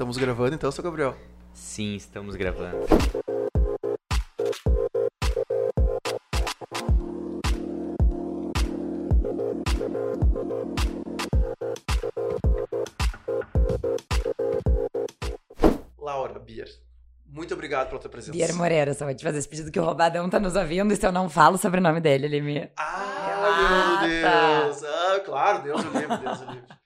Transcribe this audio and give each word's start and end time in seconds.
Estamos 0.00 0.16
gravando 0.16 0.54
então, 0.54 0.72
seu 0.72 0.82
Gabriel? 0.82 1.14
Sim, 1.52 1.94
estamos 1.94 2.34
gravando. 2.34 2.78
Laura 15.98 16.38
Bier, 16.38 16.66
muito 17.26 17.52
obrigado 17.52 17.88
pela 17.88 18.00
tua 18.00 18.10
presença. 18.10 18.32
Bier 18.32 18.54
Moreira, 18.54 18.94
só 18.94 19.04
vou 19.04 19.14
te 19.14 19.22
fazer 19.22 19.36
esse 19.36 19.48
pedido 19.50 19.70
que 19.70 19.78
o 19.78 19.84
Roubadão 19.84 20.30
tá 20.30 20.40
nos 20.40 20.56
ouvindo 20.56 20.94
e 20.94 20.96
se 20.96 21.06
eu 21.06 21.12
não 21.12 21.28
falo 21.28 21.58
sobre 21.58 21.78
o 21.78 21.82
nome 21.82 22.00
dele, 22.00 22.24
ele 22.24 22.40
me... 22.40 22.70
Ah, 22.78 23.98
meu 24.00 24.08
Deus! 24.08 24.82
Ah, 24.82 25.20
claro, 25.22 25.62
Deus 25.62 25.84
o 25.84 25.90
livre, 25.90 26.16
Deus 26.16 26.40
o 26.40 26.44
livre. 26.52 26.79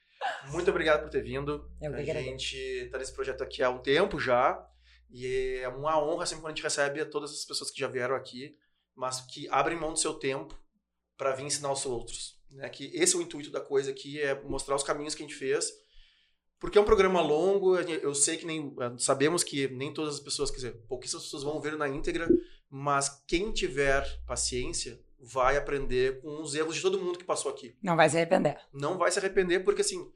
Muito 0.50 0.70
obrigado 0.70 1.02
por 1.02 1.10
ter 1.10 1.22
vindo. 1.22 1.70
Eu 1.80 1.94
a 1.94 2.02
gente 2.02 2.88
tá 2.90 2.98
nesse 2.98 3.12
projeto 3.12 3.42
aqui 3.42 3.62
há 3.62 3.70
um 3.70 3.78
tempo 3.78 4.18
já. 4.18 4.64
E 5.10 5.60
é 5.62 5.68
uma 5.68 6.02
honra 6.02 6.26
sempre 6.26 6.42
quando 6.42 6.52
a 6.52 6.54
gente 6.56 6.64
recebe 6.64 7.04
todas 7.04 7.30
as 7.30 7.44
pessoas 7.44 7.70
que 7.70 7.78
já 7.78 7.86
vieram 7.86 8.16
aqui, 8.16 8.56
mas 8.96 9.20
que 9.20 9.48
abrem 9.48 9.78
mão 9.78 9.92
do 9.92 9.98
seu 9.98 10.14
tempo 10.14 10.58
para 11.16 11.32
vir 11.32 11.44
ensinar 11.44 11.72
os 11.72 11.86
outros. 11.86 12.40
Né? 12.50 12.68
Que 12.68 12.90
esse 12.94 13.14
é 13.14 13.18
o 13.18 13.22
intuito 13.22 13.50
da 13.50 13.60
coisa 13.60 13.90
aqui, 13.90 14.20
é 14.20 14.40
mostrar 14.42 14.74
os 14.74 14.82
caminhos 14.82 15.14
que 15.14 15.22
a 15.22 15.26
gente 15.26 15.36
fez. 15.38 15.72
Porque 16.58 16.78
é 16.78 16.80
um 16.80 16.84
programa 16.84 17.20
longo, 17.20 17.76
eu 17.76 18.14
sei 18.14 18.36
que 18.36 18.46
nem. 18.46 18.74
Sabemos 18.98 19.44
que 19.44 19.68
nem 19.68 19.92
todas 19.92 20.14
as 20.14 20.20
pessoas, 20.20 20.50
quer 20.50 20.56
dizer, 20.56 20.72
pouquíssimas 20.88 21.24
pessoas 21.24 21.42
vão 21.42 21.60
ver 21.60 21.76
na 21.76 21.88
íntegra, 21.88 22.28
mas 22.70 23.22
quem 23.26 23.52
tiver 23.52 24.04
paciência 24.26 24.98
vai 25.18 25.56
aprender 25.56 26.20
com 26.20 26.42
os 26.42 26.54
erros 26.54 26.74
de 26.76 26.82
todo 26.82 27.00
mundo 27.00 27.18
que 27.18 27.24
passou 27.24 27.50
aqui 27.50 27.74
Não 27.82 27.96
vai 27.96 28.10
se 28.10 28.16
arrepender. 28.16 28.58
não 28.72 28.98
vai 28.98 29.10
se 29.10 29.18
arrepender, 29.18 29.60
porque 29.60 29.80
assim, 29.80 30.10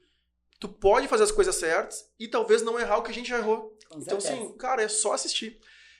tu 0.59 0.69
pode 0.69 1.07
fazer 1.09 1.25
as 1.25 1.33
coisas 1.33 1.55
certas 1.55 2.11
e 2.19 2.27
talvez 2.29 2.63
não 2.63 2.79
errar 2.79 2.99
o 2.99 3.03
que 3.03 3.11
a 3.11 3.15
gente 3.15 3.29
já 3.29 3.39
errou. 3.39 3.77
Com 3.89 3.99
Então, 4.01 4.21
certeza. 4.21 4.33
assim, 4.45 4.57
cara, 4.57 4.83
é 4.83 4.89
só 4.89 5.13
assistir. 5.13 5.59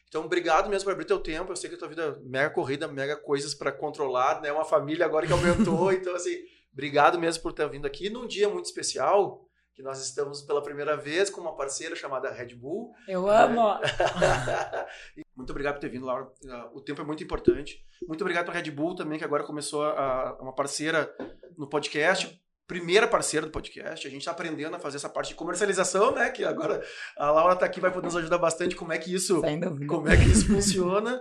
Então, 0.09 0.25
obrigado 0.25 0.69
mesmo 0.71 0.85
por 0.85 0.93
abrir 0.93 1.05
teu 1.05 1.19
tempo. 1.21 1.53
Eu 1.53 1.57
sei 1.57 1.69
que 1.69 1.77
a 1.77 1.79
tua 1.79 1.89
vida 1.89 2.03
é 2.19 2.29
mega 2.29 2.51
corrida, 2.51 2.89
mega 2.89 3.17
coisas 3.17 3.55
pra 3.55 3.71
controlar, 3.71 4.41
né? 4.41 4.51
Uma 4.53 4.65
família 4.65 5.05
agora 5.05 5.27
que 5.27 5.33
aumentou. 5.33 5.93
então, 5.93 6.15
assim, 6.15 6.37
obrigado 6.73 7.19
mesmo 7.19 7.43
por 7.43 7.53
ter 7.53 7.69
vindo 7.69 7.87
aqui 7.87 8.09
num 8.09 8.27
dia 8.27 8.49
muito 8.49 8.65
especial, 8.65 9.45
que 9.75 9.83
nós 9.83 10.03
estamos 10.05 10.41
pela 10.43 10.63
primeira 10.63 10.97
vez 10.97 11.29
com 11.31 11.41
uma 11.43 11.55
parceira 11.55 11.95
chamada 11.95 12.31
Red 12.31 12.55
Bull. 12.55 12.91
Eu 13.07 13.29
amo! 13.31 13.79
muito 15.37 15.51
obrigado 15.51 15.75
por 15.75 15.81
ter 15.81 15.89
vindo, 15.91 16.07
Laura. 16.07 16.25
Uh, 16.43 16.77
O 16.79 16.81
tempo 16.81 17.01
é 17.01 17.05
muito 17.05 17.23
importante. 17.23 17.85
Muito 18.07 18.21
obrigado 18.23 18.47
para 18.47 18.55
Red 18.55 18.71
Bull 18.71 18.95
também, 18.97 19.19
que 19.19 19.25
agora 19.25 19.45
começou 19.45 19.83
a, 19.85 19.91
a- 20.31 20.39
uma 20.41 20.55
parceira 20.55 21.15
no 21.57 21.69
podcast. 21.69 22.41
Primeira 22.69 23.09
parceira 23.09 23.47
do 23.47 23.51
podcast. 23.51 24.07
A 24.07 24.11
gente 24.11 24.21
está 24.21 24.31
aprendendo 24.31 24.77
a 24.77 24.79
fazer 24.79 24.99
essa 24.99 25.09
parte 25.09 25.31
de 25.31 25.35
comercialização, 25.35 26.15
né? 26.15 26.29
Que 26.31 26.45
agora 26.45 26.85
a 27.17 27.31
Laura 27.31 27.55
está 27.55 27.67
aqui, 27.67 27.81
vai 27.81 27.91
poder 27.91 28.07
nos 28.07 28.17
ajudar 28.17 28.39
bastante 28.39 28.77
como 28.77 28.93
é 28.93 28.99
que 28.99 29.13
isso, 29.13 29.41
como 29.89 30.07
é 30.09 30.17
que 30.17 30.29
isso 30.29 30.47
funciona. 30.55 31.21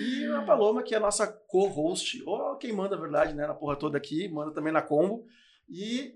E 0.00 0.26
a 0.26 0.42
Paloma, 0.42 0.82
que 0.82 0.94
é 0.94 0.96
a 0.98 1.00
nossa 1.00 1.26
co-host, 1.26 2.20
ou 2.26 2.56
quem 2.56 2.72
manda, 2.72 2.96
na 2.96 3.00
verdade, 3.00 3.32
né? 3.32 3.46
Na 3.46 3.54
porra 3.54 3.76
toda 3.76 3.96
aqui, 3.96 4.28
manda 4.28 4.52
também 4.52 4.72
na 4.72 4.82
combo. 4.82 5.24
E 5.68 6.14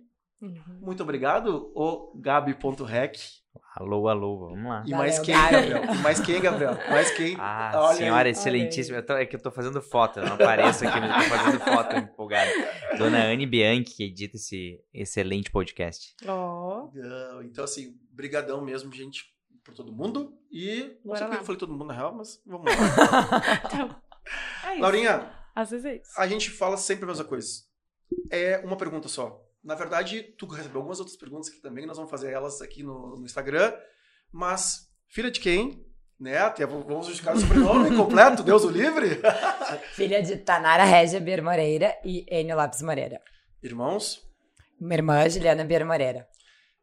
muito 0.80 1.02
obrigado, 1.05 1.70
o 1.74 2.12
Gabi.rec. 2.20 3.42
Alô, 3.75 4.06
alô, 4.06 4.39
vamos 4.51 4.65
lá. 4.69 4.83
E 4.87 4.91
Valeu, 4.91 4.98
mais 4.98 5.19
quem. 5.19 5.34
Gabriel? 5.34 5.84
E 5.84 5.98
mais 5.98 6.20
quem, 6.20 6.41
Gabriel? 6.42 6.75
Mais 6.91 7.11
quem? 7.12 7.37
Ah, 7.39 7.70
Olha 7.75 7.89
aí, 7.91 7.97
senhora 7.97 8.20
olha 8.20 8.29
excelentíssima. 8.29 8.98
Eu 8.98 9.06
tô- 9.06 9.14
é 9.17 9.25
que 9.25 9.34
eu 9.34 9.41
tô 9.41 9.51
fazendo 9.51 9.81
foto, 9.81 10.19
eu 10.20 10.27
não 10.27 10.34
apareço 10.34 10.87
aqui, 10.87 11.01
mas 11.01 11.25
eu 11.25 11.31
tô 11.31 11.37
fazendo 11.37 11.61
foto 11.64 11.97
empolgado. 11.97 12.51
Dona 12.98 13.25
Anne 13.25 13.47
Bianchi, 13.47 13.84
que 13.97 14.05
edita 14.05 14.37
esse 14.37 14.79
excelente 14.92 15.51
podcast. 15.51 16.14
Ó. 16.27 16.89
Não, 16.92 17.42
Então, 17.42 17.64
assim, 17.64 17.97
brigadão 18.11 18.61
mesmo, 18.62 18.92
gente, 18.92 19.25
por 19.64 19.73
todo 19.73 19.91
mundo. 19.91 20.36
E 20.51 20.98
não 21.03 21.14
Bora 21.14 21.19
sei 21.19 21.27
porque 21.29 21.41
eu 21.41 21.45
falei 21.47 21.59
todo 21.59 21.73
mundo 21.73 21.84
na 21.86 21.95
real, 21.95 22.14
mas 22.14 22.42
vamos 22.45 22.67
lá. 22.67 22.73
Então, 23.73 23.97
é. 24.70 24.79
Laurinha, 24.81 25.31
Às 25.55 25.70
vezes 25.70 25.86
é 25.86 25.97
isso. 25.97 26.11
a 26.19 26.27
gente 26.27 26.51
fala 26.51 26.77
sempre 26.77 27.05
a 27.05 27.08
mesma 27.08 27.25
coisa. 27.25 27.48
É 28.30 28.58
uma 28.64 28.77
pergunta 28.77 29.08
só. 29.08 29.42
Na 29.62 29.74
verdade, 29.74 30.23
tu 30.36 30.46
recebeu 30.46 30.78
algumas 30.78 30.98
outras 30.98 31.17
perguntas 31.17 31.48
aqui 31.48 31.61
também, 31.61 31.86
nós 31.86 31.96
vamos 31.96 32.11
fazer 32.11 32.33
elas 32.33 32.61
aqui 32.61 32.83
no, 32.83 33.17
no 33.17 33.24
Instagram. 33.24 33.73
Mas, 34.33 34.89
filha 35.08 35.30
de 35.30 35.39
quem? 35.40 35.84
Né? 36.18 36.39
Até 36.39 36.64
vamos 36.67 37.06
justificar 37.06 37.36
o 37.36 37.40
sobrenome 37.40 37.95
completo, 37.96 38.42
Deus 38.42 38.64
o 38.64 38.70
livre. 38.70 39.20
Filha 39.95 40.22
de 40.22 40.36
Tanara 40.36 40.84
Régia 40.84 41.20
Bier 41.20 41.42
Moreira 41.42 41.96
e 42.05 42.24
Enio 42.30 42.56
Lopes 42.56 42.80
Moreira. 42.83 43.20
Irmãos. 43.62 44.20
Minha 44.80 44.95
irmã, 44.96 45.28
Juliana 45.28 45.64
Bier 45.64 45.84
Moreira. 45.86 46.28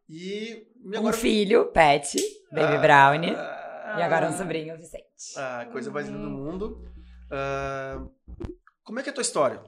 E, 0.09 0.66
Um 0.85 0.97
agora. 0.97 1.16
filho, 1.16 1.66
Pet, 1.72 2.18
Baby 2.51 2.75
Ah, 2.75 2.79
Brownie. 2.79 3.35
ah, 3.35 3.95
E 4.00 4.01
agora 4.01 4.29
um 4.29 4.38
sobrinho, 4.38 4.78
Vicente. 4.78 5.03
A 5.38 5.66
coisa 5.72 5.89
mais 5.91 6.07
linda 6.07 6.19
do 6.23 6.29
mundo. 6.29 6.84
Ah, 7.31 8.01
como 8.84 9.00
é 9.00 9.03
que 9.03 9.09
é 9.09 9.12
a 9.12 9.16
tua 9.16 9.22
história? 9.22 9.62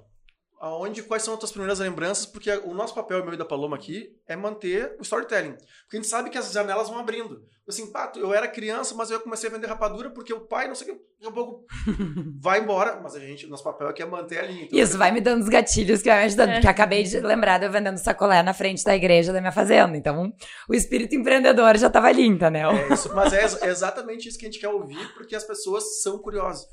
Aonde, 0.61 1.01
quais 1.01 1.23
são 1.23 1.33
as 1.33 1.39
tuas 1.39 1.51
primeiras 1.51 1.79
lembranças? 1.79 2.23
Porque 2.23 2.51
o 2.51 2.71
nosso 2.71 2.93
papel, 2.93 3.23
meu 3.25 3.33
e 3.33 3.37
da 3.37 3.43
Paloma 3.43 3.75
aqui, 3.75 4.15
é 4.27 4.35
manter 4.35 4.95
o 4.99 5.01
storytelling. 5.01 5.53
Porque 5.53 5.93
a 5.93 5.95
gente 5.95 6.07
sabe 6.07 6.29
que 6.29 6.37
as 6.37 6.51
janelas 6.51 6.87
vão 6.87 6.99
abrindo. 6.99 7.43
Assim, 7.67 7.91
pá, 7.91 8.11
eu 8.15 8.31
era 8.31 8.47
criança, 8.47 8.93
mas 8.93 9.09
eu 9.09 9.19
comecei 9.19 9.49
a 9.49 9.51
vender 9.51 9.65
rapadura 9.65 10.11
porque 10.11 10.31
o 10.31 10.41
pai, 10.41 10.67
não 10.67 10.75
sei 10.75 10.91
o 10.91 10.93
que, 10.93 11.01
daqui 11.19 11.27
a 11.27 11.31
pouco 11.31 11.65
vai 12.39 12.59
embora. 12.59 12.99
Mas 13.01 13.15
a 13.15 13.19
gente, 13.19 13.47
o 13.47 13.49
nosso 13.49 13.63
papel 13.63 13.87
aqui 13.87 14.03
é 14.03 14.05
manter 14.05 14.37
a 14.37 14.43
linha. 14.43 14.65
Então, 14.65 14.77
Isso 14.77 14.99
vai 14.99 15.11
me 15.11 15.19
dando 15.19 15.41
os 15.41 15.49
gatilhos 15.49 16.03
que 16.03 16.09
vai 16.09 16.19
me 16.19 16.25
ajudando. 16.25 16.49
É. 16.49 16.53
Porque 16.53 16.67
acabei 16.67 17.01
de 17.01 17.19
lembrar 17.21 17.57
de 17.57 17.65
eu 17.65 17.71
vendendo 17.71 17.97
sacolé 17.97 18.43
na 18.43 18.53
frente 18.53 18.83
da 18.83 18.95
igreja 18.95 19.33
da 19.33 19.39
minha 19.41 19.51
fazenda. 19.51 19.97
Então, 19.97 20.31
o 20.69 20.75
espírito 20.75 21.15
empreendedor 21.15 21.75
já 21.75 21.89
tava 21.89 22.05
ali, 22.05 22.27
entendeu? 22.27 22.69
É 22.69 22.93
isso, 22.93 23.11
mas 23.15 23.33
é 23.33 23.41
é 23.65 23.69
exatamente 23.69 24.29
isso 24.29 24.37
que 24.37 24.45
a 24.45 24.49
gente 24.49 24.59
quer 24.59 24.69
ouvir, 24.69 25.11
porque 25.15 25.35
as 25.35 25.43
pessoas 25.43 26.03
são 26.03 26.19
curiosas. 26.19 26.67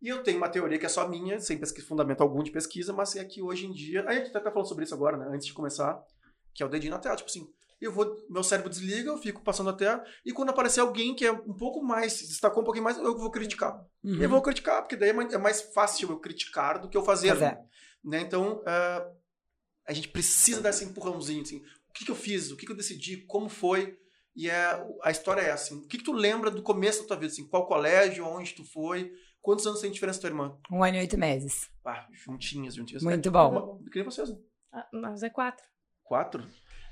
E 0.00 0.08
eu 0.08 0.22
tenho 0.22 0.38
uma 0.38 0.48
teoria 0.48 0.78
que 0.78 0.86
é 0.86 0.88
só 0.88 1.08
minha, 1.08 1.40
sem 1.40 1.58
pesquisa, 1.58 1.86
fundamento 1.86 2.20
algum 2.20 2.42
de 2.42 2.50
pesquisa, 2.50 2.92
mas 2.92 3.16
é 3.16 3.24
que 3.24 3.42
hoje 3.42 3.66
em 3.66 3.72
dia. 3.72 4.04
A 4.06 4.14
gente 4.14 4.28
até 4.30 4.40
tá 4.40 4.50
falando 4.50 4.68
sobre 4.68 4.84
isso 4.84 4.94
agora, 4.94 5.16
né? 5.16 5.26
Antes 5.30 5.46
de 5.46 5.52
começar, 5.52 6.00
que 6.54 6.62
é 6.62 6.66
o 6.66 6.68
dedinho 6.68 6.92
na 6.92 6.98
tela. 6.98 7.16
Tipo 7.16 7.28
assim, 7.28 7.48
eu 7.80 7.92
vou. 7.92 8.16
Meu 8.28 8.42
cérebro 8.42 8.70
desliga, 8.70 9.10
eu 9.10 9.18
fico 9.18 9.42
passando 9.42 9.70
a 9.70 9.72
tela, 9.72 10.04
e 10.24 10.32
quando 10.32 10.50
aparecer 10.50 10.80
alguém 10.80 11.14
que 11.14 11.26
é 11.26 11.32
um 11.32 11.54
pouco 11.54 11.82
mais, 11.82 12.20
destacou 12.20 12.62
um 12.62 12.64
pouquinho 12.64 12.84
mais, 12.84 12.96
eu 12.96 13.16
vou 13.16 13.30
criticar. 13.30 13.84
Uhum. 14.04 14.22
Eu 14.22 14.28
vou 14.28 14.42
criticar, 14.42 14.82
porque 14.82 14.96
daí 14.96 15.10
é 15.10 15.38
mais, 15.38 15.60
é 15.60 15.72
fácil 15.72 16.10
eu 16.10 16.20
criticar 16.20 16.80
do 16.80 16.88
que 16.88 16.96
eu 16.96 17.02
fazer. 17.02 17.28
Fazer. 17.30 17.58
Né? 18.04 18.20
Então, 18.20 18.62
ah, 18.66 19.06
a 19.86 19.92
gente 19.92 20.08
precisa 20.08 20.60
dar 20.60 20.70
esse 20.70 20.84
empurrãozinho. 20.84 21.42
Assim, 21.42 21.58
o 21.88 21.92
que, 21.92 22.04
que 22.04 22.10
eu 22.10 22.16
fiz? 22.16 22.50
O 22.50 22.56
que, 22.56 22.66
que 22.66 22.72
eu 22.72 22.76
decidi? 22.76 23.18
Como 23.26 23.48
foi? 23.48 23.98
E 24.36 24.48
é, 24.48 24.86
a 25.02 25.10
história 25.10 25.40
é 25.40 25.48
essa. 25.48 25.74
Assim, 25.74 25.84
o 25.84 25.88
que, 25.88 25.98
que 25.98 26.04
tu 26.04 26.12
lembra 26.12 26.50
do 26.50 26.62
começo 26.62 27.02
da 27.02 27.08
tua 27.08 27.16
vida? 27.16 27.32
Assim, 27.32 27.48
qual 27.48 27.66
colégio? 27.66 28.24
Onde 28.24 28.54
tu 28.54 28.64
foi? 28.64 29.12
Quantos 29.48 29.66
anos 29.66 29.80
tem 29.80 29.90
diferença 29.90 30.18
da 30.18 30.28
tua 30.28 30.28
irmã? 30.30 30.58
Um 30.70 30.84
ano 30.84 30.96
e 30.96 31.00
oito 31.00 31.16
meses. 31.16 31.70
Ah, 31.82 32.06
juntinhas, 32.12 32.74
juntinhas. 32.74 33.02
Muito 33.02 33.30
bom. 33.30 33.78
Uma- 33.78 33.90
Que 33.90 33.94
nem 34.00 34.04
vocês, 34.04 34.28
né? 34.28 34.36
Ah, 34.70 34.86
Mas 34.92 35.22
é 35.22 35.30
quatro. 35.30 35.64
Quatro? 36.04 36.46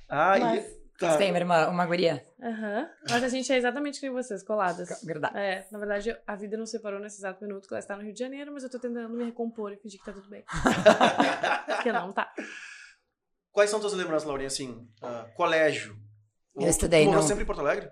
Ah, 0.08 0.38
Mas- 0.38 0.64
e... 0.64 0.86
Tá. 0.98 1.10
Você 1.12 1.18
tem 1.18 1.30
uma 1.30 1.38
irmã, 1.38 1.68
uma 1.68 1.84
guria? 1.84 2.26
Aham. 2.42 2.88
Mas 3.10 3.22
a 3.22 3.28
gente 3.28 3.52
é 3.52 3.58
exatamente 3.58 4.00
que 4.00 4.06
nem 4.06 4.14
vocês, 4.14 4.42
coladas. 4.42 4.88
Verdade. 5.04 5.36
É, 5.36 5.66
na 5.70 5.78
verdade, 5.78 6.16
a 6.26 6.34
vida 6.34 6.56
nos 6.56 6.70
separou 6.70 6.98
nesse 6.98 7.18
exato 7.18 7.44
minuto 7.44 7.68
que 7.68 7.74
ela 7.74 7.78
está 7.80 7.94
no 7.94 8.02
Rio 8.02 8.14
de 8.14 8.18
Janeiro, 8.20 8.50
mas 8.54 8.62
eu 8.64 8.70
tô 8.70 8.78
tentando 8.78 9.10
me 9.14 9.24
recompor 9.26 9.74
e 9.74 9.76
fingir 9.76 9.98
que 10.00 10.06
tá 10.06 10.12
tudo 10.14 10.30
bem. 10.30 10.42
Porque 11.76 11.92
não 11.92 12.10
tá. 12.14 12.32
Quais 13.52 13.68
são 13.68 13.78
tuas 13.78 13.92
lembranças, 13.92 14.26
Laurinha? 14.26 14.46
Assim, 14.46 14.88
ah, 15.02 15.28
colégio. 15.36 15.92
Eu 16.54 16.62
Ou 16.62 16.66
tu 16.66 16.70
estudei 16.70 17.04
morou 17.04 17.20
no- 17.20 17.28
sempre 17.28 17.42
em 17.42 17.46
Porto 17.46 17.60
Alegre? 17.60 17.90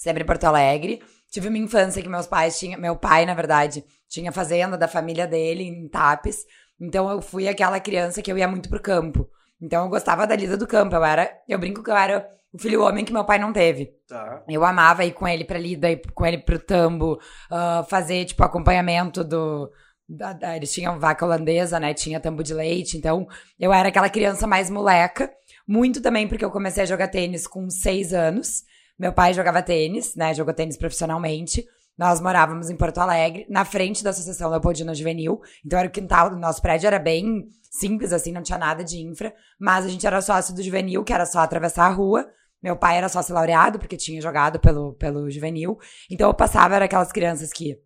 Sempre 0.00 0.22
em 0.22 0.26
Porto 0.26 0.44
Alegre. 0.44 1.02
Tive 1.30 1.48
uma 1.48 1.58
infância 1.58 2.00
que 2.02 2.08
meus 2.08 2.26
pais 2.26 2.58
tinham. 2.58 2.80
Meu 2.80 2.96
pai, 2.96 3.26
na 3.26 3.34
verdade, 3.34 3.84
tinha 4.08 4.32
fazenda 4.32 4.78
da 4.78 4.88
família 4.88 5.26
dele 5.26 5.62
em 5.64 5.86
Tapes. 5.88 6.46
Então 6.80 7.10
eu 7.10 7.20
fui 7.20 7.46
aquela 7.46 7.78
criança 7.78 8.22
que 8.22 8.32
eu 8.32 8.38
ia 8.38 8.48
muito 8.48 8.70
pro 8.70 8.80
campo. 8.80 9.28
Então 9.60 9.84
eu 9.84 9.90
gostava 9.90 10.26
da 10.26 10.34
lida 10.34 10.56
do 10.56 10.66
campo. 10.66 10.94
Eu 10.96 11.04
era. 11.04 11.30
Eu 11.46 11.58
brinco 11.58 11.82
que 11.82 11.90
eu 11.90 11.96
era 11.96 12.26
o 12.50 12.58
filho 12.58 12.82
homem 12.82 13.04
que 13.04 13.12
meu 13.12 13.26
pai 13.26 13.38
não 13.38 13.52
teve. 13.52 13.92
Tá. 14.08 14.42
Eu 14.48 14.64
amava 14.64 15.04
ir 15.04 15.12
com 15.12 15.28
ele 15.28 15.44
pra 15.44 15.58
lida, 15.58 15.90
ir 15.90 16.00
com 16.14 16.24
ele 16.24 16.38
pro 16.38 16.58
tambo, 16.58 17.20
ah, 17.50 17.84
fazer, 17.86 18.24
tipo, 18.24 18.42
acompanhamento 18.42 19.22
do. 19.22 19.70
da- 20.08 20.32
da- 20.32 20.56
eles 20.56 20.72
tinham 20.72 20.98
vaca 20.98 21.26
holandesa, 21.26 21.78
né? 21.78 21.92
Tinha 21.92 22.18
tambo 22.18 22.42
de 22.42 22.54
leite. 22.54 22.96
Então, 22.96 23.28
eu 23.58 23.70
era 23.70 23.90
aquela 23.90 24.08
criança 24.08 24.46
mais 24.46 24.70
moleca. 24.70 25.30
Muito 25.68 26.00
também 26.00 26.26
porque 26.26 26.44
eu 26.44 26.50
comecei 26.50 26.84
a 26.84 26.86
jogar 26.86 27.08
tênis 27.08 27.46
com 27.46 27.68
seis 27.68 28.14
anos. 28.14 28.62
Meu 29.00 29.14
pai 29.14 29.32
jogava 29.32 29.62
tênis, 29.62 30.14
né? 30.14 30.34
Jogou 30.34 30.52
tênis 30.52 30.76
profissionalmente. 30.76 31.64
Nós 31.96 32.20
morávamos 32.20 32.68
em 32.68 32.76
Porto 32.76 32.98
Alegre, 32.98 33.46
na 33.48 33.64
frente 33.64 34.04
da 34.04 34.10
Associação 34.10 34.50
Leopoldina 34.50 34.94
Juvenil. 34.94 35.40
Então, 35.64 35.78
era 35.78 35.88
o 35.88 35.90
quintal 35.90 36.28
do 36.28 36.36
nosso 36.36 36.60
prédio, 36.60 36.86
era 36.86 36.98
bem 36.98 37.48
simples, 37.70 38.12
assim, 38.12 38.30
não 38.30 38.42
tinha 38.42 38.58
nada 38.58 38.84
de 38.84 38.98
infra. 38.98 39.34
Mas 39.58 39.86
a 39.86 39.88
gente 39.88 40.06
era 40.06 40.20
sócio 40.20 40.54
do 40.54 40.62
Juvenil, 40.62 41.02
que 41.02 41.14
era 41.14 41.24
só 41.24 41.38
atravessar 41.38 41.86
a 41.86 41.90
rua. 41.90 42.28
Meu 42.62 42.76
pai 42.76 42.98
era 42.98 43.08
sócio 43.08 43.34
laureado, 43.34 43.78
porque 43.78 43.96
tinha 43.96 44.20
jogado 44.20 44.60
pelo, 44.60 44.92
pelo 44.92 45.30
juvenil. 45.30 45.78
Então 46.10 46.28
eu 46.28 46.34
passava, 46.34 46.76
era 46.76 46.84
aquelas 46.84 47.10
crianças 47.10 47.50
que. 47.54 47.78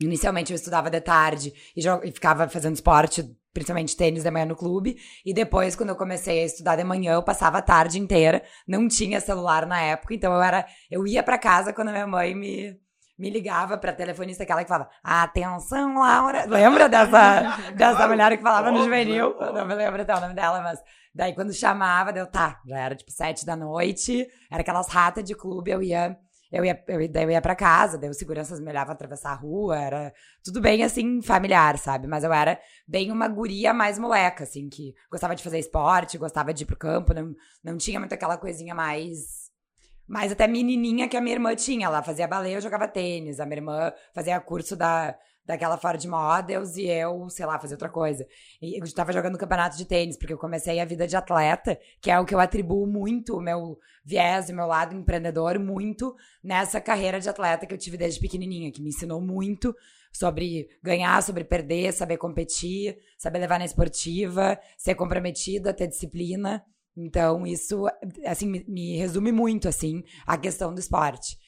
Inicialmente 0.00 0.52
eu 0.52 0.56
estudava 0.56 0.88
de 0.88 1.00
tarde 1.00 1.52
e, 1.76 1.80
e 1.80 2.12
ficava 2.12 2.48
fazendo 2.48 2.74
esporte 2.74 3.28
principalmente 3.52 3.96
tênis 3.96 4.22
de 4.22 4.30
manhã 4.30 4.46
no 4.46 4.56
clube. 4.56 4.96
E 5.24 5.32
depois, 5.34 5.76
quando 5.76 5.90
eu 5.90 5.96
comecei 5.96 6.42
a 6.42 6.46
estudar 6.46 6.76
de 6.76 6.84
manhã, 6.84 7.12
eu 7.14 7.22
passava 7.22 7.58
a 7.58 7.62
tarde 7.62 7.98
inteira. 7.98 8.42
Não 8.66 8.88
tinha 8.88 9.20
celular 9.20 9.66
na 9.66 9.80
época, 9.80 10.14
então 10.14 10.32
eu 10.32 10.42
era. 10.42 10.66
Eu 10.90 11.06
ia 11.06 11.22
para 11.22 11.38
casa 11.38 11.72
quando 11.72 11.88
a 11.88 11.92
minha 11.92 12.06
mãe 12.06 12.34
me, 12.34 12.76
me 13.18 13.30
ligava 13.30 13.76
pra 13.78 13.92
telefonista, 13.92 14.42
aquela 14.42 14.62
que 14.62 14.68
falava, 14.68 14.90
atenção, 15.02 15.94
Laura. 15.98 16.44
Lembra 16.46 16.88
dessa, 16.88 17.56
dessa 17.76 17.96
Claro, 17.96 18.08
mulher 18.10 18.36
que 18.36 18.42
falava 18.42 18.70
no 18.70 18.82
juvenil? 18.82 19.28
óbvio. 19.38 19.52
Não 19.52 19.66
me 19.66 19.74
lembro 19.74 20.02
até 20.02 20.14
o 20.14 20.20
nome 20.20 20.34
dela, 20.34 20.60
mas. 20.62 20.78
Daí 21.14 21.34
quando 21.34 21.52
chamava, 21.52 22.10
deu, 22.10 22.26
tá, 22.26 22.58
já 22.66 22.78
era 22.78 22.94
tipo 22.96 23.10
sete 23.10 23.44
da 23.44 23.54
noite, 23.54 24.26
era 24.50 24.62
aquelas 24.62 24.88
ratas 24.88 25.22
de 25.22 25.34
clube, 25.34 25.70
eu 25.70 25.82
ia. 25.82 26.16
Eu 26.52 26.64
ia, 26.66 26.84
eu, 26.86 27.08
daí 27.08 27.24
eu 27.24 27.30
ia 27.30 27.40
pra 27.40 27.56
casa, 27.56 27.96
daí 27.96 28.10
os 28.10 28.18
seguranças 28.18 28.60
me 28.60 28.68
olhavam 28.68 28.92
atravessar 28.92 29.30
a 29.32 29.34
rua, 29.34 29.78
era 29.78 30.12
tudo 30.44 30.60
bem, 30.60 30.82
assim, 30.82 31.22
familiar, 31.22 31.78
sabe? 31.78 32.06
Mas 32.06 32.24
eu 32.24 32.32
era 32.32 32.60
bem 32.86 33.10
uma 33.10 33.26
guria 33.26 33.72
mais 33.72 33.98
moleca, 33.98 34.44
assim, 34.44 34.68
que 34.68 34.92
gostava 35.10 35.34
de 35.34 35.42
fazer 35.42 35.58
esporte, 35.58 36.18
gostava 36.18 36.52
de 36.52 36.64
ir 36.64 36.66
pro 36.66 36.76
campo, 36.76 37.14
não, 37.14 37.34
não 37.64 37.78
tinha 37.78 37.98
muito 37.98 38.12
aquela 38.12 38.36
coisinha 38.36 38.74
mais. 38.74 39.50
Mais 40.06 40.30
até 40.30 40.46
menininha 40.46 41.08
que 41.08 41.16
a 41.16 41.20
minha 41.22 41.36
irmã 41.36 41.54
tinha. 41.54 41.86
Ela 41.86 42.02
fazia 42.02 42.28
balé, 42.28 42.56
eu 42.56 42.60
jogava 42.60 42.86
tênis. 42.86 43.40
A 43.40 43.46
minha 43.46 43.58
irmã 43.58 43.92
fazia 44.12 44.38
curso 44.40 44.76
da, 44.76 45.16
daquela 45.44 45.76
Ford 45.76 46.04
Models 46.04 46.76
e 46.76 46.86
eu, 46.86 47.28
sei 47.28 47.44
lá, 47.46 47.58
fazia 47.58 47.74
outra 47.74 47.88
coisa. 47.88 48.26
E 48.60 48.78
eu 48.78 48.84
estava 48.84 49.12
jogando 49.12 49.38
campeonato 49.38 49.76
de 49.76 49.84
tênis, 49.84 50.16
porque 50.16 50.32
eu 50.32 50.38
comecei 50.38 50.80
a 50.80 50.84
vida 50.84 51.06
de 51.06 51.16
atleta, 51.16 51.78
que 52.00 52.10
é 52.10 52.18
o 52.18 52.24
que 52.24 52.34
eu 52.34 52.40
atribuo 52.40 52.86
muito, 52.86 53.36
o 53.36 53.40
meu 53.40 53.78
viés, 54.04 54.48
o 54.48 54.54
meu 54.54 54.66
lado 54.66 54.94
empreendedor, 54.94 55.58
muito 55.58 56.14
nessa 56.42 56.80
carreira 56.80 57.20
de 57.20 57.28
atleta 57.28 57.66
que 57.66 57.74
eu 57.74 57.78
tive 57.78 57.96
desde 57.96 58.20
pequenininha, 58.20 58.70
que 58.70 58.82
me 58.82 58.90
ensinou 58.90 59.20
muito 59.20 59.74
sobre 60.12 60.68
ganhar, 60.82 61.22
sobre 61.22 61.42
perder, 61.42 61.92
saber 61.92 62.18
competir, 62.18 62.98
saber 63.16 63.38
levar 63.38 63.58
na 63.58 63.64
esportiva, 63.64 64.58
ser 64.76 64.94
comprometida, 64.94 65.72
ter 65.72 65.88
disciplina. 65.88 66.62
Então, 66.94 67.46
isso, 67.46 67.86
assim, 68.26 68.46
me, 68.46 68.64
me 68.68 68.96
resume 68.96 69.32
muito, 69.32 69.66
assim, 69.66 70.02
a 70.26 70.36
questão 70.36 70.74
do 70.74 70.80
esporte. 70.80 71.38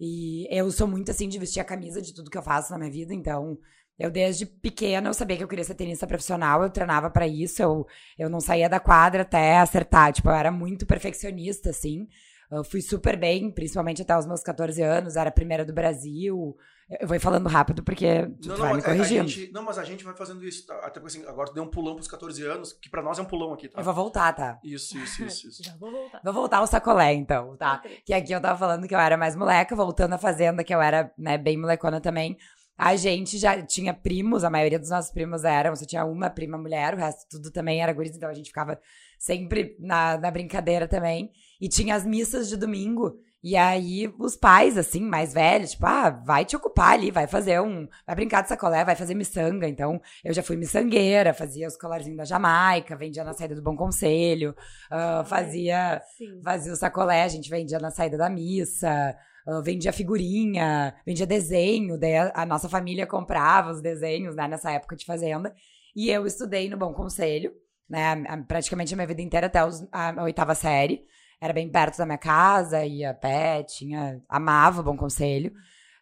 E 0.00 0.46
eu 0.50 0.70
sou 0.70 0.86
muito, 0.86 1.10
assim, 1.10 1.28
de 1.28 1.38
vestir 1.38 1.60
a 1.60 1.64
camisa 1.64 2.00
de 2.02 2.14
tudo 2.14 2.30
que 2.30 2.38
eu 2.38 2.42
faço 2.42 2.72
na 2.72 2.78
minha 2.78 2.90
vida, 2.90 3.14
então... 3.14 3.58
Eu, 3.96 4.10
desde 4.10 4.44
pequena, 4.44 5.08
eu 5.08 5.14
sabia 5.14 5.36
que 5.36 5.44
eu 5.44 5.48
queria 5.48 5.64
ser 5.64 5.76
tenista 5.76 6.04
profissional, 6.04 6.64
eu 6.64 6.68
treinava 6.68 7.08
pra 7.08 7.28
isso, 7.28 7.62
eu, 7.62 7.86
eu 8.18 8.28
não 8.28 8.40
saía 8.40 8.68
da 8.68 8.80
quadra 8.80 9.22
até 9.22 9.58
acertar, 9.58 10.12
tipo, 10.12 10.28
eu 10.28 10.34
era 10.34 10.50
muito 10.50 10.84
perfeccionista, 10.84 11.70
assim. 11.70 12.08
Eu 12.50 12.64
fui 12.64 12.82
super 12.82 13.16
bem, 13.16 13.50
principalmente 13.50 14.02
até 14.02 14.16
os 14.16 14.26
meus 14.26 14.42
14 14.42 14.82
anos, 14.82 15.16
era 15.16 15.28
a 15.28 15.32
primeira 15.32 15.64
do 15.64 15.72
Brasil. 15.72 16.56
Eu 17.00 17.08
vou 17.08 17.16
ir 17.16 17.20
falando 17.20 17.48
rápido 17.48 17.82
porque 17.82 18.26
tu 18.42 18.48
Não, 18.48 18.56
vai 18.56 18.68
não, 18.70 18.76
me 18.76 18.82
corrigindo. 18.82 19.26
gente- 19.28 19.52
não, 19.52 19.62
mas 19.62 19.78
a 19.78 19.84
gente 19.84 20.04
vai 20.04 20.14
fazendo 20.14 20.44
isso. 20.44 20.66
tá? 20.66 20.74
Até 20.80 21.00
porque 21.00 21.16
assim, 21.18 21.26
agora 21.26 21.48
tu 21.48 21.54
deu 21.54 21.62
um 21.64 21.70
pulão 21.70 21.94
pros 21.94 22.06
14 22.06 22.44
anos, 22.44 22.72
que 22.74 22.90
pra 22.90 23.02
nós 23.02 23.18
é 23.18 23.22
um 23.22 23.24
pulão 23.24 23.52
aqui, 23.54 23.68
tá? 23.68 23.80
Eu 23.80 23.84
vou 23.84 23.94
voltar, 23.94 24.32
tá? 24.34 24.58
Isso, 24.62 24.96
isso, 24.98 25.22
isso, 25.24 25.48
isso. 25.48 25.62
Já 25.64 25.74
vou 25.76 25.90
voltar. 25.90 26.20
Vou 26.22 26.32
voltar 26.34 26.58
ao 26.58 26.66
sacolé, 26.66 27.14
então, 27.14 27.56
tá? 27.56 27.82
Que 28.04 28.12
aqui 28.12 28.32
eu 28.32 28.40
tava 28.40 28.58
falando 28.58 28.86
que 28.86 28.94
eu 28.94 28.98
era 28.98 29.16
mais 29.16 29.34
moleca, 29.34 29.74
voltando 29.74 30.12
à 30.12 30.18
fazenda, 30.18 30.62
que 30.62 30.74
eu 30.74 30.80
era, 30.82 31.10
né, 31.16 31.38
bem 31.38 31.56
molecona 31.56 32.00
também. 32.00 32.36
A 32.76 32.96
gente 32.96 33.38
já 33.38 33.62
tinha 33.62 33.94
primos, 33.94 34.42
a 34.44 34.50
maioria 34.50 34.78
dos 34.80 34.90
nossos 34.90 35.10
primos 35.12 35.44
eram, 35.44 35.76
só 35.76 35.86
tinha 35.86 36.04
uma 36.04 36.28
prima 36.28 36.58
mulher, 36.58 36.92
o 36.94 36.96
resto 36.98 37.24
tudo 37.30 37.50
também 37.52 37.80
era 37.80 37.92
guris, 37.92 38.16
então 38.16 38.28
a 38.28 38.34
gente 38.34 38.48
ficava 38.48 38.78
sempre 39.18 39.76
na, 39.78 40.18
na 40.18 40.30
brincadeira 40.30 40.88
também. 40.88 41.30
E 41.60 41.68
tinha 41.68 41.94
as 41.94 42.04
missas 42.04 42.48
de 42.48 42.56
domingo, 42.56 43.16
e 43.44 43.56
aí 43.56 44.10
os 44.18 44.36
pais, 44.36 44.78
assim, 44.78 45.02
mais 45.02 45.34
velhos, 45.34 45.72
tipo, 45.72 45.84
ah, 45.86 46.08
vai 46.10 46.46
te 46.46 46.56
ocupar 46.56 46.94
ali, 46.94 47.10
vai 47.10 47.26
fazer 47.26 47.60
um. 47.60 47.86
Vai 48.06 48.16
brincar 48.16 48.42
de 48.42 48.48
sacolé, 48.48 48.84
vai 48.84 48.96
fazer 48.96 49.14
miçanga. 49.14 49.68
Então, 49.68 50.00
eu 50.24 50.32
já 50.32 50.42
fui 50.42 50.56
miçangueira, 50.56 51.34
fazia 51.34 51.68
os 51.68 51.76
colarzinhos 51.76 52.16
da 52.16 52.24
Jamaica, 52.24 52.96
vendia 52.96 53.22
na 53.22 53.34
saída 53.34 53.54
do 53.54 53.62
Bom 53.62 53.76
Conselho, 53.76 54.54
ah, 54.90 55.22
fazia 55.26 56.00
Sim. 56.16 56.40
fazia 56.42 56.72
o 56.72 56.76
sacolé, 56.76 57.22
a 57.24 57.28
gente 57.28 57.50
vendia 57.50 57.78
na 57.78 57.90
saída 57.90 58.16
da 58.16 58.30
missa, 58.30 59.14
ah, 59.46 59.60
vendia 59.62 59.92
figurinha, 59.92 60.94
vendia 61.06 61.26
desenho, 61.26 61.98
daí 61.98 62.16
a, 62.16 62.32
a 62.34 62.46
nossa 62.46 62.68
família 62.68 63.06
comprava 63.06 63.70
os 63.70 63.82
desenhos, 63.82 64.34
né, 64.34 64.48
nessa 64.48 64.70
época 64.72 64.96
de 64.96 65.04
fazenda. 65.04 65.54
E 65.94 66.10
eu 66.10 66.26
estudei 66.26 66.68
no 66.70 66.76
Bom 66.78 66.92
Conselho, 66.94 67.52
né, 67.88 68.16
praticamente 68.48 68.94
a 68.94 68.96
minha 68.96 69.06
vida 69.06 69.20
inteira 69.22 69.46
até 69.48 69.62
os- 69.64 69.86
a, 69.92 70.18
a 70.20 70.24
oitava 70.24 70.54
série. 70.54 71.02
Era 71.44 71.52
bem 71.52 71.68
perto 71.68 71.98
da 71.98 72.06
minha 72.06 72.16
casa, 72.16 72.86
ia 72.86 73.10
a 73.10 73.14
pé, 73.14 73.62
tinha, 73.64 74.18
amava 74.26 74.80
o 74.80 74.82
Bom 74.82 74.96
Conselho. 74.96 75.52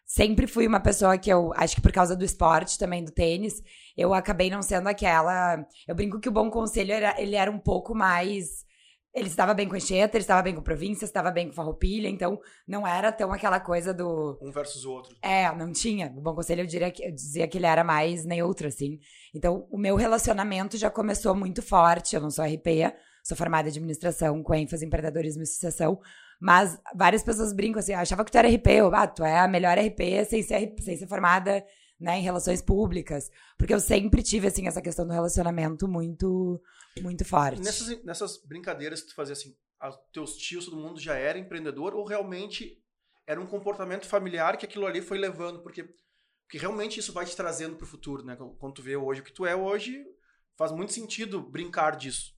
Sempre 0.05 0.47
fui 0.47 0.65
uma 0.65 0.79
pessoa 0.79 1.17
que 1.17 1.29
eu, 1.29 1.51
acho 1.57 1.75
que 1.75 1.81
por 1.81 1.91
causa 1.91 2.15
do 2.15 2.23
esporte 2.23 2.79
também, 2.79 3.03
do 3.03 3.11
tênis, 3.11 3.61
eu 3.97 4.13
acabei 4.13 4.49
não 4.49 4.61
sendo 4.61 4.87
aquela. 4.87 5.61
Eu 5.85 5.95
brinco 5.95 6.21
que 6.21 6.29
o 6.29 6.31
Bom 6.31 6.49
Conselho 6.49 6.93
era, 6.93 7.21
ele 7.21 7.35
era 7.35 7.51
um 7.51 7.59
pouco 7.59 7.93
mais. 7.93 8.63
Ele 9.13 9.27
estava 9.27 9.53
bem 9.53 9.67
com 9.67 9.75
Enxeta, 9.75 10.15
ele 10.15 10.23
estava 10.23 10.41
bem 10.41 10.55
com 10.55 10.61
Província, 10.61 11.03
estava 11.03 11.29
bem 11.29 11.49
com 11.49 11.53
Farroupilha, 11.53 12.07
então 12.07 12.39
não 12.65 12.87
era 12.87 13.11
tão 13.11 13.33
aquela 13.33 13.59
coisa 13.59 13.93
do. 13.93 14.39
Um 14.41 14.49
versus 14.49 14.85
o 14.85 14.93
outro. 14.93 15.13
É, 15.21 15.53
não 15.53 15.73
tinha. 15.73 16.07
O 16.15 16.21
Bom 16.21 16.33
Conselho 16.33 16.61
eu, 16.61 16.67
diria 16.67 16.89
que, 16.89 17.03
eu 17.03 17.11
dizia 17.11 17.49
que 17.49 17.57
ele 17.57 17.67
era 17.67 17.83
mais 17.83 18.23
neutro, 18.23 18.69
assim. 18.69 18.97
Então, 19.35 19.67
o 19.69 19.77
meu 19.77 19.97
relacionamento 19.97 20.77
já 20.77 20.89
começou 20.89 21.35
muito 21.35 21.61
forte. 21.61 22.15
Eu 22.15 22.21
não 22.21 22.31
sou 22.31 22.45
RP, 22.45 22.93
sou 23.23 23.37
formada 23.37 23.67
em 23.67 23.71
administração 23.71 24.43
com 24.43 24.53
ênfase 24.53 24.83
em 24.83 24.87
empreendedorismo 24.87 25.43
e 25.43 25.47
sucessão. 25.47 25.99
Mas 26.39 26.77
várias 26.93 27.23
pessoas 27.23 27.53
brincam 27.53 27.79
assim, 27.79 27.93
"Ah, 27.93 28.01
achava 28.01 28.25
que 28.25 28.31
tu 28.31 28.37
era 28.37 28.47
RP. 28.49 28.67
Eu, 28.67 28.93
ah, 28.93 29.07
tu 29.07 29.23
é 29.23 29.39
a 29.39 29.47
melhor 29.47 29.77
RP 29.77 30.25
sem 30.25 30.43
ser, 30.43 30.75
sem 30.81 30.97
ser 30.97 31.07
formada 31.07 31.63
né, 31.99 32.19
em 32.19 32.21
relações 32.21 32.61
públicas. 32.61 33.31
Porque 33.57 33.73
eu 33.73 33.79
sempre 33.79 34.21
tive, 34.21 34.47
assim, 34.47 34.67
essa 34.67 34.81
questão 34.81 35.07
do 35.07 35.13
relacionamento 35.13 35.87
muito, 35.87 36.61
muito 37.01 37.23
forte. 37.23 37.61
Nessas, 37.61 38.03
nessas 38.03 38.37
brincadeiras 38.45 39.01
que 39.01 39.07
tu 39.07 39.15
fazia 39.15 39.33
assim, 39.33 39.55
teus 40.11 40.35
tios, 40.35 40.65
todo 40.65 40.77
mundo 40.77 40.99
já 40.99 41.15
era 41.15 41.39
empreendedor 41.39 41.95
ou 41.95 42.05
realmente 42.05 42.77
era 43.25 43.39
um 43.39 43.47
comportamento 43.47 44.05
familiar 44.05 44.57
que 44.57 44.65
aquilo 44.65 44.85
ali 44.85 45.01
foi 45.01 45.17
levando? 45.17 45.61
Porque, 45.61 45.83
porque 46.45 46.57
realmente 46.57 46.99
isso 46.99 47.13
vai 47.13 47.25
te 47.25 47.35
trazendo 47.35 47.77
pro 47.77 47.87
futuro, 47.87 48.23
né? 48.23 48.35
Quando 48.59 48.73
tu 48.73 48.81
vê 48.81 48.97
hoje 48.97 49.21
o 49.21 49.23
que 49.23 49.33
tu 49.33 49.45
é 49.45 49.55
hoje, 49.55 50.03
faz 50.57 50.71
muito 50.71 50.91
sentido 50.91 51.41
brincar 51.41 51.95
disso. 51.95 52.32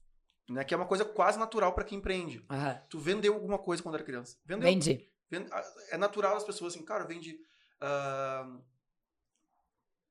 Né? 0.48 0.62
Que 0.64 0.74
é 0.74 0.76
uma 0.76 0.86
coisa 0.86 1.04
quase 1.04 1.38
natural 1.38 1.72
para 1.72 1.84
quem 1.84 1.98
empreende. 1.98 2.44
Aham. 2.50 2.80
Tu 2.88 2.98
vendeu 2.98 3.34
alguma 3.34 3.58
coisa 3.58 3.82
quando 3.82 3.96
era 3.96 4.04
criança. 4.04 4.36
Vendeu. 4.44 4.62
Vendi. 4.68 5.10
Vende- 5.30 5.50
É 5.90 5.96
natural 5.96 6.36
as 6.36 6.44
pessoas 6.44 6.74
assim, 6.74 6.84
cara, 6.84 7.04
vende. 7.04 7.36
ah, 7.80 8.56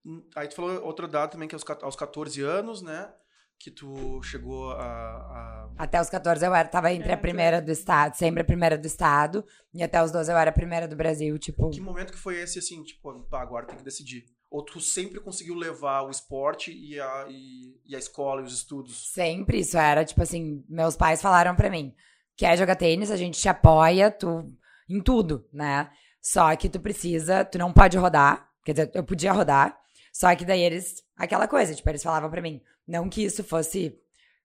hum, 0.05 0.27
Aí 0.35 0.47
tu 0.47 0.55
falou 0.55 0.83
outro 0.83 1.07
dado 1.07 1.31
também, 1.31 1.47
que 1.47 1.55
é 1.55 1.59
aos 1.81 1.95
14 1.95 2.41
anos, 2.41 2.81
né? 2.81 3.13
Que 3.57 3.71
tu 3.71 4.21
chegou 4.23 4.71
a. 4.73 4.83
a- 4.83 5.69
Até 5.77 6.01
os 6.01 6.09
14 6.09 6.45
eu 6.45 6.53
era, 6.53 6.67
tava 6.67 6.91
entre 6.91 7.09
a 7.09 7.13
É, 7.15 7.17
primeira 7.17 7.61
do 7.61 7.71
estado, 7.71 8.15
sempre 8.15 8.41
a 8.41 8.45
primeira 8.45 8.77
do 8.77 8.85
estado. 8.85 9.45
E 9.73 9.81
até 9.81 10.03
os 10.03 10.11
12 10.11 10.29
eu 10.31 10.37
era 10.37 10.49
a 10.49 10.53
primeira 10.53 10.85
do 10.87 10.95
Brasil, 10.97 11.37
tipo. 11.39 11.69
Que 11.69 11.79
momento 11.79 12.11
que 12.11 12.19
foi 12.19 12.35
esse, 12.41 12.59
assim, 12.59 12.83
tipo, 12.83 13.21
pá, 13.29 13.41
agora 13.41 13.65
tem 13.65 13.77
que 13.77 13.83
decidir? 13.83 14.25
Ou 14.55 14.63
tu 14.63 14.79
sempre 14.79 15.19
conseguiu 15.19 15.53
levar 15.53 16.03
o 16.03 16.09
esporte 16.09 16.71
e 16.71 16.97
a, 16.97 17.25
e, 17.29 17.75
e 17.85 17.93
a 17.93 17.99
escola 17.99 18.39
e 18.39 18.45
os 18.45 18.53
estudos? 18.53 19.11
Sempre 19.11 19.59
isso 19.59 19.77
era, 19.77 20.05
tipo 20.05 20.21
assim, 20.21 20.63
meus 20.69 20.95
pais 20.95 21.21
falaram 21.21 21.53
pra 21.57 21.69
mim: 21.69 21.93
quer 22.37 22.57
jogar 22.57 22.77
tênis, 22.77 23.11
a 23.11 23.17
gente 23.17 23.37
te 23.37 23.49
apoia 23.49 24.09
tu, 24.09 24.49
em 24.87 25.01
tudo, 25.01 25.45
né? 25.51 25.89
Só 26.21 26.55
que 26.55 26.69
tu 26.69 26.79
precisa, 26.79 27.43
tu 27.43 27.57
não 27.57 27.73
pode 27.73 27.97
rodar. 27.97 28.49
Quer 28.63 28.71
dizer, 28.71 28.91
eu 28.93 29.03
podia 29.03 29.33
rodar. 29.33 29.77
Só 30.13 30.33
que 30.33 30.45
daí 30.45 30.61
eles, 30.61 31.03
aquela 31.17 31.49
coisa, 31.49 31.75
tipo, 31.75 31.89
eles 31.89 32.01
falavam 32.01 32.29
pra 32.29 32.41
mim, 32.41 32.61
não 32.87 33.09
que 33.09 33.25
isso 33.25 33.43
fosse, 33.43 33.93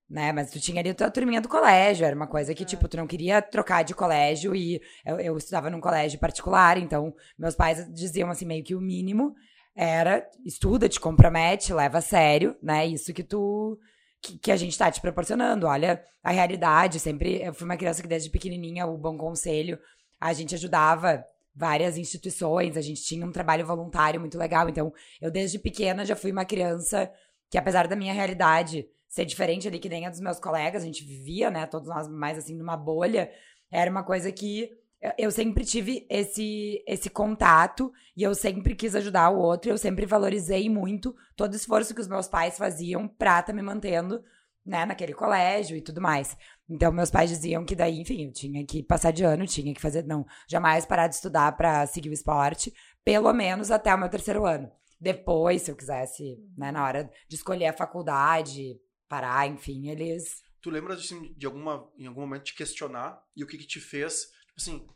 né, 0.09 0.33
mas 0.33 0.51
tu 0.51 0.59
tinha 0.59 0.81
ali 0.81 0.91
a 0.91 0.95
tua 0.95 1.09
turminha 1.09 1.41
do 1.41 1.49
colégio, 1.49 2.05
era 2.05 2.17
uma 2.17 2.27
coisa 2.27 2.53
que, 2.53 2.65
É. 2.65 2.67
tipo, 2.67 2.89
tu 2.89 2.97
não 2.97 3.07
queria 3.07 3.41
trocar 3.41 3.85
de 3.85 3.95
colégio 3.95 4.57
e 4.57 4.83
eu, 5.07 5.21
eu 5.21 5.37
estudava 5.39 5.71
num 5.71 5.81
colégio 5.81 6.19
particular, 6.19 6.77
então 6.79 7.15
meus 7.39 7.55
pais 7.55 7.89
diziam 7.95 8.29
assim, 8.29 8.45
meio 8.45 8.65
que 8.65 8.75
o 8.75 8.81
mínimo 8.81 9.37
era 9.83 10.29
estuda, 10.45 10.91
te 10.91 11.01
compromete, 11.01 11.73
leva 11.73 11.99
a 11.99 12.03
sério, 12.03 12.55
né, 12.63 12.87
isso 12.87 13.15
que 13.15 13.23
tu, 13.23 13.79
que, 14.21 14.37
que 14.37 14.53
a 14.53 14.57
gente 14.57 14.77
tá 14.77 14.91
te 14.91 15.01
proporcionando. 15.01 15.67
Olha 15.67 16.05
a 16.23 16.31
realidade. 16.31 17.01
Sempre 17.01 17.43
eu 17.43 17.55
fui 17.55 17.65
uma 17.65 17.79
criança 17.79 18.03
que 18.03 18.09
desde 18.09 18.29
pequenininha, 18.29 18.87
o 18.87 18.99
Bom 18.99 19.17
Conselho, 19.17 19.79
a 20.21 20.35
gente 20.35 20.55
ajudava 20.55 21.25
várias 21.55 21.97
instituições, 21.97 22.77
a 22.77 22.83
gente 22.83 23.03
tinha 23.03 23.25
um 23.25 23.33
trabalho 23.33 23.65
voluntário 23.65 24.21
muito 24.21 24.37
legal. 24.37 24.69
Então, 24.69 24.93
eu 25.19 25.31
desde 25.31 25.59
pequena 25.59 26.05
já 26.05 26.15
fui 26.15 26.31
uma 26.31 26.45
criança 26.45 27.11
que, 27.49 27.57
apesar 27.57 27.89
da 27.89 27.97
minha 27.97 28.13
realidade 28.13 28.87
ser 29.09 29.25
diferente 29.25 29.67
ali 29.67 29.79
que 29.79 29.89
nem 29.89 30.07
a 30.07 30.11
dos 30.11 30.21
meus 30.21 30.39
colegas, 30.39 30.83
a 30.83 30.87
gente 30.87 31.03
vivia, 31.05 31.51
né, 31.51 31.65
todos 31.67 31.89
nós 31.89 32.07
mais 32.07 32.37
assim 32.37 32.55
numa 32.55 32.77
bolha, 32.77 33.33
era 33.71 33.91
uma 33.91 34.03
coisa 34.03 34.31
que 34.31 34.71
eu- 35.17 35.31
sempre 35.31 35.65
tive 35.65 36.07
esse 36.11 36.83
esse 36.87 37.09
contato 37.11 37.93
e 38.17 38.23
eu 38.23 38.35
sempre 38.35 38.75
quis 38.75 38.95
ajudar 38.95 39.31
o 39.31 39.39
outro, 39.39 39.71
eu 39.71 39.79
sempre 39.79 40.05
valorizei 40.07 40.69
muito 40.69 41.15
todo 41.37 41.53
o 41.53 41.57
esforço 41.57 41.95
que 41.95 42.01
os 42.01 42.09
meus 42.09 42.29
pais 42.29 42.59
faziam 42.59 43.09
pra 43.09 43.43
tá 43.43 43.53
me 43.53 43.63
mantendo, 43.63 44.23
né, 44.65 44.85
naquele 44.85 45.15
colégio 45.15 45.77
e 45.77 45.81
tudo 45.81 46.01
mais. 46.01 46.37
Então, 46.69 46.93
meus 46.93 47.11
pais 47.11 47.31
diziam 47.31 47.65
que 47.65 47.75
daí, 47.75 47.99
enfim, 48.01 48.27
eu 48.27 48.33
tinha 48.33 48.65
que 48.67 48.83
passar 48.83 49.11
de 49.11 49.25
ano, 49.25 49.47
tinha 49.47 49.73
que 49.75 49.81
fazer, 49.81 50.05
não, 50.05 50.25
jamais 50.49 50.85
parar 50.85 51.09
de 51.09 51.15
estudar 51.15 51.57
pra 51.57 51.87
seguir 51.87 52.11
o 52.11 52.13
esporte, 52.13 52.73
pelo 53.05 53.33
menos 53.33 53.71
até 53.71 53.95
o 53.95 53.99
meu 53.99 54.09
terceiro 54.09 54.45
ano. 54.45 54.71
depois, 55.03 55.63
se 55.63 55.71
eu 55.71 55.77
quisesse, 55.77 56.37
né, 56.59 56.71
na 56.71 56.85
hora 56.85 57.11
de 57.27 57.35
escolher 57.35 57.69
a 57.69 57.73
faculdade, 57.73 58.79
parar, 59.09 59.49
enfim, 59.49 59.89
eles. 59.89 60.43
Tu 60.61 60.69
lembra 60.69 60.93
assim, 60.93 61.33
de 61.39 61.47
alguma, 61.47 61.89
em 61.99 62.07
algum 62.07 62.21
momento 62.21 62.45
te 62.45 62.55
questionar 62.55 63.19
e 63.35 63.43
o 63.43 63.47
que, 63.47 63.57
que 63.57 63.67
te 63.67 63.81
fez? 63.81 64.27
Assim, 64.61 64.87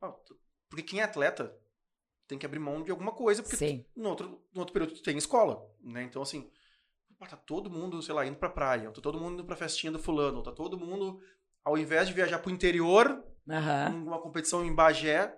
ah, 0.00 0.10
tu- 0.12 0.38
porque 0.68 0.82
quem 0.82 1.00
é 1.00 1.04
atleta 1.04 1.54
tem 2.26 2.38
que 2.38 2.46
abrir 2.46 2.58
mão 2.58 2.82
de 2.82 2.90
alguma 2.90 3.12
coisa, 3.12 3.42
porque 3.42 3.56
Sim. 3.56 3.84
no 3.96 4.08
outro, 4.10 4.42
no 4.52 4.60
outro 4.60 4.72
período 4.72 4.94
tu 4.94 5.02
tem 5.02 5.16
escola, 5.16 5.62
né? 5.82 6.02
Então, 6.02 6.22
assim, 6.22 6.50
tá 7.28 7.36
todo 7.36 7.70
mundo, 7.70 8.02
sei 8.02 8.14
lá, 8.14 8.26
indo 8.26 8.36
pra 8.36 8.50
praia, 8.50 8.90
tá 8.90 9.00
todo 9.00 9.18
mundo 9.20 9.34
indo 9.34 9.44
pra 9.44 9.56
festinha 9.56 9.90
do 9.92 9.98
fulano, 9.98 10.42
tá 10.42 10.52
todo 10.52 10.78
mundo, 10.78 11.20
ao 11.64 11.76
invés 11.78 12.06
de 12.08 12.12
viajar 12.14 12.38
pro 12.38 12.50
interior, 12.50 13.24
numa 13.90 14.20
competição 14.20 14.64
em 14.64 14.74
Bagé, 14.74 15.28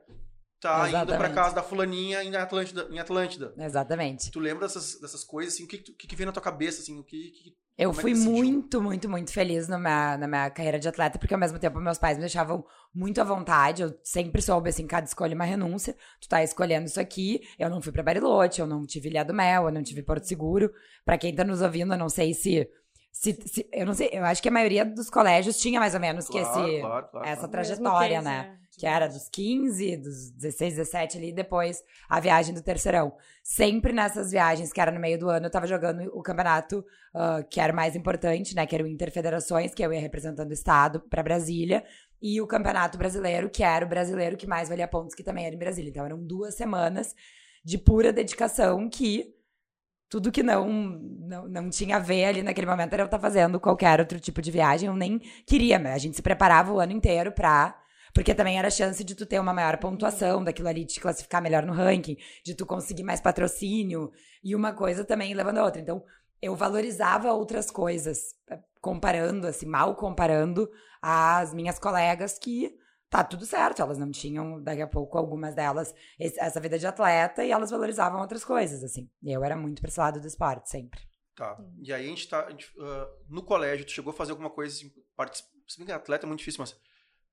tá 0.61 0.89
indo 0.89 0.91
pra 0.91 1.03
Exatamente. 1.03 1.35
casa 1.35 1.55
da 1.55 1.63
fulaninha 1.63 2.23
em 2.25 2.35
Atlântida. 2.35 2.89
Em 2.91 2.99
Atlântida. 2.99 3.55
Exatamente. 3.59 4.31
Tu 4.33 4.41
lembra 4.41 4.67
dessas, 4.67 4.99
dessas 5.01 5.23
coisas, 5.23 5.55
assim, 5.55 5.65
o 5.65 5.69
que, 5.69 5.79
tu- 5.79 5.95
que, 5.95 6.07
que 6.09 6.17
vem 6.17 6.27
na 6.27 6.33
tua 6.33 6.43
cabeça, 6.43 6.81
assim, 6.83 6.99
o 6.99 7.05
que... 7.05 7.31
que- 7.31 7.57
Eu 7.79 7.91
Como 7.91 8.01
é 8.01 8.03
fui 8.03 8.13
decidiu? 8.15 8.33
muito, 8.33 8.81
muito, 8.81 9.09
muito 9.09 9.33
feliz 9.33 9.69
na 9.69 9.79
minha, 9.79 10.17
na 10.17 10.27
minha 10.27 10.49
carreira 10.51 10.79
de 10.79 10.89
atleta, 10.89 11.19
porque 11.19 11.35
ao 11.35 11.41
mesmo 11.41 11.59
tempo 11.59 11.79
meus 11.79 11.99
pais 11.99 12.17
me 12.17 12.23
deixavam 12.23 12.65
muito 12.95 13.21
à 13.21 13.25
vontade. 13.25 13.83
Eu 13.83 13.95
sempre 14.03 14.41
soube, 14.41 14.71
assim, 14.71 14.87
cada 14.87 15.07
escolha 15.07 15.33
é 15.33 15.35
uma 15.35 15.45
renúncia. 15.45 15.95
Tu 16.21 16.27
tá 16.29 16.43
escolhendo 16.43 16.87
isso 16.87 16.99
aqui. 16.99 17.41
Eu 17.59 17.69
não 17.69 17.83
fui 17.83 17.93
pra 17.93 18.03
Bariloche, 18.03 18.61
eu 18.63 18.67
não 18.67 18.87
tive 18.87 19.11
Ilha 19.11 19.25
do 19.25 19.35
Mel, 19.35 19.65
eu 19.67 19.73
não 19.73 19.83
tive 19.83 20.03
Porto 20.03 20.25
Seguro. 20.25 20.73
Pra 21.05 21.19
quem 21.19 21.35
tá 21.35 21.45
nos 21.45 21.61
ouvindo, 21.61 21.93
eu 21.93 21.99
não 21.99 22.09
sei 22.09 22.33
se, 22.33 22.67
se, 23.19 23.33
se- 23.47 23.69
Eu 23.73 23.87
não 23.87 23.95
sei, 23.95 24.11
eu 24.13 24.25
acho 24.25 24.43
que 24.43 24.49
a 24.49 24.53
maioria 24.53 24.85
dos 24.85 25.09
colégios 25.09 25.59
tinha 25.59 25.81
mais 25.81 25.95
ou 25.95 26.01
menos 26.01 26.27
que 26.29 26.39
Claro, 26.39 26.69
esse, 26.69 26.81
claro, 26.81 27.09
claro, 27.11 27.27
essa 27.29 27.49
trajetória, 27.49 28.21
né? 28.21 28.43
case, 28.45 28.67
que 28.79 28.87
era 28.87 29.07
dos 29.07 29.29
15, 29.31 29.97
dos 29.97 30.31
16, 30.33 30.75
17 30.77 31.17
ali, 31.17 31.29
e 31.31 31.33
depois 31.33 31.83
a 32.11 32.21
viagem 32.21 32.55
do 32.55 32.63
terceirão. 32.63 33.15
Sempre 33.43 33.93
nessas 33.95 34.31
viagens, 34.33 34.71
que 34.71 34.81
era 34.81 34.91
no 34.93 35.01
meio 35.01 35.19
do 35.19 35.31
ano, 35.31 35.47
eu 35.47 35.51
tava 35.51 35.67
jogando 35.67 36.03
o 36.13 36.23
campeonato 36.23 36.85
ah, 37.15 37.43
que 37.49 37.59
era 37.59 37.73
o 37.73 37.77
mais 37.77 37.97
importante, 37.97 38.55
né? 38.55 38.67
Que 38.67 38.75
era 38.75 38.85
o 38.85 38.87
Interfederações, 38.87 39.73
que 39.73 39.83
eu 39.83 39.93
ia 39.95 40.01
representando 40.01 40.51
o 40.51 40.55
estado 40.55 41.01
pra 41.09 41.23
Brasília. 41.23 41.83
E 42.21 42.41
o 42.41 42.47
Campeonato 42.47 42.97
Brasileiro, 42.99 43.49
que 43.49 43.63
era 43.63 43.85
o 43.85 43.89
brasileiro 43.89 44.37
que 44.37 44.47
mais 44.47 44.69
valia 44.69 44.89
pontos, 44.89 45.15
que 45.15 45.23
também 45.23 45.47
era 45.47 45.55
em 45.55 45.59
Brasília. 45.59 45.89
Então 45.91 46.05
eram 46.05 46.23
duas 46.23 46.55
semanas 46.55 47.15
de 47.65 47.79
pura 47.79 48.13
dedicação 48.13 48.89
que 48.89 49.35
tudo 50.09 50.31
que 50.31 50.43
não, 50.43 50.69
não, 50.69 51.49
não 51.49 51.71
tinha 51.71 51.97
a 51.97 52.01
ver 52.01 52.27
ali 52.27 52.43
naquele 52.43 52.67
momento 52.67 52.93
era 52.93 53.03
eu 53.03 53.07
estar 53.07 53.19
fazendo 53.19 53.59
qualquer 53.59 54.01
outro 54.01 54.21
tipo 54.21 54.41
de 54.41 54.51
viagem. 54.51 54.89
Eu 54.89 54.97
nem 54.97 55.21
queria, 55.47 55.79
mas 55.79 55.95
a 55.95 55.99
gente 55.99 56.17
se 56.17 56.23
preparava 56.23 56.73
o 56.73 56.81
ano 56.81 56.93
inteiro 56.93 57.33
pra. 57.33 57.77
Porque 58.15 58.35
também 58.35 58.59
era 58.59 58.69
a 58.69 58.71
chance 58.71 59.05
de 59.05 59.15
tu 59.15 59.27
ter 59.27 59.39
uma 59.39 59.53
maior 59.53 59.77
pontuação 59.77 60.43
daquilo 60.43 60.69
ali, 60.69 60.87
de 60.87 60.95
te 60.95 61.01
classificar 61.01 61.43
melhor 61.43 61.67
no 61.67 61.75
ranking, 61.75 62.17
de 62.43 62.55
tu 62.55 62.65
conseguir 62.65 63.03
mais 63.03 63.21
patrocínio, 63.21 64.11
e 64.43 64.55
uma 64.55 64.73
coisa 64.73 65.05
também 65.05 65.35
levando 65.35 65.59
a 65.59 65.65
outra. 65.65 65.83
Então, 65.83 66.03
eu 66.41 66.57
valorizava 66.57 67.31
outras 67.33 67.71
coisas, 67.71 68.35
eh, 68.49 68.59
comparando, 68.81 69.47
assim, 69.47 69.67
mal 69.67 69.95
comparando 69.97 70.67
as 71.03 71.53
minhas 71.53 71.79
colegas 71.79 72.39
que 72.39 72.75
tá 73.09 73.23
tudo 73.25 73.47
certo, 73.47 73.81
elas 73.83 73.99
não 73.99 74.11
tinham, 74.11 74.63
daqui 74.63 74.83
a 74.83 74.87
pouco, 74.87 75.17
algumas 75.19 75.55
delas, 75.55 75.95
esse- 76.19 76.39
essa 76.41 76.61
vida 76.61 76.79
de 76.79 76.87
atleta, 76.87 77.45
e 77.45 77.51
elas 77.51 77.71
valorizavam 77.71 78.21
outras 78.21 78.45
coisas, 78.45 78.83
assim. 78.83 79.09
E 79.23 79.33
eu 79.33 79.45
era 79.45 79.57
muito 79.57 79.81
pra 79.81 79.89
esse 79.89 79.99
lado 80.01 80.21
do 80.21 80.27
esporte, 80.27 80.69
sempre. 80.71 81.01
Tá. 81.35 81.57
E 81.83 81.93
aí 81.93 82.05
a 82.07 82.09
gente 82.09 82.29
tá. 82.29 82.47
a 82.47 82.51
gente, 82.51 82.73
ah, 82.81 83.09
no 83.29 83.43
colégio, 83.43 83.85
tu 83.85 83.93
chegou 83.93 84.11
a 84.11 84.15
fazer 84.15 84.33
alguma 84.33 84.51
coisa 84.51 84.75
assim. 84.75 84.91
partic- 85.15 85.45
Se 85.69 85.79
bem 85.79 85.87
que 85.87 85.93
atleta 85.93 86.27
é 86.27 86.29
muito 86.29 86.39
difícil, 86.41 86.61
mas. 86.61 86.75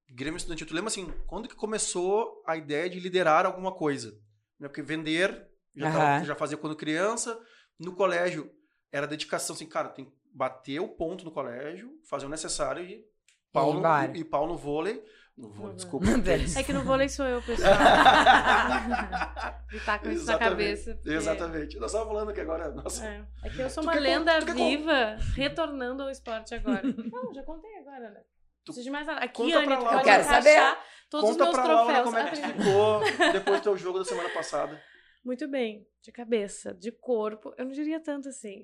Grêmio 0.10 0.38
Estudantil, 0.38 0.68
tu 0.68 0.74
lembra 0.76 0.90
assim, 0.90 1.12
quando 1.26 1.48
que 1.48 1.56
começou 1.56 2.44
a 2.46 2.56
ideia 2.58 2.90
de 2.90 3.00
liderar 3.00 3.46
alguma 3.46 3.72
coisa? 3.72 4.12
Né, 4.60 4.68
Porque 4.68 4.82
vender, 4.82 5.48
já, 5.76 5.92
tava- 5.92 6.04
Aham. 6.04 6.20
tu 6.22 6.26
já 6.28 6.36
fazia 6.36 6.58
quando 6.58 6.76
criança. 6.76 7.40
No 7.80 7.96
colégio, 7.96 8.52
era 8.92 9.08
dedicação, 9.08 9.56
assim, 9.56 9.66
cara, 9.68 9.90
tem 9.90 10.06
que 10.06 10.12
bater 10.34 10.80
o 10.80 10.88
ponto 10.90 11.24
no 11.26 11.32
colégio, 11.32 11.90
fazer 12.10 12.26
o 12.26 12.30
necessário 12.30 12.84
e 12.84 13.04
pau, 13.52 13.72
ir 13.72 13.74
no, 13.82 14.16
e, 14.18 14.20
e 14.20 14.24
pau 14.26 14.46
no 14.48 14.58
vôlei. 14.58 15.04
No 15.38 15.50
vôlei, 15.50 15.76
desculpa. 15.76 16.06
É 16.60 16.64
que 16.64 16.74
no 16.74 16.84
vôlei 16.84 17.10
sou 17.10 17.26
eu, 17.26 17.42
pessoal. 17.42 17.74
e 19.74 19.80
tá 19.80 19.98
com 20.00 20.10
isso 20.12 20.26
na 20.26 20.34
Exatamente, 20.34 20.40
cabeça. 20.50 20.94
porque- 20.96 21.10
Exatamente. 21.10 21.80
Nós 21.80 21.92
estávamos 21.92 22.14
falando 22.14 22.34
que 22.34 22.42
agora. 22.42 22.72
Nossa, 22.72 23.06
É. 23.06 23.26
é 23.44 23.50
que 23.50 23.60
eu 23.60 23.70
sou 23.70 23.84
Tu 23.84 23.88
uma 23.88 23.94
con- 23.94 24.00
lenda 24.00 24.46
con- 24.46 24.54
viva 24.54 25.18
retornando 25.36 26.04
ao 26.04 26.10
esporte 26.10 26.54
agora. 26.54 26.82
Não, 27.12 27.34
já 27.34 27.44
contei 27.44 27.76
agora, 27.80 28.10
né? 28.12 28.22
Tu- 28.64 28.66
Preciso 28.66 28.86
de 28.86 28.92
mais 28.92 29.08
nada. 29.08 29.20
Aqui, 29.26 29.34
Conta 29.44 29.58
Anny, 29.58 29.68
Laura. 29.68 29.98
Eu 29.98 30.02
quero 30.04 30.24
encaixar 30.24 30.84
todos 31.10 31.30
Conta 31.32 31.44
os 31.44 31.50
meus 31.52 31.66
pra 31.66 31.74
Laura 31.76 32.04
troféus. 32.04 32.06
como 32.06 32.18
é 32.18 32.30
que 32.30 32.64
ficou 32.64 33.32
depois 33.32 33.60
do 33.60 33.64
teu 33.64 33.78
jogo 33.78 34.00
da 34.00 34.06
semana 34.06 34.30
passada. 34.30 34.82
Muito 35.26 35.48
bem, 35.48 35.88
de 36.02 36.12
cabeça, 36.12 36.74
de 36.74 36.92
corpo. 36.92 37.54
Eu 37.58 37.66
não 37.66 37.72
diria 37.72 38.00
tanto 38.00 38.30
assim. 38.30 38.62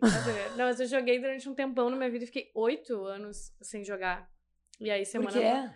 Não, 0.56 0.66
mas 0.66 0.80
eu 0.80 0.86
joguei 0.88 1.20
durante 1.20 1.50
um 1.50 1.56
tempão 1.56 1.90
na 1.90 1.96
minha 1.98 2.10
vida 2.12 2.24
e 2.26 2.28
fiquei 2.28 2.52
oito 2.54 3.04
anos 3.06 3.54
sem 3.62 3.84
jogar. 3.84 4.30
E 4.80 4.92
aí, 4.92 5.04
Por 5.04 5.10
semana. 5.10 5.32
quê? 5.32 5.70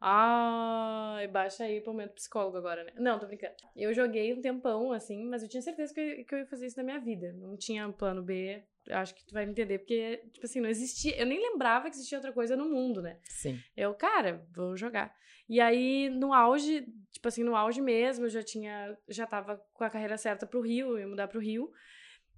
Ah, 0.00 1.18
baixa 1.30 1.64
aí 1.64 1.80
pro 1.80 1.92
momento 1.92 2.14
psicólogo 2.14 2.56
agora, 2.56 2.84
né? 2.84 2.92
Não, 2.96 3.18
tô 3.18 3.26
brincando. 3.26 3.52
Eu 3.76 3.92
joguei 3.92 4.32
um 4.32 4.40
tempão, 4.40 4.92
assim, 4.92 5.24
mas 5.24 5.42
eu 5.42 5.48
tinha 5.48 5.60
certeza 5.60 5.92
que 5.92 6.00
eu, 6.00 6.24
que 6.24 6.34
eu 6.34 6.38
ia 6.38 6.46
fazer 6.46 6.66
isso 6.66 6.78
na 6.78 6.82
minha 6.82 6.98
vida. 6.98 7.34
Não 7.34 7.56
tinha 7.56 7.86
plano 7.92 8.22
B. 8.22 8.62
Eu 8.86 8.96
acho 8.96 9.14
que 9.14 9.26
tu 9.26 9.34
vai 9.34 9.44
me 9.44 9.52
entender, 9.52 9.78
porque, 9.78 10.22
tipo 10.32 10.46
assim, 10.46 10.60
não 10.60 10.70
existia. 10.70 11.14
Eu 11.16 11.26
nem 11.26 11.38
lembrava 11.38 11.90
que 11.90 11.96
existia 11.96 12.16
outra 12.16 12.32
coisa 12.32 12.56
no 12.56 12.68
mundo, 12.70 13.02
né? 13.02 13.18
Sim. 13.24 13.60
Eu, 13.76 13.92
cara, 13.94 14.42
vou 14.54 14.74
jogar. 14.74 15.14
E 15.46 15.60
aí, 15.60 16.08
no 16.08 16.32
auge, 16.32 16.86
tipo 17.10 17.28
assim, 17.28 17.44
no 17.44 17.54
auge 17.54 17.82
mesmo, 17.82 18.24
eu 18.24 18.30
já 18.30 18.42
tinha, 18.42 18.96
já 19.08 19.26
tava 19.26 19.62
com 19.74 19.84
a 19.84 19.90
carreira 19.90 20.16
certa 20.16 20.46
pro 20.46 20.62
Rio, 20.62 20.92
eu 20.92 21.00
ia 21.00 21.08
mudar 21.08 21.28
pro 21.28 21.40
Rio. 21.40 21.70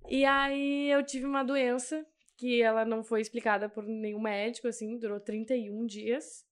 E 0.09 0.25
aí 0.25 0.90
eu 0.90 1.04
tive 1.04 1.26
uma 1.26 1.45
doença 1.45 2.04
que 2.37 2.61
ela 2.61 2.85
não 2.85 3.04
foi 3.04 3.21
explicada 3.21 3.69
por 3.69 3.85
nenhum 3.85 4.21
médico, 4.21 4.66
assim, 4.66 4.99
durou 4.99 5.21
31 5.21 5.87
dias. 5.87 6.45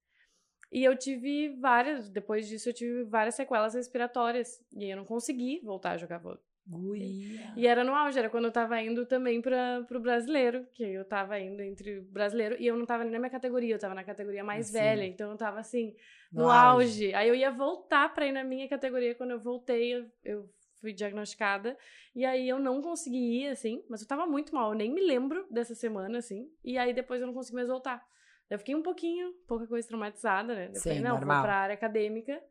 E 0.71 0.85
eu 0.85 0.97
tive 0.97 1.57
várias, 1.61 2.09
depois 2.09 2.49
disso 2.49 2.69
eu 2.69 2.73
tive 2.73 3.03
várias 3.05 3.35
sequelas 3.35 3.75
respiratórias. 3.75 4.63
E 4.73 4.85
aí 4.85 4.91
eu 4.91 4.97
não 4.97 5.05
consegui 5.05 5.61
voltar 5.65 5.93
a 5.93 5.97
jogar 5.97 6.19
vôlei. 6.19 6.41
Guria. 6.67 7.53
E 7.57 7.67
era 7.67 7.83
no 7.83 7.95
auge, 7.95 8.19
era 8.19 8.31
quando 8.31 8.45
eu 8.45 8.53
tava 8.53 8.81
indo 8.81 9.05
também 9.05 9.41
pra, 9.41 9.83
pro 9.89 9.99
brasileiro, 9.99 10.67
que 10.73 10.85
eu 10.85 11.05
tava 11.05 11.39
indo 11.41 11.61
entre 11.63 11.99
o 11.99 12.03
brasileiro, 12.03 12.57
e 12.61 12.67
eu 12.67 12.77
não 12.77 12.87
tava 12.87 13.03
nem 13.03 13.13
na 13.13 13.19
minha 13.19 13.31
categoria, 13.31 13.75
eu 13.75 13.79
tava 13.79 13.95
na 13.95 14.05
categoria 14.05 14.45
mais 14.45 14.67
Sim. 14.67 14.75
velha, 14.75 15.05
então 15.05 15.33
eu 15.33 15.37
tava 15.37 15.59
assim, 15.59 15.97
no, 16.33 16.45
No 16.45 16.51
auge. 16.51 16.85
auge. 16.85 17.15
Aí 17.15 17.29
eu 17.29 17.35
ia 17.35 17.51
voltar 17.51 18.15
pra 18.15 18.27
ir 18.27 18.33
na 18.33 18.45
minha 18.45 18.69
categoria, 18.69 19.15
quando 19.17 19.33
eu 19.33 19.41
voltei, 19.41 19.95
eu, 19.95 20.07
eu 20.25 20.51
fui 20.81 20.93
diagnosticada, 20.93 21.77
e 22.15 22.25
aí 22.25 22.49
eu 22.49 22.59
não 22.61 22.81
consegui 22.81 23.43
ir, 23.43 23.49
assim, 23.49 23.83
mas 23.89 24.03
eu 24.03 24.07
tava 24.07 24.27
muito 24.27 24.55
mal, 24.55 24.71
eu 24.71 24.79
nem 24.79 24.93
me 24.93 25.01
lembro 25.01 25.47
dessa 25.51 25.75
semana, 25.75 26.19
assim, 26.19 26.49
e 26.65 26.79
aí 26.79 26.93
depois 26.95 27.21
eu 27.21 27.27
não 27.27 27.35
consegui 27.35 27.57
mais 27.57 27.69
voltar. 27.69 28.07
Eu 28.51 28.59
fiquei 28.59 28.75
um 28.75 28.83
pouquinho, 28.83 29.33
pouca 29.47 29.67
coisa 29.67 29.87
traumatizada, 29.87 30.55
né? 30.55 30.67
Eu 30.71 30.75
Sim, 30.75 30.89
falei, 30.89 31.01
não, 31.01 31.17
normal. 31.17 31.37
vou 31.37 31.45
pra 31.47 31.57
área 31.57 31.75
acadêmica, 31.75 32.43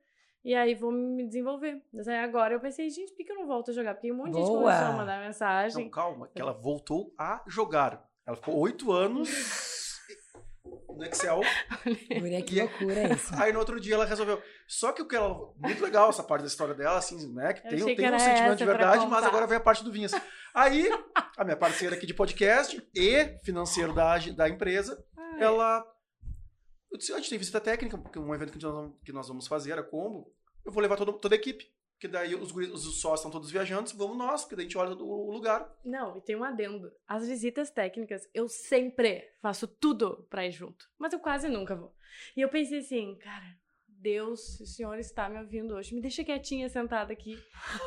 e 0.44 0.56
aí 0.56 0.74
vou 0.74 0.91
me 0.91 1.27
desenvolver. 1.27 1.84
Mas 1.94 2.08
aí 2.08 2.18
agora 2.18 2.53
eu 2.53 2.60
pensei, 2.60 2.89
gente, 2.89 3.12
por 3.12 3.18
que 3.18 3.25
que 3.25 3.32
eu 3.32 3.36
não 3.36 3.46
volto 3.46 3.72
a 3.72 3.74
jogar? 3.74 3.94
Porque 3.96 4.12
um 4.12 4.15
monte 4.15 4.32
de 4.32 4.38
gente 4.39 4.48
Boa. 4.48 4.62
começou 4.62 4.88
a 4.88 4.91
mandar 4.94 5.22
mensagem. 5.22 5.84
Não, 5.84 5.91
calma, 5.91 6.29
que 6.34 6.41
ela 6.41 6.53
voltou 6.53 7.13
a 7.18 7.44
jogar. 7.46 8.10
Ela 8.25 8.38
ficou 8.38 8.58
oito 8.60 8.91
anos 8.91 9.29
no 10.96 11.03
Excel. 11.05 11.41
Guria, 12.19 12.41
que 12.41 12.60
loucura 12.60 13.13
isso. 13.13 13.34
Aí 13.36 13.51
no 13.53 13.60
outro 13.60 13.79
dia 13.79 13.96
ela 13.96 14.05
resolveu. 14.05 14.41
Só 14.67 14.91
que 14.91 15.01
o 15.01 15.08
que 15.08 15.15
ela. 15.15 15.29
Muito 15.58 15.84
legal 15.84 16.10
essa 16.10 16.24
parte 16.24 16.41
da 16.41 16.48
história 16.48 16.74
dela, 16.74 16.98
assim, 16.98 17.31
né? 17.34 17.53
Que 17.53 17.62
tem, 17.62 17.72
tem 17.86 17.96
que 17.96 18.01
um 18.05 18.19
sentimento 18.19 18.58
de 18.58 18.65
verdade, 18.65 19.05
mas 19.08 19.24
agora 19.25 19.48
vem 19.48 19.58
a 19.58 19.62
parte 19.62 19.84
do 19.84 19.91
Vinhas. 19.91 20.12
Aí, 20.53 20.89
a 21.38 21.43
minha 21.43 21.58
parceira 21.58 21.96
aqui 21.96 22.05
de 22.05 22.13
podcast 22.13 22.81
e 22.96 23.38
financeiro 23.43 23.93
da, 23.93 24.17
da 24.17 24.50
empresa, 24.50 25.03
Ai, 25.17 25.43
ela. 25.43 25.86
Eu 26.91 26.98
disse, 26.98 27.13
a 27.13 27.17
gente 27.17 27.29
tem 27.29 27.38
visita 27.38 27.62
técnica, 27.62 27.98
porque 27.98 28.17
um 28.17 28.34
evento 28.34 28.51
que 28.51 28.63
nós, 28.63 28.74
vamos- 28.74 28.96
que 29.05 29.12
nós 29.12 29.27
vamos 29.27 29.48
fazer, 29.48 29.77
a 29.77 29.84
combo. 29.84 30.34
Eu 30.65 30.72
vou 30.72 30.81
levar 30.81 30.98
todo, 30.98 31.13
toda 31.13 31.36
a 31.36 31.38
equipe. 31.38 31.65
Porque 32.00 32.08
daí 32.08 32.34
os, 32.34 32.53
guris- 32.53 32.72
os 32.72 33.01
sócios 33.01 33.20
estão 33.20 33.29
todos 33.29 33.51
viajantes, 33.51 33.91
vamos 33.91 34.18
nós, 34.18 34.44
porque 34.44 34.56
daí 34.56 34.63
a 34.63 34.68
gente 34.70 34.77
olha 34.77 34.96
o, 34.96 35.32
lugar. 35.34 35.70
Não, 35.84 36.15
e 36.15 36.22
tem 36.22 36.34
um 36.34 36.46
adendo. 36.46 36.89
As 37.06 37.27
visitas 37.27 37.70
técnicas, 37.70 38.22
eu 38.34 38.48
sempre 38.48 39.22
faço 39.41 39.68
tudo 39.68 40.25
pra 40.29 40.46
ir 40.48 40.51
junto. 40.51 40.89
Mas 40.98 41.12
eu 41.12 41.20
quase 41.20 41.50
nunca 41.50 41.75
vou. 41.75 41.94
E 42.38 42.39
eu 42.41 42.48
pensei 42.48 42.79
assim, 42.79 43.18
cara, 43.18 43.44
Deus, 43.86 44.62
o 44.62 44.65
senhor 44.65 44.98
está 44.98 45.27
me 45.27 45.39
ouvindo 45.39 45.75
hoje. 45.75 45.94
Me 45.94 46.00
deixa 46.00 46.24
quietinha 46.24 46.70
sentada 46.70 47.12
aqui. 47.12 47.38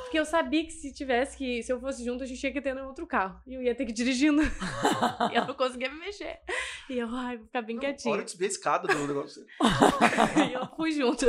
Porque 0.02 0.20
eu 0.20 0.26
sabia 0.26 0.62
que 0.62 0.72
se 0.72 0.92
tivesse 0.92 1.34
que, 1.38 1.62
se 1.62 1.72
eu 1.72 1.80
fosse 1.80 2.04
junto, 2.04 2.22
a 2.22 2.26
gente 2.26 2.44
ia 2.44 2.52
que 2.52 2.60
ter 2.60 2.74
no 2.74 2.86
outro 2.86 3.06
carro. 3.06 3.40
E 3.46 3.54
eu 3.54 3.62
ia 3.62 3.74
ter 3.74 3.86
que 3.86 3.92
ir 3.92 3.94
dirigindo. 3.94 4.42
e 5.32 5.34
eu 5.34 5.46
não 5.46 5.54
conseguia 5.54 5.88
me 5.90 5.98
mexer. 5.98 6.38
E 6.90 6.98
eu, 6.98 7.08
ai, 7.08 7.38
vou 7.38 7.46
ficar 7.46 7.62
bem 7.62 7.76
Não, 7.76 7.80
quietinha. 7.80 8.12
Olha 8.14 8.28
subir 8.28 8.44
a 8.44 8.48
escada 8.48 8.88
do 8.88 9.06
negócio. 9.06 9.42
e 10.50 10.52
eu 10.52 10.66
fui 10.76 10.92
junto. 10.92 11.24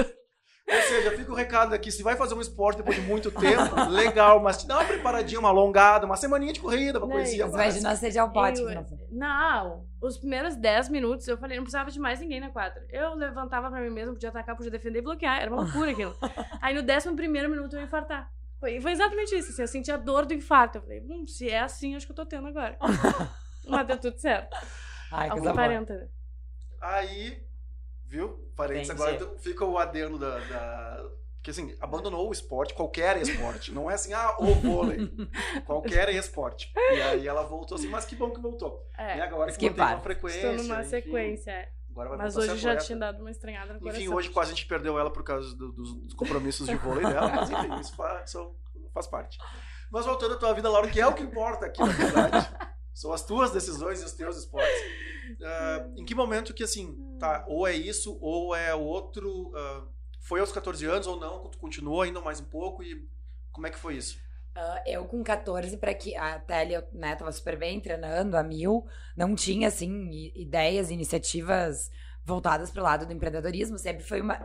Ou 0.67 0.81
seja, 0.81 1.11
fica 1.11 1.31
o 1.31 1.35
recado 1.35 1.73
aqui, 1.73 1.91
se 1.91 2.01
vai 2.01 2.15
fazer 2.15 2.33
um 2.35 2.41
esporte 2.41 2.77
depois 2.77 2.95
de 2.95 3.01
muito 3.03 3.29
tempo, 3.31 3.89
legal, 3.89 4.41
mas 4.41 4.57
te 4.57 4.67
dá 4.67 4.77
uma 4.79 4.85
preparadinha, 4.85 5.39
uma 5.39 5.49
alongada, 5.49 6.05
uma 6.05 6.15
semaninha 6.15 6.53
de 6.53 6.59
corrida, 6.61 6.99
uma 6.99 7.07
Não, 7.07 7.15
coisinha. 7.15 7.45
Mas 7.45 7.51
básica. 7.53 7.79
imagina 7.79 7.95
seja 7.97 8.21
ao 8.21 8.31
pote. 8.31 8.61
Eu- 8.61 8.67
que 8.67 8.75
não 8.75 8.85
foi. 8.85 8.97
Não, 9.11 9.85
os 10.01 10.17
primeiros 10.17 10.55
10 10.55 10.89
minutos 10.89 11.27
eu 11.27 11.37
falei, 11.37 11.57
não 11.57 11.63
precisava 11.63 11.91
de 11.91 11.99
mais 11.99 12.19
ninguém 12.19 12.39
na 12.39 12.49
quadra. 12.49 12.85
Eu 12.89 13.13
levantava 13.13 13.69
pra 13.69 13.81
mim 13.81 13.89
mesmo, 13.89 14.13
podia 14.13 14.29
atacar, 14.29 14.55
podia 14.55 14.71
defender 14.71 14.99
e 14.99 15.01
bloquear. 15.01 15.41
Era 15.41 15.51
uma 15.51 15.63
loucura 15.63 15.91
aquilo. 15.91 16.15
Aí 16.61 16.73
no 16.73 16.81
11 16.81 17.13
primeiro 17.15 17.49
minuto 17.49 17.73
eu 17.75 17.79
ia 17.79 17.85
infartar. 17.85 18.31
Foi, 18.59 18.79
foi 18.79 18.91
exatamente 18.93 19.35
isso. 19.35 19.51
Assim, 19.51 19.61
eu 19.61 19.67
senti 19.67 19.91
a 19.91 19.97
dor 19.97 20.25
do 20.25 20.33
infarto. 20.33 20.77
Eu 20.77 20.81
falei, 20.81 21.01
hum, 21.01 21.27
se 21.27 21.49
é 21.49 21.59
assim, 21.59 21.95
acho 21.95 22.05
que 22.05 22.11
eu 22.13 22.15
tô 22.15 22.25
tendo 22.25 22.47
agora. 22.47 22.77
Mas 23.67 23.85
deu 23.87 23.99
tudo 23.99 24.17
certo. 24.17 24.55
Ai, 25.11 25.29
boa. 25.29 25.53
40. 25.53 25.93
né? 25.93 26.07
Aí, 26.81 27.43
viu? 28.13 28.29
Parênteses 28.55 28.91
agora 28.91 29.35
fica 29.39 29.65
o 29.65 29.77
adendo 29.77 30.17
da, 30.19 30.37
da. 30.39 31.09
Porque 31.37 31.49
assim, 31.51 31.75
abandonou 31.81 32.29
o 32.29 32.31
esporte, 32.31 32.73
qualquer 32.73 33.17
esporte. 33.21 33.71
Não 33.73 33.89
é 33.91 33.95
assim, 33.95 34.13
ah, 34.13 34.35
o 34.39 34.53
vôlei. 34.55 35.09
qualquer 35.65 36.07
esporte. 36.13 36.71
E 36.93 37.01
aí 37.01 37.27
ela 37.27 37.43
voltou 37.43 37.75
assim, 37.75 37.89
mas 37.89 38.05
que 38.05 38.15
bom 38.15 38.29
que 38.31 38.39
voltou. 38.39 38.87
E 38.97 39.01
É, 39.01 39.21
agora 39.21 39.45
que 39.47 39.51
Isso 39.51 39.59
que 39.59 39.69
mantém 39.69 39.85
uma 39.95 39.99
frequência. 40.01 40.47
estou 40.51 40.63
numa 40.63 40.79
enfim, 40.81 40.89
sequência. 40.89 41.51
é. 41.51 41.69
Agora 41.91 42.09
vai 42.09 42.17
Mas 42.19 42.37
hoje 42.37 42.57
já 42.57 42.75
tinha 42.77 42.97
dado 42.97 43.19
uma 43.19 43.29
estranhada 43.29 43.73
no 43.73 43.79
coração. 43.79 44.01
Enfim, 44.01 44.11
hoje 44.13 44.29
quase 44.29 44.51
a 44.51 44.55
gente 44.55 44.65
perdeu 44.67 44.97
ela 44.97 45.11
por 45.11 45.23
causa 45.23 45.53
do- 45.55 45.71
dos, 45.71 45.93
dos 45.95 46.13
compromissos 46.13 46.65
de 46.67 46.75
vôlei 46.75 47.03
dela, 47.05 47.27
mas 47.29 47.49
enfim, 47.49 47.77
isso 47.81 47.95
faz, 47.95 48.31
são- 48.31 48.55
faz 48.93 49.05
parte. 49.07 49.37
Mas 49.91 50.05
voltando 50.05 50.33
à 50.35 50.37
tua 50.37 50.53
vida, 50.53 50.69
Laura, 50.69 50.89
que 50.89 50.99
é 51.01 51.05
o 51.05 51.13
que 51.13 51.21
importa 51.23 51.65
aqui, 51.65 51.79
na 51.81 51.91
verdade. 51.91 52.49
São 52.95 53.11
as 53.11 53.25
tuas 53.25 53.49
decisões 53.51 54.01
e 54.01 54.05
os 54.05 54.11
teus 54.13 54.37
esportes. 54.37 54.71
Ah, 55.43 55.87
em 55.97 56.05
que 56.05 56.13
momento 56.13 56.53
que, 56.53 56.63
assim, 56.63 56.95
tá, 57.19 57.45
ou 57.47 57.67
é 57.67 57.73
isso, 57.75 58.17
ou 58.21 58.55
é 58.55 58.73
outro. 58.75 59.51
ah, 59.55 59.87
foi 60.21 60.39
aos 60.39 60.51
14 60.51 60.85
anos 60.85 61.07
ou 61.07 61.19
não? 61.19 61.49
Tu 61.49 61.57
continuou 61.57 62.01
ainda 62.01 62.21
mais 62.21 62.39
um 62.39 62.45
pouco 62.45 62.83
e 62.83 63.07
como 63.51 63.67
é 63.67 63.69
que 63.71 63.77
foi 63.79 63.95
isso? 63.97 64.23
Ah, 64.55 64.83
eu 64.85 65.05
com 65.07 65.23
14, 65.23 65.77
para 65.77 65.93
que 65.95 66.15
até 66.15 66.59
ali 66.61 66.73
eu 66.75 66.83
né, 66.93 67.15
tava 67.15 67.31
super 67.31 67.57
bem 67.57 67.79
treinando 67.81 68.37
a 68.37 68.43
mil, 68.43 68.85
não 69.17 69.33
tinha 69.35 69.67
assim 69.67 70.11
ideias, 70.35 70.91
iniciativas 70.91 71.89
voltadas 72.23 72.69
pro 72.69 72.83
lado 72.83 73.05
do 73.05 73.11
empreendedorismo, 73.13 73.79
sempre 73.79 74.03
foi 74.03 74.21
uma 74.21 74.37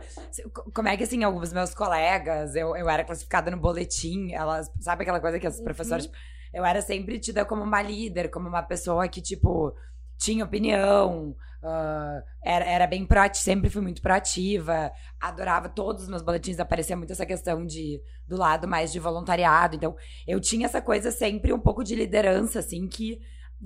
co- 0.53 0.71
como 0.73 0.87
é 0.87 0.97
que 0.97 1.03
assim, 1.03 1.23
alguns 1.23 1.53
meus 1.53 1.73
colegas, 1.75 2.55
eu, 2.55 2.75
eu 2.75 2.89
era 2.89 3.03
classificada 3.03 3.51
no 3.51 3.57
boletim, 3.57 4.31
elas, 4.33 4.71
sabe 4.79 5.03
aquela 5.03 5.19
coisa 5.19 5.39
que 5.39 5.45
as 5.47 5.59
Uhum. 5.59 5.63
professoras, 5.63 6.09
eu 6.51 6.65
era 6.65 6.81
sempre 6.81 7.19
tida 7.19 7.45
como 7.45 7.61
uma 7.63 7.81
líder, 7.81 8.29
como 8.29 8.49
uma 8.49 8.63
pessoa 8.63 9.07
que 9.07 9.21
tipo 9.21 9.75
tinha 10.19 10.43
opinião, 10.43 11.35
ah, 11.63 12.21
era, 12.43 12.65
era 12.65 12.87
bem 12.87 13.05
proativa, 13.05 13.43
sempre 13.43 13.69
fui 13.69 13.81
muito 13.81 14.01
proativa, 14.01 14.91
adorava 15.19 15.69
todos 15.69 16.03
os 16.03 16.09
meus 16.09 16.21
boletins, 16.21 16.59
aparecia 16.59 16.95
muito 16.95 17.13
essa 17.13 17.25
questão 17.25 17.65
de 17.65 18.01
do 18.27 18.37
lado 18.37 18.67
mais 18.67 18.91
de 18.91 18.99
voluntariado. 18.99 19.75
Então, 19.75 19.95
eu 20.27 20.39
tinha 20.39 20.65
essa 20.65 20.81
coisa 20.81 21.09
sempre 21.09 21.51
um 21.53 21.59
pouco 21.59 21.83
de 21.83 21.95
liderança, 21.95 22.59
assim, 22.59 22.87
que 22.87 23.19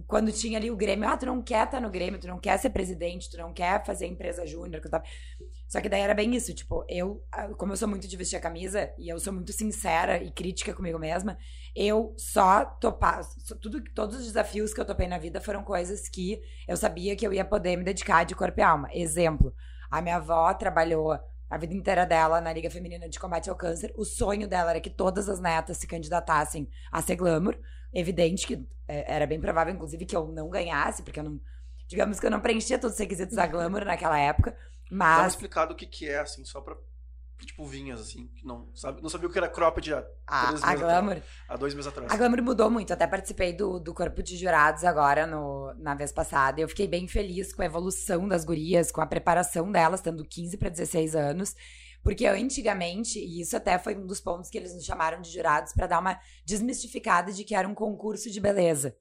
quando 0.07 0.31
tinha 0.31 0.57
ali 0.57 0.71
o 0.71 0.75
Grêmio, 0.75 1.07
ah, 1.07 1.15
tu 1.17 1.25
não 1.25 1.41
quer 1.41 1.65
estar 1.65 1.79
no 1.79 1.89
Grêmio, 1.89 2.19
tu 2.19 2.27
não 2.27 2.39
quer 2.39 2.57
ser 2.57 2.69
presidente, 2.71 3.29
tu 3.29 3.37
não 3.37 3.53
quer 3.53 3.85
fazer 3.85 4.07
empresa 4.07 4.45
júnior. 4.45 4.81
que 4.81 4.87
eu 4.87 4.91
tava- 4.91 5.03
Só 5.67 5.81
que 5.81 5.89
daí 5.89 6.01
era 6.01 6.13
bem 6.13 6.35
isso, 6.35 6.53
tipo, 6.53 6.85
eu, 6.87 7.23
como 7.57 7.73
eu 7.73 7.77
sou 7.77 7.87
muito 7.87 8.07
de 8.07 8.17
vestir 8.17 8.35
a 8.35 8.41
camisa 8.41 8.91
e 8.97 9.09
eu 9.09 9.19
sou 9.19 9.33
muito 9.33 9.51
sincera 9.53 10.21
e 10.23 10.31
crítica 10.31 10.73
comigo 10.73 10.99
mesma, 10.99 11.37
eu 11.75 12.13
só 12.17 12.65
topar, 12.65 13.21
todos 13.95 14.17
os 14.17 14.25
desafios 14.25 14.73
que 14.73 14.79
eu 14.81 14.85
topei 14.85 15.07
na 15.07 15.17
vida 15.17 15.41
foram 15.41 15.63
coisas 15.63 16.07
que 16.09 16.41
eu 16.67 16.77
sabia 16.77 17.15
que 17.15 17.25
eu 17.25 17.33
ia 17.33 17.45
poder 17.45 17.75
me 17.77 17.83
dedicar 17.83 18.23
de 18.23 18.35
corpo 18.35 18.59
e 18.59 18.63
alma. 18.63 18.89
Exemplo, 18.93 19.53
a 19.89 20.01
minha 20.01 20.17
avó 20.17 20.53
trabalhou 20.53 21.17
a 21.49 21.57
vida 21.57 21.73
inteira 21.73 22.05
dela 22.05 22.41
na 22.41 22.51
Liga 22.51 22.69
Feminina 22.69 23.07
de 23.07 23.19
Combate 23.19 23.49
ao 23.49 23.55
Câncer. 23.55 23.93
O 23.95 24.03
sonho 24.03 24.47
dela 24.47 24.71
era 24.71 24.81
que 24.81 24.89
todas 24.89 25.29
as 25.29 25.39
netas 25.39 25.77
se 25.77 25.85
candidatassem 25.85 26.67
a 26.91 26.99
ser 27.01 27.15
glamour. 27.15 27.59
Evidente 27.93 28.47
que 28.47 28.65
é, 28.87 29.15
era 29.15 29.27
bem 29.27 29.39
provável, 29.39 29.73
inclusive, 29.73 30.05
que 30.05 30.15
eu 30.15 30.27
não 30.27 30.49
ganhasse, 30.49 31.03
porque 31.03 31.19
eu 31.19 31.23
não. 31.23 31.39
Digamos 31.87 32.19
que 32.19 32.25
eu 32.25 32.31
não 32.31 32.39
preenchia 32.39 32.79
todos 32.79 32.95
os 32.95 32.99
requisitos 32.99 33.35
da 33.35 33.45
glamour 33.45 33.85
naquela 33.85 34.17
época. 34.17 34.57
Mas 34.89 35.33
explicada 35.33 35.73
o 35.73 35.75
que, 35.75 35.85
que 35.85 36.09
é, 36.09 36.19
assim, 36.19 36.43
só 36.45 36.61
pra. 36.61 36.75
Tipo, 37.39 37.65
vinhas, 37.65 37.99
assim, 37.99 38.27
que 38.27 38.45
não, 38.45 38.69
sabe, 38.73 39.01
não 39.01 39.09
sabia 39.09 39.27
o 39.27 39.31
que 39.31 39.37
era 39.37 39.49
cropped 39.49 39.93
há, 39.93 40.05
a, 40.25 40.47
três 40.47 40.63
a 40.63 40.67
meses 40.67 40.81
glamour. 40.81 41.21
há 41.49 41.57
dois 41.57 41.73
meses 41.73 41.87
atrás. 41.87 42.09
A 42.09 42.15
Glamour 42.15 42.41
mudou 42.41 42.69
muito, 42.69 42.93
até 42.93 43.05
participei 43.05 43.51
do, 43.51 43.79
do 43.79 43.93
corpo 43.93 44.23
de 44.23 44.37
jurados 44.37 44.85
agora 44.85 45.27
no, 45.27 45.73
na 45.73 45.93
vez 45.93 46.11
passada. 46.11 46.61
Eu 46.61 46.69
fiquei 46.69 46.87
bem 46.87 47.05
feliz 47.05 47.53
com 47.53 47.61
a 47.61 47.65
evolução 47.65 48.27
das 48.29 48.45
gurias, 48.45 48.93
com 48.93 49.01
a 49.01 49.05
preparação 49.05 49.69
delas, 49.69 49.99
tendo 49.99 50.23
15 50.23 50.55
para 50.57 50.69
16 50.69 51.15
anos. 51.15 51.53
Porque 52.03 52.25
antigamente, 52.27 53.17
e 53.17 53.41
isso 53.41 53.55
até 53.55 53.79
foi 53.79 53.95
um 53.95 54.05
dos 54.05 54.19
pontos 54.19 54.49
que 54.49 54.57
eles 54.57 54.73
nos 54.75 54.83
chamaram 54.83 55.21
de 55.21 55.31
jurados 55.31 55.73
para 55.73 55.87
dar 55.87 55.99
uma 55.99 56.19
desmistificada 56.45 57.31
de 57.31 57.43
que 57.45 57.55
era 57.55 57.67
um 57.67 57.73
concurso 57.73 58.29
de 58.29 58.41
beleza. 58.41 58.95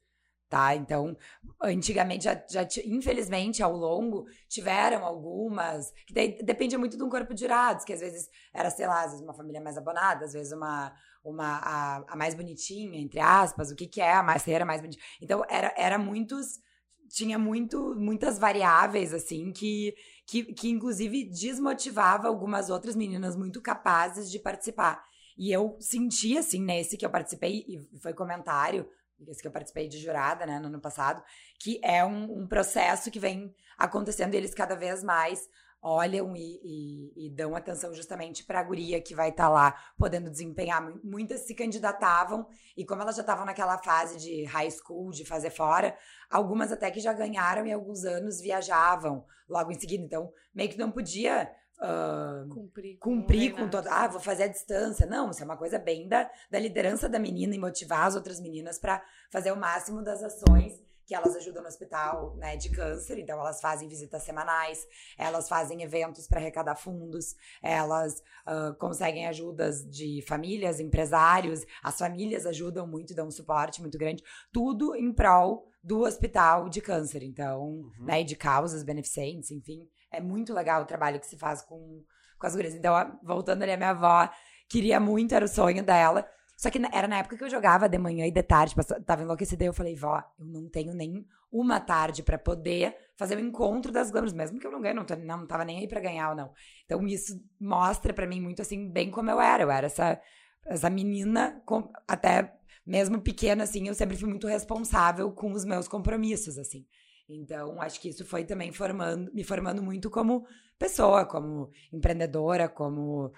Tá? 0.53 0.77
Então, 0.77 1.17
antigamente, 1.63 2.25
já, 2.25 2.45
já 2.47 2.69
infelizmente, 2.85 3.63
ao 3.63 3.75
longo, 3.75 4.27
tiveram 4.47 5.03
algumas. 5.03 5.91
Que 6.07 6.13
daí 6.13 6.77
muito 6.77 6.95
de 6.95 7.03
um 7.03 7.09
corpo 7.09 7.33
de 7.33 7.41
jurados, 7.41 7.87
que 7.87 7.93
às 7.95 8.01
vezes 8.01 8.29
era, 8.53 8.69
sei 8.69 8.87
lá, 8.87 9.01
às 9.01 9.13
vezes 9.13 9.23
uma 9.23 9.33
família 9.33 9.63
mais 9.63 9.79
abonada, 9.79 10.27
às 10.27 10.35
vezes 10.35 10.53
uma, 10.53 10.93
uma 11.25 11.57
a, 11.57 12.05
a 12.07 12.17
mais 12.17 12.35
bonitinha, 12.35 13.01
entre 13.01 13.19
aspas, 13.19 13.71
o 13.71 13.75
que, 13.75 13.87
que 13.87 14.03
é 14.03 14.13
a 14.13 14.23
mais 14.23 14.43
ser 14.43 14.61
a 14.61 14.67
mais 14.67 14.83
bonitinha. 14.83 15.03
Então, 15.23 15.43
era, 15.49 15.73
era 15.75 15.99
muitos. 15.99 16.61
Tinha 17.09 17.39
muito, 17.39 17.95
muitas 17.97 18.39
variáveis, 18.39 19.15
assim, 19.15 19.53
que, 19.53 19.95
que, 20.27 20.53
que 20.53 20.69
inclusive 20.69 21.25
desmotivava 21.25 22.29
algumas 22.29 22.71
outras 22.71 22.97
meninas 22.97 23.37
muito 23.37 23.61
capazes 23.61 24.31
de 24.31 24.39
participar. 24.39 25.05
E 25.37 25.51
eu 25.51 25.77
senti, 25.81 26.37
assim, 26.37 26.63
nesse 26.63 26.97
que 26.97 27.05
eu 27.05 27.11
participei, 27.11 27.65
e 27.67 27.99
foi 28.01 28.13
comentário, 28.13 28.89
esse 29.27 29.41
que 29.41 29.49
eu 29.49 29.53
participei 29.53 29.89
de 29.89 29.99
jurada, 29.99 30.45
né, 30.45 30.59
no 30.59 30.67
ano 30.67 30.81
passado, 30.81 31.23
que 31.61 31.81
é 31.83 32.05
um, 32.05 32.43
um 32.43 32.47
processo 32.47 33.11
que 33.11 33.21
vem 33.21 33.55
acontecendo 33.79 34.35
eles 34.35 34.55
cada 34.55 34.75
vez 34.75 35.03
mais 35.03 35.49
olham 35.83 36.37
e, 36.37 36.61
e- 36.63 37.27
e 37.27 37.31
dão 37.31 37.57
atenção 37.57 37.93
justamente 37.93 38.45
para 38.45 38.61
a 38.61 38.63
guria 38.63 39.01
que 39.03 39.15
vai 39.15 39.31
estar 39.31 39.49
lá 39.49 39.75
podendo 39.99 40.31
desempenhar. 40.31 40.81
Mu- 40.81 41.01
Muitas 41.03 41.41
se 41.41 41.55
candidatavam 41.55 42.47
e 42.77 42.85
como 42.87 43.03
elas 43.03 43.17
já 43.17 43.23
estavam 43.23 43.45
naquela 43.45 43.77
fase 43.79 44.17
de 44.19 44.45
high 44.45 44.71
school, 44.71 45.11
de 45.11 45.25
fazer 45.25 45.51
fora, 45.51 45.97
algumas 46.31 46.71
até 46.71 46.91
que 46.91 47.01
já 47.01 47.13
ganharam 47.13 47.67
e 47.67 47.73
alguns 47.73 48.05
anos 48.05 48.41
viajavam 48.41 49.25
logo 49.49 49.73
em 49.73 49.79
seguida. 49.81 50.05
Então, 50.05 50.33
meio 50.55 50.71
que 50.71 50.79
não 50.79 50.91
podia 50.91 51.51
ah, 51.81 52.45
Cumprir 52.49 52.97
com, 52.99 53.11
cumprir 53.21 53.51
com 53.51 53.57
reinado. 53.57 53.71
todo. 53.83 53.89
Ah, 53.89 54.07
vou 54.07 54.21
fazer 54.21 54.45
a 54.45 54.49
distância. 54.49 55.05
Não, 55.05 55.31
isso 55.31 55.43
é 55.43 55.45
uma 55.45 55.57
coisa 55.57 55.81
bem 55.81 56.07
da, 56.07 56.31
da 56.49 56.59
liderança 56.61 57.09
da 57.09 57.19
menina 57.19 57.57
e 57.57 57.59
motivar 57.59 58.07
as 58.07 58.15
outras 58.15 58.41
meninas 58.41 58.79
para 58.79 59.03
fazer 59.33 59.51
o 59.51 59.57
máximo 59.57 60.01
das 60.01 60.23
ações 60.23 60.81
que 61.07 61.15
elas 61.15 61.35
ajudam 61.37 61.63
no 61.63 61.69
hospital 61.69 62.35
né, 62.37 62.57
de 62.57 62.71
câncer. 62.71 63.19
Então, 63.19 63.39
elas 63.41 63.61
fazem 63.61 63.89
visitas 63.89 64.23
semanais, 64.23 64.87
elas 65.19 65.49
fazem 65.49 65.83
eventos 65.83 66.27
para 66.27 66.41
arrecadar 66.41 66.77
fundos, 66.77 67.35
elas 67.63 68.23
ah, 68.47 68.75
conseguem 68.79 69.27
ajudas 69.27 69.85
de 69.89 70.23
famílias, 70.27 70.81
empresários, 70.81 71.65
as 71.83 71.99
famílias 71.99 72.47
ajudam 72.47 72.87
muito, 72.87 73.15
dão 73.15 73.27
um 73.27 73.31
suporte 73.31 73.81
muito 73.81 73.99
grande, 73.99 74.23
tudo 74.53 74.95
em 74.95 75.13
prol 75.13 75.67
do 75.83 76.03
hospital 76.03 76.69
de 76.69 76.81
câncer. 76.81 77.23
Então, 77.23 77.63
Uhum. 77.63 77.93
né, 78.01 78.21
e 78.21 78.25
de 78.25 78.37
causas 78.37 78.83
beneficentes, 78.83 79.51
enfim. 79.51 79.89
É 80.11 80.21
muito 80.21 80.53
legal 80.53 80.83
o 80.83 80.87
trabalho 80.87 81.19
que 81.19 81.27
se 81.27 81.37
faz 81.37 81.63
com, 81.63 82.03
com 82.39 82.47
as 82.47 82.55
gurias. 82.55 82.75
Então, 82.75 83.19
voltando 83.23 83.63
ali, 83.63 83.73
a 83.73 83.77
minha 83.77 83.91
avó 83.91 84.29
queria 84.69 85.01
muito, 85.01 85.35
era 85.35 85.45
o 85.45 85.49
sonho 85.49 85.83
dela. 85.85 86.27
Só 86.63 86.71
que 86.71 86.79
era 86.93 87.09
na 87.09 87.19
época 87.19 87.37
que 87.37 87.43
eu 87.43 87.51
jogava 87.51 87.89
de 87.89 87.99
manhã 87.99 88.25
e 88.25 88.31
de 88.31 88.41
tarde, 88.41 88.77
tava 89.05 89.25
enlouquecida. 89.25 89.65
E 89.65 89.67
eu 89.67 89.73
falei, 89.73 89.97
vó, 89.97 90.23
eu 90.39 90.45
não 90.47 90.69
tenho 90.69 90.95
nem 90.95 91.27
uma 91.51 91.81
tarde 91.81 92.23
pra 92.23 92.39
poder 92.39 92.95
fazer 93.17 93.37
o 93.37 93.41
encontro 93.41 93.91
das 93.91 94.13
glamours, 94.13 94.33
mesmo 94.33 94.61
que 94.61 94.67
eu 94.69 94.71
não 94.71 94.81
ganhe, 94.81 94.95
não, 94.95 95.05
não 95.39 95.45
tava 95.45 95.65
nem 95.65 95.81
aí 95.81 95.89
pra 95.89 95.99
ganhar 95.99 96.31
ou 96.31 96.37
não. 96.37 96.53
Então, 96.85 97.05
isso 97.09 97.43
mostra 97.61 98.15
pra 98.15 98.29
mim 98.29 98.41
muito, 98.41 98.63
assim, 98.63 98.89
bem 98.89 99.11
como 99.11 99.29
eu 99.29 99.41
era. 99.41 99.65
Eu 99.65 99.73
era 99.73 99.87
essa, 99.87 100.21
essa 100.65 100.89
menina, 100.89 101.61
com- 101.67 101.91
até 102.07 102.55
mesmo 102.87 103.21
pequena, 103.21 103.65
assim, 103.65 103.89
eu 103.89 103.95
sempre 103.95 104.17
fui 104.17 104.29
muito 104.29 104.47
responsável 104.47 105.33
com 105.33 105.51
os 105.51 105.65
meus 105.65 105.89
compromissos, 105.89 106.59
assim. 106.59 106.87
Então, 107.29 107.83
acho 107.83 108.01
que 108.01 108.09
isso 108.11 108.25
foi 108.25 108.45
também 108.45 108.71
formando, 108.71 109.33
me 109.35 109.43
formando 109.43 109.83
muito 109.83 110.09
como 110.09 110.47
pessoa, 110.79 111.27
como 111.27 111.71
empreendedora, 111.93 112.69
como 112.69 113.33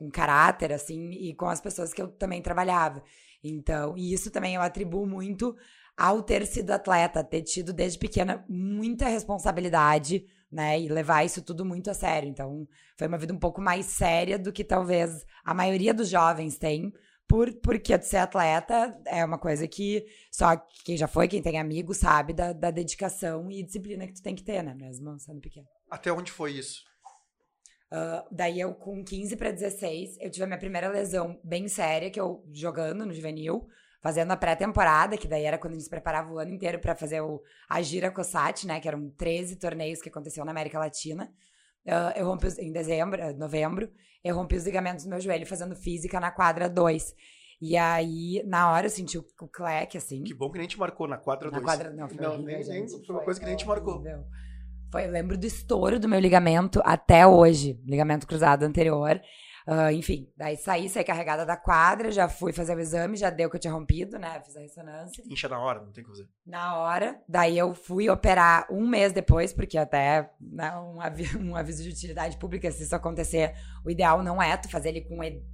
com 0.00 0.10
caráter, 0.10 0.72
assim, 0.72 1.10
e 1.10 1.34
com 1.34 1.44
as 1.44 1.60
pessoas 1.60 1.92
que 1.92 2.00
eu 2.00 2.08
também 2.08 2.40
trabalhava. 2.40 3.02
Então, 3.44 3.94
e 3.98 4.14
isso 4.14 4.30
também 4.30 4.54
eu 4.54 4.62
atribuo 4.62 5.06
muito 5.06 5.54
ao 5.94 6.22
ter 6.22 6.46
sido 6.46 6.70
atleta, 6.70 7.22
ter 7.22 7.42
tido 7.42 7.70
desde 7.70 7.98
pequena 7.98 8.42
muita 8.48 9.06
responsabilidade, 9.08 10.24
né, 10.50 10.80
e 10.80 10.88
levar 10.88 11.22
isso 11.24 11.42
tudo 11.42 11.66
muito 11.66 11.90
a 11.90 11.94
sério. 11.94 12.30
Então, 12.30 12.66
foi 12.96 13.06
uma 13.06 13.18
vida 13.18 13.34
um 13.34 13.38
pouco 13.38 13.60
mais 13.60 13.84
séria 13.86 14.38
do 14.38 14.50
que 14.50 14.64
talvez 14.64 15.22
a 15.44 15.52
maioria 15.52 15.92
dos 15.92 16.08
jovens 16.08 16.56
tem, 16.56 16.90
por, 17.28 17.52
porque 17.60 18.00
ser 18.00 18.16
atleta 18.16 18.98
é 19.06 19.22
uma 19.22 19.38
coisa 19.38 19.68
que 19.68 20.06
só 20.32 20.56
quem 20.82 20.96
já 20.96 21.06
foi, 21.06 21.28
quem 21.28 21.42
tem 21.42 21.58
amigos, 21.58 21.98
sabe 21.98 22.32
da, 22.32 22.54
da 22.54 22.70
dedicação 22.70 23.50
e 23.50 23.62
disciplina 23.62 24.06
que 24.06 24.14
tu 24.14 24.22
tem 24.22 24.34
que 24.34 24.42
ter, 24.42 24.64
né? 24.64 24.74
Mesmo 24.74 25.16
sendo 25.20 25.40
pequeno. 25.40 25.66
Até 25.90 26.10
onde 26.10 26.32
foi 26.32 26.52
isso? 26.52 26.89
Ah, 27.92 28.24
daí 28.30 28.60
eu, 28.60 28.72
com 28.74 29.02
15 29.04 29.36
para 29.36 29.50
16, 29.50 30.16
eu 30.20 30.30
tive 30.30 30.44
a 30.44 30.46
minha 30.46 30.58
primeira 30.58 30.88
lesão 30.88 31.40
bem 31.42 31.66
séria, 31.68 32.10
que 32.10 32.20
eu 32.20 32.44
jogando 32.52 33.04
no 33.04 33.12
juvenil, 33.12 33.66
fazendo 34.02 34.30
a 34.30 34.36
pré-temporada, 34.36 35.16
que 35.18 35.26
daí 35.28 35.44
era 35.44 35.58
quando 35.58 35.72
a 35.72 35.76
gente 35.76 35.84
se 35.84 35.90
preparava 35.90 36.32
o 36.32 36.38
ano 36.38 36.52
inteiro 36.52 36.78
para 36.78 36.94
fazer 36.94 37.20
o, 37.20 37.42
a 37.68 37.82
Gira 37.82 38.10
Cossat, 38.10 38.64
né? 38.66 38.78
Que 38.80 38.88
eram 38.88 39.10
13 39.10 39.56
torneios 39.56 40.00
que 40.00 40.08
aconteciam 40.08 40.44
na 40.44 40.52
América 40.52 40.78
Latina. 40.78 41.30
Ah, 41.86 42.12
eu 42.16 42.26
rompi 42.26 42.46
os- 42.46 42.58
em 42.58 42.70
dezembro, 42.72 43.20
eh, 43.20 43.32
novembro, 43.32 43.90
eu 44.22 44.34
rompi 44.36 44.54
os 44.56 44.64
ligamentos 44.64 45.04
do 45.04 45.10
meu 45.10 45.20
joelho 45.20 45.46
fazendo 45.46 45.74
física 45.74 46.20
na 46.20 46.30
quadra 46.30 46.68
2. 46.68 47.14
E 47.60 47.76
aí, 47.76 48.42
na 48.46 48.70
hora, 48.72 48.86
eu 48.86 48.90
senti 48.90 49.18
o, 49.18 49.24
o 49.42 49.48
cleque, 49.48 49.98
assim. 49.98 50.22
Que 50.22 50.32
bom 50.32 50.50
que 50.50 50.58
nem 50.58 50.66
te 50.68 50.78
marcou 50.78 51.06
na 51.08 51.18
quadra 51.18 51.50
2. 51.50 51.60
Na 51.60 51.68
quadra, 51.68 51.90
não, 51.90 52.08
foi 52.08 52.16
Não, 52.18 52.32
horrível, 52.34 52.46
nem- 52.46 52.56
nem- 52.68 52.88
gente. 52.88 53.06
foi 53.06 53.16
uma 53.16 53.24
coisa 53.24 53.38
que 53.40 53.44
nem 53.46 53.56
te 53.56 53.66
marcou. 53.66 53.94
horrível. 53.94 54.24
Foi, 54.90 55.06
eu 55.06 55.10
lembro 55.10 55.38
do 55.38 55.46
estouro 55.46 56.00
do 56.00 56.08
meu 56.08 56.18
ligamento 56.20 56.80
até 56.84 57.26
hoje. 57.26 57.80
Ligamento 57.84 58.26
cruzado 58.26 58.64
anterior. 58.64 59.20
Ah, 59.66 59.92
enfim, 59.92 60.28
daí 60.36 60.56
saí, 60.56 60.88
saí 60.88 61.04
carregada 61.04 61.44
da 61.46 61.56
quadra, 61.56 62.10
já 62.10 62.28
fui 62.28 62.52
fazer 62.52 62.74
o 62.74 62.80
exame, 62.80 63.16
já 63.16 63.30
deu 63.30 63.48
que 63.48 63.54
eu 63.54 63.60
tinha 63.60 63.72
rompido, 63.72 64.18
né? 64.18 64.40
Fiz 64.44 64.56
a 64.56 64.60
ressonância. 64.60 65.22
Incha 65.30 65.48
na 65.48 65.60
hora, 65.60 65.80
não 65.82 65.92
tem 65.92 66.02
o 66.02 66.06
que 66.06 66.10
fazer. 66.10 66.28
Na 66.44 66.78
hora, 66.78 67.20
daí 67.28 67.56
eu 67.56 67.72
fui 67.74 68.08
operar 68.08 68.66
um 68.68 68.88
mês 68.88 69.12
depois, 69.12 69.52
porque 69.52 69.78
até 69.78 70.30
né, 70.40 70.76
um, 70.76 71.00
avi- 71.00 71.36
um 71.38 71.54
aviso 71.54 71.84
de 71.84 71.90
utilidade 71.90 72.36
pública, 72.38 72.68
se 72.72 72.82
isso 72.82 72.96
acontecer, 72.96 73.54
o 73.84 73.90
ideal 73.90 74.22
não 74.24 74.42
é 74.42 74.56
tu 74.56 74.68
fazer 74.68 74.88
ele 74.88 75.02
com 75.02 75.22
edem- 75.22 75.44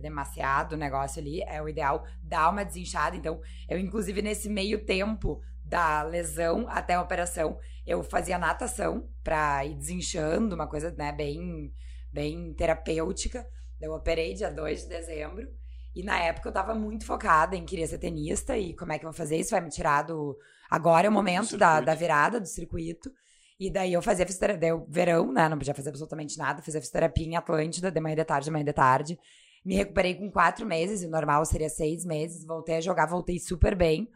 demasiado 0.00 0.72
o 0.72 0.76
negócio 0.76 1.20
ali, 1.20 1.42
é 1.42 1.62
o 1.62 1.68
ideal 1.68 2.04
dar 2.22 2.50
uma 2.50 2.64
desinchada. 2.64 3.14
Então, 3.14 3.40
eu, 3.68 3.78
inclusive, 3.78 4.20
nesse 4.22 4.48
meio 4.48 4.84
tempo 4.84 5.40
da 5.66 6.02
lesão 6.02 6.66
até 6.68 6.94
a 6.94 7.02
operação, 7.02 7.58
eu 7.86 8.02
fazia 8.02 8.38
natação 8.38 9.08
pra 9.22 9.64
ir 9.64 9.74
desinchando, 9.74 10.54
uma 10.54 10.66
coisa, 10.66 10.90
né, 10.92 11.12
bem, 11.12 11.72
bem 12.12 12.54
terapêutica. 12.54 13.46
Eu 13.80 13.92
operei 13.92 14.34
dia 14.34 14.50
2 14.50 14.82
de 14.82 14.88
dezembro. 14.88 15.46
E 15.94 16.02
na 16.02 16.18
época 16.20 16.48
eu 16.48 16.52
tava 16.52 16.74
muito 16.74 17.06
focada 17.06 17.56
em 17.56 17.64
querer 17.64 17.86
ser 17.86 17.98
tenista 17.98 18.56
e 18.56 18.74
como 18.74 18.92
é 18.92 18.98
que 18.98 19.04
eu 19.04 19.10
vou 19.10 19.16
fazer 19.16 19.36
isso? 19.36 19.50
Vai 19.50 19.60
me 19.60 19.70
tirar 19.70 20.02
do. 20.02 20.36
Agora 20.70 21.06
é 21.06 21.10
o 21.10 21.12
momento 21.12 21.56
da, 21.56 21.80
da 21.80 21.94
virada 21.94 22.38
do 22.38 22.46
circuito. 22.46 23.10
E 23.58 23.70
daí 23.70 23.94
eu 23.94 24.02
fazia 24.02 24.26
fisioterapia. 24.26 24.60
Daí 24.60 24.70
eu, 24.70 24.86
verão, 24.88 25.32
né? 25.32 25.48
Não 25.48 25.56
podia 25.56 25.74
fazer 25.74 25.88
absolutamente 25.88 26.36
nada. 26.36 26.60
Fazia 26.60 26.80
fisioterapia 26.80 27.26
em 27.26 27.36
Atlântida, 27.36 27.90
de 27.90 27.98
manhã 27.98 28.14
de 28.14 28.24
tarde, 28.24 28.44
de 28.44 28.50
manhã 28.50 28.64
de 28.64 28.72
tarde. 28.74 29.18
Me 29.64 29.74
recuperei 29.74 30.14
com 30.14 30.30
quatro 30.30 30.66
meses, 30.66 31.02
e 31.02 31.06
o 31.06 31.10
normal 31.10 31.44
seria 31.46 31.70
seis 31.70 32.04
meses. 32.04 32.44
Voltei 32.44 32.76
a 32.76 32.80
jogar, 32.80 33.06
voltei 33.06 33.38
super 33.38 33.74
bem. 33.74 34.06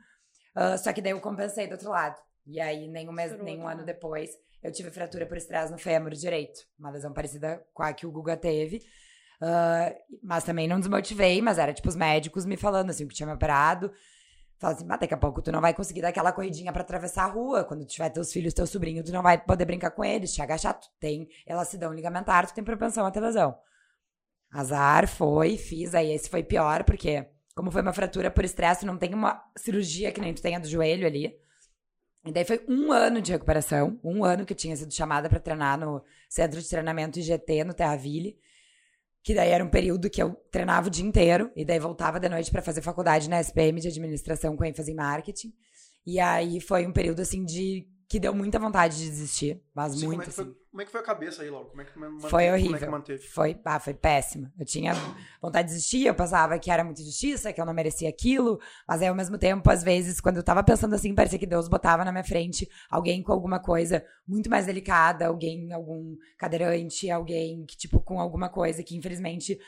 Ah, 0.61 0.77
só 0.77 0.93
que 0.93 1.01
daí 1.01 1.13
eu 1.13 1.21
compensei 1.21 1.67
do 1.67 1.73
outro 1.73 1.89
lado. 1.89 2.21
E 2.47 2.61
aí, 2.61 2.87
nem 2.87 3.09
um, 3.09 3.13
mês, 3.13 3.33
nem 3.43 3.59
um 3.59 3.67
ano 3.67 3.83
depois, 3.83 4.31
eu 4.63 4.71
tive 4.71 4.91
fratura 4.91 5.25
por 5.25 5.39
estresse 5.39 5.73
no 5.73 5.79
fêmur 5.79 6.11
direito. 6.11 6.61
Uma 6.79 6.91
lesão 6.91 7.15
parecida 7.15 7.65
com 7.73 7.83
a 7.83 7.95
que 7.95 8.05
o 8.05 8.13
Guga 8.13 8.37
teve. 8.37 8.83
Ah, 9.41 9.91
mas 10.23 10.45
também 10.45 10.69
não 10.69 10.79
desmotivei, 10.79 11.41
mas 11.41 11.57
era 11.57 11.73
tipo 11.73 11.89
os 11.89 11.97
médicos 11.97 12.45
me 12.45 12.59
falando 12.59 12.91
assim, 12.91 13.09
que 13.09 13.15
tinha 13.15 13.27
me 13.27 13.33
operado. 13.33 13.91
Falaram 14.59 14.77
assim, 14.77 14.87
mas 14.87 15.01
daqui 15.01 15.15
a 15.15 15.17
pouco 15.17 15.41
tu 15.41 15.51
não 15.51 15.63
vai 15.63 15.73
conseguir 15.73 16.03
dar 16.03 16.09
aquela 16.09 16.31
corridinha 16.31 16.71
pra 16.75 16.83
atravessar 16.83 17.25
a 17.25 17.29
rua. 17.29 17.65
Quando 17.65 17.87
tu 17.87 17.93
tiver 17.93 18.11
teus 18.11 18.31
filhos, 18.31 18.53
teu 18.53 18.67
sobrinho, 18.67 19.03
tu 19.03 19.13
não 19.13 19.23
vai 19.23 19.43
poder 19.43 19.65
brincar 19.65 19.93
com 19.93 20.05
eles, 20.05 20.35
te 20.35 20.43
agachar. 20.43 20.79
Tu 20.79 20.89
tem 21.01 21.27
elacidão 21.47 21.91
ligamentar, 21.95 22.47
tu 22.47 22.53
tem 22.53 22.63
propensão 22.63 23.07
a 23.07 23.11
ter 23.11 23.21
lesão. 23.21 23.57
Azar, 24.53 25.09
foi, 25.09 25.57
fiz. 25.57 25.95
Aí 25.95 26.13
esse 26.13 26.29
foi 26.29 26.43
pior, 26.43 26.85
porque 26.85 27.27
como 27.61 27.71
foi 27.71 27.83
uma 27.83 27.93
fratura 27.93 28.31
por 28.31 28.43
estresse, 28.43 28.87
não 28.87 28.97
tem 28.97 29.13
uma 29.13 29.45
cirurgia 29.55 30.11
que 30.11 30.19
nem 30.19 30.33
tu 30.33 30.41
tem 30.41 30.57
a 30.57 30.59
do 30.59 30.67
joelho 30.67 31.07
ali. 31.07 31.37
E 32.25 32.33
daí 32.33 32.43
foi 32.43 32.65
um 32.67 32.91
ano 32.91 33.21
de 33.21 33.33
recuperação, 33.33 34.01
um 34.03 34.25
ano 34.25 34.47
que 34.47 34.55
eu 34.55 34.57
tinha 34.57 34.75
sido 34.75 34.91
chamada 34.95 35.29
pra 35.29 35.39
treinar 35.39 35.79
no 35.79 36.03
Centro 36.27 36.59
de 36.59 36.67
Treinamento 36.67 37.19
IGT, 37.19 37.65
no 37.65 37.75
Terraville. 37.75 38.39
Que 39.23 39.35
daí 39.35 39.51
era 39.51 39.63
um 39.63 39.69
período 39.69 40.09
que 40.09 40.23
eu 40.23 40.33
treinava 40.51 40.89
o 40.89 40.91
dia 40.91 41.05
inteiro, 41.05 41.53
e 41.55 41.63
daí 41.63 41.79
voltava 41.79 42.19
de 42.19 42.31
noite 42.31 42.51
pra 42.51 42.63
fazer 42.63 42.81
faculdade 42.81 43.29
na 43.29 43.39
SPM 43.43 43.79
de 43.79 43.89
administração 43.89 44.57
com 44.57 44.65
ênfase 44.65 44.93
em 44.93 44.95
marketing. 44.95 45.53
E 46.07 46.19
aí 46.19 46.63
foi 46.63 46.87
um 46.87 46.93
período 46.93 47.21
assim 47.21 47.45
de 47.45 47.87
que 48.09 48.19
deu 48.19 48.35
muita 48.35 48.59
vontade 48.59 48.97
de 48.97 49.05
desistir, 49.05 49.63
mas 49.75 49.93
Assim, 49.93 50.07
muito 50.07 50.21
como, 50.21 50.23
é 50.23 50.25
que 50.25 50.33
foi, 50.33 50.45
assim. 50.45 50.55
Como 50.71 50.83
é 50.83 50.85
que 50.85 50.91
foi 50.93 51.01
a 51.01 51.05
cabeça 51.05 51.43
aí, 51.43 51.51
Laura? 51.51 51.69
Como 51.69 51.83
é 51.83 51.85
que 51.85 51.99
manteve, 51.99 52.21
Foi 52.21 52.31
Como 52.31 52.41
é 52.41 52.53
horrível. 52.53 52.79
que 52.79 52.87
manteve? 52.87 53.27
Foi, 53.27 53.61
ah, 53.65 53.81
foi 53.81 53.93
péssima. 53.95 54.53
Eu 54.59 54.65
tinha 54.65 54.93
vontade 55.43 55.69
de 55.69 55.75
desistir, 55.75 56.07
eu 56.07 56.15
pensava 56.15 56.59
que 56.59 56.71
era 56.71 56.85
muita 56.85 57.03
injustiça, 57.03 57.53
que 57.53 57.61
eu 57.61 57.67
não 57.67 57.75
merecia 57.75 58.09
aquilo, 58.09 58.61
mas 58.87 59.03
aí 59.03 59.09
ao 59.09 59.15
mesmo 59.15 59.37
tempo, 59.37 59.69
às 59.69 59.83
vezes, 59.83 60.21
quando 60.21 60.37
eu 60.37 60.45
tava 60.45 60.63
pensando 60.63 60.95
assim, 60.95 61.15
parecia 61.15 61.39
que 61.39 61.47
Deus 61.47 61.67
botava 61.67 62.05
na 62.05 62.13
minha 62.13 62.23
frente 62.23 62.69
alguém 62.89 63.23
com 63.23 63.33
alguma 63.33 63.59
coisa 63.59 64.05
muito 64.27 64.49
mais 64.49 64.67
delicada, 64.67 65.27
alguém, 65.27 65.73
algum 65.73 66.15
cadeirante, 66.39 67.11
alguém 67.11 67.65
que, 67.67 67.77
tipo, 67.77 68.01
com 68.01 68.21
alguma 68.21 68.49
coisa 68.49 68.83
que 68.85 68.97
infelizmente 68.97 69.59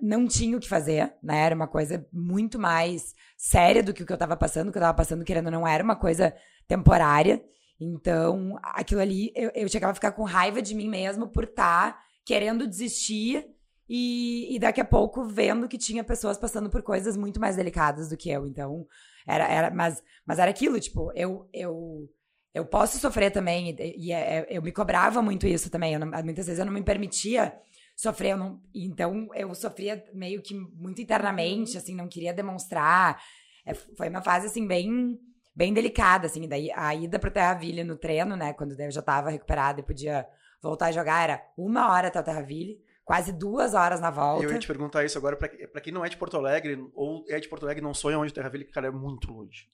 não 0.00 0.26
tinha 0.26 0.56
o 0.56 0.60
que 0.60 0.68
fazer, 0.68 1.14
né? 1.22 1.40
Era 1.40 1.54
uma 1.54 1.68
coisa 1.68 2.06
muito 2.12 2.58
mais 2.58 3.14
séria 3.36 3.82
do 3.82 3.94
que 3.94 4.02
o 4.02 4.06
que 4.06 4.12
eu 4.12 4.18
tava 4.18 4.36
passando, 4.36 4.68
o 4.68 4.72
que 4.72 4.78
eu 4.78 4.82
tava 4.82 4.94
passando, 4.94 5.24
querendo 5.24 5.50
não, 5.50 5.66
era 5.66 5.82
uma 5.82 5.96
coisa 5.96 6.34
temporária. 6.68 7.42
Então, 7.80 8.56
aquilo 8.62 9.00
ali, 9.00 9.32
eu, 9.34 9.50
eu 9.54 9.68
chegava 9.68 9.90
a 9.92 9.94
ficar 9.94 10.12
com 10.12 10.22
raiva 10.22 10.62
de 10.62 10.74
mim 10.74 10.88
mesmo 10.88 11.28
por 11.28 11.44
estar 11.44 12.00
querendo 12.24 12.66
desistir 12.66 13.46
e, 13.88 14.54
e 14.54 14.58
daqui 14.58 14.80
a 14.80 14.84
pouco 14.84 15.24
vendo 15.24 15.68
que 15.68 15.76
tinha 15.76 16.02
pessoas 16.04 16.38
passando 16.38 16.70
por 16.70 16.82
coisas 16.82 17.16
muito 17.16 17.40
mais 17.40 17.56
delicadas 17.56 18.08
do 18.08 18.16
que 18.16 18.30
eu. 18.30 18.46
Então, 18.46 18.86
era, 19.26 19.46
era 19.46 19.70
mas, 19.70 20.02
mas 20.24 20.38
era 20.38 20.50
aquilo, 20.50 20.78
tipo, 20.80 21.10
eu, 21.14 21.48
eu, 21.52 22.08
eu 22.54 22.64
posso 22.64 22.98
sofrer 22.98 23.30
também, 23.30 23.70
e, 23.78 24.06
e 24.08 24.12
é- 24.12 24.38
é- 24.38 24.46
eu 24.50 24.62
me 24.62 24.72
cobrava 24.72 25.20
muito 25.20 25.46
isso 25.46 25.68
também. 25.70 25.98
não- 25.98 26.06
muitas 26.24 26.46
vezes 26.46 26.58
eu 26.58 26.64
não 26.66 26.72
me 26.72 26.82
permitia 26.82 27.52
sofrer, 27.96 28.32
eu 28.32 28.36
não, 28.38 28.60
então 28.74 29.28
eu 29.34 29.54
sofria 29.54 30.02
meio 30.14 30.40
que 30.42 30.54
muito 30.54 31.00
internamente, 31.02 31.76
assim, 31.76 31.94
não 31.94 32.08
queria 32.08 32.32
demonstrar. 32.32 33.20
É, 33.66 33.74
foi 33.74 34.08
uma 34.08 34.22
fase, 34.22 34.46
assim, 34.46 34.66
bem 34.66 35.18
bem 35.54 35.72
delicada, 35.72 36.26
assim. 36.26 36.48
Daí 36.48 36.70
a 36.72 36.94
ida 36.94 37.18
pro 37.18 37.30
Terraville 37.30 37.84
no 37.84 37.96
treino, 37.96 38.36
né? 38.36 38.52
Quando 38.52 38.78
eu 38.78 38.90
já 38.90 39.02
tava 39.02 39.30
recuperada 39.30 39.80
e 39.80 39.84
podia 39.84 40.26
voltar 40.62 40.86
a 40.86 40.92
jogar, 40.92 41.22
era 41.22 41.42
uma 41.56 41.92
hora 41.92 42.08
até 42.08 42.18
o 42.18 42.22
Terraville, 42.22 42.78
quase 43.04 43.32
duas 43.32 43.74
horas 43.74 44.00
na 44.00 44.10
volta. 44.10 44.44
Eu 44.44 44.50
ia 44.52 44.58
te 44.58 44.66
perguntar 44.66 45.04
isso 45.04 45.18
agora, 45.18 45.36
pra, 45.36 45.48
pra 45.70 45.80
quem 45.80 45.92
não 45.92 46.04
é 46.04 46.08
de 46.08 46.16
Porto 46.16 46.36
Alegre, 46.36 46.82
ou 46.94 47.24
é 47.28 47.38
de 47.38 47.48
Porto 47.48 47.64
Alegre 47.64 47.82
e 47.82 47.84
não 47.84 47.92
sonha 47.94 48.18
onde 48.18 48.32
Terra 48.32 48.48
Ville, 48.48 48.64
cara, 48.64 48.86
é 48.88 48.90
muito 48.90 49.30
longe. 49.30 49.68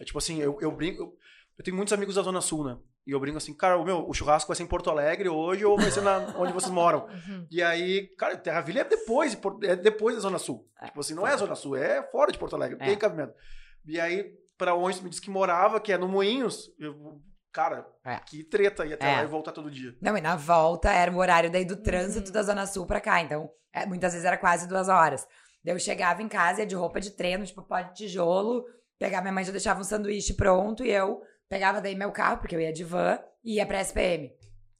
É 0.00 0.04
tipo 0.04 0.18
assim, 0.18 0.40
eu, 0.40 0.58
eu 0.60 0.70
brinco. 0.70 1.02
Eu, 1.02 1.16
eu 1.58 1.64
tenho 1.64 1.76
muitos 1.76 1.92
amigos 1.92 2.14
da 2.14 2.22
Zona 2.22 2.40
Sul, 2.40 2.64
né? 2.64 2.78
E 3.06 3.10
eu 3.10 3.18
brinco 3.18 3.36
assim, 3.36 3.52
cara, 3.52 3.76
o 3.76 3.84
meu, 3.84 4.08
o 4.08 4.14
churrasco 4.14 4.46
vai 4.48 4.56
ser 4.56 4.62
em 4.62 4.66
Porto 4.68 4.88
Alegre 4.88 5.28
hoje 5.28 5.64
ou 5.64 5.76
vai 5.76 5.90
ser 5.90 6.02
na, 6.02 6.18
onde 6.38 6.52
vocês 6.52 6.70
moram. 6.70 7.06
Uhum. 7.06 7.46
E 7.50 7.60
aí, 7.60 8.06
cara, 8.16 8.36
Terra 8.36 8.60
Ville 8.60 8.78
é 8.78 8.84
depois, 8.84 9.36
é 9.64 9.74
depois 9.74 10.14
da 10.14 10.22
Zona 10.22 10.38
Sul. 10.38 10.68
É. 10.80 10.86
Tipo 10.86 11.00
assim, 11.00 11.14
não 11.14 11.26
é 11.26 11.32
a 11.32 11.36
Zona 11.36 11.56
Sul, 11.56 11.76
é 11.76 12.00
fora 12.10 12.30
de 12.30 12.38
Porto 12.38 12.54
Alegre, 12.54 12.78
É. 12.80 12.86
tem 12.86 12.96
cabimento. 12.96 13.34
E 13.84 13.98
aí, 14.00 14.32
pra 14.58 14.74
onde 14.74 14.98
tu 14.98 15.04
me 15.04 15.10
disse 15.10 15.20
que 15.22 15.30
morava, 15.30 15.80
que 15.80 15.92
é 15.92 15.98
no 15.98 16.08
Moinhos, 16.08 16.70
eu, 16.78 17.20
cara, 17.52 17.86
É. 18.04 18.16
que 18.18 18.44
treta 18.44 18.84
ir 18.86 18.94
até 18.94 19.12
É. 19.12 19.16
lá 19.16 19.22
e 19.24 19.26
voltar 19.26 19.52
todo 19.52 19.70
dia. 19.70 19.96
Não, 20.00 20.16
e 20.16 20.20
na 20.20 20.36
volta 20.36 20.90
era 20.90 21.10
o 21.10 21.16
horário 21.16 21.50
daí 21.50 21.64
do 21.64 21.76
trânsito 21.76 22.30
da 22.32 22.42
Zona 22.42 22.66
Sul 22.66 22.86
pra 22.86 23.00
cá. 23.00 23.20
Então, 23.20 23.50
é, 23.72 23.84
muitas 23.86 24.12
vezes 24.12 24.26
era 24.26 24.36
quase 24.36 24.68
duas 24.68 24.88
horas. 24.88 25.26
Daí 25.64 25.74
eu 25.74 25.78
chegava 25.78 26.22
em 26.22 26.28
casa, 26.28 26.60
ia 26.60 26.66
de 26.66 26.74
roupa 26.74 27.00
de 27.00 27.10
treino, 27.10 27.44
tipo 27.46 27.62
pó 27.62 27.80
de 27.80 27.94
tijolo, 27.94 28.64
pegava, 28.98 29.22
minha 29.22 29.32
mãe 29.32 29.44
já 29.44 29.52
deixava 29.52 29.80
um 29.80 29.84
sanduíche 29.84 30.34
pronto 30.34 30.84
e 30.84 30.90
eu 30.90 31.22
pegava 31.48 31.80
daí 31.80 31.94
meu 31.94 32.10
carro, 32.12 32.38
porque 32.38 32.54
eu 32.56 32.60
ia 32.60 32.72
de 32.72 32.82
van, 32.84 33.18
e 33.44 33.56
ia 33.56 33.66
pra 33.66 33.80
SPM. 33.80 34.32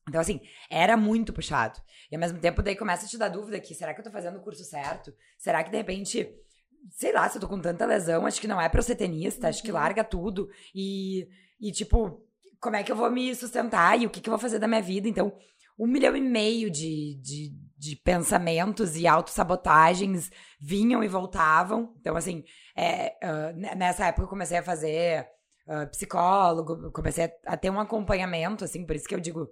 Então, 0.09 0.21
assim, 0.21 0.41
era 0.71 0.97
muito 0.97 1.33
puxado. 1.33 1.79
E 2.11 2.15
ao 2.17 2.21
mesmo 2.21 2.39
tempo, 2.41 2.63
daí 2.63 2.75
começa 2.75 3.07
a 3.07 3.09
te 3.09 3.17
dar 3.17 3.29
dúvida 3.29 3.61
que 3.61 3.75
será 3.75 3.95
que 3.95 4.01
eu 4.01 4.05
tô 4.05 4.11
fazendo 4.11 4.39
o 4.39 4.43
curso 4.43 4.65
certo? 4.65 5.15
Será 5.39 5.63
que 5.63 5.71
de 5.71 5.77
repente, 5.77 6.29
sei 6.91 7.13
lá, 7.13 7.29
se 7.29 7.37
eu 7.37 7.41
tô 7.41 7.49
com 7.49 7.61
tanta 7.61 7.87
lesão, 7.87 8.27
acho 8.27 8.41
que 8.41 8.49
não 8.49 8.61
é 8.61 8.69
pra 8.69 8.79
eu 8.81 8.83
ser 8.85 8.97
tenista, 8.97 9.49
acho 9.49 9.63
que 9.63 9.71
Uhum. 9.71 9.79
larga 9.79 10.05
tudo. 10.05 10.49
E, 10.75 11.29
e 11.61 11.71
tipo, 11.73 12.21
como 12.61 12.77
é 12.77 12.83
que 12.83 12.91
eu 12.93 12.97
vou 12.97 13.11
me 13.11 13.35
sustentar 13.35 14.01
e 14.01 14.07
o 14.07 14.11
que, 14.11 14.21
que 14.21 14.29
eu 14.29 14.33
vou 14.33 14.39
fazer 14.39 14.59
da 14.59 14.69
minha 14.69 14.83
vida? 14.83 15.09
Então, 15.09 15.33
um 15.79 15.87
milhão 15.87 16.15
e 16.17 16.21
meio 16.21 16.71
de, 16.71 17.17
de, 17.21 17.53
de 17.77 17.97
pensamentos 17.97 18.97
e 18.97 19.07
autossabotagens 19.07 20.31
vinham 20.61 21.03
e 21.03 21.09
voltavam. 21.09 21.95
Então, 22.01 22.17
assim, 22.17 22.45
é, 22.77 23.17
ne- 23.55 23.75
nessa 23.75 24.07
época 24.07 24.25
eu 24.25 24.29
comecei 24.29 24.59
a 24.59 24.63
fazer 24.63 25.27
ah, 25.67 25.87
psicólogo, 25.87 26.91
comecei 26.93 27.25
a, 27.25 27.31
a 27.47 27.57
ter 27.57 27.71
um 27.71 27.81
acompanhamento, 27.81 28.65
assim, 28.65 28.85
por 28.85 28.95
isso 28.97 29.09
que 29.09 29.15
eu 29.15 29.21
digo, 29.21 29.49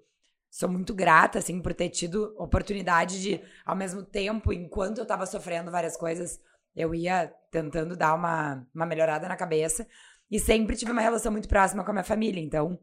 sou 0.50 0.68
muito 0.68 0.92
grata, 0.94 1.38
assim, 1.38 1.60
por 1.60 1.72
ter 1.74 1.88
tido 1.88 2.34
oportunidade 2.38 3.20
de, 3.20 3.40
ao 3.64 3.76
mesmo 3.76 4.02
tempo, 4.02 4.52
enquanto 4.52 4.98
eu 4.98 5.06
tava 5.06 5.24
sofrendo 5.26 5.70
várias 5.70 5.96
coisas, 5.96 6.40
eu 6.74 6.94
ia 6.94 7.32
tentando 7.50 7.96
dar 7.96 8.14
uma, 8.14 8.66
uma 8.74 8.86
melhorada 8.86 9.28
na 9.28 9.36
cabeça. 9.36 9.86
E 10.30 10.38
sempre 10.38 10.76
tive 10.76 10.92
uma 10.92 11.00
relação 11.00 11.32
muito 11.32 11.48
próxima 11.48 11.82
com 11.82 11.90
a 11.90 11.94
minha 11.94 12.04
família, 12.04 12.40
então 12.40 12.78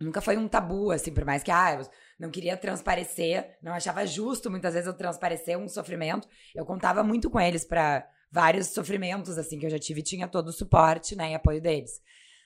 nunca 0.00 0.20
foi 0.20 0.36
um 0.36 0.46
tabu, 0.46 0.90
assim, 0.90 1.12
por 1.12 1.24
mais 1.24 1.42
que, 1.42 1.50
ah, 1.50 1.74
eu 1.74 1.88
não 2.18 2.30
queria 2.30 2.56
transparecer, 2.56 3.56
não 3.62 3.72
achava 3.72 4.06
justo 4.06 4.50
muitas 4.50 4.74
vezes 4.74 4.86
eu 4.86 4.94
transparecer 4.94 5.58
um 5.58 5.68
sofrimento. 5.68 6.28
Eu 6.54 6.64
contava 6.64 7.02
muito 7.02 7.28
com 7.30 7.40
eles 7.40 7.64
para 7.64 8.08
vários 8.30 8.68
sofrimentos, 8.68 9.38
assim, 9.38 9.58
que 9.58 9.66
eu 9.66 9.70
já 9.70 9.78
tive 9.78 10.02
tinha 10.02 10.28
todo 10.28 10.48
o 10.48 10.52
suporte, 10.52 11.16
né, 11.16 11.32
e 11.32 11.34
apoio 11.34 11.60
deles. 11.60 12.00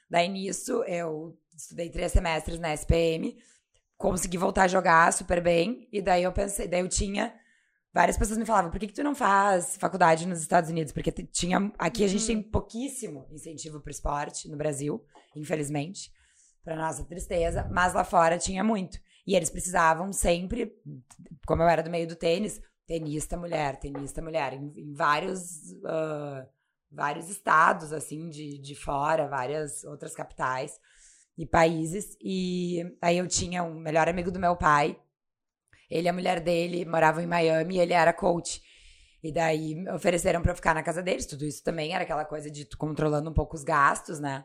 Daí 0.09 0.29
nisso, 0.29 0.83
eu 0.85 1.37
estudei 1.57 1.91
três 1.91 2.13
semestres 2.13 2.59
na 2.59 2.73
SPM, 2.73 3.37
consegui 3.97 4.39
voltar 4.39 4.65
a 4.65 4.69
jogar 4.69 5.13
super 5.13 5.43
bem, 5.43 5.89
e 5.93 6.01
daí 6.01 6.23
eu 6.23 6.33
pensei, 6.33 6.69
daí 6.69 6.81
eu 6.81 6.89
tinha. 6.89 7.35
Várias 7.93 8.19
pessoas 8.19 8.39
me 8.39 8.45
falavam, 8.45 8.71
por 8.71 8.79
que, 8.79 8.87
que 8.87 8.93
tu 8.93 9.03
não 9.03 9.15
faz 9.15 9.77
faculdade 9.77 10.27
nos 10.27 10.41
Estados 10.41 10.69
Unidos? 10.71 10.93
Porque 10.93 11.11
tinha. 11.11 11.73
Aqui 11.79 12.05
a 12.05 12.09
gente 12.09 12.27
tem 12.27 12.43
pouquíssimo 12.43 13.27
incentivo 13.31 13.81
pro 13.81 13.91
esporte 13.91 14.49
no 14.49 14.57
Brasil, 14.57 15.03
infelizmente. 15.35 16.13
Pra 16.63 16.77
nossa 16.77 17.03
tristeza, 17.05 17.67
mas 17.73 17.95
lá 17.95 18.05
fora 18.05 18.37
tinha 18.37 18.63
muito. 18.63 18.99
E 19.27 19.35
eles 19.35 19.49
precisavam 19.49 20.13
sempre, 20.13 20.73
como 21.47 21.63
eu 21.63 21.69
era 21.69 21.83
do 21.83 21.91
meio 21.91 22.07
do 22.07 22.15
tênis, 22.15 22.61
tenista 22.87 23.37
mulher, 23.37 23.79
tenista 23.79 24.21
mulher, 24.21 24.55
em, 24.55 24.73
em 24.77 24.93
vários, 24.95 25.75
ah, 25.85 26.47
vários 26.91 27.29
estados, 27.29 27.93
assim, 27.93 28.29
de, 28.29 28.59
de 28.59 28.75
fora, 28.75 29.29
várias 29.29 29.85
outras 29.85 30.15
capitais 30.15 30.79
e 31.37 31.47
países. 31.47 32.17
E 32.23 32.83
aí 33.01 33.19
eu 33.19 33.27
tinha 33.29 33.63
um 33.63 33.75
melhor 33.75 34.09
amigo 34.09 34.31
do 34.31 34.41
meu 34.41 34.57
pai, 34.57 34.99
ele 35.91 36.07
e 36.07 36.09
a 36.09 36.13
mulher 36.13 36.41
dele 36.41 36.85
moravam 36.85 37.23
em 37.23 37.27
Miami 37.27 37.77
e 37.77 37.81
ele 37.81 37.93
era 37.93 38.13
coach. 38.13 38.63
E 39.23 39.33
daí 39.33 39.75
ofereceram 39.91 40.41
pra 40.43 40.53
eu 40.53 40.57
ficar 40.57 40.75
na 40.75 40.83
casa 40.83 41.03
deles. 41.03 41.27
Tudo 41.27 41.45
isso 41.45 41.63
também 41.63 41.93
era 41.95 42.05
aquela 42.05 42.25
coisa 42.25 42.51
de 42.51 42.65
controlando 42.77 43.31
um 43.31 43.35
pouco 43.35 43.57
os 43.57 43.65
gastos, 43.65 44.21
né? 44.21 44.45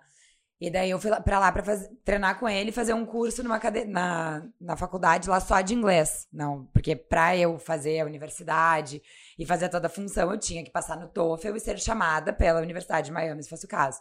E 0.60 0.70
daí 0.70 0.90
eu 0.92 1.00
fui 1.00 1.12
lá- 1.12 1.20
pra 1.20 1.40
lá 1.40 1.52
pra 1.52 1.64
treinar 2.06 2.40
com 2.40 2.48
ele 2.48 2.72
fazer 2.72 2.94
um 2.94 3.06
curso 3.06 3.44
numa 3.44 3.60
cade... 3.60 3.84
na, 3.86 4.48
na 4.62 4.78
faculdade 4.78 5.30
lá 5.30 5.40
só 5.40 5.60
de 5.62 5.74
inglês. 5.74 6.28
Não, 6.32 6.66
porque 6.68 6.96
pra 6.96 7.36
eu 7.36 7.60
fazer 7.60 8.00
a 8.00 8.06
universidade 8.06 9.02
e 9.38 9.46
fazer 9.46 9.68
toda 9.70 9.88
a 9.88 9.90
função, 9.90 10.32
eu 10.32 10.40
tinha 10.40 10.64
que 10.64 10.72
passar 10.72 10.96
no 10.98 11.10
TOEFL 11.10 11.58
e 11.58 11.60
ser 11.60 11.78
chamada 11.80 12.32
pela 12.32 12.62
Universidade 12.62 13.08
de 13.08 13.12
Miami, 13.12 13.44
se 13.44 13.50
fosse 13.50 13.66
o 13.66 13.70
caso. 13.70 14.00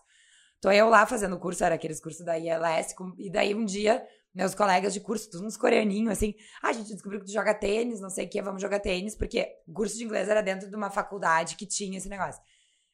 Tô 0.61 0.71
eu 0.71 0.89
lá 0.89 1.05
fazendo 1.05 1.35
o 1.35 1.41
curso, 1.41 1.65
era 1.65 1.75
aqueles 1.75 2.01
cursos 2.01 2.25
da 2.25 2.39
ILS, 2.39 2.95
e 3.19 3.29
daí 3.29 3.55
um 3.55 3.65
dia, 3.65 4.07
meus 4.35 4.55
colegas 4.55 4.95
de 4.95 5.01
curso, 5.01 5.31
todos 5.31 5.47
uns 5.47 5.57
coreaninhos, 5.57 6.13
assim, 6.13 6.35
ah, 6.63 6.69
a 6.69 6.73
gente 6.73 6.93
descobriu 6.93 7.21
que 7.21 7.27
tu 7.27 7.33
joga 7.33 7.55
tênis, 7.55 8.01
não 8.01 8.09
sei 8.09 8.27
o 8.27 8.29
que, 8.29 8.41
vamos 8.41 8.63
jogar 8.63 8.81
tênis, 8.81 9.15
porque 9.15 9.47
o 9.67 9.73
curso 9.73 9.97
de 9.97 10.05
inglês 10.05 10.29
era 10.29 10.43
dentro 10.43 10.71
de 10.71 10.77
uma 10.77 10.91
faculdade 10.91 11.57
que 11.57 11.67
tinha 11.67 11.99
esse 11.99 12.09
negócio. 12.09 12.41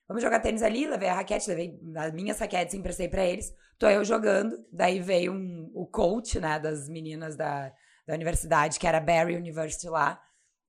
Vamos 0.09 0.23
jogar 0.23 0.41
tênis 0.41 0.63
ali, 0.63 0.87
levei 0.87 1.09
a 1.09 1.15
raquete, 1.15 1.49
levei 1.51 1.79
as 1.97 2.13
minhas 2.13 2.39
raquetes, 2.39 2.75
emprestei 2.75 3.09
pra 3.09 3.25
eles. 3.25 3.53
Tô 3.79 3.89
eu 3.89 4.05
jogando, 4.05 4.57
daí 4.73 5.01
veio 5.01 5.33
um, 5.33 5.71
o 5.75 5.87
coach, 5.87 6.41
né, 6.41 6.59
das 6.59 6.89
meninas 6.89 7.37
da, 7.37 7.73
da 8.07 8.15
universidade, 8.15 8.79
que 8.79 8.87
era 8.87 9.01
Barry 9.01 9.37
University 9.37 9.89
lá, 9.89 10.21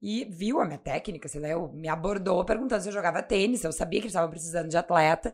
e 0.02 0.26
viu 0.26 0.60
a 0.60 0.66
minha 0.66 0.78
técnica, 0.78 1.28
sei 1.28 1.42
lá, 1.42 1.48
eu, 1.48 1.72
me 1.72 1.88
abordou 1.88 2.46
perguntando 2.46 2.84
se 2.84 2.90
eu 2.90 2.94
jogava 2.94 3.24
tênis, 3.24 3.64
eu 3.64 3.72
sabia 3.72 4.00
que 4.00 4.06
eles 4.06 4.12
estavam 4.12 4.30
precisando 4.30 4.70
de 4.70 4.78
atleta. 4.78 5.34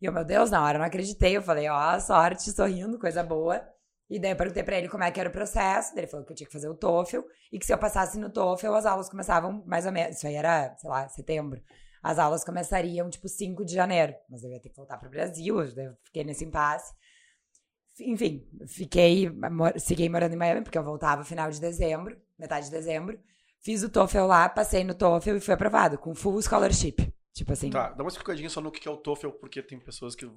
E 0.00 0.04
eu, 0.04 0.12
meu 0.12 0.24
Deus, 0.24 0.50
na 0.50 0.62
hora 0.62 0.76
eu 0.76 0.80
não 0.80 0.86
acreditei, 0.86 1.36
eu 1.36 1.42
falei, 1.42 1.68
ó, 1.68 1.98
sorte, 1.98 2.50
sorrindo, 2.52 2.98
coisa 2.98 3.22
boa. 3.22 3.62
E 4.08 4.20
daí 4.20 4.30
eu 4.30 4.36
perguntei 4.36 4.62
pra 4.62 4.76
ele 4.78 4.88
como 4.88 5.02
é 5.02 5.10
que 5.10 5.18
era 5.18 5.28
o 5.28 5.32
processo, 5.32 5.92
daí 5.94 6.04
ele 6.04 6.10
falou 6.10 6.24
que 6.24 6.32
eu 6.32 6.36
tinha 6.36 6.46
que 6.46 6.52
fazer 6.52 6.68
o 6.68 6.74
TOEFL, 6.76 7.20
e 7.52 7.58
que 7.58 7.66
se 7.66 7.72
eu 7.74 7.78
passasse 7.78 8.18
no 8.18 8.30
TOEFL, 8.30 8.74
as 8.74 8.86
aulas 8.86 9.08
começavam 9.08 9.64
mais 9.66 9.84
ou 9.84 9.92
menos, 9.92 10.16
isso 10.16 10.26
aí 10.26 10.34
era, 10.34 10.76
sei 10.76 10.88
lá, 10.90 11.08
setembro. 11.08 11.60
As 12.02 12.18
aulas 12.20 12.44
começariam, 12.44 13.10
tipo, 13.10 13.28
5 13.28 13.64
de 13.64 13.74
janeiro. 13.74 14.14
Mas 14.30 14.44
eu 14.44 14.50
ia 14.50 14.60
ter 14.60 14.68
que 14.68 14.76
voltar 14.76 14.96
pro 14.98 15.10
Brasil, 15.10 15.60
eu 15.60 15.96
fiquei 16.04 16.22
nesse 16.22 16.44
impasse. 16.44 16.94
Enfim, 17.98 18.46
fiquei, 18.68 19.28
mor- 19.30 19.72
segui 19.80 20.08
morando 20.08 20.34
em 20.34 20.36
Miami, 20.36 20.62
porque 20.62 20.76
eu 20.78 20.84
voltava 20.84 21.24
final 21.24 21.50
de 21.50 21.60
dezembro, 21.60 22.16
metade 22.38 22.66
de 22.66 22.70
dezembro. 22.72 23.18
Fiz 23.60 23.82
o 23.82 23.88
TOEFL 23.88 24.26
lá, 24.26 24.48
passei 24.48 24.84
no 24.84 24.94
TOEFL 24.94 25.36
e 25.36 25.40
fui 25.40 25.54
aprovado, 25.54 25.98
com 25.98 26.14
full 26.14 26.40
scholarship. 26.42 27.12
Tipo 27.32 27.52
assim, 27.54 27.70
Tá, 27.70 27.90
dá 27.90 28.04
uma 28.04 28.08
explicadinha 28.08 28.48
só 28.50 28.60
no 28.60 28.70
que 28.70 28.86
é 28.86 28.90
o 28.90 28.96
TOEFL, 28.98 29.30
porque 29.30 29.62
tem 29.62 29.80
pessoas 29.80 30.14
que 30.14 30.30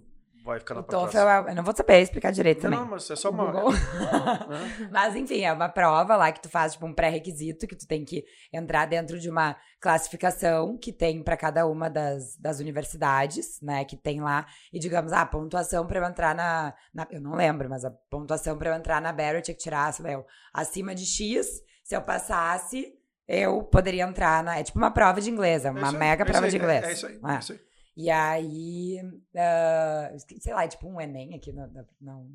vai 0.43 0.60
ficar 0.60 0.75
na 0.75 0.84
pra 0.84 1.08
trás. 1.10 1.47
é- 1.47 1.52
eu 1.52 1.56
não 1.56 1.63
vou 1.63 1.75
saber 1.75 2.02
explicar 2.02 2.32
direito 2.32 2.62
também. 2.62 2.80
Não, 2.80 2.86
mas 2.88 3.10
é 3.10 3.15
só 3.15 3.30
uma... 3.30 3.45
Google. 3.52 3.71
Né? 3.71 3.80
Mas 4.91 5.15
enfim, 5.15 5.41
é 5.41 5.52
uma 5.54 5.69
prova 5.69 6.15
lá 6.15 6.32
que 6.32 6.41
tu 6.41 6.49
faz, 6.49 6.73
tipo, 6.73 6.86
um 6.86 6.93
pré-requisito, 6.93 7.67
que 7.67 7.75
tu 7.75 7.88
tem 7.88 8.04
que 8.06 8.23
entrar 8.52 8.86
dentro 8.86 9.19
de 9.19 9.30
uma 9.30 9.56
classificação 9.80 10.78
que 10.78 10.91
tem 10.93 11.21
para 11.23 11.36
cada 11.38 11.65
uma 11.67 11.89
das, 11.89 12.36
das 12.38 12.60
universidades, 12.60 13.60
né? 13.62 13.84
Que 13.86 13.95
tem 13.97 14.21
lá, 14.21 14.45
e 14.71 14.80
digamos, 14.80 15.12
ah, 15.12 15.21
a 15.21 15.25
pontuação 15.25 15.86
para 15.86 15.99
eu 15.99 16.06
entrar 16.06 16.34
na, 16.36 16.73
na- 16.93 17.08
Eu 17.12 17.21
não 17.21 17.36
lembro, 17.36 17.69
mas 17.69 17.84
a 17.86 17.91
pontuação 18.10 18.58
para 18.58 18.69
eu 18.71 18.75
entrar 18.75 19.02
na 19.02 19.12
Barry 19.12 19.38
eu 19.38 19.41
tinha 19.41 19.56
que 19.56 19.62
tirar, 19.62 19.91
sei 19.93 20.06
lá, 20.06 20.12
eu, 20.12 20.25
acima 20.54 20.95
de 20.95 21.06
X. 21.06 21.47
Se 21.84 21.95
eu 21.95 22.02
passasse, 22.02 22.93
eu 23.28 23.63
poderia 23.63 24.04
entrar 24.04 24.43
na. 24.43 24.60
É 24.60 24.63
tipo 24.63 24.78
uma 24.78 24.91
prova 24.91 25.19
de 25.19 25.30
inglês, 25.30 25.65
é 25.65 25.67
É 25.69 25.71
uma 25.71 25.89
aí, 25.89 25.95
mega 25.97 26.23
é 26.23 26.25
prova 26.25 26.47
isso 26.47 26.58
de 26.58 26.63
inglês. 26.63 26.84
É, 26.84 26.88
é 26.89 26.93
isso 26.93 27.08
aí, 27.08 27.19
É. 27.25 27.36
é 27.36 27.39
isso 27.39 27.52
aí. 27.54 27.60
E 28.01 28.09
aí, 28.09 28.97
ah, 29.35 30.12
sei 30.39 30.53
lá, 30.53 30.63
é 30.63 30.67
tipo 30.69 30.88
um 30.88 31.01
Enem 31.01 31.35
aqui, 31.35 31.51
no, 31.51 31.69
não. 31.99 32.27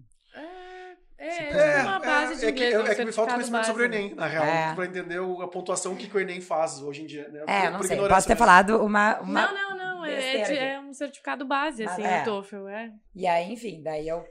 É, 1.16 1.26
é, 1.26 1.30
Tipo, 1.38 1.56
é 1.58 1.82
uma 1.82 1.98
base 2.00 2.36
de 2.40 2.44
é, 2.44 2.52
que, 2.52 2.66
inglês. 2.66 2.74
é, 2.74 2.78
um 2.80 2.86
é 2.86 2.94
que 2.94 3.04
me 3.06 3.12
falta 3.12 3.32
conhecimento 3.32 3.64
sobre 3.66 3.84
o 3.86 3.88
base, 3.88 3.98
né? 3.98 4.04
Enem, 4.06 4.14
na 4.14 4.26
real, 4.26 4.44
É. 4.44 4.74
pra 4.74 4.84
entender 4.84 5.18
a 5.42 5.48
pontuação 5.48 5.96
que, 5.96 6.06
que 6.06 6.14
o 6.16 6.20
Enem 6.20 6.42
faz 6.42 6.82
hoje 6.82 7.02
em 7.02 7.06
dia. 7.06 7.28
Né? 7.30 7.44
É, 7.46 7.70
não 7.70 7.78
por 7.78 7.86
sei. 7.86 7.96
ignorância 7.96 8.14
Posso 8.16 8.26
ter 8.26 8.34
mesmo. 8.34 8.44
falado 8.46 8.84
uma. 8.84 9.20
uma... 9.20 9.52
Não, 9.52 9.54
não, 9.54 9.76
não. 9.76 10.04
É, 10.04 10.16
besteira 10.16 10.44
de- 10.48 10.58
é 10.58 10.80
um 10.80 10.92
certificado 10.92 11.46
base, 11.46 11.82
assim, 11.84 12.02
é. 12.02 12.20
o 12.20 12.24
TOEFL, 12.24 12.68
é. 12.68 12.92
E 13.14 13.26
aí, 13.26 13.50
enfim, 13.50 13.82
daí 13.82 14.06
eu, 14.06 14.22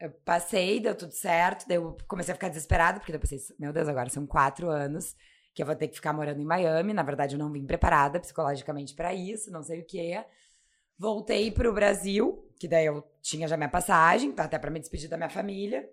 eu 0.00 0.10
passei, 0.24 0.80
deu 0.80 0.94
tudo 0.94 1.12
certo, 1.12 1.68
daí 1.68 1.76
eu 1.76 1.98
comecei 2.08 2.32
a 2.32 2.34
ficar 2.34 2.48
desesperada, 2.48 2.98
porque 2.98 3.12
daí 3.12 3.18
eu 3.18 3.20
pensei, 3.20 3.38
meu 3.58 3.70
Deus, 3.74 3.88
agora 3.88 4.08
são 4.08 4.26
quatro 4.26 4.70
anos 4.70 5.14
que 5.54 5.60
eu 5.62 5.66
vou 5.66 5.74
ter 5.76 5.88
que 5.88 5.96
ficar 5.96 6.14
morando 6.14 6.40
em 6.40 6.46
Miami. 6.46 6.94
Na 6.94 7.02
verdade, 7.02 7.34
eu 7.34 7.38
não 7.38 7.52
vim 7.52 7.66
preparada 7.66 8.18
psicologicamente 8.20 8.94
pra 8.94 9.12
isso, 9.12 9.50
não 9.52 9.62
sei 9.62 9.80
o 9.80 9.84
quê. 9.86 10.24
Voltei 10.98 11.50
pro 11.50 11.72
Brasil, 11.72 12.44
que 12.58 12.66
daí 12.66 12.86
eu 12.86 13.04
tinha 13.22 13.46
já 13.46 13.56
minha 13.56 13.68
passagem, 13.68 14.34
até 14.36 14.58
pra 14.58 14.70
me 14.70 14.80
despedir 14.80 15.08
da 15.08 15.16
minha 15.16 15.30
família. 15.30 15.88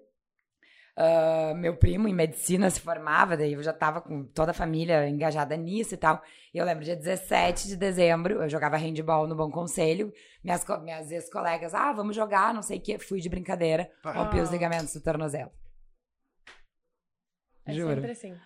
Ah, 0.97 1.53
meu 1.55 1.75
primo 1.75 2.07
em 2.07 2.13
medicina 2.13 2.69
se 2.69 2.79
formava, 2.79 3.35
daí 3.35 3.53
eu 3.53 3.61
já 3.61 3.73
tava 3.73 3.99
com 4.01 4.23
toda 4.23 4.51
a 4.51 4.53
família 4.53 5.07
engajada 5.09 5.55
nisso 5.57 5.93
e 5.93 5.97
tal. 5.97 6.23
E 6.53 6.57
eu 6.57 6.63
lembro, 6.65 6.85
dia 6.85 6.95
17 6.95 7.67
de 7.67 7.75
dezembro, 7.75 8.41
eu 8.41 8.49
jogava 8.49 8.77
handball 8.77 9.27
no 9.27 9.35
Bom 9.35 9.51
Conselho. 9.51 10.11
Minhas, 10.43 10.65
minhas 10.81 11.11
ex-colegas, 11.11 11.73
ah, 11.73 11.91
vamos 11.91 12.15
jogar, 12.15 12.53
não 12.53 12.61
sei 12.61 12.77
o 12.77 12.81
quê. 12.81 12.97
Fui 12.97 13.19
de 13.19 13.27
brincadeira, 13.29 13.91
Ah. 14.03 14.11
rompi 14.13 14.39
os 14.39 14.49
ligamentos 14.49 14.93
do 14.93 15.01
tornozelo. 15.01 15.51
É 17.65 17.73
Juro. 17.73 17.95
sempre 17.95 18.11
assim. 18.11 18.37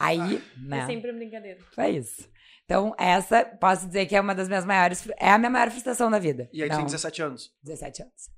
Aí, 0.00 0.42
né, 0.56 0.80
É 0.80 0.86
sempre 0.86 1.12
brincadeira. 1.12 1.60
foi 1.74 1.90
isso. 1.90 2.28
Então, 2.64 2.94
essa, 2.98 3.44
posso 3.44 3.86
dizer 3.86 4.06
que 4.06 4.14
é 4.16 4.20
uma 4.20 4.34
das 4.34 4.48
minhas 4.48 4.64
maiores, 4.64 5.06
é 5.18 5.30
a 5.30 5.38
minha 5.38 5.50
maior 5.50 5.70
frustração 5.70 6.10
da 6.10 6.18
vida. 6.18 6.48
E 6.52 6.62
aí 6.62 6.68
Não, 6.68 6.76
tem 6.76 6.84
17 6.86 7.20
anos. 7.22 7.52
17 7.62 8.02
anos. 8.02 8.30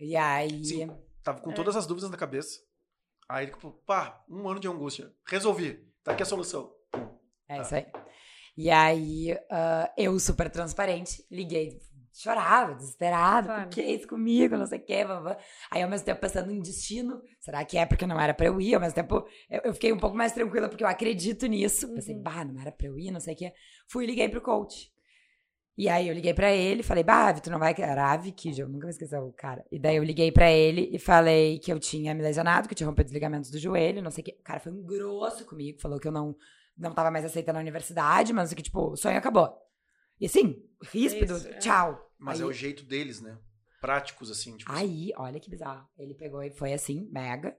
E 0.00 0.16
aí, 0.16 0.64
Sim. 0.64 0.90
Tava 1.22 1.38
É. 1.38 1.42
com 1.42 1.52
todas 1.52 1.76
as 1.76 1.86
dúvidas 1.86 2.10
na 2.10 2.16
cabeça. 2.16 2.58
Aí, 3.28 3.46
tipo, 3.46 3.70
pá, 3.86 4.24
um 4.28 4.48
ano 4.48 4.58
de 4.58 4.66
angústia. 4.68 5.12
Resolvi. 5.26 5.86
Tá 6.02 6.12
aqui 6.12 6.22
a 6.22 6.26
solução. 6.26 6.72
É 7.48 7.60
isso 7.60 7.74
aí. 7.74 7.86
E 8.56 8.70
aí, 8.70 9.38
ah, 9.50 9.92
eu 9.96 10.18
super 10.18 10.50
transparente, 10.50 11.24
liguei, 11.30 11.78
chorava, 12.20 12.74
desesperada, 12.74 13.46
Claro. 13.46 13.62
por 13.62 13.70
que 13.74 13.82
isso 13.82 14.08
comigo, 14.08 14.56
não 14.56 14.66
sei 14.66 14.78
o 14.78 14.84
quê, 14.84 15.04
vovó. 15.04 15.36
Aí, 15.70 15.82
ao 15.82 15.88
mesmo 15.88 16.04
tempo, 16.04 16.20
pensando 16.20 16.50
em 16.50 16.60
destino, 16.60 17.20
será 17.40 17.64
que 17.64 17.78
é 17.78 17.86
porque 17.86 18.06
não 18.06 18.20
era 18.20 18.34
pra 18.34 18.46
eu 18.46 18.60
ir? 18.60 18.74
Ao 18.74 18.80
mesmo 18.80 18.94
tempo, 18.94 19.26
eu, 19.48 19.60
eu 19.64 19.74
fiquei 19.74 19.92
um 19.92 19.98
pouco 19.98 20.16
mais 20.16 20.32
tranquila, 20.32 20.68
porque 20.68 20.82
eu 20.84 20.88
acredito 20.88 21.46
nisso. 21.46 21.88
Pensei, 21.94 22.14
Uhum. 22.16 22.22
bah, 22.22 22.44
não 22.44 22.60
era 22.60 22.72
pra 22.72 22.86
eu 22.86 22.98
ir, 22.98 23.10
não 23.10 23.20
sei 23.20 23.34
o 23.34 23.36
quê. 23.36 23.52
Fui 23.88 24.04
e 24.04 24.06
liguei 24.06 24.28
pro 24.28 24.40
coach. 24.40 24.90
E 25.76 25.88
aí, 25.88 26.08
eu 26.08 26.14
liguei 26.14 26.34
pra 26.34 26.52
ele, 26.52 26.82
falei, 26.82 27.04
bah, 27.04 27.32
tu 27.34 27.50
não 27.50 27.58
vai... 27.60 27.72
Era 27.78 28.18
Kid, 28.18 28.60
eu 28.60 28.68
nunca 28.68 28.86
me 28.86 28.90
esqueci 28.90 29.14
o 29.14 29.32
cara. 29.32 29.64
E 29.70 29.78
daí, 29.78 29.94
eu 29.96 30.02
liguei 30.02 30.32
pra 30.32 30.50
ele 30.50 30.90
e 30.92 30.98
falei 30.98 31.60
que 31.60 31.72
eu 31.72 31.78
tinha 31.78 32.12
me 32.16 32.20
lesionado, 32.22 32.66
que 32.66 32.74
eu 32.74 32.76
tinha 32.76 32.88
rompido 32.88 33.06
os 33.06 33.12
ligamentos 33.12 33.48
do 33.48 33.58
joelho, 33.60 34.02
não 34.02 34.10
sei 34.10 34.22
o 34.22 34.24
quê. 34.24 34.36
O 34.40 34.42
cara 34.42 34.58
foi 34.58 34.72
um 34.72 34.82
grosso 34.82 35.44
comigo, 35.46 35.80
falou 35.80 36.00
que 36.00 36.08
eu 36.08 36.12
não 36.12 36.34
não 36.76 36.92
tava 36.94 37.10
mais 37.10 37.24
aceita 37.24 37.52
na 37.52 37.58
universidade, 37.58 38.32
mas 38.32 38.54
que, 38.54 38.62
tipo, 38.62 38.92
o 38.92 38.96
sonho 38.96 39.18
acabou. 39.18 39.52
E 40.20 40.26
assim, 40.26 40.62
ríspido, 40.92 41.36
isso, 41.36 41.48
é. 41.48 41.58
tchau. 41.58 42.07
Mas 42.18 42.40
aí, 42.40 42.42
é 42.42 42.46
o 42.46 42.52
jeito 42.52 42.84
deles, 42.84 43.20
né? 43.20 43.38
Práticos, 43.80 44.30
assim. 44.30 44.56
Tipo, 44.56 44.72
aí, 44.72 45.12
olha 45.16 45.38
que 45.38 45.50
bizarro. 45.50 45.86
Ele 45.96 46.14
pegou 46.14 46.42
e 46.42 46.50
foi 46.50 46.72
assim, 46.72 47.08
mega. 47.12 47.56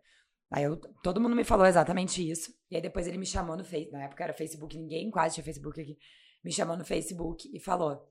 Aí 0.51 0.63
eu, 0.63 0.77
todo 1.03 1.21
mundo 1.21 1.35
me 1.35 1.43
falou 1.43 1.65
exatamente 1.65 2.27
isso. 2.27 2.53
E 2.69 2.75
aí 2.75 2.81
depois 2.81 3.07
ele 3.07 3.17
me 3.17 3.25
chamou 3.25 3.55
no 3.55 3.63
Facebook. 3.63 3.93
Na 3.93 4.03
época 4.03 4.23
era 4.23 4.33
Facebook, 4.33 4.77
ninguém 4.77 5.11
quase 5.11 5.35
tinha 5.35 5.43
Facebook 5.43 5.79
aqui. 5.79 5.97
Me 6.43 6.51
chamou 6.51 6.75
no 6.75 6.85
Facebook 6.85 7.49
e 7.53 7.59
falou 7.59 8.09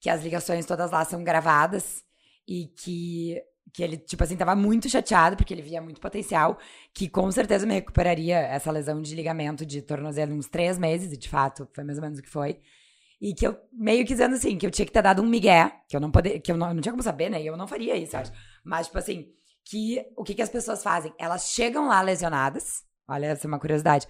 que 0.00 0.10
as 0.10 0.22
ligações 0.22 0.66
todas 0.66 0.90
lá 0.90 1.04
são 1.04 1.22
gravadas 1.22 2.02
e 2.46 2.66
que, 2.66 3.40
que 3.72 3.82
ele, 3.82 3.96
tipo 3.96 4.22
assim, 4.24 4.36
tava 4.36 4.56
muito 4.56 4.88
chateado 4.88 5.36
porque 5.36 5.54
ele 5.54 5.62
via 5.62 5.80
muito 5.80 6.00
potencial, 6.00 6.58
que 6.92 7.08
com 7.08 7.30
certeza 7.30 7.66
me 7.66 7.74
recuperaria 7.74 8.38
essa 8.38 8.70
lesão 8.70 9.00
de 9.00 9.14
ligamento 9.14 9.64
de 9.64 9.80
tornozelo 9.80 10.32
em 10.32 10.38
uns 10.38 10.48
três 10.48 10.78
meses, 10.78 11.12
e 11.12 11.16
de 11.16 11.28
fato 11.28 11.68
foi 11.72 11.84
mais 11.84 11.98
ou 11.98 12.02
menos 12.02 12.18
o 12.18 12.22
que 12.22 12.28
foi. 12.28 12.60
E 13.22 13.32
que 13.32 13.46
eu 13.46 13.56
meio 13.72 14.04
que 14.04 14.12
dizendo 14.14 14.34
assim, 14.34 14.58
que 14.58 14.66
eu 14.66 14.70
tinha 14.72 14.84
que 14.84 14.90
ter 14.90 15.00
dado 15.00 15.22
um 15.22 15.26
migué, 15.26 15.72
que 15.88 15.94
eu 15.94 16.00
não 16.00 16.10
poder, 16.10 16.40
que 16.40 16.50
eu 16.50 16.56
não, 16.56 16.74
não 16.74 16.80
tinha 16.80 16.90
como 16.90 17.04
saber, 17.04 17.30
né? 17.30 17.40
E 17.40 17.46
eu 17.46 17.56
não 17.56 17.68
faria 17.68 17.96
isso, 17.96 18.16
eu 18.16 18.20
acho. 18.20 18.32
Mas, 18.64 18.88
tipo 18.88 18.98
assim, 18.98 19.28
que 19.64 20.04
o 20.16 20.24
que, 20.24 20.34
que 20.34 20.42
as 20.42 20.48
pessoas 20.48 20.82
fazem? 20.82 21.14
Elas 21.16 21.52
chegam 21.52 21.86
lá 21.86 22.02
lesionadas. 22.02 22.82
Olha, 23.06 23.26
essa 23.26 23.46
é 23.46 23.48
uma 23.48 23.60
curiosidade. 23.60 24.08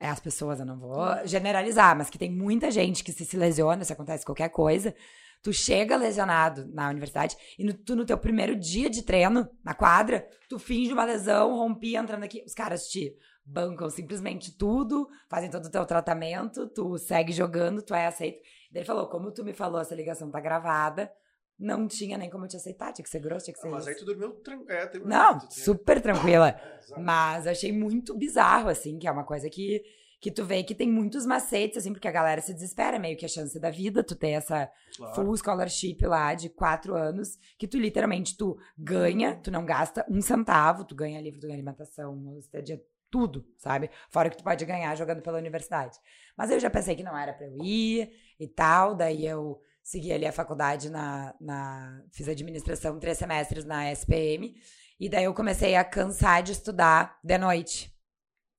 É 0.00 0.08
as 0.08 0.18
pessoas, 0.18 0.60
eu 0.60 0.64
não 0.64 0.78
vou 0.78 0.96
generalizar, 1.26 1.94
mas 1.94 2.08
que 2.08 2.16
tem 2.16 2.32
muita 2.32 2.70
gente 2.70 3.04
que 3.04 3.12
se, 3.12 3.26
se 3.26 3.36
lesiona, 3.36 3.84
se 3.84 3.92
acontece 3.92 4.24
qualquer 4.24 4.48
coisa. 4.48 4.94
Tu 5.42 5.52
chega 5.52 5.94
lesionado 5.94 6.66
na 6.72 6.88
universidade 6.88 7.36
e 7.58 7.64
no, 7.64 7.74
tu, 7.74 7.94
no 7.94 8.06
teu 8.06 8.16
primeiro 8.16 8.56
dia 8.56 8.88
de 8.88 9.02
treino, 9.02 9.46
na 9.62 9.74
quadra, 9.74 10.26
tu 10.48 10.58
finge 10.58 10.90
uma 10.90 11.04
lesão, 11.04 11.54
rompi 11.54 11.96
entrando 11.96 12.24
aqui. 12.24 12.42
Os 12.46 12.54
caras 12.54 12.88
te 12.88 13.14
bancam 13.44 13.88
simplesmente 13.90 14.56
tudo, 14.56 15.08
fazem 15.28 15.50
todo 15.50 15.66
o 15.66 15.70
teu 15.70 15.84
tratamento, 15.84 16.66
tu 16.68 16.96
segue 16.98 17.32
jogando, 17.32 17.82
tu 17.82 17.94
é 17.94 18.06
aceito. 18.06 18.38
Daí 18.70 18.80
ele 18.80 18.84
falou, 18.86 19.06
como 19.08 19.30
tu 19.32 19.44
me 19.44 19.52
falou, 19.52 19.80
essa 19.80 19.94
ligação 19.94 20.30
tá 20.30 20.40
gravada, 20.40 21.10
não 21.58 21.86
tinha 21.86 22.18
nem 22.18 22.28
como 22.30 22.44
eu 22.44 22.48
te 22.48 22.56
aceitar, 22.56 22.92
tinha 22.92 23.04
que 23.04 23.10
ser 23.10 23.20
grosso, 23.20 23.44
tinha 23.44 23.54
que 23.54 23.60
ser 23.60 23.68
mas 23.68 23.80
isso. 23.82 23.90
aí 23.90 23.94
tu 23.96 24.04
dormiu 24.04 24.32
tranquilo. 24.40 24.70
É, 24.72 24.98
Não, 25.04 25.38
tu- 25.38 25.52
super 25.52 26.00
tranquila. 26.00 26.54
É. 26.94 27.00
Mas 27.00 27.46
achei 27.46 27.72
muito 27.72 28.14
bizarro, 28.14 28.68
assim, 28.68 28.98
que 28.98 29.08
é 29.08 29.10
uma 29.10 29.24
coisa 29.24 29.48
que, 29.48 29.82
que 30.20 30.30
tu 30.30 30.44
vê 30.44 30.62
que 30.62 30.74
tem 30.74 30.86
muitos 30.90 31.24
macetes, 31.24 31.78
assim, 31.78 31.92
porque 31.94 32.06
a 32.06 32.12
galera 32.12 32.42
se 32.42 32.52
desespera, 32.52 32.98
meio 32.98 33.16
que 33.16 33.24
a 33.24 33.28
chance 33.28 33.58
da 33.58 33.70
vida, 33.70 34.04
tu 34.04 34.14
ter 34.14 34.30
essa 34.30 34.70
Claro. 34.96 35.14
full 35.14 35.36
scholarship 35.38 35.96
lá 36.02 36.34
de 36.34 36.50
quatro 36.50 36.94
anos, 36.94 37.38
que 37.58 37.66
tu 37.66 37.78
literalmente, 37.78 38.36
tu 38.36 38.56
ganha, 38.76 39.34
tu 39.36 39.50
não 39.50 39.64
gasta 39.64 40.04
um 40.10 40.20
centavo, 40.20 40.84
tu 40.84 40.94
ganha 40.94 41.20
livro, 41.22 41.40
tu 41.40 41.46
ganha 41.46 41.54
alimentação, 41.56 42.36
estadia, 42.38 42.78
tudo, 43.14 43.46
sabe? 43.56 43.92
Fora 44.10 44.26
o 44.26 44.30
que 44.32 44.38
tu 44.38 44.42
pode 44.42 44.64
ganhar 44.64 44.92
jogando 44.96 45.22
pela 45.22 45.38
universidade. 45.38 45.96
Mas 46.36 46.50
eu 46.50 46.58
já 46.58 46.68
pensei 46.68 46.96
que 46.96 47.04
não 47.04 47.16
era 47.16 47.32
pra 47.32 47.46
eu 47.46 47.56
ir 47.62 48.10
e 48.40 48.48
tal, 48.48 48.92
daí 48.92 49.24
eu 49.24 49.60
segui 49.84 50.12
ali 50.12 50.26
a 50.26 50.32
faculdade 50.32 50.90
na, 50.90 51.32
na 51.40 52.02
fiz 52.10 52.28
administração 52.28 52.98
três 52.98 53.16
semestres 53.16 53.64
na 53.64 53.92
SPM, 53.92 54.52
e 54.98 55.08
daí 55.08 55.22
eu 55.22 55.32
comecei 55.32 55.76
a 55.76 55.84
cansar 55.84 56.42
de 56.42 56.50
estudar 56.50 57.20
de 57.22 57.38
noite. 57.38 57.94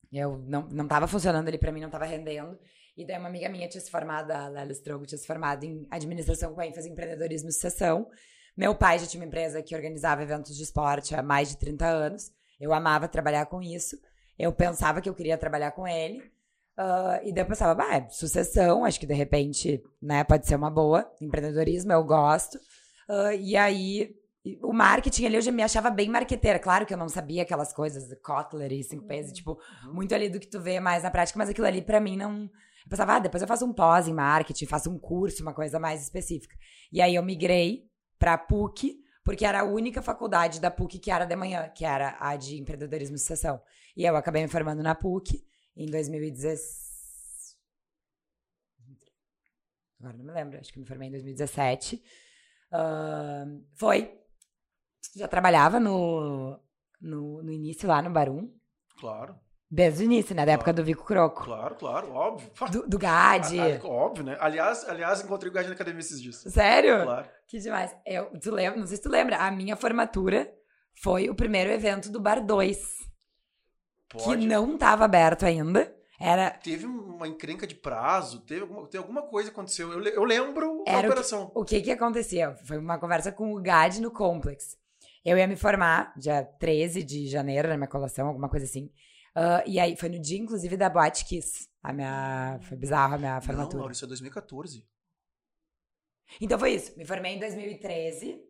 Eu 0.09 0.37
não, 0.47 0.69
não 0.69 0.87
tava 0.87 1.05
funcionando 1.05 1.49
ali 1.49 1.57
pra 1.57 1.73
mim, 1.73 1.81
não 1.81 1.89
tava 1.89 2.05
rendendo. 2.05 2.57
E 2.95 3.05
daí 3.05 3.19
uma 3.19 3.27
amiga 3.27 3.49
minha 3.49 3.67
tinha 3.67 3.81
se 3.81 3.91
formado, 3.91 4.31
a 4.31 4.47
Lélia 4.47 4.71
Strogo, 4.71 5.05
tinha 5.05 5.19
se 5.19 5.27
formado 5.27 5.65
em 5.65 5.85
administração 5.91 6.55
com 6.55 6.61
ênfase 6.61 6.87
em 6.87 6.93
empreendedorismo 6.93 7.49
e 7.49 7.51
sucessão. 7.51 8.07
Meu 8.55 8.73
pai 8.73 8.99
já 8.99 9.05
tinha 9.05 9.19
uma 9.19 9.27
empresa 9.27 9.61
que 9.61 9.75
organizava 9.75 10.23
eventos 10.23 10.55
de 10.55 10.63
esporte 10.63 11.13
há 11.13 11.21
mais 11.21 11.49
de 11.49 11.57
30 11.57 11.85
anos. 11.85 12.31
Eu 12.57 12.73
amava 12.73 13.05
trabalhar 13.09 13.47
com 13.47 13.61
isso. 13.61 13.97
Eu 14.37 14.51
pensava 14.51 15.01
que 15.01 15.09
eu 15.09 15.15
queria 15.15 15.37
trabalhar 15.37 15.71
com 15.71 15.87
ele. 15.87 16.23
Ah, 16.77 17.21
e 17.23 17.31
daí 17.31 17.43
eu 17.43 17.47
pensava, 17.47 17.73
bah, 17.73 17.95
é 17.95 18.09
sucessão, 18.09 18.83
acho 18.83 18.99
que 18.99 19.05
de 19.05 19.13
repente, 19.13 19.81
né, 20.01 20.23
pode 20.23 20.45
ser 20.45 20.55
uma 20.55 20.69
boa. 20.69 21.09
Empreendedorismo, 21.21 21.91
eu 21.91 22.03
gosto. 22.03 22.59
Ah, 23.09 23.33
e 23.33 23.55
aí, 23.55 24.13
o 24.61 24.73
marketing 24.73 25.25
ali 25.25 25.35
eu 25.35 25.41
já 25.41 25.51
me 25.51 25.63
achava 25.63 25.89
bem 25.89 26.09
marqueteira. 26.09 26.59
Claro 26.59 26.85
que 26.85 26.93
eu 26.93 26.97
não 26.97 27.09
sabia 27.09 27.43
aquelas 27.43 27.73
coisas, 27.73 28.07
de 28.07 28.15
Kotler 28.17 28.71
e 28.71 28.83
5 28.83 29.05
Ps, 29.05 29.31
tipo, 29.31 29.57
muito 29.93 30.13
ali 30.13 30.29
do 30.29 30.39
que 30.39 30.47
tu 30.47 30.59
vê 30.59 30.79
mais 30.79 31.03
na 31.03 31.11
prática, 31.11 31.39
mas 31.39 31.49
aquilo 31.49 31.67
ali 31.67 31.81
pra 31.81 31.99
mim 31.99 32.17
não. 32.17 32.43
Eu 32.43 32.89
pensava, 32.89 33.15
ah, 33.15 33.19
depois 33.19 33.41
eu 33.41 33.47
faço 33.47 33.65
um 33.65 33.73
pós 33.73 34.07
em 34.07 34.13
marketing, 34.13 34.65
faço 34.67 34.91
um 34.91 34.99
curso, 34.99 35.41
uma 35.41 35.53
coisa 35.53 35.79
mais 35.79 36.03
específica. 36.03 36.55
E 36.91 37.01
aí 37.01 37.15
eu 37.15 37.23
migrei 37.23 37.85
pra 38.19 38.37
PUC, 38.37 38.97
porque 39.23 39.43
era 39.43 39.61
a 39.61 39.63
única 39.63 40.03
faculdade 40.03 40.59
da 40.59 40.69
PUC 40.69 40.99
que 40.99 41.09
era 41.09 41.25
de 41.25 41.35
manhã, 41.35 41.67
que 41.69 41.83
era 41.83 42.15
a 42.19 42.35
de 42.35 42.59
empreendedorismo 42.59 43.15
e 43.15 43.19
sucessão. 43.19 43.59
E 43.95 44.03
eu 44.05 44.15
acabei 44.15 44.41
me 44.41 44.47
formando 44.49 44.83
na 44.83 44.93
PUC 44.95 45.45
em 45.75 45.85
2016. 45.89 47.57
Agora 49.99 50.17
não 50.17 50.25
me 50.25 50.31
lembro, 50.31 50.59
acho 50.59 50.71
que 50.71 50.79
me 50.79 50.85
formei 50.85 51.07
em 51.07 51.11
2017. 51.11 52.03
Ahn, 52.71 53.61
foi. 53.75 54.13
Já 55.15 55.27
trabalhava 55.27 55.79
no, 55.79 56.59
no, 56.99 57.41
no 57.41 57.51
início 57.51 57.87
lá 57.87 58.01
no 58.01 58.09
Barum. 58.09 58.51
Claro, 58.99 59.39
Desde 59.69 60.03
o 60.03 60.05
início, 60.05 60.35
né? 60.35 60.45
Da 60.45 60.51
época 60.53 60.71
Claro. 60.71 60.83
do 60.83 60.85
Vico 60.85 61.03
Croco. 61.03 61.43
claro, 61.43 61.75
claro, 61.75 62.11
óbvio. 62.11 62.49
Do, 62.71 62.87
do 62.87 62.97
GAD. 62.99 63.59
Ah, 63.59 63.79
ah, 63.83 63.87
óbvio, 63.87 64.23
né? 64.23 64.37
Aliás, 64.39 64.87
aliás, 64.87 65.21
encontrei 65.23 65.49
o 65.49 65.53
Gad 65.53 65.67
na 65.67 65.73
academia 65.73 65.99
esses 65.99 66.21
dias. 66.21 66.35
Sério? 66.37 67.03
Claro. 67.03 67.27
Que 67.47 67.59
demais. 67.59 67.95
Eu, 68.05 68.29
tu 68.39 68.51
lembra, 68.51 68.79
não 68.79 68.85
sei 68.87 68.97
se 68.97 69.03
tu 69.03 69.09
lembra, 69.09 69.37
a 69.37 69.49
minha 69.51 69.75
formatura 69.75 70.53
foi 71.01 71.29
o 71.29 71.35
primeiro 71.35 71.71
evento 71.71 72.11
do 72.11 72.21
Bar 72.21 72.45
2, 72.45 72.79
que 74.15 74.23
Pode. 74.23 74.45
não 74.47 74.77
tava 74.77 75.05
aberto 75.05 75.45
ainda. 75.45 75.93
Era, 76.19 76.49
Teve 76.51 76.85
uma 76.85 77.27
encrenca 77.27 77.67
de 77.67 77.75
prazo, 77.75 78.39
teve 78.45 78.61
alguma, 78.61 78.87
teve 78.87 78.99
alguma 79.03 79.21
coisa 79.23 79.49
que 79.49 79.53
aconteceu. 79.53 79.91
Eu, 79.91 80.01
eu 80.01 80.23
lembro 80.23 80.81
da 80.85 80.91
Era 80.91 80.99
o 80.99 81.01
que- 81.01 81.07
operação. 81.07 81.51
O 81.53 81.65
que 81.65 81.81
que 81.81 81.91
acontecia? 81.91 82.55
Foi 82.65 82.77
uma 82.77 82.97
conversa 82.97 83.31
com 83.33 83.53
o 83.53 83.61
GAD 83.61 83.99
no 84.01 84.09
Complex. 84.11 84.77
Eu 85.25 85.37
ia 85.37 85.45
me 85.47 85.57
formar 85.57 86.13
dia 86.17 86.43
13 86.43 87.03
de 87.03 87.27
janeiro 87.27 87.67
na 87.67 87.75
minha 87.75 87.87
colação, 87.89 88.27
alguma 88.27 88.47
coisa 88.47 88.65
assim. 88.65 88.89
Ah, 89.35 89.61
e 89.65 89.77
aí, 89.79 89.97
foi 89.97 90.07
no 90.07 90.17
dia, 90.19 90.39
inclusive, 90.39 90.77
da 90.77 90.89
Boate 90.89 91.25
Kiss. 91.25 91.67
A 91.83 91.91
minha... 91.91 92.59
Foi 92.61 92.77
bizarro 92.77 93.15
a 93.15 93.17
minha 93.17 93.35
Não, 93.35 93.41
formatura. 93.41 93.77
Laura, 93.79 93.91
isso 93.93 94.05
é 94.05 94.07
2014. 94.07 94.87
Então 96.39 96.57
foi 96.57 96.73
isso. 96.75 96.97
Me 96.97 97.05
formei 97.05 97.33
em 97.35 97.39
2013. 97.39 98.41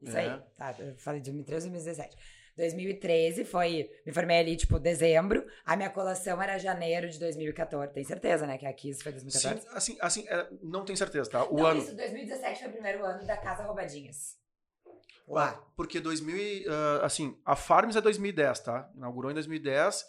Isso 0.00 0.16
É. 0.16 0.20
aí. 0.32 0.42
Tá, 0.56 0.74
eu 0.78 0.96
falei 0.96 1.20
de 1.20 1.30
2013 1.30 1.68
e 1.68 1.70
2017. 1.70 2.16
2013 2.56 3.44
foi. 3.44 3.90
Me 4.04 4.12
formei 4.12 4.38
ali, 4.38 4.56
tipo, 4.56 4.78
dezembro. 4.78 5.44
A 5.64 5.76
minha 5.76 5.90
colação 5.90 6.40
era 6.42 6.58
janeiro 6.58 7.08
de 7.08 7.18
2014. 7.18 7.92
Tem 7.92 8.04
certeza, 8.04 8.46
né? 8.46 8.58
Que 8.58 8.66
a 8.66 8.72
Kiss 8.72 9.02
foi 9.02 9.12
2014? 9.12 9.60
Sim, 9.60 9.68
assim, 9.72 9.98
assim 10.00 10.28
é, 10.28 10.48
não 10.62 10.84
tenho 10.84 10.96
certeza, 10.96 11.30
tá? 11.30 11.44
O 11.44 11.56
Não, 11.56 11.66
ano. 11.66 11.80
isso, 11.80 11.96
2017 11.96 12.60
foi 12.60 12.68
o 12.68 12.72
primeiro 12.72 13.04
ano 13.04 13.26
da 13.26 13.36
Casa 13.36 13.62
Roubadinhas. 13.62 14.36
Lá. 15.26 15.64
Porque 15.76 16.00
2000, 16.00 16.36
e, 16.36 16.66
ah, 16.68 17.06
assim, 17.06 17.38
a 17.44 17.56
Farms 17.56 17.96
é 17.96 18.00
2010, 18.00 18.60
tá? 18.60 18.90
Inaugurou 18.94 19.30
em 19.30 19.34
2010. 19.34 20.04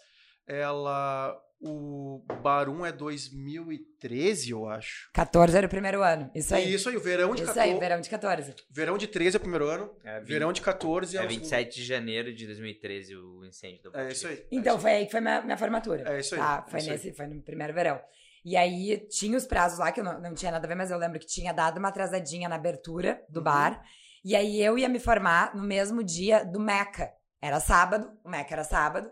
Ela. 0.46 1.40
O 1.60 2.22
Barum 2.42 2.84
é 2.84 2.92
2013, 2.92 4.50
eu 4.50 4.68
acho. 4.68 5.10
14 5.14 5.56
era 5.56 5.66
o 5.66 5.70
primeiro 5.70 6.02
ano. 6.02 6.30
Isso 6.34 6.54
aí. 6.54 6.64
É 6.64 6.68
isso 6.68 6.88
aí, 6.88 6.96
o 6.96 7.00
verão 7.00 7.34
de 7.34 7.42
Isso 7.42 7.52
14. 7.54 7.72
aí, 7.72 7.78
verão 7.78 8.00
de 8.00 8.10
14. 8.10 8.54
Verão 8.70 8.98
de 8.98 9.06
13 9.06 9.36
é 9.36 9.38
o 9.38 9.40
primeiro 9.40 9.66
ano. 9.68 9.90
É, 10.04 10.20
vi- 10.20 10.26
Verão 10.26 10.52
de 10.52 10.60
14 10.60 11.16
é, 11.16 11.20
é 11.22 11.24
o 11.24 11.28
27 11.28 11.76
de 11.76 11.84
janeiro 11.84 12.34
de 12.34 12.46
2013 12.46 13.16
o 13.16 13.44
incêndio 13.44 13.90
do 13.90 13.96
É 13.98 14.10
isso 14.12 14.26
aí. 14.26 14.44
Então, 14.50 14.78
foi 14.78 14.90
aí 14.92 15.06
que 15.06 15.12
foi 15.12 15.20
minha, 15.20 15.40
minha 15.42 15.56
formatura. 15.56 16.02
É 16.14 16.20
isso 16.20 16.34
aí. 16.34 16.40
Tá, 16.40 16.64
é 16.66 16.70
foi 16.70 16.80
isso 16.80 16.90
aí. 16.90 16.96
nesse, 16.96 17.12
foi 17.12 17.26
no 17.26 17.40
primeiro 17.42 17.72
verão. 17.72 18.00
E 18.44 18.56
aí 18.56 18.98
tinha 19.08 19.36
os 19.38 19.46
prazos 19.46 19.78
lá, 19.78 19.90
que 19.90 20.00
eu 20.00 20.04
não, 20.04 20.20
não 20.20 20.34
tinha 20.34 20.52
nada 20.52 20.66
a 20.66 20.68
ver, 20.68 20.74
mas 20.74 20.90
eu 20.90 20.98
lembro 20.98 21.18
que 21.18 21.26
tinha 21.26 21.52
dado 21.52 21.78
uma 21.78 21.88
atrasadinha 21.88 22.46
na 22.48 22.56
abertura 22.56 23.22
do 23.28 23.38
Uhum. 23.38 23.44
bar. 23.44 23.82
E 24.22 24.36
aí 24.36 24.60
eu 24.62 24.78
ia 24.78 24.88
me 24.88 24.98
formar 24.98 25.54
no 25.56 25.62
mesmo 25.62 26.02
dia 26.04 26.44
do 26.44 26.60
Meca. 26.60 27.10
Era 27.40 27.58
sábado, 27.60 28.10
o 28.22 28.28
Meca 28.28 28.54
era 28.54 28.64
sábado. 28.64 29.10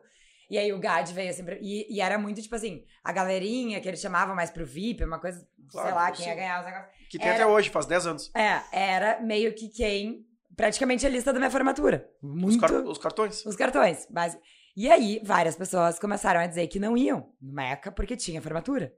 E 0.53 0.59
aí 0.59 0.71
o 0.71 0.79
GAD 0.79 1.15
veio 1.15 1.31
assim, 1.31 1.43
pra- 1.45 1.57
e, 1.61 1.87
e 1.89 1.99
era 2.01 2.19
muito 2.19 2.43
tipo 2.43 2.55
assim, 2.55 2.85
a 3.03 3.11
galerinha 3.11 3.81
que 3.81 3.89
eles 3.89 4.01
chamavam 4.01 4.35
mais 4.37 4.51
pro 4.51 4.67
VIP, 4.67 5.03
uma 5.03 5.19
coisa, 5.19 5.39
sei 5.39 5.47
Claro, 5.71 5.95
lá, 5.97 6.11
quem 6.13 6.25
sim. 6.25 6.31
ia 6.31 6.35
ganhar 6.37 6.61
os 6.61 6.67
negócios. 6.67 6.93
Que 7.09 7.19
tem 7.19 7.27
Era- 7.29 7.37
até 7.37 7.47
hoje, 7.47 7.71
faz 7.71 7.87
10 7.87 8.07
anos. 8.07 8.31
É, 8.35 8.61
era 8.71 9.19
meio 9.23 9.55
que 9.55 9.69
quem, 9.71 10.27
praticamente 10.55 11.07
a 11.07 11.09
lista 11.09 11.33
da 11.33 11.39
minha 11.39 11.51
formatura. 11.51 12.07
Os, 12.23 12.31
Muito 12.31 12.61
car- 12.61 12.71
os 12.85 12.99
cartões. 12.99 13.47
os 13.47 13.57
cartões. 13.57 14.07
Mas... 14.11 14.39
E 14.77 14.91
aí, 14.91 15.21
várias 15.25 15.55
pessoas 15.57 15.99
começaram 15.99 16.41
a 16.41 16.47
dizer 16.47 16.67
que 16.67 16.79
não 16.79 16.97
iam 16.97 17.31
no 17.41 17.53
Meca 17.55 17.91
porque 17.93 18.15
tinha 18.17 18.41
formatura. 18.43 18.93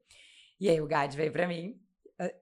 E 0.60 0.68
aí 0.68 0.80
o 0.80 0.86
GAD 0.86 1.16
veio 1.16 1.30
pra 1.32 1.46
mim. 1.48 1.76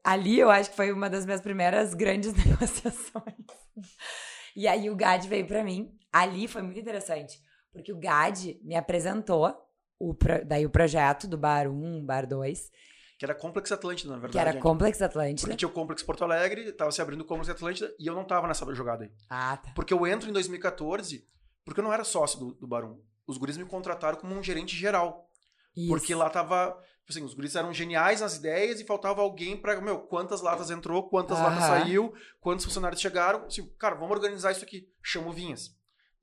Ali 0.05 0.38
eu 0.38 0.51
acho 0.51 0.70
que 0.70 0.77
foi 0.77 0.90
uma 0.92 1.09
das 1.11 1.25
minhas 1.25 1.40
primeiras 1.40 1.94
grandes 1.94 2.33
negociações. 2.44 3.35
E 4.55 4.68
aí 4.68 4.88
o 4.90 4.96
GAD 4.96 5.29
veio 5.29 5.46
pra 5.46 5.64
mim. 5.64 5.90
Ali 6.12 6.46
foi 6.46 6.61
muito 6.62 6.79
interessante, 6.79 7.38
porque 7.72 7.92
o 7.92 7.98
GAD 7.98 8.61
me 8.62 8.74
apresentou 8.76 9.54
o 9.98 10.14
pro- 10.14 10.44
daí 10.44 10.64
o 10.66 10.70
projeto 10.70 11.26
do 11.26 11.38
Bar 11.38 11.68
1, 11.68 12.04
Bar 12.04 12.26
2, 12.26 12.70
Que 13.18 13.24
era 13.24 13.35
Complex 13.35 13.70
Atlântida, 13.70 14.11
na 14.12 14.18
verdade. 14.18 14.32
que 14.32 14.38
era. 14.56 14.61
Complex 14.61 15.00
Atlântida. 15.00 15.40
Porque 15.42 15.56
tinha 15.56 15.68
o 15.68 15.72
Complex 15.72 16.02
Porto 16.02 16.24
Alegre, 16.24 16.72
tava 16.72 16.90
se 16.90 17.00
abrindo 17.00 17.20
o 17.20 17.24
Complex 17.24 17.48
Atlântida 17.50 17.94
e 17.98 18.06
eu 18.06 18.14
não 18.14 18.24
tava 18.24 18.48
nessa 18.48 18.64
jogada 18.74 19.04
aí. 19.04 19.11
Ah, 19.30 19.56
tá. 19.56 19.70
Porque 19.74 19.94
eu 19.94 20.06
entro 20.06 20.28
em 20.28 20.32
2014, 20.32 21.24
porque 21.64 21.80
eu 21.80 21.85
não 21.85 21.92
era 21.92 22.02
sócio 22.04 22.38
do, 22.38 22.54
do 22.54 22.66
Barum. 22.66 23.00
Os 23.26 23.38
guris 23.38 23.56
me 23.56 23.64
contrataram 23.64 24.18
como 24.18 24.35
um 24.35 24.42
gerente 24.42 24.76
geral. 24.76 25.28
Isso. 25.76 25.88
Porque 25.88 26.14
lá 26.14 26.28
tava. 26.28 26.70
tipo 26.72 27.11
Assim, 27.11 27.22
os 27.24 27.35
guris 27.35 27.54
eram 27.54 27.72
geniais 27.72 28.20
nas 28.20 28.37
ideias 28.37 28.80
e 28.80 28.85
faltava 28.85 29.22
alguém 29.22 29.56
pra. 29.56 29.80
Meu, 29.80 30.00
quantas 30.00 30.40
latas 30.42 30.70
entrou, 30.70 31.08
quantas 31.08 31.38
latas 31.38 31.64
saiu, 31.64 32.12
quantos 32.40 32.64
funcionários 32.64 33.00
chegaram. 33.00 33.44
Assim, 33.46 33.64
cara, 33.78 33.94
vamos 33.94 34.11
organizar 34.16 34.50
isso 34.50 34.64
aqui. 34.64 34.88
Chamo 35.02 35.30
o 35.30 35.32
Vinhas. 35.32 35.70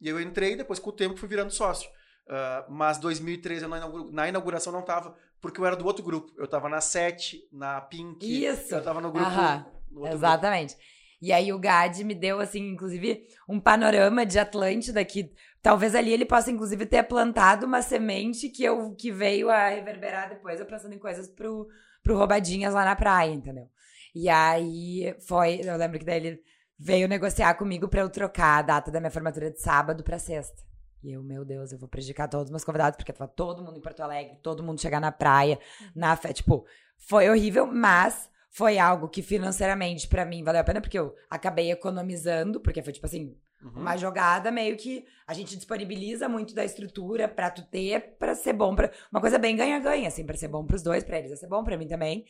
E 0.02 0.08
eu 0.08 0.20
entrei, 0.20 0.56
depois 0.56 0.80
com 0.80 0.90
o 0.90 0.94
tempo 0.94 1.18
fui 1.18 1.28
virando 1.28 1.52
sócio. 1.52 1.90
Ah, 2.30 2.66
mas 2.70 2.98
2013, 3.00 3.64
eu 3.64 3.70
na, 3.70 3.78
inaugura- 3.78 4.12
na 4.12 4.30
inauguração 4.30 4.72
não 4.72 4.84
tava, 4.84 5.16
porque 5.42 5.60
eu 5.60 5.66
era 5.66 5.76
do 5.76 5.86
outro 5.86 6.04
grupo. 6.04 6.32
Eu 6.38 6.48
tava 6.48 6.70
na 6.70 6.80
Sete, 6.80 7.42
na 7.52 7.82
Pink. 7.82 8.46
Isso. 8.46 8.74
Eu 8.76 8.84
tava 8.84 9.02
no 9.02 9.12
grupo. 9.12 9.28
Aham. 9.28 9.66
no 9.92 10.08
Exatamente. 10.08 10.76
E 11.22 11.34
aí 11.34 11.52
o 11.52 11.60
GAD 11.60 12.04
me 12.06 12.16
deu, 12.16 12.40
assim, 12.40 12.70
inclusive, 12.70 13.28
um 13.48 13.60
panorama 13.60 14.26
de 14.26 14.40
Atlântida 14.40 15.04
que 15.04 15.34
talvez 15.62 15.94
ali 15.94 16.14
ele 16.14 16.24
possa, 16.24 16.50
inclusive, 16.50 16.86
ter 16.86 17.04
plantado 17.04 17.66
uma 17.66 17.82
semente 17.82 18.48
que, 18.48 18.64
eu, 18.64 18.96
que 18.96 19.12
veio 19.12 19.50
a 19.50 19.68
reverberar 19.68 20.30
depois, 20.30 20.60
eu 20.62 20.66
pensando 20.66 20.94
em 20.94 21.00
coisas 21.00 21.28
pro, 21.28 21.68
pro 22.02 22.16
Roubadinhas 22.16 22.74
lá 22.74 22.86
na 22.86 22.96
praia, 22.96 23.32
entendeu? 23.34 23.68
E 24.16 24.30
aí 24.30 25.14
foi, 25.28 25.60
eu 25.62 25.76
lembro 25.76 26.00
que 26.00 26.06
daí 26.06 26.18
ele 26.26 26.42
veio 26.80 27.08
negociar 27.08 27.54
comigo 27.56 27.88
pra 27.90 28.02
eu 28.02 28.10
trocar 28.10 28.60
a 28.60 28.62
data 28.62 28.90
da 28.90 29.00
minha 29.00 29.12
formatura 29.12 29.52
de 29.52 29.60
sábado 29.62 30.04
pra 30.04 30.18
sexta. 30.18 30.64
E 31.04 31.12
eu, 31.12 31.22
meu 31.24 31.44
Deus, 31.46 31.72
eu 31.72 31.78
vou 31.80 31.88
prejudicar 31.88 32.28
todos 32.28 32.46
os 32.46 32.52
meus 32.52 32.64
convidados, 32.64 32.98
porque 32.98 33.14
tava 33.14 33.30
todo 33.30 33.64
mundo 33.64 33.78
em 33.78 33.82
Porto 33.82 34.02
Alegre, 34.02 34.38
todo 34.42 34.64
mundo 34.64 34.82
chegar 34.82 35.00
na 35.00 35.12
praia, 35.12 35.60
na 35.96 36.16
fé. 36.16 36.34
Tipo, 36.34 36.66
foi 36.98 37.30
horrível, 37.30 37.66
mas 37.68 38.30
foi 38.50 38.78
algo 38.80 39.08
que 39.08 39.22
financeiramente 39.22 40.08
pra 40.08 40.26
mim 40.26 40.44
valeu 40.44 40.60
a 40.62 40.64
pena, 40.64 40.82
porque 40.82 40.98
eu 41.00 41.16
acabei 41.30 41.72
economizando, 41.72 42.60
porque 42.60 42.82
foi 42.82 42.94
tipo 42.94 43.06
assim, 43.06 43.36
Uhum. 43.62 43.82
uma 43.82 43.98
jogada 43.98 44.50
meio 44.52 44.78
que 44.78 45.06
a 45.28 45.34
gente 45.34 45.56
disponibiliza 45.58 46.30
muito 46.30 46.56
da 46.56 46.64
estrutura 46.64 47.28
pra 47.28 47.50
tu 47.52 47.62
ter, 47.64 48.16
pra 48.18 48.34
ser 48.34 48.54
bom, 48.54 48.74
pra, 48.74 48.90
uma 49.12 49.20
coisa 49.20 49.38
bem 49.38 49.54
ganha-ganha, 49.56 50.08
assim, 50.08 50.26
pra 50.26 50.38
ser 50.38 50.48
bom 50.48 50.66
pros 50.66 50.82
dois, 50.82 51.04
pra 51.04 51.18
eles 51.20 51.30
ia 51.32 51.36
ser 51.38 51.48
bom, 51.48 51.62
pra 51.64 51.78
mim 51.78 51.86
também. 51.88 52.24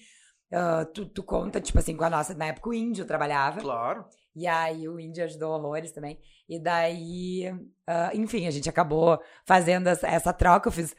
Ah, 0.52 0.86
tu, 0.92 1.06
tu 1.06 1.22
conta, 1.22 1.62
tipo 1.62 1.78
assim, 1.78 1.96
com 1.96 2.04
a 2.04 2.10
nossa, 2.10 2.34
na 2.34 2.48
época 2.48 2.70
o 2.70 2.74
índio 2.74 3.06
trabalhava, 3.06 3.62
Claro. 3.62 4.06
E 4.36 4.48
aí 4.48 4.88
o 4.88 5.00
índio 5.00 5.24
ajudou 5.24 5.54
horrores 5.54 5.92
também. 5.92 6.20
E 6.48 6.60
daí, 6.60 7.54
ah, 7.86 8.12
enfim, 8.14 8.48
a 8.48 8.52
gente 8.52 8.70
acabou 8.70 9.20
fazendo 9.46 9.88
essa, 9.88 10.08
essa 10.08 10.34
troca. 10.34 10.68
Eu 10.68 10.74
fiz 10.74 10.96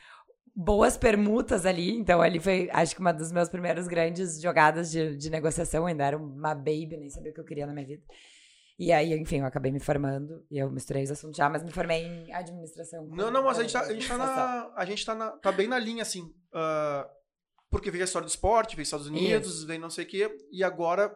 boas 0.55 0.97
permutas 0.97 1.65
ali. 1.65 1.91
Então, 1.97 2.21
ali 2.21 2.39
foi, 2.39 2.69
acho 2.73 2.95
que 2.95 3.01
uma 3.01 3.13
das 3.13 3.33
meus 3.33 3.49
primeiras 3.49 3.89
grandes 3.89 4.41
jogadas 4.41 4.91
de, 4.91 5.17
de 5.17 5.31
negociação. 5.31 5.87
Ainda 5.87 6.05
era 6.05 6.17
uma 6.17 6.55
baby, 6.55 6.97
nem 6.99 7.11
sabia 7.11 7.31
o 7.31 7.35
que 7.35 7.41
eu 7.41 7.45
queria 7.45 7.67
na 7.67 7.73
minha 7.73 7.87
vida. 7.87 8.03
E 8.79 8.93
aí, 8.93 9.13
enfim, 9.13 9.41
eu 9.41 9.45
acabei 9.45 9.71
me 9.71 9.79
formando 9.79 10.43
e 10.51 10.59
eu 10.59 10.71
misturei 10.71 11.03
os 11.03 11.11
assuntos 11.11 11.37
já, 11.37 11.51
mas 11.51 11.63
me 11.63 11.71
formei 11.71 12.03
em 12.03 12.33
administração. 12.33 13.07
Não, 13.09 13.31
não, 13.31 13.45
mas 13.45 13.59
a 13.59 13.63
gente 13.63 13.73
tá, 13.75 13.81
a 13.81 13.93
gente 13.93 14.09
tá, 14.09 14.17
na, 14.17 14.73
a 14.75 14.85
gente 14.87 15.05
tá, 15.05 15.15
na, 15.15 15.31
tá 15.33 15.53
bem 15.53 15.69
na 15.69 15.79
linha, 15.79 16.01
assim. 16.01 16.23
Uh, 16.23 17.07
porque 17.71 17.91
veio 17.91 18.03
a 18.03 18.07
história 18.07 18.27
do 18.27 18.31
esporte, 18.31 18.75
veio 18.75 18.85
Estados 18.85 19.07
Unidos, 19.07 19.59
Isso. 19.59 19.67
veio 19.67 19.81
não 19.81 19.91
sei 19.91 20.07
o 20.07 20.09
quê. 20.09 20.35
E 20.51 20.65
agora, 20.65 21.15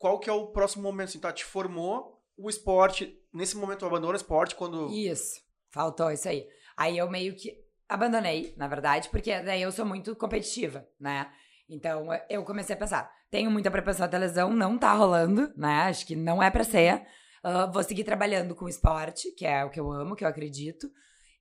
qual 0.00 0.18
que 0.18 0.30
é 0.30 0.32
o 0.32 0.46
próximo 0.46 0.82
momento? 0.82 1.10
Assim, 1.10 1.20
tá, 1.20 1.30
te 1.30 1.44
formou 1.44 2.18
o 2.34 2.48
esporte. 2.48 3.16
Nesse 3.32 3.54
momento, 3.54 3.84
abandona 3.84 4.14
o 4.14 4.16
esporte 4.16 4.54
quando... 4.54 4.88
Isso, 4.90 5.38
faltou 5.68 6.10
isso 6.10 6.26
aí. 6.26 6.48
Aí 6.74 6.96
eu 6.96 7.08
meio 7.10 7.36
que 7.36 7.54
abandonei, 7.86 8.54
na 8.56 8.66
verdade, 8.66 9.10
porque 9.10 9.38
daí 9.40 9.60
eu 9.60 9.70
sou 9.70 9.84
muito 9.84 10.16
competitiva, 10.16 10.88
né? 10.98 11.30
Então 11.68 12.08
eu 12.30 12.42
comecei 12.44 12.74
a 12.74 12.78
pensar, 12.78 13.12
tenho 13.30 13.50
muita 13.50 13.70
propensão 13.70 14.08
à 14.10 14.18
lesão, 14.18 14.54
não 14.54 14.78
tá 14.78 14.94
rolando, 14.94 15.52
né? 15.54 15.82
Acho 15.82 16.06
que 16.06 16.16
não 16.16 16.42
é 16.42 16.50
pra 16.50 16.64
ser. 16.64 17.06
Uh, 17.44 17.70
vou 17.70 17.82
seguir 17.82 18.04
trabalhando 18.04 18.54
com 18.54 18.68
esporte, 18.68 19.30
que 19.32 19.44
é 19.44 19.64
o 19.66 19.70
que 19.70 19.78
eu 19.78 19.92
amo, 19.92 20.16
que 20.16 20.24
eu 20.24 20.28
acredito, 20.28 20.90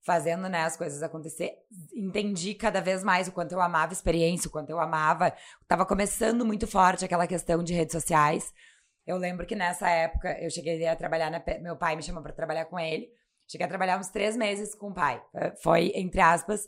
fazendo 0.01 0.47
né, 0.47 0.63
as 0.63 0.77
coisas 0.77 1.03
acontecer. 1.03 1.53
Entendi 1.93 2.53
cada 2.53 2.81
vez 2.81 3.03
mais 3.03 3.27
o 3.27 3.31
quanto 3.31 3.51
eu 3.51 3.61
amava 3.61 3.91
a 3.91 3.93
experiência, 3.93 4.47
o 4.47 4.51
quanto 4.51 4.69
eu 4.69 4.79
amava. 4.79 5.33
Tava 5.67 5.85
começando 5.85 6.45
muito 6.45 6.67
forte 6.67 7.05
aquela 7.05 7.27
questão 7.27 7.63
de 7.63 7.73
redes 7.73 7.93
sociais. 7.93 8.53
Eu 9.05 9.17
lembro 9.17 9.45
que 9.45 9.55
nessa 9.55 9.89
época 9.89 10.37
eu 10.39 10.49
cheguei 10.49 10.85
a 10.87 10.95
trabalhar, 10.95 11.29
na, 11.29 11.43
meu 11.61 11.75
pai 11.75 11.95
me 11.95 12.03
chamou 12.03 12.21
para 12.21 12.33
trabalhar 12.33 12.65
com 12.65 12.79
ele. 12.79 13.09
Cheguei 13.47 13.65
a 13.65 13.69
trabalhar 13.69 13.99
uns 13.99 14.09
três 14.09 14.37
meses 14.37 14.75
com 14.75 14.89
o 14.89 14.93
pai. 14.93 15.21
Foi, 15.63 15.91
entre 15.95 16.21
aspas, 16.21 16.67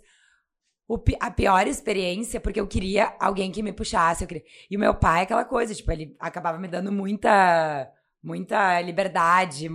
o, 0.88 0.98
a 1.20 1.30
pior 1.30 1.68
experiência, 1.68 2.42
porque 2.42 2.60
eu 2.60 2.68
queria 2.68 3.16
alguém 3.20 3.52
que 3.52 3.62
me 3.62 3.72
puxasse. 3.72 4.26
Queria... 4.26 4.44
E 4.70 4.76
o 4.76 4.80
meu 4.80 4.96
pai, 4.96 5.22
aquela 5.22 5.46
coisa, 5.46 5.76
tipo, 5.76 5.92
ele 5.92 6.16
acabava 6.20 6.58
me 6.58 6.68
dando 6.68 6.92
muita 6.92 7.88
muita 8.24 8.80
liberdade. 8.82 9.68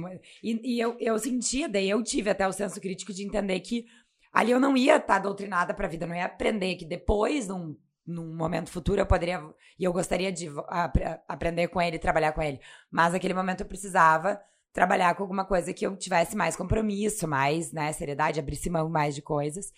E, 0.42 0.76
e, 0.76 0.80
eu, 0.80 0.96
eu 1.00 1.18
sentia, 1.18 1.68
daí 1.68 1.88
eu 1.88 2.02
tive 2.02 2.30
até 2.30 2.46
o 2.46 2.52
senso 2.52 2.80
crítico 2.80 3.12
de 3.12 3.24
entender 3.24 3.60
que 3.60 3.86
ali 4.32 4.50
eu 4.50 4.60
não 4.60 4.76
ia 4.76 4.96
estar 4.96 5.14
tá 5.14 5.18
doutrinada 5.18 5.74
para 5.74 5.86
a 5.86 5.90
vida, 5.90 6.06
não 6.06 6.14
ia 6.14 6.26
aprender 6.26 6.76
que 6.76 6.84
depois, 6.84 7.48
num, 7.48 7.76
num 8.06 8.34
momento 8.34 8.70
futuro, 8.70 9.00
eu 9.00 9.06
poderia. 9.06 9.42
E 9.78 9.84
eu 9.84 9.92
gostaria 9.92 10.30
de 10.32 10.48
a, 10.68 10.90
aprender 11.28 11.68
com 11.68 11.80
ele, 11.80 11.98
trabalhar 11.98 12.32
com 12.32 12.42
ele. 12.42 12.60
Mas 12.90 13.12
naquele 13.12 13.34
momento 13.34 13.60
eu 13.60 13.66
precisava 13.66 14.40
trabalhar 14.72 15.14
com 15.14 15.22
alguma 15.22 15.44
coisa 15.44 15.72
que 15.72 15.86
eu 15.86 15.96
tivesse 15.96 16.36
mais 16.36 16.54
compromisso, 16.54 17.26
mais 17.26 17.72
né, 17.72 17.90
seriedade, 17.92 18.38
abrisse 18.38 18.68
mão 18.68 18.90
mais 18.90 19.14
de 19.14 19.22
coisas. 19.22 19.72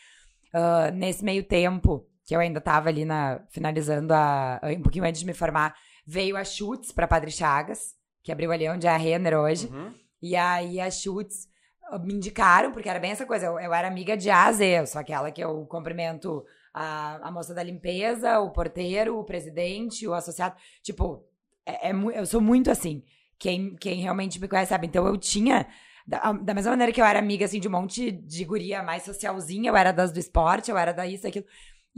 Uh, 0.52 0.92
nesse 0.92 1.24
meio 1.24 1.44
tempo, 1.44 2.04
que 2.26 2.34
eu 2.34 2.40
ainda 2.40 2.58
estava 2.58 2.88
ali 2.88 3.04
na, 3.04 3.40
finalizando 3.48 4.12
a, 4.12 4.60
um 4.64 4.82
pouquinho 4.82 5.04
antes 5.04 5.20
de 5.20 5.26
me 5.26 5.32
formar, 5.32 5.74
veio 6.04 6.36
a 6.36 6.44
Chutes 6.44 6.90
para 6.90 7.06
Padre 7.06 7.30
Chagas, 7.30 7.94
que 8.28 8.32
abriu 8.32 8.52
ali 8.52 8.68
onde 8.68 8.86
é 8.86 8.90
a 8.90 8.96
Renner 8.98 9.38
hoje. 9.38 9.68
Uhum. 9.68 9.90
E 10.20 10.36
aí 10.36 10.78
a 10.78 10.90
Chutes 10.90 11.48
me 12.04 12.12
indicaram, 12.12 12.72
porque 12.72 12.86
era 12.86 13.00
bem 13.00 13.12
essa 13.12 13.24
coisa, 13.24 13.46
eu, 13.46 13.58
eu 13.58 13.72
era 13.72 13.88
amiga 13.88 14.14
de 14.18 14.28
A 14.28 14.44
a 14.44 14.52
Z, 14.52 14.80
eu 14.80 14.86
sou 14.86 15.00
aquela 15.00 15.30
que 15.30 15.42
eu 15.42 15.64
cumprimento 15.64 16.44
a, 16.74 17.26
a 17.26 17.30
moça 17.30 17.54
da 17.54 17.62
limpeza, 17.62 18.38
o 18.40 18.50
porteiro, 18.50 19.18
o 19.18 19.24
presidente, 19.24 20.06
o 20.06 20.12
associado. 20.12 20.54
Tipo, 20.82 21.24
é, 21.64 21.88
é, 21.88 21.92
eu 21.92 22.26
sou 22.26 22.42
muito 22.42 22.70
assim. 22.70 23.02
Quem, 23.38 23.74
quem 23.76 24.02
realmente 24.02 24.38
me 24.38 24.46
conhece 24.46 24.68
sabe. 24.68 24.86
Então 24.86 25.06
eu 25.06 25.16
tinha 25.16 25.66
da, 26.06 26.30
da, 26.32 26.52
mesma 26.52 26.72
maneira 26.72 26.92
que 26.92 27.00
eu 27.00 27.06
era 27.06 27.18
amiga, 27.18 27.46
assim, 27.46 27.60
de 27.60 27.68
um 27.68 27.70
monte 27.70 28.10
de 28.10 28.44
guria 28.44 28.82
mais 28.82 29.04
socialzinha, 29.04 29.70
eu 29.70 29.76
era 29.76 29.90
das 29.90 30.12
do 30.12 30.18
esporte, 30.18 30.70
eu 30.70 30.76
era 30.76 30.92
da 30.92 31.06
isso, 31.06 31.26
aquilo. 31.26 31.46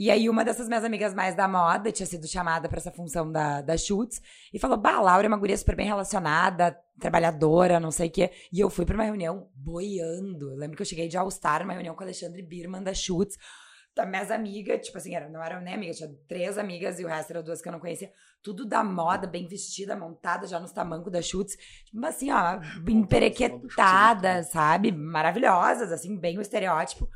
E 0.00 0.10
aí, 0.10 0.30
uma 0.30 0.42
dessas 0.42 0.66
minhas 0.66 0.82
amigas 0.82 1.12
mais 1.12 1.34
da 1.34 1.46
moda 1.46 1.92
tinha 1.92 2.06
sido 2.06 2.26
chamada 2.26 2.70
para 2.70 2.78
essa 2.78 2.90
função 2.90 3.30
da, 3.30 3.60
da 3.60 3.76
Schutz 3.76 4.18
e 4.50 4.58
falou: 4.58 4.78
Bah, 4.78 4.98
Laura 4.98 5.26
é 5.26 5.28
uma 5.28 5.36
guria 5.36 5.58
super 5.58 5.76
bem 5.76 5.86
relacionada, 5.86 6.74
trabalhadora, 6.98 7.78
não 7.78 7.90
sei 7.90 8.08
o 8.08 8.10
quê. 8.10 8.30
E 8.50 8.58
eu 8.58 8.70
fui 8.70 8.86
para 8.86 8.94
uma 8.94 9.04
reunião 9.04 9.50
boiando. 9.54 10.52
Eu 10.52 10.56
lembro 10.56 10.74
que 10.74 10.80
eu 10.80 10.86
cheguei 10.86 11.06
de 11.06 11.18
All-Star, 11.18 11.62
uma 11.62 11.74
reunião 11.74 11.94
com 11.94 12.00
o 12.00 12.04
Alexandre 12.04 12.40
Birman 12.40 12.82
da 12.82 12.94
Schutz 12.94 13.36
das 13.94 14.08
minhas 14.08 14.30
amigas, 14.30 14.86
tipo 14.86 14.96
assim, 14.96 15.14
era, 15.14 15.28
não 15.28 15.42
eram 15.42 15.60
nem 15.60 15.74
amigas, 15.74 15.98
tinha 15.98 16.08
três 16.26 16.56
amigas 16.56 16.98
e 16.98 17.04
o 17.04 17.08
resto 17.08 17.32
eram 17.32 17.42
duas 17.42 17.60
que 17.60 17.68
eu 17.68 17.72
não 17.72 17.80
conhecia. 17.80 18.10
Tudo 18.42 18.64
da 18.64 18.82
moda, 18.82 19.26
bem 19.26 19.46
vestida, 19.46 19.94
montada 19.94 20.46
já 20.46 20.58
nos 20.58 20.72
tamancos 20.72 21.12
da 21.12 21.20
chutes. 21.20 21.58
Tipo 21.84 22.06
assim, 22.06 22.30
ó, 22.30 22.58
emperequetadas, 22.88 24.46
sabe? 24.48 24.92
Maravilhosas, 24.92 25.92
assim, 25.92 26.16
bem 26.16 26.38
o 26.38 26.40
estereótipo. 26.40 27.06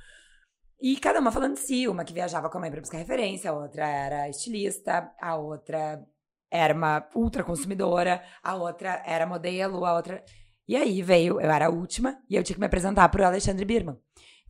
E 0.87 0.99
cada 0.99 1.19
uma 1.19 1.33
falando 1.33 1.55
de 1.55 1.61
si, 1.61 1.89
uma 1.89 2.05
que 2.05 2.13
viajava 2.13 2.51
com 2.51 2.59
a 2.59 2.61
mãe 2.61 2.71
pra 2.71 2.79
buscar 2.79 2.99
referência, 2.99 3.51
a 3.51 3.55
outra 3.55 3.89
era 3.89 4.29
estilista, 4.29 5.11
a 5.19 5.35
outra 5.35 6.07
era 6.51 6.75
uma 6.75 7.09
ultra 7.15 7.43
consumidora, 7.43 8.23
a 8.43 8.55
outra 8.55 9.03
era 9.07 9.25
modelo, 9.25 9.87
a 9.87 9.97
outra. 9.97 10.23
E 10.69 10.77
aí 10.77 11.01
veio, 11.01 11.41
eu 11.41 11.51
era 11.51 11.69
a 11.69 11.71
última, 11.71 12.23
e 12.29 12.37
eu 12.37 12.43
tinha 12.43 12.53
que 12.53 12.61
me 12.61 12.67
apresentar 12.67 13.09
pro 13.09 13.25
Alexandre 13.25 13.65
Birman. 13.65 13.97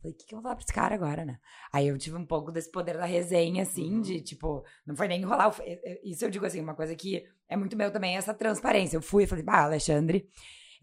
Falei, 0.01 0.11
o 0.11 0.17
que, 0.17 0.25
que 0.25 0.35
eu 0.35 0.39
vou 0.39 0.43
falar 0.43 0.55
pra 0.55 0.63
esse 0.65 0.73
cara 0.73 0.93
agora, 0.93 1.23
né? 1.23 1.39
Aí 1.71 1.87
eu 1.87 1.97
tive 1.97 2.17
um 2.17 2.25
pouco 2.25 2.51
desse 2.51 2.69
poder 2.69 2.97
da 2.97 3.05
resenha, 3.05 3.63
assim, 3.63 3.93
uhum. 3.93 4.01
de 4.01 4.19
tipo, 4.19 4.61
não 4.85 4.93
foi 4.93 5.07
nem 5.07 5.21
enrolar. 5.21 5.55
Isso 6.03 6.25
eu 6.25 6.29
digo 6.29 6.45
assim, 6.45 6.59
uma 6.59 6.75
coisa 6.75 6.93
que 6.97 7.23
é 7.47 7.55
muito 7.55 7.77
meu 7.77 7.93
também, 7.93 8.17
essa 8.17 8.33
transparência. 8.33 8.97
Eu 8.97 9.01
fui 9.01 9.23
e 9.23 9.27
falei, 9.27 9.43
bah, 9.45 9.63
Alexandre, 9.63 10.27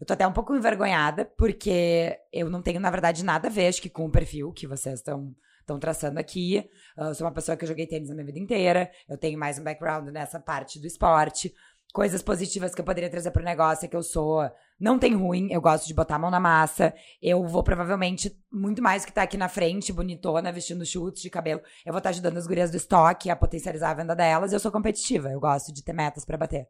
eu 0.01 0.07
tô 0.07 0.13
até 0.13 0.25
um 0.25 0.33
pouco 0.33 0.55
envergonhada, 0.55 1.25
porque 1.37 2.17
eu 2.31 2.49
não 2.49 2.63
tenho, 2.63 2.79
na 2.79 2.89
verdade, 2.89 3.23
nada 3.23 3.49
a 3.49 3.51
ver, 3.51 3.67
acho 3.67 3.83
que 3.83 3.89
com 3.89 4.07
o 4.07 4.11
perfil 4.11 4.51
que 4.51 4.65
vocês 4.65 4.95
estão 4.95 5.35
estão 5.63 5.79
traçando 5.79 6.19
aqui. 6.19 6.69
Eu 6.97 7.15
sou 7.15 7.25
uma 7.25 7.33
pessoa 7.33 7.57
que 7.57 7.63
eu 7.63 7.67
joguei 7.67 7.87
tênis 7.87 8.09
a 8.09 8.13
minha 8.13 8.25
vida 8.25 8.39
inteira. 8.39 8.91
Eu 9.09 9.17
tenho 9.17 9.39
mais 9.39 9.57
um 9.57 9.63
background 9.63 10.07
nessa 10.09 10.39
parte 10.39 10.79
do 10.79 10.85
esporte 10.85 11.53
coisas 11.93 12.23
positivas 12.23 12.73
que 12.73 12.81
eu 12.81 12.85
poderia 12.85 13.09
trazer 13.09 13.29
pro 13.29 13.43
negócio 13.43 13.85
é 13.85 13.87
que 13.87 13.95
eu 13.95 14.01
sou. 14.01 14.49
Não 14.79 14.97
tem 14.97 15.13
ruim, 15.13 15.49
eu 15.51 15.61
gosto 15.61 15.87
de 15.87 15.93
botar 15.93 16.15
a 16.15 16.19
mão 16.19 16.31
na 16.31 16.39
massa. 16.39 16.93
Eu 17.21 17.45
vou 17.45 17.63
provavelmente, 17.63 18.35
muito 18.51 18.81
mais 18.81 19.05
que 19.05 19.13
tá 19.13 19.21
aqui 19.21 19.37
na 19.37 19.47
frente, 19.47 19.93
bonitona, 19.93 20.51
vestindo 20.51 20.85
chutes 20.85 21.21
de 21.21 21.29
cabelo. 21.29 21.61
Eu 21.85 21.93
vou 21.93 21.99
estar 21.99 22.09
tá 22.09 22.13
ajudando 22.13 22.37
as 22.37 22.47
gurias 22.47 22.71
do 22.71 22.77
estoque 22.77 23.29
a 23.29 23.35
potencializar 23.35 23.91
a 23.91 23.93
venda 23.93 24.15
delas. 24.15 24.51
Eu 24.51 24.59
sou 24.59 24.71
competitiva, 24.71 25.29
eu 25.29 25.39
gosto 25.39 25.71
de 25.71 25.83
ter 25.83 25.93
metas 25.93 26.25
para 26.25 26.37
bater. 26.37 26.67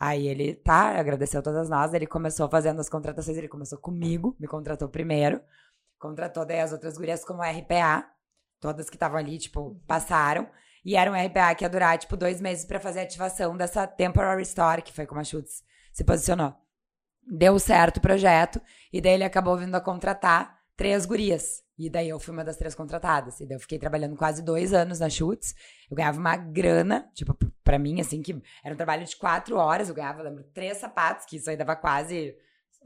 Aí 0.00 0.26
ele, 0.26 0.54
tá, 0.54 0.98
agradeceu 0.98 1.42
todas 1.42 1.68
nós. 1.68 1.92
Ele 1.92 2.06
começou 2.06 2.48
fazendo 2.48 2.80
as 2.80 2.88
contratações, 2.88 3.36
ele 3.36 3.48
começou 3.48 3.78
comigo, 3.78 4.34
me 4.40 4.48
contratou 4.48 4.88
primeiro. 4.88 5.40
Contratou 5.98 6.44
daí 6.44 6.60
as 6.60 6.72
outras 6.72 6.96
gurias 6.96 7.24
como 7.24 7.42
RPA. 7.42 8.15
Todas 8.60 8.88
que 8.88 8.96
estavam 8.96 9.18
ali, 9.18 9.38
tipo, 9.38 9.80
passaram. 9.86 10.48
E 10.84 10.96
era 10.96 11.10
um 11.10 11.14
RPA 11.14 11.54
que 11.54 11.64
ia 11.64 11.68
durar, 11.68 11.98
tipo, 11.98 12.16
dois 12.16 12.40
meses 12.40 12.64
para 12.64 12.78
fazer 12.78 13.00
a 13.00 13.02
ativação 13.02 13.56
dessa 13.56 13.86
Temporary 13.86 14.42
Store, 14.42 14.82
que 14.82 14.92
foi 14.92 15.06
como 15.06 15.20
a 15.20 15.24
Schutz 15.24 15.64
se 15.92 16.04
posicionou. 16.04 16.54
Deu 17.28 17.58
certo 17.58 17.96
o 17.96 18.00
projeto, 18.00 18.60
e 18.92 19.00
daí 19.00 19.14
ele 19.14 19.24
acabou 19.24 19.56
vindo 19.56 19.74
a 19.74 19.80
contratar 19.80 20.60
três 20.76 21.04
gurias. 21.04 21.64
E 21.78 21.90
daí 21.90 22.08
eu 22.08 22.18
fui 22.18 22.32
uma 22.32 22.44
das 22.44 22.56
três 22.56 22.74
contratadas. 22.74 23.40
E 23.40 23.46
daí 23.46 23.56
eu 23.56 23.60
fiquei 23.60 23.78
trabalhando 23.78 24.16
quase 24.16 24.42
dois 24.42 24.72
anos 24.72 25.00
na 25.00 25.10
Schutz. 25.10 25.54
Eu 25.90 25.96
ganhava 25.96 26.18
uma 26.18 26.36
grana, 26.36 27.10
tipo, 27.14 27.36
pra 27.62 27.78
mim, 27.78 28.00
assim, 28.00 28.22
que 28.22 28.40
era 28.64 28.72
um 28.72 28.76
trabalho 28.76 29.04
de 29.04 29.16
quatro 29.16 29.56
horas. 29.56 29.88
Eu 29.88 29.94
ganhava, 29.94 30.22
lembro, 30.22 30.44
três 30.54 30.78
sapatos, 30.78 31.26
que 31.26 31.36
isso 31.36 31.50
aí 31.50 31.56
dava 31.56 31.76
quase. 31.76 32.34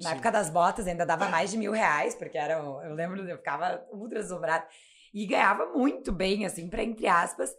Na 0.00 0.08
Sim. 0.08 0.14
época 0.14 0.32
das 0.32 0.50
botas 0.50 0.86
ainda 0.86 1.04
dava 1.06 1.28
mais 1.28 1.50
de 1.50 1.58
mil 1.58 1.70
reais, 1.70 2.14
porque 2.14 2.36
era. 2.36 2.54
Eu 2.54 2.94
lembro, 2.94 3.20
eu 3.28 3.36
ficava 3.36 3.84
ultra 3.92 4.20
deslumbrada. 4.20 4.66
E 5.12 5.26
ganhava 5.26 5.66
muito 5.66 6.12
bem, 6.12 6.46
assim, 6.46 6.68
pra, 6.68 6.82
entre 6.82 7.06
aspas, 7.06 7.50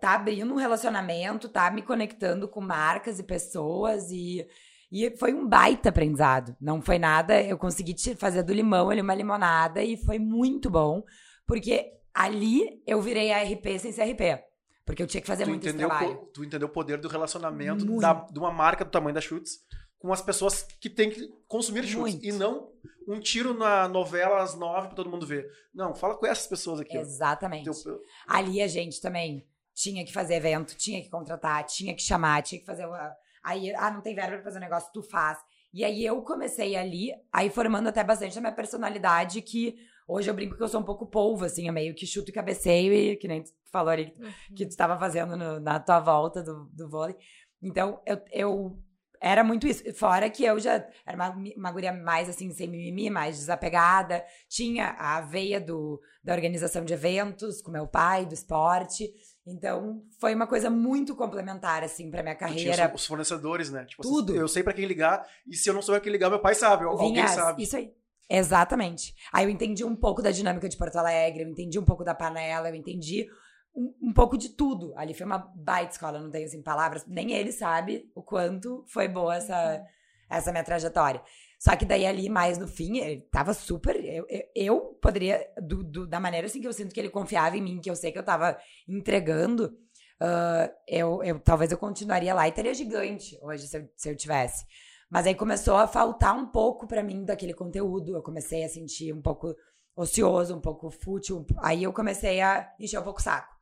tá 0.00 0.14
abrindo 0.14 0.52
um 0.52 0.56
relacionamento, 0.56 1.48
tá 1.48 1.70
me 1.70 1.82
conectando 1.82 2.48
com 2.48 2.60
marcas 2.60 3.18
e 3.18 3.22
pessoas 3.22 4.10
e, 4.10 4.46
e 4.92 5.16
foi 5.16 5.32
um 5.32 5.46
baita 5.48 5.88
aprendizado. 5.88 6.54
Não 6.60 6.82
foi 6.82 6.98
nada, 6.98 7.42
eu 7.42 7.56
consegui 7.56 7.94
fazer 8.16 8.42
do 8.42 8.52
limão 8.52 8.90
ali 8.90 9.00
uma 9.00 9.14
limonada 9.14 9.82
e 9.82 9.96
foi 9.96 10.18
muito 10.18 10.70
bom, 10.70 11.02
porque 11.46 11.92
ali 12.12 12.82
eu 12.86 13.00
virei 13.00 13.32
a 13.32 13.42
RP 13.42 13.78
sem 13.78 13.92
ser 13.92 14.04
RP. 14.12 14.42
Porque 14.84 15.02
eu 15.02 15.06
tinha 15.06 15.20
que 15.20 15.26
fazer 15.26 15.44
tu 15.44 15.50
muito 15.50 15.70
trabalho. 15.74 16.16
Tu 16.32 16.44
entendeu 16.44 16.66
o 16.66 16.70
poder 16.70 16.98
do 16.98 17.08
relacionamento 17.08 17.84
da, 17.98 18.14
de 18.14 18.38
uma 18.38 18.50
marca 18.50 18.86
do 18.86 18.90
tamanho 18.90 19.14
da 19.14 19.20
Chutes 19.20 19.58
com 19.98 20.12
as 20.12 20.22
pessoas 20.22 20.62
que 20.62 20.88
têm 20.88 21.10
que 21.10 21.28
consumir 21.46 21.84
chutes. 21.84 22.14
Muito. 22.14 22.24
E 22.24 22.32
não 22.32 22.72
um 23.06 23.18
tiro 23.18 23.54
na 23.54 23.88
novela 23.88 24.42
às 24.42 24.54
nove 24.54 24.88
pra 24.88 24.96
todo 24.96 25.10
mundo 25.10 25.26
ver. 25.26 25.50
Não, 25.74 25.94
fala 25.94 26.16
com 26.16 26.26
essas 26.26 26.46
pessoas 26.46 26.80
aqui. 26.80 26.96
Exatamente. 26.96 27.64
Teu... 27.64 28.00
Ali 28.26 28.60
a 28.60 28.68
gente 28.68 29.00
também 29.00 29.46
tinha 29.74 30.04
que 30.04 30.12
fazer 30.12 30.34
evento, 30.34 30.76
tinha 30.76 31.02
que 31.02 31.08
contratar, 31.08 31.64
tinha 31.64 31.94
que 31.94 32.02
chamar, 32.02 32.42
tinha 32.42 32.60
que 32.60 32.66
fazer. 32.66 32.86
Uma... 32.86 33.14
Aí, 33.42 33.74
ah, 33.74 33.90
não 33.90 34.02
tem 34.02 34.14
verba 34.14 34.34
pra 34.34 34.44
fazer 34.44 34.58
um 34.58 34.62
negócio, 34.62 34.92
tu 34.92 35.02
faz. 35.02 35.38
E 35.72 35.84
aí 35.84 36.04
eu 36.04 36.20
comecei 36.22 36.76
ali, 36.76 37.12
aí 37.32 37.50
formando 37.50 37.88
até 37.88 38.02
bastante 38.02 38.36
a 38.36 38.40
minha 38.40 38.52
personalidade, 38.52 39.42
que 39.42 39.76
hoje 40.06 40.28
eu 40.30 40.34
brinco 40.34 40.56
que 40.56 40.62
eu 40.62 40.68
sou 40.68 40.80
um 40.80 40.84
pouco 40.84 41.06
polvo, 41.06 41.44
assim, 41.44 41.66
eu 41.66 41.72
meio 41.72 41.94
que 41.94 42.06
chuto 42.06 42.30
e 42.30 42.32
cabeceio, 42.32 42.92
e 42.92 43.16
que 43.16 43.28
nem 43.28 43.42
tu 43.42 43.50
falou 43.70 43.90
ali, 43.90 44.14
uhum. 44.18 44.54
que 44.54 44.64
tu 44.64 44.70
estava 44.70 44.98
fazendo 44.98 45.36
no, 45.36 45.60
na 45.60 45.78
tua 45.78 46.00
volta 46.00 46.42
do, 46.42 46.64
do 46.72 46.88
vôlei. 46.88 47.16
Então, 47.62 48.00
eu, 48.06 48.20
eu 48.32 48.82
Era 49.20 49.42
muito 49.42 49.66
isso. 49.66 49.82
Fora 49.94 50.28
que 50.30 50.44
eu 50.44 50.58
já 50.58 50.86
era 51.06 51.16
uma, 51.16 51.30
uma 51.56 51.72
guria 51.72 51.92
mais 51.92 52.28
assim, 52.28 52.52
sem 52.52 52.68
mimimi, 52.68 53.10
mais 53.10 53.36
desapegada. 53.38 54.24
Tinha 54.48 54.90
a 54.98 55.20
veia 55.20 55.60
do, 55.60 56.00
da 56.22 56.32
organização 56.34 56.84
de 56.84 56.92
eventos 56.94 57.60
com 57.60 57.70
meu 57.70 57.86
pai, 57.86 58.26
do 58.26 58.34
esporte. 58.34 59.12
Então, 59.46 60.02
foi 60.20 60.34
uma 60.34 60.46
coisa 60.46 60.68
muito 60.68 61.16
complementar, 61.16 61.82
assim, 61.82 62.10
pra 62.10 62.22
minha 62.22 62.34
Tu 62.34 62.38
tinha 62.38 62.48
carreira. 62.74 62.92
os 62.94 63.06
fornecedores, 63.06 63.70
né? 63.70 63.86
Tipo, 63.86 64.02
Tudo. 64.02 64.36
Eu 64.36 64.46
sei 64.46 64.62
pra 64.62 64.74
quem 64.74 64.84
ligar, 64.84 65.26
e 65.46 65.56
se 65.56 65.70
eu 65.70 65.74
não 65.74 65.80
souber 65.80 66.02
quem 66.02 66.12
ligar, 66.12 66.28
meu 66.28 66.38
pai 66.38 66.54
sabe, 66.54 66.84
ou 66.84 66.90
alguém 66.92 67.14
Vinhas, 67.14 67.30
sabe. 67.30 67.62
Isso 67.62 67.76
aí. 67.76 67.90
Exatamente. 68.28 69.14
Aí 69.32 69.46
eu 69.46 69.50
entendi 69.50 69.84
um 69.84 69.96
pouco 69.96 70.20
da 70.20 70.30
dinâmica 70.30 70.68
de 70.68 70.76
Porto 70.76 70.96
Alegre, 70.96 71.44
eu 71.44 71.48
entendi 71.48 71.78
um 71.78 71.84
pouco 71.84 72.04
da 72.04 72.14
panela, 72.14 72.68
eu 72.68 72.74
entendi 72.74 73.26
um, 73.74 73.94
um 74.10 74.12
pouco 74.12 74.36
de 74.38 74.50
tudo. 74.50 74.92
Ali 74.96 75.14
foi 75.14 75.26
uma 75.26 75.38
baita 75.38 75.92
escola, 75.92 76.20
não 76.20 76.30
tenho 76.30 76.46
assim 76.46 76.62
palavras. 76.62 77.04
Nem 77.06 77.32
ele 77.32 77.52
sabe 77.52 78.10
o 78.14 78.22
quanto 78.22 78.84
foi 78.88 79.08
boa 79.08 79.36
essa, 79.36 79.84
essa 80.30 80.50
minha 80.52 80.64
trajetória. 80.64 81.22
Só 81.58 81.74
que 81.74 81.84
daí 81.84 82.06
ali, 82.06 82.28
mais 82.28 82.56
no 82.58 82.68
fim, 82.68 82.98
ele 82.98 83.22
tava 83.32 83.52
super. 83.52 83.96
Eu, 83.96 84.24
eu, 84.28 84.42
eu 84.54 84.80
poderia, 85.02 85.44
do, 85.60 85.82
do- 85.82 86.06
da 86.06 86.20
maneira 86.20 86.46
assim 86.46 86.60
que 86.60 86.68
eu 86.68 86.72
sinto 86.72 86.94
que 86.94 87.00
ele 87.00 87.10
confiava 87.10 87.56
em 87.56 87.62
mim, 87.62 87.80
que 87.80 87.90
eu 87.90 87.96
sei 87.96 88.12
que 88.12 88.18
eu 88.18 88.24
tava 88.24 88.56
entregando, 88.88 89.76
ah, 90.20 90.70
eu, 90.86 91.22
eu 91.22 91.38
talvez 91.40 91.72
eu 91.72 91.78
continuaria 91.78 92.32
lá 92.34 92.46
e 92.48 92.52
teria 92.52 92.74
gigante 92.74 93.38
hoje 93.42 93.66
se 93.66 93.76
eu, 93.76 93.88
se 93.96 94.08
eu 94.10 94.16
tivesse. 94.16 94.64
Mas 95.10 95.26
aí 95.26 95.34
começou 95.34 95.76
a 95.76 95.86
faltar 95.88 96.36
um 96.36 96.46
pouco 96.46 96.86
pra 96.86 97.02
mim 97.02 97.24
daquele 97.24 97.54
conteúdo. 97.54 98.14
Eu 98.14 98.22
comecei 98.22 98.62
a 98.64 98.68
sentir 98.68 99.12
um 99.12 99.22
pouco 99.22 99.54
ocioso, 99.96 100.54
um 100.54 100.60
pouco 100.60 100.90
fútil. 100.90 101.44
Aí 101.58 101.82
eu 101.82 101.92
comecei 101.92 102.40
a 102.40 102.70
encher 102.78 103.00
um 103.00 103.02
pouco 103.04 103.18
o 103.18 103.22
saco. 103.22 103.57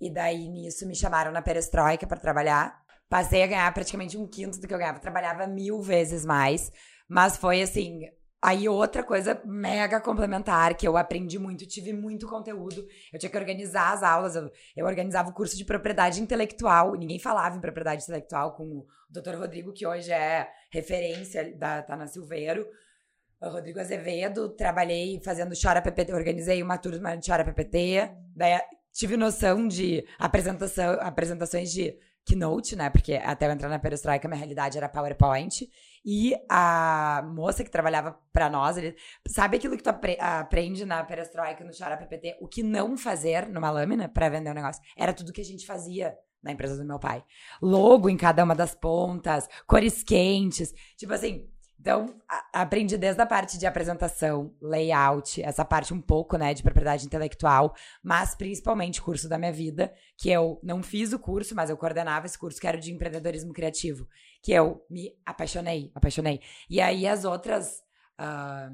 E 0.00 0.12
daí 0.12 0.48
nisso 0.48 0.86
me 0.86 0.94
chamaram 0.94 1.32
na 1.32 1.42
perestroika 1.42 2.06
pra 2.06 2.18
trabalhar. 2.18 2.80
Passei 3.08 3.42
a 3.42 3.46
ganhar 3.46 3.72
praticamente 3.72 4.16
um 4.16 4.26
quinto 4.26 4.60
do 4.60 4.66
que 4.66 4.74
eu 4.74 4.78
ganhava. 4.78 4.98
Trabalhava 4.98 5.46
mil 5.46 5.80
vezes 5.80 6.24
mais. 6.24 6.70
Mas 7.08 7.36
foi 7.36 7.62
assim. 7.62 8.00
Aí 8.42 8.68
outra 8.68 9.02
coisa 9.02 9.40
mega 9.44 10.00
complementar 10.00 10.74
que 10.76 10.86
eu 10.86 10.96
aprendi 10.96 11.38
muito, 11.38 11.66
tive 11.66 11.92
muito 11.92 12.28
conteúdo. 12.28 12.86
Eu 13.12 13.18
tinha 13.18 13.30
que 13.30 13.38
organizar 13.38 13.92
as 13.92 14.02
aulas. 14.02 14.36
Eu, 14.36 14.50
eu 14.76 14.86
organizava 14.86 15.30
o 15.30 15.32
curso 15.32 15.56
de 15.56 15.64
propriedade 15.64 16.20
intelectual. 16.20 16.94
Ninguém 16.94 17.18
falava 17.18 17.56
em 17.56 17.60
propriedade 17.60 18.02
intelectual 18.02 18.54
com 18.54 18.64
o 18.64 18.86
Dr. 19.08 19.36
Rodrigo, 19.36 19.72
que 19.72 19.86
hoje 19.86 20.12
é 20.12 20.48
referência 20.70 21.56
da 21.56 21.82
tá 21.82 21.96
na 21.96 22.06
Silveiro. 22.06 22.66
Rodrigo 23.42 23.78
Azevedo, 23.78 24.48
trabalhei 24.48 25.20
fazendo 25.22 25.54
Chora 25.60 25.82
PPT, 25.82 26.12
organizei 26.12 26.62
uma 26.62 26.78
turma 26.78 27.16
de 27.16 27.26
Chora 27.30 27.44
PPT. 27.44 28.10
Daí 28.34 28.60
tive 28.96 29.16
noção 29.16 29.66
de 29.68 30.04
apresentação, 30.18 30.98
apresentações 31.00 31.70
de 31.72 31.96
keynote, 32.24 32.74
né? 32.74 32.90
Porque 32.90 33.14
até 33.14 33.46
eu 33.46 33.52
entrar 33.52 33.68
na 33.68 33.78
Perestroika, 33.78 34.26
minha 34.26 34.38
realidade 34.38 34.76
era 34.76 34.88
PowerPoint. 34.88 35.68
E 36.04 36.34
a 36.48 37.22
moça 37.34 37.64
que 37.64 37.70
trabalhava 37.70 38.18
pra 38.32 38.48
nós, 38.48 38.76
ele, 38.76 38.96
sabe 39.28 39.56
aquilo 39.56 39.76
que 39.76 39.82
tu 39.82 39.90
apre- 39.90 40.18
aprende 40.20 40.84
na 40.84 41.02
Perestroika, 41.04 41.64
no 41.64 41.70
Chora 41.76 41.96
PPT? 41.96 42.36
O 42.40 42.48
que 42.48 42.62
não 42.62 42.96
fazer 42.96 43.48
numa 43.48 43.70
lâmina 43.70 44.08
pra 44.08 44.28
vender 44.28 44.50
um 44.50 44.54
negócio? 44.54 44.82
Era 44.96 45.12
tudo 45.12 45.32
que 45.32 45.40
a 45.40 45.44
gente 45.44 45.66
fazia 45.66 46.16
na 46.42 46.52
empresa 46.52 46.76
do 46.76 46.84
meu 46.84 46.98
pai. 46.98 47.24
Logo 47.60 48.08
em 48.08 48.16
cada 48.16 48.44
uma 48.44 48.54
das 48.54 48.74
pontas, 48.74 49.48
cores 49.66 50.02
quentes, 50.02 50.72
tipo 50.96 51.12
assim. 51.12 51.48
Então, 51.86 52.12
aprendi 52.52 52.98
desde 52.98 53.22
a 53.22 53.26
parte 53.26 53.56
de 53.56 53.64
apresentação, 53.64 54.52
layout, 54.60 55.40
essa 55.40 55.64
parte 55.64 55.94
um 55.94 56.00
pouco, 56.00 56.36
né, 56.36 56.52
de 56.52 56.60
propriedade 56.60 57.06
intelectual, 57.06 57.76
mas 58.02 58.34
principalmente 58.34 59.00
curso 59.00 59.28
da 59.28 59.38
minha 59.38 59.52
vida, 59.52 59.94
que 60.18 60.28
eu 60.28 60.58
não 60.64 60.82
fiz 60.82 61.12
o 61.12 61.18
curso, 61.20 61.54
mas 61.54 61.70
eu 61.70 61.76
coordenava 61.76 62.26
esse 62.26 62.36
curso 62.36 62.60
que 62.60 62.66
era 62.66 62.76
de 62.76 62.92
empreendedorismo 62.92 63.52
criativo, 63.52 64.04
que 64.42 64.50
eu 64.50 64.84
me 64.90 65.12
apaixonei, 65.24 65.92
apaixonei. 65.94 66.40
E 66.68 66.80
aí 66.80 67.06
as 67.06 67.24
outras 67.24 67.84
ah, 68.18 68.68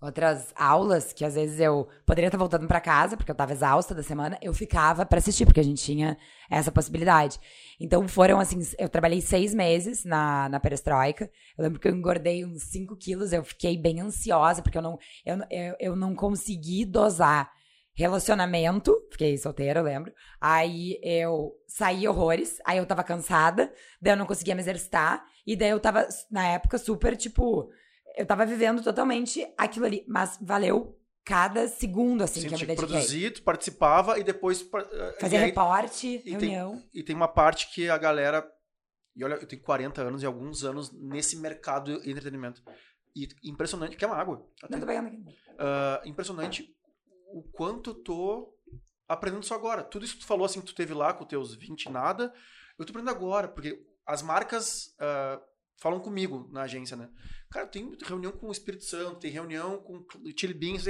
outras 0.00 0.52
aulas 0.56 1.12
que 1.12 1.24
às 1.24 1.34
vezes 1.34 1.60
eu 1.60 1.86
poderia 2.06 2.28
estar 2.28 2.38
voltando 2.38 2.66
pra 2.66 2.80
casa 2.80 3.16
porque 3.16 3.30
eu 3.30 3.34
tava 3.34 3.52
exausta 3.52 3.94
da 3.94 4.02
semana, 4.02 4.38
eu 4.40 4.54
ficava 4.54 5.04
pra 5.04 5.18
assistir 5.18 5.44
porque 5.44 5.60
a 5.60 5.64
gente 5.64 5.82
tinha 5.82 6.16
essa 6.50 6.72
possibilidade. 6.72 7.38
Então 7.78 8.06
foram 8.08 8.40
assim, 8.40 8.58
eu 8.78 8.88
trabalhei 8.88 9.20
seis 9.20 9.54
meses 9.54 10.04
na, 10.04 10.48
na 10.48 10.58
perestroika. 10.58 11.30
Eu 11.56 11.64
lembro 11.64 11.78
que 11.78 11.86
eu 11.86 11.94
engordei 11.94 12.44
uns 12.44 12.62
5 12.64 12.96
quilos, 12.96 13.32
eu 13.32 13.44
fiquei 13.44 13.76
bem 13.76 14.00
ansiosa 14.00 14.62
porque 14.62 14.78
eu 14.78 14.82
não 14.82 14.98
eu, 15.24 15.38
eu, 15.50 15.76
eu 15.78 15.96
não 15.96 16.14
consegui 16.14 16.84
dosar 16.84 17.50
relacionamento, 17.94 18.96
fiquei 19.10 19.36
solteira, 19.36 19.80
eu 19.80 19.84
lembro. 19.84 20.12
Aí 20.40 20.98
eu 21.02 21.52
saí 21.66 22.08
horrores, 22.08 22.58
aí 22.64 22.78
eu 22.78 22.86
tava 22.86 23.04
cansada, 23.04 23.70
daí 24.00 24.14
eu 24.14 24.16
não 24.16 24.26
conseguia 24.26 24.54
me 24.54 24.62
exercitar, 24.62 25.22
e 25.46 25.54
daí 25.54 25.70
eu 25.70 25.80
tava, 25.80 26.06
na 26.30 26.46
época, 26.46 26.78
super, 26.78 27.16
tipo, 27.16 27.70
eu 28.16 28.26
tava 28.26 28.44
vivendo 28.46 28.82
totalmente 28.82 29.46
aquilo 29.56 29.86
ali, 29.86 30.04
mas 30.08 30.38
valeu 30.40 30.96
cada 31.24 31.68
segundo, 31.68 32.22
assim, 32.24 32.40
Sim, 32.40 32.48
que 32.48 32.54
eu 32.54 32.58
me 32.58 32.66
dediquei. 32.66 32.88
produzir, 32.88 33.30
tu 33.32 33.42
participava 33.42 34.18
e 34.18 34.24
depois. 34.24 34.62
eh, 34.62 35.16
Fazia 35.20 35.38
e 35.38 35.42
aí- 35.42 35.46
reporte, 35.48 36.06
e 36.08 36.18
tem- 36.22 36.32
reunião. 36.32 36.82
E 36.92 37.02
tem 37.02 37.14
uma 37.14 37.28
parte 37.28 37.70
que 37.72 37.88
a 37.88 37.98
galera. 37.98 38.46
E 39.14 39.24
olha, 39.24 39.34
eu 39.34 39.46
tenho 39.46 39.62
40 39.62 40.00
anos 40.02 40.22
e 40.22 40.26
alguns 40.26 40.64
anos 40.64 40.90
nesse 40.92 41.36
mercado 41.36 42.00
de 42.00 42.10
entretenimento. 42.10 42.62
E 43.14 43.28
impressionante, 43.44 43.96
que 43.96 44.04
é 44.04 44.08
uma 44.08 44.16
água. 44.16 44.46
até. 44.62 44.72
Não 44.72 44.80
tô 44.80 44.86
pegando 44.86 45.08
aqui. 45.08 45.24
Ah, 45.58 46.00
impressionante 46.06 46.74
o 47.32 47.42
quanto 47.52 47.90
eu 47.90 47.94
tô 47.94 48.54
aprendendo 49.08 49.42
isso 49.42 49.52
agora. 49.54 49.82
Tudo 49.82 50.04
isso 50.04 50.14
que 50.14 50.20
tu 50.20 50.26
falou, 50.26 50.46
assim, 50.46 50.60
que 50.60 50.66
tu 50.68 50.74
teve 50.74 50.94
lá 50.94 51.12
com 51.12 51.24
teus 51.24 51.54
20 51.54 51.84
e 51.86 51.90
nada, 51.90 52.32
eu 52.78 52.84
tô 52.86 52.90
aprendendo 52.92 53.10
agora, 53.14 53.48
porque 53.48 53.84
as 54.06 54.22
marcas 54.22 54.94
ah, 55.00 55.40
falam 55.80 55.98
comigo 55.98 56.48
na 56.52 56.62
agência, 56.62 56.96
né? 56.96 57.08
Cara, 57.50 57.66
tem 57.66 57.96
reunião 58.04 58.30
com 58.30 58.48
o 58.48 58.52
Espírito 58.52 58.84
Santo, 58.84 59.18
tem 59.18 59.30
reunião 59.30 59.78
com 59.78 59.96
o 59.96 60.38
Chili 60.38 60.54
Beans, 60.54 60.84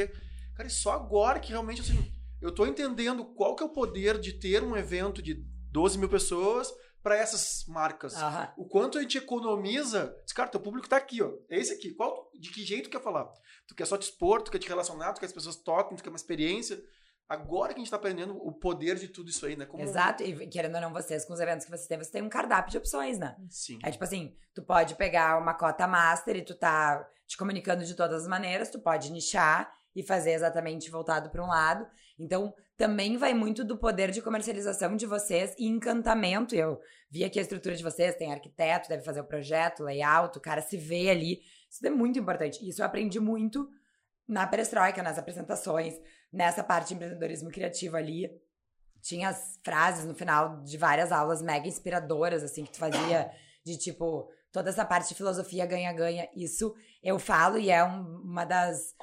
cara, 0.56 0.66
e 0.66 0.70
só 0.70 0.92
agora 0.92 1.40
que 1.40 1.52
realmente, 1.52 1.80
assim, 1.80 2.12
eu 2.42 2.52
tô 2.52 2.66
entendendo 2.66 3.24
qual 3.24 3.54
que 3.54 3.62
é 3.62 3.66
o 3.66 3.70
poder 3.70 4.18
de 4.18 4.32
ter 4.32 4.62
um 4.62 4.76
evento 4.76 5.22
de 5.22 5.34
12 5.70 5.98
mil 5.98 6.08
pessoas 6.08 6.72
para 7.02 7.16
essas 7.16 7.64
marcas. 7.66 8.14
Aham. 8.16 8.52
O 8.56 8.66
quanto 8.66 8.98
a 8.98 9.02
gente 9.02 9.16
economiza. 9.16 10.14
Diz, 10.24 10.34
cara, 10.34 10.50
teu 10.50 10.60
público 10.60 10.88
tá 10.88 10.96
aqui, 10.96 11.22
ó. 11.22 11.32
É 11.48 11.58
esse 11.58 11.72
aqui. 11.72 11.94
Qual, 11.94 12.30
de 12.38 12.50
que 12.50 12.64
jeito 12.64 12.88
tu 12.88 12.92
quer 12.92 13.02
falar? 13.02 13.30
Tu 13.66 13.74
quer 13.74 13.86
só 13.86 13.96
te 13.96 14.02
expor, 14.02 14.42
tu 14.42 14.50
quer 14.50 14.58
te 14.58 14.68
relacionar, 14.68 15.12
tu 15.12 15.20
quer 15.20 15.20
que 15.20 15.26
as 15.26 15.32
pessoas 15.32 15.56
toquem, 15.56 15.96
tu 15.96 16.02
quer 16.02 16.10
uma 16.10 16.16
experiência. 16.16 16.82
Agora 17.30 17.72
que 17.72 17.78
a 17.78 17.78
gente 17.78 17.90
tá 17.90 17.96
aprendendo 17.96 18.36
o 18.36 18.50
poder 18.50 18.96
de 18.96 19.06
tudo 19.06 19.30
isso 19.30 19.46
aí, 19.46 19.54
né? 19.54 19.64
Como... 19.64 19.80
Exato, 19.80 20.24
e 20.24 20.48
querendo 20.48 20.74
ou 20.74 20.80
não, 20.80 20.92
vocês, 20.92 21.24
com 21.24 21.32
os 21.32 21.38
eventos 21.38 21.64
que 21.64 21.70
vocês 21.70 21.86
têm, 21.86 21.96
você 21.96 22.10
tem 22.10 22.22
um 22.22 22.28
cardápio 22.28 22.72
de 22.72 22.78
opções, 22.78 23.20
né? 23.20 23.36
Sim. 23.48 23.78
É 23.84 23.90
tipo 23.92 24.02
assim, 24.02 24.34
tu 24.52 24.64
pode 24.64 24.96
pegar 24.96 25.40
uma 25.40 25.54
cota 25.54 25.86
master 25.86 26.34
e 26.34 26.42
tu 26.42 26.56
tá 26.56 27.08
te 27.28 27.36
comunicando 27.36 27.84
de 27.84 27.94
todas 27.94 28.22
as 28.22 28.28
maneiras, 28.28 28.68
tu 28.68 28.80
pode 28.80 29.12
nichar 29.12 29.72
e 29.94 30.02
fazer 30.02 30.32
exatamente 30.32 30.90
voltado 30.90 31.30
para 31.30 31.40
um 31.40 31.46
lado. 31.46 31.86
Então, 32.18 32.52
também 32.76 33.16
vai 33.16 33.32
muito 33.32 33.62
do 33.64 33.78
poder 33.78 34.10
de 34.10 34.20
comercialização 34.20 34.96
de 34.96 35.06
vocês 35.06 35.54
e 35.56 35.68
encantamento. 35.68 36.56
Eu 36.56 36.80
vi 37.08 37.22
aqui 37.22 37.38
a 37.38 37.42
estrutura 37.42 37.76
de 37.76 37.82
vocês, 37.84 38.16
tem 38.16 38.32
arquiteto, 38.32 38.88
deve 38.88 39.04
fazer 39.04 39.20
o 39.20 39.24
projeto, 39.24 39.84
layout, 39.84 40.36
o 40.36 40.40
cara 40.40 40.62
se 40.62 40.76
vê 40.76 41.10
ali. 41.10 41.40
Isso 41.70 41.86
é 41.86 41.90
muito 41.90 42.18
importante. 42.18 42.68
Isso 42.68 42.82
eu 42.82 42.86
aprendi 42.86 43.20
muito 43.20 43.68
na 44.26 44.46
perestroika, 44.48 45.00
nas 45.00 45.18
apresentações, 45.18 45.94
nessa 46.32 46.62
parte 46.62 46.88
de 46.88 46.94
empreendedorismo 46.94 47.50
criativo 47.50 47.96
ali. 47.96 48.30
Tinha 49.00 49.30
as 49.30 49.58
frases 49.64 50.04
no 50.04 50.14
final 50.14 50.60
de 50.62 50.76
várias 50.76 51.10
aulas 51.10 51.40
mega 51.40 51.66
inspiradoras, 51.66 52.42
assim, 52.42 52.64
que 52.64 52.72
tu 52.72 52.78
fazia 52.78 53.30
de 53.64 53.76
tipo, 53.78 54.30
toda 54.52 54.68
essa 54.70 54.84
parte 54.84 55.08
de 55.08 55.14
filosofia 55.14 55.64
ganha-ganha. 55.66 56.28
Isso 56.36 56.74
eu 57.02 57.18
falo 57.18 57.56
e 57.58 57.70
é 57.70 57.82
um- 57.84 58.20
uma 58.22 58.44
das, 58.44 58.94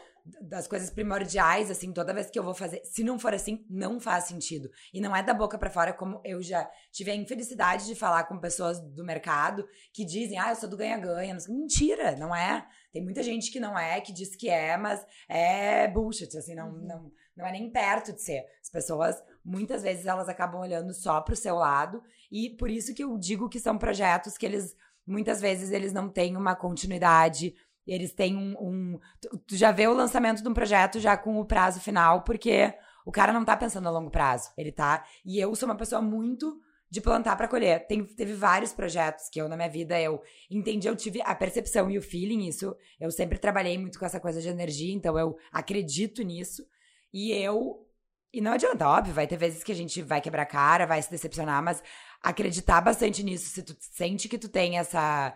das 0.42 0.68
coisas 0.68 0.90
primordiais, 0.90 1.72
assim, 1.72 1.94
toda 1.94 2.14
vez 2.14 2.30
que 2.30 2.38
eu 2.38 2.44
vou 2.44 2.54
fazer. 2.54 2.82
Se 2.84 3.04
não 3.04 3.18
for 3.18 3.34
assim, 3.34 3.66
não 3.70 4.00
faz 4.00 4.26
sentido. 4.26 4.70
E 4.94 5.00
não 5.00 5.16
é 5.16 5.24
da 5.24 5.34
boca 5.34 5.58
pra 5.58 5.70
fora, 5.70 5.94
como 5.94 6.22
eu 6.24 6.42
já 6.42 6.70
tive 6.92 7.12
a 7.12 7.16
infelicidade 7.16 7.86
de 7.86 7.96
falar 7.96 8.26
com 8.26 8.40
pessoas 8.40 8.80
do 8.80 9.04
mercado 9.04 9.68
que 9.94 10.04
dizem, 10.04 10.38
ah, 10.38 10.50
eu 10.50 10.56
sou 10.56 10.70
do 10.70 10.78
ganha-ganha. 10.78 11.38
Mentira, 11.48 12.16
não 12.16 12.36
é. 12.36 12.68
Tem 12.92 13.04
muita 13.04 13.24
gente 13.24 13.52
que 13.52 13.60
não 13.60 13.78
é, 13.78 14.02
que 14.02 14.12
diz 14.12 14.36
que 14.36 14.50
é, 14.50 14.76
mas 14.76 15.06
é 15.30 15.88
bullshit, 15.88 16.36
assim, 16.38 16.56
não, 16.56 16.72
não, 16.72 17.12
não 17.36 17.46
é 17.46 17.52
nem 17.52 17.72
perto 17.72 18.12
de 18.12 18.22
ser. 18.22 18.44
As 18.62 18.70
pessoas, 18.70 19.22
muitas 19.44 19.84
vezes, 19.84 20.06
elas 20.06 20.28
acabam 20.28 20.60
olhando 20.60 20.94
só 20.94 21.22
pro 21.22 21.36
seu 21.36 21.56
lado, 21.56 22.02
e 22.32 22.50
por 22.50 22.70
isso 22.70 22.94
que 22.94 23.04
eu 23.04 23.18
digo 23.18 23.50
que 23.50 23.60
são 23.60 23.78
projetos 23.78 24.38
que 24.38 24.46
eles, 24.46 24.76
muitas 25.06 25.40
vezes, 25.40 25.72
eles 25.72 25.94
não 25.94 26.10
têm 26.10 26.36
uma 26.36 26.56
continuidade, 26.56 27.54
eles 27.88 28.14
têm 28.14 28.36
um... 28.36 28.56
um 28.60 29.00
tu, 29.22 29.38
tu 29.40 29.56
já 29.56 29.72
vê 29.72 29.88
o 29.88 29.94
lançamento 29.94 30.42
de 30.42 30.50
um 30.50 30.54
projeto 30.54 31.00
já 31.00 31.18
com 31.18 31.40
o 31.40 31.46
prazo 31.46 31.80
final, 31.80 32.24
porque 32.24 32.74
o 33.06 33.12
cara 33.12 33.32
não 33.32 33.46
tá 33.46 33.56
pensando 33.56 33.88
a 33.88 33.92
longo 33.92 34.12
prazo, 34.12 34.52
ele 34.58 34.72
tá... 34.72 35.06
E 35.26 35.40
eu 35.40 35.56
sou 35.56 35.68
uma 35.68 35.78
pessoa 35.78 36.02
muito 36.02 36.60
de 36.90 37.02
plantar 37.02 37.36
para 37.36 37.48
colher. 37.48 37.86
Tem, 37.86 38.04
teve 38.04 38.34
vários 38.34 38.74
projetos 38.74 39.30
que 39.30 39.40
eu, 39.40 39.50
na 39.50 39.56
minha 39.56 39.70
vida, 39.70 40.00
eu 40.00 40.22
entendi, 40.50 40.88
eu 40.88 40.96
tive 40.96 41.22
a 41.22 41.36
percepção 41.36 41.90
e 41.90 41.98
o 41.98 42.02
feeling, 42.02 42.48
isso. 42.48 42.76
Eu 43.00 43.12
sempre 43.12 43.38
trabalhei 43.38 43.78
muito 43.78 44.00
com 44.00 44.06
essa 44.06 44.20
coisa 44.20 44.42
de 44.42 44.48
energia, 44.48 44.94
então 44.94 45.18
eu 45.18 45.38
acredito 45.52 46.24
nisso. 46.24 46.66
E 47.14 47.32
eu. 47.32 47.86
E 48.34 48.42
não 48.42 48.52
adianta, 48.52 48.88
óbvio, 48.88 49.14
vai 49.14 49.26
ter 49.26 49.38
vezes 49.38 49.64
que 49.64 49.72
a 49.72 49.76
gente 49.76 50.02
vai 50.02 50.22
quebrar 50.22 50.46
cara, 50.46 50.86
vai 50.86 51.02
se 51.02 51.10
decepcionar, 51.10 51.64
mas 51.64 51.82
acreditar 52.22 52.82
bastante 52.82 53.24
nisso, 53.24 53.50
se 53.50 53.64
tu 53.64 53.76
sente 53.80 54.28
que 54.28 54.38
tu 54.38 54.50
tem 54.50 54.78
essa, 54.78 55.34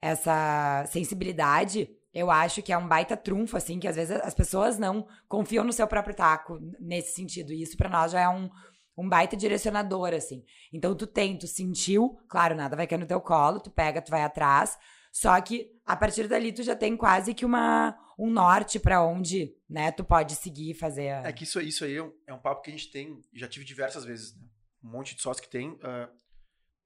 essa 0.00 0.84
sensibilidade, 0.88 1.88
eu 2.12 2.30
acho 2.30 2.62
que 2.62 2.72
é 2.72 2.78
um 2.78 2.88
baita 2.88 3.16
trunfo, 3.16 3.56
assim, 3.56 3.78
que 3.78 3.86
às 3.88 3.96
vezes 3.96 4.16
as 4.20 4.34
pessoas 4.34 4.78
não 4.78 5.06
confiam 5.28 5.64
no 5.64 5.72
seu 5.72 5.86
próprio 5.86 6.14
taco 6.14 6.58
nesse 6.80 7.14
sentido. 7.14 7.52
E 7.52 7.62
isso 7.62 7.76
pra 7.76 7.88
nós 7.88 8.12
já 8.12 8.20
é 8.20 8.28
um, 8.28 8.50
um 8.96 9.08
baita 9.08 9.36
direcionador, 9.36 10.12
assim. 10.14 10.42
Então 10.72 10.94
tu 10.94 11.06
tem, 11.06 11.36
tu 11.38 11.46
sentiu, 11.46 12.18
claro, 12.28 12.54
nada 12.54 12.76
vai 12.76 12.86
cair 12.86 12.98
no 12.98 13.06
teu 13.06 13.20
colo, 13.20 13.60
tu 13.60 13.70
pega, 13.70 14.02
tu 14.02 14.10
vai 14.10 14.22
atrás. 14.22 14.78
Só 15.12 15.40
que 15.40 15.70
a 15.84 15.96
partir 15.96 16.26
dali 16.28 16.52
tu 16.52 16.62
já 16.62 16.74
tem 16.76 16.96
quase 16.96 17.34
que 17.34 17.44
uma, 17.44 17.96
um 18.18 18.30
norte 18.30 18.78
pra 18.78 19.02
onde, 19.04 19.54
né, 19.68 19.90
tu 19.92 20.04
pode 20.04 20.34
seguir 20.36 20.74
fazer. 20.74 21.10
a- 21.10 21.28
É 21.28 21.32
que 21.32 21.44
isso, 21.44 21.60
isso 21.60 21.84
aí 21.84 21.96
é 21.96 22.02
um, 22.02 22.12
é 22.28 22.32
um 22.34 22.38
papo 22.38 22.62
que 22.62 22.70
a 22.70 22.72
gente 22.72 22.90
tem, 22.90 23.20
já 23.34 23.46
tive 23.48 23.64
diversas 23.64 24.04
vezes, 24.04 24.36
né? 24.36 24.46
Um 24.82 24.88
monte 24.90 25.14
de 25.14 25.20
sócios 25.20 25.44
que 25.44 25.50
tem. 25.50 25.78
ah, 25.82 26.08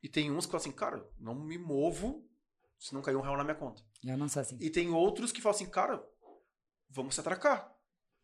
e 0.03 0.09
tem 0.09 0.31
uns 0.31 0.45
que 0.47 0.53
falam 0.53 0.61
assim, 0.63 0.73
cara, 0.73 1.03
não 1.19 1.35
me 1.35 1.57
movo 1.57 2.27
se 2.79 2.93
não 2.95 3.03
cair 3.03 3.17
um 3.17 3.21
real 3.21 3.37
na 3.37 3.45
minha 3.45 3.55
conta. 3.55 3.83
Eu 4.05 4.17
não 4.17 4.29
sou 4.29 4.41
assim. 4.43 4.59
E 4.61 4.71
tem 4.71 4.91
outros 4.91 5.33
que 5.33 5.41
falam 5.41 5.57
assim, 5.57 5.67
cara, 5.71 6.03
vamos 6.91 7.15
se 7.15 7.21
atracar. 7.21 7.73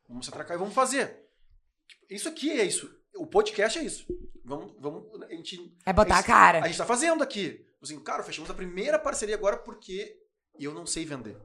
Vamos 0.08 0.26
se 0.26 0.30
atracar 0.30 0.56
e 0.56 0.58
vamos 0.58 0.74
fazer. 0.74 1.08
Tipo, 1.88 2.06
Isso 2.10 2.28
aqui 2.28 2.50
é 2.50 2.64
isso. 2.64 2.94
O 3.16 3.26
podcast 3.26 3.78
é 3.78 3.82
isso. 3.84 4.06
Vamos, 4.44 4.74
vamos, 4.80 5.22
a 5.22 5.28
gente, 5.34 5.76
É 5.86 5.92
botar 5.92 6.16
a 6.16 6.18
Isso- 6.20 6.26
cara. 6.26 6.64
a 6.64 6.66
gente 6.66 6.78
tá 6.78 6.86
fazendo 6.86 7.22
aqui. 7.22 7.64
Assim, 7.82 7.98
cara, 8.02 8.22
fechamos 8.22 8.50
a 8.50 8.54
primeira 8.54 8.98
parceria 8.98 9.34
agora 9.34 9.56
porque 9.56 10.16
eu 10.58 10.74
não 10.74 10.84
sei 10.86 11.04
vender. 11.04 11.40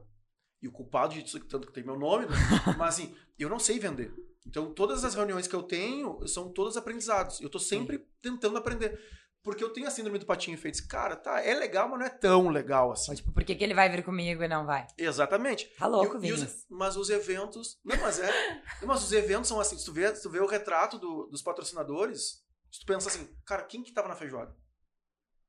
E 0.62 0.68
o 0.68 0.72
culpado 0.72 1.14
disso, 1.14 1.38
tanto 1.46 1.66
que 1.66 1.72
tem 1.72 1.84
meu 1.84 1.98
nome, 1.98 2.26
né? 2.26 2.32
mas 2.78 2.94
assim, 2.94 3.16
eu 3.38 3.48
não 3.48 3.58
sei 3.58 3.78
vender. 3.78 4.12
Então, 4.46 4.72
todas 4.72 5.04
as 5.04 5.14
reuniões 5.14 5.46
que 5.46 5.54
eu 5.54 5.62
tenho 5.62 6.26
são 6.26 6.52
todos 6.52 6.76
aprendizados. 6.76 7.40
Eu 7.40 7.50
tô 7.50 7.58
sempre 7.58 7.98
tentando 8.22 8.56
aprender. 8.56 8.98
Porque 9.46 9.62
eu 9.62 9.70
tenho 9.72 9.86
a 9.86 9.90
síndrome 9.90 10.18
do 10.18 10.26
patinho 10.26 10.58
feito. 10.58 10.84
Cara, 10.88 11.14
tá, 11.14 11.40
é 11.40 11.54
legal, 11.54 11.88
mas 11.88 12.00
não 12.00 12.06
é 12.06 12.10
tão 12.10 12.48
legal 12.48 12.90
assim. 12.90 13.14
Tipo, 13.14 13.30
por 13.32 13.44
que, 13.44 13.54
que 13.54 13.62
ele 13.62 13.74
vai 13.74 13.88
vir 13.88 14.02
comigo 14.04 14.42
e 14.42 14.48
não 14.48 14.66
vai? 14.66 14.86
Exatamente. 14.98 15.66
Tá 15.78 15.86
louco, 15.86 16.18
E- 16.22 16.28
e 16.28 16.32
os- 16.32 16.66
mas 16.68 16.96
os 16.96 17.08
eventos. 17.10 17.78
Não, 17.84 17.96
mas 17.98 18.18
é. 18.18 18.28
mas 18.84 19.04
os 19.04 19.12
eventos 19.12 19.46
são 19.48 19.60
assim. 19.60 19.78
Se 19.78 19.84
tu 19.84 19.92
vê, 19.92 20.10
tu 20.10 20.28
vê 20.28 20.40
o 20.40 20.46
retrato 20.46 20.98
do- 20.98 21.26
dos 21.28 21.42
patrocinadores, 21.42 22.44
se 22.72 22.80
tu 22.80 22.86
pensa 22.86 23.08
assim, 23.08 23.28
cara, 23.46 23.62
quem 23.62 23.82
que 23.84 23.92
tava 23.92 24.08
na 24.08 24.16
feijoada? 24.16 24.52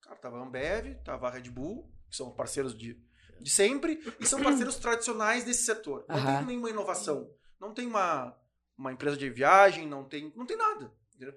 Cara, 0.02 0.16
tava 0.18 0.38
a 0.38 0.44
Ambev, 0.44 0.96
tava 1.04 1.28
a 1.28 1.32
Red 1.32 1.50
Bull, 1.50 1.92
que 2.10 2.16
são 2.16 2.32
parceiros 2.32 2.78
de, 2.78 3.02
de 3.42 3.50
sempre, 3.50 4.00
e 4.20 4.26
são 4.28 4.42
parceiros 4.44 4.76
tradicionais 4.78 5.44
desse 5.44 5.64
setor. 5.64 6.06
Não 6.08 6.16
tem 6.38 6.46
nenhuma 6.46 6.70
inovação. 6.70 7.30
Não 7.60 7.74
tem 7.74 7.88
uma, 7.88 8.38
uma 8.78 8.94
empresa 8.94 9.18
de 9.18 9.28
viagem, 9.30 9.88
não 9.88 10.04
tem, 10.08 10.32
não 10.36 10.46
tem 10.46 10.56
nada. 10.56 10.94
entendeu? 11.16 11.34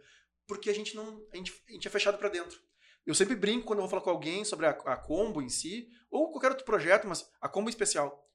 Porque 0.51 0.69
a 0.69 0.75
gente 0.75 0.97
não. 0.97 1.25
A 1.33 1.37
gente, 1.37 1.63
a 1.69 1.73
gente 1.73 1.87
é 1.87 1.91
fechado 1.93 2.19
para 2.19 2.29
dentro. 2.29 2.59
Eu 3.07 3.15
sempre 3.15 3.37
brinco 3.37 3.67
quando 3.67 3.79
eu 3.79 3.83
vou 3.85 3.89
falar 3.89 4.03
com 4.03 4.11
alguém 4.11 4.45
sobre 4.45 4.67
a, 4.67 4.71
a 4.71 4.97
Combo 4.97 5.41
em 5.41 5.49
si, 5.49 5.89
ou 6.11 6.33
qualquer 6.33 6.51
outro 6.51 6.65
projeto, 6.67 7.07
mas 7.07 7.31
a 7.41 7.49
Combo 7.49 7.69
em 7.69 7.71
especial. 7.71 8.29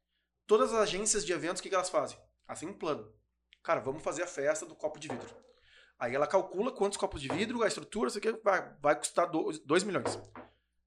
Todas 0.48 0.74
as 0.74 0.80
agências 0.80 1.26
de 1.26 1.34
eventos, 1.34 1.60
o 1.60 1.64
que, 1.64 1.68
que 1.68 1.76
elas 1.76 1.90
fazem? 1.90 2.18
Assim, 2.48 2.68
um 2.68 2.74
plano. 2.74 3.14
Cara, 3.62 3.82
vamos 3.82 4.02
fazer 4.02 4.24
a 4.24 4.28
festa 4.28 4.66
do 4.66 4.76
copo 4.78 4.98
de 4.98 5.10
vidro. 5.10 5.28
Aí 6.00 6.16
ela 6.16 6.26
calcula 6.26 6.72
quantos 6.72 6.98
copos 6.98 7.22
de 7.22 7.28
vidro, 7.28 7.62
a 7.64 7.68
estrutura, 7.68 8.08
isso 8.08 8.18
aqui 8.18 8.32
vai, 8.42 8.74
vai 8.82 8.96
custar 8.98 9.30
2 9.30 9.84
milhões. 9.84 10.18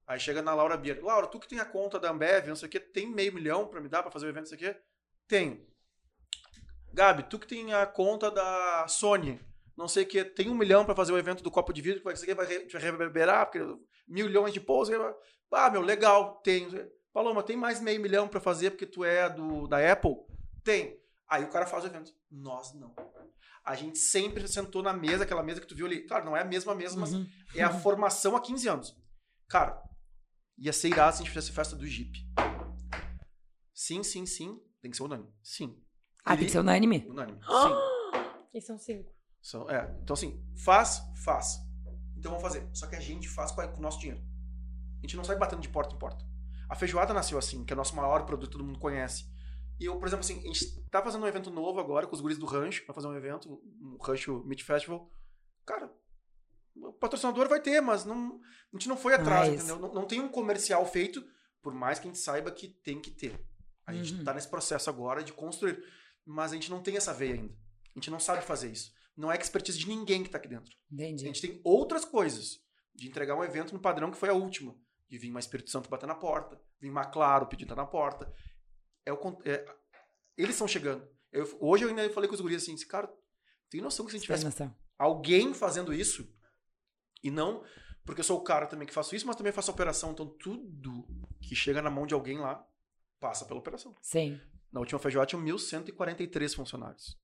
Aí 0.07 0.19
chega 0.19 0.41
na 0.41 0.55
Laura 0.55 0.79
Bier. 0.79 1.05
Laura, 1.05 1.27
tu 1.27 1.39
que 1.39 1.49
tem 1.49 1.61
a 1.61 1.67
conta 1.67 2.01
da 2.01 2.11
Ambev, 2.11 2.49
não 2.49 2.57
sei 2.57 2.69
o 2.69 2.71
que, 2.71 2.81
tem 2.81 3.07
meio 3.07 3.35
milhão 3.35 3.69
pra 3.69 3.83
me 3.83 3.89
dar 3.91 4.03
pra 4.03 4.11
fazer 4.11 4.25
o 4.25 4.31
evento, 4.31 4.51
não 4.51 4.59
sei 4.59 4.71
o 4.71 4.73
que? 4.73 4.81
Tenho. 5.27 5.67
Gabi, 6.91 7.25
tu 7.25 7.39
que 7.39 7.47
tem 7.47 7.75
a 7.75 7.87
conta 7.87 8.31
da 8.31 8.89
Sony, 8.89 9.39
não 9.79 9.89
sei 9.89 10.03
o 10.03 10.07
que, 10.07 10.25
tem 10.25 10.51
um 10.51 10.55
milhão 10.57 10.85
pra 10.85 10.95
fazer 10.95 11.13
o 11.13 11.19
evento 11.19 11.43
do 11.43 11.51
copo 11.51 11.73
de 11.73 11.81
vidro, 11.81 12.01
que 12.01 12.05
vai, 12.05 12.15
aqui 12.15 12.35
vai 12.35 12.47
re- 12.47 12.67
vai 12.71 12.83
reverberar, 12.83 13.47
porque 13.47 13.65
milhões 14.07 14.53
de 14.53 14.61
pousos. 14.61 14.95
Ah, 15.53 15.71
meu, 15.71 15.81
legal, 15.81 16.41
tenho. 16.43 16.69
Paloma, 17.13 17.43
tem 17.43 17.57
mais 17.57 17.81
meio 17.81 18.01
milhão 18.01 18.27
pra 18.29 18.41
fazer 18.41 18.73
porque 18.73 18.85
tu 18.87 19.05
é 19.05 19.31
do, 19.31 19.67
da 19.69 19.93
Apple? 19.93 20.17
Tem. 20.65 21.01
Aí 21.29 21.45
o 21.45 21.49
cara 21.49 21.65
faz 21.67 21.85
o 21.85 21.87
evento. 21.87 22.13
Nós 22.31 22.75
não. 22.75 22.95
A 23.65 23.75
gente 23.75 23.99
sempre 23.99 24.47
sentou 24.49 24.83
na 24.83 24.93
mesa, 24.93 25.25
aquela 25.25 25.43
mesa 25.43 25.61
que 25.61 25.67
tu 25.67 25.75
viu 25.75 25.87
ali. 25.87 26.07
Claro, 26.07 26.25
não 26.25 26.37
é 26.37 26.41
a 26.43 26.45
mesma 26.45 26.75
mesa, 26.75 26.99
mas 26.99 27.13
Uhum. 27.13 27.27
é 27.55 27.63
a 27.63 27.71
formação 27.73 28.35
há 28.37 28.41
15 28.41 28.69
anos. 28.69 28.97
Cara, 29.49 29.83
ia 30.59 30.73
ser 30.73 30.89
irado 30.89 31.17
se 31.17 31.23
a 31.23 31.25
gente 31.25 31.33
fizesse 31.35 31.53
festa 31.53 31.77
do 31.77 31.87
Jeep. 31.87 32.13
Sim, 33.75 34.03
sim, 34.03 34.27
sim. 34.27 34.61
Tem 34.81 34.91
que 34.91 34.97
ser 34.97 35.03
unânime. 35.05 35.33
Sim. 35.43 35.81
Ah, 36.25 36.37
tem 36.37 36.47
que 36.47 36.53
ser 36.53 36.59
unânime. 36.61 37.07
Unânime. 37.09 37.39
Sim. 37.41 38.19
E 38.55 38.61
são 38.63 38.79
cinco. 38.79 39.13
São- 39.49 39.71
é. 39.71 39.97
Então, 40.03 40.13
assim, 40.15 40.45
faz, 40.57 41.01
faz. 41.25 41.59
Então 42.17 42.31
vamos 42.33 42.43
fazer. 42.43 42.69
Só 42.75 42.87
que 42.87 42.97
a 42.97 43.01
gente 43.01 43.27
faz 43.29 43.51
com, 43.51 43.63
o 43.63 43.81
nosso 43.81 43.99
dinheiro. 44.01 44.23
A 44.99 45.01
gente 45.07 45.17
não 45.17 45.25
sai 45.25 45.37
batendo 45.37 45.63
de 45.63 45.69
porta 45.69 45.95
em 45.95 45.99
porta. 45.99 46.23
A 46.69 46.75
feijoada 46.75 47.15
nasceu 47.15 47.39
assim, 47.39 47.65
que 47.65 47.73
é 47.73 47.75
o 47.75 47.77
nosso 47.77 47.97
maior 47.97 48.27
produto, 48.27 48.51
todo 48.51 48.65
mundo 48.65 48.79
conhece. 48.79 49.25
E 49.81 49.87
eu, 49.87 49.97
por 49.99 50.07
exemplo, 50.07 50.25
assim, 50.25 50.39
a 50.41 50.53
gente 50.53 50.83
tá 50.91 51.01
fazendo 51.03 51.23
um 51.25 51.27
evento 51.27 51.51
novo 51.51 51.81
agora 51.81 52.07
com 52.07 52.15
os 52.15 52.21
guris 52.21 52.37
do 52.37 52.45
Rancho, 52.45 52.85
pra 52.85 52.93
fazer 52.95 53.07
um 53.07 53.15
evento, 53.17 53.49
um 53.81 53.97
Rancho 54.03 54.43
Meat 54.45 54.63
Festival. 54.65 55.11
Cara, 55.65 55.91
o 56.77 56.93
patrocinador 56.93 57.49
vai 57.49 57.61
ter, 57.63 57.81
mas 57.81 58.05
não, 58.05 58.41
a 58.73 58.77
gente 58.77 58.89
não 58.89 58.97
foi 58.99 59.15
atrás, 59.15 59.49
Mas- 59.49 59.59
entendeu? 59.65 59.79
Não, 59.79 59.95
não 59.95 60.07
tem 60.07 60.21
um 60.21 60.29
comercial 60.29 60.85
feito, 60.85 61.25
por 61.63 61.73
mais 61.73 61.99
que 61.99 62.07
a 62.07 62.11
gente 62.11 62.19
saiba 62.23 62.51
que 62.51 62.69
tem 62.69 63.01
que 63.01 63.11
ter. 63.13 63.43
A 63.87 63.95
gente 63.95 64.13
Uhum. 64.15 64.25
tá 64.25 64.35
nesse 64.35 64.49
processo 64.49 64.91
agora 64.91 65.23
de 65.25 65.33
construir. 65.33 65.83
Mas 66.27 66.51
a 66.53 66.55
gente 66.57 66.71
não 66.71 66.83
tem 66.83 66.97
essa 66.99 67.15
veia 67.15 67.35
ainda. 67.35 67.55
A 67.55 67.99
gente 67.99 68.11
não 68.11 68.21
sabe 68.21 68.43
fazer 68.43 68.71
isso. 68.71 68.93
Não 69.19 69.33
é 69.33 69.37
expertise 69.37 69.77
de 69.77 69.89
ninguém 69.89 70.23
que 70.23 70.31
tá 70.31 70.39
aqui 70.39 70.47
dentro. 70.47 70.73
A 70.91 70.95
Entendi. 70.95 71.25
gente 71.25 71.41
tem 71.41 71.61
outras 71.65 72.05
coisas. 72.05 72.61
De 72.95 73.09
entregar 73.09 73.35
um 73.37 73.43
evento 73.43 73.73
no 73.75 73.81
padrão 73.81 74.11
que 74.13 74.17
foi 74.17 74.29
a 74.29 74.33
última. 74.33 74.75
De 75.09 75.19
vir 75.19 75.31
uma 75.31 75.41
Espírito 75.41 75.71
Santo 75.71 75.89
bater 75.91 76.07
na 76.07 76.15
porta. 76.15 76.61
Vir 76.81 76.89
uma 76.89 77.05
Claro 77.05 77.47
pedindo 77.47 77.75
na 77.75 77.85
porta. 77.85 78.33
É 79.05 79.13
o, 79.13 79.19
é- 79.45 79.65
eles 80.37 80.55
estão 80.55 80.69
chegando. 80.69 81.05
Eu- 81.33 81.59
hoje 81.61 81.85
eu 81.85 81.89
ainda 81.89 82.09
falei 82.11 82.29
com 82.29 82.35
os 82.35 82.41
guris 82.41 82.63
assim, 82.63 82.77
cara, 82.87 83.13
tem 83.69 83.81
noção 83.81 84.07
que 84.07 84.13
se 84.13 84.17
a 84.17 84.19
gente 84.19 84.27
tivesse 84.27 84.45
noção. 84.45 84.75
alguém 84.97 85.53
fazendo 85.53 85.93
isso, 85.93 86.33
e 87.23 87.31
não 87.31 87.63
porque 88.05 88.21
eu 88.21 88.25
sou 88.25 88.39
o 88.39 88.43
cara 88.43 88.67
também 88.67 88.87
que 88.89 88.95
faço 88.95 89.15
isso, 89.15 89.27
mas 89.27 89.37
também 89.37 89.53
faço 89.53 89.71
a 89.71 89.75
operação. 89.75 90.13
Então 90.13 90.27
tudo 90.27 91.07
que 91.43 91.55
chega 91.55 91.83
na 91.83 91.91
mão 91.91 92.07
de 92.07 92.15
alguém 92.15 92.39
lá, 92.39 92.67
passa 93.21 93.45
pela 93.45 93.61
operação. 93.61 93.95
Sim. 94.01 94.41
Na 94.73 94.81
última 94.81 94.99
feijoada 94.99 95.27
tinham 95.27 95.43
1.143 95.45 96.55
funcionários. 96.55 97.19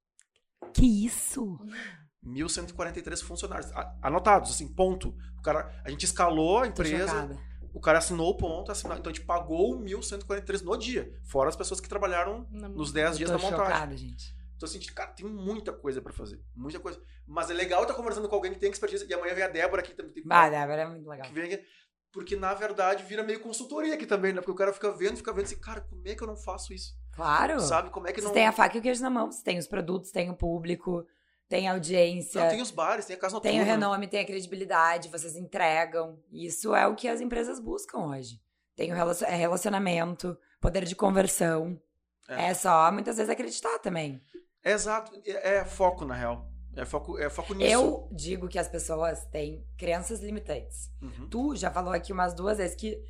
Que 0.73 1.07
isso? 1.07 1.59
1.143 2.25 3.23
funcionários. 3.23 3.71
Anotados, 4.03 4.51
assim, 4.51 4.67
ponto. 4.69 5.15
O 5.39 5.43
cara, 5.43 5.71
a 5.85 5.91
gente 5.91 6.05
escalou 6.05 6.61
a 6.61 6.67
empresa, 6.67 7.29
o 7.73 7.81
cara 7.81 7.99
assinou 7.99 8.31
o 8.31 8.37
ponto, 8.37 8.73
assinou, 8.73 8.97
então 8.97 9.11
a 9.11 9.15
gente 9.15 9.25
pagou 9.27 9.79
1.143 9.79 10.63
no 10.63 10.77
dia. 10.77 11.13
Fora 11.25 11.49
as 11.49 11.57
pessoas 11.57 11.81
que 11.81 11.89
trabalharam 11.89 12.47
Na- 12.51 12.69
nos 12.69 12.93
10 12.93 13.19
dias 13.19 13.31
da 13.31 13.37
montagem. 13.39 13.65
chocada, 13.67 13.97
gente. 13.97 14.35
Então, 14.57 14.69
assim, 14.69 14.79
cara, 14.95 15.11
tem 15.13 15.27
muita 15.27 15.73
coisa 15.73 16.01
pra 16.01 16.13
fazer. 16.13 16.41
Muita 16.55 16.79
coisa. 16.81 16.99
Mas 17.27 17.51
é 17.51 17.55
legal 17.55 17.83
estar 17.83 17.95
conversando 17.95 18.29
com 18.29 18.35
alguém 18.37 18.53
que 18.53 18.59
tem 18.59 18.71
expertise. 18.71 19.05
E 19.07 19.13
amanhã 19.13 19.35
vem 19.35 19.45
a 19.45 19.49
Débora 19.49 19.83
aqui 19.83 19.93
também. 19.95 20.13
tem- 20.13 20.23
Bah, 20.25 20.49
Débora, 20.49 20.83
é 20.83 20.87
muito 20.87 21.09
legal. 21.09 21.27
que 21.27 21.35
vem 21.35 21.53
aqui. 21.53 21.65
Porque, 22.13 22.37
na 22.37 22.55
verdade, 22.55 23.03
vira 23.03 23.25
meio 23.25 23.41
consultoria 23.41 23.95
aqui 23.95 24.07
também, 24.07 24.33
né? 24.33 24.41
Porque 24.41 24.53
o 24.53 24.55
cara 24.55 24.73
fica 24.73 24.93
vendo, 24.93 25.17
fica 25.17 25.33
vendo 25.33 25.47
assim, 25.47 25.59
cara, 25.59 25.81
como 25.81 26.01
é 26.07 26.15
que 26.15 26.23
eu 26.23 26.29
não 26.29 26.37
faço 26.37 26.73
isso? 26.73 26.95
Claro. 27.15 27.61
Sabe? 27.61 27.91
Como 27.91 28.07
é 28.09 28.13
que 28.13 28.21
Você 28.21 28.27
não. 28.27 28.35
tem 28.35 28.47
a 28.47 28.53
faca 28.53 28.77
e 28.77 28.81
o 28.81 28.83
queijo 28.83 29.03
na 29.03 29.11
mão. 29.11 29.31
Você 29.31 29.43
tem 29.43 29.59
os 29.59 29.67
produtos, 29.67 30.11
tem 30.11 30.31
o 30.31 30.35
público, 30.35 31.07
tem 31.49 31.69
a 31.69 31.73
audiência, 31.73 32.41
Não, 32.43 32.49
tem 32.49 32.61
os 32.61 32.71
bares, 32.71 33.07
tem 33.07 33.17
a 33.17 33.19
casa 33.19 33.35
noturna. 33.35 33.53
tem 33.57 33.63
o 33.63 33.65
renome, 33.65 34.07
tem 34.09 34.21
a 34.21 34.25
credibilidade, 34.25 35.09
vocês 35.09 35.37
entregam. 35.37 36.19
Isso 36.33 36.75
é 36.75 36.87
o 36.87 36.95
que 36.95 37.09
as 37.09 37.21
empresas 37.21 37.61
buscam 37.61 37.99
hoje. 38.07 38.41
Tem 38.77 38.93
o 38.93 38.97
é 38.97 39.35
relacionamento, 39.37 40.37
poder 40.61 40.85
de 40.85 40.97
conversão. 40.97 41.81
É. 42.29 42.47
É. 42.47 42.55
só, 42.55 42.91
muitas 42.91 43.17
vezes, 43.17 43.31
acreditar 43.31 43.79
também. 43.79 44.21
É 44.65 44.73
exato. 44.73 45.13
É, 45.27 45.57
é 45.59 45.65
foco, 45.65 46.05
na 46.05 46.15
real. 46.15 46.49
É 46.77 46.85
foco, 46.85 47.19
é 47.19 47.31
foco 47.31 47.55
nisso. 47.55 47.71
Eu 47.71 48.09
digo 48.11 48.49
que 48.49 48.59
as 48.59 48.67
pessoas 48.67 49.25
têm 49.27 49.65
crenças 49.79 50.21
limitantes. 50.21 50.91
Uhum. 51.01 51.29
Tu 51.29 51.57
já 51.57 51.71
falou 51.71 51.93
aqui 51.93 52.13
umas 52.13 52.35
duas 52.35 52.59
vezes 52.59 52.75
que 52.75 53.01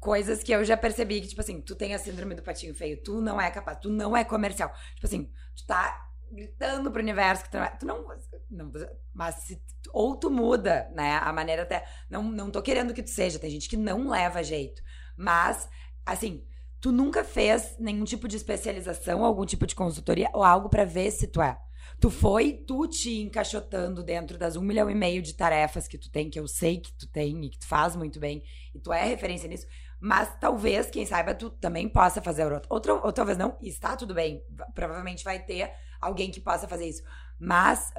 coisas 0.00 0.42
que 0.42 0.52
eu 0.52 0.64
já 0.64 0.76
percebi 0.76 1.20
que, 1.20 1.28
tipo 1.28 1.40
assim, 1.40 1.60
tu 1.60 1.74
tem 1.74 1.94
a 1.94 1.98
síndrome 1.98 2.34
do 2.34 2.42
patinho 2.42 2.74
feio, 2.74 3.02
tu 3.02 3.20
não 3.20 3.40
é 3.40 3.50
capaz, 3.50 3.78
tu 3.80 3.90
não 3.90 4.16
é 4.16 4.24
comercial. 4.24 4.72
Tipo 4.94 5.06
assim, 5.06 5.30
tu 5.54 5.66
tá 5.66 6.06
gritando 6.30 6.90
pro 6.90 7.02
universo 7.02 7.44
que 7.44 7.50
tu 7.50 7.56
não 7.56 7.64
é. 7.64 7.68
Tu 7.70 7.86
não. 7.86 8.06
não 8.50 8.72
mas 9.12 9.34
se, 9.36 9.62
ou 9.92 10.16
tu 10.16 10.30
muda, 10.30 10.90
né? 10.94 11.18
A 11.22 11.32
maneira 11.32 11.62
até. 11.62 11.84
Não, 12.10 12.22
não 12.22 12.50
tô 12.50 12.62
querendo 12.62 12.94
que 12.94 13.02
tu 13.02 13.10
seja, 13.10 13.38
tem 13.38 13.50
gente 13.50 13.68
que 13.68 13.76
não 13.76 14.08
leva 14.08 14.42
jeito. 14.42 14.82
Mas, 15.16 15.68
assim, 16.04 16.44
tu 16.80 16.92
nunca 16.92 17.24
fez 17.24 17.76
nenhum 17.78 18.04
tipo 18.04 18.28
de 18.28 18.36
especialização, 18.36 19.24
algum 19.24 19.46
tipo 19.46 19.66
de 19.66 19.74
consultoria 19.74 20.30
ou 20.32 20.42
algo 20.42 20.68
pra 20.68 20.84
ver 20.84 21.10
se 21.10 21.26
tu 21.26 21.40
é. 21.40 21.58
Tu 21.98 22.10
foi 22.10 22.52
tu 22.66 22.86
te 22.86 23.20
encaixotando 23.22 24.02
dentro 24.02 24.36
das 24.36 24.54
um 24.56 24.60
milhão 24.60 24.90
e 24.90 24.94
meio 24.94 25.22
de 25.22 25.32
tarefas 25.34 25.88
que 25.88 25.96
tu 25.98 26.10
tem, 26.10 26.28
que 26.28 26.38
eu 26.38 26.46
sei 26.46 26.78
que 26.80 26.92
tu 26.92 27.08
tem 27.08 27.44
e 27.44 27.50
que 27.50 27.58
tu 27.58 27.66
faz 27.66 27.96
muito 27.96 28.20
bem, 28.20 28.42
e 28.74 28.78
tu 28.78 28.92
é 28.92 29.02
referência 29.04 29.48
nisso, 29.48 29.66
mas 29.98 30.36
talvez, 30.38 30.90
quem 30.90 31.06
saiba, 31.06 31.34
tu 31.34 31.48
também 31.50 31.88
possa 31.88 32.20
fazer. 32.20 32.46
Outro, 32.68 33.00
ou 33.02 33.12
talvez 33.12 33.38
não, 33.38 33.56
e 33.62 33.68
está 33.68 33.96
tudo 33.96 34.12
bem. 34.14 34.42
Provavelmente 34.74 35.24
vai 35.24 35.38
ter 35.42 35.72
alguém 36.00 36.30
que 36.30 36.40
possa 36.40 36.68
fazer 36.68 36.86
isso. 36.86 37.02
Mas 37.38 37.90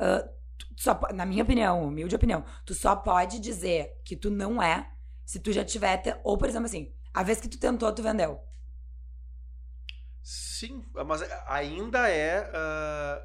tu 0.76 0.84
só, 0.84 1.00
na 1.14 1.26
minha 1.26 1.44
opinião, 1.44 1.84
humilde 1.84 2.16
opinião, 2.16 2.44
tu 2.66 2.74
só 2.74 2.96
pode 2.96 3.40
dizer 3.40 4.00
que 4.06 4.16
tu 4.16 4.30
não 4.30 4.62
é 4.62 4.90
se 5.26 5.40
tu 5.40 5.52
já 5.52 5.64
tiver. 5.66 5.98
te- 5.98 6.16
Ou, 6.24 6.38
por 6.38 6.48
exemplo, 6.48 6.68
assim, 6.68 6.94
a 7.14 7.24
vez 7.24 7.40
que 7.42 7.50
tu 7.50 7.60
tentou, 7.60 7.92
tu 7.94 8.04
vendeu. 8.04 8.40
Sim, 10.22 10.84
mas 11.06 11.22
ainda 11.48 12.10
é 12.10 12.50
ah, 12.54 13.22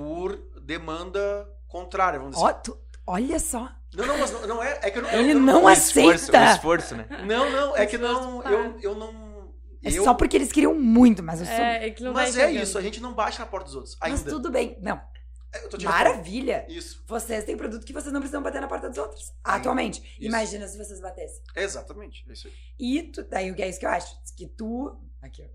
por 0.00 0.36
demanda 0.62 1.48
contrária, 1.68 2.18
vamos 2.18 2.34
dizer. 2.36 2.46
Ó, 2.46 2.52
tu- 2.52 2.78
olha 3.06 3.38
só. 3.38 3.70
Não, 3.94 4.06
não, 4.06 4.18
mas 4.18 4.30
não, 4.30 4.46
não 4.46 4.62
é. 4.62 4.78
É 4.82 4.90
que 4.90 4.98
eu 4.98 5.02
não. 5.02 5.10
Ele 5.10 5.32
eu, 5.32 5.40
não 5.40 5.64
O 5.64 5.70
esforço, 5.70 6.24
aceita. 6.30 6.40
o 6.40 6.54
esforço, 6.54 6.96
né? 6.96 7.06
Não, 7.26 7.50
não, 7.50 7.76
é 7.76 7.84
que 7.86 7.96
Esforço 7.96 8.20
não. 8.20 8.42
Eu, 8.44 8.80
eu 8.80 8.94
não. 8.94 9.52
É 9.82 9.90
eu, 9.90 10.04
só 10.04 10.14
porque 10.14 10.36
eles 10.36 10.52
queriam 10.52 10.74
muito, 10.74 11.22
mas 11.22 11.40
eu 11.40 11.46
sou. 11.46 11.54
É, 11.54 11.86
é 11.86 11.90
que 11.90 12.02
não 12.02 12.12
mas 12.12 12.36
é 12.36 12.50
isso, 12.52 12.78
a 12.78 12.82
gente 12.82 13.00
não 13.00 13.14
bate 13.14 13.38
na 13.40 13.46
porta 13.46 13.66
dos 13.66 13.74
outros. 13.74 13.96
Ainda. 14.00 14.20
Mas 14.22 14.32
tudo 14.32 14.50
bem. 14.50 14.78
Não, 14.80 15.00
Eu 15.54 15.62
respondendo. 15.62 15.88
maravilha. 15.88 16.66
Isso, 16.68 17.02
Vocês 17.08 17.44
têm 17.44 17.56
produto 17.56 17.84
que 17.84 17.92
vocês 17.92 18.12
não 18.12 18.20
precisam 18.20 18.42
bater 18.42 18.60
na 18.60 18.68
porta 18.68 18.88
dos 18.88 18.98
outros. 18.98 19.32
Atualmente. 19.42 20.00
Isso. 20.18 20.28
Imagina 20.28 20.68
se 20.68 20.76
vocês 20.78 21.00
batessem. 21.00 21.42
exatamente. 21.56 22.24
é 22.28 22.32
isso 22.32 22.46
aí. 22.46 22.54
E 22.78 23.02
tu, 23.04 23.24
daí 23.24 23.50
o 23.50 23.54
que 23.56 23.62
é 23.62 23.68
isso 23.68 23.80
que 23.80 23.86
eu 23.86 23.90
acho? 23.90 24.14
Que 24.36 24.46
tu. 24.46 24.96
Aqui, 25.22 25.42
eu 25.42 25.50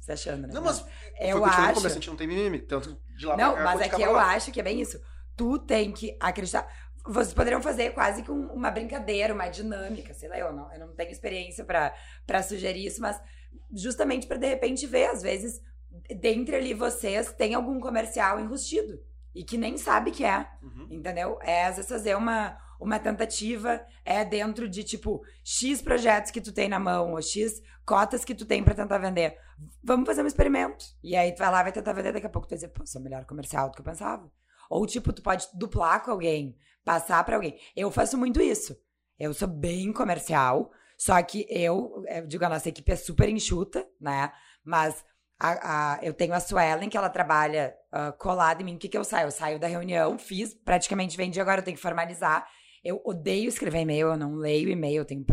se 0.00 0.12
achando, 0.12 0.46
né? 0.46 0.52
Não, 0.52 0.62
mas. 0.62 0.80
eu 0.80 0.86
que 1.16 1.24
eu 1.32 1.44
acho. 1.44 1.74
começo, 1.74 1.86
a 1.86 1.90
gente 2.00 2.08
não 2.08 2.16
tem 2.16 2.26
mimimi. 2.26 2.58
Tanto 2.60 3.00
de 3.16 3.24
lá 3.26 3.34
pra 3.36 3.46
Não, 3.46 3.54
cá, 3.54 3.64
mas 3.64 3.80
é 3.80 3.84
que 3.88 3.96
pra 3.96 4.04
eu 4.04 4.12
lá. 4.12 4.32
acho 4.34 4.52
que 4.52 4.60
é 4.60 4.62
bem 4.62 4.80
isso. 4.80 5.00
Tu 5.36 5.58
tem 5.60 5.92
que 5.92 6.16
acreditar. 6.20 6.68
Vocês 7.06 7.32
poderiam 7.32 7.62
fazer 7.62 7.94
quase 7.94 8.22
que 8.22 8.30
um- 8.30 8.52
uma 8.52 8.70
brincadeira, 8.70 9.32
uma 9.32 9.48
dinâmica, 9.48 10.12
sei 10.12 10.28
lá, 10.28 10.38
eu 10.38 10.52
não, 10.52 10.70
eu 10.74 10.80
não 10.80 10.94
tenho 10.94 11.10
experiência 11.10 11.64
pra 11.64 11.94
pra 12.26 12.42
sugerir 12.42 12.86
isso, 12.86 13.00
mas 13.00 13.18
justamente 13.72 14.26
pra 14.26 14.36
de 14.36 14.46
repente 14.46 14.86
ver, 14.86 15.06
às 15.06 15.22
vezes, 15.22 15.62
dentre 16.20 16.56
ali 16.56 16.74
vocês, 16.74 17.32
tem 17.32 17.54
algum 17.54 17.80
comercial 17.80 18.38
enrustido 18.38 19.00
e 19.38 19.44
que 19.44 19.56
nem 19.56 19.78
sabe 19.78 20.10
que 20.10 20.24
é. 20.24 20.50
Uhum. 20.60 20.88
Entendeu? 20.90 21.38
É 21.42 21.66
às 21.66 21.76
vezes 21.76 21.88
fazer 21.88 22.16
uma, 22.16 22.58
uma 22.80 22.98
tentativa, 22.98 23.80
é 24.04 24.24
dentro 24.24 24.68
de 24.68 24.82
tipo 24.82 25.22
X 25.44 25.80
projetos 25.80 26.32
que 26.32 26.40
tu 26.40 26.52
tem 26.52 26.68
na 26.68 26.80
mão, 26.80 27.12
ou 27.12 27.22
X 27.22 27.62
cotas 27.86 28.24
que 28.24 28.34
tu 28.34 28.44
tem 28.44 28.64
pra 28.64 28.74
tentar 28.74 28.98
vender. 28.98 29.38
Vamos 29.80 30.08
fazer 30.08 30.24
um 30.24 30.26
experimento. 30.26 30.84
E 31.04 31.14
aí 31.14 31.32
tu 31.32 31.38
vai 31.38 31.52
lá, 31.52 31.62
vai 31.62 31.70
tentar 31.70 31.92
vender, 31.92 32.12
daqui 32.12 32.26
a 32.26 32.28
pouco 32.28 32.48
tu 32.48 32.50
vai 32.50 32.56
dizer, 32.56 32.70
pô, 32.70 32.84
sou 32.84 33.00
melhor 33.00 33.24
comercial 33.26 33.68
do 33.68 33.76
que 33.76 33.80
eu 33.80 33.84
pensava. 33.84 34.28
Ou 34.68 34.84
tipo, 34.84 35.12
tu 35.12 35.22
pode 35.22 35.46
duplar 35.54 36.02
com 36.02 36.10
alguém, 36.10 36.58
passar 36.84 37.22
pra 37.22 37.36
alguém. 37.36 37.56
Eu 37.76 37.92
faço 37.92 38.18
muito 38.18 38.42
isso. 38.42 38.76
Eu 39.16 39.32
sou 39.32 39.46
bem 39.46 39.92
comercial, 39.92 40.72
só 40.96 41.22
que 41.22 41.46
eu, 41.48 42.02
eu 42.08 42.26
digo, 42.26 42.44
a 42.44 42.48
nossa 42.48 42.68
equipe 42.68 42.90
é 42.90 42.96
super 42.96 43.28
enxuta, 43.28 43.88
né? 44.00 44.32
Mas 44.64 45.04
a, 45.38 45.94
a- 45.94 45.98
eu 46.02 46.12
tenho 46.14 46.34
a 46.34 46.40
Suelen, 46.40 46.88
que 46.88 46.96
ela 46.96 47.08
trabalha 47.08 47.74
ah, 47.92 48.12
colada 48.12 48.62
em 48.62 48.64
mim. 48.64 48.76
O 48.76 48.78
que, 48.78 48.88
que 48.88 48.98
eu 48.98 49.04
saio? 49.04 49.26
Eu 49.28 49.30
saio 49.30 49.58
da 49.58 49.66
reunião, 49.66 50.18
fiz, 50.18 50.54
praticamente 50.54 51.16
vendi, 51.16 51.40
agora 51.40 51.60
eu 51.60 51.64
tenho 51.64 51.76
que 51.76 51.82
formalizar. 51.82 52.46
Eu 52.84 53.00
odeio 53.04 53.48
escrever 53.48 53.80
e-mail, 53.80 54.08
eu 54.08 54.16
não 54.16 54.34
leio 54.34 54.68
e-mail, 54.68 54.98
eu 55.02 55.04
tenho, 55.04 55.24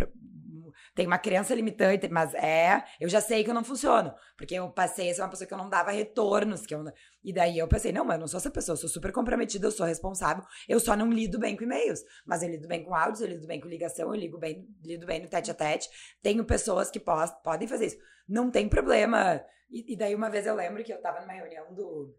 tenho 0.93 1.07
uma 1.09 1.17
crença 1.17 1.53
limitante, 1.53 2.07
mas 2.09 2.33
é. 2.33 2.83
Eu 2.99 3.09
já 3.09 3.19
sei 3.21 3.43
que 3.43 3.49
eu 3.49 3.53
não 3.53 3.63
funciono. 3.63 4.13
Porque 4.37 4.55
eu 4.55 4.69
passei 4.69 5.09
a 5.11 5.13
ser 5.13 5.21
uma 5.21 5.29
pessoa 5.29 5.47
que 5.47 5.53
eu 5.53 5.57
não 5.57 5.69
dava 5.69 5.91
retornos. 5.91 6.65
Que 6.65 6.73
eu, 6.73 6.83
e 7.23 7.33
daí 7.33 7.57
eu 7.57 7.67
pensei, 7.67 7.91
não, 7.91 8.05
mas 8.05 8.15
eu 8.15 8.21
não 8.21 8.27
sou 8.27 8.37
essa 8.39 8.49
pessoa, 8.51 8.73
eu 8.73 8.77
sou 8.77 8.89
super 8.89 9.11
comprometida, 9.11 9.67
eu 9.67 9.71
sou 9.71 9.85
responsável, 9.85 10.43
eu 10.67 10.79
só 10.79 10.95
não 10.95 11.11
lido 11.11 11.37
bem 11.39 11.55
com 11.55 11.63
e-mails. 11.63 11.99
Mas 12.25 12.43
eu 12.43 12.49
lido 12.49 12.67
bem 12.67 12.83
com 12.83 12.95
áudios, 12.95 13.21
eu 13.21 13.27
lido 13.27 13.45
bem 13.47 13.59
com 13.59 13.67
ligação, 13.67 14.07
eu 14.13 14.19
ligo 14.19 14.37
bem, 14.37 14.65
lido 14.83 15.05
bem 15.05 15.21
no 15.21 15.27
tete 15.29 15.51
a 15.51 15.53
tete. 15.53 15.89
Tenho 16.21 16.43
pessoas 16.45 16.89
que 16.89 16.99
podem 16.99 17.67
fazer 17.67 17.87
isso. 17.87 17.97
Não 18.27 18.49
tem 18.49 18.67
problema. 18.69 19.41
E, 19.69 19.93
e 19.93 19.97
daí 19.97 20.15
uma 20.15 20.29
vez 20.29 20.45
eu 20.45 20.55
lembro 20.55 20.83
que 20.83 20.93
eu 20.93 21.01
tava 21.01 21.21
numa 21.21 21.33
reunião 21.33 21.73
do 21.73 22.15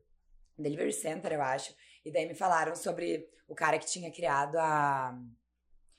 Delivery 0.59 0.93
Center, 0.93 1.33
eu 1.33 1.43
acho. 1.43 1.75
E 2.05 2.13
daí 2.13 2.27
me 2.27 2.35
falaram 2.35 2.75
sobre 2.77 3.29
o 3.49 3.55
cara 3.55 3.79
que 3.79 3.87
tinha 3.87 4.13
criado 4.13 4.57
a. 4.59 5.19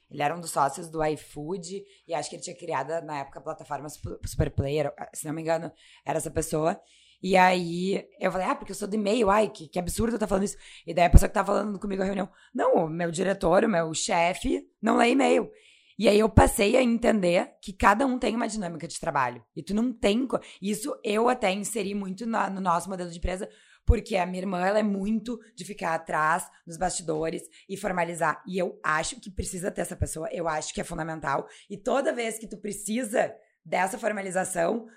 Ele 0.10 0.22
era 0.24 0.36
um 0.36 0.40
dos 0.40 0.52
sócios 0.52 0.88
do 0.90 1.04
iFood 1.04 1.84
e 2.08 2.14
acho 2.14 2.30
que 2.30 2.36
ele 2.38 2.44
tinha 2.44 2.56
criado 2.56 2.90
na 3.06 3.20
época 3.20 3.40
a 3.40 3.42
plataforma 3.42 3.90
Sup- 3.90 4.26
Superplayer, 4.26 4.94
se 5.14 5.28
não 5.28 5.34
me 5.34 5.42
engano, 5.42 5.72
era 6.06 6.18
essa 6.18 6.32
pessoa. 6.32 6.80
E 7.22 7.36
aí 7.36 8.08
eu 8.20 8.32
falei, 8.32 8.48
ah, 8.48 8.56
porque 8.56 8.72
eu 8.72 8.76
sou 8.76 8.88
do 8.88 8.96
e-mail, 8.96 9.30
ai, 9.30 9.50
que, 9.50 9.68
que 9.68 9.80
absurdo 9.80 10.16
eu 10.16 10.20
tá 10.20 10.28
falando 10.28 10.46
isso. 10.46 10.58
E 10.86 10.94
daí 10.94 11.06
a 11.06 11.10
pessoa 11.10 11.28
que 11.28 11.34
tava 11.34 11.48
falando 11.54 11.80
comigo 11.80 12.00
na 12.00 12.06
reunião, 12.06 12.30
não, 12.54 12.86
o 12.86 12.90
meu 12.90 13.12
diretor, 13.12 13.66
o 13.66 13.70
meu 13.70 13.94
chefe, 13.94 14.66
não 14.82 14.98
lê 14.98 15.10
e-mail. 15.10 15.52
E 15.98 16.08
aí 16.08 16.20
eu 16.20 16.30
passei 16.30 16.76
a 16.78 16.84
entender 16.84 17.56
que 17.62 17.74
cada 17.74 18.06
um 18.06 18.20
tem 18.20 18.36
uma 18.36 18.48
dinâmica 18.48 18.88
de 18.88 19.00
trabalho. 19.00 19.44
E 19.56 19.64
tu 19.64 19.74
não 19.74 19.92
tem. 19.92 20.28
Isso 20.62 20.96
eu 21.04 21.28
até 21.28 21.52
inseri 21.52 21.96
muito 21.96 22.26
na- 22.26 22.50
no 22.50 22.62
nosso 22.62 22.88
modelo 22.90 23.10
de 23.10 23.18
empresa, 23.18 23.50
porque 23.86 24.16
a 24.16 24.26
minha 24.26 24.40
irmã 24.42 24.60
ela 24.66 24.78
é 24.80 24.84
muito 24.84 25.40
de 25.56 25.66
ficar 25.66 25.96
atrás 25.96 26.48
nos 26.68 26.78
bastidores 26.78 27.44
e 27.68 27.76
formalizar. 27.78 28.44
E 28.46 28.58
eu 28.60 28.80
acho 28.84 29.20
que 29.20 29.32
precisa 29.32 29.72
ter 29.72 29.82
essa 29.82 29.96
pessoa, 29.96 30.30
eu 30.32 30.48
acho 30.48 30.74
que 30.74 30.82
é 30.82 30.84
fundamental. 30.84 31.48
E 31.70 31.78
toda 31.78 32.14
vez 32.14 32.38
que 32.38 32.48
tu 32.48 32.58
precisa 32.58 33.34
dessa 33.66 33.98
formalização, 33.98 34.88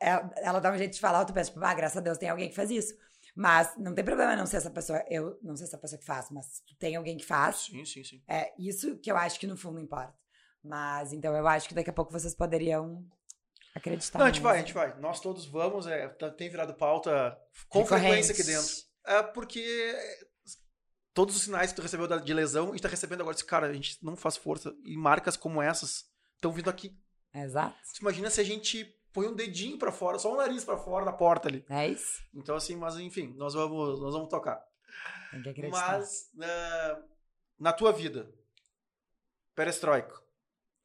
ela, 0.00 0.30
ela 0.36 0.60
dá 0.60 0.70
um 0.72 0.78
jeito 0.78 0.92
de 0.94 1.00
falar, 1.00 1.24
tu 1.24 1.32
pensa, 1.32 1.50
tipo, 1.50 1.64
ah, 1.64 1.74
graças 1.74 1.96
a 1.96 2.00
Deus 2.00 2.18
tem 2.18 2.28
alguém 2.28 2.48
que 2.48 2.54
faz 2.54 2.70
isso. 2.70 2.94
Mas 3.34 3.74
não 3.76 3.94
tem 3.94 4.04
problema 4.04 4.36
não 4.36 4.46
ser 4.46 4.58
essa 4.58 4.70
pessoa, 4.70 5.02
eu 5.10 5.38
não 5.42 5.56
ser 5.56 5.64
essa 5.64 5.76
pessoa 5.76 5.98
que 5.98 6.06
faz, 6.06 6.30
mas 6.30 6.62
tem 6.78 6.94
alguém 6.96 7.16
que 7.16 7.24
faz, 7.26 7.66
Sim, 7.70 7.84
sim, 7.84 8.04
sim. 8.04 8.22
é 8.28 8.52
isso 8.58 8.96
que 8.98 9.10
eu 9.10 9.16
acho 9.16 9.38
que 9.40 9.46
no 9.46 9.56
fundo 9.56 9.78
importa. 9.80 10.14
Mas 10.66 11.12
então 11.12 11.34
eu 11.36 11.46
acho 11.46 11.68
que 11.68 11.74
daqui 11.74 11.90
a 11.90 11.92
pouco 11.92 12.12
vocês 12.12 12.34
poderiam 12.34 13.04
acreditar. 13.74 14.18
Não, 14.18 14.26
a 14.26 14.30
gente 14.30 14.42
vai, 14.42 14.56
a 14.56 14.60
gente 14.60 14.72
vai. 14.74 14.98
Nós 15.00 15.20
todos 15.20 15.46
vamos, 15.46 15.86
é, 15.86 16.08
tá- 16.08 16.30
tem 16.30 16.48
virado 16.50 16.74
pauta 16.74 17.38
com 17.68 17.84
frequência 17.86 18.32
aqui 18.32 18.42
dentro. 18.42 18.74
É 19.06 19.22
porque 19.22 19.94
todos 21.14 21.36
os 21.36 21.42
sinais 21.42 21.70
que 21.70 21.76
tu 21.76 21.82
recebeu 21.82 22.06
de 22.20 22.34
lesão, 22.34 22.68
a 22.68 22.70
gente 22.72 22.82
tá 22.82 22.88
recebendo 22.88 23.20
agora. 23.20 23.34
Esse 23.36 23.44
cara, 23.44 23.66
a 23.68 23.72
gente 23.72 23.98
não 24.04 24.16
faz 24.16 24.36
força. 24.36 24.74
E 24.84 24.96
marcas 24.96 25.36
como 25.36 25.62
essas 25.62 26.04
estão 26.34 26.50
vindo 26.52 26.68
aqui. 26.68 26.98
Exato. 27.32 27.76
Imagina 28.00 28.30
se 28.30 28.40
a 28.40 28.44
gente 28.44 28.84
põe 29.12 29.28
um 29.28 29.34
dedinho 29.34 29.78
pra 29.78 29.92
fora, 29.92 30.18
só 30.18 30.32
um 30.32 30.36
nariz 30.36 30.64
pra 30.64 30.76
fora 30.76 31.04
da 31.04 31.12
porta 31.12 31.48
ali. 31.48 31.64
É 31.70 31.88
isso. 31.88 32.22
Então, 32.34 32.56
assim, 32.56 32.76
mas 32.76 32.96
enfim, 32.96 33.34
nós 33.36 33.54
vamos, 33.54 34.00
nós 34.00 34.12
vamos 34.14 34.28
tocar. 34.28 34.62
Tem 35.30 35.42
que 35.42 35.48
acreditar. 35.50 35.98
Mas, 35.98 36.28
na, 36.34 37.02
na 37.58 37.72
tua 37.72 37.92
vida, 37.92 38.30
perestroika. 39.54 40.20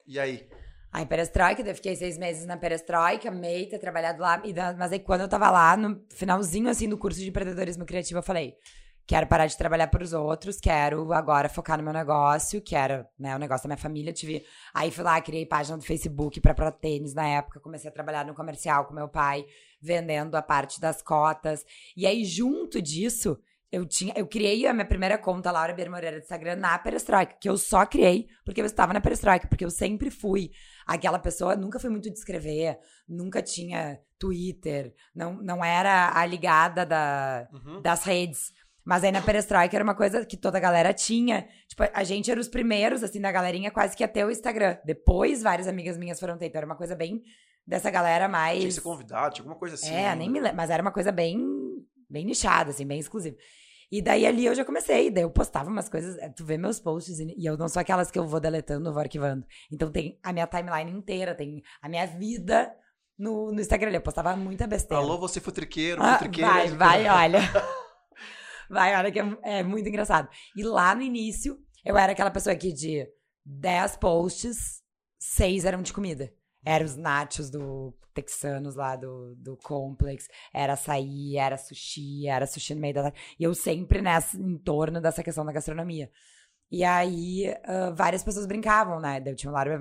E 0.08 0.20
aí? 0.20 0.48
Aí, 0.92 1.06
perestroika, 1.06 1.62
eu 1.62 1.76
fiquei 1.76 1.96
seis 1.96 2.18
meses 2.18 2.46
na 2.46 2.58
perestroika, 2.58 3.30
amei 3.30 3.66
ter 3.66 3.80
trabalhado 3.80 4.22
lá. 4.22 4.42
Mas 4.78 4.92
aí, 4.92 5.00
quando 5.00 5.22
eu 5.22 5.30
tava 5.30 5.50
lá, 5.50 5.78
no 5.78 6.04
finalzinho, 6.10 6.70
assim, 6.70 6.90
do 6.90 6.98
curso 6.98 7.20
de 7.20 7.30
empreendedorismo 7.30 7.86
criativo, 7.86 8.20
eu 8.20 8.24
falei, 8.24 8.58
quero 9.08 9.26
parar 9.26 9.46
de 9.46 9.58
trabalhar 9.58 9.88
pros 9.88 10.12
outros, 10.12 10.60
quero 10.60 11.14
agora 11.14 11.48
focar 11.48 11.78
no 11.78 11.84
meu 11.84 11.94
negócio, 11.94 12.62
que 12.62 12.76
era, 12.76 13.10
né, 13.18 13.34
o 13.34 13.40
negócio 13.40 13.64
da 13.64 13.70
minha 13.70 13.82
família. 13.82 14.12
Tive... 14.12 14.44
Aí 14.74 14.92
fui 14.92 15.04
lá, 15.04 15.22
criei 15.22 15.46
página 15.46 15.78
do 15.78 15.84
Facebook 15.84 16.42
pra, 16.42 16.54
pra 16.54 16.72
tênis 16.72 17.14
na 17.14 17.26
época, 17.26 17.62
comecei 17.62 17.90
a 17.90 17.94
trabalhar 17.94 18.26
no 18.26 18.36
comercial 18.36 18.86
com 18.86 18.94
meu 18.94 19.08
pai, 19.08 19.46
vendendo 19.82 20.36
a 20.36 20.42
parte 20.42 20.82
das 20.82 21.02
cotas. 21.02 21.66
E 21.96 22.06
aí, 22.06 22.26
junto 22.26 22.82
disso, 22.82 23.40
eu 23.72 23.86
tinha, 23.86 24.14
eu 24.18 24.28
criei 24.28 24.68
a 24.68 24.74
minha 24.74 24.86
primeira 24.86 25.18
conta, 25.18 25.52
Laura 25.52 25.74
Bir 25.74 25.90
Moreira 25.90 26.18
do 26.20 26.24
Instagram, 26.24 26.58
na 26.58 26.78
Perestroika, 26.78 27.38
que 27.40 27.48
eu 27.48 27.58
só 27.58 27.86
criei 27.86 28.28
porque 28.44 28.60
eu 28.62 28.66
estava 28.66 28.94
na 28.94 29.00
Perestroika, 29.02 29.48
porque 29.48 29.64
eu 29.64 29.70
sempre 29.70 30.10
fui 30.12 30.52
aquela 30.86 31.18
pessoa, 31.18 31.56
nunca 31.56 31.80
fui 31.80 31.90
muito 31.90 32.10
de 32.12 32.18
escrever, 32.18 32.78
nunca 33.08 33.42
tinha 33.42 34.00
Twitter, 34.20 34.94
não, 35.16 35.34
não 35.42 35.64
era 35.64 36.12
a 36.14 36.26
ligada 36.26 36.86
da, 36.86 37.48
Uhum. 37.54 37.82
das 37.82 38.04
redes. 38.04 38.52
Mas 38.84 39.04
aí 39.04 39.12
na 39.12 39.22
Perestroika 39.22 39.76
era 39.78 39.84
uma 39.84 39.94
coisa 39.96 40.26
que 40.26 40.36
toda 40.36 40.58
a 40.58 40.62
galera 40.62 40.92
tinha. 40.92 41.48
Tipo, 41.68 41.84
a 41.94 42.04
gente 42.04 42.32
era 42.32 42.40
os 42.40 42.48
primeiros, 42.48 43.04
assim, 43.04 43.22
da 43.22 43.32
galerinha 43.32 43.70
quase 43.70 43.96
que 43.96 44.04
até 44.04 44.26
o 44.26 44.32
Instagram. 44.32 44.78
Depois, 44.84 45.44
várias 45.44 45.68
amigas 45.68 45.98
minhas 46.00 46.20
foram 46.20 46.36
ter. 46.36 46.48
Então 46.48 46.58
era 46.60 46.66
uma 46.66 46.76
coisa 46.76 46.96
bem 46.96 47.22
dessa 47.66 47.92
galera 47.92 48.28
mais. 48.28 48.58
Tinha 48.58 48.68
que 48.70 48.74
ser 48.74 48.82
convidado, 48.82 49.36
tinha 49.36 49.44
alguma 49.44 49.56
coisa 49.60 49.76
assim. 49.76 49.94
É, 49.94 50.16
nem 50.16 50.28
me 50.32 50.40
lembro. 50.40 50.58
Mas 50.58 50.72
era 50.72 50.82
uma 50.82 50.92
coisa 50.92 51.12
bem, 51.12 51.40
bem 52.10 52.26
nichada, 52.26 52.72
assim, 52.72 52.86
bem 52.86 53.00
exclusiva. 53.00 53.38
E 53.92 54.02
daí 54.02 54.26
ali 54.26 54.46
eu 54.46 54.56
já 54.56 54.64
comecei, 54.64 55.12
daí 55.12 55.24
eu 55.24 55.30
postava 55.30 55.70
umas 55.70 55.90
coisas, 55.90 56.18
é, 56.20 56.30
tu 56.30 56.46
vê 56.46 56.58
meus 56.58 56.80
posts, 56.80 57.20
e 57.20 57.46
eu 57.46 57.58
não 57.58 57.68
sou 57.68 57.82
aquelas 57.82 58.10
que 58.10 58.18
eu 58.18 58.26
vou 58.26 58.40
deletando, 58.40 58.88
eu 58.88 58.94
vou 58.94 59.02
arquivando. 59.02 59.46
Então 59.70 59.92
tem 59.92 60.18
a 60.24 60.32
minha 60.32 60.48
timeline 60.48 60.92
inteira, 60.92 61.36
tem 61.36 61.62
a 61.82 61.90
minha 61.90 62.06
vida 62.08 62.74
no, 63.18 63.52
no 63.52 63.60
Instagram. 63.60 63.90
ali. 63.90 63.98
Eu 63.98 64.02
postava 64.02 64.36
muita 64.36 64.66
besteira. 64.66 65.04
Alô, 65.04 65.18
você 65.18 65.42
futriqueiro, 65.42 66.02
Ah, 66.02 66.14
futriqueira. 66.14 66.50
vai, 66.50 66.68
vai, 66.70 67.10
olha. 67.10 67.40
vai, 68.70 68.96
olha 68.96 69.12
que 69.12 69.20
é, 69.20 69.38
é 69.44 69.64
muito 69.64 69.88
engraçado. 69.90 70.30
E 70.56 70.64
lá 70.64 70.96
no 70.96 71.02
início, 71.02 71.60
eu 71.84 71.98
era 71.98 72.14
aquela 72.14 72.32
pessoa 72.32 72.56
que 72.56 72.72
de 72.72 73.06
10 73.46 73.98
posts, 73.98 74.82
6 75.20 75.66
eram 75.66 75.82
de 75.82 75.92
comida. 75.92 76.34
Eram 76.64 76.86
os 76.86 76.96
nachos 76.96 77.50
do 77.50 77.94
texanos 78.14 78.76
lá 78.76 78.96
do, 78.96 79.36
do 79.36 79.58
Complex, 79.58 80.28
era 80.54 80.74
açaí, 80.74 81.38
era 81.38 81.58
sushi, 81.58 82.28
era 82.28 82.46
sushi 82.46 82.76
no 82.76 82.82
meio 82.82 82.94
da. 82.94 83.14
E 83.40 83.44
eu 83.44 83.54
sempre 83.54 84.02
nessa, 84.02 84.38
em 84.38 84.58
torno 84.58 85.02
dessa 85.02 85.24
questão 85.24 85.46
da 85.46 85.52
gastronomia. 85.52 86.10
E 86.72 86.86
aí, 86.86 87.54
uh, 87.68 87.94
várias 87.94 88.24
pessoas 88.24 88.46
brincavam, 88.46 88.98
né? 89.02 89.22
Eu 89.26 89.36
tinha 89.36 89.50
um 89.50 89.54
Lara 89.54 89.78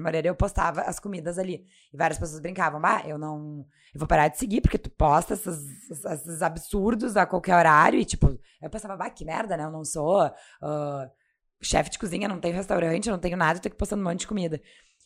Moreira 0.00 0.26
e 0.26 0.30
eu 0.30 0.34
postava 0.34 0.80
as 0.80 0.98
comidas 0.98 1.38
ali. 1.38 1.64
E 1.92 1.96
várias 1.96 2.18
pessoas 2.18 2.40
brincavam, 2.40 2.80
bah, 2.80 3.02
eu 3.06 3.16
não. 3.16 3.64
Eu 3.94 4.00
vou 4.00 4.08
parar 4.08 4.26
de 4.26 4.38
seguir, 4.38 4.60
porque 4.60 4.78
tu 4.78 4.90
posta 4.90 5.34
esses, 5.34 5.90
esses 5.90 6.42
absurdos 6.42 7.16
a 7.16 7.26
qualquer 7.26 7.54
horário. 7.54 8.00
E, 8.00 8.04
tipo, 8.04 8.36
eu 8.60 8.70
pensava, 8.70 8.96
bah, 8.96 9.10
que 9.10 9.24
merda, 9.24 9.56
né? 9.56 9.64
Eu 9.64 9.70
não 9.70 9.84
sou 9.84 10.26
uh, 10.26 11.10
chefe 11.60 11.90
de 11.90 11.98
cozinha, 11.98 12.26
não 12.26 12.40
tenho 12.40 12.56
restaurante, 12.56 13.08
não 13.08 13.18
tenho 13.18 13.36
nada, 13.36 13.58
eu 13.58 13.62
tô 13.62 13.68
aqui 13.68 13.76
postando 13.76 14.02
um 14.02 14.06
monte 14.06 14.20
de 14.20 14.26
comida. 14.26 14.60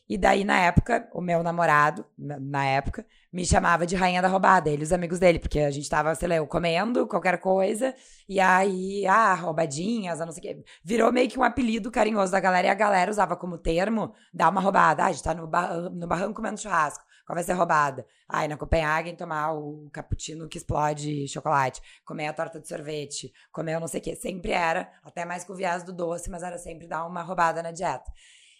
E 0.08 0.16
daí, 0.16 0.44
na 0.44 0.58
época, 0.60 1.08
o 1.12 1.20
meu 1.20 1.42
namorado, 1.42 2.06
na, 2.16 2.64
época, 2.64 3.04
me 3.32 3.44
chamava 3.44 3.84
de 3.84 3.96
rainha 3.96 4.22
da 4.22 4.28
roubada, 4.28 4.70
ele 4.70 4.82
e 4.82 4.84
os 4.84 4.92
amigos 4.92 5.18
dele, 5.18 5.40
porque 5.40 5.58
a 5.58 5.70
gente 5.70 5.88
tava, 5.88 6.14
sei 6.14 6.28
lá, 6.28 6.36
eu 6.36 6.46
comendo 6.46 7.08
qualquer 7.08 7.38
coisa, 7.40 7.92
e 8.28 8.38
aí, 8.38 9.04
ah, 9.06 9.34
roubadinhas, 9.34 10.20
não 10.20 10.30
sei 10.30 10.38
o 10.38 10.42
quê. 10.42 10.64
Virou 10.84 11.12
meio 11.12 11.28
que 11.28 11.38
um 11.38 11.42
apelido 11.42 11.90
carinhoso 11.90 12.30
da 12.30 12.38
galera, 12.38 12.68
e 12.68 12.70
a 12.70 12.74
galera 12.74 13.10
usava 13.10 13.36
como 13.36 13.58
termo, 13.58 14.14
dar 14.32 14.48
uma 14.48 14.60
roubada. 14.60 15.02
Ah, 15.02 15.06
a 15.06 15.12
gente 15.12 15.24
tá 15.24 15.34
no, 15.34 15.46
bar 15.48 15.90
no 15.90 16.06
barranco 16.06 16.34
comendo 16.34 16.60
churrasco, 16.60 17.04
qual 17.26 17.34
vai 17.34 17.42
ser 17.42 17.54
roubada? 17.54 18.06
Ah, 18.28 18.46
na 18.46 18.56
Copenhagen 18.56 19.16
tomar 19.16 19.54
o 19.54 19.90
cappuccino 19.92 20.48
que 20.48 20.58
explode 20.58 21.26
chocolate, 21.26 21.82
comer 22.04 22.28
a 22.28 22.32
torta 22.32 22.60
de 22.60 22.68
sorvete, 22.68 23.32
comer 23.50 23.80
não 23.80 23.88
sei 23.88 24.00
o 24.00 24.02
quê. 24.04 24.14
Sempre 24.14 24.52
era, 24.52 24.88
até 25.02 25.24
mais 25.24 25.42
com 25.42 25.52
o 25.52 25.56
viés 25.56 25.82
do 25.82 25.92
doce, 25.92 26.30
mas 26.30 26.44
era 26.44 26.58
sempre 26.58 26.86
dar 26.86 27.04
uma 27.04 27.22
roubada 27.22 27.60
na 27.60 27.72
dieta. 27.72 28.12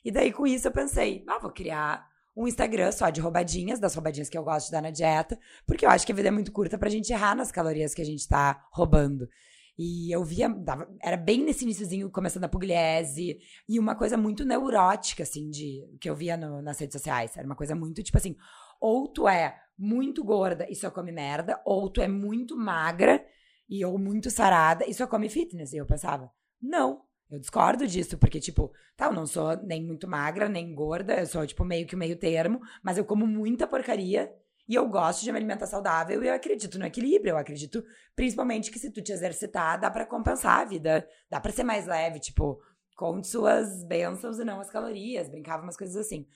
E 0.07 0.13
daí, 0.13 0.33
com 0.33 0.47
isso, 0.47 0.69
eu 0.69 0.73
pensei, 0.73 1.25
ah, 1.27 1.37
vou 1.41 1.51
criar 1.51 2.09
um 2.37 2.47
Instagram 2.47 2.93
só 2.93 3.11
de 3.11 3.21
roubadinhas, 3.21 3.81
das 3.81 3.93
roubadinhas 3.93 4.29
que 4.29 4.39
eu 4.39 4.45
gosto 4.45 4.67
de 4.67 4.71
dar 4.71 4.81
na 4.81 4.93
dieta, 4.93 5.37
porque 5.67 5.85
eu 5.85 5.91
acho 5.91 6.07
que 6.07 6.13
a 6.13 6.15
vida 6.15 6.29
é 6.29 6.31
muito 6.31 6.53
curta 6.53 6.79
pra 6.79 6.89
gente 6.89 7.13
errar 7.13 7.35
nas 7.35 7.51
calorias 7.51 7.93
que 7.93 8.01
a 8.01 8.05
gente 8.05 8.29
tá 8.29 8.65
roubando. 8.71 9.29
E 9.77 10.15
eu 10.15 10.23
via, 10.23 10.49
dava, 10.49 10.89
era 11.03 11.17
bem 11.17 11.43
nesse 11.43 11.65
iníciozinho, 11.65 12.09
começando 12.09 12.45
a 12.45 12.49
pugliese, 12.49 13.41
e 13.69 13.81
uma 13.81 13.97
coisa 13.97 14.17
muito 14.17 14.45
neurótica, 14.45 15.25
assim, 15.25 15.51
de 15.51 15.83
que 16.01 16.09
eu 16.09 16.15
via 16.15 16.37
no, 16.37 16.63
nas 16.63 16.79
redes 16.79 16.93
sociais. 16.93 17.37
Era 17.37 17.45
uma 17.45 17.57
coisa 17.57 17.75
muito, 17.75 18.01
tipo 18.01 18.17
assim, 18.17 18.37
ou 18.81 19.09
tu 19.09 19.27
é 19.27 19.61
muito 19.77 20.23
gorda 20.23 20.69
e 20.71 20.77
só 20.77 20.89
come 20.89 21.11
merda, 21.11 21.61
ou 21.65 21.91
tu 21.91 22.01
é 22.01 22.07
muito 22.07 22.57
magra 22.57 23.27
e 23.69 23.85
ou 23.85 23.99
muito 23.99 24.31
sarada 24.31 24.87
e 24.87 24.95
só 24.95 25.05
come 25.05 25.29
fitness. 25.29 25.73
E 25.73 25.79
eu 25.79 25.85
pensava, 25.85 26.31
não, 26.63 27.03
eu 27.31 27.39
discordo 27.39 27.87
disso, 27.87 28.17
porque, 28.19 28.41
tipo, 28.41 28.73
tá, 28.97 29.07
eu 29.07 29.13
não 29.13 29.27
sou 29.27 29.57
nem 29.63 29.83
muito 29.83 30.09
magra, 30.09 30.49
nem 30.49 30.75
gorda, 30.75 31.21
eu 31.21 31.27
sou, 31.27 31.47
tipo, 31.47 31.65
meio 31.65 31.87
que 31.87 31.97
meio 31.97 32.17
termo, 32.17 32.61
mas 32.83 32.99
eu 32.99 33.05
como 33.05 33.27
muita 33.27 33.67
porcaria 33.67 34.33
e 34.69 34.75
eu 34.75 34.89
gosto 34.89 35.23
de 35.23 35.31
me 35.31 35.39
alimentar 35.39 35.67
saudável 35.67 36.23
e 36.23 36.29
eu 36.29 36.35
acredito 36.35 36.79
no 36.79 36.87
equilíbrio. 36.87 37.31
Eu 37.31 37.39
acredito, 37.39 37.85
principalmente, 38.15 38.71
que 38.71 38.79
se 38.79 38.91
tu 38.91 39.01
te 39.01 39.13
exercitar, 39.13 39.81
dá 39.81 39.91
para 39.91 40.07
compensar 40.07 40.61
a 40.61 40.65
vida, 40.65 41.09
dá 41.31 41.41
para 41.41 41.53
ser 41.53 41.63
mais 41.63 41.87
leve, 41.87 42.19
tipo, 42.19 42.61
conte 42.97 43.29
suas 43.29 43.85
bênçãos 43.85 44.39
e 44.39 44.45
não 44.45 44.61
as 44.61 44.71
calorias, 44.71 45.29
brincava 45.29 45.63
umas 45.63 45.77
coisas 45.77 45.97
assim. 45.97 46.27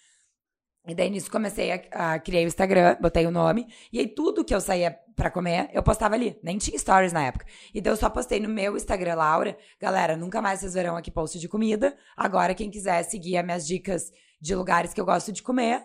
E 0.87 0.95
daí 0.95 1.11
nisso 1.11 1.31
comecei 1.31 1.73
a, 1.73 2.15
a 2.15 2.19
criar 2.19 2.41
o 2.41 2.47
Instagram, 2.47 2.97
botei 3.01 3.27
o 3.27 3.31
nome, 3.31 3.67
e 3.93 3.99
aí 3.99 4.09
tudo 4.09 4.45
que 4.45 4.55
eu 4.55 4.61
saía 4.61 4.99
para 5.15 5.31
comer, 5.31 5.69
eu 5.75 5.83
postava 5.83 6.15
ali. 6.15 6.39
Nem 6.43 6.57
tinha 6.57 6.79
stories 6.79 7.13
na 7.13 7.25
época. 7.27 7.45
Então 7.75 7.93
eu 7.93 7.97
só 7.97 8.09
postei 8.09 8.41
no 8.41 8.49
meu 8.49 8.77
Instagram, 8.77 9.17
Laura. 9.17 9.57
Galera, 9.79 10.17
nunca 10.17 10.41
mais 10.41 10.61
vocês 10.61 10.73
verão 10.73 10.97
aqui 10.97 11.11
post 11.11 11.39
de 11.39 11.49
comida. 11.49 11.95
Agora, 12.17 12.55
quem 12.55 12.71
quiser 12.71 13.03
seguir 13.03 13.37
as 13.37 13.45
minhas 13.45 13.67
dicas 13.67 14.11
de 14.41 14.55
lugares 14.55 14.95
que 14.95 15.01
eu 15.01 15.05
gosto 15.05 15.31
de 15.31 15.43
comer, 15.43 15.83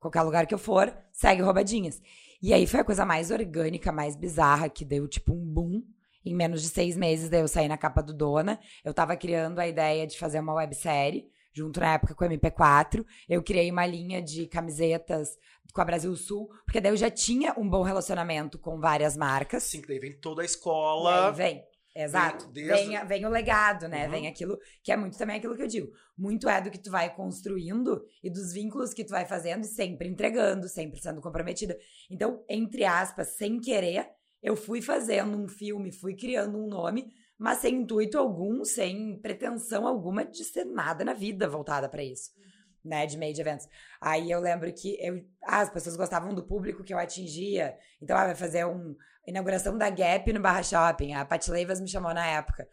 qualquer 0.00 0.22
lugar 0.22 0.46
que 0.46 0.54
eu 0.54 0.58
for, 0.58 0.96
segue 1.12 1.42
roubadinhas. 1.42 2.00
E 2.40 2.54
aí 2.54 2.66
foi 2.66 2.80
a 2.80 2.84
coisa 2.84 3.04
mais 3.04 3.30
orgânica, 3.30 3.92
mais 3.92 4.16
bizarra, 4.16 4.70
que 4.70 4.84
deu 4.84 5.06
tipo 5.06 5.34
um 5.34 5.44
boom. 5.44 5.82
Em 6.24 6.34
menos 6.34 6.62
de 6.62 6.68
seis 6.68 6.96
meses, 6.96 7.28
daí 7.28 7.40
eu 7.40 7.48
saí 7.48 7.68
na 7.68 7.76
capa 7.76 8.02
do 8.02 8.14
Dona. 8.14 8.58
Eu 8.82 8.94
tava 8.94 9.16
criando 9.16 9.58
a 9.58 9.68
ideia 9.68 10.06
de 10.06 10.18
fazer 10.18 10.40
uma 10.40 10.54
websérie 10.54 11.26
junto 11.58 11.80
na 11.80 11.94
época 11.94 12.14
com 12.14 12.24
o 12.24 12.28
MP4. 12.28 13.04
Eu 13.28 13.42
criei 13.42 13.70
uma 13.70 13.84
linha 13.84 14.22
de 14.22 14.46
camisetas 14.46 15.36
com 15.72 15.80
a 15.80 15.84
Brasil 15.84 16.14
Sul, 16.16 16.48
porque 16.64 16.80
daí 16.80 16.92
eu 16.92 16.96
já 16.96 17.10
tinha 17.10 17.52
um 17.58 17.68
bom 17.68 17.82
relacionamento 17.82 18.58
com 18.58 18.80
várias 18.80 19.16
marcas. 19.16 19.64
Sim, 19.64 19.82
que 19.82 19.88
daí 19.88 19.98
vem 19.98 20.12
toda 20.12 20.42
a 20.42 20.44
escola. 20.44 21.30
vem. 21.32 21.62
Exato. 21.94 22.44
Vem, 22.52 22.66
desde... 22.66 22.88
vem, 22.88 23.06
vem, 23.06 23.26
o 23.26 23.28
legado, 23.28 23.88
né? 23.88 24.04
Uhum. 24.04 24.10
Vem 24.12 24.28
aquilo 24.28 24.56
que 24.84 24.92
é 24.92 24.96
muito 24.96 25.18
também 25.18 25.36
aquilo 25.36 25.56
que 25.56 25.62
eu 25.62 25.66
digo. 25.66 25.90
Muito 26.16 26.48
é 26.48 26.60
do 26.60 26.70
que 26.70 26.78
tu 26.78 26.92
vai 26.92 27.12
construindo 27.12 28.04
e 28.22 28.30
dos 28.30 28.52
vínculos 28.52 28.94
que 28.94 29.04
tu 29.04 29.10
vai 29.10 29.26
fazendo 29.26 29.64
e 29.64 29.66
sempre 29.66 30.08
entregando, 30.08 30.68
sempre 30.68 31.00
sendo 31.00 31.20
comprometida. 31.20 31.76
Então, 32.08 32.44
entre 32.48 32.84
aspas, 32.84 33.36
sem 33.36 33.60
querer, 33.60 34.08
eu 34.40 34.54
fui 34.54 34.80
fazendo 34.80 35.36
um 35.36 35.48
filme, 35.48 35.90
fui 35.90 36.14
criando 36.14 36.56
um 36.56 36.68
nome 36.68 37.12
mas 37.38 37.58
sem 37.58 37.76
intuito 37.76 38.18
algum, 38.18 38.64
sem 38.64 39.18
pretensão 39.20 39.86
alguma 39.86 40.24
de 40.24 40.44
ser 40.44 40.64
nada 40.64 41.04
na 41.04 41.12
vida 41.12 41.48
voltada 41.48 41.88
para 41.88 42.02
isso, 42.02 42.32
né, 42.84 43.06
de 43.06 43.16
meio 43.16 43.32
de 43.32 43.40
eventos. 43.40 43.68
Aí 44.00 44.30
eu 44.30 44.40
lembro 44.40 44.72
que 44.72 44.98
eu, 45.00 45.24
ah, 45.44 45.60
as 45.60 45.70
pessoas 45.70 45.96
gostavam 45.96 46.34
do 46.34 46.42
público 46.42 46.82
que 46.82 46.92
eu 46.92 46.98
atingia, 46.98 47.76
então 48.02 48.16
ah, 48.16 48.26
vai 48.26 48.34
fazer 48.34 48.64
uma 48.64 48.96
inauguração 49.26 49.78
da 49.78 49.88
Gap 49.88 50.32
no 50.32 50.40
Barra 50.40 50.62
Shopping, 50.62 51.14
a 51.14 51.24
Pat 51.24 51.46
Leivas 51.48 51.80
me 51.80 51.88
chamou 51.88 52.12
na 52.12 52.26
época. 52.26 52.68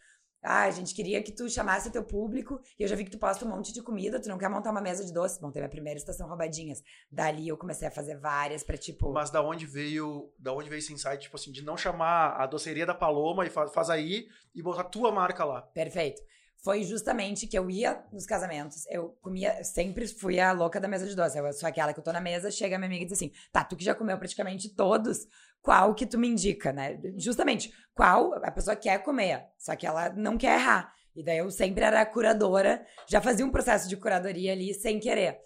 Ah, 0.45 0.63
a 0.63 0.71
gente 0.71 0.93
queria 0.93 1.21
que 1.23 1.31
tu 1.31 1.49
chamasse 1.49 1.87
o 1.87 1.91
teu 1.91 2.03
público, 2.03 2.61
e 2.77 2.83
eu 2.83 2.87
já 2.87 2.95
vi 2.95 3.03
que 3.03 3.11
tu 3.11 3.17
posta 3.17 3.43
um 3.45 3.49
monte 3.49 3.73
de 3.73 3.81
comida, 3.81 4.21
tu 4.21 4.29
não 4.29 4.37
quer 4.37 4.49
montar 4.49 4.71
uma 4.71 4.81
mesa 4.81 5.03
de 5.03 5.11
doces. 5.11 5.39
Bom, 5.39 5.51
teve 5.51 5.65
a 5.65 5.69
primeira 5.69 5.97
estação 5.97 6.27
roubadinhas. 6.27 6.81
Dali 7.11 7.47
eu 7.47 7.57
comecei 7.57 7.87
a 7.87 7.91
fazer 7.91 8.17
várias 8.19 8.63
pra, 8.63 8.77
tipo... 8.77 9.11
Mas 9.11 9.29
da 9.29 9.41
onde 9.41 9.65
veio, 9.65 10.31
da 10.37 10.53
onde 10.53 10.69
veio 10.69 10.79
esse 10.79 10.93
insight, 10.93 11.19
tipo 11.19 11.35
assim, 11.35 11.51
de 11.51 11.63
não 11.63 11.75
chamar 11.75 12.35
a 12.39 12.45
doceria 12.45 12.85
da 12.85 12.93
Paloma 12.93 13.45
e 13.45 13.49
faz, 13.49 13.73
faz 13.73 13.89
aí 13.89 14.27
e 14.53 14.61
botar 14.61 14.83
tua 14.83 15.11
marca 15.11 15.43
lá? 15.43 15.61
Perfeito 15.61 16.21
foi 16.65 16.83
justamente 16.83 17.45
que 17.45 17.55
eu 17.55 17.69
ia 17.69 18.03
nos 18.11 18.25
casamentos, 18.25 18.87
eu 18.87 19.09
comia, 19.21 19.63
sempre 19.63 20.07
fui 20.07 20.39
a 20.39 20.51
louca 20.51 20.79
da 20.79 20.87
mesa 20.87 21.05
de 21.05 21.15
doce. 21.15 21.37
Eu 21.37 21.53
sou 21.53 21.69
aquela 21.69 21.93
que 21.93 21.99
eu 21.99 22.03
tô 22.03 22.11
na 22.11 22.19
mesa, 22.19 22.49
chega 22.49 22.75
a 22.75 22.79
minha 22.79 22.87
amiga 22.87 23.03
e 23.03 23.05
diz 23.05 23.13
assim: 23.13 23.31
tá, 23.51 23.63
tu 23.63 23.75
que 23.75 23.85
já 23.85 23.93
comeu 23.93 24.17
praticamente 24.17 24.73
todos, 24.73 25.27
qual 25.61 25.95
que 25.95 26.05
tu 26.05 26.17
me 26.17 26.27
indica, 26.27 26.71
né? 26.71 26.99
Justamente, 27.17 27.71
qual 27.93 28.33
a 28.43 28.51
pessoa 28.51 28.75
quer 28.75 29.03
comer, 29.03 29.45
só 29.57 29.75
que 29.75 29.87
ela 29.87 30.09
não 30.09 30.37
quer 30.37 30.59
errar. 30.59 30.93
E 31.15 31.23
daí 31.23 31.37
eu 31.37 31.49
sempre 31.49 31.83
era 31.83 32.05
curadora, 32.05 32.85
já 33.07 33.21
fazia 33.21 33.45
um 33.45 33.51
processo 33.51 33.87
de 33.87 33.95
curadoria 33.95 34.51
ali 34.51 34.73
sem 34.73 34.99
querer. 34.99 35.39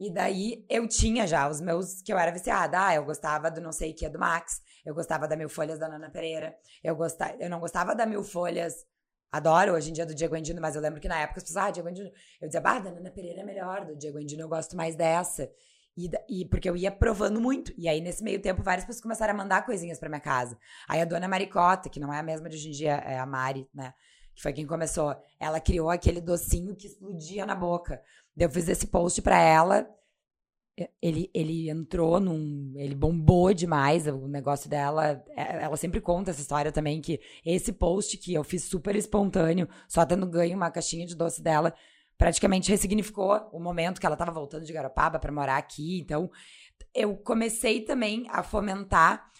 E 0.00 0.12
daí 0.12 0.64
eu 0.68 0.86
tinha 0.86 1.26
já 1.26 1.48
os 1.48 1.60
meus 1.60 2.00
que 2.02 2.12
eu 2.12 2.18
era 2.18 2.30
viciada. 2.30 2.86
Ah, 2.86 2.94
eu 2.94 3.04
gostava 3.04 3.50
do 3.50 3.60
não 3.60 3.72
sei 3.72 3.90
o 3.90 3.94
que 3.94 4.08
do 4.08 4.18
Max, 4.18 4.60
eu 4.86 4.94
gostava 4.94 5.26
da 5.26 5.36
Mil 5.36 5.48
Folhas 5.48 5.78
da 5.78 5.88
Nana 5.88 6.08
Pereira, 6.08 6.56
eu, 6.84 6.94
gostava, 6.94 7.36
eu 7.40 7.50
não 7.50 7.58
gostava 7.58 7.94
da 7.94 8.06
Mil 8.06 8.22
Folhas 8.22 8.86
Adoro 9.30 9.74
hoje 9.74 9.90
em 9.90 9.92
dia 9.92 10.06
do 10.06 10.14
Diego 10.14 10.34
Andino, 10.34 10.60
mas 10.60 10.74
eu 10.74 10.80
lembro 10.80 11.00
que 11.00 11.08
na 11.08 11.20
época 11.20 11.38
as 11.38 11.44
pessoas, 11.44 11.66
ah, 11.66 11.70
Diego 11.70 11.88
Andino. 11.88 12.10
Eu 12.40 12.48
dizia, 12.48 12.60
bah, 12.60 12.78
da 12.78 12.90
Nana 12.90 13.10
Pereira 13.10 13.42
é 13.42 13.44
melhor, 13.44 13.84
do 13.84 13.94
Diego 13.94 14.16
Andino 14.18 14.42
eu 14.42 14.48
gosto 14.48 14.74
mais 14.74 14.96
dessa. 14.96 15.50
E, 15.98 16.10
e, 16.28 16.44
porque 16.44 16.70
eu 16.70 16.76
ia 16.76 16.92
provando 16.92 17.40
muito. 17.40 17.72
E 17.76 17.88
aí, 17.88 18.00
nesse 18.00 18.22
meio 18.22 18.40
tempo, 18.40 18.62
várias 18.62 18.86
pessoas 18.86 19.02
começaram 19.02 19.34
a 19.34 19.36
mandar 19.36 19.66
coisinhas 19.66 19.98
pra 19.98 20.08
minha 20.08 20.20
casa. 20.20 20.56
Aí 20.88 21.00
a 21.00 21.04
dona 21.04 21.26
Maricota, 21.26 21.88
que 21.88 21.98
não 21.98 22.12
é 22.12 22.20
a 22.20 22.22
mesma 22.22 22.48
de 22.48 22.54
hoje 22.56 22.68
em 22.68 22.72
dia, 22.72 22.92
é 23.04 23.18
a 23.18 23.26
Mari, 23.26 23.68
né? 23.74 23.92
Que 24.32 24.40
foi 24.40 24.52
quem 24.52 24.64
começou. 24.64 25.16
Ela 25.40 25.60
criou 25.60 25.90
aquele 25.90 26.20
docinho 26.20 26.76
que 26.76 26.86
explodia 26.86 27.44
na 27.44 27.56
boca. 27.56 28.00
Eu 28.36 28.48
fiz 28.48 28.68
esse 28.68 28.86
post 28.86 29.20
pra 29.20 29.40
ela 29.40 29.84
ele, 31.02 31.30
ele 31.34 31.70
entrou 31.70 32.20
num. 32.20 32.72
Ele 32.76 32.94
bombou 32.94 33.52
demais. 33.52 34.06
O 34.06 34.28
negócio 34.28 34.68
dela. 34.68 35.24
É, 35.30 35.64
ela 35.64 35.76
sempre 35.76 36.00
conta 36.00 36.30
essa 36.30 36.40
história 36.40 36.70
também, 36.70 37.00
que 37.00 37.20
esse 37.44 37.72
post 37.72 38.16
que 38.18 38.34
eu 38.34 38.44
fiz 38.44 38.64
super 38.64 38.94
espontâneo, 38.94 39.68
só 39.88 40.04
tendo 40.04 40.26
ganho 40.26 40.56
uma 40.56 40.70
caixinha 40.70 41.06
de 41.06 41.16
doce 41.16 41.42
dela, 41.42 41.74
praticamente 42.18 42.70
ressignificou 42.70 43.48
o 43.52 43.60
momento 43.60 44.00
que 44.00 44.06
ela 44.06 44.16
estava 44.16 44.32
voltando 44.32 44.66
de 44.66 44.72
Garopaba 44.72 45.18
para 45.20 45.32
morar 45.32 45.56
aqui. 45.56 46.00
Então, 46.00 46.28
eu 46.92 47.16
comecei 47.16 47.82
também 47.82 48.26
a 48.28 48.42
fomentar 48.42 49.30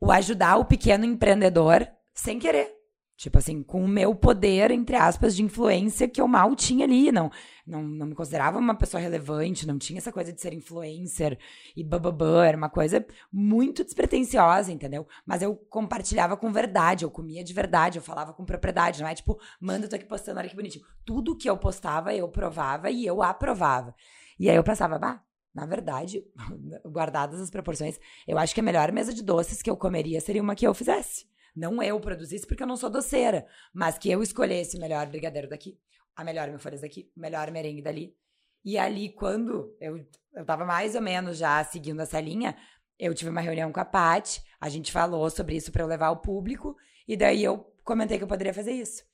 o 0.00 0.10
ajudar 0.10 0.56
o 0.56 0.64
pequeno 0.64 1.04
empreendedor 1.04 1.86
sem 2.14 2.38
querer. 2.38 2.77
Tipo 3.18 3.36
assim, 3.38 3.64
com 3.64 3.84
o 3.84 3.88
meu 3.88 4.14
poder, 4.14 4.70
entre 4.70 4.94
aspas, 4.94 5.34
de 5.34 5.42
influência 5.42 6.06
que 6.06 6.20
eu 6.20 6.28
mal 6.28 6.54
tinha 6.54 6.84
ali. 6.84 7.10
Não, 7.10 7.28
não, 7.66 7.82
não 7.82 8.06
me 8.06 8.14
considerava 8.14 8.60
uma 8.60 8.76
pessoa 8.76 9.00
relevante, 9.00 9.66
não 9.66 9.76
tinha 9.76 9.98
essa 9.98 10.12
coisa 10.12 10.32
de 10.32 10.40
ser 10.40 10.52
influencer 10.52 11.36
e 11.76 11.82
bababã. 11.82 12.44
Era 12.44 12.56
uma 12.56 12.70
coisa 12.70 13.04
muito 13.32 13.82
despretensiosa, 13.82 14.70
entendeu? 14.70 15.04
Mas 15.26 15.42
eu 15.42 15.56
compartilhava 15.56 16.36
com 16.36 16.52
verdade, 16.52 17.04
eu 17.04 17.10
comia 17.10 17.42
de 17.42 17.52
verdade, 17.52 17.98
eu 17.98 18.02
falava 18.02 18.32
com 18.32 18.44
propriedade. 18.44 19.02
Não 19.02 19.08
é 19.08 19.16
tipo, 19.16 19.36
manda, 19.60 19.86
eu 19.86 19.90
tô 19.90 19.96
aqui 19.96 20.06
postando, 20.06 20.38
olha 20.38 20.48
que 20.48 20.54
bonitinho. 20.54 20.84
Tudo 21.04 21.36
que 21.36 21.50
eu 21.50 21.56
postava, 21.56 22.14
eu 22.14 22.28
provava 22.28 22.88
e 22.88 23.04
eu 23.04 23.20
aprovava. 23.20 23.96
E 24.38 24.48
aí 24.48 24.54
eu 24.54 24.62
pensava, 24.62 24.96
bah, 24.96 25.20
na 25.52 25.66
verdade, 25.66 26.24
guardadas 26.86 27.40
as 27.40 27.50
proporções, 27.50 27.98
eu 28.28 28.38
acho 28.38 28.54
que 28.54 28.60
a 28.60 28.62
melhor 28.62 28.92
mesa 28.92 29.12
de 29.12 29.24
doces 29.24 29.60
que 29.60 29.68
eu 29.68 29.76
comeria 29.76 30.20
seria 30.20 30.40
uma 30.40 30.54
que 30.54 30.64
eu 30.64 30.72
fizesse. 30.72 31.26
Não 31.54 31.82
eu 31.82 31.98
produzisse, 32.00 32.46
porque 32.46 32.62
eu 32.62 32.66
não 32.66 32.76
sou 32.76 32.90
doceira, 32.90 33.46
mas 33.72 33.98
que 33.98 34.10
eu 34.10 34.22
escolhesse 34.22 34.76
o 34.76 34.80
melhor 34.80 35.06
brigadeiro 35.06 35.48
daqui, 35.48 35.78
a 36.14 36.24
melhor 36.24 36.56
folhas 36.58 36.80
daqui, 36.80 37.10
o 37.16 37.20
melhor 37.20 37.50
merengue 37.50 37.82
dali. 37.82 38.16
E 38.64 38.76
ali, 38.76 39.10
quando 39.10 39.76
eu, 39.80 40.04
eu 40.34 40.44
tava 40.44 40.64
mais 40.64 40.94
ou 40.94 41.00
menos 41.00 41.38
já 41.38 41.62
seguindo 41.64 42.02
essa 42.02 42.20
linha, 42.20 42.56
eu 42.98 43.14
tive 43.14 43.30
uma 43.30 43.40
reunião 43.40 43.72
com 43.72 43.80
a 43.80 43.84
Paty, 43.84 44.42
a 44.60 44.68
gente 44.68 44.90
falou 44.90 45.30
sobre 45.30 45.56
isso 45.56 45.70
para 45.70 45.82
eu 45.82 45.86
levar 45.86 46.08
ao 46.08 46.20
público, 46.20 46.76
e 47.06 47.16
daí 47.16 47.44
eu 47.44 47.72
comentei 47.84 48.18
que 48.18 48.24
eu 48.24 48.28
poderia 48.28 48.52
fazer 48.52 48.72
isso. 48.72 49.04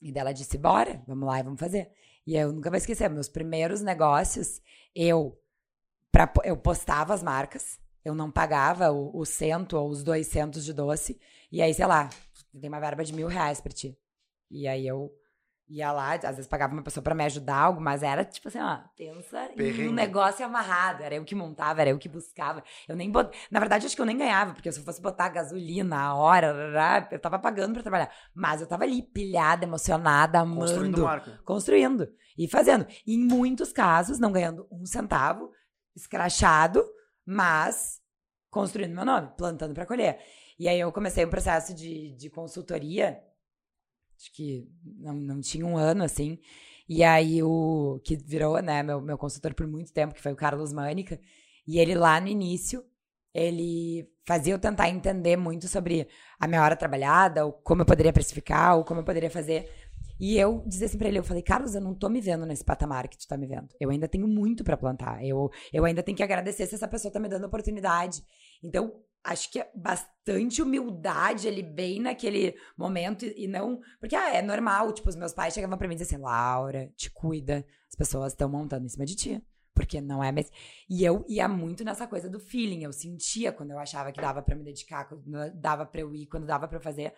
E 0.00 0.10
dela 0.10 0.32
disse, 0.32 0.58
bora, 0.58 1.02
vamos 1.06 1.28
lá 1.28 1.38
e 1.38 1.42
vamos 1.42 1.60
fazer. 1.60 1.92
E 2.26 2.34
eu 2.36 2.52
nunca 2.52 2.70
vou 2.70 2.76
esquecer, 2.76 3.08
meus 3.10 3.28
primeiros 3.28 3.80
negócios, 3.82 4.60
eu, 4.94 5.38
pra, 6.10 6.32
eu 6.44 6.56
postava 6.56 7.12
as 7.12 7.22
marcas, 7.22 7.78
eu 8.04 8.14
não 8.14 8.30
pagava 8.30 8.90
o, 8.90 9.16
o 9.16 9.24
cento 9.24 9.76
ou 9.76 9.88
os 9.88 10.02
dois 10.02 10.26
centos 10.26 10.64
de 10.64 10.72
doce, 10.72 11.20
e 11.52 11.60
aí, 11.62 11.74
sei 11.74 11.86
lá, 11.86 12.08
tem 12.60 12.68
uma 12.68 12.80
verba 12.80 13.04
de 13.04 13.12
mil 13.12 13.28
reais 13.28 13.60
pra 13.60 13.72
ti. 13.72 13.96
E 14.50 14.66
aí 14.66 14.86
eu 14.86 15.10
ia 15.68 15.90
lá, 15.90 16.12
às 16.14 16.36
vezes 16.36 16.46
pagava 16.46 16.74
uma 16.74 16.82
pessoa 16.82 17.02
pra 17.02 17.14
me 17.14 17.24
ajudar, 17.24 17.56
algo, 17.56 17.80
mas 17.80 18.02
era 18.02 18.24
tipo 18.24 18.48
assim, 18.48 18.58
ó, 18.60 18.78
pensa 18.94 19.50
em 19.56 19.88
um 19.88 19.92
negócio 19.92 20.44
amarrado. 20.44 21.02
Era 21.02 21.14
eu 21.14 21.24
que 21.24 21.34
montava, 21.34 21.80
era 21.80 21.90
eu 21.90 21.98
que 21.98 22.08
buscava. 22.08 22.62
Eu 22.86 22.94
nem 22.94 23.10
bot... 23.10 23.30
Na 23.50 23.58
verdade, 23.58 23.86
acho 23.86 23.96
que 23.96 24.02
eu 24.02 24.06
nem 24.06 24.18
ganhava, 24.18 24.52
porque 24.52 24.70
se 24.70 24.80
eu 24.80 24.84
fosse 24.84 25.00
botar 25.00 25.30
gasolina, 25.30 25.98
a 25.98 26.14
hora, 26.14 27.08
eu 27.10 27.18
tava 27.18 27.38
pagando 27.38 27.72
pra 27.72 27.82
trabalhar. 27.82 28.12
Mas 28.34 28.60
eu 28.60 28.66
tava 28.66 28.84
ali, 28.84 29.00
pilhada, 29.02 29.64
emocionada, 29.64 30.40
Construindo 30.40 30.94
amando, 30.94 31.02
marca. 31.04 31.40
construindo 31.44 32.08
e 32.36 32.46
fazendo. 32.48 32.86
E 33.06 33.14
em 33.14 33.24
muitos 33.24 33.72
casos, 33.72 34.18
não 34.18 34.32
ganhando 34.32 34.66
um 34.70 34.84
centavo, 34.84 35.50
escrachado, 35.96 36.84
mas 37.24 38.00
construindo 38.50 38.94
meu 38.94 39.06
nome, 39.06 39.30
plantando 39.38 39.72
pra 39.72 39.86
colher. 39.86 40.18
E 40.62 40.68
aí 40.68 40.78
eu 40.78 40.92
comecei 40.92 41.24
um 41.24 41.28
processo 41.28 41.74
de, 41.74 42.12
de 42.12 42.30
consultoria, 42.30 43.20
acho 44.16 44.32
que 44.32 44.70
não, 44.84 45.12
não 45.12 45.40
tinha 45.40 45.66
um 45.66 45.76
ano, 45.76 46.04
assim. 46.04 46.38
E 46.88 47.02
aí 47.02 47.42
o 47.42 48.00
que 48.04 48.14
virou, 48.14 48.62
né, 48.62 48.80
meu, 48.80 49.00
meu 49.00 49.18
consultor 49.18 49.54
por 49.54 49.66
muito 49.66 49.92
tempo, 49.92 50.14
que 50.14 50.22
foi 50.22 50.32
o 50.32 50.36
Carlos 50.36 50.72
Mânica, 50.72 51.20
e 51.66 51.80
ele 51.80 51.96
lá 51.96 52.20
no 52.20 52.28
início, 52.28 52.84
ele 53.34 54.08
fazia 54.24 54.54
eu 54.54 54.58
tentar 54.58 54.88
entender 54.88 55.36
muito 55.36 55.66
sobre 55.66 56.06
a 56.38 56.46
minha 56.46 56.62
hora 56.62 56.76
trabalhada, 56.76 57.44
ou 57.44 57.52
como 57.54 57.82
eu 57.82 57.86
poderia 57.86 58.12
precificar, 58.12 58.76
ou 58.76 58.84
como 58.84 59.00
eu 59.00 59.04
poderia 59.04 59.32
fazer. 59.32 59.68
E 60.20 60.38
eu 60.38 60.62
dizia 60.64 60.86
assim 60.86 60.96
pra 60.96 61.08
ele, 61.08 61.18
eu 61.18 61.24
falei, 61.24 61.42
Carlos, 61.42 61.74
eu 61.74 61.80
não 61.80 61.92
tô 61.92 62.08
me 62.08 62.20
vendo 62.20 62.46
nesse 62.46 62.64
patamar 62.64 63.08
que 63.08 63.18
tu 63.18 63.26
tá 63.26 63.36
me 63.36 63.48
vendo. 63.48 63.66
Eu 63.80 63.90
ainda 63.90 64.06
tenho 64.06 64.28
muito 64.28 64.62
pra 64.62 64.76
plantar. 64.76 65.24
Eu, 65.24 65.50
eu 65.72 65.84
ainda 65.84 66.04
tenho 66.04 66.16
que 66.16 66.22
agradecer 66.22 66.68
se 66.68 66.76
essa 66.76 66.86
pessoa 66.86 67.12
tá 67.12 67.18
me 67.18 67.28
dando 67.28 67.46
oportunidade. 67.46 68.22
Então, 68.62 69.02
acho 69.24 69.50
que 69.50 69.60
é 69.60 69.70
bastante 69.74 70.60
humildade 70.60 71.46
ali 71.46 71.62
bem 71.62 72.00
naquele 72.00 72.54
momento 72.76 73.24
e, 73.24 73.44
e 73.44 73.48
não. 73.48 73.80
Porque 74.00 74.16
ah, 74.16 74.34
é 74.34 74.42
normal, 74.42 74.92
tipo, 74.92 75.08
os 75.08 75.16
meus 75.16 75.32
pais 75.32 75.54
chegavam 75.54 75.78
pra 75.78 75.88
mim 75.88 75.94
e 75.94 75.98
diziam 75.98 76.18
assim: 76.18 76.24
Laura, 76.24 76.90
te 76.96 77.10
cuida, 77.10 77.64
as 77.88 77.94
pessoas 77.94 78.32
estão 78.32 78.48
montando 78.48 78.86
em 78.86 78.88
cima 78.88 79.04
de 79.04 79.16
ti. 79.16 79.42
Porque 79.74 80.02
não 80.02 80.22
é 80.22 80.30
mesmo. 80.30 80.52
E 80.88 81.02
eu 81.02 81.24
ia 81.26 81.48
muito 81.48 81.82
nessa 81.82 82.06
coisa 82.06 82.28
do 82.28 82.38
feeling. 82.38 82.82
Eu 82.82 82.92
sentia 82.92 83.50
quando 83.52 83.70
eu 83.70 83.78
achava 83.78 84.12
que 84.12 84.20
dava 84.20 84.42
pra 84.42 84.54
me 84.54 84.62
dedicar, 84.62 85.08
quando 85.08 85.24
dava 85.54 85.86
pra 85.86 86.02
eu 86.02 86.14
ir, 86.14 86.26
quando 86.26 86.44
dava 86.44 86.68
eu 86.70 86.80
fazer. 86.80 87.14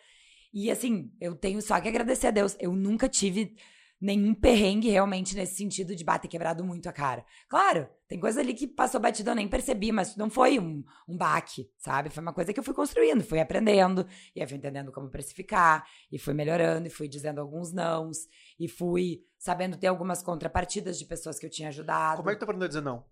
E 0.53 0.71
assim, 0.71 1.11
eu 1.21 1.35
tenho 1.35 1.61
só 1.61 1.81
que 1.81 1.89
agradecer 1.89 2.29
a 2.29 2.31
Deus. 2.31 2.57
Eu 2.61 2.73
nunca 2.73 3.09
tive 3.09 3.57
nenhum 4.05 4.35
perrengue 4.35 4.91
realmente 4.91 5.35
nesse 5.35 5.57
sentido 5.57 5.97
de 5.97 6.05
bater 6.05 6.29
quebrado 6.29 6.63
muito 6.63 6.89
a 6.89 6.93
cara. 6.93 7.25
Claro, 7.49 7.89
tem 8.07 8.21
coisa 8.21 8.41
ali 8.41 8.53
que 8.53 8.67
passou 8.67 9.01
batido, 9.01 9.31
eu 9.31 9.35
nem 9.35 9.49
percebi, 9.49 9.91
mas 9.91 10.15
não 10.15 10.29
foi 10.29 10.59
um, 10.59 10.85
um 11.09 11.17
baque, 11.17 11.71
sabe? 11.79 12.11
Foi 12.11 12.23
uma 12.23 12.35
coisa 12.35 12.53
que 12.53 12.61
eu 12.61 12.65
fui 12.65 12.75
construindo, 12.75 13.25
fui 13.25 13.41
aprendendo, 13.41 14.07
e 14.37 14.43
aí 14.43 14.47
fui 14.47 14.59
entendendo 14.59 14.93
como 14.93 15.09
precificar, 15.09 15.87
e 16.13 16.19
fui 16.19 16.35
melhorando, 16.35 16.87
e 16.87 16.91
fui 16.91 17.09
dizendo 17.09 17.41
alguns 17.41 17.73
nãos, 17.73 18.19
e 18.61 18.69
fui 18.69 19.25
sabendo 19.39 19.79
ter 19.79 19.87
algumas 19.87 20.23
contrapartidas 20.23 20.99
de 20.99 21.07
pessoas 21.07 21.39
que 21.39 21.47
eu 21.47 21.51
tinha 21.51 21.69
ajudado. 21.69 22.19
Como 22.19 22.29
é 22.29 22.35
que 22.35 22.41
tu 22.41 22.45
aprendeu 22.45 22.67
a 22.67 22.69
dizer 22.69 22.83
não? 22.83 23.07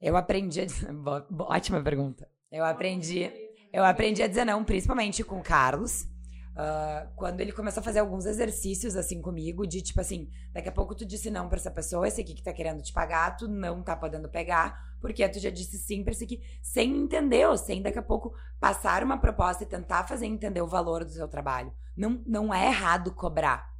Eu 0.00 0.16
aprendi 0.16 0.62
a 0.62 0.64
dizer... 0.64 0.88
Ótima 1.38 1.80
pergunta. 1.80 2.28
Eu 2.50 2.64
aprendi, 2.64 3.30
eu 3.72 3.84
aprendi 3.84 4.20
a 4.20 4.26
dizer 4.26 4.44
não, 4.44 4.64
principalmente 4.64 5.22
com 5.22 5.38
o 5.38 5.42
Carlos. 5.44 6.12
Ah, 6.56 7.08
quando 7.16 7.40
ele 7.40 7.52
começou 7.52 7.80
a 7.80 7.84
fazer 7.84 7.98
alguns 7.98 8.26
exercícios 8.26 8.96
assim 8.96 9.20
comigo, 9.20 9.66
de 9.66 9.82
tipo 9.82 10.00
assim, 10.00 10.30
daqui 10.52 10.68
a 10.68 10.72
pouco 10.72 10.94
tu 10.94 11.04
disse 11.04 11.30
não 11.30 11.48
pra 11.48 11.58
essa 11.58 11.70
pessoa, 11.70 12.06
esse 12.06 12.20
aqui 12.20 12.34
que 12.34 12.42
tá 12.42 12.52
querendo 12.52 12.80
te 12.82 12.92
pagar, 12.92 13.36
tu 13.36 13.48
não 13.48 13.82
tá 13.82 13.96
podendo 13.96 14.28
pegar, 14.28 14.96
porque 15.00 15.28
tu 15.28 15.40
já 15.40 15.50
disse 15.50 15.78
sim 15.78 16.04
pra 16.04 16.12
esse 16.12 16.24
aqui, 16.24 16.42
sem 16.62 16.96
entender, 16.96 17.46
ou 17.48 17.58
sem 17.58 17.82
daqui 17.82 17.98
a 17.98 18.02
pouco 18.02 18.34
passar 18.60 19.02
uma 19.02 19.18
proposta 19.18 19.64
e 19.64 19.66
tentar 19.66 20.04
fazer 20.06 20.26
entender 20.26 20.62
o 20.62 20.66
valor 20.66 21.04
do 21.04 21.10
seu 21.10 21.26
trabalho. 21.26 21.72
Não, 21.96 22.22
não 22.26 22.54
é 22.54 22.66
errado 22.66 23.12
cobrar. 23.12 23.74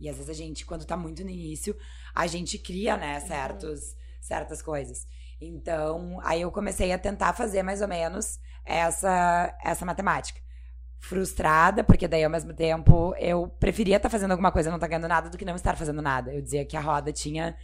E 0.00 0.08
às 0.08 0.16
vezes 0.16 0.30
a 0.30 0.34
gente, 0.34 0.66
quando 0.66 0.84
tá 0.84 0.96
muito 0.96 1.22
no 1.22 1.30
início, 1.30 1.76
a 2.14 2.26
gente 2.26 2.58
cria, 2.58 2.96
né, 2.96 3.20
certos, 3.20 3.94
certas 4.20 4.60
coisas. 4.60 5.06
Então, 5.40 6.18
aí 6.22 6.40
eu 6.40 6.50
comecei 6.50 6.90
a 6.92 6.98
tentar 6.98 7.32
fazer 7.34 7.62
mais 7.62 7.80
ou 7.82 7.88
menos 7.88 8.38
essa, 8.64 9.56
essa 9.62 9.84
matemática. 9.84 10.43
Frustrada, 11.04 11.84
porque 11.84 12.08
daí 12.08 12.24
ao 12.24 12.30
mesmo 12.30 12.54
tempo 12.54 13.14
eu 13.18 13.46
preferia 13.46 13.96
estar 13.96 14.08
fazendo 14.08 14.30
alguma 14.30 14.50
coisa 14.50 14.70
não 14.70 14.78
estar 14.78 14.88
ganhando 14.88 15.06
nada 15.06 15.28
do 15.28 15.36
que 15.36 15.44
não 15.44 15.54
estar 15.54 15.76
fazendo 15.76 16.00
nada. 16.00 16.32
Eu 16.32 16.40
dizia 16.40 16.64
que 16.64 16.78
a 16.78 16.80
roda 16.80 17.12
tinha, 17.12 17.54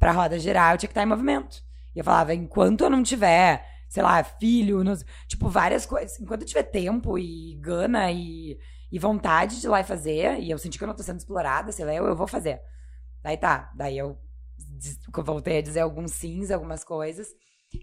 pra 0.00 0.10
roda 0.10 0.36
girar, 0.36 0.74
eu 0.74 0.78
tinha 0.78 0.88
que 0.88 0.92
estar 0.92 1.04
em 1.04 1.06
movimento. 1.06 1.62
E 1.94 2.00
eu 2.00 2.04
falava, 2.04 2.34
enquanto 2.34 2.82
eu 2.82 2.90
não 2.90 3.04
tiver, 3.04 3.64
sei 3.88 4.02
lá, 4.02 4.24
filho, 4.24 4.82
tipo, 5.28 5.48
várias 5.48 5.86
coisas, 5.86 6.18
enquanto 6.18 6.42
eu 6.42 6.48
tiver 6.48 6.64
tempo 6.64 7.16
e 7.16 7.54
gana 7.60 8.10
e, 8.10 8.58
e 8.90 8.98
vontade 8.98 9.60
de 9.60 9.66
ir 9.68 9.70
lá 9.70 9.78
e 9.78 9.84
fazer, 9.84 10.40
e 10.40 10.50
eu 10.50 10.58
senti 10.58 10.76
que 10.76 10.82
eu 10.82 10.88
não 10.88 10.96
tô 10.96 11.04
sendo 11.04 11.18
explorada, 11.20 11.70
sei 11.70 11.84
lá, 11.84 11.94
eu, 11.94 12.04
eu 12.04 12.16
vou 12.16 12.26
fazer. 12.26 12.60
Daí 13.22 13.36
tá, 13.36 13.70
daí 13.76 13.96
eu 13.96 14.18
voltei 15.24 15.58
a 15.58 15.62
dizer 15.62 15.80
alguns 15.80 16.10
sims, 16.14 16.50
algumas 16.50 16.82
coisas. 16.82 17.28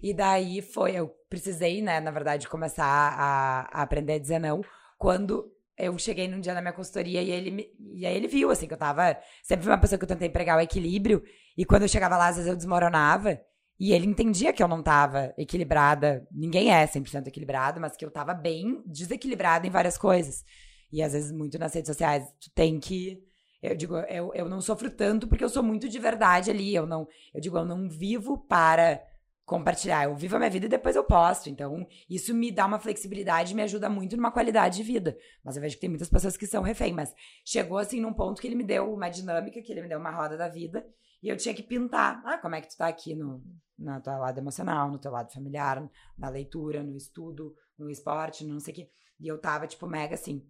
E 0.02 0.12
daí 0.12 0.60
foi, 0.60 0.92
eu 0.92 1.08
precisei, 1.30 1.80
né, 1.80 2.00
na 2.00 2.10
verdade, 2.10 2.46
começar 2.48 2.84
a, 2.84 3.60
a 3.72 3.82
aprender 3.82 4.12
a 4.12 4.18
dizer 4.18 4.38
não 4.38 4.62
quando 4.96 5.52
eu 5.78 5.96
cheguei 5.98 6.26
num 6.26 6.40
dia 6.40 6.54
na 6.54 6.60
minha 6.60 6.72
consultoria 6.72 7.22
e 7.22 7.30
ele, 7.30 7.70
e 7.92 8.06
aí 8.06 8.16
ele 8.16 8.26
viu, 8.26 8.50
assim, 8.50 8.66
que 8.66 8.72
eu 8.72 8.78
tava. 8.78 9.16
Sempre 9.42 9.64
fui 9.64 9.72
uma 9.72 9.80
pessoa 9.80 9.98
que 9.98 10.04
eu 10.04 10.08
tentei 10.08 10.28
pregar 10.28 10.56
o 10.56 10.60
equilíbrio, 10.60 11.22
e 11.56 11.64
quando 11.64 11.82
eu 11.82 11.88
chegava 11.88 12.16
lá, 12.16 12.28
às 12.28 12.36
vezes 12.36 12.50
eu 12.50 12.56
desmoronava, 12.56 13.40
e 13.78 13.92
ele 13.92 14.06
entendia 14.06 14.52
que 14.52 14.62
eu 14.62 14.68
não 14.68 14.82
tava 14.82 15.34
equilibrada. 15.36 16.26
Ninguém 16.32 16.72
é 16.72 16.86
100% 16.86 17.26
equilibrado, 17.26 17.78
mas 17.78 17.94
que 17.94 18.04
eu 18.04 18.10
tava 18.10 18.32
bem 18.32 18.82
desequilibrada 18.86 19.66
em 19.66 19.70
várias 19.70 19.98
coisas. 19.98 20.44
E 20.90 21.02
às 21.02 21.12
vezes, 21.12 21.30
muito 21.30 21.58
nas 21.58 21.74
redes 21.74 21.88
sociais, 21.88 22.26
tu 22.40 22.50
tem 22.54 22.80
que. 22.80 23.22
Eu 23.62 23.76
digo, 23.76 23.96
eu, 23.96 24.32
eu 24.34 24.48
não 24.48 24.60
sofro 24.62 24.90
tanto 24.90 25.26
porque 25.26 25.44
eu 25.44 25.48
sou 25.48 25.62
muito 25.62 25.88
de 25.88 25.98
verdade 25.98 26.50
ali. 26.50 26.74
Eu 26.74 26.86
não. 26.86 27.06
Eu 27.34 27.40
digo, 27.40 27.58
eu 27.58 27.66
não 27.66 27.88
vivo 27.88 28.38
para 28.38 29.02
compartilhar. 29.46 30.04
Eu 30.04 30.16
vivo 30.16 30.34
a 30.34 30.38
minha 30.40 30.50
vida 30.50 30.66
e 30.66 30.68
depois 30.68 30.96
eu 30.96 31.04
posto. 31.04 31.48
Então, 31.48 31.86
isso 32.10 32.34
me 32.34 32.50
dá 32.50 32.66
uma 32.66 32.80
flexibilidade 32.80 33.52
e 33.52 33.56
me 33.56 33.62
ajuda 33.62 33.88
muito 33.88 34.16
numa 34.16 34.32
qualidade 34.32 34.76
de 34.76 34.82
vida. 34.82 35.16
Mas 35.42 35.56
eu 35.56 35.62
vejo 35.62 35.76
que 35.76 35.80
tem 35.80 35.88
muitas 35.88 36.10
pessoas 36.10 36.36
que 36.36 36.46
são 36.46 36.62
refém. 36.62 36.92
Mas 36.92 37.14
chegou 37.44 37.78
assim 37.78 38.00
num 38.00 38.12
ponto 38.12 38.42
que 38.42 38.48
ele 38.48 38.56
me 38.56 38.64
deu 38.64 38.92
uma 38.92 39.08
dinâmica, 39.08 39.62
que 39.62 39.72
ele 39.72 39.82
me 39.82 39.88
deu 39.88 40.00
uma 40.00 40.10
roda 40.10 40.36
da 40.36 40.48
vida. 40.48 40.84
E 41.22 41.28
eu 41.28 41.36
tinha 41.36 41.54
que 41.54 41.62
pintar. 41.62 42.20
Ah, 42.26 42.36
como 42.38 42.56
é 42.56 42.60
que 42.60 42.68
tu 42.68 42.76
tá 42.76 42.88
aqui 42.88 43.14
no, 43.14 43.42
no 43.78 44.00
teu 44.00 44.18
lado 44.18 44.38
emocional, 44.38 44.90
no 44.90 44.98
teu 44.98 45.12
lado 45.12 45.32
familiar, 45.32 45.88
na 46.18 46.28
leitura, 46.28 46.82
no 46.82 46.96
estudo, 46.96 47.54
no 47.78 47.88
esporte, 47.88 48.44
no 48.44 48.54
não 48.54 48.60
sei 48.60 48.72
o 48.72 48.76
quê. 48.76 48.90
E 49.20 49.28
eu 49.28 49.40
tava, 49.40 49.66
tipo, 49.66 49.86
mega 49.86 50.14
assim. 50.14 50.44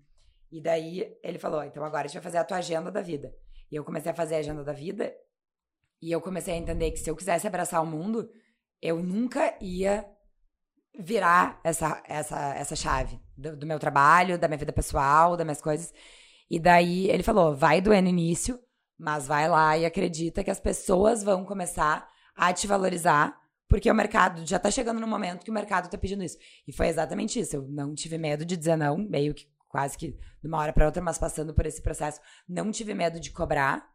E 0.51 0.61
daí 0.61 1.15
ele 1.23 1.39
falou: 1.39 1.63
então 1.63 1.85
agora 1.85 2.07
a 2.07 2.09
gente 2.09 2.15
vai 2.15 2.23
fazer 2.23 2.39
a 2.39 2.45
tua 2.45 2.57
agenda 2.57 2.91
da 2.91 3.03
vida. 3.03 3.33
E 3.71 3.77
eu 3.77 3.85
comecei 3.85 4.11
a 4.11 4.15
fazer 4.15 4.37
a 4.37 4.39
agenda 4.39 4.65
da 4.65 4.73
vida. 4.73 5.15
E 6.01 6.11
eu 6.11 6.21
comecei 6.21 6.55
a 6.55 6.57
entender 6.57 6.91
que 6.93 6.99
se 6.99 7.11
eu 7.11 7.17
quisesse 7.17 7.47
abraçar 7.47 7.83
o 7.83 7.87
mundo, 7.87 8.29
eu 8.81 9.03
nunca 9.03 9.57
ia 9.61 10.07
virar 10.99 11.61
essa, 11.63 12.03
essa, 12.07 12.55
essa 12.55 12.77
chave 12.77 13.21
do, 13.37 13.57
do 13.57 13.67
meu 13.67 13.79
trabalho, 13.79 14.39
da 14.39 14.49
minha 14.49 14.59
vida 14.59 14.73
pessoal, 14.73 15.37
das 15.37 15.45
minhas 15.45 15.61
coisas. 15.61 15.93
E 16.51 16.59
daí 16.59 17.09
ele 17.11 17.23
falou: 17.23 17.55
vai 17.55 17.81
doer 17.81 18.03
no 18.03 18.09
início, 18.09 18.59
mas 18.99 19.27
vai 19.27 19.49
lá 19.49 19.77
e 19.77 19.85
acredita 19.85 20.43
que 20.43 20.51
as 20.51 20.61
pessoas 20.61 21.23
vão 21.23 21.45
começar 21.45 22.09
a 22.35 22.53
te 22.53 22.67
valorizar, 22.67 23.39
porque 23.69 23.91
o 23.91 23.95
mercado 23.95 24.47
já 24.47 24.59
tá 24.59 24.71
chegando 24.71 25.01
no 25.01 25.07
momento 25.07 25.45
que 25.45 25.51
o 25.51 25.55
mercado 25.55 25.91
tá 25.91 25.99
pedindo 25.99 26.23
isso. 26.23 26.39
E 26.67 26.73
foi 26.73 26.89
exatamente 26.89 27.41
isso. 27.41 27.57
Eu 27.57 27.67
não 27.69 27.95
tive 27.95 28.19
medo 28.19 28.45
de 28.45 28.57
dizer 28.57 28.77
não, 28.77 28.97
meio 28.97 29.35
que 29.35 29.47
quase 29.69 29.99
que 29.99 30.13
de 30.13 30.49
uma 30.49 30.59
hora 30.59 30.73
para 30.73 30.87
outra, 30.87 31.03
mas 31.03 31.19
passando 31.19 31.53
por 31.53 31.67
esse 31.67 31.83
processo, 31.83 32.21
não 32.49 32.71
tive 32.71 32.95
medo 32.95 33.19
de 33.19 33.31
cobrar. 33.31 33.87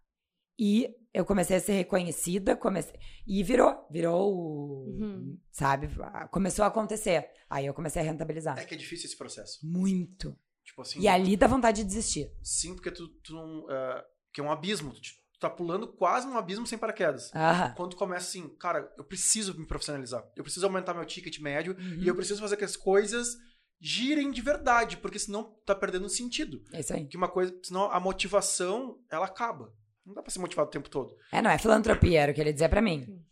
E 0.59 0.93
eu 1.13 1.25
comecei 1.25 1.57
a 1.57 1.59
ser 1.59 1.73
reconhecida, 1.73 2.55
comecei 2.55 2.93
e 3.27 3.43
virou, 3.43 3.85
virou, 3.91 4.33
o- 4.33 4.85
Uhum. 4.99 5.37
sabe? 5.51 5.89
Começou 6.31 6.63
a 6.63 6.67
acontecer. 6.69 7.29
Aí 7.49 7.65
eu 7.65 7.73
comecei 7.73 8.01
a 8.01 8.05
rentabilizar. 8.05 8.57
É 8.57 8.65
que 8.65 8.73
é 8.73 8.77
difícil 8.77 9.07
esse 9.07 9.17
processo. 9.17 9.59
Muito. 9.65 10.37
Tipo 10.63 10.81
assim. 10.83 10.99
E 11.01 11.07
ali 11.07 11.35
dá 11.35 11.47
vontade 11.47 11.81
de 11.81 11.87
desistir. 11.87 12.31
Sim, 12.41 12.75
porque 12.75 12.91
tu, 12.91 13.07
tu 13.23 13.33
não. 13.33 13.65
ah, 13.69 14.05
que 14.33 14.39
é 14.39 14.43
um 14.43 14.51
abismo. 14.51 14.93
Tu, 14.93 15.01
tu 15.01 15.39
tá 15.39 15.49
pulando 15.49 15.87
quase 15.87 16.25
um 16.27 16.37
abismo 16.37 16.65
sem 16.65 16.77
paraquedas. 16.77 17.33
Aham. 17.35 17.73
Quando 17.75 17.91
tu 17.91 17.97
começa 17.97 18.27
assim, 18.29 18.47
cara, 18.57 18.89
eu 18.97 19.03
preciso 19.03 19.57
me 19.59 19.65
profissionalizar. 19.67 20.23
Eu 20.35 20.43
preciso 20.43 20.65
aumentar 20.65 20.93
meu 20.93 21.03
ticket 21.05 21.39
médio 21.39 21.75
Uhum. 21.77 22.03
e 22.03 22.07
eu 22.07 22.15
preciso 22.15 22.39
fazer 22.39 22.55
que 22.55 22.63
as 22.63 22.77
coisas 22.77 23.35
girem 23.83 24.29
de 24.31 24.41
verdade, 24.41 24.95
porque 24.97 25.17
senão 25.19 25.55
tá 25.65 25.73
perdendo 25.75 26.07
sentido. 26.07 26.63
É 26.71 26.79
isso 26.79 26.93
aí. 26.93 27.05
Que 27.07 27.17
uma 27.17 27.27
coisa, 27.27 27.53
senão 27.63 27.91
a 27.91 27.99
motivação, 27.99 28.99
ela 29.09 29.25
acaba. 29.25 29.73
Não 30.11 30.15
dá 30.15 30.21
pra 30.21 30.29
ser 30.31 30.39
motivado 30.39 30.67
o 30.67 30.71
tempo 30.71 30.89
todo. 30.89 31.15
É, 31.31 31.41
não, 31.41 31.49
é 31.49 31.57
filantropia, 31.57 32.19
era 32.21 32.31
o 32.31 32.35
que 32.35 32.41
ele 32.41 32.51
dizia 32.51 32.67
pra 32.67 32.81
mim. 32.81 33.25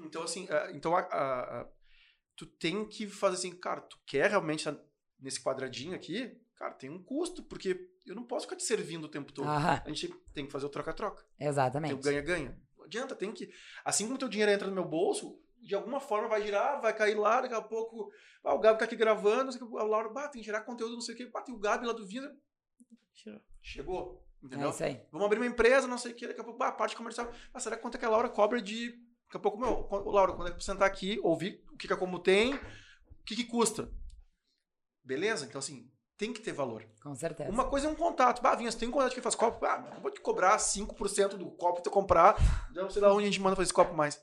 Então, 0.00 0.22
assim, 0.22 0.46
ah, 0.50 0.70
então 0.74 0.94
a- 0.94 1.00
a- 1.00 1.60
a- 1.62 1.68
tu 2.36 2.44
tem 2.46 2.86
que 2.86 3.06
fazer 3.06 3.36
assim, 3.36 3.56
cara, 3.56 3.80
tu 3.80 3.98
quer 4.06 4.28
realmente 4.30 4.60
estar 4.68 4.78
nesse 5.18 5.42
quadradinho 5.42 5.94
aqui? 5.94 6.38
cara, 6.56 6.72
tem 6.74 6.88
um 6.88 7.02
custo, 7.02 7.42
porque 7.42 7.90
eu 8.06 8.14
não 8.14 8.24
posso 8.24 8.46
ficar 8.46 8.54
te 8.56 8.62
servindo 8.62 9.04
o 9.04 9.08
tempo 9.08 9.32
todo. 9.32 9.48
Aham, 9.48 9.82
A 9.84 9.88
gente 9.88 10.08
tem 10.32 10.46
que 10.46 10.52
fazer 10.52 10.64
o 10.66 10.68
troca-troca. 10.68 11.22
Tem 11.36 11.46
o 11.46 11.50
exatamente. 11.50 12.02
ganha-ganha. 12.02 12.62
Não 12.78 12.84
adianta, 12.84 13.14
tem 13.16 13.32
que. 13.32 13.50
Assim 13.84 14.04
como 14.04 14.14
o 14.14 14.18
teu 14.18 14.28
dinheiro 14.28 14.52
entra 14.52 14.68
no 14.68 14.72
meu 14.74 14.84
bolso, 14.84 15.38
de 15.60 15.74
alguma 15.74 15.98
forma 16.00 16.28
vai 16.28 16.42
girar, 16.42 16.80
vai 16.80 16.96
cair 16.96 17.16
lá, 17.16 17.40
daqui 17.40 17.54
a 17.54 17.60
pouco. 17.60 18.10
Ah, 18.44 18.54
o 18.54 18.60
Gabi 18.60 18.78
tá 18.78 18.84
aqui 18.84 18.94
gravando, 18.94 19.46
não 19.46 19.52
sei 19.52 19.60
o 19.62 19.68
que, 19.68 19.76
a 19.78 19.82
Laura, 19.82 20.08
bah, 20.10 20.28
tem 20.28 20.40
que 20.42 20.46
gerar 20.46 20.60
conteúdo, 20.60 20.92
não 20.94 21.00
sei 21.00 21.14
o 21.14 21.18
que, 21.18 21.26
bah, 21.26 21.42
tem 21.42 21.54
o 21.54 21.58
Gabi 21.58 21.86
lá 21.86 21.92
do 21.92 22.06
Vinda. 22.06 22.34
Tirou. 23.60 24.23
Chegou. 24.48 24.64
É 24.64 24.68
Entendeu? 24.68 24.70
isso 24.70 24.84
aí. 24.84 25.06
Vamos 25.10 25.26
abrir 25.26 25.38
uma 25.38 25.46
empresa, 25.46 25.86
não 25.86 25.98
sei 25.98 26.12
o 26.12 26.14
que, 26.14 26.26
daqui 26.26 26.40
a 26.40 26.44
pouco, 26.44 26.58
bah, 26.58 26.72
parte 26.72 26.94
comercial. 26.96 27.30
Ah, 27.52 27.60
será 27.60 27.76
quanto 27.76 27.96
é 27.96 27.98
que 27.98 28.04
a 28.04 28.10
Laura 28.10 28.28
cobra 28.28 28.60
de. 28.60 28.90
Daqui 29.26 29.36
a 29.36 29.40
pouco, 29.40 29.58
meu, 29.58 29.88
Laura, 30.12 30.32
quando 30.34 30.48
é 30.48 30.50
que 30.52 30.62
você 30.62 30.70
sentar 30.72 30.86
aqui, 30.86 31.18
ouvir 31.22 31.64
o 31.72 31.76
que, 31.76 31.86
que 31.86 31.92
a 31.92 31.96
Como 31.96 32.18
tem, 32.18 32.54
o 32.54 32.60
que, 33.24 33.34
que 33.36 33.44
custa. 33.44 33.90
Beleza? 35.02 35.44
Então, 35.46 35.58
assim, 35.58 35.90
tem 36.16 36.32
que 36.32 36.40
ter 36.40 36.52
valor. 36.52 36.86
Com 37.02 37.14
certessa. 37.14 37.50
Uma 37.50 37.68
coisa 37.68 37.86
é 37.88 37.90
um 37.90 37.94
contato. 37.94 38.40
Bah, 38.42 38.54
Vinhas, 38.54 38.74
tem 38.74 38.88
um 38.88 38.92
contato 38.92 39.14
que 39.14 39.20
faz 39.20 39.34
copo. 39.34 39.64
Ah, 39.66 39.98
vou 40.00 40.10
te 40.10 40.20
cobrar 40.20 40.56
5% 40.58 41.36
do 41.36 41.50
copo 41.52 41.76
que 41.78 41.82
tu 41.84 41.90
comprar. 41.90 42.36
Não 42.72 42.88
sei 42.90 43.02
lá 43.02 43.12
onde 43.12 43.24
a 43.24 43.26
gente 43.26 43.40
manda 43.40 43.56
fazer 43.56 43.64
esse 43.66 43.74
copo 43.74 43.94
mais. 43.94 44.22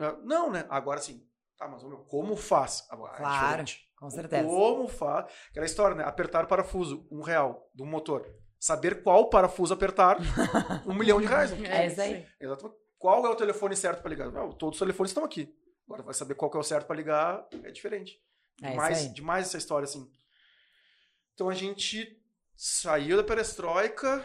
Ah, 0.00 0.16
Não, 0.22 0.50
né? 0.50 0.66
Agora 0.68 1.00
sim. 1.00 1.26
Tá, 1.56 1.66
mas 1.66 1.82
meu, 1.82 1.98
como 2.04 2.36
faz? 2.36 2.86
Agora, 2.90 3.14
é 3.14 3.16
Claro. 3.16 3.44
diferente. 3.46 3.86
Com 3.96 4.10
certeza. 4.10 4.46
Como 4.46 4.86
faz? 4.88 5.32
Aquela 5.50 5.64
história, 5.66 5.96
né? 5.96 6.04
Apertar 6.04 6.44
o 6.44 6.48
parafuso, 6.48 7.08
um 7.10 7.22
real, 7.22 7.70
do 7.74 7.84
motor. 7.86 8.30
Saber 8.66 9.00
qual 9.04 9.30
parafuso 9.30 9.72
apertar, 9.72 10.16
um 10.84 10.92
milhão 10.92 11.20
de 11.20 11.26
reais. 11.28 11.52
É 11.52 11.86
isso 11.86 12.00
aí. 12.00 12.26
Exatamente. 12.40 12.76
Qual 12.98 13.24
é 13.24 13.28
o 13.28 13.36
telefone 13.36 13.76
certo 13.76 14.00
para 14.02 14.10
ligar? 14.10 14.32
Não, 14.32 14.50
todos 14.50 14.74
os 14.74 14.80
telefones 14.80 15.10
estão 15.10 15.24
aqui. 15.24 15.54
Agora 15.86 16.02
vai 16.02 16.12
saber 16.14 16.34
qual 16.34 16.50
que 16.50 16.56
é 16.56 16.60
o 16.60 16.64
certo 16.64 16.84
para 16.84 16.96
ligar, 16.96 17.46
é 17.62 17.70
diferente. 17.70 18.20
É 18.60 18.64
isso 18.66 18.70
demais, 18.72 18.98
aí. 18.98 19.08
demais 19.10 19.46
essa 19.46 19.56
história, 19.58 19.84
assim. 19.84 20.10
Então 21.32 21.48
a 21.48 21.54
gente 21.54 22.20
saiu 22.56 23.16
da 23.16 23.22
perestroika, 23.22 24.24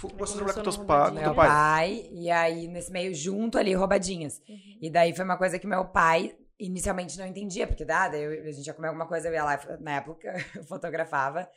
começou 0.00 0.34
a 0.34 0.36
trabalhar 0.36 0.54
com 0.54 0.62
teus 0.62 0.76
pa- 0.76 1.10
com 1.10 1.16
teu 1.16 1.34
pai. 1.34 1.48
pai, 1.48 2.08
e 2.12 2.30
aí 2.30 2.68
nesse 2.68 2.92
meio 2.92 3.12
junto 3.12 3.58
ali, 3.58 3.74
roubadinhas. 3.74 4.40
Uhum. 4.48 4.78
E 4.80 4.88
daí 4.88 5.12
foi 5.12 5.24
uma 5.24 5.36
coisa 5.36 5.58
que 5.58 5.66
meu 5.66 5.86
pai 5.86 6.36
inicialmente 6.56 7.18
não 7.18 7.26
entendia, 7.26 7.66
porque 7.66 7.84
dada, 7.84 8.16
eu, 8.16 8.48
a 8.48 8.52
gente 8.52 8.64
ia 8.68 8.74
comer 8.74 8.88
alguma 8.88 9.08
coisa, 9.08 9.26
eu 9.26 9.32
ia 9.34 9.42
lá, 9.42 9.56
e 9.56 9.82
na 9.82 9.96
época 9.96 10.32
eu 10.54 10.62
fotografava. 10.62 11.50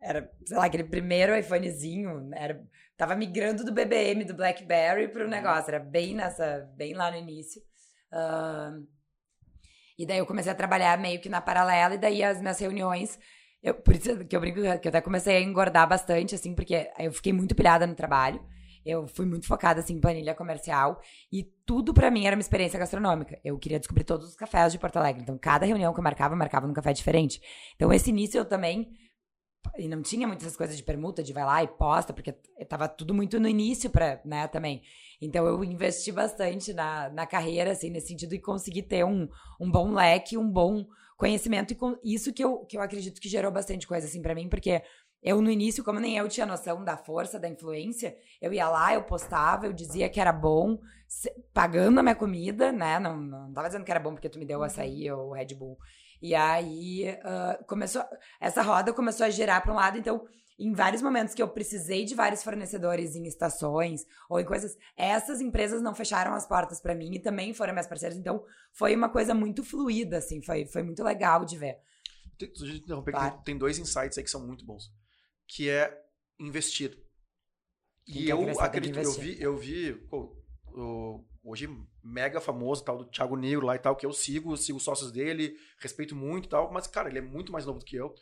Era, 0.00 0.30
sei 0.46 0.56
lá, 0.56 0.64
aquele 0.64 0.84
primeiro 0.84 1.36
iPhonezinho, 1.36 2.30
era, 2.32 2.64
tava 2.96 3.14
migrando 3.14 3.64
do 3.64 3.72
BBM, 3.72 4.24
do 4.24 4.34
BlackBerry 4.34 5.08
pro 5.08 5.28
negócio, 5.28 5.68
era 5.68 5.78
bem 5.78 6.14
nessa, 6.14 6.70
bem 6.74 6.94
lá 6.94 7.10
no 7.10 7.18
início. 7.18 7.60
Ahn, 8.12 8.84
e 9.98 10.06
daí 10.06 10.16
eu 10.16 10.26
comecei 10.26 10.50
a 10.50 10.54
trabalhar 10.54 10.98
meio 10.98 11.20
que 11.20 11.28
na 11.28 11.42
paralela, 11.42 11.94
e 11.94 11.98
daí 11.98 12.22
as 12.22 12.40
minhas 12.40 12.58
reuniões, 12.58 13.18
eu, 13.62 13.74
por 13.74 13.94
isso 13.94 14.24
que 14.24 14.34
eu 14.34 14.40
brinco 14.40 14.60
que 14.80 14.88
eu 14.88 14.88
até 14.88 15.00
comecei 15.02 15.36
a 15.36 15.40
engordar 15.40 15.86
bastante, 15.86 16.34
assim, 16.34 16.54
porque 16.54 16.90
eu 16.98 17.12
fiquei 17.12 17.32
muito 17.32 17.54
pilhada 17.54 17.86
no 17.86 17.94
trabalho. 17.94 18.42
Eu 18.82 19.06
fui 19.06 19.26
muito 19.26 19.46
focada, 19.46 19.80
assim, 19.80 19.94
em 19.94 20.00
planilha 20.00 20.34
comercial. 20.34 20.98
E 21.30 21.44
tudo 21.66 21.92
pra 21.92 22.10
mim 22.10 22.24
era 22.24 22.34
uma 22.34 22.40
experiência 22.40 22.78
gastronômica. 22.78 23.38
Eu 23.44 23.58
queria 23.58 23.78
descobrir 23.78 24.04
todos 24.04 24.30
os 24.30 24.34
cafés 24.34 24.72
de 24.72 24.78
Porto 24.78 24.96
Alegre. 24.96 25.22
Então, 25.22 25.36
cada 25.36 25.66
reunião 25.66 25.92
que 25.92 26.00
eu 26.00 26.04
marcava, 26.04 26.32
eu 26.32 26.38
marcava 26.38 26.66
num 26.66 26.72
café 26.72 26.94
diferente. 26.94 27.42
Então, 27.76 27.92
esse 27.92 28.08
início 28.08 28.38
eu 28.38 28.44
também. 28.46 28.90
E 29.78 29.88
não 29.88 30.02
tinha 30.02 30.26
muitas 30.26 30.56
coisas 30.56 30.76
de 30.76 30.82
permuta, 30.82 31.22
de 31.22 31.32
vai 31.32 31.44
lá 31.44 31.62
e 31.62 31.68
posta, 31.68 32.12
porque 32.12 32.32
tava 32.68 32.88
tudo 32.88 33.14
muito 33.14 33.38
no 33.38 33.48
início, 33.48 33.90
pra, 33.90 34.20
né, 34.24 34.48
também. 34.48 34.82
Então, 35.20 35.46
eu 35.46 35.62
investi 35.62 36.10
bastante 36.10 36.72
na, 36.72 37.08
na 37.10 37.26
carreira, 37.26 37.72
assim, 37.72 37.90
nesse 37.90 38.08
sentido, 38.08 38.34
e 38.34 38.40
consegui 38.40 38.82
ter 38.82 39.04
um, 39.04 39.28
um 39.60 39.70
bom 39.70 39.92
leque, 39.92 40.36
um 40.36 40.50
bom 40.50 40.86
conhecimento. 41.16 41.72
E 41.72 41.76
com 41.76 41.96
isso 42.02 42.32
que 42.32 42.42
eu, 42.42 42.64
que 42.64 42.76
eu 42.76 42.82
acredito 42.82 43.20
que 43.20 43.28
gerou 43.28 43.52
bastante 43.52 43.86
coisa, 43.86 44.06
assim, 44.06 44.22
pra 44.22 44.34
mim, 44.34 44.48
porque 44.48 44.82
eu, 45.22 45.42
no 45.42 45.50
início, 45.50 45.84
como 45.84 46.00
nem 46.00 46.16
eu 46.16 46.28
tinha 46.28 46.46
noção 46.46 46.82
da 46.82 46.96
força, 46.96 47.38
da 47.38 47.48
influência, 47.48 48.16
eu 48.40 48.52
ia 48.52 48.68
lá, 48.68 48.94
eu 48.94 49.02
postava, 49.02 49.66
eu 49.66 49.72
dizia 49.72 50.08
que 50.08 50.18
era 50.18 50.32
bom, 50.32 50.78
pagando 51.52 52.00
a 52.00 52.02
minha 52.02 52.14
comida, 52.14 52.72
né? 52.72 52.98
Não, 52.98 53.16
não 53.16 53.52
tava 53.52 53.68
dizendo 53.68 53.84
que 53.84 53.90
era 53.90 54.00
bom 54.00 54.14
porque 54.14 54.30
tu 54.30 54.38
me 54.38 54.46
deu 54.46 54.60
o 54.60 54.62
açaí 54.62 55.10
ou 55.10 55.28
o 55.28 55.32
Red 55.34 55.54
Bull. 55.54 55.76
E 56.20 56.34
aí 56.34 57.08
ah, 57.22 57.58
começou. 57.66 58.02
Essa 58.40 58.62
roda 58.62 58.92
começou 58.92 59.26
a 59.26 59.30
girar 59.30 59.62
para 59.62 59.72
um 59.72 59.76
lado, 59.76 59.98
então. 59.98 60.26
Em 60.62 60.74
vários 60.74 61.00
momentos 61.00 61.34
que 61.34 61.40
eu 61.40 61.48
precisei 61.48 62.04
de 62.04 62.14
vários 62.14 62.42
fornecedores 62.42 63.16
em 63.16 63.26
estações 63.26 64.04
ou 64.28 64.38
em 64.38 64.44
coisas, 64.44 64.76
essas 64.94 65.40
empresas 65.40 65.80
não 65.80 65.94
fecharam 65.94 66.34
as 66.34 66.46
portas 66.46 66.82
para 66.82 66.94
mim 66.94 67.14
e 67.14 67.18
também 67.18 67.54
foram 67.54 67.72
minhas 67.72 67.86
parceiras. 67.86 68.18
Então, 68.18 68.44
foi 68.74 68.94
uma 68.94 69.08
coisa 69.08 69.32
muito 69.32 69.64
fluida, 69.64 70.18
assim, 70.18 70.42
foi, 70.42 70.66
foi 70.66 70.82
muito 70.82 71.02
legal 71.02 71.46
de 71.46 71.56
ver. 71.56 71.78
Tem, 72.36 72.52
Claro. 73.02 73.36
tem, 73.36 73.42
tem 73.44 73.58
dois 73.58 73.78
insights 73.78 74.18
aí 74.18 74.22
que 74.22 74.28
são 74.28 74.46
muito 74.46 74.66
bons. 74.66 74.92
Que 75.48 75.70
é 75.70 75.98
investir. 76.38 76.94
Quem 78.04 78.22
E 78.22 78.28
eu 78.28 78.60
acredito, 78.60 78.98
eu 78.98 79.12
vi, 79.12 79.40
eu 79.40 79.56
vi 79.56 79.94
pô, 79.94 80.39
o- 80.74 81.24
hoje 81.42 81.68
mega 82.02 82.40
famoso, 82.40 82.84
tal, 82.84 82.98
do 82.98 83.04
Thiago 83.06 83.36
Negro 83.36 83.66
lá 83.66 83.74
e 83.76 83.78
tal, 83.78 83.96
que 83.96 84.04
eu 84.06 84.12
sigo, 84.12 84.56
sigo 84.56 84.78
os 84.78 84.84
sócios 84.84 85.10
dele, 85.10 85.54
respeito 85.78 86.14
muito 86.14 86.46
e 86.46 86.48
tal, 86.48 86.70
mas, 86.72 86.86
cara, 86.86 87.08
ele 87.08 87.18
é 87.18 87.22
muito 87.22 87.50
mais 87.52 87.64
novo 87.66 87.78
do 87.78 87.84
que 87.84 87.96
eu. 87.96 88.14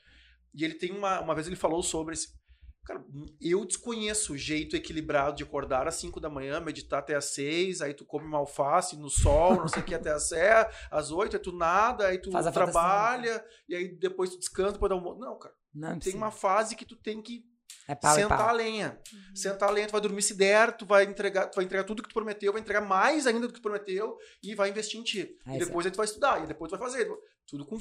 E 0.54 0.64
ele 0.64 0.74
tem 0.74 0.90
uma. 0.92 1.20
Uma 1.20 1.34
vez 1.34 1.46
ele 1.46 1.56
falou 1.56 1.82
sobre 1.82 2.14
esse. 2.14 2.36
Cara, 2.84 3.04
eu 3.38 3.66
desconheço 3.66 4.32
o 4.32 4.38
jeito 4.38 4.74
equilibrado 4.74 5.36
de 5.36 5.42
acordar 5.42 5.86
às 5.86 5.96
5 5.96 6.18
da 6.18 6.30
manhã, 6.30 6.58
meditar 6.58 7.00
até 7.00 7.14
às 7.14 7.26
6, 7.26 7.82
aí 7.82 7.92
tu 7.92 8.02
come 8.06 8.24
uma 8.24 8.38
alface 8.38 8.96
no 8.96 9.10
sol, 9.10 9.56
não 9.56 9.68
sei 9.68 9.82
o 9.82 9.84
que, 9.84 9.94
até 9.94 10.10
às 10.10 10.26
7, 10.30 10.74
às 10.90 11.10
8, 11.10 11.36
aí 11.36 11.42
tu 11.42 11.52
nada, 11.52 12.06
aí 12.06 12.18
tu 12.18 12.30
trabalha, 12.50 13.44
e 13.68 13.74
aí 13.74 13.88
depois 13.88 14.30
tu 14.30 14.38
descansa, 14.38 14.72
depois 14.72 14.88
dá 14.88 14.96
um. 14.96 15.18
Não, 15.18 15.38
cara. 15.38 15.54
Não, 15.74 15.98
Tem 15.98 16.12
sim. 16.12 16.16
uma 16.16 16.30
fase 16.30 16.74
que 16.74 16.86
tu 16.86 16.96
tem 16.96 17.20
que 17.20 17.44
é 17.86 17.94
pau 17.94 18.12
e 18.18 18.22
sentar 18.22 18.38
pau. 18.38 18.48
a 18.48 18.52
lenha. 18.52 18.98
Sentar 19.34 19.68
a 19.68 19.72
lenha, 19.72 19.86
tu 19.86 19.92
vai 19.92 20.00
dormir 20.00 20.22
se 20.22 20.34
der, 20.34 20.76
tu 20.76 20.84
vai 20.86 21.04
entregar, 21.04 21.46
tu 21.48 21.56
vai 21.56 21.64
entregar 21.64 21.84
tudo 21.84 22.02
que 22.02 22.08
tu 22.08 22.14
prometeu, 22.14 22.52
vai 22.52 22.60
entregar 22.60 22.80
mais 22.80 23.26
ainda 23.26 23.40
do 23.46 23.48
que 23.52 23.60
tu 23.60 23.62
prometeu 23.62 24.16
e 24.42 24.54
vai 24.54 24.68
investir 24.70 25.00
em 25.00 25.02
ti. 25.04 25.36
É 25.46 25.56
e 25.56 25.58
depois 25.58 25.86
aí 25.86 25.92
tu 25.92 25.96
vai 25.96 26.06
estudar, 26.06 26.42
e 26.42 26.46
depois 26.46 26.70
tu 26.70 26.76
vai 26.78 26.88
fazer. 26.90 27.08
Tudo 27.46 27.64
com. 27.66 27.78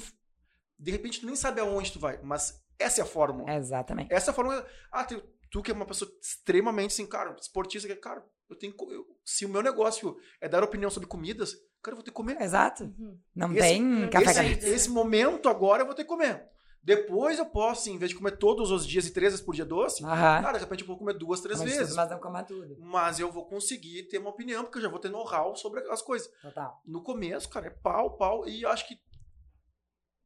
De 0.78 0.90
repente 0.90 1.20
tu 1.20 1.26
nem 1.26 1.34
sabe 1.36 1.60
aonde 1.60 1.92
tu 1.92 1.98
vai, 1.98 2.20
mas 2.22 2.62
essa 2.78 3.00
é 3.00 3.02
a 3.02 3.06
fórmula. 3.06 3.52
Exatamente. 3.54 4.12
Essa 4.14 4.30
é 4.30 4.32
a 4.32 4.34
fórmula. 4.34 4.66
Ah, 4.92 5.04
tu, 5.04 5.20
tu 5.50 5.62
que 5.62 5.70
é 5.70 5.74
uma 5.74 5.86
pessoa 5.86 6.10
extremamente 6.22 6.92
assim, 6.92 7.06
cara, 7.06 7.34
esportista, 7.40 7.88
que, 7.88 7.96
cara, 7.96 8.24
eu 8.48 8.56
tenho. 8.56 8.74
eu- 8.90 9.06
se 9.24 9.44
o 9.44 9.48
meu 9.48 9.60
negócio 9.62 10.16
é 10.40 10.48
dar 10.48 10.62
opinião 10.62 10.90
sobre 10.90 11.08
comidas, 11.08 11.52
cara, 11.82 11.92
eu 11.92 11.96
vou 11.96 12.04
ter 12.04 12.10
que 12.10 12.16
comer. 12.16 12.40
Exato. 12.40 12.84
Uhum. 12.84 13.18
Não 13.34 13.50
Esse- 13.52 13.60
tem 13.60 14.08
café 14.10 14.46
esse, 14.52 14.68
esse 14.70 14.88
momento 14.90 15.48
agora 15.48 15.82
eu 15.82 15.86
vou 15.86 15.94
ter 15.94 16.04
que 16.04 16.08
comer. 16.08 16.46
Depois 16.82 17.38
eu 17.38 17.46
posso, 17.46 17.82
assim, 17.82 17.94
em 17.94 17.98
vez 17.98 18.10
de 18.10 18.16
comer 18.16 18.38
todos 18.38 18.70
os 18.70 18.86
dias 18.86 19.06
e 19.06 19.12
três 19.12 19.32
vezes 19.32 19.44
por 19.44 19.54
dia 19.54 19.64
doce, 19.64 20.04
Aham. 20.04 20.42
cara, 20.42 20.58
de 20.58 20.64
repente 20.64 20.80
eu 20.80 20.86
vou 20.86 20.96
comer 20.96 21.14
duas, 21.14 21.40
três 21.40 21.60
vezes. 21.60 21.94
mas 21.94 22.10
não 22.10 22.18
coma 22.18 22.42
tudo. 22.42 22.76
Mas 22.78 23.18
eu 23.20 23.30
vou 23.30 23.44
conseguir 23.46 24.04
ter 24.04 24.18
uma 24.18 24.30
opinião, 24.30 24.64
porque 24.64 24.78
eu 24.78 24.82
já 24.82 24.88
vou 24.88 24.98
ter 24.98 25.10
know-how 25.10 25.54
sobre 25.56 25.80
as 25.90 26.00
coisas. 26.00 26.30
Total. 26.40 26.80
No 26.86 27.02
começo, 27.02 27.48
cara, 27.48 27.66
é 27.66 27.70
pau, 27.70 28.16
pau, 28.16 28.48
e 28.48 28.62
eu 28.62 28.70
acho 28.70 28.86
que, 28.88 28.98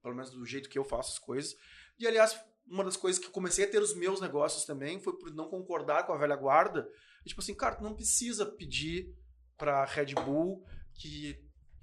pelo 0.02 0.14
menos 0.14 0.30
do 0.30 0.44
jeito 0.46 0.68
que 0.68 0.78
eu 0.78 0.84
faço 0.84 1.12
as 1.12 1.18
coisas. 1.18 1.56
E 1.98 2.06
aliás, 2.06 2.38
uma 2.66 2.84
das 2.84 2.96
coisas 2.96 3.20
que 3.20 3.26
eu 3.26 3.32
comecei 3.32 3.64
a 3.64 3.70
ter 3.70 3.82
os 3.82 3.94
meus 3.94 4.20
negócios 4.20 4.64
também 4.64 5.00
foi 5.00 5.16
por 5.18 5.32
não 5.34 5.48
concordar 5.48 6.06
com 6.06 6.12
a 6.12 6.18
velha 6.18 6.36
guarda. 6.36 6.88
E, 7.24 7.28
tipo 7.28 7.40
assim, 7.40 7.54
cara, 7.54 7.76
tu 7.76 7.82
não 7.82 7.94
precisa 7.94 8.46
pedir 8.46 9.14
pra 9.56 9.84
Red 9.84 10.14
Bull 10.14 10.64
que, 10.94 11.36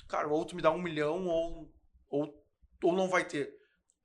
cara, 0.08 0.28
ou 0.28 0.46
tu 0.46 0.56
me 0.56 0.62
dá 0.62 0.72
um 0.72 0.82
milhão 0.82 1.26
ou, 1.28 1.74
ou, 2.10 2.44
ou 2.84 2.94
não 2.94 3.08
vai 3.10 3.26
ter. 3.28 3.54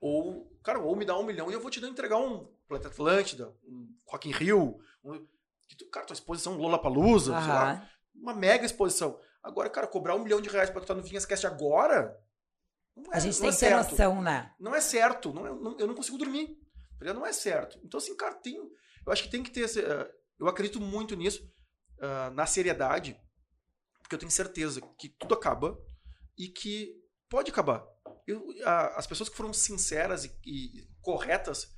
Ou, 0.00 0.50
cara, 0.64 0.80
ou 0.80 0.96
me 0.96 1.04
dá 1.04 1.16
um 1.16 1.22
milhão 1.22 1.50
e 1.50 1.54
eu 1.54 1.60
vou 1.60 1.70
te 1.70 1.80
dar- 1.80 1.88
entregar 1.88 2.16
um 2.18 2.46
Planeta 2.66 2.88
Atlântida, 2.88 3.54
um 3.64 3.94
Rock 4.08 4.28
in 4.28 4.32
Rio, 4.32 4.78
um, 5.04 5.24
que 5.68 5.76
tu, 5.76 5.88
cara, 5.90 6.06
tua 6.06 6.14
exposição 6.14 6.56
Lollapalooza, 6.56 7.38
sei 7.38 7.48
lá, 7.48 7.90
uma 8.14 8.34
mega 8.34 8.64
exposição. 8.66 9.18
Agora, 9.42 9.68
cara, 9.70 9.86
cobrar 9.86 10.14
um 10.16 10.22
milhão 10.24 10.40
de 10.40 10.48
reais 10.48 10.70
pra 10.70 10.80
tu 10.80 10.84
estar 10.84 10.94
no 10.94 11.02
Vinhascast 11.02 11.46
agora. 11.46 12.18
Não 12.96 13.12
é, 13.12 13.16
A 13.16 13.20
gente 13.20 13.34
não 13.34 13.40
tem 13.40 13.48
é 13.48 13.52
que 13.52 13.58
ter 13.58 13.66
certo. 13.68 13.90
noção, 13.90 14.22
né? 14.22 14.54
Não 14.58 14.74
é 14.74 14.80
certo. 14.80 15.32
Não 15.32 15.46
é- 15.46 15.50
não- 15.52 15.78
eu 15.78 15.86
não 15.86 15.94
consigo 15.94 16.16
dormir. 16.18 16.58
tá? 16.98 17.12
Não 17.12 17.26
é 17.26 17.32
certo. 17.32 17.78
Então, 17.84 17.98
assim, 17.98 18.16
cara, 18.16 18.34
tem. 18.36 18.56
Eu 18.56 19.12
acho 19.12 19.24
que 19.24 19.28
tem 19.30 19.42
que 19.42 19.50
ter. 19.50 19.60
esse, 19.62 19.80
eh, 19.80 20.10
eu 20.38 20.46
acredito 20.48 20.80
muito 20.80 21.14
nisso, 21.14 21.46
ah, 22.00 22.30
na 22.30 22.46
seriedade, 22.46 23.20
porque 24.00 24.14
eu 24.14 24.18
tenho 24.18 24.30
certeza 24.30 24.80
que 24.96 25.08
tudo 25.10 25.34
acaba 25.34 25.76
e 26.38 26.48
que 26.48 26.94
pode 27.28 27.50
acabar. 27.50 27.84
Eu- 28.26 28.44
a- 28.64 28.98
as 28.98 29.06
pessoas 29.06 29.28
que 29.28 29.36
foram 29.36 29.52
sinceras 29.52 30.24
e, 30.24 30.32
e 30.44 30.86
corretas, 31.02 31.68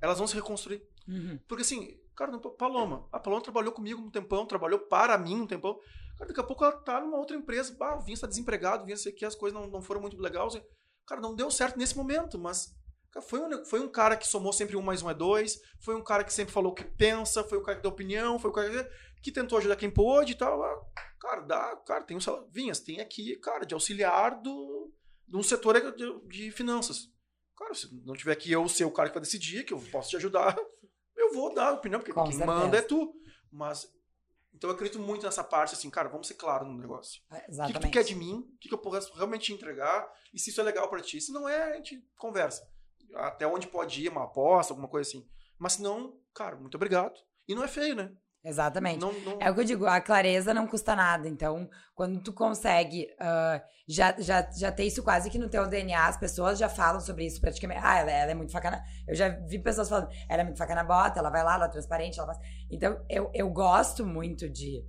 elas 0.00 0.18
vão 0.18 0.26
se 0.26 0.34
reconstruir. 0.34 0.82
Uhum. 1.08 1.38
Porque 1.48 1.62
assim, 1.62 1.98
cara, 2.16 2.30
não- 2.30 2.40
Paloma. 2.40 3.08
A 3.12 3.18
Paloma 3.18 3.42
trabalhou 3.42 3.72
comigo 3.72 4.00
um 4.02 4.10
tempão, 4.10 4.46
trabalhou 4.46 4.80
para 4.80 5.16
mim 5.18 5.40
um 5.42 5.46
tempão. 5.46 5.78
Cara, 6.18 6.28
daqui 6.28 6.40
a 6.40 6.44
pouco 6.44 6.64
ela 6.64 6.72
tá 6.76 7.00
numa 7.00 7.18
outra 7.18 7.36
empresa. 7.36 7.76
Ah, 7.80 7.96
o 7.96 8.02
Vinha 8.02 8.14
está 8.14 8.26
desempregado, 8.26 8.84
Vinha 8.84 8.96
sei 8.96 9.12
que 9.12 9.24
as 9.24 9.34
coisas 9.34 9.58
não, 9.58 9.68
não 9.68 9.82
foram 9.82 10.00
muito 10.00 10.16
legais. 10.20 10.60
Cara, 11.06 11.20
não 11.20 11.34
deu 11.34 11.50
certo 11.50 11.76
nesse 11.78 11.96
momento, 11.96 12.38
mas 12.38 12.68
cara, 13.10 13.24
foi, 13.26 13.40
um, 13.40 13.64
foi 13.64 13.80
um 13.80 13.88
cara 13.88 14.16
que 14.16 14.26
somou 14.26 14.52
sempre 14.52 14.76
um 14.76 14.82
mais 14.82 15.02
um 15.02 15.10
é 15.10 15.14
dois. 15.14 15.58
Foi 15.82 15.94
um 15.94 16.02
cara 16.04 16.22
que 16.24 16.32
sempre 16.32 16.52
falou 16.52 16.72
o 16.72 16.74
que 16.74 16.84
pensa, 16.84 17.42
foi 17.44 17.58
o 17.58 17.62
cara 17.62 17.76
que 17.76 17.82
deu 17.82 17.90
opinião, 17.90 18.38
foi 18.38 18.50
o 18.50 18.54
cara 18.54 18.70
que, 18.70 18.90
que 19.22 19.32
tentou 19.32 19.58
ajudar 19.58 19.76
quem 19.76 19.90
pôde 19.90 20.32
e 20.32 20.36
tal. 20.36 20.62
Ah, 20.62 20.80
Cara, 21.20 21.40
dá, 21.40 21.76
cara, 21.86 22.04
tem 22.04 22.16
um 22.16 22.20
salário. 22.20 22.46
Vinhas, 22.50 22.80
tem 22.80 23.00
aqui, 23.00 23.34
cara, 23.36 23.64
de 23.64 23.72
auxiliar 23.72 24.42
do, 24.42 24.92
de 25.26 25.36
um 25.36 25.42
setor 25.42 25.92
de, 25.92 26.20
de 26.28 26.50
finanças. 26.50 27.08
Cara, 27.56 27.74
se 27.74 27.88
não 28.04 28.14
tiver 28.14 28.34
que 28.36 28.50
eu 28.50 28.68
ser 28.68 28.84
o 28.84 28.90
cara 28.92 29.08
que 29.08 29.14
vai 29.14 29.22
decidir, 29.22 29.64
que 29.64 29.72
eu 29.72 29.80
posso 29.92 30.10
te 30.10 30.16
ajudar, 30.16 30.56
eu 31.16 31.32
vou 31.32 31.54
dar 31.54 31.72
opinião, 31.72 32.00
porque 32.00 32.12
Com 32.12 32.24
quem 32.24 32.32
certeza. 32.32 32.52
manda 32.52 32.76
é 32.76 32.82
tu. 32.82 33.14
Mas. 33.50 33.88
Então 34.52 34.70
eu 34.70 34.74
acredito 34.74 35.00
muito 35.00 35.24
nessa 35.24 35.42
parte, 35.42 35.74
assim, 35.74 35.90
cara, 35.90 36.08
vamos 36.08 36.28
ser 36.28 36.34
claros 36.34 36.68
no 36.68 36.76
negócio. 36.78 37.20
É, 37.32 37.36
O 37.36 37.40
que, 37.40 37.50
Exatamente. 37.50 37.80
que 37.82 37.88
tu 37.88 37.92
quer 37.92 38.04
de 38.04 38.14
mim? 38.14 38.34
O 38.54 38.58
que, 38.58 38.68
que 38.68 38.74
eu 38.74 38.78
posso 38.78 39.12
realmente 39.14 39.46
te 39.46 39.52
entregar? 39.52 40.08
E 40.32 40.38
se 40.38 40.50
isso 40.50 40.60
é 40.60 40.64
legal 40.64 40.88
pra 40.88 41.00
ti? 41.00 41.20
Se 41.20 41.32
não 41.32 41.48
é, 41.48 41.72
a 41.72 41.76
gente 41.76 42.06
conversa. 42.16 42.64
Até 43.16 43.46
onde 43.46 43.66
pode 43.66 44.02
ir, 44.04 44.08
uma 44.08 44.24
aposta, 44.24 44.72
alguma 44.72 44.88
coisa 44.88 45.08
assim. 45.08 45.28
Mas 45.58 45.74
se 45.74 45.82
não, 45.82 46.20
cara, 46.32 46.54
muito 46.56 46.76
obrigado. 46.76 47.14
E 47.48 47.54
não 47.54 47.64
é 47.64 47.68
feio, 47.68 47.96
né? 47.96 48.12
Exatamente. 48.44 49.00
Não, 49.00 49.12
não... 49.12 49.38
É 49.40 49.50
o 49.50 49.54
que 49.54 49.60
eu 49.60 49.64
digo, 49.64 49.86
a 49.86 50.00
clareza 50.00 50.52
não 50.52 50.66
custa 50.66 50.94
nada. 50.94 51.26
Então, 51.28 51.68
quando 51.94 52.20
tu 52.20 52.32
consegue 52.32 53.08
ah, 53.18 53.62
já, 53.86 54.14
já, 54.18 54.48
já 54.50 54.72
ter 54.72 54.84
isso 54.84 55.02
quase 55.02 55.30
que 55.30 55.38
no 55.38 55.48
teu 55.48 55.66
DNA, 55.66 56.06
as 56.06 56.16
pessoas 56.16 56.58
já 56.58 56.68
falam 56.68 57.00
sobre 57.00 57.26
isso 57.26 57.40
praticamente. 57.40 57.80
Ah, 57.82 57.98
ela, 57.98 58.10
ela 58.10 58.30
é 58.30 58.34
muito 58.34 58.52
faca 58.52 58.70
na... 58.70 58.82
Eu 59.06 59.14
já 59.14 59.28
vi 59.28 59.58
pessoas 59.58 59.88
falando, 59.88 60.08
ela 60.28 60.42
é 60.42 60.44
muito 60.44 60.58
faca 60.58 60.74
na 60.74 60.84
bota, 60.84 61.18
ela 61.18 61.30
vai 61.30 61.42
lá, 61.42 61.54
ela 61.54 61.66
é 61.66 61.68
transparente, 61.68 62.18
ela 62.18 62.34
faz... 62.34 62.38
Então, 62.70 63.02
eu, 63.08 63.30
eu 63.34 63.48
gosto 63.50 64.04
muito 64.04 64.48
de, 64.48 64.84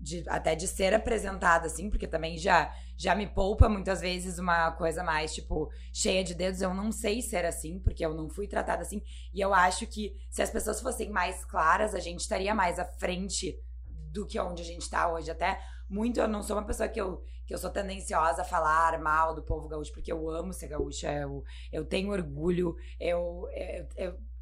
de 0.00 0.24
até 0.28 0.54
de 0.54 0.66
ser 0.66 0.94
apresentada 0.94 1.66
assim, 1.66 1.90
porque 1.90 2.06
também 2.06 2.38
já, 2.38 2.72
já 2.96 3.14
me 3.14 3.26
poupa 3.26 3.68
muitas 3.68 4.00
vezes 4.00 4.38
uma 4.38 4.72
coisa 4.72 5.04
mais, 5.04 5.34
tipo, 5.34 5.70
cheia 5.92 6.24
de 6.24 6.34
dedos. 6.34 6.62
Eu 6.62 6.72
não 6.72 6.90
sei 6.90 7.20
ser 7.20 7.44
assim, 7.44 7.78
porque 7.78 8.04
eu 8.04 8.14
não 8.14 8.28
fui 8.28 8.46
tratada 8.48 8.82
assim. 8.82 9.02
E 9.32 9.40
eu 9.40 9.52
acho 9.52 9.86
que 9.86 10.16
se 10.30 10.40
as 10.42 10.50
pessoas 10.50 10.80
fossem 10.80 11.10
mais 11.10 11.44
claras, 11.44 11.94
a 11.94 12.00
gente 12.00 12.20
estaria 12.20 12.54
mais 12.54 12.78
à 12.78 12.84
frente 12.84 13.58
do 13.86 14.26
que 14.26 14.38
onde 14.40 14.62
a 14.62 14.64
gente 14.64 14.88
tá 14.88 15.12
hoje. 15.12 15.30
Até 15.30 15.60
muito, 15.88 16.18
eu 16.20 16.28
não 16.28 16.42
sou 16.42 16.56
uma 16.56 16.66
pessoa 16.66 16.88
que 16.88 17.00
eu, 17.00 17.22
que 17.46 17.54
eu 17.54 17.58
sou 17.58 17.70
tendenciosa 17.70 18.42
a 18.42 18.44
falar 18.44 18.98
mal 19.00 19.34
do 19.34 19.42
povo 19.42 19.68
gaúcho, 19.68 19.92
porque 19.92 20.12
eu 20.12 20.28
amo 20.30 20.52
ser 20.52 20.68
gaúcha, 20.68 21.12
eu, 21.12 21.44
eu 21.72 21.84
tenho 21.84 22.10
orgulho, 22.10 22.74
eu, 22.98 23.46
eu- 23.54 23.86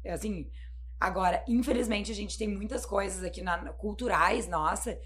eu, 0.03 0.13
assim. 0.13 0.49
Agora, 0.99 1.43
infelizmente, 1.47 2.11
a 2.11 2.15
gente 2.15 2.37
tem 2.37 2.47
muitas 2.47 2.85
coisas 2.85 3.23
aqui 3.23 3.41
na, 3.41 3.71
culturais, 3.73 4.47
nossa, 4.49 4.99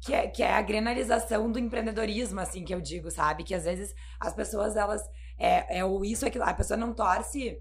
que 0.00 0.14
é, 0.14 0.26
que 0.28 0.42
é 0.42 0.52
a 0.52 0.62
granalização 0.62 1.50
do 1.50 1.58
empreendedorismo, 1.58 2.40
assim, 2.40 2.64
que 2.64 2.74
eu 2.74 2.80
digo, 2.80 3.10
sabe? 3.10 3.44
Que 3.44 3.54
às 3.54 3.64
vezes 3.64 3.94
as 4.20 4.34
pessoas, 4.34 4.76
elas. 4.76 5.02
É, 5.38 5.78
é 5.78 5.84
o 5.84 6.04
isso, 6.04 6.26
aquilo. 6.26 6.44
A 6.44 6.54
pessoa 6.54 6.76
não 6.76 6.92
torce. 6.92 7.60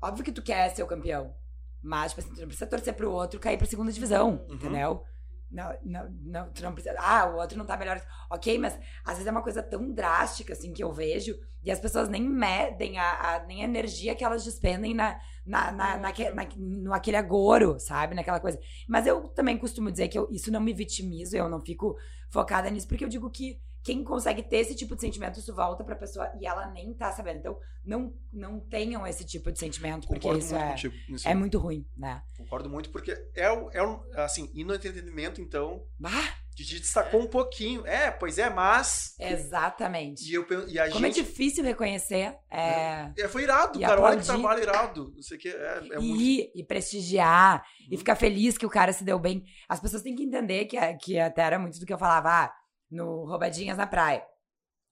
Óbvio 0.00 0.24
que 0.24 0.32
tu 0.32 0.42
quer 0.42 0.68
ser 0.70 0.82
o 0.82 0.86
campeão. 0.86 1.34
Mas, 1.82 2.12
tipo 2.12 2.20
assim, 2.20 2.34
tu 2.34 2.40
não 2.40 2.48
precisa 2.48 2.66
torcer 2.68 2.94
pro 2.94 3.10
outro 3.10 3.38
cair 3.40 3.56
pra 3.56 3.66
segunda 3.66 3.92
divisão, 3.92 4.44
Uhum. 4.48 4.54
entendeu? 4.54 5.04
Não, 5.50 5.72
não, 5.84 6.10
não, 6.22 6.52
tu 6.52 6.62
não 6.62 6.72
precisa. 6.72 6.94
Ah, 6.98 7.26
o 7.26 7.36
outro 7.36 7.56
não 7.56 7.64
tá 7.64 7.76
melhor. 7.76 8.00
Ok, 8.30 8.58
mas 8.58 8.74
às 9.04 9.12
vezes 9.14 9.26
é 9.26 9.30
uma 9.30 9.42
coisa 9.42 9.62
tão 9.62 9.92
drástica, 9.92 10.52
assim, 10.52 10.72
que 10.72 10.82
eu 10.82 10.92
vejo, 10.92 11.38
e 11.62 11.70
as 11.70 11.78
pessoas 11.80 12.08
nem 12.08 12.22
medem 12.22 12.98
a, 12.98 13.36
a- 13.36 13.44
nem 13.46 13.62
a 13.62 13.64
energia 13.64 14.14
que 14.14 14.24
elas 14.24 14.44
despendem 14.44 14.92
na, 14.94 15.20
na, 15.44 15.70
na, 15.72 15.96
naque- 15.98 16.30
na, 16.30 16.46
no 16.56 16.92
aquele 16.92 17.16
agouro, 17.16 17.78
sabe? 17.78 18.14
Naquela 18.14 18.40
coisa. 18.40 18.58
Mas 18.88 19.06
eu 19.06 19.28
também 19.28 19.56
costumo 19.56 19.90
dizer 19.90 20.08
que 20.08 20.18
eu, 20.18 20.28
isso 20.30 20.50
não 20.50 20.60
me 20.60 20.72
vitimizo, 20.72 21.36
eu 21.36 21.48
não 21.48 21.60
fico 21.64 21.96
focada 22.28 22.68
nisso, 22.70 22.88
porque 22.88 23.04
eu 23.04 23.08
digo 23.08 23.30
que 23.30 23.60
quem 23.86 24.02
consegue 24.04 24.42
ter 24.42 24.56
esse 24.58 24.74
tipo 24.74 24.94
de 24.96 25.00
sentimento, 25.00 25.38
isso 25.38 25.54
volta 25.54 25.84
pra 25.84 25.94
pessoa 25.94 26.28
e 26.40 26.46
ela 26.46 26.66
nem 26.72 26.92
tá 26.92 27.12
sabendo. 27.12 27.38
Então, 27.38 27.58
não, 27.84 28.12
não 28.32 28.58
tenham 28.58 29.06
esse 29.06 29.24
tipo 29.24 29.52
de 29.52 29.58
sentimento, 29.60 30.08
porque 30.08 30.20
Concordo 30.22 30.40
isso 30.44 30.52
muito 30.54 30.64
é, 30.66 30.70
contigo. 30.70 30.94
é 31.24 31.34
muito 31.34 31.58
ruim, 31.58 31.86
né? 31.96 32.20
Concordo 32.36 32.68
muito, 32.68 32.90
porque 32.90 33.12
é, 33.34 33.50
o- 33.50 33.70
é 33.72 33.80
o- 33.82 34.02
assim, 34.16 34.50
e 34.52 34.64
no 34.64 34.74
entretenimento, 34.74 35.40
então, 35.40 35.84
Bah, 35.98 36.34
Didi 36.56 36.80
destacou 36.80 37.20
um 37.20 37.26
pouquinho. 37.26 37.86
É, 37.86 38.10
pois 38.10 38.38
é, 38.38 38.50
mas. 38.50 39.14
exatamente. 39.20 40.28
E, 40.28 40.34
eu, 40.34 40.46
e 40.68 40.78
a 40.78 40.90
Como 40.90 41.06
é 41.06 41.10
gente. 41.12 41.24
difícil 41.24 41.62
reconhecer. 41.62 42.34
É... 42.50 43.12
É, 43.16 43.28
foi 43.28 43.42
irado, 43.44 43.78
E 43.78 43.82
cara. 43.82 44.00
Olha 44.00 44.16
que 44.16 44.22
aplaudir. 44.22 44.26
trabalho 44.26 44.62
irado. 44.62 45.12
Não 45.14 45.22
sei 45.22 45.38
que. 45.38 45.48
É, 45.48 45.82
é 45.92 45.98
e 45.98 46.02
muito. 46.02 46.22
e 46.58 46.64
prestigiar 46.64 47.62
e 47.88 47.92
Uhum. 47.92 47.98
ficar 47.98 48.16
feliz 48.16 48.56
que 48.58 48.66
o 48.66 48.70
cara 48.70 48.92
se 48.92 49.04
deu 49.04 49.18
bem. 49.18 49.44
As 49.68 49.78
pessoas 49.80 50.02
têm 50.02 50.14
que 50.16 50.22
entender 50.24 50.64
que, 50.64 50.76
é- 50.76 50.94
que 50.94 51.18
até 51.18 51.42
era 51.42 51.58
muito 51.58 51.78
do 51.78 51.86
que 51.86 51.92
eu 51.92 51.98
falava 51.98 52.28
ah, 52.30 52.52
no 52.90 53.24
Roubadinhas 53.24 53.76
na 53.76 53.86
Praia. 53.86 54.26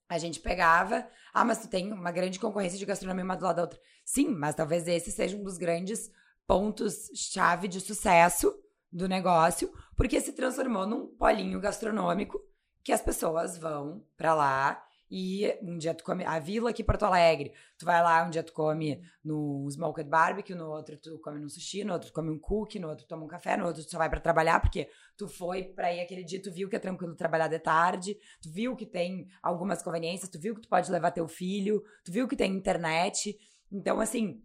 A 0.08 0.18
gente 0.18 0.40
pegava, 0.40 1.08
ah, 1.32 1.44
mas 1.44 1.58
tu 1.58 1.68
tem 1.68 1.92
uma 1.92 2.12
grande 2.12 2.38
concorrência 2.38 2.78
de 2.78 2.84
gastronomia 2.84 3.24
uma 3.24 3.36
do 3.36 3.44
lado 3.44 3.56
da 3.56 3.62
outra. 3.62 3.80
Sim, 4.04 4.28
mas 4.28 4.54
talvez 4.54 4.86
esse 4.86 5.10
seja 5.10 5.36
um 5.36 5.42
dos 5.42 5.56
grandes 5.56 6.10
pontos-chave 6.46 7.68
de 7.68 7.80
sucesso 7.80 8.54
do 8.92 9.08
negócio, 9.08 9.72
porque 9.96 10.20
se 10.20 10.32
transformou 10.32 10.86
num 10.86 11.06
polinho 11.16 11.60
gastronômico 11.60 12.38
que 12.82 12.92
as 12.92 13.00
pessoas 13.00 13.56
vão 13.56 14.04
pra 14.16 14.34
lá 14.34 14.84
e 15.16 15.56
um 15.62 15.78
dia 15.78 15.94
tu 15.94 16.02
come 16.02 16.24
a 16.24 16.40
vila 16.40 16.70
aqui 16.70 16.82
Porto 16.82 17.04
Alegre, 17.04 17.52
tu 17.78 17.86
vai 17.86 18.02
lá, 18.02 18.26
um 18.26 18.30
dia 18.30 18.42
tu 18.42 18.52
come 18.52 19.00
no 19.22 19.64
smoked 19.70 20.10
barbecue, 20.10 20.56
no 20.56 20.68
outro 20.68 20.96
tu 20.96 21.20
come 21.20 21.38
no 21.38 21.48
sushi, 21.48 21.84
no 21.84 21.92
outro 21.92 22.08
tu 22.08 22.12
come 22.12 22.30
um 22.30 22.38
cookie, 22.40 22.80
no 22.80 22.88
outro 22.88 23.04
tu 23.04 23.08
toma 23.08 23.24
um 23.24 23.28
café, 23.28 23.56
no 23.56 23.64
outro 23.64 23.84
tu 23.84 23.88
só 23.88 23.96
vai 23.96 24.10
pra 24.10 24.18
trabalhar 24.18 24.58
porque 24.58 24.88
tu 25.16 25.28
foi 25.28 25.62
pra 25.62 25.94
ir 25.94 26.00
aquele 26.00 26.24
dia, 26.24 26.42
tu 26.42 26.50
viu 26.50 26.68
que 26.68 26.74
é 26.74 26.80
tranquilo 26.80 27.14
trabalhar 27.14 27.46
de 27.46 27.60
tarde, 27.60 28.18
tu 28.42 28.50
viu 28.50 28.74
que 28.74 28.84
tem 28.84 29.28
algumas 29.40 29.84
conveniências, 29.84 30.28
tu 30.28 30.40
viu 30.40 30.52
que 30.52 30.62
tu 30.62 30.68
pode 30.68 30.90
levar 30.90 31.12
teu 31.12 31.28
filho, 31.28 31.80
tu 32.04 32.10
viu 32.10 32.26
que 32.26 32.34
tem 32.34 32.52
internet. 32.52 33.38
Então, 33.70 34.00
assim, 34.00 34.42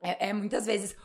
é, 0.00 0.30
é 0.30 0.32
muitas 0.32 0.64
vezes 0.64 0.96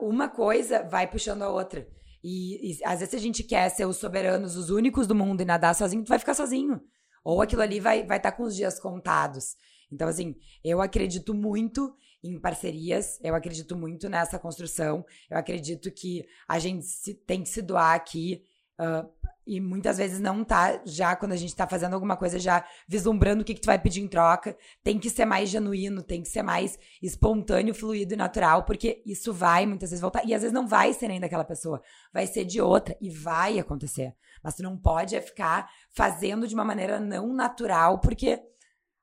uma 0.00 0.28
coisa 0.28 0.82
vai 0.82 1.08
puxando 1.08 1.42
a 1.42 1.48
outra. 1.48 1.86
E, 2.20 2.72
e 2.72 2.84
às 2.84 2.98
vezes 2.98 3.14
a 3.14 3.18
gente 3.18 3.44
quer 3.44 3.68
ser 3.68 3.86
os 3.86 3.98
soberanos, 3.98 4.56
os 4.56 4.70
únicos 4.70 5.06
do 5.06 5.14
mundo 5.14 5.40
e 5.40 5.44
nadar 5.44 5.72
sozinho, 5.72 6.02
tu 6.02 6.08
vai 6.08 6.18
ficar 6.18 6.34
sozinho. 6.34 6.80
Ou 7.24 7.42
aquilo 7.42 7.62
ali 7.62 7.80
vai 7.80 7.96
estar 7.98 8.08
vai 8.08 8.20
tá 8.20 8.32
com 8.32 8.42
os 8.44 8.54
dias 8.56 8.78
contados. 8.80 9.56
Então, 9.92 10.08
assim, 10.08 10.36
eu 10.64 10.80
acredito 10.80 11.34
muito 11.34 11.94
em 12.22 12.38
parcerias, 12.38 13.18
eu 13.22 13.34
acredito 13.34 13.76
muito 13.76 14.08
nessa 14.08 14.38
construção, 14.38 15.04
eu 15.30 15.38
acredito 15.38 15.90
que 15.90 16.24
a 16.46 16.58
gente 16.58 16.84
se- 16.84 17.14
tem 17.14 17.42
que 17.42 17.48
se 17.48 17.62
doar 17.62 17.94
aqui. 17.94 18.44
ah, 18.78 19.06
e 19.46 19.60
muitas 19.60 19.98
vezes 19.98 20.20
não 20.20 20.44
tá 20.44 20.80
já, 20.84 21.16
quando 21.16 21.32
a 21.32 21.36
gente 21.36 21.54
tá 21.56 21.66
fazendo 21.66 21.94
alguma 21.94 22.16
coisa, 22.16 22.38
já 22.38 22.64
vislumbrando 22.86 23.42
o 23.42 23.44
que, 23.44 23.54
que 23.54 23.60
tu 23.60 23.66
vai 23.66 23.78
pedir 23.78 24.00
em 24.00 24.06
troca. 24.08 24.56
Tem 24.82 24.98
que 24.98 25.10
ser 25.10 25.24
mais 25.24 25.48
genuíno, 25.50 26.02
tem 26.02 26.22
que 26.22 26.28
ser 26.28 26.42
mais 26.42 26.78
espontâneo, 27.02 27.74
fluido 27.74 28.14
e 28.14 28.16
natural, 28.16 28.64
porque 28.64 29.02
isso 29.04 29.32
vai 29.32 29.66
muitas 29.66 29.90
vezes 29.90 30.00
voltar. 30.00 30.24
E 30.24 30.32
às 30.34 30.42
vezes 30.42 30.54
não 30.54 30.68
vai 30.68 30.92
ser 30.92 31.08
nem 31.08 31.20
daquela 31.20 31.44
pessoa, 31.44 31.82
vai 32.12 32.26
ser 32.26 32.44
de 32.44 32.60
outra 32.60 32.96
e 33.00 33.10
vai 33.10 33.58
acontecer. 33.58 34.14
Mas 34.42 34.54
tu 34.54 34.62
não 34.62 34.76
pode 34.76 35.14
é 35.14 35.20
ficar 35.20 35.70
fazendo 35.90 36.46
de 36.46 36.54
uma 36.54 36.64
maneira 36.64 36.98
não 36.98 37.32
natural, 37.32 38.00
porque 38.00 38.40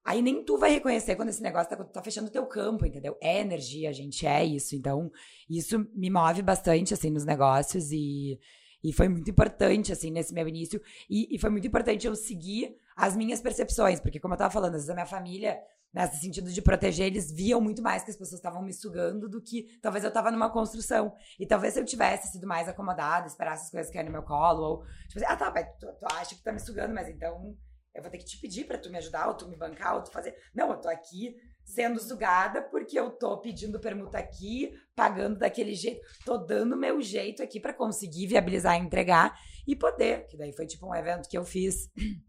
aí 0.03 0.21
nem 0.21 0.43
tu 0.43 0.57
vai 0.57 0.71
reconhecer 0.71 1.15
quando 1.15 1.29
esse 1.29 1.41
negócio 1.41 1.69
tá, 1.69 1.83
tá 1.83 2.01
fechando 2.01 2.27
o 2.27 2.31
teu 2.31 2.45
campo, 2.45 2.85
entendeu? 2.85 3.17
É 3.21 3.39
energia, 3.39 3.91
gente, 3.91 4.25
é 4.25 4.43
isso. 4.45 4.75
Então, 4.75 5.11
isso 5.49 5.85
me 5.93 6.09
move 6.09 6.41
bastante, 6.41 6.93
assim, 6.93 7.09
nos 7.09 7.25
negócios 7.25 7.91
e, 7.91 8.39
e 8.83 8.93
foi 8.93 9.09
muito 9.09 9.29
importante, 9.29 9.91
assim, 9.91 10.09
nesse 10.09 10.33
meu 10.33 10.47
início. 10.47 10.81
E, 11.09 11.35
e 11.35 11.39
foi 11.39 11.49
muito 11.49 11.67
importante 11.67 12.07
eu 12.07 12.15
seguir 12.15 12.75
as 12.95 13.15
minhas 13.15 13.41
percepções, 13.41 13.99
porque 13.99 14.19
como 14.19 14.33
eu 14.33 14.37
tava 14.37 14.51
falando, 14.51 14.75
às 14.75 14.81
vezes 14.81 14.89
a 14.89 14.93
minha 14.93 15.05
família, 15.05 15.59
nesse 15.93 16.19
sentido 16.19 16.51
de 16.51 16.61
proteger, 16.61 17.07
eles 17.07 17.31
viam 17.31 17.59
muito 17.59 17.81
mais 17.81 18.03
que 18.03 18.11
as 18.11 18.17
pessoas 18.17 18.39
estavam 18.39 18.61
me 18.61 18.73
sugando 18.73 19.27
do 19.27 19.41
que 19.41 19.79
talvez 19.81 20.03
eu 20.03 20.11
tava 20.11 20.31
numa 20.31 20.51
construção. 20.51 21.13
E 21.39 21.45
talvez 21.45 21.73
se 21.73 21.79
eu 21.79 21.85
tivesse 21.85 22.31
sido 22.31 22.47
mais 22.47 22.67
acomodada, 22.67 23.27
esperasse 23.27 23.65
as 23.65 23.71
coisas 23.71 23.91
caírem 23.91 24.11
no 24.11 24.17
meu 24.17 24.23
colo, 24.23 24.61
ou 24.61 24.83
tipo 25.07 25.17
assim, 25.17 25.25
ah 25.27 25.35
tá, 25.35 25.51
mas 25.51 25.67
tu, 25.79 25.87
tu 25.99 26.05
acha 26.13 26.35
que 26.35 26.43
tá 26.43 26.51
me 26.51 26.59
sugando, 26.59 26.93
mas 26.93 27.07
então 27.07 27.55
eu 27.95 28.01
vou 28.01 28.11
ter 28.11 28.19
que 28.19 28.25
te 28.25 28.39
pedir 28.39 28.65
pra 28.65 28.77
tu 28.77 28.91
me 28.91 28.97
ajudar, 28.97 29.27
ou 29.27 29.33
tu 29.33 29.49
me 29.49 29.57
bancar, 29.57 29.95
ou 29.95 30.03
tu 30.03 30.11
fazer. 30.11 30.35
Não, 30.53 30.69
eu 30.69 30.77
tô 30.77 30.87
aqui 30.87 31.35
sendo 31.65 31.99
sugada 31.99 32.61
porque 32.61 32.97
eu 32.97 33.09
tô 33.09 33.41
pedindo 33.41 33.79
permuta 33.79 34.17
aqui, 34.17 34.71
pagando 34.95 35.37
daquele 35.37 35.75
jeito, 35.75 35.99
tô 36.23 36.37
dando 36.37 36.77
meu 36.77 37.01
jeito 37.01 37.43
aqui 37.43 37.59
pra 37.59 37.73
conseguir 37.73 38.27
viabilizar 38.27 38.75
e 38.75 38.85
entregar 38.85 39.37
e 39.67 39.75
poder. 39.75 40.27
Que 40.27 40.37
daí 40.37 40.53
foi 40.53 40.65
tipo 40.65 40.87
um 40.87 40.95
evento 40.95 41.27
que 41.27 41.37
eu 41.37 41.43
fiz 41.43 41.89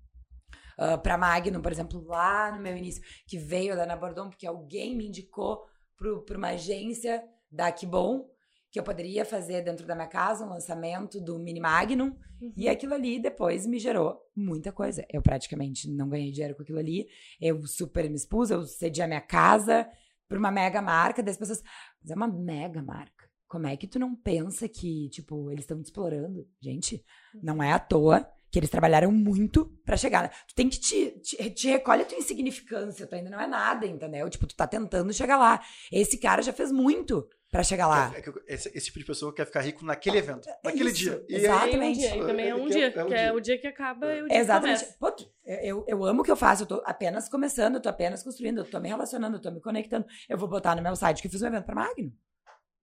ah, 0.79 0.97
pra 0.97 1.19
Magnum, 1.19 1.61
por 1.61 1.73
exemplo, 1.73 2.05
lá 2.07 2.53
no 2.53 2.63
meu 2.63 2.77
início, 2.77 3.03
que 3.27 3.37
veio 3.37 3.75
da 3.75 3.83
Ana 3.83 3.97
Bordon, 3.97 4.31
porque 4.31 4.47
alguém 4.47 4.97
me 4.97 5.09
indicou 5.09 5.67
pro, 5.97 6.23
pra 6.23 6.39
uma 6.39 6.51
agência 6.51 7.25
da 7.51 7.73
Que 7.73 7.85
Bom, 7.85 8.31
que 8.71 8.79
eu 8.79 8.85
poderia 8.85 9.25
fazer 9.25 9.63
dentro 9.63 9.85
da 9.87 9.97
minha 9.97 10.07
casa 10.07 10.47
um 10.47 10.51
lançamento 10.51 11.21
do 11.21 11.37
Mini 11.39 11.59
Magnum. 11.59 12.15
E 12.57 12.69
aquilo 12.69 12.95
ali 12.95 13.19
depois 13.19 13.67
me 13.67 13.81
gerou 13.81 14.21
muita 14.37 14.71
coisa. 14.71 15.05
Eu 15.11 15.21
praticamente 15.21 15.91
não 15.91 16.09
ganhei 16.09 16.31
dinheiro 16.31 16.55
com 16.55 16.63
aquilo 16.63 16.79
ali. 16.79 17.09
Eu 17.41 17.67
super 17.67 18.09
me 18.09 18.15
expus, 18.15 18.51
eu 18.51 18.65
cedi 18.65 19.03
a 19.03 19.09
minha 19.09 19.21
casa 19.21 19.89
pra 20.29 20.39
uma 20.39 20.51
mega 20.51 20.81
marca. 20.81 21.23
Das 21.23 21.37
pessoas, 21.37 21.63
mas 22.01 22.11
é 22.11 22.15
uma 22.15 22.29
mega 22.29 22.81
marca. 22.83 23.29
Como 23.49 23.67
é 23.67 23.77
que 23.77 23.89
tu 23.89 23.99
não 23.99 24.15
pensa 24.15 24.69
que, 24.69 25.09
tipo, 25.09 25.51
eles 25.51 25.65
estão 25.65 25.81
te 25.83 25.87
explorando? 25.87 26.47
Gente, 26.61 27.03
não 27.43 27.63
é 27.63 27.73
à 27.73 27.79
toa 27.79 28.31
que 28.51 28.59
eles 28.59 28.71
trabalharam 28.71 29.13
muito 29.13 29.67
pra 29.85 29.97
chegar. 29.97 30.23
né? 30.25 30.31
Tu 30.49 30.55
tem 30.55 30.69
que 30.69 30.79
te, 30.81 31.11
te, 31.21 31.51
te 31.51 31.69
recolhe 31.69 32.03
a 32.03 32.05
tua 32.07 32.19
insignificância, 32.19 33.07
tu 33.07 33.15
ainda 33.15 33.31
não 33.31 33.41
é 33.41 33.47
nada, 33.47 33.87
entendeu? 33.87 34.29
Tipo, 34.31 34.47
tu 34.47 34.55
tá 34.57 34.67
tentando 34.67 35.13
chegar 35.13 35.37
lá. 35.37 35.61
Esse 35.93 36.17
cara 36.19 36.41
já 36.43 36.53
fez 36.53 36.73
muito 36.73 37.29
pra 37.51 37.63
chegar 37.63 37.87
lá. 37.87 38.13
É 38.17 38.27
eu- 38.27 38.43
esse, 38.47 38.69
esse 38.77 38.87
tipo 38.87 38.99
de 38.99 39.05
pessoa 39.05 39.35
quer 39.35 39.47
ficar 39.47 39.61
rico 39.61 39.85
naquele 39.85 40.19
evento, 40.19 40.49
naquele 40.65 40.91
isso, 40.91 40.99
dia. 40.99 41.25
E 41.29 41.35
aí, 41.37 41.43
E 41.43 41.49
um 41.49 41.53
Exatamente. 41.53 41.99
dia, 41.99 42.17
e 42.17 42.21
também 42.27 42.49
é 42.49 42.55
um 42.55 42.67
É, 42.67 42.71
dia, 42.71 42.85
é 42.95 43.05
o 43.05 43.07
que 43.07 43.15
é 43.15 43.23
dia. 43.25 43.35
o 43.35 43.41
dia 43.41 43.59
que 43.59 43.67
acaba 43.67 44.07
e 44.15 44.23
o 44.23 44.29
dia 44.29 44.37
Exatamente. 44.39 44.85
que 44.85 44.99
começa. 44.99 45.25
Pô, 45.25 45.31
eu, 45.45 45.85
eu 45.87 46.05
amo 46.05 46.21
o 46.21 46.25
que 46.25 46.31
eu 46.31 46.37
faço, 46.37 46.63
eu 46.63 46.67
tô 46.67 46.83
apenas 46.85 47.29
começando, 47.29 47.75
eu 47.77 47.81
tô 47.83 47.89
apenas 47.89 48.23
construindo, 48.23 48.59
eu 48.59 48.65
tô 48.65 48.79
me 48.81 48.89
relacionando, 48.89 49.37
eu 49.37 49.41
tô 49.43 49.51
me 49.51 49.61
conectando. 49.61 50.07
Eu 50.29 50.37
vou 50.39 50.49
botar 50.49 50.75
no 50.77 50.83
meu 50.83 50.95
site 50.97 51.21
que 51.23 51.27
eu 51.29 51.31
fiz 51.33 51.43
um 51.43 51.47
evento 51.47 51.65
pra 51.65 51.75
Magno. 51.75 52.13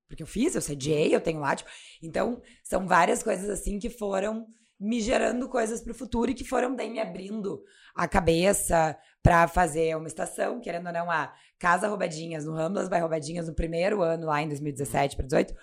Porque 0.07 0.21
eu 0.21 0.27
fiz, 0.27 0.53
eu 0.53 0.61
sediei, 0.61 1.13
eu 1.15 1.19
tenho 1.21 1.39
lá, 1.39 1.55
tipo. 1.55 1.69
Então, 2.01 2.39
são 2.63 2.87
várias 2.87 3.23
coisas 3.23 3.49
assim 3.49 3.79
que 3.79 3.89
foram 3.89 4.45
me 4.79 4.99
gerando 4.99 5.47
coisas 5.49 5.81
pro 5.81 5.93
futuro 5.93 6.31
e 6.31 6.33
que 6.33 6.43
foram 6.43 6.75
daí 6.75 6.89
me 6.89 6.99
abrindo 6.99 7.63
a 7.95 8.07
cabeça 8.07 8.97
pra 9.23 9.47
fazer 9.47 9.95
uma 9.95 10.07
estação, 10.07 10.59
querendo 10.59 10.87
ou 10.87 10.93
não, 10.93 11.09
a 11.09 11.33
Casa 11.57 11.87
Roubadinhas, 11.87 12.45
no 12.45 12.53
Ramblas 12.53 12.89
by 12.89 12.99
Roubadinhas, 12.99 13.47
no 13.47 13.55
primeiro 13.55 14.01
ano 14.01 14.27
lá 14.27 14.41
em 14.41 14.47
2017 14.47 15.15
para 15.15 15.25
18, 15.25 15.55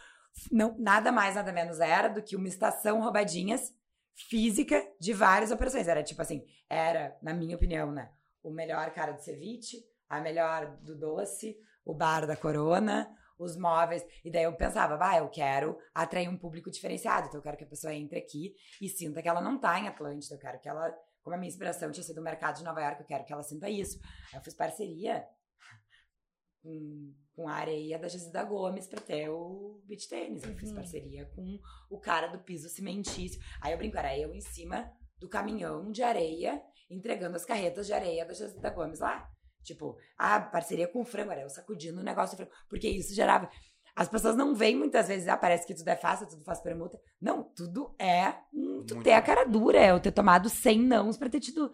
não, 0.51 0.77
nada 0.79 1.13
mais, 1.13 1.35
nada 1.35 1.53
menos 1.53 1.79
era 1.79 2.09
do 2.09 2.23
que 2.23 2.37
uma 2.37 2.49
estação 2.49 3.01
Roubadinhas 3.03 3.73
física 4.15 4.83
de 4.99 5.13
várias 5.13 5.51
operações. 5.51 5.89
Era 5.89 6.03
tipo 6.03 6.23
assim, 6.23 6.45
era, 6.69 7.17
na 7.23 7.35
minha 7.35 7.57
opinião, 7.57 7.93
né? 7.93 8.11
O 8.43 8.51
melhor 8.51 8.91
cara 8.93 9.13
do 9.13 9.23
ceviche, 9.23 9.79
a 10.09 10.21
melhor 10.21 10.79
do 10.83 10.97
doce, 10.97 11.57
o 11.85 11.95
bar 11.95 12.27
da 12.27 12.37
corona, 12.37 13.11
os 13.43 13.57
móveis. 13.57 14.05
E 14.25 14.31
daí 14.31 14.45
eu 14.45 14.57
pensava, 14.57 14.97
bah, 14.97 15.19
eu 15.19 15.29
quero 15.29 15.77
atrair 15.95 16.29
um 16.29 16.37
público 16.39 16.71
diferenciado. 16.71 17.27
Então 17.29 17.39
eu 17.39 17.43
quero 17.43 17.57
que 17.57 17.65
a 17.65 17.69
pessoa 17.69 17.95
entre 17.95 18.19
aqui 18.19 18.55
e 18.81 18.89
sinta 18.89 19.21
que 19.23 19.29
ela 19.29 19.41
não 19.41 19.59
tá 19.59 19.79
em 19.79 19.89
Atlântida. 19.89 20.35
Eu 20.35 20.39
quero 20.41 20.59
que 20.61 20.69
ela, 20.69 20.91
como 21.23 21.35
a 21.35 21.39
minha 21.39 21.49
inspiração 21.49 21.91
tinha 21.91 22.05
sido 22.05 22.19
o 22.21 22.25
mercado 22.25 22.59
de 22.59 22.65
Nova 22.65 22.81
York, 22.81 23.01
eu 23.01 23.07
quero 23.07 23.25
que 23.25 23.33
ela 23.33 23.43
sinta 23.43 23.69
isso. 23.69 23.99
Aí 24.33 24.39
eu 24.39 24.43
fiz 24.43 24.55
parceria 24.55 25.25
com, 26.63 27.15
com 27.35 27.49
a 27.49 27.55
areia 27.55 27.99
da 27.99 28.09
Gisida 28.09 28.45
Gomes 28.45 28.87
pra 28.87 29.01
ter 29.01 29.29
o 29.29 29.81
beach 29.85 30.09
tênis. 30.09 30.43
Eu 30.45 30.55
fiz 30.57 30.71
Uhum. 30.71 30.77
parceria 30.77 31.27
com 31.35 31.59
o 31.91 31.99
cara 31.99 32.29
do 32.29 32.39
piso 32.41 32.69
cimentício. 32.69 33.41
Aí 33.61 33.73
eu 33.73 33.79
brinco, 33.79 33.97
era 33.97 34.17
eu 34.17 34.33
em 34.35 34.41
cima 34.41 34.91
do 35.19 35.29
caminhão 35.29 35.91
de 35.93 36.03
areia, 36.03 36.61
entregando 36.91 37.37
as 37.37 37.45
carretas 37.45 37.87
de 37.87 37.93
areia 37.93 38.25
da 38.27 38.35
Gisida 38.35 38.71
Gomes 38.71 38.99
lá. 39.01 39.31
Tipo, 39.63 39.97
a 40.17 40.41
parceria 40.41 40.89
com 40.89 41.01
o 41.01 41.05
frango, 41.05 41.33
era 41.33 41.43
eu 41.43 41.49
sacudindo 41.49 42.01
o 42.01 42.05
negócio 42.05 42.37
do 42.37 42.39
frango. 42.39 42.53
Porque 42.69 42.89
isso 42.89 43.15
gerava. 43.15 43.49
As 43.95 44.09
pessoas 44.09 44.35
não 44.35 44.55
veem 44.55 44.77
muitas 44.77 45.09
vezes, 45.09 45.29
ah, 45.29 45.37
parece 45.37 45.67
que 45.67 45.75
tudo 45.75 45.89
é 45.89 45.97
fácil, 45.97 46.27
tudo 46.27 46.45
faz 46.45 46.61
permuta. 46.61 46.99
Não, 47.21 47.45
tudo 47.55 47.95
é 47.99 48.35
um, 48.53 48.85
tu 48.87 48.95
Muito 48.95 49.03
ter 49.03 49.13
a 49.13 49.21
cara 49.21 49.45
dura, 49.45 49.79
é 49.79 49.91
eu 49.91 50.01
ter 50.01 50.13
tomado 50.13 50.49
100 50.49 50.79
nãos 50.81 51.17
pra 51.17 51.29
ter 51.29 51.41
tido 51.41 51.71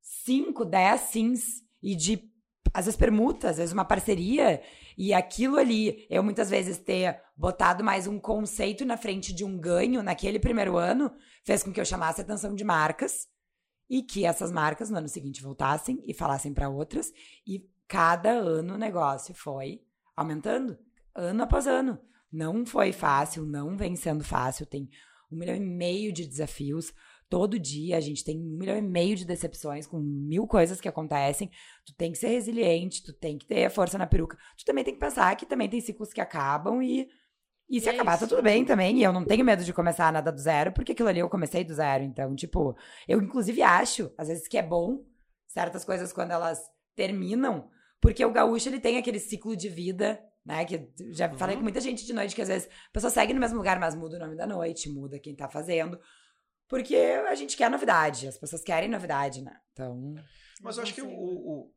5, 0.00 0.64
10 0.64 1.00
sims 1.02 1.44
e 1.80 1.94
de, 1.94 2.28
às 2.74 2.86
vezes, 2.86 2.98
permuta, 2.98 3.50
às 3.50 3.58
vezes 3.58 3.72
uma 3.72 3.84
parceria. 3.84 4.60
E 4.98 5.14
aquilo 5.14 5.56
ali, 5.56 6.04
eu 6.10 6.22
muitas 6.22 6.50
vezes 6.50 6.78
ter 6.78 7.20
botado 7.36 7.84
mais 7.84 8.08
um 8.08 8.18
conceito 8.18 8.84
na 8.84 8.96
frente 8.96 9.32
de 9.32 9.44
um 9.44 9.56
ganho 9.56 10.02
naquele 10.02 10.40
primeiro 10.40 10.76
ano, 10.76 11.12
fez 11.44 11.62
com 11.62 11.72
que 11.72 11.80
eu 11.80 11.84
chamasse 11.84 12.20
a 12.20 12.24
atenção 12.24 12.56
de 12.56 12.64
marcas 12.64 13.31
e 13.92 14.02
que 14.02 14.24
essas 14.24 14.50
marcas 14.50 14.88
no 14.88 14.96
ano 14.96 15.06
seguinte 15.06 15.42
voltassem 15.42 16.02
e 16.06 16.14
falassem 16.14 16.54
para 16.54 16.70
outras. 16.70 17.12
E 17.46 17.68
cada 17.86 18.30
ano 18.30 18.72
o 18.72 18.78
negócio 18.78 19.34
foi 19.34 19.82
aumentando, 20.16 20.78
ano 21.14 21.42
após 21.42 21.66
ano. 21.66 21.98
Não 22.32 22.64
foi 22.64 22.90
fácil, 22.90 23.44
não 23.44 23.76
vem 23.76 23.94
sendo 23.94 24.24
fácil. 24.24 24.64
Tem 24.64 24.88
um 25.30 25.36
milhão 25.36 25.54
e 25.54 25.60
meio 25.60 26.10
de 26.10 26.26
desafios. 26.26 26.90
Todo 27.28 27.58
dia 27.58 27.98
a 27.98 28.00
gente 28.00 28.24
tem 28.24 28.40
um 28.40 28.56
milhão 28.56 28.78
e 28.78 28.80
meio 28.80 29.14
de 29.14 29.26
decepções 29.26 29.86
com 29.86 30.00
mil 30.00 30.46
coisas 30.46 30.80
que 30.80 30.88
acontecem. 30.88 31.50
Tu 31.84 31.94
tem 31.94 32.12
que 32.12 32.18
ser 32.18 32.28
resiliente, 32.28 33.02
tu 33.02 33.12
tem 33.12 33.36
que 33.36 33.44
ter 33.44 33.68
força 33.68 33.98
na 33.98 34.06
peruca. 34.06 34.38
Tu 34.56 34.64
também 34.64 34.84
tem 34.84 34.94
que 34.94 35.00
pensar 35.00 35.36
que 35.36 35.44
também 35.44 35.68
tem 35.68 35.82
ciclos 35.82 36.14
que 36.14 36.20
acabam 36.22 36.82
e. 36.82 37.10
E 37.72 37.80
se 37.80 37.86
E 37.86 37.90
é 37.90 37.94
acabar, 37.94 38.18
tá 38.18 38.26
tudo 38.26 38.42
bem 38.42 38.64
também. 38.64 38.98
E 38.98 39.02
eu 39.02 39.12
não 39.12 39.24
tenho 39.24 39.44
medo 39.44 39.64
de 39.64 39.72
começar 39.72 40.12
nada 40.12 40.30
do 40.30 40.38
zero, 40.38 40.72
porque 40.72 40.92
aquilo 40.92 41.08
ali 41.08 41.20
eu 41.20 41.28
comecei 41.30 41.64
do 41.64 41.72
zero. 41.74 42.04
Então, 42.04 42.34
tipo, 42.36 42.76
eu 43.08 43.20
inclusive 43.22 43.62
acho, 43.62 44.12
às 44.18 44.28
vezes, 44.28 44.46
que 44.46 44.58
é 44.58 44.62
bom 44.62 45.02
certas 45.48 45.84
coisas 45.84 46.12
quando 46.12 46.32
elas 46.32 46.60
terminam, 46.94 47.70
porque 48.00 48.22
o 48.24 48.30
gaúcho 48.30 48.68
ele 48.68 48.78
tem 48.78 48.98
aquele 48.98 49.18
ciclo 49.18 49.56
de 49.56 49.68
vida, 49.70 50.22
né? 50.44 50.64
Que 50.66 50.74
eu 50.74 51.14
já 51.14 51.30
falei 51.36 51.54
Uhum. 51.54 51.60
com 51.60 51.64
muita 51.64 51.80
gente 51.80 52.04
de 52.04 52.12
noite 52.12 52.34
que 52.34 52.42
às 52.42 52.48
vezes 52.48 52.68
a 52.68 52.92
pessoa 52.92 53.10
segue 53.10 53.32
no 53.32 53.40
mesmo 53.40 53.56
lugar, 53.56 53.80
mas 53.80 53.94
muda 53.94 54.16
o 54.16 54.20
nome 54.20 54.36
da 54.36 54.46
noite, 54.46 54.90
muda 54.90 55.18
quem 55.18 55.34
tá 55.34 55.48
fazendo. 55.48 55.98
Porque 56.68 56.94
a 56.96 57.34
gente 57.34 57.56
quer 57.56 57.70
novidade, 57.70 58.28
as 58.28 58.36
pessoas 58.38 58.62
querem 58.62 58.88
novidade, 58.88 59.42
né? 59.42 59.56
Então. 59.72 60.14
Mas 60.62 60.76
eu 60.76 60.82
acho 60.82 60.94
que 60.94 61.02
o, 61.02 61.06
sei, 61.06 61.14
o- 61.16 61.50
o- 61.50 61.72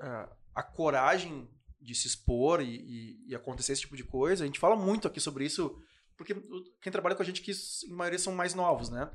a, 0.00 0.28
a 0.56 0.62
coragem 0.62 1.48
de 1.86 1.94
se 1.94 2.06
expor 2.08 2.60
e, 2.60 2.66
e- 2.76 3.26
e 3.28 3.34
acontecer 3.34 3.72
esse 3.72 3.82
tipo 3.82 3.96
de 3.96 4.04
coisa, 4.04 4.42
a 4.44 4.46
gente 4.46 4.58
fala 4.58 4.74
muito 4.76 5.06
aqui 5.08 5.20
sobre 5.20 5.44
isso, 5.46 5.74
porque 6.16 6.34
quem 6.82 6.90
trabalha 6.92 7.14
com 7.14 7.22
a 7.22 7.24
gente 7.26 7.40
aqui, 7.40 7.52
em 7.88 7.94
maioria, 7.94 8.18
são 8.18 8.34
mais 8.34 8.54
novos, 8.54 8.90
né? 8.90 9.10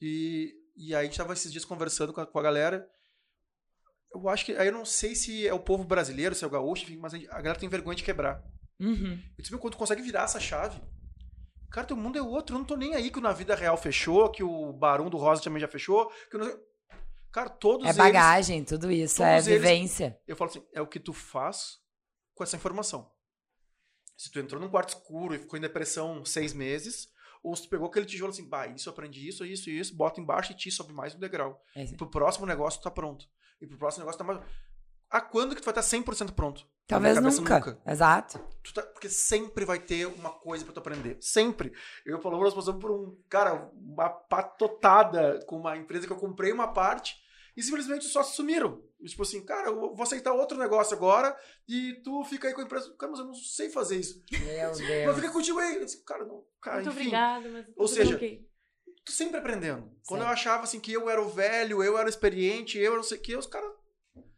E, 0.00 0.52
e 0.76 0.94
aí 0.94 1.00
a 1.00 1.04
gente 1.04 1.16
tava 1.16 1.32
esses 1.32 1.50
dias 1.50 1.64
conversando 1.64 2.12
com 2.12 2.20
a, 2.20 2.26
com 2.26 2.38
a 2.38 2.42
galera. 2.42 2.86
Eu 4.14 4.28
acho 4.28 4.44
que. 4.44 4.52
Aí 4.56 4.66
eu 4.68 4.72
não 4.72 4.84
sei 4.84 5.14
se 5.14 5.46
é 5.46 5.54
o 5.54 5.60
povo 5.60 5.84
brasileiro, 5.84 6.34
se 6.34 6.42
é 6.44 6.46
o 6.46 6.50
gaúcho, 6.50 6.82
enfim, 6.84 6.96
mas 6.96 7.14
a, 7.14 7.18
gente- 7.18 7.28
a 7.30 7.36
galera 7.40 7.58
tem 7.58 7.68
vergonha 7.68 7.96
de 7.96 8.02
quebrar. 8.04 8.42
Uhum. 8.80 9.12
Eu 9.12 9.42
disse, 9.42 9.50
meu, 9.52 9.60
quando 9.60 9.74
tu 9.74 9.78
consegue 9.78 10.02
virar 10.02 10.24
essa 10.24 10.40
chave, 10.40 10.80
cara, 11.70 11.86
teu 11.86 11.96
mundo 11.96 12.18
é 12.18 12.22
outro. 12.22 12.54
Eu 12.56 12.58
não 12.58 12.66
tô 12.66 12.76
nem 12.76 12.94
aí 12.94 13.10
que 13.10 13.20
na 13.20 13.32
vida 13.32 13.54
real 13.54 13.76
fechou, 13.76 14.30
que 14.30 14.42
o 14.42 14.72
Barão 14.72 15.08
do 15.08 15.16
Rosa 15.16 15.42
também 15.42 15.60
já 15.60 15.68
fechou. 15.68 16.10
Que 16.30 16.36
não... 16.38 16.60
Cara, 17.32 17.48
todos 17.48 17.84
É 17.86 17.90
eles. 17.90 17.96
bagagem, 17.96 18.64
tudo 18.64 18.90
isso, 18.90 19.22
é 19.22 19.34
todos 19.36 19.46
eles- 19.46 19.60
vivência. 19.62 20.18
Eu 20.26 20.34
falo 20.34 20.50
assim, 20.50 20.64
é 20.74 20.80
o 20.80 20.86
que 20.88 20.98
tu 20.98 21.12
faz 21.12 21.78
com 22.40 22.44
essa 22.44 22.56
informação. 22.56 23.12
Se 24.16 24.30
tu 24.30 24.40
entrou 24.40 24.58
num 24.58 24.70
quarto 24.70 24.94
escuro 24.96 25.34
e 25.34 25.38
ficou 25.38 25.58
em 25.58 25.62
depressão 25.62 26.24
seis 26.24 26.54
meses, 26.54 27.08
ou 27.42 27.54
se 27.54 27.64
tu 27.64 27.68
pegou 27.68 27.86
aquele 27.86 28.06
tijolo 28.06 28.32
assim, 28.32 28.48
bah, 28.48 28.66
isso 28.66 28.88
aprendi, 28.88 29.28
isso, 29.28 29.44
isso, 29.44 29.68
isso, 29.68 29.94
bota 29.94 30.22
embaixo 30.22 30.52
e 30.52 30.54
te 30.56 30.70
sobe 30.70 30.94
mais 30.94 31.14
um 31.14 31.18
degrau. 31.18 31.62
É. 31.76 31.84
E 31.84 31.96
pro 31.98 32.08
próximo 32.08 32.46
negócio 32.46 32.80
tu 32.80 32.84
tá 32.84 32.90
pronto. 32.90 33.26
E 33.60 33.66
pro 33.66 33.76
próximo 33.76 34.04
negócio 34.04 34.18
tá 34.18 34.24
mais... 34.24 34.40
A 35.10 35.20
quando 35.20 35.54
que 35.54 35.60
tu 35.60 35.66
vai 35.66 35.78
estar 35.78 35.98
100% 35.98 36.32
pronto? 36.32 36.66
Talvez 36.86 37.18
cabeça, 37.18 37.40
nunca. 37.42 37.78
Exato. 37.86 38.38
Tá- 38.74 38.82
porque 38.84 39.10
sempre 39.10 39.66
vai 39.66 39.78
ter 39.78 40.06
uma 40.06 40.30
coisa 40.30 40.64
pra 40.64 40.72
tu 40.72 40.78
aprender. 40.78 41.18
Sempre. 41.20 41.72
Eu 42.06 42.22
falou, 42.22 42.40
nós 42.40 42.54
passamos 42.54 42.80
por 42.80 42.90
um, 42.90 43.22
cara, 43.28 43.70
uma 43.74 44.08
patotada 44.08 45.44
com 45.46 45.58
uma 45.58 45.76
empresa 45.76 46.06
que 46.06 46.12
eu 46.12 46.16
comprei 46.16 46.52
uma 46.52 46.72
parte 46.72 47.16
e 47.54 47.62
simplesmente 47.62 48.06
sócios 48.06 48.36
sumiram. 48.36 48.82
E, 49.00 49.06
Tipo 49.08 49.22
assim, 49.22 49.44
cara, 49.44 49.68
eu 49.68 49.94
vou 49.94 50.02
aceitar 50.02 50.32
outro 50.32 50.58
negócio 50.58 50.96
agora 50.96 51.36
e 51.68 51.94
tu 52.04 52.22
fica 52.24 52.48
aí 52.48 52.54
com 52.54 52.60
a 52.60 52.64
empresa. 52.64 52.94
Cara, 52.98 53.10
mas 53.12 53.20
eu 53.20 53.26
não 53.26 53.34
sei 53.34 53.70
fazer 53.70 53.98
isso. 53.98 54.22
Meu 54.30 54.68
Mas 54.70 54.78
Deus. 54.78 55.16
fica 55.16 55.32
contigo 55.32 55.58
aí. 55.58 55.76
Eu 55.76 55.84
disse, 55.84 56.04
Cara, 56.04 56.24
não. 56.24 56.44
Cara, 56.60 56.76
Muito 56.76 56.88
enfim, 56.90 56.98
obrigada, 57.00 57.48
mas. 57.48 57.66
Ou 57.76 57.88
seja, 57.88 58.16
ok. 58.16 58.46
tu 59.04 59.12
sempre 59.12 59.38
aprendendo. 59.38 59.90
Quando 60.06 60.22
eu 60.22 60.28
achava 60.28 60.64
assim 60.64 60.78
que 60.78 60.92
eu 60.92 61.08
era 61.08 61.20
o 61.22 61.28
velho, 61.28 61.82
eu 61.82 61.96
era 61.96 62.06
o 62.06 62.10
experiente, 62.10 62.78
eu 62.78 62.92
era 62.92 62.96
não 62.96 63.02
sei 63.02 63.18
o 63.18 63.20
que, 63.22 63.36
os 63.36 63.46
caras. 63.46 63.70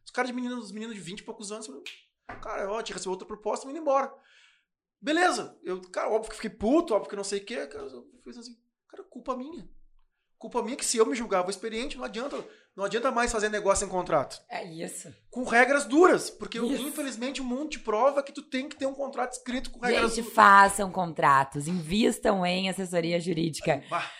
Os 0.04 0.10
caras 0.10 0.30
de 0.30 0.34
meninos, 0.34 0.66
os 0.66 0.72
meninos 0.72 0.94
de 0.94 1.00
20 1.00 1.20
e 1.20 1.24
poucos 1.24 1.50
anos, 1.50 1.66
cara, 2.42 2.70
ó, 2.70 2.82
tinha 2.82 2.94
recebido 2.94 3.12
outra 3.12 3.26
proposta, 3.26 3.66
me 3.66 3.72
indo 3.72 3.80
embora. 3.80 4.12
Beleza. 5.00 5.58
Eu, 5.62 5.80
cara, 5.90 6.10
óbvio 6.10 6.30
que 6.30 6.36
fiquei 6.36 6.50
puto, 6.50 6.94
óbvio 6.94 7.10
que 7.10 7.16
não 7.16 7.24
sei 7.24 7.40
o 7.40 7.44
que. 7.44 7.66
Cara, 7.66 7.84
eu 7.84 8.06
fiz 8.22 8.36
assim, 8.38 8.56
cara, 8.88 9.02
culpa 9.04 9.36
minha. 9.36 9.68
Culpa 10.38 10.62
minha 10.62 10.76
que 10.76 10.84
se 10.84 10.96
eu 10.96 11.06
me 11.06 11.14
julgava 11.14 11.50
experiente, 11.50 11.96
não 11.96 12.04
adianta. 12.04 12.36
Não 12.74 12.84
adianta 12.84 13.10
mais 13.10 13.30
fazer 13.30 13.50
negócio 13.50 13.84
em 13.84 13.88
contrato. 13.88 14.40
É 14.48 14.64
isso. 14.64 15.14
Com 15.30 15.44
regras 15.44 15.84
duras. 15.84 16.30
Porque, 16.30 16.58
Isso. 16.58 16.82
infelizmente, 16.82 17.42
o 17.42 17.44
mundo 17.44 17.68
te 17.70 17.78
prova 17.78 18.22
que 18.22 18.32
tu 18.32 18.42
tem 18.42 18.66
que 18.66 18.76
ter 18.76 18.86
um 18.86 18.94
contrato 18.94 19.32
escrito 19.32 19.70
com 19.70 19.80
regras 19.80 20.14
Gente, 20.14 20.22
duras. 20.22 20.34
façam 20.34 20.90
contratos, 20.90 21.68
invistam 21.68 22.46
em 22.46 22.70
assessoria 22.70 23.20
jurídica. 23.20 23.82
Bah, 23.90 24.10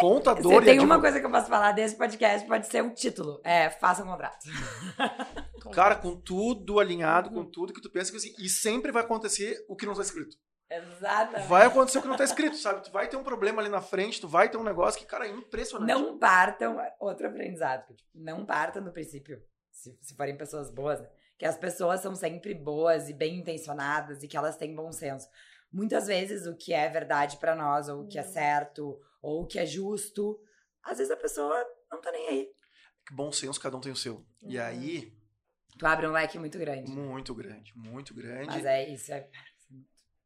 Contador 0.00 0.52
Você 0.52 0.62
e 0.62 0.64
tem 0.64 0.80
uma 0.80 1.00
coisa 1.00 1.18
que 1.18 1.24
eu 1.24 1.30
posso 1.30 1.48
falar 1.48 1.72
desse 1.72 1.96
podcast, 1.96 2.46
pode 2.46 2.66
ser 2.66 2.82
um 2.82 2.92
título. 2.92 3.40
É, 3.42 3.70
façam 3.70 4.06
contrato. 4.06 4.46
Cara, 5.72 5.94
com 5.94 6.14
tudo 6.16 6.78
alinhado, 6.78 7.30
com 7.30 7.44
tudo 7.44 7.72
que 7.72 7.80
tu 7.80 7.90
pensa 7.90 8.10
que 8.10 8.16
assim, 8.16 8.34
e 8.38 8.48
sempre 8.48 8.92
vai 8.92 9.02
acontecer 9.02 9.64
o 9.68 9.76
que 9.76 9.86
não 9.86 9.94
tá 9.94 10.02
escrito. 10.02 10.36
Exatamente. 10.70 11.48
Vai 11.48 11.66
acontecer 11.66 11.98
o 11.98 12.02
que 12.02 12.08
não 12.08 12.16
tá 12.16 12.24
escrito, 12.24 12.56
sabe? 12.56 12.84
Tu 12.84 12.90
vai 12.90 13.08
ter 13.08 13.16
um 13.16 13.24
problema 13.24 13.60
ali 13.62 13.70
na 13.70 13.80
frente, 13.80 14.20
tu 14.20 14.28
vai 14.28 14.48
ter 14.50 14.56
um 14.58 14.62
negócio 14.62 15.00
que, 15.00 15.06
cara, 15.06 15.26
é 15.26 15.30
impressionante. 15.30 15.88
Não 15.88 16.18
partam, 16.18 16.76
outro 17.00 17.26
aprendizado, 17.26 17.94
tipo, 17.94 18.10
não 18.14 18.44
partam 18.44 18.82
no 18.82 18.92
princípio, 18.92 19.42
se, 19.70 19.96
se 20.00 20.14
forem 20.14 20.36
pessoas 20.36 20.70
boas, 20.70 21.00
né? 21.00 21.08
que 21.38 21.46
as 21.46 21.56
pessoas 21.56 22.00
são 22.00 22.14
sempre 22.14 22.52
boas 22.52 23.08
e 23.08 23.14
bem 23.14 23.36
intencionadas 23.38 24.22
e 24.22 24.28
que 24.28 24.36
elas 24.36 24.56
têm 24.56 24.74
bom 24.74 24.90
senso. 24.92 25.28
Muitas 25.72 26.06
vezes 26.08 26.46
o 26.46 26.56
que 26.56 26.72
é 26.72 26.88
verdade 26.88 27.36
pra 27.38 27.54
nós, 27.54 27.88
ou 27.88 28.02
o 28.02 28.08
que 28.08 28.18
é 28.18 28.22
Não. 28.24 28.28
certo, 28.30 29.00
ou 29.22 29.42
o 29.42 29.46
que 29.46 29.58
é 29.58 29.64
justo, 29.64 30.38
às 30.82 30.98
vezes 30.98 31.10
a 31.12 31.16
pessoa 31.16 31.54
não 31.90 32.00
tá 32.00 32.10
nem 32.10 32.28
aí. 32.28 32.48
Que 33.06 33.14
bom 33.14 33.30
senso, 33.32 33.60
cada 33.60 33.76
um 33.76 33.80
tem 33.80 33.92
o 33.92 33.96
seu. 33.96 34.26
E 34.42 34.58
Uhum. 34.58 34.64
aí, 34.64 35.16
Tu 35.78 35.86
abre 35.86 36.06
um 36.08 36.12
leque 36.12 36.38
muito 36.38 36.58
grande. 36.58 36.90
muito 36.90 37.32
grande, 37.34 37.72
muito 37.76 38.12
grande. 38.12 38.46
Mas 38.48 38.64
é 38.64 38.88
isso, 38.88 39.12
é. 39.12 39.28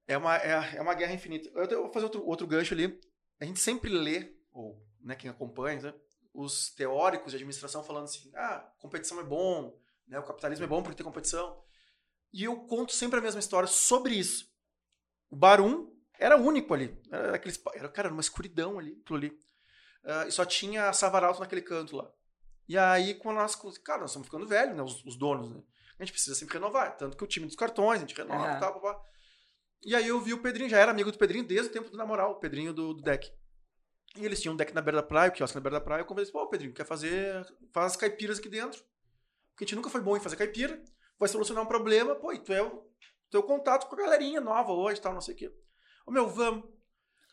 É 0.07 0.17
uma, 0.17 0.37
é, 0.37 0.77
é 0.77 0.81
uma 0.81 0.95
guerra 0.95 1.15
infinita. 1.15 1.49
Eu, 1.55 1.83
vou 1.83 1.93
fazer 1.93 2.07
outro, 2.07 2.27
outro 2.27 2.47
gancho 2.47 2.75
ali. 2.75 3.01
A 3.41 3.45
gente 3.45 3.61
sempre 3.61 3.91
lê, 3.91 4.35
ou 4.53 4.85
né, 5.01 5.15
quem 5.15 5.31
acompanha, 5.31 5.81
né, 5.81 5.95
os 6.33 6.71
teóricos 6.71 7.33
de 7.33 7.37
administração 7.37 7.85
falando 7.85 8.05
assim, 8.05 8.31
ah, 8.35 8.73
competição 8.79 9.21
é 9.21 9.25
bom, 9.25 9.79
né? 10.07 10.19
O 10.19 10.25
capitalismo 10.25 10.65
é 10.65 10.69
bom 10.69 10.83
porque 10.83 10.97
tem 10.97 11.05
competição. 11.05 11.63
E 12.33 12.45
eu 12.45 12.57
conto 12.67 12.93
sempre 12.93 13.19
a 13.19 13.23
mesma 13.23 13.41
história 13.41 13.67
sobre 13.67 14.15
isso. 14.15 14.51
O 15.31 15.37
Barum 15.37 15.93
era 16.19 16.37
único 16.37 16.73
ali. 16.73 16.99
Era, 17.11 17.37
aqueles, 17.37 17.61
era 17.75 17.89
cara, 17.89 18.09
era 18.09 18.15
uma 18.15 18.21
escuridão 18.21 18.79
ali, 18.79 18.99
aquilo 19.03 19.19
ali. 19.19 19.29
Uh, 20.05 20.29
e 20.29 20.33
só 20.33 20.45
tinha 20.45 20.93
Savaralto 20.93 21.41
naquele 21.41 21.63
canto 21.63 21.97
lá. 21.97 22.11
E 22.69 22.79
aí, 22.79 23.15
quando 23.15 23.37
nós. 23.37 23.55
Cara, 23.85 24.01
nós 24.01 24.11
estamos 24.11 24.27
ficando 24.27 24.47
velhos, 24.47 24.77
né? 24.77 24.83
Os, 24.83 25.05
os, 25.05 25.17
donos, 25.17 25.51
né? 25.51 25.63
A 25.99 26.05
gente 26.05 26.13
precisa 26.13 26.35
sempre 26.35 26.55
renovar. 26.55 26.97
Tanto 26.97 27.17
que 27.17 27.25
o 27.25 27.27
time 27.27 27.47
dos 27.47 27.57
cartões, 27.57 27.99
a 27.99 28.07
gente 28.07 28.17
renova 28.17 28.51
e 28.51 28.55
uhum. 28.55 28.61
tal, 28.61 28.81
blá, 28.81 28.93
blá. 28.93 29.05
E 29.85 29.95
aí 29.97 30.07
eu 30.07 30.21
vi 30.21 30.33
o 30.33 30.41
Pedrinho, 30.41 30.71
já 30.71 30.79
era 30.79 30.91
amigo 30.91 31.11
do 31.11 31.19
Pedrinho 31.19 31.45
desde 31.45 31.69
o 31.69 31.73
tempo 31.73 31.91
do 31.91 31.97
namoral, 31.97 32.33
o 32.33 32.41
Pedrinho 32.41 32.73
do, 32.73 32.95
do 32.95 33.03
deck. 33.03 33.33
E 34.17 34.25
eles 34.25 34.41
tinham 34.41 34.55
um 34.55 34.57
deck 34.57 34.75
na 34.75 34.81
beira 34.81 35.01
da 35.01 35.07
praia, 35.07 35.31
o 35.31 35.33
quiosque 35.33 35.57
na 35.57 35.61
beira 35.61 35.79
da 35.79 35.85
praia. 35.85 36.03
Eu 36.03 36.07
conversei, 36.07 36.33
pô, 36.33 36.47
Pedrinho, 36.49 36.75
quer 36.75 36.87
fazer. 36.87 37.45
Faz 37.73 37.93
as 37.93 37.97
caipiras 37.97 38.39
aqui 38.39 38.49
dentro. 38.49 38.83
Porque 39.51 39.65
a 39.65 39.67
gente 39.67 39.77
nunca 39.77 39.91
foi 39.91 40.01
bom 40.01 40.17
em 40.17 40.21
fazer 40.21 40.37
caipira. 40.37 40.83
Vai 41.19 41.29
solucionar 41.29 41.65
um 41.65 41.69
problema, 41.69 42.15
pô, 42.15 42.33
e 42.33 42.39
tu 42.39 42.53
é 42.53 42.63
o 42.63 42.87
teu 43.31 43.43
contato 43.43 43.89
com 43.89 43.95
a 43.95 43.99
galerinha 43.99 44.41
nova 44.41 44.73
hoje 44.73 45.01
tal, 45.01 45.15
não 45.15 45.21
sei 45.21 45.35
o 45.35 45.37
quê. 45.39 45.53
Ô 46.07 46.11
meu, 46.11 46.29
vamos. 46.29 46.69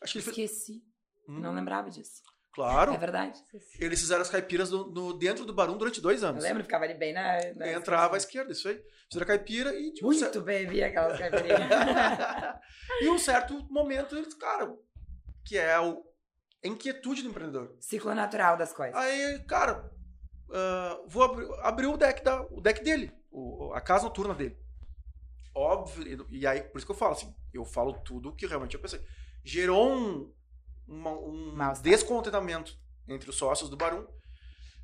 Acho 0.02 0.14
que 0.14 0.30
Esqueci. 0.30 0.82
Hum. 1.28 1.40
Não 1.40 1.54
lembrava 1.54 1.90
disso. 1.90 2.22
Claro. 2.52 2.92
É 2.92 2.98
verdade. 2.98 3.40
Eles 3.78 4.00
fizeram 4.00 4.22
as 4.22 4.30
caipiras 4.30 4.70
no, 4.70 4.90
no, 4.90 5.12
dentro 5.16 5.44
do 5.44 5.52
Barum 5.52 5.76
durante 5.76 6.00
dois 6.00 6.24
anos. 6.24 6.42
Eu 6.42 6.48
lembro, 6.48 6.64
ficava 6.64 6.84
ali 6.84 6.94
bem 6.94 7.12
na. 7.12 7.38
na 7.54 7.72
Entrava 7.72 8.16
à 8.16 8.18
esquerda, 8.18 8.52
isso 8.52 8.68
aí. 8.68 8.82
Fizeram 9.10 9.24
a 9.24 9.26
caipira 9.26 9.74
e. 9.74 9.92
Tipo, 9.92 10.06
Muito 10.06 10.18
certo... 10.18 10.40
bem, 10.40 10.66
via 10.66 10.88
aquelas 10.88 11.16
caipirinhas. 11.18 11.70
e 13.00 13.08
um 13.08 13.18
certo 13.18 13.54
momento, 13.70 14.16
eles, 14.16 14.34
cara, 14.34 14.72
que 15.44 15.56
é 15.56 15.78
o, 15.78 16.04
a 16.64 16.68
inquietude 16.68 17.22
do 17.22 17.28
empreendedor. 17.28 17.76
Ciclo 17.80 18.14
natural 18.14 18.56
das 18.56 18.72
coisas. 18.72 18.96
Aí, 18.96 19.38
cara, 19.46 19.88
uh, 20.48 21.08
vou 21.08 21.22
abrir, 21.62 21.86
o 21.86 21.96
deck, 21.96 22.22
da, 22.24 22.42
o 22.50 22.60
deck 22.60 22.82
dele, 22.82 23.12
o, 23.30 23.72
a 23.74 23.80
casa 23.80 24.04
noturna 24.04 24.34
dele. 24.34 24.58
Óbvio, 25.54 26.26
e 26.30 26.46
aí, 26.46 26.62
por 26.62 26.78
isso 26.78 26.86
que 26.86 26.92
eu 26.92 26.96
falo 26.96 27.12
assim, 27.12 27.34
eu 27.52 27.64
falo 27.64 27.92
tudo 28.04 28.34
que 28.34 28.46
realmente 28.46 28.74
eu 28.74 28.80
pensei. 28.80 29.00
Gerou 29.44 29.92
um, 29.92 30.32
uma, 30.90 31.12
um 31.12 31.72
descontentamento 31.80 32.76
entre 33.06 33.30
os 33.30 33.36
sócios 33.36 33.70
do 33.70 33.76
Barum. 33.76 34.06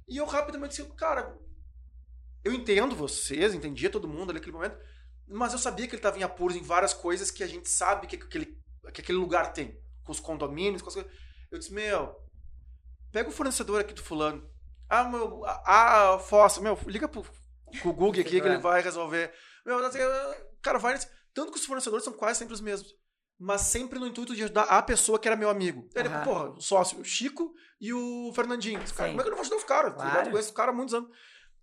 E 0.09 0.17
eu 0.17 0.25
rapidamente 0.25 0.77
disse, 0.77 0.89
cara, 0.95 1.37
eu 2.45 2.53
entendo 2.53 2.95
vocês, 2.95 3.55
entendia 3.55 3.91
todo 3.91 4.09
mundo 4.09 4.31
ali 4.31 4.39
naquele 4.39 4.53
momento, 4.53 4.79
mas 5.27 5.53
eu 5.53 5.59
sabia 5.59 5.87
que 5.87 5.95
ele 5.95 5.99
estava 5.99 6.19
em 6.19 6.23
apuros 6.23 6.57
em 6.57 6.63
várias 6.63 6.95
coisas 6.95 7.31
que 7.31 7.43
a 7.43 7.47
gente 7.47 7.69
sabe 7.69 8.07
que 8.07 8.17
aquele, 8.17 8.47
que 8.95 9.01
aquele 9.01 9.19
lugar 9.19 9.53
tem. 9.53 9.77
Com 10.05 10.13
os 10.13 10.21
condomínios, 10.21 10.81
com 10.81 10.89
as 10.89 10.95
coisas. 10.95 11.13
Eu 11.51 11.59
disse, 11.59 11.73
meu, 11.73 12.15
pega 13.11 13.29
o 13.29 13.33
fornecedor 13.33 13.81
aqui 13.81 13.93
do 13.93 14.03
fulano. 14.03 14.49
Ah, 14.89 15.03
meu, 15.03 15.45
ah, 15.45 16.15
a 16.15 16.19
Fossa, 16.21 16.61
meu, 16.61 16.79
liga 16.87 17.09
pro, 17.09 17.25
pro 17.83 17.93
Google 17.93 18.21
aqui 18.21 18.41
que 18.41 18.47
ele 18.47 18.59
vai 18.59 18.81
resolver. 18.81 19.33
Meu, 19.65 19.81
cara, 20.63 20.79
vai. 20.79 20.97
Tanto 21.35 21.51
que 21.51 21.59
os 21.59 21.67
fornecedores 21.67 22.05
são 22.05 22.13
quase 22.13 22.39
sempre 22.39 22.55
os 22.55 22.61
mesmos 22.61 22.95
mas 23.39 23.63
sempre 23.63 23.99
no 23.99 24.07
intuito 24.07 24.35
de 24.35 24.43
ajudar 24.45 24.63
a 24.63 24.83
pessoa 24.83 25.19
que 25.19 25.29
era 25.29 25.37
meu 25.37 25.51
amigo. 25.51 25.89
Ele, 25.95 26.09
uhum. 26.09 26.25
porra, 26.25 26.51
o 26.51 26.61
sócio, 26.61 27.01
o 27.01 27.05
Chico 27.05 27.55
e 27.81 27.93
o 27.93 28.33
Fernandinho. 28.35 28.81
Cara, 28.95 29.11
como 29.11 29.21
é 29.21 29.25
que 29.25 29.29
eu 29.29 29.33
não 29.33 29.37
vou 29.37 29.43
ajudar 29.43 29.57
os 29.57 29.65
caras? 29.65 29.93
Tá 29.93 30.11
claro. 30.11 30.27
Eu 30.27 30.31
conheço 30.31 30.49
os 30.49 30.55
caras 30.55 30.73
há 30.73 30.77
muitos 30.77 30.95
anos. 30.95 31.11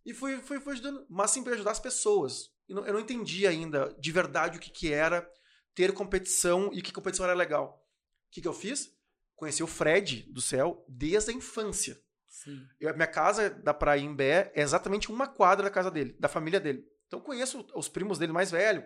E 0.06 0.14
fui, 0.14 0.38
fui, 0.42 0.60
fui 0.60 0.74
ajudando, 0.74 1.06
mas 1.10 1.32
sempre 1.32 1.54
ajudar 1.54 1.72
as 1.72 1.80
pessoas. 1.80 2.52
Eu 2.68 2.76
não, 2.76 2.86
eu 2.86 2.94
não 2.94 3.00
entendi 3.00 3.48
ainda 3.48 3.94
de 4.00 4.12
verdade 4.12 4.58
o 4.58 4.62
que, 4.62 4.70
que 4.70 4.92
era 4.92 5.28
ter 5.74 5.94
competição 5.94 6.70
e 6.74 6.82
que 6.82 6.92
competição 6.92 7.26
era 7.26 7.34
legal. 7.34 7.84
O 8.28 8.32
que, 8.32 8.42
que 8.42 8.48
eu 8.48 8.54
fiz? 8.54 8.92
Conheci 9.36 9.64
o 9.64 9.68
Fred 9.68 10.32
do 10.32 10.42
céu 10.42 10.86
desde 10.88 11.32
a 11.32 11.34
infância. 11.34 12.00
Sim. 12.28 12.66
Eu, 12.80 12.94
minha 12.96 13.08
casa 13.08 13.50
da 13.50 13.74
Praia 13.74 14.02
em 14.02 14.16
Bé 14.16 14.52
é 14.54 14.62
exatamente 14.62 15.12
uma 15.12 15.28
quadra 15.28 15.64
da 15.64 15.70
casa 15.70 15.90
dele, 15.90 16.16
da 16.20 16.28
família 16.28 16.60
dele. 16.60 16.86
Então 17.08 17.22
conheço 17.22 17.66
os 17.76 17.88
primos 17.88 18.18
dele 18.18 18.32
mais 18.32 18.52
velhos. 18.52 18.86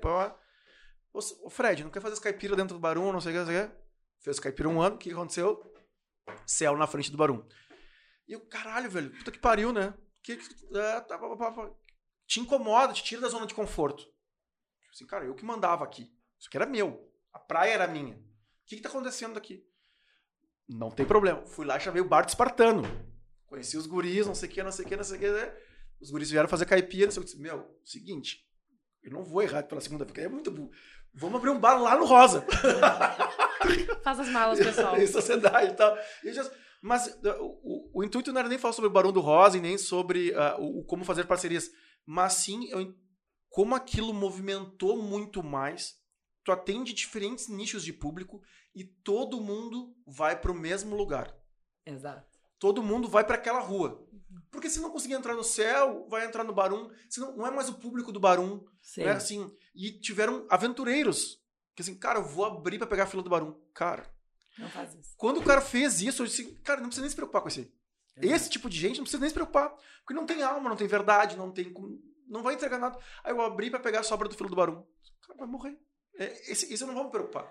Ô, 1.41 1.49
Fred, 1.49 1.83
não 1.83 1.89
quer 1.89 2.01
fazer 2.01 2.13
as 2.13 2.19
caipiras 2.19 2.55
dentro 2.55 2.75
do 2.75 2.79
Barum, 2.79 3.11
não 3.11 3.19
sei 3.19 3.31
o 3.31 3.33
que, 3.33 3.39
não 3.39 3.47
sei 3.47 3.63
o 3.63 3.67
que. 3.67 3.75
Fez 4.19 4.39
caipira 4.39 4.69
um 4.69 4.81
ano, 4.81 4.95
o 4.95 4.99
que 4.99 5.11
aconteceu? 5.11 5.73
Céu 6.45 6.77
na 6.77 6.85
frente 6.85 7.09
do 7.09 7.17
Barum. 7.17 7.43
E 8.27 8.33
eu, 8.33 8.41
caralho, 8.41 8.89
velho, 8.89 9.09
puta 9.11 9.31
que 9.31 9.39
pariu, 9.39 9.71
né? 9.73 9.93
Que, 10.21 10.33
é, 10.33 10.99
tá, 11.01 11.17
pá, 11.17 11.35
pá, 11.35 11.51
pá. 11.51 11.71
Te 12.27 12.39
incomoda, 12.39 12.93
te 12.93 13.03
tira 13.03 13.21
da 13.21 13.29
zona 13.29 13.47
de 13.47 13.55
conforto. 13.55 14.05
Assim, 14.93 15.07
cara, 15.07 15.25
eu 15.25 15.33
que 15.33 15.45
mandava 15.45 15.83
aqui. 15.83 16.13
Isso 16.37 16.49
aqui 16.49 16.57
era 16.57 16.65
meu. 16.65 17.11
A 17.31 17.39
praia 17.39 17.73
era 17.73 17.87
minha. 17.87 18.15
O 18.15 18.65
que, 18.65 18.75
que 18.75 18.81
tá 18.81 18.89
acontecendo 18.89 19.37
aqui? 19.37 19.65
Não 20.67 20.91
tem 20.91 21.05
problema. 21.05 21.45
Fui 21.45 21.65
lá 21.65 21.77
e 21.77 21.79
chamei 21.79 22.01
o 22.01 22.07
bar 22.07 22.23
de 22.23 22.31
espartano. 22.31 22.83
Conheci 23.45 23.77
os 23.77 23.87
guris, 23.87 24.27
não 24.27 24.35
sei 24.35 24.49
o 24.49 24.51
que, 24.51 24.61
não 24.61 24.71
sei 24.71 24.85
o 24.85 24.87
que, 24.87 24.95
não 24.97 25.03
sei 25.03 25.17
o 25.17 25.19
que. 25.19 25.31
Né? 25.31 25.57
Os 26.01 26.11
guris 26.11 26.29
vieram 26.29 26.49
fazer 26.49 26.65
caipira. 26.65 27.09
Eu 27.15 27.23
disse, 27.23 27.39
meu, 27.39 27.79
seguinte, 27.85 28.45
eu 29.01 29.11
não 29.11 29.23
vou 29.23 29.41
errar 29.41 29.63
pela 29.63 29.79
segunda 29.79 30.03
vez, 30.03 30.17
é 30.17 30.27
muito 30.27 30.51
burro. 30.51 30.69
Vamos 31.17 31.37
abrir 31.37 31.49
um 31.49 31.59
bar 31.59 31.81
lá 31.81 31.97
no 31.97 32.05
Rosa. 32.05 32.45
Faz 34.03 34.19
as 34.19 34.29
malas, 34.29 34.59
pessoal. 34.59 34.95
em 35.01 35.07
sociedade 35.07 35.71
e 35.71 35.75
tal. 35.75 35.97
E 36.23 36.31
já, 36.31 36.49
mas 36.79 37.07
uh, 37.07 37.41
o, 37.41 37.99
o, 37.99 38.03
intuito 38.03 38.31
não 38.31 38.39
era 38.39 38.47
nem 38.47 38.59
falar 38.59 38.73
sobre 38.73 38.87
o 38.87 38.93
Barão 38.93 39.11
do 39.11 39.19
Rosa 39.19 39.57
e 39.57 39.61
nem 39.61 39.79
sobre 39.79 40.31
uh, 40.31 40.61
o, 40.61 40.85
como 40.85 41.03
fazer 41.03 41.25
parcerias, 41.25 41.71
mas 42.05 42.33
sim 42.33 42.69
eu, 42.69 42.93
como 43.49 43.73
aquilo 43.73 44.13
movimentou 44.13 45.01
muito 45.01 45.41
mais. 45.41 45.95
Tu 46.43 46.51
atende 46.51 46.93
diferentes 46.93 47.49
nichos 47.49 47.83
de 47.83 47.91
público 47.91 48.41
e 48.73 48.85
todo 48.85 49.41
mundo 49.41 49.93
vai 50.05 50.39
para 50.39 50.51
o 50.51 50.55
mesmo 50.55 50.95
lugar. 50.95 51.35
Exato. 51.85 52.36
Todo 52.59 52.83
mundo 52.83 53.07
vai 53.07 53.23
para 53.23 53.35
aquela 53.35 53.59
rua. 53.59 54.05
Porque 54.51 54.69
se 54.69 54.79
não 54.79 54.89
conseguir 54.89 55.13
entrar 55.13 55.35
no 55.35 55.43
céu, 55.43 56.07
vai 56.09 56.25
entrar 56.25 56.43
no 56.43 56.53
Barum. 56.53 56.89
Senão, 57.09 57.35
não 57.35 57.45
é 57.45 57.51
mais 57.51 57.69
o 57.69 57.75
público 57.75 58.11
do 58.11 58.19
Barum. 58.19 58.65
Né? 58.97 59.11
Assim, 59.11 59.55
e 59.75 59.91
tiveram 59.91 60.45
aventureiros. 60.49 61.39
Que 61.75 61.81
assim, 61.81 61.95
cara, 61.95 62.19
eu 62.19 62.23
vou 62.23 62.45
abrir 62.45 62.77
para 62.77 62.87
pegar 62.87 63.03
a 63.03 63.07
fila 63.07 63.21
do 63.21 63.29
Barum. 63.29 63.53
Cara. 63.73 64.11
Não 64.57 64.69
faz 64.69 64.95
isso. 64.95 65.13
Quando 65.15 65.39
o 65.39 65.43
cara 65.43 65.61
fez 65.61 66.01
isso, 66.01 66.23
eu 66.23 66.25
disse, 66.25 66.45
cara, 66.63 66.79
não 66.79 66.87
precisa 66.87 67.01
nem 67.01 67.09
se 67.09 67.15
preocupar 67.15 67.41
com 67.41 67.47
esse. 67.47 67.71
Esse 68.19 68.49
tipo 68.49 68.67
de 68.67 68.79
gente 68.79 68.97
não 68.97 69.03
precisa 69.03 69.19
nem 69.19 69.29
se 69.29 69.35
preocupar. 69.35 69.69
Porque 69.99 70.13
não 70.13 70.25
tem 70.25 70.41
alma, 70.41 70.69
não 70.69 70.75
tem 70.75 70.87
verdade, 70.87 71.37
não 71.37 71.51
tem. 71.51 71.71
Não 72.27 72.41
vai 72.41 72.55
entregar 72.55 72.79
nada. 72.79 72.97
Aí 73.23 73.31
eu 73.31 73.41
abri 73.41 73.69
para 73.69 73.79
pegar 73.79 73.99
a 73.99 74.03
sobra 74.03 74.27
do 74.27 74.35
fila 74.35 74.49
do 74.49 74.55
Barum. 74.55 74.83
Cara 75.21 75.37
vai 75.37 75.47
morrer. 75.47 75.79
É, 76.17 76.51
esse, 76.51 76.73
esse 76.73 76.81
eu 76.81 76.87
não 76.87 76.95
vou 76.95 77.05
me 77.05 77.11
preocupar. 77.11 77.47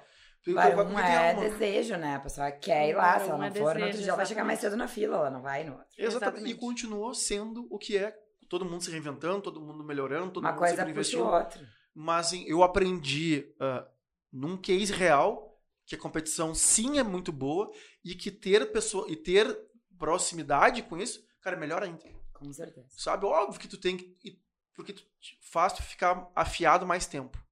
Barum 0.54 0.98
é 0.98 1.34
desejo, 1.34 1.96
né? 1.96 2.16
A 2.16 2.20
pessoa 2.20 2.50
quer 2.50 2.88
ir 2.88 2.94
lá, 2.94 3.18
se 3.18 3.28
ela 3.28 3.38
não 3.38 3.44
é 3.44 3.50
for, 3.50 3.74
desejo, 3.74 3.78
no 3.78 3.86
outro 3.86 3.98
dia 3.98 4.08
ela 4.08 4.16
vai 4.16 4.26
chegar 4.26 4.44
mais 4.44 4.60
cedo 4.60 4.76
na 4.76 4.88
fila, 4.88 5.16
ela 5.16 5.30
não 5.30 5.42
vai 5.42 5.64
no 5.64 5.72
outro. 5.72 5.86
Exatamente. 5.98 6.24
exatamente. 6.24 6.50
E 6.50 6.54
continuou 6.54 7.14
sendo 7.14 7.66
o 7.70 7.78
que 7.78 7.96
é. 7.96 8.16
Todo 8.48 8.64
mundo 8.64 8.82
se 8.82 8.90
reinventando, 8.90 9.42
todo 9.42 9.60
mundo 9.60 9.82
melhorando, 9.82 10.30
todo 10.30 10.44
Uma 10.44 10.52
mundo 10.52 10.58
coisa 10.60 10.86
puxa 10.86 11.18
o 11.18 11.26
outro. 11.26 11.66
Mas 11.92 12.26
assim, 12.26 12.44
eu 12.46 12.62
aprendi 12.62 13.52
uh, 13.60 13.84
num 14.32 14.56
case 14.56 14.92
real 14.92 15.58
que 15.84 15.94
a 15.94 15.98
competição 15.98 16.54
sim 16.54 16.98
é 16.98 17.02
muito 17.02 17.32
boa 17.32 17.70
e 18.04 18.14
que 18.14 18.30
ter 18.30 18.70
pessoa 18.70 19.06
e 19.08 19.16
ter 19.16 19.56
proximidade 19.98 20.82
com 20.82 20.96
isso, 20.96 21.24
cara, 21.40 21.56
é 21.56 21.58
melhor 21.58 21.82
ainda. 21.82 22.04
Com 22.32 22.52
certeza. 22.52 22.86
Sabe? 22.90 23.24
Óbvio 23.24 23.58
que 23.58 23.68
tu 23.68 23.78
tem 23.78 23.96
que. 23.96 24.38
Porque 24.74 24.92
tu 24.92 25.02
faz 25.40 25.72
tu 25.72 25.82
ficar 25.82 26.30
afiado 26.34 26.86
mais 26.86 27.06
tempo. 27.06 27.42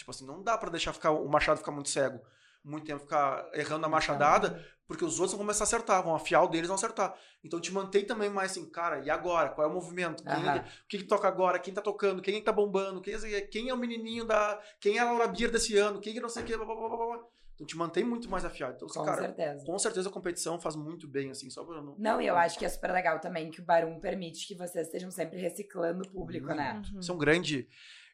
Tipo 0.00 0.12
assim, 0.12 0.26
não 0.26 0.42
dá 0.42 0.56
para 0.56 0.70
deixar 0.70 0.94
ficar, 0.94 1.10
o 1.10 1.28
machado 1.28 1.58
ficar 1.58 1.72
muito 1.72 1.90
cego. 1.90 2.22
Muito 2.64 2.86
tempo 2.86 3.00
ficar 3.00 3.48
errando 3.52 3.84
a 3.84 3.88
machadada, 3.88 4.64
porque 4.86 5.04
os 5.04 5.14
outros 5.14 5.32
vão 5.32 5.40
começar 5.40 5.64
a 5.64 5.66
acertar, 5.66 6.02
vão 6.02 6.14
afiar 6.14 6.42
o 6.42 6.48
deles 6.48 6.68
vão 6.68 6.74
acertar. 6.74 7.14
Então 7.44 7.60
te 7.60 7.70
mantém 7.72 8.04
também 8.04 8.30
mais 8.30 8.52
assim, 8.52 8.68
cara, 8.70 9.00
e 9.00 9.10
agora? 9.10 9.50
Qual 9.50 9.66
é 9.66 9.70
o 9.70 9.72
movimento? 9.74 10.22
Quem, 10.22 10.34
o 10.34 10.64
que, 10.88 10.98
que, 10.98 11.04
toca 11.04 11.28
agora? 11.28 11.58
Quem 11.58 11.72
tá 11.72 11.82
tocando? 11.82 12.22
Quem 12.22 12.38
é 12.38 12.42
tá 12.42 12.50
bombando? 12.52 13.02
Quem, 13.02 13.14
é, 13.14 13.40
quem 13.42 13.68
é 13.68 13.74
o 13.74 13.78
menininho 13.78 14.24
da. 14.24 14.58
Quem 14.80 14.96
é 14.96 15.00
a 15.00 15.04
Laura 15.04 15.28
Bier 15.28 15.50
desse 15.50 15.76
ano? 15.76 16.00
Quem 16.00 16.16
é 16.16 16.20
não 16.20 16.30
sei 16.30 16.42
o 16.42 16.46
que? 16.46 16.56
Blá, 16.56 16.66
blá, 16.66 16.76
blá, 16.76 16.96
blá. 16.96 17.20
Então 17.60 17.66
te 17.66 17.76
mantém 17.76 18.02
muito 18.02 18.30
mais 18.30 18.42
afiado. 18.42 18.76
Então, 18.76 18.88
com 18.88 19.04
cara, 19.04 19.20
certeza. 19.20 19.66
Com 19.66 19.78
certeza 19.78 20.08
a 20.08 20.12
competição 20.12 20.58
faz 20.58 20.76
muito 20.76 21.06
bem, 21.06 21.30
assim, 21.30 21.50
só 21.50 21.62
pra 21.62 21.82
não. 21.82 21.94
Não, 21.98 22.20
e 22.20 22.26
eu 22.26 22.36
acho 22.36 22.58
que 22.58 22.64
é 22.64 22.68
super 22.70 22.90
legal 22.90 23.20
também 23.20 23.50
que 23.50 23.60
o 23.60 23.64
Barum 23.64 24.00
permite 24.00 24.48
que 24.48 24.54
vocês 24.54 24.86
estejam 24.86 25.10
sempre 25.10 25.38
reciclando 25.38 26.02
o 26.04 26.10
público, 26.10 26.48
uhum. 26.48 26.56
né? 26.56 26.80
Isso 26.98 27.12
é 27.12 27.14
um 27.14 27.18
grande 27.18 27.68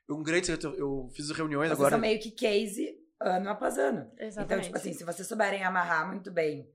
um 0.09 0.23
grande. 0.23 0.51
Eu 0.51 1.09
fiz 1.15 1.31
reuniões 1.31 1.69
Vocês 1.69 1.79
agora. 1.79 1.93
são 1.93 2.01
meio 2.01 2.21
que 2.21 2.31
case 2.31 2.99
ano 3.21 3.51
após 3.51 3.79
ano. 3.79 4.11
Exatamente. 4.19 4.45
Então, 4.45 4.61
tipo 4.61 4.77
assim, 4.77 4.93
se 4.93 5.05
vocês 5.05 5.27
souberem 5.27 5.65
amarrar 5.65 6.07
muito 6.07 6.31
bem 6.31 6.71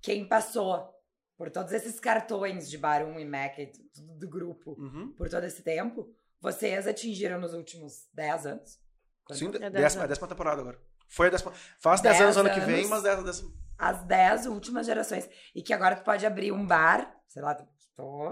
quem 0.00 0.26
passou 0.26 0.94
por 1.36 1.50
todos 1.50 1.72
esses 1.72 2.00
cartões 2.00 2.68
de 2.68 2.78
Barum 2.78 3.18
e 3.18 3.24
Mac 3.24 3.56
do, 3.94 4.18
do 4.18 4.28
grupo 4.28 4.72
uhum. 4.78 5.12
por 5.12 5.28
todo 5.28 5.44
esse 5.44 5.62
tempo, 5.62 6.14
vocês 6.40 6.86
atingiram 6.86 7.40
nos 7.40 7.52
últimos 7.52 8.08
10 8.14 8.46
anos? 8.46 8.80
Quanto? 9.24 9.38
Sim, 9.38 9.50
é 9.60 9.70
décima, 9.70 10.08
décima 10.08 10.28
temporada 10.28 10.60
agora. 10.60 10.80
Foi 11.08 11.28
a 11.28 11.30
décima. 11.30 11.52
Faz 11.78 12.00
10 12.00 12.20
anos 12.20 12.36
ano 12.36 12.52
que 12.52 12.60
vem, 12.60 12.86
mas 12.88 13.02
10 13.02 13.22
décima. 13.24 13.52
As 13.78 14.02
10 14.04 14.46
últimas 14.46 14.86
gerações. 14.86 15.28
E 15.54 15.62
que 15.62 15.72
agora 15.72 15.96
tu 15.96 16.04
pode 16.04 16.24
abrir 16.24 16.52
um 16.52 16.66
bar, 16.66 17.14
sei 17.28 17.42
lá, 17.42 17.54
tô. 17.94 18.28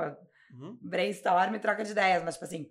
Uhum. 0.52 0.78
Brainstorm 0.80 1.54
e 1.54 1.58
troca 1.58 1.84
de 1.84 1.90
ideias, 1.90 2.22
mas 2.22 2.34
tipo 2.34 2.44
assim 2.44 2.70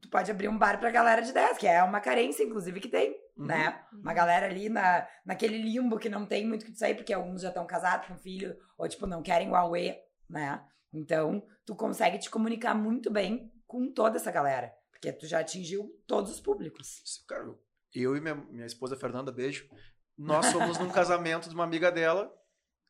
tu 0.00 0.08
pode 0.08 0.30
abrir 0.30 0.48
um 0.48 0.58
bar 0.58 0.78
pra 0.78 0.90
galera 0.90 1.22
de 1.22 1.32
10, 1.32 1.58
que 1.58 1.66
é 1.66 1.82
uma 1.82 2.00
carência, 2.00 2.42
inclusive, 2.42 2.80
que 2.80 2.88
tem, 2.88 3.16
uhum. 3.36 3.46
né? 3.46 3.84
Uma 3.92 4.14
galera 4.14 4.46
ali 4.46 4.68
na, 4.68 5.06
naquele 5.24 5.58
limbo 5.58 5.98
que 5.98 6.08
não 6.08 6.26
tem 6.26 6.46
muito 6.46 6.62
o 6.62 6.66
que 6.66 6.76
sair, 6.76 6.94
porque 6.94 7.12
alguns 7.12 7.42
já 7.42 7.48
estão 7.48 7.66
casados 7.66 8.08
com 8.08 8.16
filho, 8.16 8.56
ou, 8.76 8.88
tipo, 8.88 9.06
não 9.06 9.22
querem 9.22 9.50
o 9.50 9.54
Aue 9.54 9.96
né? 10.28 10.64
Então, 10.92 11.42
tu 11.64 11.74
consegue 11.74 12.18
te 12.18 12.30
comunicar 12.30 12.74
muito 12.74 13.10
bem 13.10 13.52
com 13.66 13.92
toda 13.92 14.16
essa 14.16 14.30
galera. 14.30 14.72
Porque 14.90 15.12
tu 15.12 15.26
já 15.26 15.40
atingiu 15.40 15.90
todos 16.06 16.32
os 16.32 16.40
públicos. 16.40 17.24
Cara, 17.28 17.54
eu 17.94 18.16
e 18.16 18.20
minha, 18.20 18.34
minha 18.34 18.66
esposa 18.66 18.96
Fernanda, 18.96 19.30
beijo, 19.30 19.68
nós 20.16 20.50
fomos 20.52 20.78
num 20.78 20.88
casamento 20.90 21.48
de 21.48 21.54
uma 21.54 21.64
amiga 21.64 21.92
dela 21.92 22.32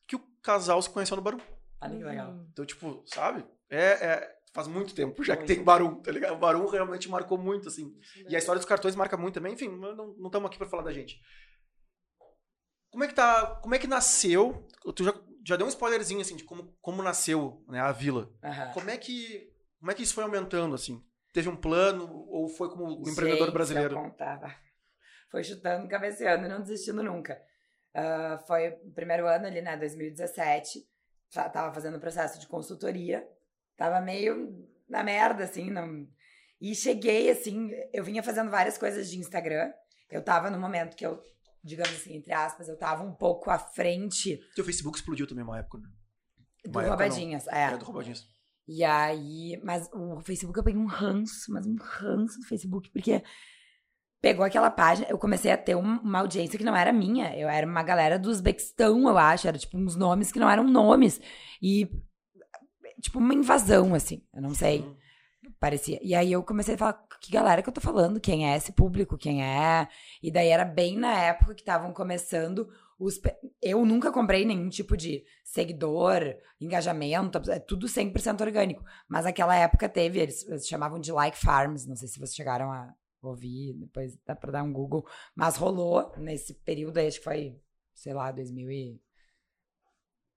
que 0.06 0.16
o 0.16 0.20
casal 0.42 0.80
se 0.80 0.90
conheceu 0.90 1.16
no. 1.16 1.22
Olha 1.80 1.96
que 1.96 2.04
legal. 2.04 2.46
Então, 2.52 2.64
tipo, 2.64 3.02
sabe? 3.06 3.44
É, 3.68 4.06
é- 4.06 4.35
faz 4.56 4.66
muito 4.66 4.94
tempo 4.94 5.22
já 5.22 5.36
que 5.36 5.44
tem 5.44 5.62
Barum, 5.62 5.96
tá 5.96 6.10
ligado? 6.10 6.32
O 6.32 6.38
Barum 6.38 6.66
realmente 6.66 7.10
marcou 7.10 7.36
muito, 7.36 7.68
assim. 7.68 7.94
E 8.26 8.34
a 8.34 8.38
história 8.38 8.58
dos 8.58 8.68
cartões 8.68 8.96
marca 8.96 9.14
muito 9.14 9.34
também. 9.34 9.52
Enfim, 9.52 9.68
não 9.68 10.26
estamos 10.26 10.48
aqui 10.48 10.56
pra 10.56 10.66
falar 10.66 10.82
da 10.82 10.92
gente. 10.92 11.20
Como 12.90 13.04
é 13.04 13.08
que 13.08 13.14
tá. 13.14 13.56
Como 13.62 13.74
é 13.74 13.78
que 13.78 13.86
nasceu? 13.86 14.66
Tu 14.94 15.04
já, 15.04 15.14
já 15.46 15.56
deu 15.56 15.66
um 15.66 15.68
spoilerzinho 15.68 16.22
assim 16.22 16.36
de 16.36 16.44
como, 16.44 16.74
como 16.80 17.02
nasceu 17.02 17.62
né, 17.68 17.78
a 17.78 17.92
vila. 17.92 18.32
Aham. 18.42 18.72
Como 18.72 18.88
é 18.88 18.96
que. 18.96 19.52
Como 19.78 19.90
é 19.90 19.94
que 19.94 20.02
isso 20.02 20.14
foi 20.14 20.24
aumentando, 20.24 20.74
assim? 20.74 21.04
Teve 21.34 21.50
um 21.50 21.56
plano 21.56 22.10
ou 22.30 22.48
foi 22.48 22.70
como 22.70 22.86
o 22.86 23.08
empreendedor 23.08 23.50
brasileiro? 23.52 23.94
eu 23.94 24.02
contava. 24.02 24.54
Foi 25.30 25.44
chutando, 25.44 25.86
cabeceando 25.86 26.46
e 26.46 26.48
não 26.48 26.62
desistindo 26.62 27.02
nunca. 27.02 27.38
Ah, 27.94 28.42
foi 28.46 28.70
o 28.70 28.92
primeiro 28.92 29.26
ano 29.26 29.46
ali, 29.46 29.60
né, 29.60 29.76
2017. 29.76 30.88
Já 31.28 31.48
tava 31.50 31.74
fazendo 31.74 32.00
processo 32.00 32.40
de 32.40 32.46
consultoria. 32.46 33.28
Tava 33.76 34.00
meio 34.00 34.66
na 34.88 35.02
merda, 35.02 35.44
assim. 35.44 35.70
Não... 35.70 36.06
E 36.60 36.74
cheguei, 36.74 37.30
assim, 37.30 37.70
eu 37.92 38.02
vinha 38.02 38.22
fazendo 38.22 38.50
várias 38.50 38.78
coisas 38.78 39.10
de 39.10 39.18
Instagram. 39.18 39.70
Eu 40.10 40.22
tava 40.22 40.50
no 40.50 40.58
momento 40.58 40.96
que 40.96 41.04
eu, 41.04 41.20
digamos 41.62 41.92
assim, 41.92 42.16
entre 42.16 42.32
aspas, 42.32 42.68
eu 42.68 42.78
tava 42.78 43.02
um 43.02 43.12
pouco 43.12 43.50
à 43.50 43.58
frente 43.58 44.38
Teu 44.54 44.64
Facebook 44.64 44.96
explodiu 44.98 45.26
também 45.26 45.44
uma 45.44 45.58
época, 45.58 45.78
né? 45.78 45.88
do 46.64 46.70
Uma 46.70 46.82
não. 46.82 46.88
Roubadinhas. 46.88 47.46
É. 47.48 47.64
É, 47.64 47.76
do 47.76 47.84
Roubadinhas. 47.84 48.24
E 48.68 48.82
aí, 48.82 49.60
mas 49.62 49.88
o 49.92 50.20
Facebook 50.20 50.58
eu 50.58 50.64
peguei 50.64 50.80
um 50.80 50.86
ranço, 50.86 51.52
mas 51.52 51.66
um 51.66 51.76
ranço 51.78 52.40
do 52.40 52.46
Facebook, 52.46 52.90
porque 52.90 53.22
pegou 54.20 54.44
aquela 54.44 54.70
página, 54.70 55.06
eu 55.08 55.18
comecei 55.18 55.52
a 55.52 55.56
ter 55.56 55.76
um- 55.76 56.00
uma 56.00 56.18
audiência 56.20 56.58
que 56.58 56.64
não 56.64 56.74
era 56.74 56.92
minha, 56.92 57.36
eu 57.38 57.48
era 57.48 57.64
uma 57.66 57.82
galera 57.84 58.18
do 58.18 58.28
Uzbequistão, 58.28 59.08
eu 59.08 59.16
acho, 59.16 59.46
era 59.46 59.56
tipo 59.58 59.76
uns 59.78 59.94
nomes 59.94 60.32
que 60.32 60.40
não 60.40 60.50
eram 60.50 60.64
nomes, 60.64 61.20
e 61.62 61.88
tipo 63.01 63.18
uma 63.18 63.35
invasão, 63.35 63.94
assim, 63.94 64.23
eu 64.35 64.43
não 64.43 64.55
sei, 64.55 64.85
parecia. 65.59 65.98
E 66.02 66.14
aí 66.14 66.32
eu 66.32 66.43
comecei 66.43 66.74
a 66.74 66.78
falar, 66.78 67.06
que 67.20 67.31
galera 67.31 67.62
que 67.62 67.68
eu 67.68 67.73
tô 67.73 67.81
falando, 67.81 68.20
quem 68.20 68.51
é 68.51 68.56
esse 68.56 68.73
público, 68.73 69.18
quem 69.18 69.44
é, 69.44 69.89
e 70.23 70.31
daí 70.31 70.48
era 70.48 70.64
bem 70.64 70.97
na 70.97 71.12
época 71.12 71.55
que 71.55 71.62
estavam 71.62 71.93
começando 71.93 72.68
os... 72.98 73.20
Eu 73.62 73.85
nunca 73.85 74.10
comprei 74.10 74.44
nenhum 74.44 74.68
tipo 74.68 74.97
de 74.97 75.24
seguidor, 75.44 76.23
engajamento, 76.60 77.39
é 77.51 77.59
tudo 77.59 77.86
100% 77.86 78.40
orgânico. 78.40 78.82
Mas 79.09 79.24
naquela 79.24 79.55
época 79.55 79.89
teve, 79.89 80.20
eles, 80.20 80.47
eles 80.48 80.66
chamavam 80.66 80.98
de 80.98 81.12
like 81.12 81.36
farms, 81.36 81.86
não 81.86 81.97
sei 81.97 82.09
se 82.09 82.18
vocês 82.18 82.35
chegaram 82.35 82.73
a 82.73 82.94
ouvir, 83.23 83.74
depois 83.74 84.16
dá 84.24 84.35
pra 84.35 84.52
dar 84.52 84.62
um 84.62 84.73
Google. 84.73 85.06
Mas 85.35 85.56
rolou 85.56 86.12
nesse 86.16 86.55
período 86.55 86.98
aí, 86.98 87.09
acho 87.09 87.18
que 87.18 87.24
foi, 87.24 87.60
sei 87.94 88.14
lá, 88.14 88.32
2000 88.32 88.70
e... 88.70 89.01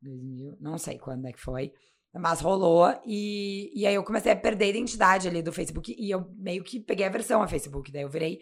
2000, 0.02 0.58
não 0.60 0.78
sei 0.78 0.98
quando 0.98 1.28
é 1.28 1.34
que 1.34 1.42
foi. 1.42 1.74
Mas 2.14 2.42
rolou 2.42 2.88
e, 3.06 3.72
e 3.80 3.86
aí 3.86 3.94
eu 3.94 4.04
comecei 4.04 4.32
a 4.32 4.36
perder 4.36 4.66
a 4.66 4.70
identidade 4.70 5.28
ali 5.28 5.44
do 5.44 5.54
Facebook 5.54 5.96
e 5.98 6.10
eu 6.10 6.28
meio 6.38 6.64
que 6.64 6.80
peguei 6.80 7.06
a 7.06 7.10
versão 7.10 7.42
a 7.44 7.48
Facebook, 7.48 7.92
daí 7.92 8.02
eu 8.02 8.10
virei 8.10 8.40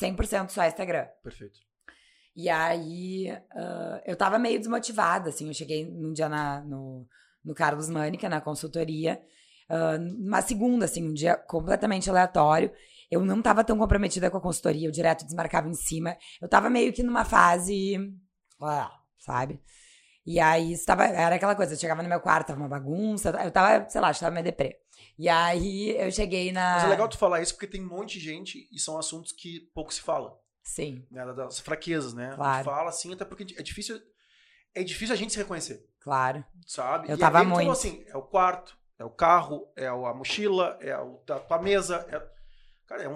100% 0.00 0.48
só 0.50 0.64
Instagram. 0.64 1.06
Perfeito. 1.22 1.58
E 2.34 2.48
aí 2.48 3.28
ah, 3.54 4.02
eu 4.06 4.16
tava 4.16 4.38
meio 4.38 4.58
desmotivada, 4.58 5.28
assim. 5.28 5.46
Eu 5.48 5.54
cheguei 5.54 5.84
num 5.84 6.12
dia 6.14 6.28
na- 6.28 6.62
no, 6.62 7.06
no 7.44 7.54
Carlos 7.54 7.90
Mânica, 7.90 8.28
na 8.28 8.40
consultoria, 8.40 9.20
numa 10.00 10.40
segunda, 10.42 10.84
assim, 10.86 11.06
um 11.08 11.12
dia 11.12 11.36
completamente 11.36 12.08
aleatório. 12.08 12.72
Eu 13.10 13.22
não 13.24 13.42
tava 13.42 13.62
tão 13.62 13.76
comprometida 13.76 14.30
com 14.30 14.38
a 14.38 14.40
consultoria, 14.40 14.88
eu 14.88 14.92
direto 14.92 15.24
desmarcava 15.26 15.68
em 15.68 15.74
cima. 15.74 16.16
Eu 16.40 16.48
tava 16.48 16.70
meio 16.70 16.92
que 16.92 17.02
numa 17.02 17.24
fase. 17.26 17.98
sabe? 19.18 19.60
E 20.24 20.38
aí 20.38 20.72
estava, 20.72 21.04
era 21.04 21.34
aquela 21.34 21.54
coisa, 21.56 21.74
eu 21.74 21.78
chegava 21.78 22.02
no 22.02 22.08
meu 22.08 22.20
quarto, 22.20 22.48
tava 22.48 22.60
uma 22.60 22.68
bagunça, 22.68 23.30
eu 23.44 23.50
tava, 23.50 23.88
sei 23.88 24.00
lá, 24.00 24.12
que 24.12 24.20
tava 24.20 24.30
meio 24.32 24.44
deprê. 24.44 24.78
E 25.18 25.28
aí 25.28 25.96
eu 25.98 26.10
cheguei 26.12 26.52
na. 26.52 26.74
Mas 26.74 26.84
é 26.84 26.88
legal 26.88 27.08
tu 27.08 27.18
falar 27.18 27.40
isso 27.42 27.54
porque 27.54 27.66
tem 27.66 27.82
um 27.82 27.88
monte 27.88 28.18
de 28.18 28.24
gente 28.24 28.68
e 28.72 28.78
são 28.78 28.96
assuntos 28.98 29.32
que 29.32 29.60
pouco 29.74 29.92
se 29.92 30.00
fala. 30.00 30.38
Sim, 30.62 31.04
Né? 31.10 31.24
Das 31.32 31.58
fraquezas, 31.58 32.14
né? 32.14 32.32
Claro. 32.36 32.64
Fala 32.64 32.88
assim, 32.88 33.12
até 33.12 33.24
porque 33.24 33.54
é 33.58 33.62
difícil. 33.62 34.00
É 34.74 34.82
difícil 34.82 35.12
a 35.12 35.18
gente 35.18 35.32
se 35.32 35.38
reconhecer, 35.38 35.84
claro. 36.00 36.42
sabe? 36.66 37.10
Eu 37.10 37.16
e 37.16 37.18
tava 37.18 37.40
aí 37.40 37.44
falou 37.44 37.58
muito. 37.58 37.72
assim: 37.72 38.04
é 38.06 38.16
o 38.16 38.22
quarto, 38.22 38.78
é 38.98 39.04
o 39.04 39.10
carro, 39.10 39.70
é 39.76 39.86
a 39.86 40.14
mochila, 40.14 40.78
é 40.80 40.92
a 40.92 41.38
tua 41.40 41.60
mesa. 41.60 42.06
é- 42.08 42.22
Cara, 42.86 43.02
é 43.02 43.08
um. 43.08 43.14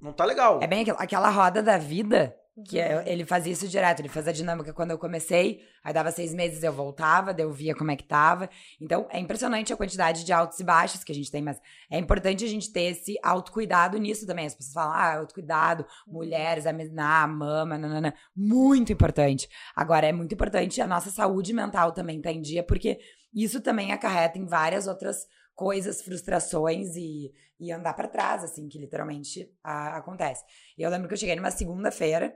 Não 0.00 0.12
tá 0.12 0.24
legal. 0.24 0.60
É 0.60 0.66
bem 0.66 0.82
aquela, 0.82 0.98
aquela 0.98 1.30
roda 1.30 1.62
da 1.62 1.78
vida 1.78 2.36
que 2.68 2.78
é- 2.78 3.02
ele 3.06 3.24
fazia 3.24 3.52
isso 3.52 3.66
direto. 3.66 4.00
Ele 4.00 4.08
faz 4.08 4.28
a 4.28 4.32
dinâmica 4.32 4.72
quando 4.72 4.90
eu 4.90 4.98
comecei, 4.98 5.62
aí 5.82 5.92
dava 5.92 6.10
seis 6.10 6.34
meses 6.34 6.62
eu 6.62 6.72
voltava, 6.72 7.32
daí 7.32 7.44
eu 7.44 7.52
via 7.52 7.74
como 7.74 7.90
é 7.90 7.96
que 7.96 8.04
tava. 8.04 8.48
Então 8.80 9.06
é 9.10 9.18
impressionante 9.18 9.72
a 9.72 9.76
quantidade 9.76 10.24
de 10.24 10.32
altos 10.32 10.60
e 10.60 10.64
baixos 10.64 11.02
que 11.02 11.12
a 11.12 11.14
gente 11.14 11.30
tem, 11.30 11.40
mas 11.42 11.60
é 11.90 11.98
importante 11.98 12.44
a 12.44 12.48
gente 12.48 12.70
ter 12.70 12.90
esse 12.90 13.16
autocuidado 13.22 13.96
nisso 13.98 14.26
também. 14.26 14.46
As 14.46 14.54
pessoas 14.54 14.74
falam, 14.74 14.92
ah, 14.92 15.16
autocuidado, 15.18 15.86
mulheres, 16.06 16.66
a 16.66 16.72
a 16.72 17.26
mama, 17.26 17.78
nanana. 17.78 18.14
Muito 18.36 18.92
importante. 18.92 19.48
Agora, 19.74 20.06
é 20.06 20.12
muito 20.12 20.34
importante 20.34 20.80
a 20.80 20.86
nossa 20.86 21.10
saúde 21.10 21.52
mental 21.52 21.92
também 21.92 22.18
estar 22.18 22.32
em 22.32 22.40
dia, 22.40 22.62
porque 22.62 22.98
isso 23.34 23.60
também 23.60 23.92
acarreta 23.92 24.38
em 24.38 24.46
várias 24.46 24.86
outras 24.86 25.26
coisas, 25.54 26.02
frustrações 26.02 26.96
e, 26.96 27.32
e 27.60 27.72
andar 27.72 27.94
pra 27.94 28.08
trás, 28.08 28.44
assim, 28.44 28.68
que 28.68 28.78
literalmente 28.78 29.50
a- 29.62 29.96
acontece. 29.98 30.44
E 30.78 30.82
eu 30.82 30.90
lembro 30.90 31.08
que 31.08 31.14
eu 31.14 31.18
cheguei 31.18 31.36
numa 31.36 31.50
segunda-feira, 31.50 32.34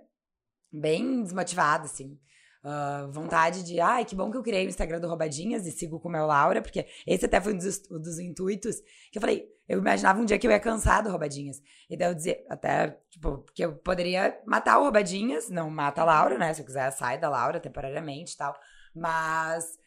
bem 0.73 1.23
desmotivada, 1.23 1.85
assim. 1.85 2.19
ah, 2.65 3.09
vontade 3.13 3.63
de, 3.63 3.81
ai, 3.81 4.05
que 4.05 4.15
bom 4.17 4.31
que 4.31 4.37
eu 4.37 4.43
criei 4.43 4.67
o 4.67 4.69
Instagram 4.69 5.01
do 5.01 5.07
Roubadinhas 5.09 5.67
e 5.67 5.73
sigo 5.73 6.01
com 6.01 6.09
o 6.09 6.13
meu 6.13 6.27
Laura, 6.27 6.61
porque 6.61 6.87
esse 7.07 7.25
até 7.25 7.41
foi 7.41 7.55
um 7.55 7.59
dos, 7.59 7.81
um 7.91 8.01
dos 8.01 8.19
intuitos 8.19 8.77
que 9.13 9.19
eu 9.19 9.21
falei, 9.21 9.47
eu 9.69 9.79
imaginava 9.79 10.21
um 10.21 10.25
dia 10.25 10.39
que 10.39 10.47
eu 10.47 10.51
ia 10.51 10.59
cansar 10.61 11.03
do 11.03 11.11
Roubadinhas. 11.11 11.59
E 11.89 11.97
daí 11.97 12.11
eu 12.11 12.15
dizia, 12.15 12.45
até, 12.51 12.99
tipo, 13.11 13.45
que 13.55 13.65
eu 13.65 13.77
poderia 13.77 14.37
matar 14.47 14.79
o 14.79 14.83
Roubadinhas, 14.83 15.49
não 15.49 15.71
mata 15.71 16.03
a 16.03 16.05
Laura, 16.05 16.39
né? 16.39 16.53
Se 16.55 16.63
eu 16.63 16.67
quiser, 16.67 16.91
sai 16.93 17.19
da 17.19 17.29
Laura 17.29 17.61
temporariamente 17.61 18.35
e 18.35 18.37
tal. 18.37 18.55
Mas, 18.95 19.79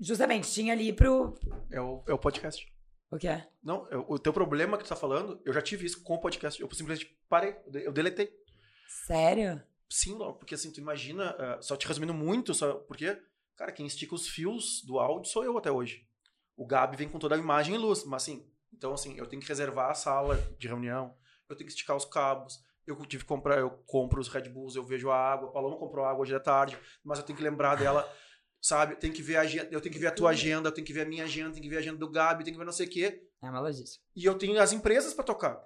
justamente, 0.00 0.50
tinha 0.50 0.72
ali 0.72 0.92
pro. 0.92 1.34
É 1.70 1.80
o, 1.80 2.02
é 2.06 2.12
o 2.12 2.18
podcast. 2.18 2.66
O 3.10 3.18
que 3.18 3.28
é? 3.28 3.48
Não, 3.62 3.86
é 3.90 3.96
o 3.96 4.18
teu 4.18 4.32
problema 4.32 4.76
que 4.76 4.84
tu 4.84 4.88
tá 4.88 4.96
falando, 4.96 5.40
eu 5.44 5.52
já 5.52 5.62
tive 5.62 5.86
isso 5.86 6.02
com 6.02 6.14
o 6.14 6.20
podcast. 6.20 6.60
Eu 6.60 6.68
simplesmente 6.72 7.16
parei, 7.28 7.56
eu 7.66 7.70
de- 7.70 7.84
eu 7.84 7.92
deletei. 7.92 8.30
Sério? 9.06 9.62
Sim, 9.88 10.18
porque 10.38 10.54
assim, 10.54 10.72
tu 10.72 10.80
imagina, 10.80 11.30
ah, 11.38 11.58
só 11.62 11.76
te 11.76 11.86
resumindo 11.86 12.12
muito, 12.12 12.52
só 12.52 12.74
porque, 12.74 13.16
cara, 13.56 13.70
quem 13.70 13.86
estica 13.86 14.14
os 14.14 14.28
fios 14.28 14.82
do 14.84 14.98
áudio 14.98 15.30
sou 15.30 15.44
eu 15.44 15.56
até 15.56 15.70
hoje. 15.70 16.04
O 16.56 16.66
Gabi 16.66 16.96
vem 16.96 17.08
com 17.08 17.18
toda 17.18 17.34
a 17.36 17.38
imagem 17.38 17.74
e 17.76 17.78
luz, 17.78 18.04
mas 18.04 18.22
assim, 18.24 18.50
então 18.72 18.92
assim, 18.92 19.16
eu 19.16 19.26
tenho 19.26 19.40
que 19.40 19.48
reservar 19.48 19.90
a 19.90 19.94
sala 19.94 20.36
de 20.58 20.66
reunião, 20.66 21.14
eu 21.48 21.54
tenho 21.54 21.66
que 21.68 21.72
esticar 21.72 21.96
os 21.96 22.04
cabos, 22.04 22.58
eu 22.86 22.96
tive 23.06 23.22
que 23.22 23.28
comprar, 23.28 23.58
eu 23.58 23.70
compro 23.86 24.20
os 24.20 24.28
Red 24.28 24.48
Bulls, 24.48 24.74
eu 24.74 24.84
vejo 24.84 25.10
a 25.10 25.16
água, 25.16 25.48
a 25.48 25.52
Paloma 25.52 25.76
comprou 25.76 26.04
água 26.04 26.22
hoje 26.22 26.34
à 26.34 26.40
tarde, 26.40 26.76
mas 27.04 27.18
eu 27.18 27.24
tenho 27.24 27.36
que 27.36 27.44
lembrar 27.44 27.76
dela, 27.76 28.08
sabe? 28.66 28.96
Tenho 28.96 29.12
que 29.12 29.22
ver 29.22 29.36
a 29.36 29.42
agenda, 29.42 29.68
eu 29.70 29.80
tenho 29.80 29.92
que 29.92 29.98
ver 30.00 30.08
a 30.08 30.10
tua 30.10 30.30
agenda, 30.30 30.68
eu 30.68 30.72
tenho 30.72 30.84
que 30.86 30.92
ver 30.92 31.02
a 31.02 31.08
minha 31.08 31.22
agenda, 31.24 31.50
tenho 31.52 31.62
que 31.62 31.68
ver 31.68 31.76
a 31.76 31.78
agenda 31.78 31.98
do 31.98 32.10
Gabi, 32.10 32.42
tenho 32.42 32.54
que 32.54 32.58
ver 32.58 32.64
não 32.64 32.72
sei 32.72 32.86
o 32.86 32.90
quê, 32.90 33.22
É 33.40 33.48
uma 33.48 33.60
logística. 33.60 34.04
e 34.16 34.24
eu 34.24 34.36
tenho 34.36 34.60
as 34.60 34.72
empresas 34.72 35.14
pra 35.14 35.22
tocar. 35.24 35.62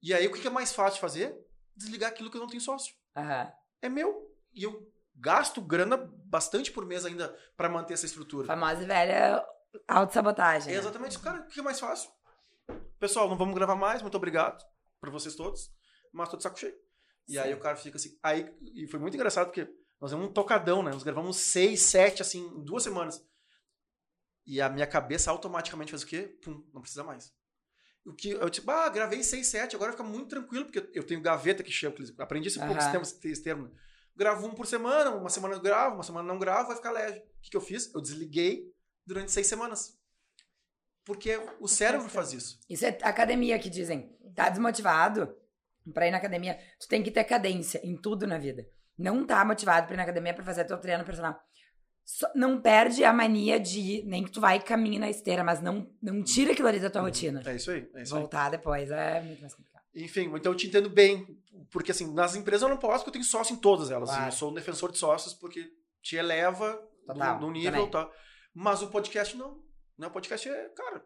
E 0.00 0.14
aí 0.14 0.26
o 0.28 0.32
que 0.32 0.46
é 0.46 0.50
mais 0.50 0.72
fácil 0.72 0.94
de 0.94 1.00
fazer? 1.00 1.36
Desligar 1.74 2.10
aquilo 2.10 2.30
que 2.30 2.36
eu 2.36 2.40
não 2.40 2.46
tenho 2.46 2.60
sócio 2.60 2.94
Aham. 3.16 3.52
é 3.82 3.88
meu. 3.88 4.32
E 4.54 4.62
eu 4.62 4.90
gasto 5.16 5.60
grana 5.60 5.96
bastante 6.24 6.70
por 6.70 6.86
mês 6.86 7.04
ainda 7.04 7.36
pra 7.56 7.68
manter 7.68 7.94
essa 7.94 8.06
estrutura. 8.06 8.46
Famosa 8.46 8.82
e 8.82 8.86
velha 8.86 9.44
autossabotagem. 9.88 10.70
É 10.70 10.74
né? 10.74 10.78
exatamente 10.78 11.12
isso, 11.12 11.22
cara. 11.22 11.40
O 11.40 11.46
que 11.48 11.58
é 11.58 11.62
mais 11.62 11.80
fácil? 11.80 12.10
Pessoal, 12.98 13.28
não 13.28 13.36
vamos 13.36 13.54
gravar 13.54 13.74
mais, 13.76 14.00
muito 14.02 14.16
obrigado 14.16 14.64
pra 15.00 15.10
vocês 15.10 15.34
todos, 15.34 15.70
mas 16.12 16.28
tô 16.28 16.36
de 16.36 16.42
saco 16.44 16.58
cheio. 16.58 16.74
E 17.28 17.32
Sim. 17.32 17.38
aí 17.38 17.54
o 17.54 17.58
cara 17.60 17.76
fica 17.76 17.96
assim. 17.96 18.16
Aí, 18.22 18.48
e 18.74 18.86
foi 18.86 19.00
muito 19.00 19.14
engraçado 19.14 19.46
porque 19.46 19.68
nós 20.00 20.10
demos 20.10 20.28
um 20.28 20.32
tocadão, 20.32 20.82
né? 20.82 20.90
Nós 20.90 21.02
gravamos 21.02 21.36
seis, 21.36 21.82
sete, 21.82 22.22
assim, 22.22 22.40
em 22.40 22.62
duas 22.62 22.82
semanas. 22.82 23.24
E 24.46 24.60
a 24.60 24.68
minha 24.68 24.86
cabeça 24.86 25.30
automaticamente 25.30 25.90
faz 25.90 26.02
o 26.02 26.06
quê? 26.06 26.36
Pum, 26.42 26.64
não 26.72 26.80
precisa 26.80 27.02
mais. 27.02 27.34
O 28.04 28.12
que 28.14 28.30
eu 28.30 28.48
tipo, 28.48 28.70
ah, 28.70 28.88
gravei 28.88 29.20
6, 29.20 29.44
7, 29.44 29.74
agora 29.74 29.90
fica 29.90 30.04
muito 30.04 30.28
tranquilo, 30.28 30.66
porque 30.66 30.88
eu 30.96 31.02
tenho 31.02 31.20
gaveta 31.20 31.64
que 31.64 31.72
eu 31.84 31.92
aprendi 32.18 32.46
esse 32.46 32.58
poucos 32.58 32.84
Aham. 32.84 32.92
tempos, 32.92 33.18
esse 33.24 33.42
termo. 33.42 33.64
né? 33.64 33.70
Gravo 34.14 34.46
um 34.46 34.54
por 34.54 34.64
semana, 34.64 35.10
uma 35.10 35.28
semana 35.28 35.54
eu 35.54 35.60
gravo, 35.60 35.96
uma 35.96 36.04
semana 36.04 36.26
não 36.26 36.38
gravo, 36.38 36.68
vai 36.68 36.76
ficar 36.76 36.92
leve. 36.92 37.18
O 37.18 37.40
que, 37.42 37.50
que 37.50 37.56
eu 37.56 37.60
fiz? 37.60 37.92
Eu 37.92 38.00
desliguei 38.00 38.72
durante 39.04 39.32
seis 39.32 39.48
semanas. 39.48 39.98
Porque 41.04 41.36
o 41.60 41.66
cérebro 41.66 42.08
faz 42.08 42.32
isso. 42.32 42.60
Isso 42.70 42.84
é 42.86 42.96
academia 43.02 43.58
que 43.58 43.68
dizem. 43.68 44.16
Tá 44.34 44.48
desmotivado 44.48 45.36
pra 45.92 46.06
ir 46.06 46.12
na 46.12 46.18
academia. 46.18 46.58
Tu 46.78 46.86
tem 46.86 47.02
que 47.02 47.10
ter 47.10 47.24
cadência 47.24 47.80
em 47.84 47.96
tudo 47.96 48.26
na 48.26 48.38
vida. 48.38 48.68
Não 48.98 49.24
tá 49.26 49.44
motivado 49.44 49.86
pra 49.86 49.94
ir 49.94 49.96
na 49.98 50.02
academia 50.04 50.32
pra 50.34 50.44
fazer 50.44 50.64
teu 50.64 50.78
treino 50.78 51.04
personal. 51.04 51.38
só- 52.04 52.30
não 52.36 52.60
perde 52.60 53.02
a 53.04 53.12
mania 53.12 53.58
de. 53.58 54.02
Nem 54.06 54.22
que 54.24 54.30
tu 54.30 54.40
vai 54.40 54.58
e 54.58 54.60
caminhe 54.62 54.96
na 54.98 55.10
esteira, 55.10 55.42
mas 55.42 55.60
não, 55.60 55.90
não 56.00 56.22
tira 56.22 56.52
aquilo 56.52 56.68
ali 56.68 56.78
da 56.78 56.88
tua 56.88 57.02
rotina. 57.02 57.42
É 57.44 57.56
isso 57.56 57.70
aí, 57.72 57.88
é 57.96 58.02
isso 58.02 58.14
aí. 58.14 58.20
Voltar 58.20 58.48
depois 58.50 58.90
é 58.92 59.20
muito 59.22 59.40
mais 59.40 59.52
complicado. 59.54 59.82
Enfim, 59.92 60.30
então 60.34 60.52
eu 60.52 60.56
te 60.56 60.68
entendo 60.68 60.88
bem. 60.88 61.26
Porque, 61.72 61.90
assim, 61.90 62.12
nas 62.14 62.36
empresas 62.36 62.62
eu 62.62 62.68
não 62.68 62.76
posso, 62.76 62.98
porque 62.98 63.08
eu 63.08 63.12
tenho 63.14 63.24
sócio 63.24 63.54
em 63.54 63.58
todas 63.58 63.90
elas. 63.90 64.08
Claro. 64.10 64.26
Eu 64.26 64.32
sou 64.32 64.50
um 64.52 64.54
defensor 64.54 64.92
de 64.92 64.98
sócios, 64.98 65.34
porque 65.34 65.68
te 66.00 66.14
eleva 66.16 66.80
Total, 67.06 67.40
no, 67.40 67.46
no 67.48 67.52
nível, 67.52 67.88
tá? 67.90 68.08
Mas 68.54 68.82
o 68.82 68.88
podcast 68.90 69.36
não. 69.36 69.60
Né? 69.98 70.06
O 70.06 70.10
podcast 70.10 70.48
é, 70.48 70.68
cara, 70.76 71.02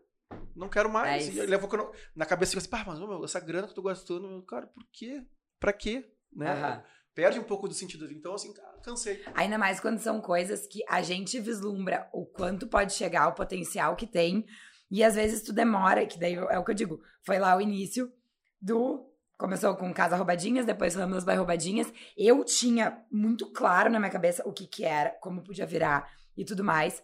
não 0.55 0.69
quero 0.69 0.91
mais. 0.91 1.29
É 1.29 1.31
aí 1.31 1.47
não- 1.47 1.93
na 2.15 2.27
cabeça, 2.27 2.59
assim, 2.59 2.69
pá, 2.69 2.85
mas 2.87 2.99
meu, 2.99 3.25
essa 3.25 3.41
grana 3.41 3.67
que 3.67 3.71
eu 3.73 3.77
tô 3.77 3.83
gastando, 3.83 4.29
meu, 4.29 4.43
cara, 4.43 4.67
por 4.67 4.85
quê? 4.93 5.25
Pra 5.59 5.73
quê? 5.73 6.05
Né? 6.31 6.85
Perde 7.21 7.39
um 7.39 7.45
pouco 7.45 7.69
do 7.69 7.75
sentido. 7.75 8.11
Então, 8.11 8.33
assim, 8.33 8.51
cara, 8.55 8.79
cansei. 8.83 9.23
Ainda 9.35 9.59
mais 9.59 9.79
quando 9.79 9.99
são 9.99 10.23
coisas 10.23 10.67
que 10.67 10.81
a 10.89 11.03
gente 11.03 11.39
vislumbra 11.39 12.09
o 12.15 12.25
quanto 12.25 12.67
pode 12.67 12.95
chegar, 12.95 13.29
o 13.29 13.35
potencial 13.35 13.95
que 13.95 14.07
tem. 14.07 14.47
E 14.91 15.05
às 15.05 15.17
vezes 15.17 15.43
tu 15.43 15.53
demora, 15.53 16.07
que 16.07 16.19
daí 16.19 16.35
é 16.35 16.59
o 16.59 16.65
que 16.65 16.71
eu 16.71 16.75
digo. 16.75 16.99
Foi 17.23 17.39
lá 17.39 17.55
o 17.55 17.61
início 17.61 18.11
do. 18.59 19.07
Começou 19.37 19.77
com 19.77 19.93
Casa 19.93 20.17
Roubadinhas, 20.17 20.65
depois 20.65 20.95
Ramos 20.95 21.23
by 21.23 21.35
Roubadinhas. 21.35 21.93
Eu 22.17 22.43
tinha 22.43 23.05
muito 23.13 23.53
claro 23.53 23.91
na 23.91 23.99
minha 23.99 24.11
cabeça 24.11 24.43
o 24.49 24.53
que 24.53 24.67
que 24.67 24.83
era, 24.83 25.11
como 25.21 25.45
podia 25.45 25.67
virar 25.67 26.11
e 26.35 26.43
tudo 26.43 26.65
mais. 26.65 27.03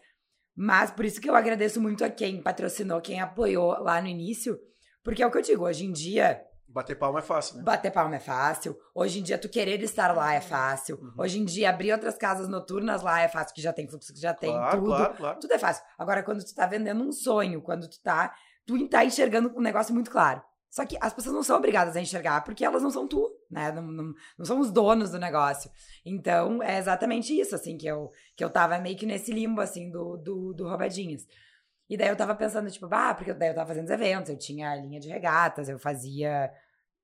Mas 0.57 0.91
por 0.91 1.05
isso 1.05 1.21
que 1.21 1.29
eu 1.29 1.37
agradeço 1.37 1.79
muito 1.79 2.03
a 2.03 2.09
quem 2.09 2.43
patrocinou, 2.43 3.03
quem 3.03 3.21
apoiou 3.21 3.73
lá 3.83 4.01
no 4.01 4.09
início. 4.09 4.59
Porque 5.05 5.23
é 5.23 5.27
o 5.27 5.31
que 5.31 5.37
eu 5.37 5.43
digo, 5.43 5.65
hoje 5.65 5.85
em 5.85 5.93
dia, 5.93 6.43
Bater 6.77 6.95
palma 6.95 7.21
é 7.21 7.23
fácil, 7.23 7.57
né? 7.57 7.63
Bater 7.63 7.91
palma 7.91 8.17
é 8.17 8.21
fácil. 8.21 8.79
Hoje 8.95 9.21
em 9.21 9.23
dia, 9.23 9.39
tu 9.39 9.49
querer 9.49 9.81
estar 9.81 10.15
lá 10.15 10.35
é 10.35 10.43
fácil. 10.43 10.99
Uhum. 11.01 11.15
Hoje 11.17 11.39
em 11.39 11.45
dia, 11.47 11.71
abrir 11.71 11.91
outras 11.91 12.19
casas 12.19 12.49
noturnas 12.49 13.01
lá 13.01 13.19
é 13.23 13.29
fácil, 13.29 13.55
que 13.55 13.63
já 13.63 13.73
tem 13.73 13.89
fluxo, 13.89 14.13
que 14.13 14.21
já 14.21 14.35
tem 14.35 14.53
claro, 14.53 14.77
tudo. 14.77 14.87
claro, 14.89 15.15
claro. 15.15 15.41
Tudo 15.41 15.55
é 15.55 15.59
fácil. 15.59 15.83
Agora, 15.97 16.23
quando 16.23 16.45
tu 16.45 16.55
tá 16.55 16.67
vendendo 16.67 17.03
um 17.03 17.11
sonho, 17.13 17.63
quando 17.63 17.89
tu 17.89 17.99
tá. 18.03 18.35
Tu 18.67 18.89
tá 18.91 19.07
enxergando 19.07 19.51
um 19.57 19.63
negócio 19.63 19.95
muito 19.95 20.11
claro. 20.11 20.43
Só 20.69 20.85
que 20.85 20.99
as 21.01 21.15
pessoas 21.15 21.35
não 21.35 21.43
são 21.43 21.57
obrigadas 21.57 21.97
a 21.97 22.01
enxergar, 22.03 22.45
porque 22.45 22.63
elas 22.63 22.83
não 22.83 22.91
são 22.91 23.09
tu, 23.09 23.33
né? 23.51 23.73
Não, 23.73 23.83
não, 23.83 24.13
não 24.37 24.45
são 24.45 24.61
os 24.61 24.71
donos 24.71 25.13
do 25.13 25.19
negócio. 25.19 25.71
Então, 26.05 26.63
é 26.63 26.77
exatamente 26.77 27.33
isso, 27.33 27.55
assim, 27.55 27.79
que 27.79 27.87
eu, 27.87 28.11
que 28.37 28.45
eu 28.45 28.51
tava 28.51 28.77
meio 28.79 28.99
que 28.99 29.07
nesse 29.07 29.33
limbo, 29.33 29.63
assim, 29.63 29.91
do, 29.91 30.19
do, 30.19 30.53
do 30.53 30.69
roubadinhas. 30.69 31.27
E 31.89 31.97
daí 31.97 32.09
eu 32.09 32.17
tava 32.17 32.35
pensando, 32.35 32.71
tipo, 32.71 32.87
ah, 32.91 33.15
porque 33.15 33.33
daí 33.33 33.49
eu 33.49 33.55
tava 33.55 33.69
fazendo 33.69 33.85
os 33.85 33.91
eventos, 33.91 34.31
eu 34.31 34.37
tinha 34.37 34.75
linha 34.75 34.99
de 34.99 35.09
regatas, 35.09 35.69
eu 35.69 35.79
fazia 35.79 36.53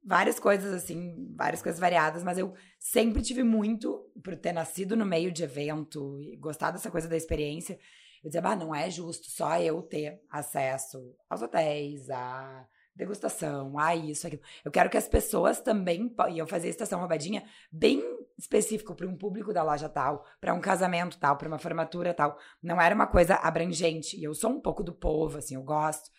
várias 0.04 0.38
coisas, 0.38 0.72
assim, 0.72 1.32
várias 1.36 1.62
coisas 1.62 1.80
variadas, 1.80 2.24
mas 2.24 2.38
eu 2.38 2.54
sempre 2.78 3.22
tive 3.22 3.42
muito, 3.42 4.10
por 4.22 4.36
ter 4.36 4.52
nascido 4.52 4.96
no 4.96 5.06
meio 5.06 5.30
de 5.30 5.44
evento 5.44 6.18
e 6.20 6.36
gostar 6.36 6.70
dessa 6.70 6.90
coisa 6.90 7.08
da 7.08 7.16
experiência, 7.16 7.78
eu 8.22 8.28
dizia, 8.28 8.40
bah, 8.40 8.56
não 8.56 8.74
é 8.74 8.88
justo 8.88 9.30
só 9.30 9.58
eu 9.60 9.82
ter 9.82 10.20
acesso 10.30 11.14
aos 11.28 11.42
hotéis, 11.42 12.08
à 12.08 12.66
degustação, 12.94 13.78
a 13.78 13.96
isso, 13.96 14.26
aquilo. 14.26 14.42
Eu 14.64 14.70
quero 14.70 14.90
que 14.90 14.96
as 14.96 15.08
pessoas 15.08 15.60
também, 15.60 16.14
e 16.30 16.38
eu 16.38 16.46
fazia 16.46 16.70
estação 16.70 17.00
roubadinha 17.00 17.42
bem 17.70 18.02
específico 18.38 18.94
para 18.94 19.08
um 19.08 19.16
público 19.16 19.52
da 19.52 19.62
loja 19.62 19.88
tal, 19.88 20.24
para 20.40 20.54
um 20.54 20.60
casamento 20.60 21.18
tal, 21.18 21.36
para 21.36 21.48
uma 21.48 21.58
formatura 21.58 22.14
tal. 22.14 22.38
Não 22.62 22.80
era 22.80 22.94
uma 22.94 23.06
coisa 23.06 23.34
abrangente. 23.36 24.16
E 24.18 24.24
eu 24.24 24.34
sou 24.34 24.50
um 24.50 24.60
pouco 24.60 24.82
do 24.82 24.92
povo, 24.92 25.38
assim, 25.38 25.54
eu 25.54 25.62
gosto. 25.62 26.10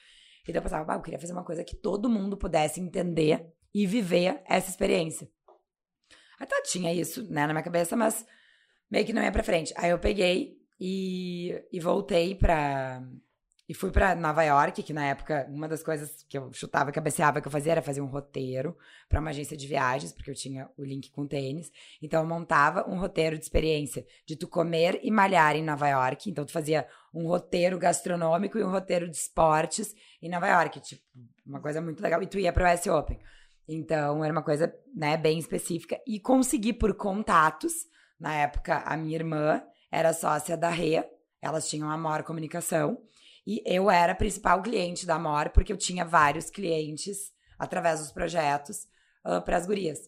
E 0.48 0.52
daí 0.52 0.60
eu 0.60 0.64
pensava, 0.64 0.84
bah, 0.84 0.96
eu 0.96 1.02
queria 1.02 1.20
fazer 1.20 1.34
uma 1.34 1.44
coisa 1.44 1.64
que 1.64 1.76
todo 1.76 2.10
mundo 2.10 2.36
pudesse 2.36 2.82
entender 2.82 3.54
e 3.74 3.88
viver 3.88 4.42
essa 4.46 4.70
experiência. 4.70 5.28
Tá, 6.46 6.62
tinha 6.64 6.94
isso, 6.94 7.24
né, 7.32 7.48
na 7.48 7.54
minha 7.54 7.64
cabeça, 7.64 7.96
mas 7.96 8.26
meio 8.92 9.06
que 9.06 9.14
não 9.14 9.24
ia 9.24 9.32
pra 9.32 9.44
frente. 9.44 9.74
Aí 9.78 9.90
eu 9.90 10.00
peguei 10.00 10.58
e, 10.80 11.64
e 11.72 11.80
voltei 11.80 12.36
pra. 12.36 13.02
E 13.68 13.74
fui 13.74 13.92
pra 13.92 14.14
Nova 14.14 14.44
York, 14.44 14.84
que 14.84 14.92
na 14.92 15.06
época, 15.06 15.48
uma 15.50 15.70
das 15.70 15.82
coisas 15.82 16.22
que 16.28 16.38
eu 16.38 16.52
chutava, 16.52 16.92
cabeceava, 16.92 17.40
que 17.40 17.48
eu 17.48 17.52
fazia 17.52 17.72
era 17.72 17.82
fazer 17.82 18.02
um 18.02 18.08
roteiro 18.08 18.78
pra 19.08 19.22
uma 19.22 19.30
agência 19.30 19.56
de 19.56 19.66
viagens, 19.66 20.12
porque 20.12 20.30
eu 20.30 20.36
tinha 20.36 20.70
o 20.78 20.84
link 20.84 21.10
com 21.12 21.26
tênis. 21.26 21.72
Então 22.02 22.22
eu 22.22 22.28
montava 22.28 22.86
um 22.90 23.00
roteiro 23.00 23.38
de 23.38 23.44
experiência 23.44 24.06
de 24.28 24.36
tu 24.36 24.50
comer 24.50 25.00
e 25.02 25.10
malhar 25.10 25.56
em 25.56 25.64
Nova 25.64 25.88
York. 25.88 26.30
Então 26.30 26.44
tu 26.44 26.52
fazia 26.52 26.86
um 27.14 27.26
roteiro 27.26 27.80
gastronômico 27.80 28.58
e 28.58 28.64
um 28.64 28.70
roteiro 28.70 29.10
de 29.10 29.16
esportes 29.16 29.96
em 30.22 30.30
Nova 30.30 30.48
York, 30.50 30.82
tipo, 30.82 31.02
uma 31.46 31.62
coisa 31.62 31.80
muito 31.80 32.04
legal. 32.04 32.22
E 32.22 32.28
tu 32.28 32.38
ia 32.38 32.52
pro 32.52 32.66
S 32.66 32.90
Open. 32.90 33.18
Então, 33.68 34.24
era 34.24 34.34
uma 34.34 34.44
coisa, 34.44 34.74
né, 34.96 35.16
bem 35.16 35.40
específica. 35.40 36.00
E 36.06 36.20
consegui 36.20 36.74
por 36.74 36.94
contatos. 36.96 37.74
Na 38.20 38.34
época, 38.34 38.84
a 38.86 38.96
minha 38.98 39.16
irmã 39.16 39.64
era 39.92 40.14
sócia 40.14 40.58
da 40.58 40.70
Rê. 40.70 41.04
Elas 41.42 41.70
tinham 41.70 41.90
a 41.90 41.94
Amor 41.94 42.24
Comunicação. 42.24 43.02
E 43.46 43.62
eu 43.66 43.90
era 43.92 44.14
a 44.14 44.16
principal 44.16 44.62
cliente 44.62 45.06
da 45.06 45.16
Amor, 45.16 45.50
porque 45.50 45.72
eu 45.72 45.78
tinha 45.78 46.06
vários 46.06 46.50
clientes, 46.50 47.32
através 47.60 48.00
dos 48.00 48.12
projetos, 48.12 48.88
para 49.44 49.58
as 49.58 49.66
gurias. 49.66 50.00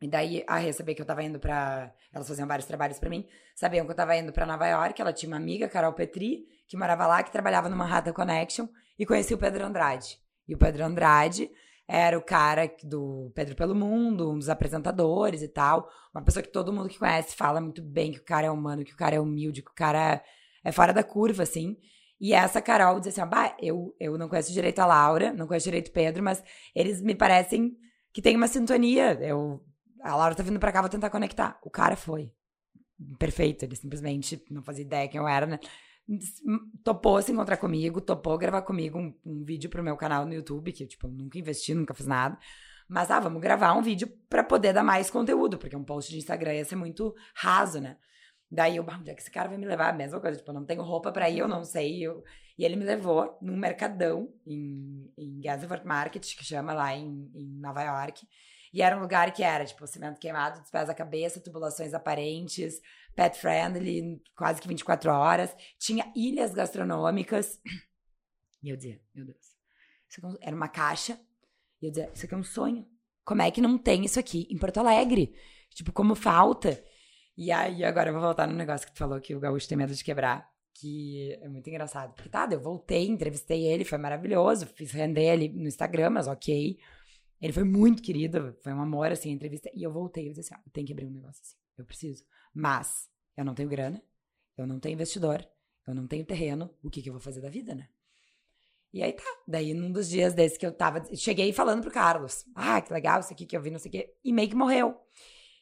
E 0.00 0.08
daí, 0.08 0.44
a 0.46 0.56
Rê 0.56 0.72
sabia 0.72 0.94
que 0.94 1.02
eu 1.02 1.06
tava 1.06 1.22
indo 1.22 1.38
pra... 1.38 1.92
Elas 2.12 2.26
faziam 2.26 2.48
vários 2.48 2.66
trabalhos 2.66 2.98
pra 2.98 3.10
mim. 3.10 3.26
Sabiam 3.54 3.84
que 3.84 3.92
eu 3.92 3.96
tava 3.96 4.16
indo 4.16 4.32
pra 4.32 4.46
Nova 4.46 4.66
York. 4.66 5.00
Ela 5.00 5.12
tinha 5.12 5.28
uma 5.28 5.36
amiga, 5.36 5.68
Carol 5.68 5.92
Petri, 5.92 6.46
que 6.66 6.76
morava 6.76 7.06
lá, 7.06 7.22
que 7.22 7.30
trabalhava 7.30 7.68
no 7.68 7.76
Manhattan 7.76 8.12
Connection. 8.12 8.66
E 8.98 9.04
conheci 9.04 9.34
o 9.34 9.38
Pedro 9.38 9.64
Andrade. 9.64 10.18
E 10.48 10.54
o 10.54 10.58
Pedro 10.58 10.84
Andrade 10.84 11.50
era 11.92 12.16
o 12.16 12.22
cara 12.22 12.72
do 12.84 13.32
Pedro 13.34 13.56
pelo 13.56 13.74
Mundo, 13.74 14.30
um 14.30 14.38
dos 14.38 14.48
apresentadores 14.48 15.42
e 15.42 15.48
tal. 15.48 15.90
Uma 16.14 16.22
pessoa 16.22 16.40
que 16.40 16.48
todo 16.48 16.72
mundo 16.72 16.88
que 16.88 17.00
conhece 17.00 17.34
fala 17.34 17.60
muito 17.60 17.82
bem 17.82 18.12
que 18.12 18.20
o 18.20 18.24
cara 18.24 18.46
é 18.46 18.50
humano, 18.50 18.84
que 18.84 18.94
o 18.94 18.96
cara 18.96 19.16
é 19.16 19.20
humilde, 19.20 19.60
que 19.60 19.72
o 19.72 19.74
cara 19.74 20.22
é 20.64 20.70
fora 20.70 20.92
da 20.92 21.02
curva, 21.02 21.42
assim. 21.42 21.76
E 22.20 22.32
essa 22.32 22.62
Carol 22.62 23.00
dizia 23.00 23.24
assim: 23.24 23.32
ah, 23.34 23.56
eu, 23.60 23.92
eu 23.98 24.16
não 24.16 24.28
conheço 24.28 24.52
direito 24.52 24.78
a 24.78 24.86
Laura, 24.86 25.32
não 25.32 25.48
conheço 25.48 25.64
direito 25.64 25.88
o 25.88 25.92
Pedro, 25.92 26.22
mas 26.22 26.44
eles 26.76 27.02
me 27.02 27.12
parecem 27.12 27.76
que 28.12 28.22
tem 28.22 28.36
uma 28.36 28.46
sintonia. 28.46 29.14
Eu, 29.20 29.60
a 30.00 30.14
Laura 30.14 30.36
tá 30.36 30.44
vindo 30.44 30.60
pra 30.60 30.70
cá, 30.70 30.80
vou 30.80 30.90
tentar 30.90 31.10
conectar. 31.10 31.58
O 31.64 31.70
cara 31.70 31.96
foi. 31.96 32.30
Perfeito, 33.18 33.64
ele 33.64 33.74
simplesmente 33.74 34.40
não 34.48 34.62
fazia 34.62 34.84
ideia 34.84 35.08
quem 35.08 35.18
eu 35.18 35.26
era, 35.26 35.46
né? 35.46 35.58
Topou 36.82 37.20
se 37.22 37.32
encontrar 37.32 37.56
comigo, 37.56 38.00
topou 38.00 38.36
gravar 38.38 38.62
comigo 38.62 38.98
um, 38.98 39.14
um 39.24 39.44
vídeo 39.44 39.70
pro 39.70 39.82
meu 39.82 39.96
canal 39.96 40.24
no 40.24 40.34
YouTube, 40.34 40.72
que, 40.72 40.86
tipo, 40.86 41.06
eu 41.06 41.10
nunca 41.10 41.38
investi, 41.38 41.74
nunca 41.74 41.94
fiz 41.94 42.06
nada. 42.06 42.38
Mas, 42.88 43.10
ah, 43.10 43.20
vamos 43.20 43.40
gravar 43.40 43.74
um 43.74 43.82
vídeo 43.82 44.08
pra 44.28 44.42
poder 44.42 44.72
dar 44.72 44.82
mais 44.82 45.10
conteúdo, 45.10 45.58
porque 45.58 45.76
um 45.76 45.84
post 45.84 46.10
de 46.10 46.18
Instagram 46.18 46.54
ia 46.54 46.64
ser 46.64 46.76
muito 46.76 47.14
raso, 47.34 47.80
né? 47.80 47.96
Daí 48.50 48.76
eu, 48.76 48.84
onde 48.84 49.10
é 49.10 49.14
que 49.14 49.22
esse 49.22 49.30
cara 49.30 49.48
vai 49.48 49.56
me 49.56 49.64
levar? 49.64 49.90
A 49.90 49.92
mesma 49.92 50.18
coisa, 50.20 50.36
tipo, 50.36 50.50
eu 50.50 50.54
não 50.54 50.64
tenho 50.64 50.82
roupa 50.82 51.12
pra 51.12 51.30
ir, 51.30 51.38
eu 51.38 51.46
não 51.46 51.62
sei. 51.62 52.00
Eu... 52.04 52.24
E 52.58 52.64
ele 52.64 52.74
me 52.74 52.84
levou 52.84 53.38
num 53.40 53.56
mercadão 53.56 54.28
em, 54.44 55.08
em 55.16 55.40
Gainsborough 55.40 55.84
Market, 55.84 56.34
que 56.36 56.44
chama 56.44 56.72
lá 56.72 56.92
em, 56.92 57.30
em 57.32 57.46
Nova 57.60 57.82
York. 57.82 58.26
E 58.72 58.82
era 58.82 58.96
um 58.96 59.00
lugar 59.00 59.32
que 59.32 59.44
era, 59.44 59.64
tipo, 59.64 59.86
cimento 59.86 60.18
queimado 60.18 60.60
dos 60.60 60.70
pés 60.70 60.88
à 60.88 60.94
cabeça, 60.94 61.40
tubulações 61.40 61.94
aparentes, 61.94 62.80
pet 63.14 63.38
friendly, 63.38 64.22
quase 64.36 64.60
que 64.60 64.68
24 64.68 65.10
horas. 65.10 65.54
Tinha 65.78 66.10
ilhas 66.16 66.52
gastronômicas. 66.52 67.60
E 68.62 68.68
eu 68.68 68.76
dizia, 68.76 69.00
meu 69.14 69.24
Deus, 69.24 69.56
isso 70.08 70.26
é 70.26 70.48
era 70.48 70.56
uma 70.56 70.68
caixa. 70.68 71.18
E 71.80 71.86
eu 71.86 71.90
dizia, 71.90 72.10
isso 72.14 72.26
aqui 72.26 72.34
é 72.34 72.36
um 72.36 72.44
sonho. 72.44 72.86
Como 73.24 73.42
é 73.42 73.50
que 73.50 73.60
não 73.60 73.78
tem 73.78 74.04
isso 74.04 74.18
aqui 74.18 74.46
em 74.50 74.58
Porto 74.58 74.78
Alegre? 74.78 75.34
Tipo, 75.74 75.92
como 75.92 76.14
falta? 76.14 76.82
E 77.36 77.50
aí, 77.50 77.84
agora 77.84 78.10
eu 78.10 78.12
vou 78.12 78.22
voltar 78.22 78.46
no 78.46 78.54
negócio 78.54 78.86
que 78.86 78.92
tu 78.92 78.98
falou 78.98 79.20
que 79.20 79.34
o 79.34 79.40
gaúcho 79.40 79.68
tem 79.68 79.78
medo 79.78 79.94
de 79.94 80.04
quebrar. 80.04 80.50
Que 80.74 81.38
é 81.40 81.48
muito 81.48 81.68
engraçado. 81.68 82.14
Porque 82.14 82.28
tá, 82.28 82.48
eu 82.50 82.60
voltei, 82.60 83.06
entrevistei 83.06 83.66
ele, 83.66 83.84
foi 83.84 83.98
maravilhoso. 83.98 84.66
Fiz 84.66 84.92
render 84.92 85.24
ele 85.24 85.48
no 85.48 85.66
Instagram, 85.66 86.10
mas 86.10 86.26
ok. 86.26 86.78
Ele 87.40 87.52
foi 87.52 87.64
muito 87.64 88.02
querido, 88.02 88.54
foi 88.62 88.72
um 88.72 88.80
amor, 88.82 89.10
assim, 89.10 89.30
a 89.30 89.32
entrevista. 89.32 89.70
E 89.74 89.82
eu 89.82 89.92
voltei, 89.92 90.28
eu 90.28 90.32
disse 90.32 90.52
assim, 90.52 90.62
ah, 90.62 90.70
tenho 90.72 90.86
que 90.86 90.92
abrir 90.92 91.06
um 91.06 91.10
negócio 91.10 91.40
assim, 91.42 91.56
eu 91.78 91.84
preciso. 91.86 92.24
Mas, 92.54 93.08
eu 93.36 93.44
não 93.44 93.54
tenho 93.54 93.68
grana, 93.68 94.02
eu 94.56 94.66
não 94.66 94.78
tenho 94.78 94.94
investidor, 94.94 95.46
eu 95.86 95.94
não 95.94 96.06
tenho 96.06 96.24
terreno, 96.24 96.70
o 96.82 96.90
que 96.90 97.02
que 97.02 97.08
eu 97.08 97.14
vou 97.14 97.20
fazer 97.20 97.40
da 97.40 97.48
vida, 97.48 97.74
né? 97.74 97.88
E 98.92 99.02
aí 99.02 99.12
tá, 99.12 99.24
daí 99.46 99.72
num 99.72 99.92
dos 99.92 100.08
dias 100.08 100.34
desses 100.34 100.58
que 100.58 100.66
eu 100.66 100.72
tava, 100.72 101.04
cheguei 101.14 101.52
falando 101.52 101.80
pro 101.82 101.92
Carlos, 101.92 102.44
ah, 102.54 102.80
que 102.80 102.92
legal 102.92 103.20
isso 103.20 103.32
aqui 103.32 103.46
que 103.46 103.56
eu 103.56 103.62
vi, 103.62 103.70
não 103.70 103.78
sei 103.78 103.88
o 103.88 103.92
quê, 103.92 104.14
e 104.24 104.32
meio 104.32 104.48
que 104.48 104.56
morreu. 104.56 104.96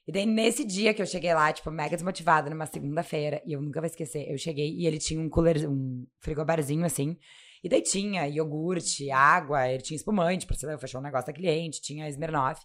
E 0.06 0.12
daí 0.12 0.24
nesse 0.24 0.64
dia 0.64 0.94
que 0.94 1.02
eu 1.02 1.06
cheguei 1.06 1.34
lá, 1.34 1.52
tipo, 1.52 1.70
mega 1.70 1.94
desmotivada, 1.94 2.48
numa 2.48 2.64
segunda-feira, 2.64 3.42
e 3.44 3.52
eu 3.52 3.60
nunca 3.60 3.80
vou 3.80 3.86
esquecer, 3.86 4.30
eu 4.30 4.38
cheguei 4.38 4.70
e 4.70 4.86
ele 4.86 4.98
tinha 4.98 5.20
um 5.20 5.28
cooler, 5.28 5.70
um 5.70 6.06
frigobarzinho 6.20 6.86
assim, 6.86 7.18
e 7.62 7.68
daí 7.68 7.82
tinha 7.82 8.26
iogurte, 8.26 9.10
água, 9.10 9.68
ele 9.68 9.82
tinha 9.82 9.96
espumante, 9.96 10.46
pra 10.46 10.56
lá, 10.62 10.72
eu 10.72 10.78
fechou 10.78 11.00
um 11.00 11.04
negócio 11.04 11.26
da 11.26 11.32
cliente, 11.32 11.82
tinha 11.82 12.08
Smirnoff. 12.08 12.64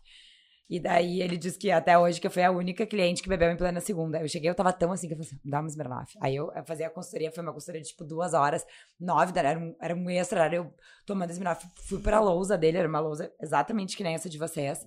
E 0.70 0.80
daí 0.80 1.22
ele 1.22 1.38
disse 1.38 1.58
que 1.58 1.70
até 1.70 1.98
hoje 1.98 2.20
que 2.20 2.26
eu 2.26 2.32
fui 2.32 2.42
a 2.42 2.50
única 2.50 2.86
cliente 2.86 3.22
que 3.22 3.30
bebeu 3.30 3.52
em 3.52 3.58
plena 3.58 3.80
segunda. 3.80 4.22
Eu 4.22 4.28
cheguei, 4.28 4.50
eu 4.50 4.56
tava 4.56 4.72
tão 4.72 4.92
assim 4.92 5.08
que 5.08 5.14
eu 5.14 5.18
falei 5.18 5.32
assim, 5.32 5.50
dá 5.50 5.60
uma 5.60 5.68
Smirnoff. 5.68 6.18
Aí 6.22 6.36
eu, 6.36 6.52
eu 6.52 6.66
fazia 6.66 6.88
a 6.88 6.90
consultoria, 6.90 7.32
foi 7.32 7.44
uma 7.44 7.54
consultoria 7.54 7.82
de 7.82 7.90
tipo 7.90 8.04
duas 8.04 8.34
horas, 8.34 8.66
nove, 9.00 9.38
era 9.38 9.60
um, 9.60 9.76
era 9.82 9.96
um 9.96 10.10
extra, 10.10 10.46
era 10.46 10.56
eu 10.56 10.74
tomando 11.06 11.32
Smirnoff. 11.32 11.68
Fui 11.88 12.00
pra 12.00 12.20
lousa 12.20 12.58
dele, 12.58 12.78
era 12.78 12.88
uma 12.88 13.00
lousa 13.00 13.32
exatamente 13.42 13.98
que 13.98 14.04
nem 14.04 14.16
essa 14.16 14.30
de 14.30 14.38
vocês. 14.38 14.86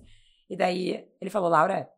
E 0.49 0.57
daí 0.57 1.07
ele 1.21 1.29
falou, 1.29 1.49
Laura, 1.49 1.89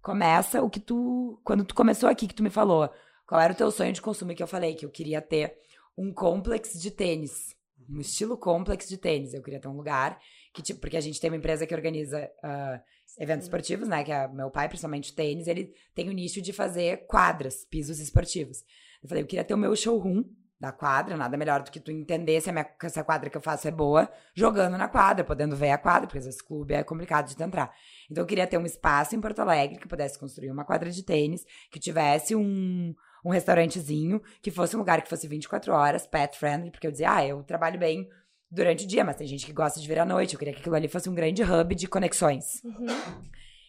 começa 0.00 0.62
o 0.62 0.70
que 0.70 0.80
tu. 0.80 1.40
Quando 1.44 1.64
tu 1.64 1.74
começou 1.74 2.08
aqui, 2.08 2.26
que 2.26 2.34
tu 2.34 2.42
me 2.42 2.50
falou, 2.50 2.88
qual 3.26 3.40
era 3.40 3.52
o 3.52 3.56
teu 3.56 3.70
sonho 3.70 3.92
de 3.92 4.00
consumo? 4.00 4.34
Que 4.34 4.42
eu 4.42 4.46
falei 4.46 4.74
que 4.74 4.86
eu 4.86 4.90
queria 4.90 5.20
ter 5.20 5.56
um 5.98 6.12
complexo 6.12 6.78
de 6.78 6.90
tênis. 6.90 7.56
Um 7.88 8.00
estilo 8.00 8.36
complexo 8.36 8.88
de 8.88 8.98
tênis. 8.98 9.34
Eu 9.34 9.42
queria 9.42 9.60
ter 9.60 9.68
um 9.68 9.76
lugar 9.76 10.18
que, 10.54 10.62
tipo, 10.62 10.80
porque 10.80 10.96
a 10.96 11.00
gente 11.00 11.20
tem 11.20 11.28
uma 11.28 11.36
empresa 11.36 11.66
que 11.66 11.74
organiza 11.74 12.30
ah, 12.42 12.80
eventos 13.18 13.44
esportivos, 13.44 13.88
né? 13.88 14.04
Que 14.04 14.12
é 14.12 14.28
meu 14.28 14.50
pai, 14.50 14.68
principalmente 14.68 15.14
tênis, 15.14 15.46
ele 15.46 15.72
tem 15.94 16.08
o 16.08 16.12
nicho 16.12 16.40
de 16.40 16.52
fazer 16.52 17.06
quadras, 17.06 17.64
pisos 17.64 17.98
esportivos. 18.00 18.62
Eu 19.02 19.08
falei, 19.08 19.22
eu 19.22 19.26
queria 19.26 19.44
ter 19.44 19.54
o 19.54 19.58
meu 19.58 19.74
showroom 19.74 20.24
da 20.58 20.72
quadra, 20.72 21.16
nada 21.16 21.36
melhor 21.36 21.62
do 21.62 21.70
que 21.70 21.78
tu 21.78 21.90
entender 21.90 22.40
se 22.40 22.48
a 22.48 22.52
minha, 22.52 22.66
se 22.88 22.98
a 22.98 23.04
quadra 23.04 23.28
que 23.28 23.36
eu 23.36 23.42
faço 23.42 23.68
é 23.68 23.70
boa, 23.70 24.10
jogando 24.34 24.78
na 24.78 24.88
quadra, 24.88 25.22
podendo 25.22 25.54
ver 25.54 25.70
a 25.70 25.78
quadra, 25.78 26.06
porque 26.06 26.18
vezes 26.18 26.40
clube 26.40 26.72
é 26.72 26.82
complicado 26.82 27.28
de 27.28 27.36
tu 27.36 27.42
entrar. 27.42 27.74
Então 28.10 28.22
eu 28.22 28.26
queria 28.26 28.46
ter 28.46 28.56
um 28.56 28.64
espaço 28.64 29.14
em 29.14 29.20
Porto 29.20 29.40
Alegre 29.40 29.78
que 29.78 29.86
pudesse 29.86 30.18
construir 30.18 30.50
uma 30.50 30.64
quadra 30.64 30.90
de 30.90 31.02
tênis, 31.02 31.44
que 31.70 31.78
tivesse 31.78 32.34
um, 32.34 32.94
um 33.24 33.30
restaurantezinho, 33.30 34.22
que 34.40 34.50
fosse 34.50 34.74
um 34.74 34.78
lugar 34.78 35.02
que 35.02 35.10
fosse 35.10 35.28
24 35.28 35.72
horas, 35.72 36.06
pet 36.06 36.38
friendly, 36.38 36.70
porque 36.70 36.86
eu 36.86 36.92
dizia, 36.92 37.14
ah, 37.14 37.26
eu 37.26 37.42
trabalho 37.42 37.78
bem 37.78 38.08
durante 38.56 38.84
o 38.84 38.88
dia, 38.88 39.04
mas 39.04 39.16
tem 39.16 39.26
gente 39.26 39.46
que 39.46 39.52
gosta 39.52 39.78
de 39.78 39.86
vir 39.86 39.98
à 39.98 40.04
noite. 40.04 40.32
Eu 40.34 40.38
queria 40.38 40.54
que 40.54 40.60
aquilo 40.60 40.74
ali 40.74 40.88
fosse 40.88 41.08
um 41.08 41.14
grande 41.14 41.42
hub 41.42 41.74
de 41.74 41.86
conexões. 41.86 42.62
Uhum. 42.64 42.86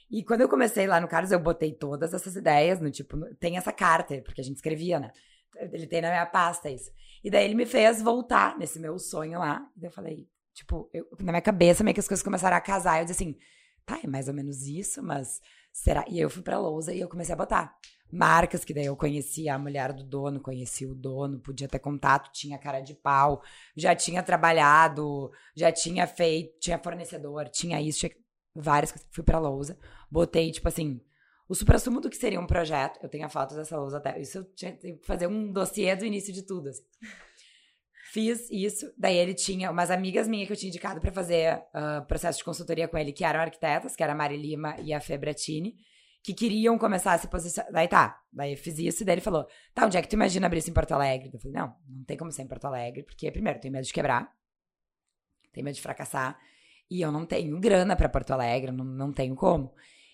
E 0.10 0.24
quando 0.24 0.42
eu 0.42 0.50
comecei 0.50 0.88
lá 0.88 1.00
no 1.02 1.08
Carlos, 1.08 1.32
eu 1.32 1.40
botei 1.40 1.74
todas 1.74 2.14
essas 2.14 2.36
ideias 2.36 2.80
no 2.80 2.90
tipo, 2.90 3.18
tem 3.36 3.58
essa 3.58 3.74
carta, 3.74 4.20
porque 4.24 4.40
a 4.42 4.44
gente 4.44 4.56
escrevia, 4.56 5.00
né? 5.00 5.12
Ele 5.72 5.86
tem 5.86 6.02
na 6.02 6.10
minha 6.10 6.26
pasta 6.26 6.70
isso. 6.70 6.90
E 7.24 7.30
daí 7.30 7.44
ele 7.46 7.56
me 7.56 7.66
fez 7.66 8.02
voltar 8.02 8.58
nesse 8.58 8.80
meu 8.80 8.98
sonho 8.98 9.40
lá. 9.40 9.62
E 9.76 9.82
daí 9.82 9.90
eu 9.90 9.94
falei, 9.94 10.28
tipo, 10.54 10.90
eu- 10.94 11.06
na 11.20 11.32
minha 11.34 11.42
cabeça 11.42 11.84
meio 11.84 11.94
que 11.94 12.00
as 12.00 12.08
coisas 12.08 12.24
começaram 12.24 12.56
a 12.56 12.62
casar. 12.62 13.00
Eu 13.00 13.06
disse 13.06 13.22
assim, 13.24 13.36
tá, 13.86 14.00
é 14.04 14.08
mais 14.08 14.28
ou 14.28 14.34
menos 14.34 14.66
isso, 14.66 15.04
mas 15.04 15.42
será? 15.74 16.06
E 16.08 16.14
aí 16.14 16.20
eu 16.22 16.30
fui 16.30 16.42
pra 16.42 16.58
lousa 16.60 16.94
e 16.94 17.00
eu 17.02 17.10
comecei 17.10 17.34
a 17.34 17.38
botar. 17.38 17.76
Marcas 18.12 18.64
que 18.64 18.74
daí 18.74 18.86
eu 18.86 18.96
conhecia 18.96 19.56
a 19.56 19.60
mulher 19.60 19.92
do 19.94 20.04
dono, 20.04 20.40
conhecia 20.40 20.90
o 20.90 20.96
dono, 20.96 21.40
podia 21.40 21.68
ter 21.68 21.80
contato, 21.80 22.32
tinha 22.32 22.58
cara 22.58 22.80
de 22.80 22.94
pau, 22.94 23.42
já 23.76 23.94
tinha 23.96 24.24
trabalhado, 24.24 25.32
já 25.56 25.72
tinha 25.72 26.08
feito, 26.08 26.58
tinha 26.60 26.80
fornecedor, 26.80 27.50
tinha 27.50 27.82
isso, 27.82 28.00
tinha 28.00 28.12
várias 28.56 28.92
coisas. 28.92 29.08
Fui 29.12 29.24
pra 29.24 29.40
lousa, 29.40 29.78
botei, 30.10 30.52
tipo 30.52 30.68
assim, 30.68 31.02
o 31.50 31.56
supra-sumo 31.56 32.02
do 32.02 32.10
que 32.10 32.18
seria 32.18 32.40
um 32.40 32.48
projeto. 32.48 33.00
Eu 33.02 33.10
tenho 33.10 33.26
a 33.26 33.30
foto 33.30 33.56
dessa 33.56 33.78
lousa 33.78 33.98
até. 33.98 34.20
Isso 34.20 34.40
eu 34.40 34.44
tinha 34.54 34.74
que 34.74 35.00
fazer 35.04 35.28
um 35.28 35.52
dossiê 35.52 35.96
do 35.96 36.06
início 36.06 36.34
de 36.34 36.44
tudo. 36.44 36.70
assim. 36.70 36.84
Fiz 38.12 38.50
isso. 38.52 38.92
Daí 38.98 39.18
ele 39.18 39.34
tinha 39.34 39.72
umas 39.72 39.90
amigas 39.90 40.28
minhas 40.28 40.48
que 40.48 40.54
eu 40.54 40.58
tinha 40.58 40.70
indicado 40.70 41.00
pra 41.00 41.12
fazer 41.12 41.64
ah, 41.74 42.04
processo 42.08 42.40
de 42.40 42.44
consultoria 42.44 42.88
com 42.88 42.98
ele, 42.98 43.14
que 43.14 43.24
eram 43.24 43.40
arquitetas, 43.40 43.96
que 43.96 44.04
era 44.04 44.14
a 44.14 44.16
Mari 44.16 44.38
Lima 44.38 44.76
e 44.82 44.94
a 44.94 45.00
Fê 45.00 45.18
Bratini, 45.18 45.76
que 46.24 46.34
queriam 46.34 46.78
começar 46.78 47.14
a 47.14 47.18
se 47.18 47.28
posicionar. 47.28 47.72
Daí 47.72 47.88
tá. 47.88 48.22
Daí 48.32 48.52
eu 48.54 48.58
fiz 48.58 48.78
isso, 48.80 49.04
e 49.04 49.06
daí 49.06 49.16
ele 49.16 49.22
falou: 49.22 49.48
tá, 49.74 49.86
onde 49.86 49.98
é 49.98 50.02
que 50.02 50.08
tu 50.08 50.14
imagina 50.14 50.46
abrir 50.46 50.60
isso 50.60 50.70
em 50.70 50.74
Porto 50.74 50.92
Alegre? 50.92 51.30
Eu 51.34 51.40
falei: 51.40 51.58
não, 51.58 51.76
não 51.88 52.04
tem 52.04 52.18
como 52.18 52.32
ser 52.32 52.44
em 52.44 52.48
Porto 52.48 52.66
Alegre, 52.66 53.04
porque, 53.04 53.32
primeiro, 53.32 53.58
eu 53.58 53.62
tenho 53.62 53.72
medo 53.72 53.86
de 53.86 53.94
quebrar, 53.94 54.34
tenho 55.54 55.64
medo 55.64 55.76
de 55.76 55.82
fracassar, 55.82 56.40
e 56.90 57.02
eu 57.02 57.12
não 57.12 57.26
tenho 57.26 57.60
grana 57.60 57.96
pra 57.96 58.10
Porto 58.10 58.32
Alegre, 58.32 58.72
não, 58.72 58.86
não 58.86 59.12
tenho 59.12 59.36
como. 59.36 59.74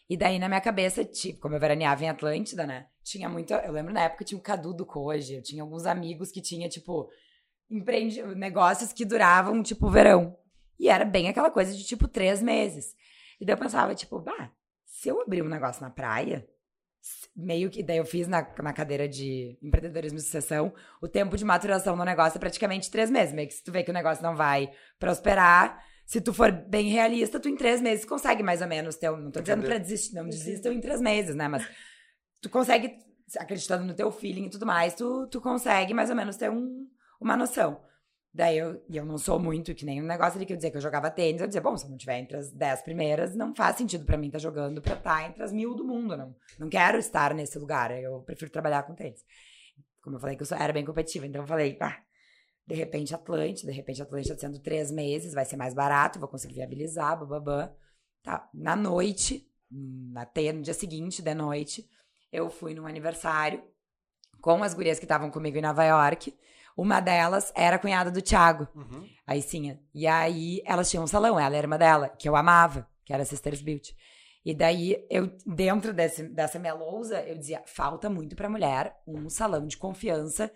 E 0.09 0.17
daí, 0.17 0.37
na 0.37 0.47
minha 0.47 0.61
cabeça, 0.61 1.03
tipo, 1.03 1.39
como 1.39 1.55
eu 1.55 1.59
veraneava 1.59 2.03
em 2.03 2.09
Atlântida, 2.09 2.67
né? 2.67 2.87
Tinha 3.03 3.29
muito. 3.29 3.53
Eu 3.53 3.71
lembro 3.71 3.93
na 3.93 4.01
época 4.01 4.25
tinha 4.25 4.37
o 4.37 4.41
Cadu 4.41 4.73
do 4.73 4.85
Koji, 4.85 5.35
eu 5.35 5.41
tinha 5.41 5.63
alguns 5.63 5.85
amigos 5.85 6.31
que 6.31 6.41
tinha, 6.41 6.69
tipo, 6.69 7.09
empreende... 7.69 8.21
negócios 8.35 8.93
que 8.93 9.05
duravam, 9.05 9.63
tipo, 9.63 9.89
verão. 9.89 10.37
E 10.79 10.89
era 10.89 11.05
bem 11.05 11.29
aquela 11.29 11.49
coisa 11.49 11.75
de, 11.75 11.83
tipo, 11.83 12.07
três 12.07 12.41
meses. 12.41 12.95
E 13.39 13.45
daí 13.45 13.53
eu 13.53 13.59
pensava, 13.59 13.95
tipo, 13.95 14.19
bah, 14.19 14.51
se 15.03 15.09
eu 15.09 15.19
abrir 15.19 15.41
um 15.41 15.49
negócio 15.49 15.81
na 15.81 15.89
praia, 15.89 16.47
meio 17.35 17.69
que. 17.69 17.83
Daí 17.83 17.97
eu 17.97 18.05
fiz 18.05 18.25
na, 18.25 18.47
na 18.61 18.71
cadeira 18.71 19.05
de 19.05 19.57
empreendedorismo 19.61 20.17
de 20.17 20.23
sucessão, 20.23 20.73
o 21.01 21.09
tempo 21.09 21.35
de 21.35 21.43
maturação 21.43 21.97
do 21.97 22.05
negócio 22.05 22.37
é 22.37 22.39
praticamente 22.39 22.89
três 22.89 23.11
meses. 23.11 23.33
Meio 23.33 23.49
que 23.49 23.53
se 23.53 23.61
tu 23.61 23.69
vê 23.69 23.83
que 23.83 23.91
o 23.91 23.93
negócio 23.93 24.23
não 24.23 24.33
vai 24.33 24.71
prosperar, 24.97 25.83
se 26.05 26.21
tu 26.21 26.33
for 26.33 26.53
bem 26.53 26.87
realista, 26.87 27.37
tu 27.37 27.49
em 27.49 27.57
três 27.57 27.81
meses 27.81 28.05
consegue 28.05 28.41
mais 28.41 28.61
ou 28.61 28.67
menos 28.67 28.95
ter. 28.95 29.11
Não 29.11 29.29
tô 29.29 29.41
dizendo 29.41 29.65
pra 29.65 29.77
desistir, 29.77 30.15
não 30.15 30.25
desistam 30.25 30.71
em 30.71 30.79
três 30.79 31.01
meses, 31.01 31.35
né? 31.35 31.49
Mas 31.49 31.67
tu 32.39 32.49
consegue, 32.49 32.97
acreditando 33.37 33.83
no 33.83 33.93
teu 33.93 34.09
feeling 34.09 34.45
e 34.45 34.49
tudo 34.49 34.65
mais, 34.65 34.93
tu, 34.93 35.27
tu 35.27 35.41
consegue 35.41 35.93
mais 35.93 36.09
ou 36.09 36.15
menos 36.15 36.37
ter 36.37 36.49
um, 36.49 36.87
uma 37.19 37.35
noção. 37.35 37.81
Daí 38.33 38.57
eu, 38.57 38.83
e 38.89 38.97
eu 38.97 39.05
não 39.05 39.17
sou 39.17 39.37
muito 39.39 39.75
que 39.75 39.85
nem 39.85 40.01
um 40.01 40.07
negócio 40.07 40.37
ali 40.37 40.45
que 40.45 40.53
eu 40.53 40.57
dizia 40.57 40.71
que 40.71 40.77
eu 40.77 40.81
jogava 40.81 41.11
tênis, 41.11 41.39
eu 41.39 41.45
dizia, 41.45 41.61
bom, 41.61 41.77
se 41.77 41.85
eu 41.85 41.91
não 41.91 41.97
tiver 41.97 42.17
entre 42.17 42.35
as 42.35 42.51
dez 42.51 42.81
primeiras, 42.81 43.35
não 43.35 43.53
faz 43.53 43.77
sentido 43.77 44.05
pra 44.05 44.17
mim 44.17 44.25
estar 44.27 44.39
jogando 44.39 44.81
pra 44.81 44.95
estar 44.95 45.29
entre 45.29 45.43
as 45.43 45.53
mil 45.53 45.75
do 45.75 45.85
mundo. 45.85 46.17
Não, 46.17 46.35
não 46.57 46.67
quero 46.67 46.97
estar 46.97 47.33
nesse 47.35 47.59
lugar, 47.59 47.91
eu 47.91 48.21
prefiro 48.21 48.49
trabalhar 48.49 48.83
com 48.83 48.95
tênis. 48.95 49.23
Como 50.01 50.15
eu 50.15 50.19
falei 50.19 50.35
que 50.35 50.41
eu 50.41 50.57
era 50.57 50.73
bem 50.73 50.83
competitiva, 50.83 51.27
então 51.27 51.43
eu 51.43 51.47
falei, 51.47 51.77
ah, 51.79 52.01
de 52.65 52.73
repente 52.73 53.13
Atlante, 53.13 53.67
de 53.67 53.71
repente 53.71 54.01
Atlante 54.01 54.29
tá 54.29 54.37
sendo 54.37 54.59
três 54.59 54.89
meses, 54.89 55.33
vai 55.33 55.45
ser 55.45 55.55
mais 55.55 55.75
barato, 55.75 56.19
vou 56.19 56.27
conseguir 56.27 56.55
viabilizar, 56.55 57.19
bababã. 57.19 57.69
Tá, 58.23 58.49
na 58.53 58.75
noite, 58.75 59.47
na 59.69 60.27
no 60.53 60.61
dia 60.61 60.73
seguinte, 60.73 61.21
de 61.21 61.33
noite, 61.35 61.87
eu 62.31 62.49
fui 62.49 62.73
num 62.73 62.87
aniversário 62.87 63.63
com 64.41 64.63
as 64.63 64.73
gurias 64.73 64.97
que 64.97 65.05
estavam 65.05 65.29
comigo 65.29 65.57
em 65.57 65.61
Nova 65.61 65.83
York. 65.83 66.35
Uma 66.75 66.99
delas 66.99 67.51
era 67.55 67.75
a 67.75 67.79
cunhada 67.79 68.09
do 68.11 68.21
Thiago, 68.21 68.67
Uhum. 68.75 69.07
aí 69.27 69.41
sim. 69.41 69.77
E 69.93 70.07
aí 70.07 70.61
elas 70.65 70.89
tinham 70.89 71.03
um 71.03 71.07
salão, 71.07 71.39
ela 71.39 71.55
era 71.55 71.67
uma 71.67 71.77
dela, 71.77 72.09
que 72.09 72.27
eu 72.27 72.35
amava, 72.35 72.87
que 73.05 73.13
era 73.13 73.23
Sisters 73.25 73.61
Beauty. 73.61 73.95
E 74.45 74.53
daí 74.53 75.05
eu, 75.09 75.31
dentro 75.45 75.93
desse, 75.93 76.23
dessa 76.23 76.59
minha 76.59 76.73
lousa, 76.73 77.21
eu 77.21 77.37
dizia: 77.37 77.61
falta 77.65 78.09
muito 78.09 78.35
pra 78.35 78.49
mulher 78.49 78.95
um 79.07 79.29
salão 79.29 79.65
de 79.65 79.77
confiança 79.77 80.51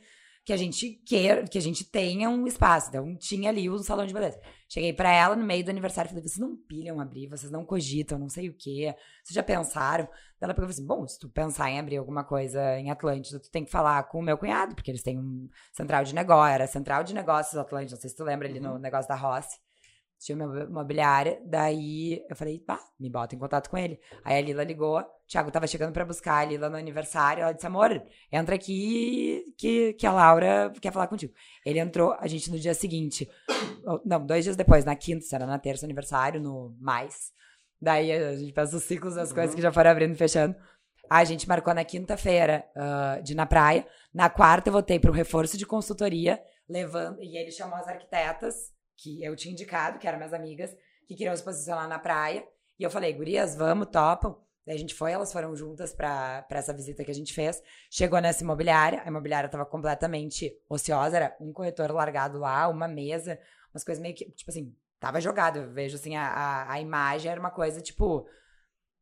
que 0.48 0.54
a 0.54 0.58
gente 0.58 0.92
queira, 1.06 1.44
que 1.44 1.58
a 1.58 1.62
gente 1.62 1.84
tenha 1.84 2.30
um 2.30 2.48
espaço. 2.48 2.88
Então 2.88 3.14
tinha 3.18 3.50
ali 3.50 3.70
um 3.70 3.80
salão 3.80 4.06
de 4.06 4.14
beleza. 4.14 4.40
Cheguei 4.70 4.94
pra 4.94 5.12
ela 5.12 5.36
no 5.36 5.46
meio 5.46 5.62
do 5.62 5.70
aniversário 5.70 6.08
e 6.08 6.12
falei: 6.12 6.24
vocês 6.26 6.40
não 6.40 6.56
pilham 6.56 7.02
abrir, 7.02 7.28
vocês 7.28 7.52
não 7.52 7.66
cogitam, 7.66 8.18
não 8.18 8.30
sei 8.30 8.48
o 8.48 8.54
quê. 8.54 8.96
Vocês 9.22 9.36
já 9.36 9.44
pensaram? 9.44 10.08
Ela 10.40 10.54
pegou 10.54 10.70
e 10.70 10.74
falou 10.74 10.80
assim: 10.80 10.86
bom, 10.86 11.06
se 11.06 11.20
tu 11.20 11.28
pensar 11.28 11.70
em 11.70 11.78
abrir 11.78 11.98
alguma 11.98 12.24
coisa 12.24 12.80
em 12.80 12.90
Atlântida, 12.90 13.42
tu 13.42 13.52
tem 13.52 13.66
que 13.66 13.72
falar 13.72 14.02
com 14.04 14.20
o 14.20 14.24
meu 14.24 14.38
cunhado, 14.38 14.74
porque 14.74 14.90
eles 14.90 15.04
têm 15.04 15.20
um 15.20 15.50
central 15.74 16.06
de 16.06 16.16
negócio, 16.16 16.54
era 16.54 16.66
central 16.66 17.04
de 17.04 17.14
negócios 17.14 17.58
Atlântida, 17.58 17.96
não 17.96 18.02
sei 18.02 18.10
se 18.10 18.16
tu 18.16 18.24
lembra 18.24 18.48
ali 18.48 18.62
no 18.62 18.80
negócio 18.80 19.10
da 19.10 19.16
Rossi. 19.16 19.60
Tinha 20.20 20.36
uma 20.36 20.64
imobiliária, 20.64 21.40
daí 21.46 22.26
eu 22.28 22.36
falei, 22.36 22.60
pá, 22.60 22.80
me 23.00 23.10
bota 23.10 23.36
em 23.36 23.38
contato 23.38 23.70
com 23.70 23.78
ele. 23.78 24.00
Aí 24.24 24.38
a 24.38 24.42
Lila 24.42 24.64
ligou, 24.64 24.98
o 25.00 25.06
Thiago 25.28 25.52
tava 25.52 25.68
chegando 25.68 25.94
pra 25.94 26.04
buscar 26.04 26.40
a 26.40 26.46
Lila 26.46 26.70
no 26.70 26.76
aniversário, 26.76 27.44
ela 27.44 27.52
disse, 27.52 27.68
amor, 27.68 28.04
entra 28.32 28.56
aqui 28.56 29.46
que, 29.58 29.94
que 29.94 30.08
a 30.08 30.12
Laura 30.12 30.74
quer 30.82 30.92
falar 30.92 31.08
contigo. 31.08 31.34
Ele 31.64 31.80
entrou, 31.80 32.16
a 32.20 32.26
gente 32.28 32.50
no 32.50 32.58
dia 32.58 32.74
seguinte, 32.74 33.30
não, 34.04 34.26
dois 34.26 34.44
dias 34.44 34.56
depois, 34.56 34.84
na 34.84 34.96
quinta, 34.96 35.24
se 35.24 35.36
era 35.36 35.46
na 35.46 35.60
terça 35.60 35.86
aniversário, 35.86 36.42
no 36.42 36.76
mais. 36.80 37.32
Daí 37.80 38.12
a 38.12 38.36
gente 38.36 38.54
pensa 38.54 38.76
os 38.76 38.84
ciclos 38.84 39.16
das 39.16 39.32
coisas 39.32 39.54
que 39.54 39.62
já 39.62 39.72
foram 39.72 39.92
abrindo 39.92 40.14
e 40.14 40.18
fechando. 40.18 40.56
A 41.10 41.24
gente 41.24 41.48
marcou 41.48 41.74
na 41.74 41.86
quinta-feira 41.86 42.66
ah, 42.76 43.20
de 43.24 43.34
ir 43.34 43.36
na 43.36 43.46
praia. 43.46 43.88
Na 44.14 44.30
quarta 44.30 44.70
eu 44.70 44.74
voltei 44.74 45.00
para 45.00 45.12
um 45.12 45.14
reforço 45.14 45.58
de 45.58 45.66
consultoria, 45.66 46.42
levando. 46.68 47.22
E 47.22 47.38
ele 47.38 47.52
chamou 47.52 47.78
as 47.78 47.88
arquitetas, 47.88 48.74
que 48.98 49.24
eu 49.24 49.36
tinha 49.36 49.54
indicado, 49.54 50.00
que 50.00 50.08
eram 50.08 50.18
minhas 50.18 50.34
amigas, 50.34 50.76
que 51.08 51.16
queriam 51.16 51.36
se 51.36 51.44
posicionar 51.44 51.88
na 51.88 52.00
praia. 52.00 52.46
E 52.80 52.84
eu 52.84 52.90
falei, 52.90 53.14
gurias, 53.14 53.56
vamos, 53.56 53.88
topam. 53.88 54.38
Daí 54.66 54.76
a 54.76 54.80
gente 54.80 54.94
foi, 54.94 55.14
elas 55.14 55.32
foram 55.32 55.56
juntas 55.56 55.94
para 55.94 56.46
essa 56.50 56.74
visita 56.74 57.06
que 57.06 57.12
a 57.12 57.16
gente 57.16 57.34
fez. 57.34 57.64
Chegou 57.90 58.20
nessa 58.20 58.44
imobiliária, 58.44 59.02
a 59.02 59.08
imobiliária 59.08 59.48
estava 59.48 59.66
completamente 59.66 60.54
ociosa, 60.68 61.16
era 61.16 61.38
um 61.40 61.54
corretor 61.54 61.90
largado 61.92 62.38
lá, 62.38 62.68
uma 62.68 62.88
mesa, 62.88 63.40
umas 63.74 63.86
coisas 63.86 64.02
meio 64.02 64.14
que, 64.14 64.30
tipo 64.32 64.52
assim, 64.52 64.76
tava 65.00 65.22
jogado. 65.22 65.60
Eu 65.60 65.72
vejo 65.72 65.96
assim, 65.96 66.18
a, 66.18 66.28
a, 66.28 66.74
a 66.74 66.82
imagem 66.82 67.32
era 67.32 67.40
uma 67.40 67.50
coisa, 67.50 67.80
tipo, 67.80 68.28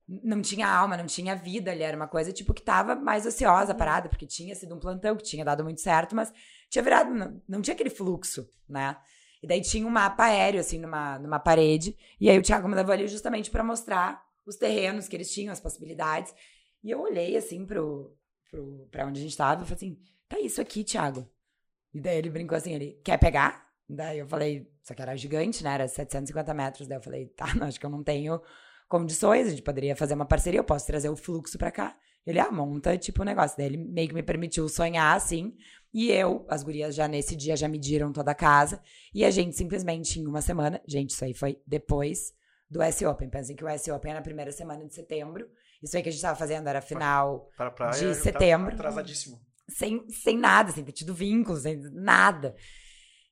não 0.08 0.40
tinha 0.40 0.68
alma, 0.68 0.96
não 0.96 1.08
tinha 1.08 1.36
vida 1.36 1.72
ali, 1.72 1.82
era 1.82 1.98
uma 1.98 2.08
coisa, 2.08 2.32
tipo, 2.32 2.54
que 2.54 2.62
tava 2.62 2.96
mais 2.96 3.26
ociosa 3.26 3.72
a 3.72 3.76
parada, 3.76 4.08
porque 4.08 4.28
tinha 4.28 4.54
sido 4.54 4.76
um 4.76 4.80
plantão 4.80 5.16
que 5.16 5.24
tinha 5.24 5.44
dado 5.44 5.64
muito 5.64 5.82
certo, 5.82 6.16
mas 6.16 6.32
tinha 6.70 6.84
virado, 6.84 7.10
não, 7.12 7.42
não 7.48 7.62
tinha 7.62 7.74
aquele 7.74 7.90
fluxo, 7.90 8.48
né? 8.70 8.96
E 9.46 9.48
daí 9.48 9.62
tinha 9.62 9.86
um 9.86 9.92
mapa 9.92 10.26
aéreo, 10.26 10.60
assim, 10.60 10.80
numa, 10.80 11.20
numa 11.20 11.38
parede, 11.38 11.96
e 12.20 12.32
aí 12.32 12.40
o 12.40 12.42
Thiago 12.42 12.68
me 12.68 12.74
levou 12.74 12.92
ali 12.92 13.08
justamente 13.08 13.52
pra 13.52 13.64
mostrar 13.64 14.26
os 14.44 14.56
terrenos 14.56 15.08
que 15.08 15.16
eles 15.16 15.32
tinham, 15.32 15.54
as 15.54 15.60
possibilidades, 15.60 16.34
e 16.84 16.90
eu 16.90 17.00
olhei, 17.00 17.38
assim, 17.38 17.64
pro, 17.64 18.18
pro, 18.50 18.88
pra 18.90 19.06
onde 19.06 19.20
a 19.20 19.24
gente 19.24 19.38
tava, 19.38 19.62
e 19.62 19.66
falei 19.68 19.76
assim, 19.76 20.00
tá 20.28 20.40
isso 20.40 20.60
aqui, 20.60 20.84
Thiago. 20.84 21.30
E 21.94 22.02
daí 22.02 22.18
ele 22.18 22.32
brincou 22.32 22.58
assim, 22.58 22.74
ele, 22.74 23.00
quer 23.04 23.20
pegar? 23.20 23.70
Daí 23.88 24.18
eu 24.18 24.28
falei, 24.28 24.68
só 24.82 24.96
que 24.96 25.02
era 25.04 25.16
gigante, 25.16 25.64
né? 25.64 25.76
Era 25.76 25.88
750 25.88 26.52
metros. 26.56 26.88
Daí 26.88 26.98
eu 26.98 27.04
falei, 27.04 27.28
tá, 27.28 27.54
não, 27.54 27.68
acho 27.70 27.80
que 27.80 27.86
eu 27.86 27.90
não 27.92 28.04
tenho 28.04 28.42
condições, 28.90 29.46
a 29.46 29.50
gente 29.52 29.62
poderia 29.62 29.96
fazer 29.96 30.16
uma 30.16 30.26
parceria, 30.26 30.60
eu 30.60 30.64
posso 30.64 30.88
trazer 30.88 31.10
o 31.10 31.16
fluxo 31.16 31.56
pra 31.56 31.70
cá. 31.70 31.96
Ele, 32.26 32.40
ah, 32.40 32.52
monta, 32.52 32.98
tipo, 32.98 33.22
o 33.22 33.26
negócio. 33.26 33.56
Daí 33.56 33.68
ele 33.68 33.78
meio 33.78 34.08
que 34.08 34.16
me 34.16 34.24
permitiu 34.24 34.68
sonhar, 34.68 35.16
assim. 35.16 35.56
E 35.96 36.12
eu, 36.12 36.46
as 36.50 36.62
gurias 36.62 36.94
já 36.94 37.08
nesse 37.08 37.38
dia 37.38 37.56
já 37.56 37.70
mediram 37.70 38.12
toda 38.12 38.30
a 38.30 38.36
casa. 38.36 38.82
E 39.14 39.24
a 39.24 39.32
gente 39.32 39.56
simplesmente, 39.56 40.20
em 40.20 40.28
uma 40.28 40.42
semana, 40.42 40.82
gente, 40.86 41.12
isso 41.12 41.24
aí 41.24 41.34
foi 41.34 41.58
depois 41.66 42.34
do 42.70 42.82
S-Open. 42.82 43.30
Pensem 43.30 43.56
que 43.56 43.64
o 43.64 43.68
S-Open 43.70 44.12
era 44.12 44.20
na 44.20 44.24
primeira 44.24 44.52
semana 44.52 44.86
de 44.86 44.94
setembro. 44.94 45.50
Isso 45.82 45.96
aí 45.96 46.04
que 46.04 46.10
a 46.10 46.12
gente 46.12 46.22
tava 46.22 46.38
fazendo 46.38 46.68
era 46.68 46.82
final 46.82 47.50
Para 47.56 47.68
a 47.68 47.72
praia. 47.72 47.94
De 47.94 48.14
setembro. 48.14 48.74
Atrasadíssimo. 48.74 49.40
sem, 49.70 50.06
sem 50.10 50.38
nada, 50.38 50.70
sem 50.70 50.84
ter 50.84 50.92
tido 50.92 51.14
vínculos, 51.14 51.62
sem 51.62 51.78
nada. 51.78 52.58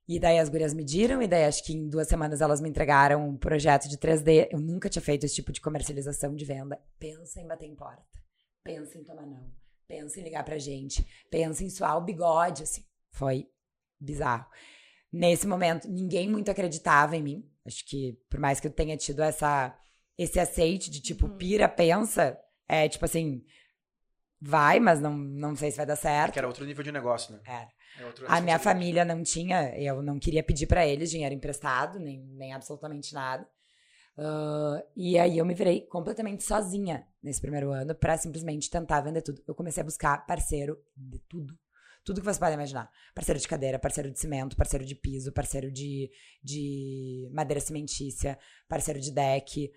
E 0.07 0.18
daí 0.18 0.40
as 0.40 0.48
gurias 0.48 0.73
mediram, 0.73 1.22
e 1.22 1.27
daí 1.27 1.44
acho 1.44 1.65
que 1.65 1.73
em 1.73 1.90
duas 1.90 2.07
semanas 2.07 2.40
elas 2.40 2.61
me 2.61 2.69
entregaram 2.69 3.27
um 3.27 3.35
projeto 3.35 3.90
de 3.90 3.98
3D. 3.98 4.48
Eu 4.49 4.61
nunca 4.61 4.88
tinha 4.88 5.02
feito 5.02 5.26
esse 5.26 5.35
tipo 5.35 5.52
de 5.52 5.60
comercialização 5.60 6.34
de 6.34 6.45
venda. 6.45 6.81
Pensa 6.98 7.41
em 7.41 7.48
bater 7.48 7.65
em 7.65 7.76
porta. 7.76 8.06
Pensa 8.64 8.98
em 8.98 9.03
tomar 9.03 9.26
não. 9.26 9.62
Pensa 9.88 10.19
em 10.19 10.23
ligar 10.23 10.43
pra 10.43 10.57
gente. 10.57 11.05
Pensa 11.30 11.64
em 11.64 11.69
suar 11.69 11.97
o 11.97 12.01
bigode, 12.01 12.64
assim. 12.64 12.84
Foi 13.11 13.47
bizarro. 13.99 14.45
Nesse 15.11 15.45
momento, 15.47 15.88
ninguém 15.89 16.30
muito 16.30 16.49
acreditava 16.49 17.15
em 17.15 17.22
mim. 17.23 17.49
Acho 17.65 17.85
que, 17.85 18.18
por 18.30 18.39
mais 18.39 18.60
que 18.60 18.68
eu 18.68 18.72
tenha 18.72 18.97
tido 18.97 19.22
essa, 19.22 19.77
esse 20.18 20.39
aceite 20.39 20.89
de 20.89 20.99
tipo, 21.01 21.27
Uhum. 21.27 21.38
pira, 21.38 21.69
pensa, 21.69 22.38
é 22.68 22.89
tipo 22.89 23.05
assim, 23.05 23.43
vai, 24.41 24.80
mas 24.80 24.99
não, 24.99 25.15
não 25.15 25.55
sei 25.55 25.72
se 25.72 25.77
vai 25.77 25.85
dar 25.85 25.95
certo. 25.95 26.34
Que 26.34 26.39
era 26.39 26.47
outro 26.47 26.65
nível 26.65 26.84
de 26.84 26.91
negócio, 26.91 27.34
né? 27.34 27.41
Era. 27.45 27.69
É 27.99 28.26
A 28.27 28.41
minha 28.41 28.57
família 28.57 29.05
não 29.05 29.22
tinha, 29.22 29.77
eu 29.77 30.01
não 30.01 30.18
queria 30.18 30.41
pedir 30.43 30.65
pra 30.65 30.85
eles 30.85 31.11
dinheiro 31.11 31.35
emprestado, 31.35 31.99
nem, 31.99 32.19
nem 32.35 32.51
absolutamente 32.51 33.14
nada. 33.14 33.47
Ah, 34.18 34.84
e 34.95 35.18
aí 35.18 35.38
eu 35.38 35.45
me 35.45 35.53
virei 35.53 35.81
completamente 35.88 36.44
sozinha 36.44 37.07
nesse 37.22 37.41
primeiro 37.41 37.72
ano 37.72 37.95
pra 37.95 38.18
simplesmente 38.18 38.69
tentar 38.69 39.02
vender 39.02 39.22
tudo. 39.22 39.41
Eu 39.48 39.56
comecei 39.56 39.81
a 39.81 39.85
buscar 39.85 40.26
parceiro 40.26 40.77
de 40.95 41.19
tudo. 41.27 41.57
Tudo 42.03 42.19
que 42.19 42.26
você 42.26 42.40
pode 42.40 42.53
imaginar. 42.53 42.91
Parceiro 43.15 43.40
de 43.40 43.48
cadeira, 43.48 43.80
parceiro 43.80 44.11
de 44.11 44.19
cimento, 44.19 44.57
parceiro 44.57 44.85
de 44.85 44.94
piso, 44.94 45.31
parceiro 45.31 45.72
de, 45.72 46.11
de 46.44 47.30
madeira 47.31 47.61
cimentícia, 47.61 48.38
parceiro 48.68 48.99
de 48.99 49.10
deck, 49.10 49.72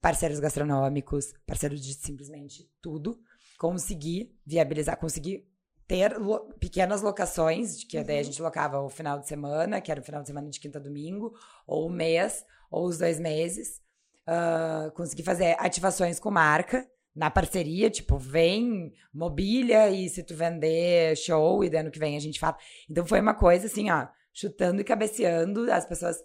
parceiros 0.00 0.38
gastronômicos, 0.40 1.32
parceiro 1.46 1.74
de 1.74 1.94
simplesmente 1.94 2.70
tudo. 2.82 3.18
Consegui 3.58 4.38
viabilizar, 4.46 4.98
consegui 4.98 5.46
ter 5.86 6.18
lo- 6.18 6.52
pequenas 6.60 7.02
locações, 7.02 7.82
que 7.84 8.02
daí 8.04 8.18
a 8.18 8.22
gente 8.22 8.40
locava 8.40 8.80
o 8.80 8.88
final 8.88 9.18
de 9.18 9.26
semana, 9.26 9.80
que 9.80 9.90
era 9.90 10.00
o 10.00 10.04
final 10.04 10.20
de 10.20 10.28
semana 10.28 10.48
de 10.48 10.60
quinta 10.60 10.78
a 10.78 10.82
domingo, 10.82 11.32
ou 11.70 11.88
mês, 11.88 12.44
ou 12.70 12.86
os 12.86 12.98
dois 12.98 13.20
meses. 13.20 13.80
Ah, 14.26 14.92
consegui 14.94 15.22
fazer 15.22 15.56
ativações 15.58 16.20
com 16.20 16.30
marca 16.30 16.86
na 17.14 17.30
parceria, 17.30 17.90
tipo, 17.90 18.16
vem 18.16 18.92
mobília 19.12 19.90
e 19.90 20.08
se 20.08 20.22
tu 20.22 20.34
vender 20.34 21.16
show 21.16 21.64
e 21.64 21.70
daí 21.70 21.80
ano 21.80 21.90
que 21.90 21.98
vem 21.98 22.16
a 22.16 22.20
gente 22.20 22.38
fala. 22.38 22.56
Então 22.88 23.04
foi 23.04 23.20
uma 23.20 23.34
coisa 23.34 23.66
assim, 23.66 23.90
ó, 23.90 24.06
chutando 24.32 24.80
e 24.80 24.84
cabeceando, 24.84 25.70
as 25.72 25.84
pessoas 25.84 26.16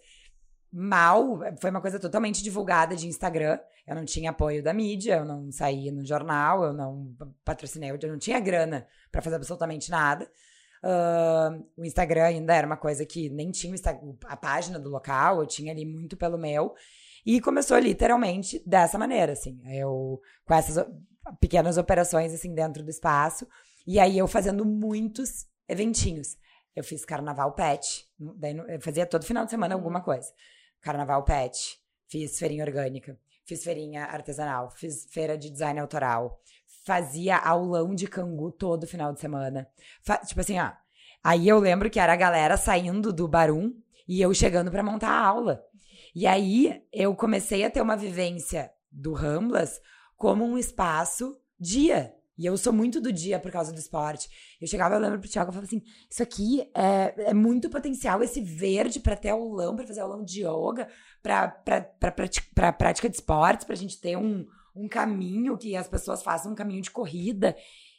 mal, 0.72 1.40
foi 1.60 1.70
uma 1.70 1.82
coisa 1.82 2.00
totalmente 2.00 2.44
divulgada 2.44 2.96
de 2.96 3.08
Instagram. 3.08 3.58
Eu 3.88 3.96
não 3.96 4.06
tinha 4.06 4.32
apoio 4.32 4.62
da 4.62 4.74
mídia, 4.74 5.18
eu 5.18 5.26
não 5.26 5.52
saía 5.52 5.92
no 5.92 6.06
jornal, 6.06 6.64
eu 6.64 6.74
não 6.74 7.16
patrocinei, 7.44 7.90
eu 7.92 8.10
não 8.10 8.20
tinha 8.20 8.40
grana 8.40 8.86
pra 9.12 9.22
fazer 9.22 9.38
absolutamente 9.38 9.90
nada. 9.90 10.30
Ah, 10.88 11.58
o 11.76 11.84
Instagram 11.84 12.26
ainda 12.26 12.54
era 12.54 12.68
uma 12.68 12.78
coisa 12.78 13.04
que 13.08 13.28
nem 13.32 13.50
tinha 13.50 13.74
a 14.26 14.38
página 14.38 14.78
do 14.78 14.88
local, 14.88 15.40
eu 15.40 15.48
tinha 15.48 15.74
ali 15.74 15.84
muito 15.84 16.16
pelo 16.16 16.38
meu. 16.38 16.76
E 17.26 17.42
começou 17.42 17.80
literalmente 17.80 18.62
dessa 18.68 18.96
maneira, 18.96 19.34
assim. 19.34 19.60
Eu, 19.66 20.22
com 20.46 20.54
essas 20.54 20.86
pequenas 21.42 21.80
operações, 21.80 22.32
assim, 22.32 22.54
dentro 22.54 22.84
do 22.84 22.90
espaço. 22.92 23.48
E 23.88 24.00
aí 24.00 24.16
eu 24.16 24.28
fazendo 24.28 24.64
muitos 24.64 25.48
eventinhos. 25.68 26.38
Eu 26.76 26.84
fiz 26.84 27.04
carnaval 27.04 27.54
pet, 27.54 28.06
daí 28.38 28.56
eu 28.56 28.80
fazia 28.80 29.08
todo 29.08 29.26
final 29.26 29.44
de 29.44 29.50
semana 29.50 29.74
alguma 29.74 30.02
coisa. 30.02 30.32
Carnaval 30.82 31.24
pet, 31.24 31.80
fiz 32.08 32.38
feirinha 32.38 32.64
orgânica, 32.64 33.18
fiz 33.44 33.64
feirinha 33.64 34.06
artesanal, 34.06 34.70
fiz 34.70 35.08
feira 35.10 35.36
de 35.36 35.50
design 35.50 35.80
autoral, 35.80 36.40
fazia 36.86 37.38
aulão 37.38 37.94
de 37.96 38.08
cangu 38.08 38.52
todo 38.52 38.88
final 38.88 39.12
de 39.12 39.20
semana. 39.20 39.68
Fa- 40.04 40.18
tipo 40.20 40.40
assim, 40.40 40.60
ó. 40.60 40.72
Aí 41.24 41.48
eu 41.48 41.58
lembro 41.60 41.90
que 41.90 42.00
era 42.00 42.14
a 42.14 42.18
galera 42.18 42.56
saindo 42.56 43.12
do 43.12 43.28
Barum 43.28 43.74
e 44.08 44.22
eu 44.22 44.34
chegando 44.34 44.70
pra 44.70 44.84
montar 44.84 45.10
a 45.10 45.26
aula. 45.26 45.64
E 46.14 46.28
aí 46.28 46.82
eu 46.94 47.16
comecei 47.16 47.64
a 47.66 47.70
ter 47.70 47.82
uma 47.82 47.98
vivência 47.98 48.72
do 48.92 49.12
Ramblas 49.14 49.82
como 50.16 50.46
um 50.46 50.58
espaço 50.58 51.36
dia. 51.60 52.14
E 52.38 52.46
eu 52.46 52.58
sou 52.58 52.72
muito 52.74 53.00
do 53.02 53.12
dia 53.14 53.40
por 53.40 53.50
causa 53.50 53.72
do 53.72 53.80
esporte. 53.80 54.30
Eu 54.62 54.68
chegava, 54.68 54.94
eu 54.94 55.00
lembro 55.00 55.20
pro 55.20 55.30
Thiago, 55.30 55.50
eu 55.50 55.54
falava 55.54 55.68
assim: 55.68 55.82
Isso 56.10 56.22
aqui 56.22 56.70
é, 56.76 57.30
é 57.30 57.34
muito 57.34 57.70
potencial, 57.70 58.22
esse 58.22 58.42
verde 58.42 59.00
pra 59.00 59.16
ter 59.16 59.30
aulão, 59.30 59.76
pra 59.76 59.88
fazer 59.88 60.02
aulão 60.02 60.24
de 60.24 60.42
yoga, 60.46 60.88
pra, 61.24 61.48
pra, 61.48 61.82
pra, 61.82 62.12
prati- 62.12 62.50
pra 62.54 62.74
prática 62.74 63.10
de 63.10 63.16
esportes, 63.16 63.66
pra 63.66 63.76
gente 63.76 64.00
ter 64.00 64.18
um, 64.18 64.46
um 64.76 64.88
caminho 64.88 65.58
que 65.58 65.76
as 65.76 65.88
pessoas 65.88 66.22
façam 66.22 66.52
um 66.52 66.56
caminho 66.56 66.82
de 66.82 66.92
corrida. 66.92 67.56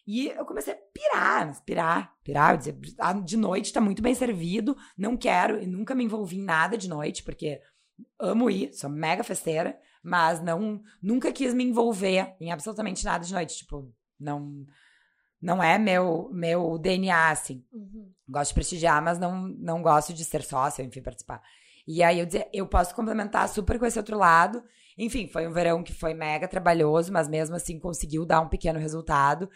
E 0.07 0.29
eu 0.29 0.45
comecei 0.45 0.73
a 0.73 0.79
pirar, 0.93 1.65
pirar, 1.65 2.15
pirar, 2.23 2.53
eu 2.53 2.59
dizer, 2.59 2.79
"Ah, 2.99 3.13
de 3.13 3.37
noite 3.37 3.73
tá 3.73 3.81
muito 3.81 4.01
bem 4.01 4.15
servido, 4.15 4.77
não 4.97 5.17
quero, 5.17 5.61
e 5.61 5.67
nunca 5.67 5.95
me 5.95 6.05
envolvi 6.05 6.37
em 6.37 6.45
nada 6.45 6.79
de 6.79 6.89
noite, 6.89 7.25
porque 7.25 7.61
amo 8.19 8.49
ir, 8.49 8.73
sou 8.73 8.89
mega 8.89 9.25
festeira, 9.25 9.77
mas 10.03 10.41
não, 10.41 10.81
nunca 11.03 11.33
quis 11.33 11.53
me 11.53 11.65
envolver 11.65 12.37
em 12.41 12.53
absolutamente 12.53 13.05
nada 13.05 13.25
de 13.25 13.33
noite, 13.33 13.57
tipo, 13.57 13.93
não, 14.19 14.65
não 15.41 15.63
é 15.63 15.79
meu, 15.79 16.31
meu 16.33 16.79
DNA, 16.79 17.31
assim. 17.31 17.65
Uhum. 17.73 18.13
Gosto 18.29 18.51
de 18.51 18.55
prestigiar, 18.55 19.03
mas 19.03 19.19
não, 19.19 19.49
não 19.49 19.83
gosto 19.83 20.15
de 20.15 20.25
ser 20.25 20.43
sócia, 20.43 20.85
enfim, 20.85 21.03
participar. 21.03 21.43
E 21.87 22.03
aí 22.03 22.19
eu 22.21 22.27
dizia, 22.27 22.49
eu 22.53 22.67
posso 22.67 22.95
complementar 22.95 23.49
super 23.49 23.79
com 23.79 23.87
esse 23.87 23.99
outro 23.99 24.19
lado. 24.19 24.63
Enfim, 24.99 25.29
foi 25.29 25.47
um 25.47 25.53
verão 25.53 25.83
que 25.83 25.93
foi 25.93 26.15
mega 26.15 26.49
trabalhoso, 26.49 27.13
mas 27.13 27.29
mesmo 27.29 27.55
assim 27.55 27.79
conseguiu 27.79 28.25
dar 28.25 28.41
um 28.41 28.49
pequeno 28.49 28.79
resultado. 28.79 29.49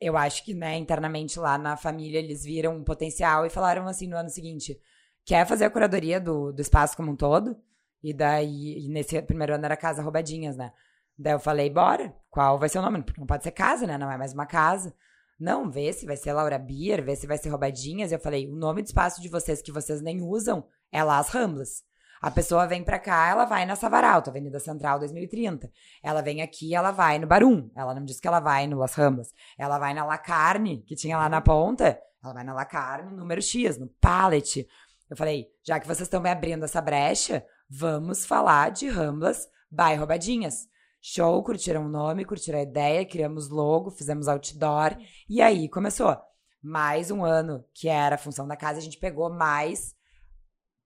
Eu 0.00 0.16
acho 0.16 0.44
que, 0.44 0.54
né, 0.54 0.78
internamente 0.78 1.38
lá 1.38 1.58
na 1.58 1.76
família 1.76 2.18
eles 2.18 2.42
viram 2.44 2.76
um 2.76 2.84
potencial 2.84 3.44
e 3.44 3.50
falaram 3.50 3.86
assim 3.86 4.08
no 4.08 4.16
ano 4.16 4.30
seguinte: 4.30 4.80
quer 5.24 5.46
fazer 5.46 5.66
a 5.66 5.70
curadoria 5.70 6.18
do, 6.20 6.52
do 6.52 6.62
espaço 6.62 6.96
como 6.96 7.12
um 7.12 7.16
todo? 7.16 7.56
E 8.02 8.14
daí, 8.14 8.78
e 8.86 8.88
nesse 8.88 9.20
primeiro 9.22 9.54
ano 9.54 9.64
era 9.66 9.76
Casa 9.76 10.02
Roubadinhas, 10.02 10.56
né? 10.56 10.72
Daí 11.18 11.34
eu 11.34 11.38
falei, 11.38 11.68
bora, 11.68 12.16
qual 12.30 12.58
vai 12.58 12.68
ser 12.70 12.78
o 12.78 12.82
nome? 12.82 13.02
Porque 13.02 13.20
não 13.20 13.26
pode 13.26 13.44
ser 13.44 13.50
casa, 13.50 13.86
né? 13.86 13.98
Não 13.98 14.10
é 14.10 14.16
mais 14.16 14.32
uma 14.32 14.46
casa. 14.46 14.94
Não, 15.38 15.70
vê 15.70 15.92
se 15.92 16.06
vai 16.06 16.16
ser 16.16 16.32
Laura 16.32 16.58
Beer, 16.58 17.04
vê 17.04 17.14
se 17.14 17.26
vai 17.26 17.36
ser 17.36 17.50
Roubadinhas. 17.50 18.10
Eu 18.10 18.18
falei, 18.18 18.48
o 18.48 18.56
nome 18.56 18.80
do 18.80 18.86
espaço 18.86 19.20
de 19.20 19.28
vocês 19.28 19.60
que 19.60 19.70
vocês 19.70 20.00
nem 20.00 20.22
usam 20.22 20.66
é 20.90 21.04
Las 21.04 21.28
Ramblas. 21.28 21.82
A 22.20 22.30
pessoa 22.30 22.66
vem 22.66 22.84
pra 22.84 22.98
cá, 22.98 23.30
ela 23.30 23.46
vai 23.46 23.64
na 23.64 23.74
Savaralto, 23.74 24.28
Avenida 24.28 24.60
Central 24.60 24.98
2030. 24.98 25.70
Ela 26.02 26.20
vem 26.20 26.42
aqui, 26.42 26.74
ela 26.74 26.90
vai 26.90 27.18
no 27.18 27.26
Barum. 27.26 27.70
Ela 27.74 27.94
não 27.94 28.04
disse 28.04 28.20
que 28.20 28.28
ela 28.28 28.40
vai 28.40 28.66
no 28.66 28.76
Las 28.76 28.92
Ramblas. 28.92 29.32
Ela 29.56 29.78
vai 29.78 29.94
na 29.94 30.04
La 30.04 30.18
Carne, 30.18 30.82
que 30.86 30.94
tinha 30.94 31.16
lá 31.16 31.30
na 31.30 31.40
ponta. 31.40 31.98
Ela 32.22 32.34
vai 32.34 32.44
na 32.44 32.52
La 32.52 32.66
Carne, 32.66 33.16
número 33.16 33.40
X, 33.40 33.78
no 33.78 33.88
Pallet. 34.00 34.68
Eu 35.08 35.16
falei, 35.16 35.48
já 35.64 35.80
que 35.80 35.86
vocês 35.86 36.02
estão 36.02 36.20
me 36.20 36.28
abrindo 36.28 36.62
essa 36.62 36.82
brecha, 36.82 37.42
vamos 37.70 38.26
falar 38.26 38.70
de 38.70 38.86
Ramblas 38.86 39.48
by 39.70 39.94
Roubadinhas. 39.96 40.68
Show, 41.00 41.42
curtiram 41.42 41.86
o 41.86 41.88
nome, 41.88 42.26
curtiram 42.26 42.58
a 42.58 42.62
ideia, 42.62 43.06
criamos 43.06 43.48
logo, 43.48 43.90
fizemos 43.90 44.28
outdoor. 44.28 44.94
E 45.26 45.40
aí 45.40 45.70
começou. 45.70 46.14
Mais 46.62 47.10
um 47.10 47.24
ano, 47.24 47.64
que 47.72 47.88
era 47.88 48.16
a 48.16 48.18
função 48.18 48.46
da 48.46 48.56
casa, 48.56 48.78
a 48.78 48.82
gente 48.82 48.98
pegou 48.98 49.32
mais 49.32 49.94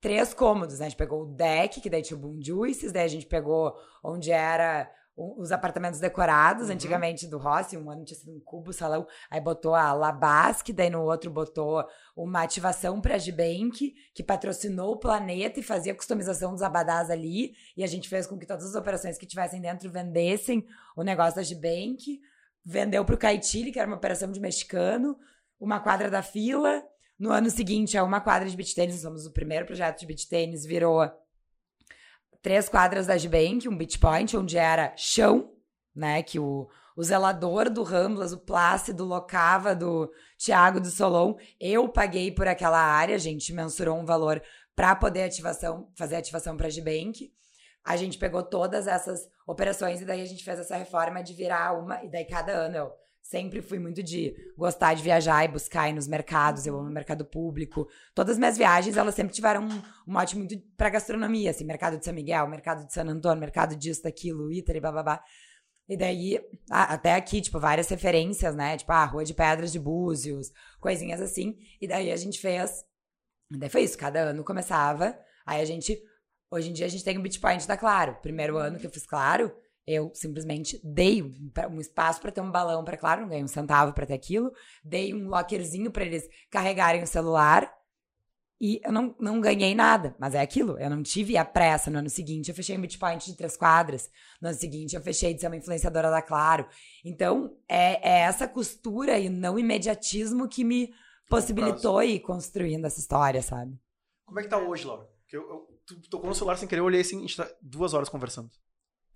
três 0.05 0.35
cômodos, 0.35 0.81
né? 0.81 0.85
A 0.85 0.89
gente 0.90 0.98
pegou 0.98 1.22
o 1.22 1.35
deck, 1.35 1.81
que 1.81 1.89
daí 1.89 2.02
tinha 2.02 2.14
o 2.14 2.20
Boom 2.20 2.39
Juices, 2.43 2.93
daí 2.93 3.05
a 3.05 3.09
gente 3.09 3.24
pegou 3.24 3.74
onde 4.05 4.31
era 4.31 4.86
os 5.16 5.51
apartamentos 5.51 5.98
decorados, 5.98 6.66
Uhum. 6.66 6.74
antigamente 6.74 7.26
do 7.26 7.39
Rossi, 7.39 7.78
um 7.78 7.89
ano 7.90 8.05
tinha 8.05 8.18
sido 8.18 8.36
um 8.36 8.40
cubo, 8.40 8.70
salão, 8.70 9.06
aí 9.31 9.40
botou 9.40 9.74
a 9.74 9.94
Labasque, 9.94 10.74
daí 10.74 10.90
no 10.90 11.02
outro 11.05 11.31
botou 11.31 11.82
uma 12.14 12.43
ativação 12.43 13.01
pra 13.01 13.16
Gibank, 13.16 13.94
que 14.12 14.22
patrocinou 14.22 14.93
o 14.93 14.98
planeta 14.98 15.59
e 15.59 15.62
fazia 15.62 15.94
customização 15.94 16.52
dos 16.52 16.62
abadás 16.62 17.10
ali, 17.10 17.52
e 17.74 17.82
a 17.82 17.86
gente 17.86 18.06
fez 18.06 18.26
com 18.26 18.36
que 18.36 18.44
todas 18.44 18.66
as 18.66 18.74
operações 18.74 19.16
que 19.16 19.24
tivessem 19.24 19.60
dentro 19.60 19.90
vendessem 19.90 20.66
o 20.94 21.02
negócio 21.02 21.36
da 21.36 21.43
Gibank, 21.43 22.20
vendeu 22.62 23.05
pro 23.06 23.16
Caetili, 23.16 23.72
que 23.72 23.78
era 23.78 23.89
uma 23.89 23.97
operação 23.97 24.31
de 24.31 24.40
mexicano, 24.40 25.16
uma 25.59 25.81
quadra 25.81 26.10
da 26.10 26.22
fila, 26.22 26.82
no 27.19 27.31
ano 27.31 27.49
seguinte, 27.51 27.97
é 27.97 28.03
uma 28.03 28.20
quadra 28.20 28.49
de 28.49 28.57
beach 28.57 28.74
tênis. 28.74 29.01
Somos 29.01 29.27
o 29.27 29.32
primeiro 29.32 29.66
projeto 29.66 30.01
de 30.01 30.07
beach 30.07 30.28
tênis. 30.28 30.65
Virou 30.65 31.09
três 32.43 32.69
quadras 32.69 33.07
da 33.07 33.16
Gibank, 33.16 33.69
um 33.69 33.77
beach 33.77 33.99
point, 33.99 34.36
onde 34.36 34.59
era 34.59 34.95
chão, 34.97 35.53
né? 35.95 36.23
Que 36.23 36.39
o, 36.39 36.69
o 36.97 37.03
zelador 37.03 37.70
do 37.70 37.82
Ramblas, 37.82 38.32
o 38.32 38.39
Plácido, 38.39 39.05
locava 39.05 39.74
do 39.74 40.12
Thiago 40.36 40.81
do 40.81 40.91
Solon. 40.91 41.36
Eu 41.61 41.89
paguei 41.89 42.32
por 42.32 42.49
aquela 42.49 42.81
área, 42.81 43.15
a 43.15 43.19
gente 43.19 43.53
mensurou 43.53 43.97
um 43.97 44.05
valor 44.05 44.43
para 44.74 44.95
poder 44.97 45.23
ativação, 45.23 45.89
fazer 45.97 46.16
ativação 46.16 46.57
para 46.57 46.66
a 46.66 46.70
Gibank. 46.70 47.32
A 47.85 47.97
gente 47.97 48.19
pegou 48.19 48.43
todas 48.43 48.86
essas 48.86 49.28
operações 49.47 50.01
e 50.01 50.05
daí 50.05 50.20
a 50.20 50.27
gente 50.27 50.43
fez 50.43 50.59
essa 50.59 50.77
reforma 50.77 51.23
de 51.23 51.32
virar 51.32 51.78
uma. 51.78 52.03
E 52.03 52.11
daí 52.11 52.24
cada 52.24 52.53
ano 52.53 52.77
eu 52.77 52.93
sempre 53.24 53.62
fui 53.62 53.78
muito 53.78 54.02
de 54.02 54.34
gostar 54.56 54.92
de 54.92 55.02
viajar 55.02 55.44
e 55.44 55.48
buscar 55.48 55.88
ir 55.88 55.94
nos 55.94 56.06
mercados. 56.06 56.66
Eu 56.66 56.78
amo 56.78 56.90
mercado 56.90 57.24
público. 57.24 57.88
Todas 58.14 58.32
as 58.32 58.38
minhas 58.38 58.56
viagens, 58.56 58.96
elas 58.96 59.14
sempre 59.14 59.34
tiveram 59.34 59.62
um, 59.62 59.82
um 60.06 60.12
mote 60.12 60.36
muito 60.36 60.56
pra 60.76 60.90
gastronomia, 60.90 61.51
assim, 61.51 61.64
mercado 61.64 61.98
de 61.98 62.05
São 62.05 62.12
Miguel, 62.12 62.46
mercado 62.46 62.86
de 62.86 62.92
San 62.92 63.06
Antônio, 63.06 63.40
mercado 63.40 63.74
disso, 63.74 64.02
daquilo, 64.02 64.52
Ítali, 64.52 64.78
bababá. 64.78 65.22
E 65.88 65.96
daí, 65.96 66.38
até 66.70 67.14
aqui, 67.14 67.40
tipo, 67.40 67.59
várias 67.59 67.88
referências, 67.88 68.55
né? 68.55 68.76
Tipo, 68.76 68.92
a 68.92 69.05
Rua 69.05 69.24
de 69.24 69.34
Pedras 69.34 69.72
de 69.72 69.78
Búzios, 69.78 70.51
coisinhas 70.78 71.20
assim. 71.20 71.56
E 71.80 71.88
daí 71.88 72.10
a 72.12 72.16
gente 72.16 72.38
fez. 72.38 72.84
e 73.51 73.59
Daí 73.59 73.70
foi 73.70 73.82
isso, 73.82 73.96
cada 73.96 74.20
ano 74.20 74.44
começava. 74.44 75.18
Aí 75.46 75.60
a 75.60 75.64
gente. 75.64 75.98
Hoje 76.51 76.70
em 76.70 76.72
dia 76.72 76.86
a 76.86 76.88
gente 76.88 77.02
tem 77.02 77.18
o 77.18 77.22
Beach 77.22 77.40
Point 77.40 77.66
da 77.66 77.76
Claro. 77.76 78.16
Primeiro 78.22 78.59
ano 78.59 78.78
que 78.78 78.86
eu 78.86 78.90
fiz 78.90 79.05
Claro, 79.06 79.52
eu 79.86 80.11
simplesmente 80.15 80.81
dei 80.82 81.23
um, 81.23 81.51
um 81.73 81.81
espaço 81.81 82.20
pra 82.20 82.31
ter 82.32 82.40
um 82.40 82.51
balão 82.51 82.85
pra 82.85 82.97
Claro, 82.97 83.23
não 83.23 83.28
ganhei 83.28 83.44
um 83.44 83.48
centavo 83.48 83.93
pra 83.93 84.06
ter 84.06 84.15
aquilo. 84.15 84.52
Dei 84.85 85.12
um 85.15 85.28
lockerzinho 85.28 85.90
pra 85.90 86.05
eles 86.05 86.28
carregarem 86.51 87.02
o 87.02 87.06
celular. 87.06 87.73
E 88.61 88.81
eu 88.85 88.93
não, 88.93 89.15
não 89.19 89.40
ganhei 89.40 89.74
nada, 89.74 90.15
mas 90.19 90.35
é 90.35 90.40
aquilo. 90.40 90.78
Eu 90.78 90.89
não 90.89 91.02
tive 91.02 91.36
a 91.36 91.44
pressa. 91.44 91.90
No 91.90 91.98
ano 91.98 92.09
seguinte, 92.09 92.48
eu 92.48 92.55
fechei 92.55 92.77
um 92.78 92.81
Beach 92.81 92.97
Point 92.98 93.27
de 93.27 93.36
três 93.36 93.56
quadras. 93.56 94.09
No 94.40 94.48
ano 94.48 94.56
seguinte, 94.59 94.94
eu 94.94 95.02
fechei 95.02 95.35
de 95.35 95.40
ser 95.40 95.48
uma 95.48 95.56
influenciadora 95.56 96.11
da 96.11 96.23
Claro. 96.23 96.66
Então, 97.05 97.56
é, 97.69 98.09
é 98.09 98.20
essa 98.20 98.48
costura 98.48 99.19
e 99.19 99.28
não 99.28 99.59
imediatismo 99.59 100.48
que 100.48 100.65
me 100.65 100.94
possibilitou 101.28 102.02
ir 102.02 102.20
construindo 102.20 102.85
essa 102.86 103.01
história, 103.01 103.43
sabe? 103.43 103.78
Como 104.24 104.39
é 104.40 104.43
que 104.44 104.48
tá 104.48 104.56
hoje, 104.56 104.86
Laura? 104.86 105.05
Porque 105.20 105.36
eu, 105.36 105.43
eu- 105.43 105.81
tu 105.86 106.01
tocou 106.09 106.28
no 106.28 106.35
celular 106.35 106.56
sem 106.56 106.69
querer, 106.69 106.81
eu 106.81 106.85
olhei 106.86 107.01
assim, 107.01 107.19
a 107.19 107.20
gente 107.20 107.36
tá 107.36 107.51
duas 107.61 107.93
horas 107.93 108.09
conversando. 108.09 108.51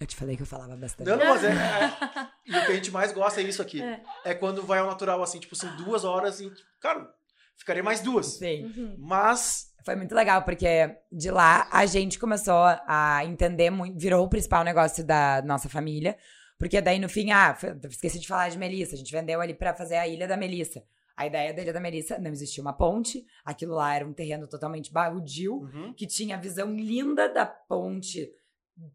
Eu 0.00 0.06
te 0.06 0.14
falei 0.16 0.36
que 0.36 0.42
eu 0.42 0.46
falava 0.46 0.76
bastante. 0.76 1.06
Não, 1.08 1.16
não, 1.16 1.26
mas 1.26 1.42
é, 1.44 1.48
é- 1.50 2.28
E 2.46 2.56
o 2.56 2.66
que 2.66 2.72
a 2.72 2.74
gente 2.74 2.90
mais 2.90 3.12
gosta 3.12 3.40
é 3.40 3.44
isso 3.44 3.60
aqui. 3.60 3.82
É. 3.82 4.00
É, 4.24 4.34
quando 4.34 4.62
vai 4.62 4.78
ao 4.78 4.86
natural, 4.86 5.22
assim, 5.22 5.38
tipo, 5.40 5.54
são 5.56 5.74
duas 5.76 6.04
horas 6.04 6.40
e. 6.40 6.50
Cara, 6.80 7.08
ficaria 7.56 7.82
mais 7.82 8.00
duas. 8.00 8.26
Sim. 8.38 8.64
Uhum. 8.66 8.96
Mas. 8.98 9.66
Foi 9.84 9.96
muito 9.96 10.14
legal, 10.14 10.42
porque 10.42 10.66
de 11.10 11.30
lá 11.30 11.66
a 11.72 11.86
gente 11.86 12.18
começou 12.18 12.62
a 12.86 13.24
entender 13.24 13.70
muito, 13.70 13.98
virou 13.98 14.24
o 14.24 14.28
principal 14.28 14.62
negócio 14.62 15.04
da 15.04 15.42
nossa 15.42 15.68
família. 15.68 16.16
Porque 16.58 16.80
daí 16.80 16.98
no 16.98 17.08
fim, 17.08 17.30
ah, 17.30 17.56
esqueci 17.88 18.18
de 18.18 18.26
falar 18.26 18.48
de 18.50 18.58
Melissa. 18.58 18.94
A 18.94 18.98
gente 18.98 19.12
vendeu 19.12 19.40
ali 19.40 19.54
pra 19.54 19.72
fazer 19.74 19.96
a 19.96 20.06
Ilha 20.08 20.26
da 20.28 20.36
Melissa. 20.36 20.82
A 21.16 21.26
ideia 21.26 21.54
da 21.54 21.62
Ilha 21.62 21.72
da 21.72 21.80
Melissa 21.80 22.18
não 22.18 22.30
existia 22.30 22.62
uma 22.62 22.72
ponte, 22.72 23.24
aquilo 23.44 23.74
lá 23.74 23.94
era 23.94 24.06
um 24.06 24.12
terreno 24.12 24.46
totalmente 24.46 24.92
baldio, 24.92 25.54
Uhum. 25.62 25.92
que 25.94 26.06
tinha 26.06 26.36
a 26.36 26.40
visão 26.40 26.72
linda 26.74 27.28
da 27.28 27.44
ponte 27.46 28.28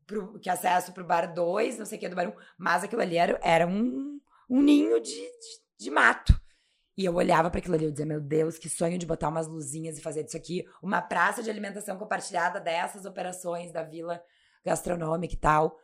pro, 0.05 0.39
que 0.39 0.49
acesso 0.49 0.91
pro 0.91 1.05
bar 1.05 1.33
2, 1.33 1.77
não 1.77 1.85
sei 1.85 1.97
o 1.97 2.01
que 2.01 2.09
do 2.09 2.15
bar 2.15 2.29
1, 2.29 2.33
mas 2.57 2.83
aquilo 2.83 3.01
ali 3.01 3.17
era, 3.17 3.39
era 3.43 3.67
um, 3.67 4.19
um 4.49 4.61
ninho 4.61 5.01
de, 5.01 5.11
de, 5.11 5.85
de 5.85 5.91
mato. 5.91 6.39
E 6.95 7.05
eu 7.05 7.15
olhava 7.15 7.49
para 7.49 7.59
aquilo 7.59 7.73
ali 7.73 7.87
e 7.87 7.91
dizia, 7.91 8.05
meu 8.05 8.21
Deus, 8.21 8.57
que 8.57 8.69
sonho 8.69 8.99
de 8.99 9.05
botar 9.05 9.29
umas 9.29 9.47
luzinhas 9.47 9.97
e 9.97 10.01
fazer 10.01 10.23
disso 10.23 10.37
aqui 10.37 10.63
uma 10.81 11.01
praça 11.01 11.41
de 11.41 11.49
alimentação 11.49 11.97
compartilhada 11.97 12.59
dessas 12.59 13.05
operações 13.05 13.71
da 13.71 13.81
vila 13.81 14.21
gastronômica 14.63 15.33
e 15.33 15.37
tal. 15.37 15.79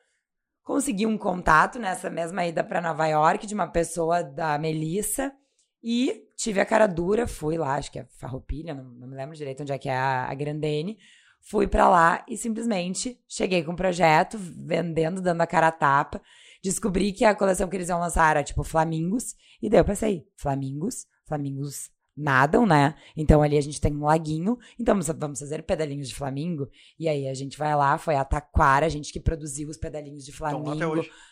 Consegui 0.62 1.08
um 1.08 1.18
contato 1.18 1.80
nessa 1.80 2.12
mesma 2.12 2.46
ida 2.46 2.64
para 2.64 2.80
Nova 2.80 3.08
York 3.08 3.48
de 3.48 3.56
uma 3.56 3.68
pessoa 3.68 4.22
da 4.24 4.58
Melissa 4.60 5.34
e 5.82 6.28
tive 6.36 6.60
a 6.60 6.66
cara 6.66 6.86
dura, 6.86 7.26
fui 7.26 7.58
lá, 7.58 7.76
acho 7.76 7.92
que 7.92 8.00
é 8.00 8.06
Farroupilha, 8.20 8.76
não, 8.76 8.84
não 8.84 9.08
me 9.08 9.16
lembro 9.16 9.36
direito 9.36 9.62
onde 9.62 9.72
é 9.72 9.78
que 9.80 9.90
é 9.90 9.96
a, 9.96 10.30
a 10.30 10.34
Grandene. 10.36 11.00
Fui 11.42 11.68
pra 11.68 11.90
lá 11.90 12.24
e 12.28 12.38
simplesmente 12.38 13.20
cheguei 13.28 13.64
com 13.64 13.72
o 13.72 13.76
projeto, 13.76 14.38
vendendo, 14.38 15.22
dando 15.22 15.42
a 15.42 15.48
cara 15.48 15.68
a 15.68 15.72
tapa. 15.72 16.22
Descobri 16.64 17.12
que 17.14 17.24
a 17.26 17.34
coleção 17.34 17.68
que 17.68 17.76
eles 17.78 17.90
iam 17.90 18.00
lançar 18.00 18.30
era 18.32 18.44
tipo 18.44 18.64
Flamingos. 18.64 19.36
E 19.62 19.70
daí 19.70 19.80
eu 19.80 19.86
pensei, 19.86 20.28
Flamingos, 20.36 21.06
Flamingos 21.26 21.90
nadam, 22.16 22.66
né? 22.66 22.96
Então 23.16 23.42
ali 23.42 23.58
a 23.58 23.62
gente 23.62 23.80
tem 23.80 23.96
um 23.96 24.04
laguinho. 24.04 24.58
Então 24.78 24.94
vamos- 24.94 25.08
vamos 25.08 25.40
fazer 25.40 25.64
pedalinhos 25.64 26.10
de 26.10 26.16
flamingo. 26.16 26.68
E 27.00 27.08
aí 27.08 27.28
a 27.30 27.34
gente 27.34 27.58
vai 27.58 27.74
lá, 27.76 27.98
foi 27.98 28.16
a 28.16 28.26
Taquara, 28.26 28.86
a 28.86 28.90
gente 28.90 29.12
que 29.14 29.20
produziu 29.22 29.70
os 29.70 29.78
pedalinhos 29.78 30.26
de 30.26 30.32
lá 30.32 30.38
flamingo. 30.38 30.70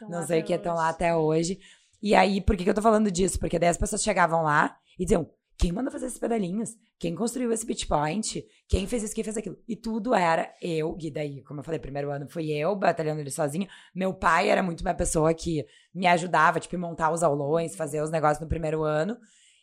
Não 0.01 0.19
lá 0.19 0.25
sei 0.25 0.41
o 0.41 0.43
que 0.45 0.53
estão 0.53 0.73
lá 0.75 0.83
hoje. 0.85 0.91
até 0.91 1.15
hoje. 1.15 1.59
E 2.01 2.15
aí, 2.15 2.39
por 2.39 2.55
que, 2.55 2.63
que 2.63 2.69
eu 2.69 2.73
tô 2.75 2.81
falando 2.81 3.11
disso? 3.11 3.37
Porque 3.39 3.59
daí 3.59 3.69
as 3.69 3.77
pessoas 3.77 4.01
chegavam 4.01 4.43
lá 4.43 4.77
e 4.97 5.03
diziam: 5.03 5.29
quem 5.57 5.71
mandou 5.71 5.91
fazer 5.91 6.05
esses 6.05 6.19
pedalinhos? 6.19 6.75
Quem 6.99 7.15
construiu 7.15 7.51
esse 7.51 7.65
beach 7.65 7.87
point? 7.87 8.45
Quem 8.67 8.85
fez 8.85 9.01
isso? 9.01 9.15
Quem 9.15 9.23
fez 9.23 9.37
aquilo? 9.37 9.57
E 9.67 9.75
tudo 9.75 10.13
era 10.13 10.53
eu. 10.61 10.95
E 11.01 11.09
daí, 11.09 11.43
como 11.43 11.59
eu 11.59 11.63
falei, 11.63 11.79
primeiro 11.79 12.11
ano 12.11 12.29
fui 12.29 12.51
eu, 12.51 12.75
batalhando 12.75 13.21
ele 13.21 13.31
sozinha. 13.31 13.67
Meu 13.93 14.13
pai 14.13 14.49
era 14.49 14.61
muito 14.61 14.81
uma 14.81 14.93
pessoa 14.93 15.33
que 15.33 15.65
me 15.93 16.05
ajudava, 16.05 16.59
tipo, 16.59 16.77
montar 16.77 17.11
os 17.11 17.23
aulões, 17.23 17.75
fazer 17.75 18.01
os 18.01 18.11
negócios 18.11 18.39
no 18.39 18.47
primeiro 18.47 18.83
ano. 18.83 19.17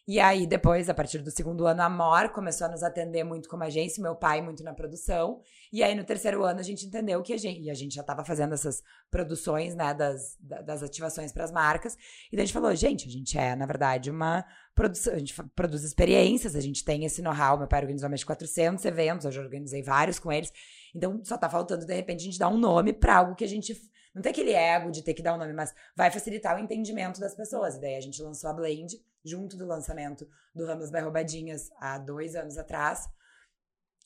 E 0.06 0.20
aí, 0.20 0.46
depois, 0.46 0.90
a 0.90 0.94
partir 0.94 1.18
do 1.20 1.30
segundo 1.30 1.66
ano, 1.66 1.80
a 1.80 1.88
Mor 1.88 2.28
começou 2.28 2.66
a 2.66 2.70
nos 2.70 2.82
atender 2.82 3.24
muito 3.24 3.48
como 3.48 3.62
agência, 3.64 4.02
meu 4.02 4.14
pai 4.14 4.42
muito 4.42 4.62
na 4.62 4.74
produção. 4.74 5.40
E 5.72 5.82
aí, 5.82 5.94
no 5.94 6.04
terceiro 6.04 6.44
ano, 6.44 6.60
a 6.60 6.62
gente 6.62 6.84
entendeu 6.84 7.22
que 7.22 7.32
a 7.32 7.38
gente. 7.38 7.62
E 7.62 7.70
a 7.70 7.74
gente 7.74 7.94
já 7.94 8.02
estava 8.02 8.22
fazendo 8.22 8.52
essas 8.52 8.82
produções, 9.10 9.74
né, 9.74 9.94
das, 9.94 10.36
da- 10.38 10.60
das 10.60 10.82
ativações 10.82 11.32
para 11.32 11.44
as 11.44 11.50
marcas. 11.50 11.94
E 12.30 12.36
daí 12.36 12.42
a 12.42 12.44
gente 12.46 12.52
falou, 12.52 12.74
gente, 12.76 13.08
a 13.08 13.10
gente 13.10 13.38
é, 13.38 13.56
na 13.56 13.64
verdade, 13.64 14.10
uma 14.10 14.44
produção, 14.74 15.14
a 15.14 15.18
gente 15.18 15.32
produz 15.56 15.82
experiências, 15.84 16.54
a 16.54 16.60
gente 16.60 16.84
tem 16.84 17.06
esse 17.06 17.22
know-how. 17.22 17.56
Meu 17.56 17.66
pai 17.66 17.80
organizou 17.80 18.10
mais 18.10 18.20
de 18.20 18.26
400 18.26 18.84
eventos, 18.84 19.24
eu 19.24 19.32
já 19.32 19.40
organizei 19.40 19.82
vários 19.82 20.18
com 20.18 20.30
eles. 20.30 20.52
Então, 20.94 21.18
só 21.24 21.38
tá 21.38 21.48
faltando, 21.48 21.86
de 21.86 21.94
repente, 21.94 22.20
a 22.20 22.24
gente 22.24 22.38
dar 22.38 22.48
um 22.48 22.58
nome 22.58 22.92
para 22.92 23.16
algo 23.16 23.34
que 23.34 23.44
a 23.44 23.48
gente. 23.48 23.74
Não 24.14 24.20
tem 24.20 24.30
aquele 24.30 24.52
ego 24.52 24.90
de 24.90 25.02
ter 25.02 25.14
que 25.14 25.22
dar 25.22 25.34
um 25.34 25.38
nome, 25.38 25.54
mas 25.54 25.74
vai 25.96 26.10
facilitar 26.10 26.54
o 26.56 26.58
entendimento 26.60 27.18
das 27.18 27.34
pessoas. 27.34 27.76
E 27.76 27.80
daí 27.80 27.96
a 27.96 28.00
gente 28.00 28.22
lançou 28.22 28.50
a 28.50 28.52
Blend, 28.52 28.96
junto 29.24 29.56
do 29.56 29.66
lançamento 29.66 30.26
do 30.54 30.66
Ramos 30.66 30.90
by 30.90 31.00
Roubadinhas, 31.00 31.70
há 31.80 31.98
dois 31.98 32.34
anos 32.36 32.56
atrás. 32.58 33.08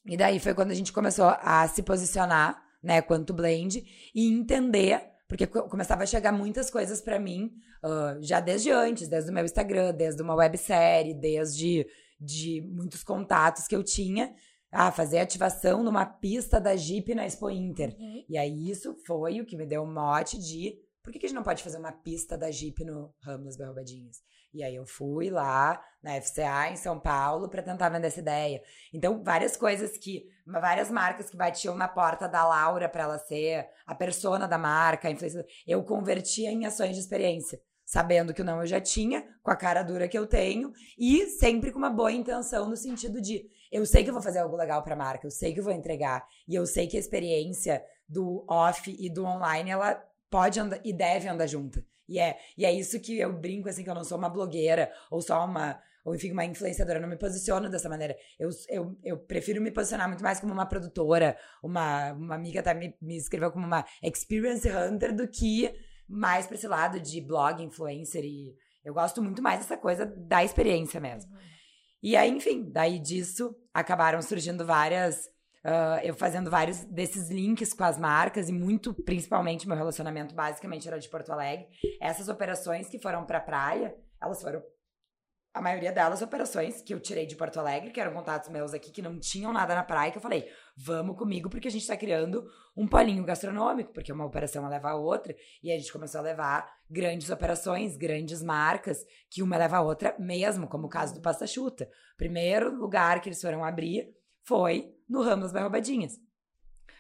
E 0.07 0.17
daí 0.17 0.39
foi 0.39 0.55
quando 0.55 0.71
a 0.71 0.75
gente 0.75 0.93
começou 0.93 1.27
a 1.27 1.67
se 1.69 1.83
posicionar, 1.83 2.63
né, 2.83 3.03
quanto 3.03 3.35
blend 3.35 3.83
e 4.15 4.29
entender, 4.33 5.03
porque 5.29 5.47
co- 5.47 5.69
começava 5.69 6.05
a 6.05 6.07
chegar 6.07 6.33
muitas 6.33 6.71
coisas 6.71 7.01
pra 7.01 7.19
mim, 7.19 7.51
ah, 7.83 8.17
já 8.21 8.41
desde 8.41 8.71
antes, 8.71 9.09
desde 9.09 9.31
o 9.31 9.35
meu 9.35 9.45
Instagram, 9.45 9.93
desde 9.93 10.23
uma 10.23 10.35
websérie, 10.35 11.15
desde 11.15 11.87
de 12.21 12.63
muitos 12.63 13.03
contatos 13.05 13.67
que 13.67 13.75
eu 13.77 13.83
tinha, 13.83 14.35
ah, 14.73 14.91
fazer 14.93 15.19
ativação 15.19 15.83
numa 15.83 16.07
pista 16.07 16.61
da 16.61 16.77
Jeep 16.77 17.15
na 17.15 17.27
Expo 17.27 17.51
Inter. 17.51 17.95
Uhum. 17.99 18.25
E 18.29 18.39
aí 18.39 18.71
isso 18.71 18.95
foi 19.07 19.41
o 19.41 19.47
que 19.47 19.57
me 19.57 19.67
deu 19.67 19.83
um 19.83 19.93
mote 19.93 20.39
de 20.39 20.75
por 21.03 21.13
que, 21.13 21.19
que 21.19 21.27
a 21.27 21.29
gente 21.29 21.37
não 21.37 21.43
pode 21.45 21.63
fazer 21.63 21.79
uma 21.79 21.93
pista 21.93 22.37
da 22.37 22.51
Jeep 22.51 22.85
no 22.85 23.15
Ramo 23.23 23.45
das 23.45 23.57
Berrobadinhas? 23.57 24.19
E 24.53 24.63
aí 24.63 24.75
eu 24.75 24.87
fui 24.87 25.31
lá 25.31 25.81
na 26.03 26.21
FCA 26.21 26.71
em 26.71 26.77
São 26.77 26.99
Paulo 26.99 27.49
para 27.49 27.63
tentar 27.63 27.89
vender 27.89 28.07
essa 28.07 28.21
ideia. 28.21 28.63
Então, 28.93 29.23
várias 29.23 29.57
coisas 29.57 29.97
que. 29.99 30.27
Várias 30.47 30.91
marcas 30.91 31.29
que 31.29 31.37
batiam 31.37 31.75
na 31.75 31.87
porta 31.87 32.27
da 32.27 32.47
Laura 32.47 32.89
para 32.89 33.03
ela 33.03 33.19
ser 33.19 33.69
a 33.87 33.95
persona 33.95 34.49
da 34.49 34.57
marca, 34.57 35.11
a. 35.11 35.45
Eu 35.67 35.85
convertia 35.85 36.51
em 36.51 36.65
ações 36.65 36.95
de 36.95 37.01
experiência. 37.01 37.61
Sabendo 37.85 38.33
que 38.33 38.43
o 38.43 38.45
não 38.45 38.61
eu 38.61 38.67
já 38.67 38.81
tinha, 38.81 39.27
com 39.43 39.51
a 39.51 39.57
cara 39.57 39.83
dura 39.83 40.09
que 40.09 40.19
eu 40.19 40.27
tenho, 40.27 40.73
e 40.99 41.27
sempre 41.27 41.71
com 41.71 41.79
uma 41.79 41.91
boa 41.91 42.13
intenção 42.13 42.69
no 42.69 42.77
sentido 42.77 43.21
de 43.21 43.49
eu 43.71 43.85
sei 43.85 44.03
que 44.03 44.11
eu 44.11 44.15
vou 44.15 44.23
fazer 44.23 44.39
algo 44.41 44.57
legal 44.57 44.83
pra 44.83 44.97
marca, 44.97 45.27
eu 45.27 45.31
sei 45.31 45.53
que 45.53 45.61
eu 45.61 45.65
vou 45.65 45.73
entregar, 45.73 46.27
e 46.47 46.55
eu 46.55 46.67
sei 46.67 46.87
que 46.87 46.97
a 46.97 47.01
experiência 47.01 47.83
do 48.09 48.45
off 48.49 48.95
e 48.99 49.11
do 49.11 49.25
online, 49.25 49.71
ela 49.71 50.03
pode 50.31 50.59
andar 50.59 50.81
e 50.85 50.93
deve 50.93 51.29
andar 51.29 51.47
junto. 51.47 51.83
E 52.09 52.19
é, 52.19 52.39
e 52.57 52.65
é 52.65 52.73
isso 52.73 53.01
que 53.01 53.19
eu 53.19 53.33
brinco, 53.33 53.69
assim, 53.69 53.85
que 53.85 53.91
eu 53.91 53.95
não 53.95 54.05
sou 54.05 54.17
uma 54.17 54.29
blogueira, 54.29 54.91
ou 55.11 55.21
só 55.21 55.45
uma, 55.45 55.81
ou 56.05 56.15
enfim, 56.15 56.33
uma 56.33 56.45
influenciadora, 56.45 56.99
eu 56.99 57.03
não 57.03 57.09
me 57.09 57.19
posiciono 57.19 57.69
dessa 57.69 57.89
maneira. 57.89 58.17
Eu, 58.39 58.49
eu, 58.69 58.99
eu 59.05 59.19
prefiro 59.19 59.61
me 59.61 59.71
posicionar 59.71 60.09
muito 60.09 60.23
mais 60.23 60.41
como 60.41 60.53
uma 60.53 60.67
produtora, 60.67 61.37
uma, 61.63 62.13
uma 62.13 62.35
amiga 62.35 62.61
até 62.61 62.73
me, 62.73 62.97
me 63.01 63.17
escreveu 63.17 63.53
como 63.53 63.67
uma 63.67 63.85
experience 64.03 64.69
hunter 64.69 65.15
do 65.15 65.29
que 65.29 65.71
mais 66.09 66.47
pra 66.47 66.57
esse 66.57 66.67
lado 66.67 66.99
de 66.99 67.21
blog, 67.21 67.63
influencer 67.63 68.25
e 68.25 68.57
eu 68.83 68.95
gosto 68.95 69.23
muito 69.23 69.43
mais 69.43 69.61
dessa 69.61 69.77
coisa 69.77 70.07
da 70.07 70.43
experiência 70.43 70.99
mesmo. 70.99 71.31
E 72.03 72.17
aí, 72.17 72.31
enfim, 72.31 72.71
daí 72.71 72.99
disso 72.99 73.55
acabaram 73.75 74.23
surgindo 74.23 74.65
várias. 74.65 75.29
Ah, 75.65 76.01
eu 76.03 76.15
fazendo 76.15 76.51
vários 76.51 76.85
desses 76.85 77.31
links 77.31 77.73
com 77.73 77.85
as 77.85 77.99
marcas 77.99 78.49
e 78.49 78.53
muito, 78.53 78.95
principalmente, 78.95 79.67
meu 79.67 79.77
relacionamento 79.77 80.35
basicamente 80.35 80.87
era 80.87 80.99
de 80.99 81.09
Porto 81.09 81.33
Alegre. 81.33 81.67
Essas 82.01 82.29
operações 82.29 82.89
que 82.89 82.99
foram 82.99 83.25
pra 83.25 83.41
praia, 83.41 83.95
elas 84.23 84.41
foram. 84.41 84.63
A 85.55 85.63
maioria 85.63 85.91
delas 85.91 86.23
operações 86.23 86.83
que 86.83 86.95
eu 86.95 87.01
tirei 87.01 87.27
de 87.27 87.35
Porto 87.35 87.59
Alegre, 87.59 87.91
que 87.91 87.99
eram 87.99 88.13
contatos 88.13 88.49
meus 88.49 88.75
aqui 88.75 88.93
que 88.93 89.03
não 89.03 89.19
tinham 89.19 89.53
nada 89.53 89.75
na 89.75 89.83
praia, 89.83 90.13
que 90.13 90.19
eu 90.19 90.23
falei, 90.23 90.47
vamos 90.77 91.17
comigo, 91.17 91.49
porque 91.49 91.67
a 91.67 91.71
gente 91.71 91.87
tá 91.87 91.97
criando 91.97 92.45
um 92.77 92.87
polinho 92.87 93.25
gastronômico, 93.25 93.93
porque 93.93 94.13
uma 94.13 94.27
operação 94.27 94.69
leva 94.69 94.91
a 94.91 94.95
outra, 94.95 95.35
e 95.63 95.73
a 95.73 95.77
gente 95.77 95.93
começou 95.93 96.21
a 96.21 96.23
levar 96.23 96.71
grandes 96.89 97.31
operações, 97.31 97.97
grandes 97.97 98.43
marcas, 98.43 99.05
que 99.29 99.43
uma 99.43 99.57
leva 99.57 99.79
a 99.79 99.83
outra 99.83 100.15
mesmo, 100.19 100.69
como 100.69 100.87
o 100.87 100.91
caso 100.91 101.15
do 101.15 101.23
Pasta 101.23 101.47
Chuta. 101.47 101.89
Primeiro 102.17 102.77
lugar 102.77 103.21
que 103.21 103.29
eles 103.29 103.41
foram 103.41 103.65
abrir 103.65 104.18
foi 104.49 104.97
no 105.07 105.23
Ramos 105.23 105.53
das 105.53 105.61
Roubadinhas. 105.61 106.19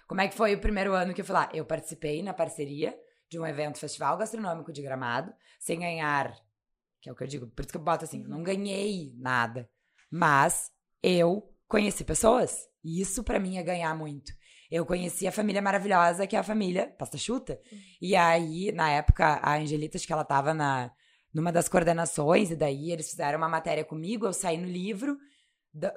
Como 0.06 0.20
é 0.20 0.28
que 0.28 0.36
foi 0.36 0.54
o 0.54 0.60
primeiro 0.60 0.92
ano 0.92 1.14
que 1.14 1.22
eu 1.22 1.24
fui 1.24 1.34
lá? 1.34 1.48
Eu 1.54 1.64
participei 1.64 2.22
na 2.22 2.34
parceria 2.34 2.94
de 3.30 3.38
um 3.38 3.46
evento 3.46 3.78
festival 3.78 4.18
gastronômico 4.18 4.70
de 4.70 4.82
Gramado, 4.82 5.32
sem 5.58 5.80
ganhar, 5.80 6.34
que 7.00 7.08
é 7.08 7.12
o 7.12 7.16
que 7.16 7.24
eu 7.24 7.26
digo, 7.26 7.46
por 7.46 7.62
isso 7.62 7.72
que 7.72 7.78
eu 7.78 7.82
boto 7.82 8.04
assim, 8.04 8.22
eu 8.22 8.28
não 8.28 8.42
ganhei 8.42 9.14
nada, 9.16 9.68
mas 10.10 10.70
eu 11.02 11.50
conheci 11.66 12.04
pessoas, 12.04 12.66
e 12.84 13.00
isso 13.00 13.24
pra 13.24 13.40
mim 13.40 13.56
é 13.56 13.62
ganhar 13.62 13.94
muito. 13.96 14.30
eu 14.70 14.84
conheci 14.84 15.26
a 15.26 15.32
família 15.32 15.62
maravilhosa, 15.62 16.26
que 16.26 16.36
é 16.36 16.38
a 16.38 16.42
família 16.42 16.94
Pasta 16.98 17.16
Chuta. 17.16 17.58
E 18.00 18.14
aí, 18.14 18.70
na 18.72 18.90
época, 18.90 19.40
a 19.42 19.56
Angelita, 19.56 19.96
acho 19.96 20.06
que 20.06 20.12
ela 20.12 20.24
tava 20.24 20.52
na, 20.52 20.92
numa 21.32 21.50
das 21.50 21.66
coordenações, 21.66 22.50
e 22.50 22.56
daí 22.56 22.92
eles 22.92 23.08
fizeram 23.08 23.38
uma 23.38 23.48
matéria 23.48 23.84
comigo, 23.84 24.26
eu 24.26 24.34
saí 24.34 24.58
no 24.58 24.68
livro 24.68 25.18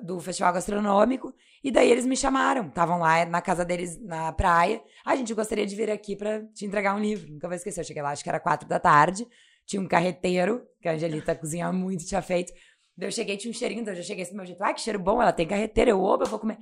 do, 0.04 0.20
Festival 0.20 0.54
Gastronômico, 0.54 1.34
e 1.64 1.72
daí 1.72 1.90
eles 1.90 2.06
me 2.06 2.16
chamaram. 2.16 2.68
Estavam 2.68 3.00
lá 3.00 3.26
na 3.26 3.42
casa 3.42 3.66
deles, 3.66 4.00
na 4.02 4.32
praia. 4.32 4.82
Ah, 5.04 5.12
a 5.12 5.16
gente 5.16 5.34
gostaria 5.34 5.66
de 5.66 5.76
vir 5.76 5.90
aqui 5.90 6.16
para 6.16 6.46
te 6.48 6.66
entregar 6.66 6.96
um 6.96 7.00
livro. 7.00 7.32
Nunca 7.32 7.48
vou 7.48 7.56
esquecer. 7.56 7.82
Eu 7.82 7.86
cheguei 7.86 8.02
lá, 8.02 8.12
acho 8.12 8.24
que 8.24 8.30
era 8.30 8.40
quatro 8.40 8.68
da 8.68 8.80
tarde. 8.80 9.28
Tinha 9.66 9.82
um 9.82 9.88
carreteiro, 9.88 10.66
que 10.82 10.88
a 10.88 10.94
Angelita 10.94 11.34
cozinha 11.36 11.72
muito, 11.72 12.06
tinha 12.06 12.22
feito. 12.22 12.54
Daí 12.96 13.08
eu 13.08 13.12
cheguei, 13.12 13.38
tinha 13.38 13.50
um 13.50 13.54
cheirinho, 13.54 13.84
daí 13.84 13.94
eu 13.94 13.98
já 13.98 14.04
cheguei 14.04 14.24
assim, 14.24 14.36
meu 14.36 14.46
jeito. 14.46 14.62
Ah, 14.64 14.74
que 14.74 14.82
cheiro 14.82 15.00
bom, 15.00 15.22
ela 15.22 15.34
tem 15.34 15.48
carreteiro. 15.48 15.92
Eu, 15.92 16.02
opa, 16.02 16.26
eu 16.26 16.30
vou 16.30 16.40
comer. 16.40 16.58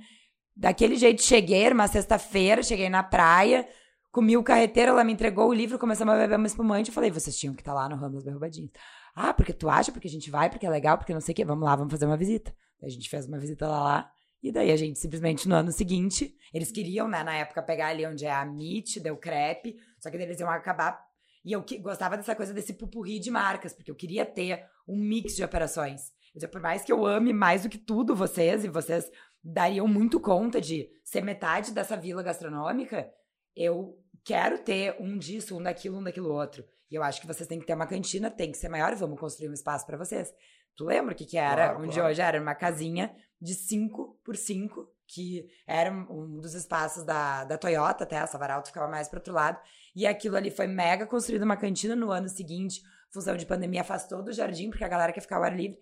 Daquele 0.56 0.96
jeito 0.96 1.22
cheguei, 1.22 1.64
era 1.64 1.74
uma 1.74 1.88
sexta-feira, 1.88 2.62
cheguei 2.62 2.88
na 2.88 3.02
praia, 3.02 3.66
comi 4.10 4.36
o 4.36 4.42
carreteiro, 4.42 4.92
ela 4.92 5.04
me 5.04 5.12
entregou 5.12 5.48
o 5.48 5.54
livro, 5.54 5.78
começamos 5.78 6.14
a 6.14 6.18
beber 6.18 6.36
uma 6.36 6.46
espumante. 6.46 6.90
Eu 6.90 6.94
falei, 6.94 7.10
vocês 7.10 7.36
tinham 7.36 7.54
que 7.54 7.62
estar 7.62 7.72
lá 7.72 7.88
no 7.88 7.96
Ramo 7.96 8.14
das 8.14 8.24
Berrubadinhas. 8.24 8.70
Ah, 9.14 9.32
porque 9.32 9.52
tu 9.52 9.68
acha? 9.68 9.92
Porque 9.92 10.08
a 10.08 10.10
gente 10.10 10.30
vai, 10.30 10.50
porque 10.50 10.66
é 10.66 10.70
legal, 10.70 10.98
porque 10.98 11.14
não 11.14 11.20
sei 11.20 11.32
o 11.32 11.36
quê. 11.36 11.44
Vamos 11.44 11.64
lá, 11.64 11.76
vamos 11.76 11.90
fazer 11.90 12.06
uma 12.06 12.16
visita. 12.16 12.54
A 12.82 12.88
gente 12.88 13.08
fez 13.08 13.26
uma 13.26 13.38
visita 13.38 13.68
lá, 13.68 13.82
lá. 13.82 14.12
E 14.42 14.50
daí 14.50 14.72
a 14.72 14.76
gente 14.76 14.98
simplesmente 14.98 15.46
no 15.48 15.54
ano 15.54 15.70
seguinte, 15.70 16.34
eles 16.52 16.72
queriam, 16.72 17.06
né, 17.06 17.22
na 17.22 17.34
época, 17.34 17.62
pegar 17.62 17.88
ali 17.88 18.06
onde 18.06 18.24
é 18.24 18.30
a 18.30 18.42
MIT, 18.42 19.00
deu 19.00 19.16
crepe, 19.16 19.76
só 19.98 20.10
que 20.10 20.16
eles 20.16 20.40
iam 20.40 20.50
acabar. 20.50 20.98
E 21.44 21.52
eu 21.52 21.62
que, 21.62 21.78
gostava 21.78 22.16
dessa 22.16 22.34
coisa 22.34 22.52
desse 22.52 22.72
pupurri 22.72 23.18
de 23.18 23.30
marcas, 23.30 23.72
porque 23.72 23.90
eu 23.90 23.94
queria 23.94 24.24
ter 24.24 24.64
um 24.88 24.96
mix 24.96 25.36
de 25.36 25.44
operações. 25.44 26.12
Eu, 26.34 26.48
por 26.48 26.60
mais 26.60 26.84
que 26.84 26.92
eu 26.92 27.04
ame 27.06 27.32
mais 27.32 27.62
do 27.62 27.68
que 27.68 27.78
tudo 27.78 28.14
vocês, 28.14 28.64
e 28.64 28.68
vocês 28.68 29.10
dariam 29.42 29.86
muito 29.86 30.20
conta 30.20 30.60
de 30.60 30.88
ser 31.04 31.22
metade 31.22 31.72
dessa 31.72 31.96
vila 31.96 32.22
gastronômica, 32.22 33.10
eu 33.56 33.98
quero 34.24 34.58
ter 34.58 34.96
um 35.00 35.18
disso, 35.18 35.58
um 35.58 35.62
daquilo, 35.62 35.98
um 35.98 36.02
daquilo 36.02 36.32
outro. 36.32 36.64
E 36.90 36.94
eu 36.94 37.02
acho 37.02 37.20
que 37.20 37.26
vocês 37.26 37.48
têm 37.48 37.58
que 37.58 37.66
ter 37.66 37.74
uma 37.74 37.86
cantina, 37.86 38.30
tem 38.30 38.50
que 38.50 38.58
ser 38.58 38.68
maior, 38.68 38.94
vamos 38.96 39.18
construir 39.18 39.48
um 39.48 39.54
espaço 39.54 39.86
para 39.86 39.96
vocês. 39.96 40.32
Tu 40.80 40.86
lembra 40.86 41.12
o 41.12 41.14
que 41.14 41.26
que 41.26 41.36
era? 41.36 41.66
Claro, 41.66 41.82
onde 41.82 41.92
claro. 41.92 42.08
hoje 42.08 42.22
era 42.22 42.40
uma 42.40 42.54
casinha 42.54 43.14
de 43.38 43.52
5 43.52 44.18
por 44.24 44.34
5, 44.34 44.88
que 45.06 45.46
era 45.66 45.92
um 45.92 46.40
dos 46.40 46.54
espaços 46.54 47.04
da, 47.04 47.44
da 47.44 47.58
Toyota, 47.58 48.04
até 48.04 48.16
a 48.16 48.26
Savaralto 48.26 48.68
ficava 48.68 48.88
mais 48.88 49.06
pro 49.06 49.18
outro 49.18 49.34
lado. 49.34 49.60
E 49.94 50.06
aquilo 50.06 50.38
ali 50.38 50.50
foi 50.50 50.66
mega 50.66 51.06
construído 51.06 51.42
uma 51.42 51.58
cantina 51.58 51.94
no 51.94 52.10
ano 52.10 52.30
seguinte, 52.30 52.80
função 53.12 53.36
de 53.36 53.44
pandemia 53.44 53.82
afastou 53.82 54.22
do 54.22 54.32
jardim, 54.32 54.70
porque 54.70 54.82
a 54.82 54.88
galera 54.88 55.12
quer 55.12 55.20
ficar 55.20 55.36
ao 55.36 55.42
ar 55.42 55.54
livre. 55.54 55.78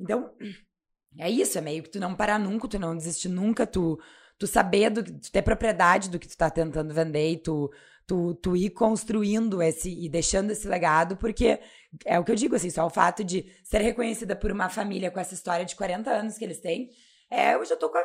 Então, 0.00 0.34
é 1.20 1.28
isso, 1.28 1.58
é 1.58 1.60
meio 1.60 1.82
que 1.82 1.90
tu 1.90 2.00
não 2.00 2.16
parar 2.16 2.38
nunca, 2.38 2.66
tu 2.66 2.78
não 2.78 2.96
desistir 2.96 3.28
nunca, 3.28 3.66
tu, 3.66 4.00
tu 4.40 4.46
saber, 4.46 4.88
do, 4.88 5.04
tu 5.04 5.30
ter 5.30 5.42
propriedade 5.42 6.08
do 6.08 6.18
que 6.18 6.26
tu 6.26 6.36
tá 6.36 6.48
tentando 6.48 6.94
vender 6.94 7.32
e 7.32 7.36
tu, 7.36 7.70
tu, 8.06 8.34
tu 8.36 8.56
ir 8.56 8.70
construindo 8.70 9.62
esse 9.62 9.90
e 9.90 10.08
deixando 10.08 10.50
esse 10.50 10.66
legado, 10.66 11.14
porque 11.18 11.60
é 12.06 12.18
o 12.18 12.24
que 12.24 12.32
eu 12.32 12.36
digo, 12.36 12.56
assim, 12.56 12.70
só 12.70 12.86
o 12.86 12.90
fato 12.90 13.22
de 13.22 13.44
ser 13.62 13.82
reconhecida 13.82 14.34
por 14.34 14.50
uma 14.50 14.70
família 14.70 15.10
com 15.10 15.20
essa 15.20 15.34
história 15.34 15.66
de 15.66 15.76
40 15.76 16.10
anos 16.10 16.38
que 16.38 16.44
eles 16.44 16.58
têm, 16.58 16.88
é, 17.30 17.54
eu 17.54 17.64
já 17.66 17.76
tô 17.76 17.90
com 17.90 17.98
a, 17.98 18.02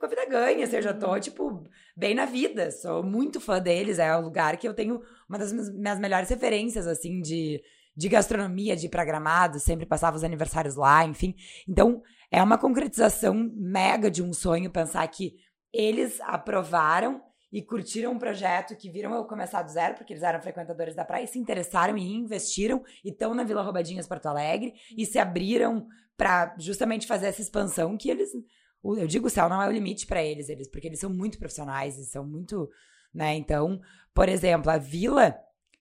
com 0.00 0.06
a 0.06 0.08
vida 0.08 0.24
ganha, 0.24 0.64
assim, 0.64 0.76
eu 0.76 0.82
já 0.82 0.94
tô, 0.94 1.20
tipo, 1.20 1.62
bem 1.94 2.14
na 2.14 2.24
vida, 2.24 2.70
sou 2.70 3.02
muito 3.02 3.38
fã 3.38 3.60
deles, 3.60 3.98
é 3.98 4.16
o 4.16 4.22
lugar 4.22 4.56
que 4.56 4.66
eu 4.66 4.72
tenho 4.72 5.02
uma 5.28 5.38
das 5.38 5.52
minhas, 5.52 5.70
minhas 5.70 5.98
melhores 5.98 6.30
referências, 6.30 6.86
assim, 6.86 7.20
de, 7.20 7.62
de 7.94 8.08
gastronomia, 8.08 8.74
de 8.74 8.86
ir 8.86 8.88
pra 8.88 9.04
Gramado, 9.04 9.60
sempre 9.60 9.84
passava 9.84 10.16
os 10.16 10.24
aniversários 10.24 10.74
lá, 10.74 11.04
enfim, 11.04 11.34
então 11.68 12.02
é 12.30 12.42
uma 12.42 12.56
concretização 12.56 13.34
mega 13.54 14.10
de 14.10 14.22
um 14.22 14.32
sonho 14.32 14.70
pensar 14.70 15.06
que 15.08 15.34
eles 15.72 16.20
aprovaram 16.22 17.22
e 17.52 17.62
curtiram 17.62 18.12
um 18.12 18.18
projeto 18.18 18.76
que 18.76 18.90
viram 18.90 19.14
eu 19.14 19.24
começar 19.24 19.62
do 19.62 19.70
zero, 19.70 19.94
porque 19.94 20.12
eles 20.12 20.22
eram 20.22 20.40
frequentadores 20.40 20.94
da 20.94 21.04
praia, 21.04 21.24
e 21.24 21.26
se 21.26 21.38
interessaram 21.38 21.98
e 21.98 22.12
investiram, 22.12 22.82
e 23.04 23.10
estão 23.10 23.34
na 23.34 23.42
Vila 23.42 23.62
Roubadinhas, 23.62 24.06
Porto 24.06 24.26
Alegre, 24.26 24.74
e 24.96 25.04
se 25.04 25.18
abriram 25.18 25.86
para 26.16 26.54
justamente 26.58 27.06
fazer 27.06 27.26
essa 27.26 27.40
expansão 27.40 27.96
que 27.96 28.08
eles. 28.08 28.30
Eu 28.84 29.06
digo, 29.06 29.26
o 29.26 29.30
céu 29.30 29.48
não 29.48 29.60
é 29.60 29.68
o 29.68 29.72
limite 29.72 30.06
para 30.06 30.22
eles, 30.22 30.48
eles, 30.48 30.68
porque 30.68 30.86
eles 30.86 31.00
são 31.00 31.10
muito 31.10 31.38
profissionais 31.38 31.98
e 31.98 32.04
são 32.04 32.24
muito. 32.24 32.68
Né? 33.12 33.34
Então, 33.34 33.80
por 34.14 34.28
exemplo, 34.28 34.70
a 34.70 34.78
Vila 34.78 35.36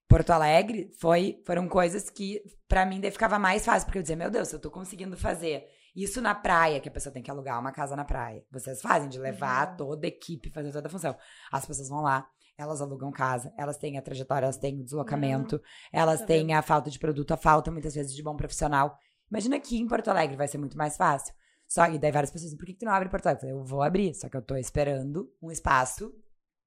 Porto 0.07 0.31
Alegre 0.31 0.89
foi, 0.99 1.39
foram 1.45 1.67
coisas 1.67 2.09
que, 2.09 2.41
para 2.67 2.83
mim, 2.83 2.99
daí 2.99 3.11
ficava 3.11 3.37
mais 3.37 3.63
fácil, 3.63 3.85
porque 3.85 3.99
eu 3.99 4.01
dizia, 4.01 4.15
meu 4.15 4.31
Deus, 4.31 4.51
eu 4.51 4.59
tô 4.59 4.71
conseguindo 4.71 5.15
fazer 5.15 5.67
isso 6.03 6.21
na 6.21 6.35
praia, 6.35 6.79
que 6.79 6.87
a 6.89 6.91
pessoa 6.91 7.11
tem 7.13 7.21
que 7.23 7.31
alugar 7.31 7.59
uma 7.59 7.71
casa 7.71 7.95
na 7.95 8.05
praia. 8.05 8.43
Vocês 8.51 8.81
fazem, 8.81 9.09
de 9.09 9.19
levar 9.19 9.71
Uhum. 9.71 9.77
toda 9.77 10.05
a 10.05 10.09
equipe, 10.09 10.51
fazer 10.51 10.71
toda 10.71 10.87
a 10.87 10.91
função. 10.91 11.15
As 11.51 11.65
pessoas 11.65 11.89
vão 11.89 12.01
lá, 12.01 12.27
elas 12.57 12.81
alugam 12.81 13.11
casa, 13.11 13.53
elas 13.57 13.77
têm 13.77 13.97
a 13.97 14.01
trajetória, 14.01 14.45
elas 14.45 14.57
têm 14.57 14.79
o 14.79 14.83
deslocamento, 14.83 15.61
elas 15.91 16.19
Tá 16.21 16.25
têm 16.27 16.53
a 16.53 16.61
falta 16.61 16.89
de 16.89 16.99
produto, 16.99 17.31
a 17.31 17.37
falta, 17.37 17.71
muitas 17.71 17.95
vezes, 17.95 18.13
de 18.15 18.21
bom 18.23 18.35
profissional. 18.35 18.97
Imagina 19.31 19.55
aqui 19.57 19.77
em 19.77 19.87
Porto 19.87 20.09
Alegre 20.09 20.35
vai 20.35 20.47
ser 20.47 20.57
muito 20.57 20.77
mais 20.77 20.97
fácil. 20.97 21.33
Só 21.67 21.85
e 21.85 21.99
daí 21.99 22.11
várias 22.11 22.31
pessoas 22.31 22.45
dizem, 22.49 22.57
por 22.57 22.65
que, 22.65 22.73
que 22.73 22.79
tu 22.79 22.85
não 22.85 22.93
abre 22.93 23.09
Porto 23.09 23.27
Alegre? 23.27 23.45
Eu 23.47 23.49
falei, 23.49 23.61
eu 23.63 23.65
vou 23.65 23.83
abrir, 23.83 24.13
só 24.15 24.27
que 24.27 24.35
eu 24.35 24.41
tô 24.41 24.55
esperando 24.55 25.31
um 25.41 25.51
espaço 25.51 26.11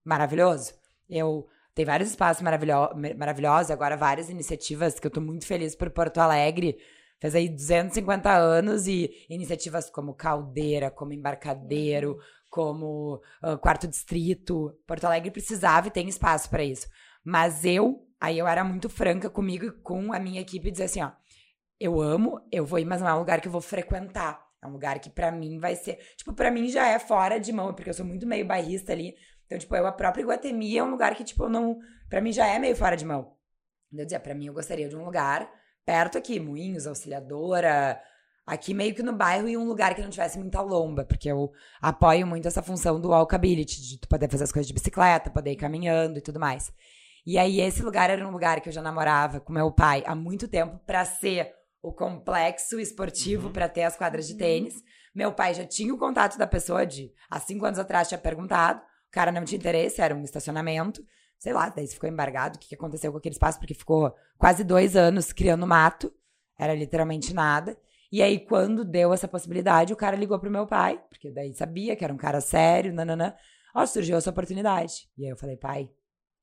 maravilhoso. 0.05 0.73
Eu 1.09 1.47
tem 1.75 1.85
vários 1.87 2.11
espaços 2.11 2.43
maravilho 2.43 2.75
maravilhosos, 3.17 3.71
agora 3.71 3.97
várias 3.97 4.29
iniciativas 4.29 5.01
que 5.01 5.07
eu 5.07 5.11
tô 5.11 5.21
muito 5.23 5.47
feliz 5.47 5.75
por 5.75 5.89
Porto 5.91 6.19
Alegre. 6.19 6.77
Fez 7.23 7.37
aí 7.37 7.49
250 7.49 8.33
anos 8.33 8.89
e 8.89 9.09
iniciativas 9.31 9.89
como 9.89 10.13
Caldeira, 10.13 10.91
como 10.91 11.13
Embarcadeiro, 11.13 12.19
como 12.51 13.23
ah, 13.41 13.57
Quarto 13.57 13.87
Distrito. 13.87 14.77
Porto 14.85 15.05
Alegre 15.05 15.31
precisava 15.31 15.87
e 15.87 15.93
tem 15.93 16.09
espaço 16.09 16.51
para 16.51 16.65
isso. 16.65 16.89
Mas 17.25 17.65
eu, 17.65 18.05
aí 18.21 18.37
eu 18.41 18.49
era 18.49 18.65
muito 18.65 18.89
franca 18.89 19.31
comigo 19.31 19.67
e 19.67 19.71
com 19.71 20.13
a 20.13 20.19
minha 20.19 20.41
equipe 20.41 20.67
e 20.67 20.73
dizer 20.73 20.85
assim, 20.85 21.01
ó, 21.01 21.13
eu 21.79 22.01
amo, 22.01 22.41
eu 22.51 22.67
vou 22.67 22.81
ir, 22.81 22.85
mas 22.85 23.01
não 23.01 23.09
é 23.09 23.15
um 23.15 23.21
lugar 23.21 23.41
que 23.41 23.47
eu 23.47 23.53
vou 23.53 23.61
frequentar. 23.61 24.45
É 24.61 24.67
um 24.67 24.73
lugar 24.73 24.99
que 24.99 25.09
pra 25.09 25.31
mim 25.31 25.61
vai 25.61 25.77
ser, 25.77 25.99
tipo, 26.17 26.33
pra 26.33 26.51
mim 26.51 26.69
já 26.71 26.89
é 26.89 26.99
fora 26.99 27.39
de 27.39 27.53
mão, 27.53 27.73
porque 27.73 27.91
eu 27.91 27.95
sou 27.95 28.05
muito 28.05 28.27
meio 28.27 28.45
bairrista 28.45 28.91
ali. 28.91 29.15
Então, 29.47 29.57
tipo, 29.57 29.77
eu, 29.77 29.87
a 29.87 29.93
própria 29.93 30.23
Iguatemi 30.23 30.77
é 30.77 30.83
um 30.83 30.91
lugar 30.91 31.15
que, 31.15 31.23
tipo, 31.23 31.45
eu 31.45 31.49
não, 31.49 31.79
Pra 32.09 32.21
mim 32.21 32.33
já 32.33 32.49
é 32.49 32.59
meio 32.59 32.75
fora 32.75 32.97
de 32.97 33.05
mão. 33.05 33.37
Eu 33.93 34.05
dizia, 34.05 34.19
pra 34.19 34.35
mim 34.35 34.47
eu 34.47 34.53
gostaria 34.53 34.89
de 34.89 34.97
um 34.97 35.05
lugar 35.05 35.49
perto 35.85 36.19
aqui, 36.19 36.39
Moinhos, 36.41 36.87
Auxiliadora, 36.87 38.01
aqui 38.47 38.75
meio 38.75 38.95
que 38.95 39.03
no 39.03 39.13
bairro 39.13 39.49
e 39.49 39.57
um 39.57 39.65
lugar 39.67 39.95
que 39.95 40.03
não 40.03 40.11
tivesse 40.11 40.39
muita 40.39 40.61
lomba, 40.61 41.05
porque 41.05 41.29
eu 41.29 41.51
apoio 41.81 42.27
muito 42.27 42.49
essa 42.49 42.63
função 42.63 43.01
do 43.01 43.11
walkability, 43.11 43.81
de 43.81 43.99
tu 44.01 44.09
poder 44.09 44.29
fazer 44.31 44.45
as 44.45 44.53
coisas 44.53 44.67
de 44.67 44.75
bicicleta, 44.75 45.31
poder 45.31 45.53
ir 45.53 45.57
caminhando 45.57 46.19
e 46.19 46.23
tudo 46.23 46.41
mais. 46.41 46.73
E 47.25 47.39
aí 47.39 47.61
esse 47.61 47.83
lugar 47.83 48.11
era 48.11 48.27
um 48.27 48.31
lugar 48.33 48.61
que 48.61 48.69
eu 48.69 48.73
já 48.73 48.83
namorava 48.83 49.39
com 49.41 49.53
meu 49.53 49.71
pai 49.71 50.03
há 50.07 50.15
muito 50.15 50.49
tempo 50.49 50.79
pra 50.85 51.05
ser 51.05 51.53
o 51.81 51.93
complexo 51.93 52.81
esportivo 52.81 53.47
Uhum. 53.47 53.53
pra 53.53 53.69
ter 53.69 53.85
as 53.85 53.97
quadras 53.97 54.27
de 54.27 54.37
tênis. 54.37 54.75
Meu 55.15 55.33
pai 55.33 55.55
já 55.55 55.65
tinha 55.65 55.93
o 55.95 55.99
contato 55.99 56.37
da 56.39 56.47
pessoa 56.47 56.85
de 56.87 57.13
há 57.31 57.39
cinco 57.39 57.65
anos 57.65 57.79
atrás 57.79 58.09
tinha 58.09 58.19
perguntado, 58.19 58.81
o 58.81 59.11
cara 59.13 59.31
não 59.31 59.45
tinha 59.45 59.59
interesse, 59.59 60.01
era 60.01 60.15
um 60.15 60.25
estacionamento. 60.25 61.03
Sei 61.43 61.53
lá, 61.53 61.69
daí 61.69 61.89
ficou 61.89 62.09
embargado, 62.09 62.55
o 62.55 62.61
que, 62.61 62.69
que 62.69 62.75
aconteceu 62.77 63.11
com 63.11 63.19
aquele 63.19 63.33
espaço, 63.33 63.59
porque 63.59 63.75
ficou 63.75 64.15
quase 64.39 64.63
dois 64.63 64.95
anos 64.95 65.33
criando 65.33 65.67
mato, 65.67 66.15
era 66.57 66.73
literalmente 66.73 67.35
nada. 67.35 67.77
E 68.13 68.23
aí, 68.23 68.39
quando 68.39 68.85
deu 68.85 69.13
essa 69.13 69.27
possibilidade, 69.27 69.93
o 69.93 69.97
cara 69.97 70.15
ligou 70.15 70.39
pro 70.39 70.49
meu 70.49 70.69
pai, 70.69 71.03
porque 71.09 71.33
daí 71.33 71.53
sabia 71.53 71.97
que 71.97 72.05
era 72.05 72.15
um 72.15 72.17
cara 72.17 72.41
sério, 72.41 72.93
nananã. 72.93 73.35
Ó, 73.75 73.85
surgiu 73.85 74.17
essa 74.17 74.31
oportunidade. 74.31 75.11
E 75.19 75.25
aí 75.25 75.31
eu 75.31 75.37
falei, 75.37 75.57
pai, 75.57 75.91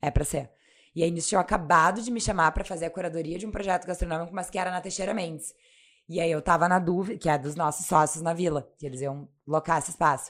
é 0.01 0.11
pra 0.11 0.25
ser. 0.25 0.51
E 0.93 1.01
aí, 1.01 1.09
eles 1.09 1.25
tinham 1.25 1.39
acabado 1.39 2.01
de 2.01 2.11
me 2.11 2.19
chamar 2.19 2.51
pra 2.51 2.65
fazer 2.65 2.87
a 2.87 2.89
curadoria 2.89 3.39
de 3.39 3.47
um 3.47 3.51
projeto 3.51 3.87
gastronômico, 3.87 4.35
mas 4.35 4.49
que 4.49 4.59
era 4.59 4.69
na 4.69 4.81
Teixeira 4.81 5.13
Mendes. 5.13 5.53
E 6.09 6.19
aí 6.19 6.29
eu 6.29 6.41
tava 6.41 6.67
na 6.67 6.77
dúvida, 6.77 7.17
que 7.17 7.29
é 7.29 7.37
dos 7.37 7.55
nossos 7.55 7.85
sócios 7.85 8.21
na 8.21 8.33
vila, 8.33 8.69
que 8.77 8.85
eles 8.85 8.99
iam 8.99 9.29
locar 9.47 9.79
esse 9.79 9.91
espaço. 9.91 10.29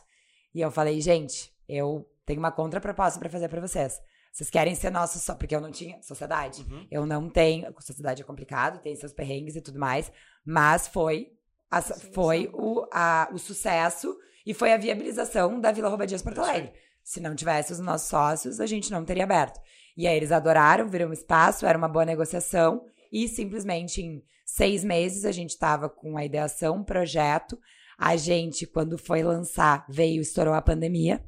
E 0.54 0.62
eu 0.62 0.70
falei, 0.70 1.02
gente, 1.02 1.52
eu 1.68 2.08
tenho 2.24 2.38
uma 2.38 2.52
contraproposta 2.52 3.20
pra 3.20 3.32
fazer 3.32 3.50
pra 3.50 3.62
vocês. 3.62 4.00
Vocês 4.32 4.50
querem 4.50 4.76
ser 4.76 4.90
nossos 4.92 5.22
só, 5.24 5.36
porque 5.36 5.56
eu 5.56 5.62
não 5.62 5.72
tinha 5.72 6.02
sociedade. 6.02 6.66
Uhum. 6.70 6.88
Eu 6.90 7.06
não 7.06 7.30
tenho. 7.30 7.74
Sociedade 7.80 8.22
é 8.22 8.26
complicado, 8.26 8.82
tem 8.82 8.96
seus 8.96 9.12
perrengues 9.14 9.56
e 9.56 9.62
tudo 9.62 9.80
mais. 9.80 10.12
Mas 10.46 10.88
foi, 10.88 11.32
a- 11.70 11.82
Sim, 11.82 12.12
foi 12.14 12.42
sim. 12.44 12.50
o, 12.54 12.86
a- 12.94 13.30
o 13.34 13.38
sucesso 13.38 14.16
e 14.46 14.54
foi 14.54 14.72
a 14.72 14.78
viabilização 14.78 15.60
da 15.60 15.72
Vila 15.72 15.90
Robadias 15.90 16.22
Porto. 16.22 16.40
Alegre. 16.42 16.72
Se 17.04 17.20
não 17.20 17.36
tivesse 17.36 17.74
os 17.74 17.80
nossos 17.80 18.08
sócios, 18.08 18.60
a 18.60 18.66
gente 18.68 18.92
não 18.92 19.04
teria 19.04 19.24
aberto. 19.24 19.60
E 19.98 20.08
aí 20.08 20.16
eles 20.16 20.32
adoraram, 20.32 20.88
viram 20.88 21.10
um 21.10 21.14
espaço, 21.14 21.66
era 21.66 21.78
uma 21.78 21.90
boa 21.90 22.06
negociação. 22.06 22.86
E 23.12 23.28
simplesmente 23.28 24.02
em 24.02 24.24
seis 24.46 24.84
meses 24.84 25.26
a 25.26 25.32
gente 25.32 25.50
estava 25.50 25.90
com 25.90 26.18
a 26.18 26.24
ideação, 26.24 26.84
projeto. 26.84 27.60
A 27.98 28.16
gente, 28.16 28.66
quando 28.68 28.98
foi 28.98 29.24
lançar, 29.24 29.86
veio, 29.90 30.22
estourou 30.22 30.54
a 30.54 30.62
pandemia. 30.62 31.22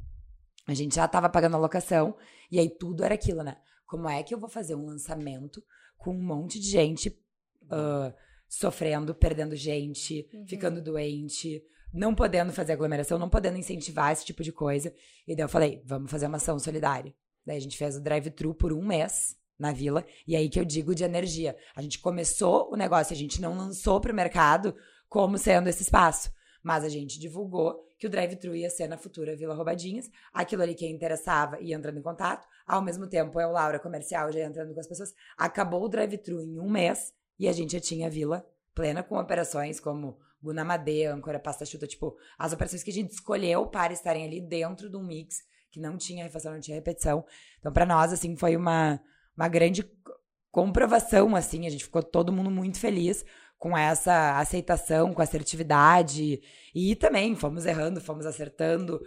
A 0.68 0.74
gente 0.74 0.96
já 0.96 1.06
estava 1.06 1.28
pagando 1.28 1.56
a 1.58 1.60
locação. 1.60 2.16
E 2.52 2.60
aí 2.60 2.70
tudo 2.70 3.04
era 3.04 3.14
aquilo, 3.16 3.44
né? 3.44 3.58
Como 3.86 4.10
é 4.10 4.22
que 4.24 4.34
eu 4.34 4.40
vou 4.40 4.50
fazer 4.50 4.76
um 4.76 4.86
lançamento 4.86 5.64
com 5.98 6.12
um 6.16 6.24
monte 6.24 6.60
de 6.60 6.68
gente 6.70 7.18
ah, 7.70 8.14
sofrendo, 8.48 9.16
perdendo 9.16 9.56
gente, 9.56 10.28
Uhum. 10.34 10.46
ficando 10.46 10.82
doente, 10.82 11.64
não 11.94 12.14
podendo 12.14 12.52
fazer 12.52 12.74
aglomeração, 12.74 13.18
não 13.18 13.30
podendo 13.30 13.58
incentivar 13.58 14.12
esse 14.12 14.26
tipo 14.26 14.44
de 14.44 14.52
coisa. 14.52 14.94
E 15.28 15.36
daí 15.36 15.46
eu 15.46 15.50
falei, 15.50 15.82
vamos 15.86 16.12
fazer 16.12 16.28
uma 16.28 16.38
ação 16.38 16.60
solidária. 16.60 17.14
Daí 17.46 17.58
a 17.58 17.62
gente 17.62 17.78
fez 17.78 17.96
o 17.96 18.02
drive-thru 18.02 18.54
por 18.54 18.74
um 18.74 18.86
mês 18.86 19.36
na 19.58 19.72
vila. 19.72 20.06
E 20.28 20.36
aí 20.36 20.50
que 20.50 20.60
eu 20.60 20.66
digo 20.66 20.94
de 20.94 21.04
energia. 21.04 21.56
A 21.76 21.82
gente 21.82 22.00
começou 22.00 22.72
o 22.72 22.76
negócio, 22.76 23.14
a 23.14 23.18
gente 23.18 23.42
não 23.42 23.56
lançou 23.56 24.02
para 24.02 24.12
o 24.12 24.16
mercado 24.16 24.76
como 25.08 25.38
sendo 25.38 25.68
esse 25.70 25.84
espaço. 25.84 26.32
Mas 26.64 26.84
a 26.84 26.90
gente 26.90 27.20
divulgou 27.20 27.84
que 27.98 28.08
o 28.08 28.10
drive-thru 28.10 28.56
ia 28.56 28.70
ser 28.70 28.88
na 28.88 28.98
futura 28.98 29.36
Vila 29.36 29.56
Roubadinhas. 29.56 30.10
Aquilo 30.34 30.64
ali 30.64 30.76
quem 30.76 30.92
interessava 30.92 31.60
ia 31.60 31.76
entrando 31.76 32.00
em 32.00 32.02
contato. 32.02 32.48
Ao 32.66 32.82
mesmo 32.82 33.08
tempo, 33.08 33.40
eu, 33.40 33.52
Laura, 33.52 33.80
comercial, 33.80 34.32
já 34.32 34.40
ia 34.40 34.46
entrando 34.46 34.74
com 34.74 34.80
as 34.80 34.88
pessoas. 34.88 35.14
Acabou 35.38 35.84
o 35.84 35.90
drive-thru 35.90 36.42
em 36.42 36.60
um 36.60 36.70
mês 36.70 37.14
e 37.40 37.48
a 37.48 37.52
gente 37.52 37.74
já 37.74 37.80
tinha 37.80 38.08
a 38.08 38.10
vila 38.10 38.46
plena 38.74 39.04
com 39.04 39.18
operações 39.18 39.80
como 39.80 40.18
Gunamadê, 40.42 41.06
âncora, 41.06 41.40
pasta 41.40 41.66
chuta, 41.66 41.86
tipo, 41.86 42.18
as 42.38 42.52
operações 42.52 42.84
que 42.84 42.90
a 42.90 42.94
gente 42.94 43.12
escolheu 43.12 43.68
para 43.68 43.94
estarem 43.94 44.26
ali 44.26 44.42
dentro 44.42 44.90
de 44.90 44.98
um 44.98 45.04
mix 45.04 45.38
que 45.70 45.80
não 45.80 45.98
tinha 45.98 46.24
refação, 46.24 46.54
não 46.54 46.60
tinha 46.60 46.76
repetição. 46.76 47.24
Então, 47.60 47.72
para 47.72 47.86
nós, 47.86 48.12
assim, 48.12 48.36
foi 48.36 48.56
uma, 48.56 49.00
uma 49.38 49.48
grande 49.48 49.90
comprovação, 50.52 51.36
assim, 51.36 51.66
a 51.66 51.70
gente 51.70 51.86
ficou 51.86 52.04
todo 52.04 52.34
mundo 52.34 52.52
muito 52.52 52.80
feliz 52.80 53.24
com 53.62 53.78
essa 53.78 54.40
aceitação, 54.40 55.14
com 55.14 55.22
assertividade. 55.22 56.42
E 56.74 56.96
também 56.96 57.36
fomos 57.36 57.64
errando, 57.68 58.02
fomos 58.02 58.26
acertando. 58.26 59.00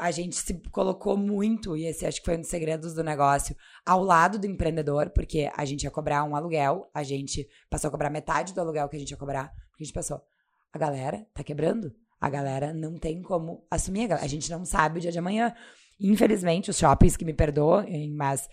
A 0.00 0.10
gente 0.10 0.34
se 0.34 0.60
colocou 0.72 1.16
muito, 1.16 1.76
e 1.76 1.86
esse 1.86 2.04
acho 2.04 2.18
que 2.18 2.24
foi 2.24 2.36
um 2.36 2.40
dos 2.40 2.50
segredos 2.50 2.94
do 2.94 3.04
negócio, 3.04 3.54
ao 3.86 4.02
lado 4.02 4.40
do 4.40 4.46
empreendedor, 4.48 5.10
porque 5.10 5.48
a 5.56 5.64
gente 5.64 5.84
ia 5.84 5.90
cobrar 5.90 6.24
um 6.24 6.34
aluguel, 6.34 6.90
a 6.92 7.04
gente 7.04 7.48
passou 7.70 7.86
a 7.86 7.90
cobrar 7.92 8.10
metade 8.10 8.52
do 8.52 8.60
aluguel 8.60 8.88
que 8.88 8.96
a 8.96 8.98
gente 8.98 9.12
ia 9.12 9.16
cobrar, 9.16 9.52
porque 9.70 9.84
a 9.84 9.86
gente 9.86 9.94
pensou, 9.94 10.20
a 10.72 10.76
galera 10.78 11.24
tá 11.32 11.44
quebrando. 11.44 11.94
A 12.20 12.28
galera 12.28 12.74
não 12.74 12.98
tem 12.98 13.22
como 13.22 13.64
assumir. 13.70 14.12
A 14.12 14.26
gente 14.26 14.50
não 14.50 14.64
sabe 14.64 14.98
o 14.98 15.00
dia 15.00 15.12
de 15.12 15.18
amanhã. 15.18 15.54
Infelizmente, 16.00 16.70
os 16.70 16.76
shoppings 16.76 17.16
que 17.16 17.24
me 17.24 17.32
perdoem, 17.32 18.10
mas 18.10 18.48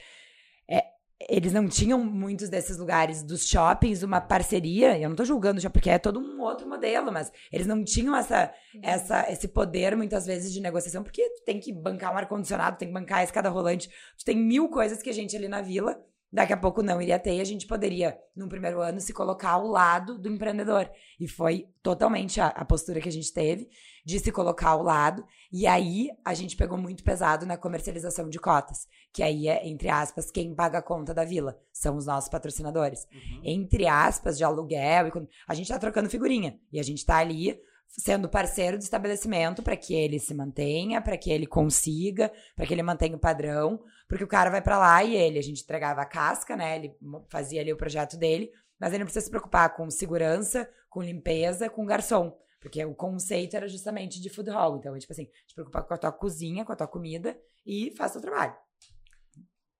eles 1.19 1.52
não 1.52 1.68
tinham 1.68 2.03
muitos 2.03 2.48
desses 2.48 2.77
lugares 2.77 3.23
dos 3.23 3.48
shoppings 3.48 4.03
uma 4.03 4.22
parceria. 4.22 4.98
Eu 4.99 5.10
não 5.10 5.15
tô 5.15 5.26
julgando 5.26 5.60
já 5.60 5.69
porque 5.69 5.89
é 5.89 5.98
todo 5.98 6.19
um 6.19 6.41
outro 6.41 6.69
modelo, 6.69 7.11
mas 7.11 7.31
eles 7.52 7.65
não 7.65 7.84
tinham 7.84 8.15
essa, 8.15 8.53
essa 8.84 9.31
esse 9.31 9.48
poder 9.48 9.95
muitas 9.95 10.26
vezes 10.26 10.53
de 10.53 10.61
negociação, 10.61 11.03
porque 11.03 11.27
tu 11.30 11.44
tem 11.44 11.60
que 11.60 11.73
bancar 11.73 12.14
um 12.14 12.18
ar 12.18 12.27
condicionado, 12.27 12.77
tem 12.77 12.88
que 12.88 12.94
bancar 12.94 13.19
a 13.19 13.23
escada 13.23 13.49
rolante, 13.49 13.89
tu 14.18 14.23
tem 14.23 14.38
mil 14.38 14.69
coisas 14.69 15.02
que 15.02 15.10
a 15.10 15.14
gente 15.14 15.35
ali 15.35 15.48
na 15.48 15.61
vila 15.61 15.99
daqui 16.31 16.53
a 16.53 16.57
pouco 16.57 16.83
não 16.83 17.01
iria 17.01 17.17
ter 17.17 17.35
e 17.35 17.41
a 17.41 17.45
gente 17.45 17.65
poderia, 17.65 18.17
no 18.35 18.49
primeiro 18.49 18.81
ano, 18.81 18.99
se 18.99 19.13
colocar 19.13 19.51
ao 19.51 19.67
lado 19.67 20.17
do 20.17 20.29
empreendedor. 20.29 20.89
E 21.19 21.27
foi 21.27 21.67
totalmente 21.81 22.41
a, 22.41 22.47
a, 22.47 22.65
postura 22.65 22.99
que 22.99 23.09
a 23.09 23.11
gente 23.11 23.31
teve 23.33 23.69
de 24.05 24.19
se 24.19 24.31
colocar 24.31 24.69
ao 24.69 24.83
lado. 24.83 25.25
E 25.51 25.65
aí 25.65 26.09
a 26.25 26.33
gente 26.33 26.57
pegou 26.57 26.77
muito 26.77 27.03
pesado 27.03 27.45
na 27.45 27.57
comercialização 27.57 28.29
de 28.29 28.39
cotas, 28.39 28.87
que 29.13 29.23
aí 29.23 29.47
é, 29.47 29.67
entre 29.67 29.89
aspas, 29.89 30.29
quem 30.29 30.53
paga 30.53 30.79
a 30.79 30.83
conta 30.83 31.13
da 31.13 31.23
vila. 31.23 31.57
São 31.71 31.95
os 31.95 32.05
nossos 32.05 32.29
patrocinadores. 32.29 33.07
Uhum. 33.11 33.41
Entre 33.43 33.87
aspas, 33.87 34.37
de 34.37 34.43
aluguel. 34.43 35.11
A 35.47 35.53
gente 35.53 35.69
tá 35.69 35.79
trocando 35.79 36.09
figurinha. 36.09 36.59
E 36.71 36.79
a 36.79 36.83
gente 36.83 37.05
tá 37.05 37.17
ali 37.17 37.57
sendo 37.87 38.29
parceiro 38.29 38.77
do 38.77 38.81
estabelecimento 38.81 39.63
para 39.63 39.75
que 39.75 39.93
ele 39.93 40.19
se 40.19 40.33
mantenha, 40.33 41.01
para 41.01 41.17
que 41.17 41.31
ele 41.31 41.47
consiga, 41.47 42.31
para 42.55 42.65
que 42.65 42.73
ele 42.73 42.83
mantenha 42.83 43.15
o 43.15 43.19
padrão, 43.19 43.79
porque 44.07 44.23
o 44.23 44.27
cara 44.27 44.49
vai 44.49 44.61
para 44.61 44.77
lá 44.77 45.03
e 45.03 45.15
ele, 45.15 45.38
a 45.38 45.43
gente 45.43 45.63
entregava 45.63 46.01
a 46.01 46.05
casca, 46.05 46.55
né? 46.55 46.77
Ele 46.77 46.97
fazia 47.29 47.61
ali 47.61 47.73
o 47.73 47.77
projeto 47.77 48.17
dele, 48.17 48.51
mas 48.79 48.91
ele 48.91 48.99
não 48.99 49.05
precisa 49.05 49.25
se 49.25 49.29
preocupar 49.29 49.75
com 49.75 49.89
segurança, 49.89 50.69
com 50.89 51.01
limpeza, 51.01 51.69
com 51.69 51.85
garçom. 51.85 52.38
Porque 52.59 52.84
o 52.84 52.95
conceito 52.95 53.55
era 53.55 53.67
justamente 53.67 54.21
de 54.21 54.29
food 54.29 54.49
hall. 54.49 54.77
Então, 54.77 54.97
tipo 54.97 55.11
assim, 55.11 55.25
te 55.45 55.53
preocupar 55.53 55.84
com 55.84 55.93
a 55.93 55.97
tua 55.97 56.11
cozinha, 56.11 56.65
com 56.65 56.71
a 56.71 56.75
tua 56.75 56.88
comida 56.88 57.38
e 57.65 57.93
faça 57.97 58.17
o 58.17 58.21
trabalho. 58.21 58.55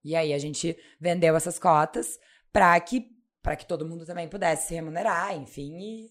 E 0.04 0.14
aí 0.14 0.32
a 0.32 0.38
gente 0.38 0.78
vendeu 1.00 1.34
essas 1.36 1.58
cotas 1.58 2.18
para 2.52 2.78
que 2.80 3.16
para 3.42 3.56
que 3.56 3.66
todo 3.66 3.86
mundo 3.86 4.04
também 4.04 4.28
pudesse 4.28 4.68
se 4.68 4.74
remunerar, 4.74 5.34
enfim, 5.34 5.72
e 5.78 6.10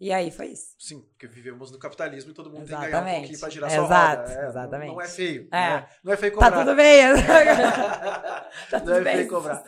e 0.00 0.12
aí 0.12 0.30
foi 0.30 0.46
isso. 0.46 0.76
Sim, 0.78 1.00
porque 1.00 1.26
vivemos 1.26 1.72
no 1.72 1.78
capitalismo 1.78 2.30
e 2.30 2.34
todo 2.34 2.50
mundo 2.50 2.62
exatamente. 2.62 2.90
tem 2.90 3.00
que 3.00 3.04
ganhar 3.04 3.16
um 3.16 3.18
pouquinho 3.18 3.40
pra 3.40 3.50
girar 3.50 3.70
Exato, 3.72 3.88
sua 3.88 4.14
roda. 4.14 4.32
É, 4.32 4.48
exatamente. 4.48 4.92
Não, 4.92 5.00
é 5.00 5.08
feio. 5.08 5.48
É. 5.50 5.50
Não, 5.50 5.76
é, 5.76 5.88
não 6.04 6.12
é 6.12 6.16
feio 6.16 6.32
cobrar. 6.32 6.50
Tá 6.50 6.58
tudo 6.58 6.76
bem. 6.76 7.02
tá 8.70 8.80
tudo 8.80 8.90
não 8.90 8.96
é 8.96 9.00
bem. 9.00 9.16
feio 9.16 9.28
cobrar. 9.28 9.64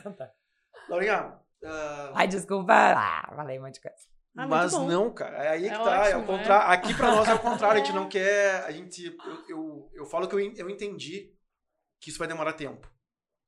Laurinha... 0.88 1.40
Uh... 1.62 2.14
Ai, 2.14 2.28
desculpa. 2.28 2.72
Ah, 2.72 3.32
falei 3.34 3.58
um 3.58 3.62
monte 3.62 3.74
de 3.74 3.80
coisa. 3.80 3.96
Ah, 4.36 4.46
mas 4.46 4.72
não, 4.72 5.12
cara. 5.12 5.36
É 5.44 5.48
aí 5.48 5.62
que 5.62 5.68
é 5.68 5.78
tá. 5.78 6.00
Ótimo, 6.00 6.14
é 6.14 6.16
o 6.16 6.26
contrário. 6.26 6.70
É? 6.70 6.74
Aqui 6.74 6.94
pra 6.94 7.10
nós 7.10 7.28
é 7.28 7.34
o 7.34 7.38
contrário. 7.40 7.82
A 7.82 7.84
gente 7.84 7.94
não 7.94 8.06
quer... 8.08 8.62
A 8.64 8.70
gente... 8.70 9.04
Eu, 9.04 9.44
eu, 9.48 9.90
eu 9.94 10.06
falo 10.06 10.28
que 10.28 10.34
eu, 10.34 10.38
eu 10.38 10.70
entendi 10.70 11.34
que 12.00 12.08
isso 12.08 12.20
vai 12.20 12.28
demorar 12.28 12.52
tempo. 12.52 12.88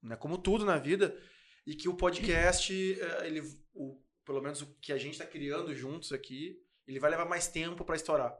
Né? 0.02 0.16
Como 0.16 0.36
tudo 0.36 0.64
na 0.64 0.78
vida. 0.78 1.16
E 1.64 1.76
que 1.76 1.88
o 1.88 1.96
podcast, 1.96 3.00
eh, 3.00 3.26
ele... 3.28 3.40
O, 3.72 4.02
pelo 4.24 4.42
menos 4.42 4.62
o 4.62 4.74
que 4.80 4.92
a 4.92 4.98
gente 4.98 5.16
tá 5.16 5.24
criando 5.24 5.72
juntos 5.74 6.12
aqui 6.12 6.60
ele 6.92 7.00
vai 7.00 7.10
levar 7.10 7.24
mais 7.24 7.48
tempo 7.48 7.84
para 7.84 7.96
estourar. 7.96 8.36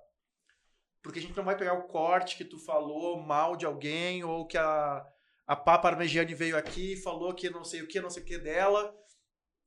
Porque 1.03 1.19
a 1.19 1.23
gente 1.23 1.37
não 1.37 1.45
vai 1.45 1.57
pegar 1.57 1.75
o 1.75 1.89
corte 1.89 2.37
que 2.37 2.45
tu 2.45 2.59
falou 2.59 3.21
mal 3.21 3.57
de 3.57 3.67
alguém, 3.67 4.23
ou 4.23 4.47
que 4.47 4.57
a, 4.57 5.05
a 5.47 5.57
Papa 5.57 5.89
Armegiani 5.89 6.35
veio 6.35 6.57
aqui 6.57 6.93
e 6.93 7.03
falou 7.03 7.35
que 7.35 7.51
não 7.51 7.65
sei 7.65 7.83
o 7.83 7.89
que, 7.89 8.01
não 8.01 8.11
sei 8.11 8.23
o 8.23 8.27
que 8.27 8.39
dela. 8.39 8.95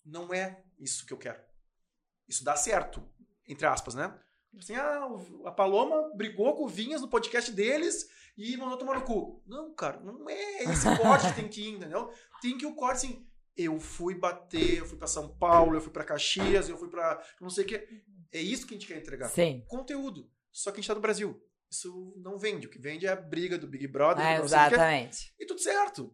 Não 0.05 0.33
é 0.33 0.63
isso 0.79 1.05
que 1.05 1.13
eu 1.13 1.17
quero. 1.17 1.41
Isso 2.27 2.43
dá 2.43 2.55
certo, 2.55 3.03
entre 3.47 3.65
aspas, 3.65 3.95
né? 3.95 4.17
Assim, 4.57 4.75
ah, 4.75 5.09
a 5.45 5.51
Paloma 5.51 6.11
brigou 6.15 6.55
com 6.55 6.63
o 6.63 6.69
Vinhas 6.69 7.01
no 7.01 7.09
podcast 7.09 7.51
deles 7.51 8.07
e 8.37 8.55
mandou 8.55 8.77
tomar 8.77 8.95
no 8.95 9.05
cu. 9.05 9.43
Não, 9.45 9.73
cara, 9.73 9.99
não 9.99 10.29
é 10.29 10.63
esse 10.63 10.85
corte 10.97 11.27
que 11.27 11.35
tem 11.35 11.49
que 11.49 11.61
ir, 11.61 11.73
entendeu? 11.75 12.11
Tem 12.41 12.57
que 12.57 12.65
o 12.65 12.75
corte, 12.75 13.05
assim, 13.05 13.27
eu 13.57 13.79
fui 13.79 14.15
bater, 14.15 14.79
eu 14.79 14.85
fui 14.85 14.97
para 14.97 15.07
São 15.07 15.29
Paulo, 15.37 15.75
eu 15.75 15.81
fui 15.81 15.91
para 15.91 16.03
Caxias, 16.03 16.69
eu 16.69 16.77
fui 16.77 16.89
para 16.89 17.21
não 17.39 17.49
sei 17.49 17.63
o 17.63 17.67
que. 17.67 17.87
É 18.31 18.41
isso 18.41 18.67
que 18.67 18.73
a 18.73 18.77
gente 18.77 18.87
quer 18.87 18.97
entregar. 18.97 19.29
Sim. 19.29 19.63
Conteúdo. 19.67 20.29
Só 20.51 20.71
que 20.71 20.77
a 20.77 20.81
gente 20.81 20.87
tá 20.87 20.95
no 20.95 21.01
Brasil. 21.01 21.41
Isso 21.69 22.13
não 22.17 22.37
vende. 22.37 22.67
O 22.67 22.69
que 22.69 22.79
vende 22.79 23.05
é 23.05 23.09
a 23.09 23.15
briga 23.15 23.57
do 23.57 23.67
Big 23.67 23.87
Brother. 23.87 24.25
É, 24.25 24.39
exatamente. 24.41 25.33
E 25.39 25.45
tudo 25.45 25.61
certo. 25.61 26.13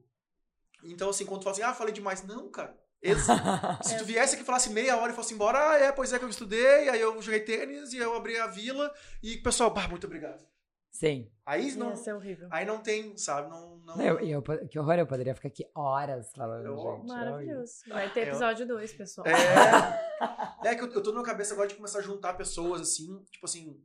Então, 0.84 1.10
assim, 1.10 1.26
quando 1.26 1.42
tu 1.42 1.44
fala 1.44 1.54
assim, 1.56 1.64
ah, 1.64 1.74
falei 1.74 1.94
demais. 1.94 2.24
Não, 2.24 2.50
cara. 2.50 2.80
Se 3.84 3.98
tu 3.98 4.06
viesse 4.06 4.36
aqui 4.36 4.44
e 4.44 4.46
falasse 4.46 4.70
meia 4.70 4.96
hora 4.98 5.12
e 5.12 5.16
fosse 5.16 5.34
embora, 5.34 5.72
ah, 5.72 5.80
é, 5.80 5.92
pois 5.92 6.14
é 6.14 6.20
que 6.20 6.26
eu 6.26 6.30
estudei, 6.30 6.88
aí 6.88 7.02
eu 7.02 7.20
joguei 7.22 7.40
tênis 7.40 7.94
e 7.94 7.98
eu 7.98 8.16
abri 8.16 8.38
a 8.38 8.46
vila 8.46 8.94
e 9.24 9.38
pessoal, 9.38 9.74
bah, 9.74 9.88
muito 9.88 10.06
obrigado. 10.06 10.46
Sim. 10.92 11.32
Aí 11.46 11.74
não, 11.76 11.94
Ia 11.96 12.16
horrível. 12.16 12.48
Aí 12.52 12.66
não 12.66 12.82
tem, 12.82 13.18
sabe? 13.18 13.50
Não, 13.50 13.78
não... 13.78 14.02
Eu, 14.02 14.20
eu, 14.20 14.44
que 14.68 14.78
horror, 14.78 14.96
eu 14.96 15.08
poderia 15.08 15.34
ficar 15.34 15.48
aqui 15.48 15.66
horas 15.74 16.32
falando, 16.34 16.66
eu, 16.66 16.78
gente. 16.78 17.08
Maravilhoso. 17.08 17.74
Vai 17.88 18.12
ter 18.14 18.28
episódio 18.28 18.68
2, 18.68 18.94
pessoal. 18.94 19.26
É, 19.26 19.32
é 20.68 20.76
que 20.76 20.84
eu, 20.84 20.92
eu 20.92 21.02
tô 21.02 21.14
na 21.14 21.24
cabeça 21.24 21.54
agora 21.54 21.70
de 21.70 21.76
começar 21.76 22.00
a 22.00 22.04
juntar 22.04 22.34
pessoas, 22.34 22.82
assim, 22.82 23.24
tipo 23.32 23.46
assim, 23.46 23.82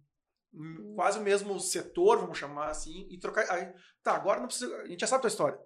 hum. 0.53 0.95
quase 0.97 1.19
o 1.19 1.23
mesmo 1.23 1.59
setor, 1.61 2.19
vamos 2.19 2.37
chamar 2.37 2.71
assim, 2.71 3.07
e 3.09 3.19
trocar. 3.19 3.51
Aí, 3.51 3.73
tá, 4.03 4.17
agora 4.17 4.41
não 4.41 4.49
precisa. 4.49 4.77
A 4.83 4.87
gente 4.87 5.01
já 5.01 5.07
sabe 5.07 5.21
a 5.21 5.23
tua 5.23 5.29
história. 5.29 5.59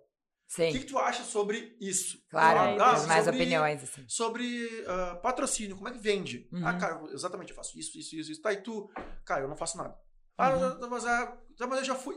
Sim. 0.46 0.68
O 0.68 0.72
que, 0.72 0.78
que 0.80 0.86
tu 0.86 0.98
acha 0.98 1.22
sobre 1.22 1.76
isso? 1.80 2.18
Claro, 2.28 2.82
ah, 2.82 3.06
mais 3.06 3.24
sobre, 3.24 3.40
opiniões, 3.40 3.84
assim. 3.84 4.04
Sobre 4.08 4.66
uh, 4.82 5.20
patrocínio, 5.22 5.76
como 5.76 5.88
é 5.88 5.92
que 5.92 5.98
vende? 5.98 6.48
Ah, 6.52 6.56
uhum. 6.56 6.66
Ah, 6.66 6.76
cara, 6.76 7.04
exatamente, 7.12 7.50
eu 7.50 7.56
faço 7.56 7.78
isso, 7.78 7.96
isso, 7.96 8.16
isso, 8.16 8.32
isso. 8.32 8.42
Tá, 8.42 8.52
e 8.52 8.60
tu, 8.60 8.90
cara, 9.24 9.42
eu 9.42 9.48
não 9.48 9.56
faço 9.56 9.78
nada. 9.78 9.96
Ah, 10.40 10.56
uhum. 10.56 10.88
mas, 10.88 11.04
ah, 11.04 11.36
mas 11.60 11.78
eu 11.78 11.84
já 11.84 11.94
fui. 11.94 12.16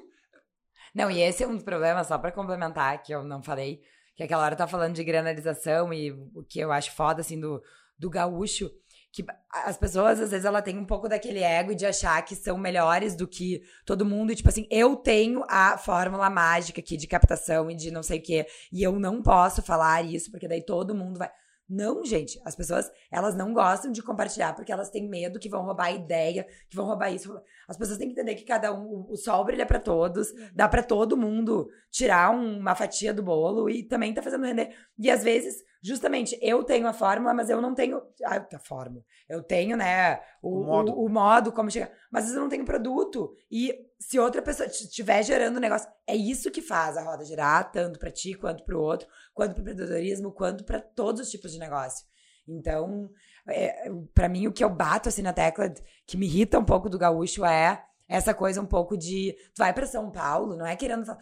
Não, 0.94 1.10
e 1.10 1.22
esse 1.22 1.44
é 1.44 1.48
um 1.48 1.56
dos 1.56 1.64
problemas, 1.64 2.08
só 2.08 2.18
para 2.18 2.32
complementar, 2.32 3.02
que 3.02 3.14
eu 3.14 3.24
não 3.24 3.42
falei, 3.42 3.82
que 4.16 4.24
aquela 4.24 4.44
hora 4.44 4.56
tá 4.56 4.68
falando 4.68 4.94
de 4.94 5.04
granalização 5.04 5.94
e 5.94 6.12
o 6.12 6.44
que 6.48 6.60
eu 6.60 6.72
acho 6.72 6.92
foda, 6.92 7.22
assim, 7.22 7.40
do, 7.40 7.62
do 7.98 8.10
gaúcho, 8.10 8.70
que 9.14 9.24
as 9.52 9.78
pessoas, 9.78 10.20
às 10.20 10.32
vezes, 10.32 10.44
ela 10.44 10.62
tem 10.62 10.76
um 10.76 10.86
pouco 10.86 11.08
daquele 11.08 11.40
ego 11.40 11.76
de 11.76 11.86
achar 11.86 12.20
que 12.24 12.36
são 12.36 12.58
melhores 12.58 13.16
do 13.16 13.28
que 13.28 13.62
todo 13.86 14.06
mundo. 14.06 14.32
E, 14.32 14.36
tipo 14.36 14.50
assim, 14.50 14.68
eu 14.72 14.96
tenho 14.96 15.44
a 15.48 15.78
fórmula 15.78 16.32
mágica 16.32 16.82
aqui 16.82 16.98
de 16.98 17.06
captação 17.06 17.70
e 17.70 17.76
de 17.76 17.92
não 17.92 18.02
sei 18.02 18.18
o 18.18 18.24
quê. 18.24 18.48
E 18.72 18.82
eu 18.82 19.00
não 19.00 19.22
posso 19.22 19.62
falar 19.62 20.04
isso, 20.04 20.32
porque 20.32 20.48
daí 20.48 20.66
todo 20.66 20.96
mundo 20.96 21.20
vai. 21.20 21.30
Não, 21.70 22.04
gente, 22.04 22.42
as 22.44 22.56
pessoas, 22.56 22.92
elas 23.12 23.36
não 23.36 23.54
gostam 23.54 23.92
de 23.92 24.02
compartilhar 24.02 24.54
porque 24.54 24.72
elas 24.72 24.90
têm 24.90 25.08
medo 25.08 25.40
que 25.40 25.50
vão 25.50 25.64
roubar 25.64 25.86
a 25.86 25.92
ideia, 25.92 26.46
que 26.68 26.76
vão 26.76 26.86
roubar 26.86 27.12
isso. 27.12 27.40
As 27.68 27.78
pessoas 27.78 27.98
têm 27.98 28.08
que 28.08 28.14
entender 28.14 28.36
que 28.36 28.46
cada 28.46 28.74
um, 28.74 29.06
o 29.10 29.16
sol 29.16 29.44
brilha 29.46 29.66
para 29.66 29.80
todos, 29.80 30.32
uhum. 30.32 30.50
dá 30.54 30.68
para 30.68 30.84
todo 30.84 31.18
mundo 31.18 31.70
tirar 31.92 32.30
uma 32.32 32.76
fatia 32.76 33.14
do 33.14 33.24
bolo 33.24 33.70
e 33.70 33.84
também 33.84 34.14
tá 34.14 34.22
fazendo 34.22 34.46
render. 34.46 34.76
E 34.98 35.10
às 35.10 35.24
vezes, 35.24 35.64
justamente, 35.82 36.38
eu 36.42 36.64
tenho 36.64 36.88
a 36.88 36.94
fórmula, 36.94 37.34
mas 37.34 37.50
eu 37.50 37.62
não 37.62 37.74
tenho 37.74 38.02
a, 38.26 38.56
a 38.56 38.60
fórmula. 38.60 39.04
Eu 39.30 39.42
tenho, 39.42 39.78
né, 39.78 40.20
o, 40.42 40.62
o, 40.62 40.64
modo. 40.66 40.92
O, 40.92 41.06
o 41.06 41.10
modo 41.10 41.52
como 41.52 41.72
chegar, 41.72 41.92
mas 42.12 42.24
às 42.24 42.30
vezes 42.30 42.38
eu 42.38 42.44
não 42.44 42.50
tenho 42.50 42.66
produto. 42.66 43.36
E 43.52 43.74
se 44.00 44.20
outra 44.20 44.42
pessoa 44.42 44.68
estiver 44.68 45.24
gerando 45.24 45.58
um 45.58 45.62
negócio, 45.62 45.90
é 46.06 46.16
isso 46.16 46.52
que 46.52 46.62
faz 46.62 46.98
a 46.98 47.04
roda 47.04 47.24
girar, 47.24 47.72
tanto 47.72 48.00
para 48.00 48.12
ti 48.12 48.34
quanto 48.34 48.64
para 48.64 48.78
o 48.78 48.82
outro, 48.82 49.08
quanto 49.34 49.54
para 49.54 49.60
o 49.60 49.62
empreendedorismo, 49.62 50.32
quanto 50.32 50.64
para 50.64 50.80
todos 50.80 51.22
os 51.22 51.30
tipos 51.30 51.52
de 51.52 51.60
negócio. 51.60 52.06
Então, 52.48 53.10
é, 53.48 53.90
para 54.14 54.30
mim, 54.30 54.48
o 54.48 54.54
que 54.54 54.64
eu 54.64 54.70
bato 54.70 55.10
assim 55.10 55.22
na 55.22 55.34
tecla 55.34 55.74
que 56.06 56.18
me 56.18 56.26
irrita 56.26 56.60
um 56.60 56.66
pouco 56.66 56.90
do 56.90 56.98
gaúcho 56.98 57.44
é 57.46 57.84
essa 58.08 58.34
coisa 58.34 58.62
um 58.62 58.66
pouco 58.66 58.98
de. 58.98 59.36
Tu 59.54 59.60
vai 59.60 59.74
pra 59.74 59.86
São 59.86 60.12
Paulo, 60.12 60.56
não 60.56 60.66
é 60.66 60.76
querendo 60.76 61.06
falar. 61.06 61.20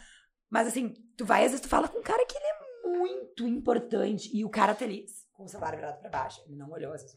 Mas 0.49 0.67
assim, 0.67 0.93
tu 1.17 1.25
vai, 1.25 1.41
às 1.45 1.51
vezes 1.51 1.61
tu 1.61 1.69
fala 1.69 1.87
com 1.87 1.99
um 1.99 2.03
cara 2.03 2.25
que 2.25 2.35
ele 2.37 2.45
é 2.45 2.97
muito 2.97 3.47
importante. 3.47 4.29
E 4.35 4.43
o 4.43 4.49
cara 4.49 4.75
tá 4.75 4.83
ali 4.85 5.05
com 5.33 5.43
o 5.45 5.47
celular 5.47 5.75
virado 5.75 5.99
pra 6.01 6.09
baixo. 6.09 6.41
Ele 6.45 6.55
não 6.57 6.69
olhou, 6.69 6.93
às 6.93 7.01
vezes. 7.01 7.15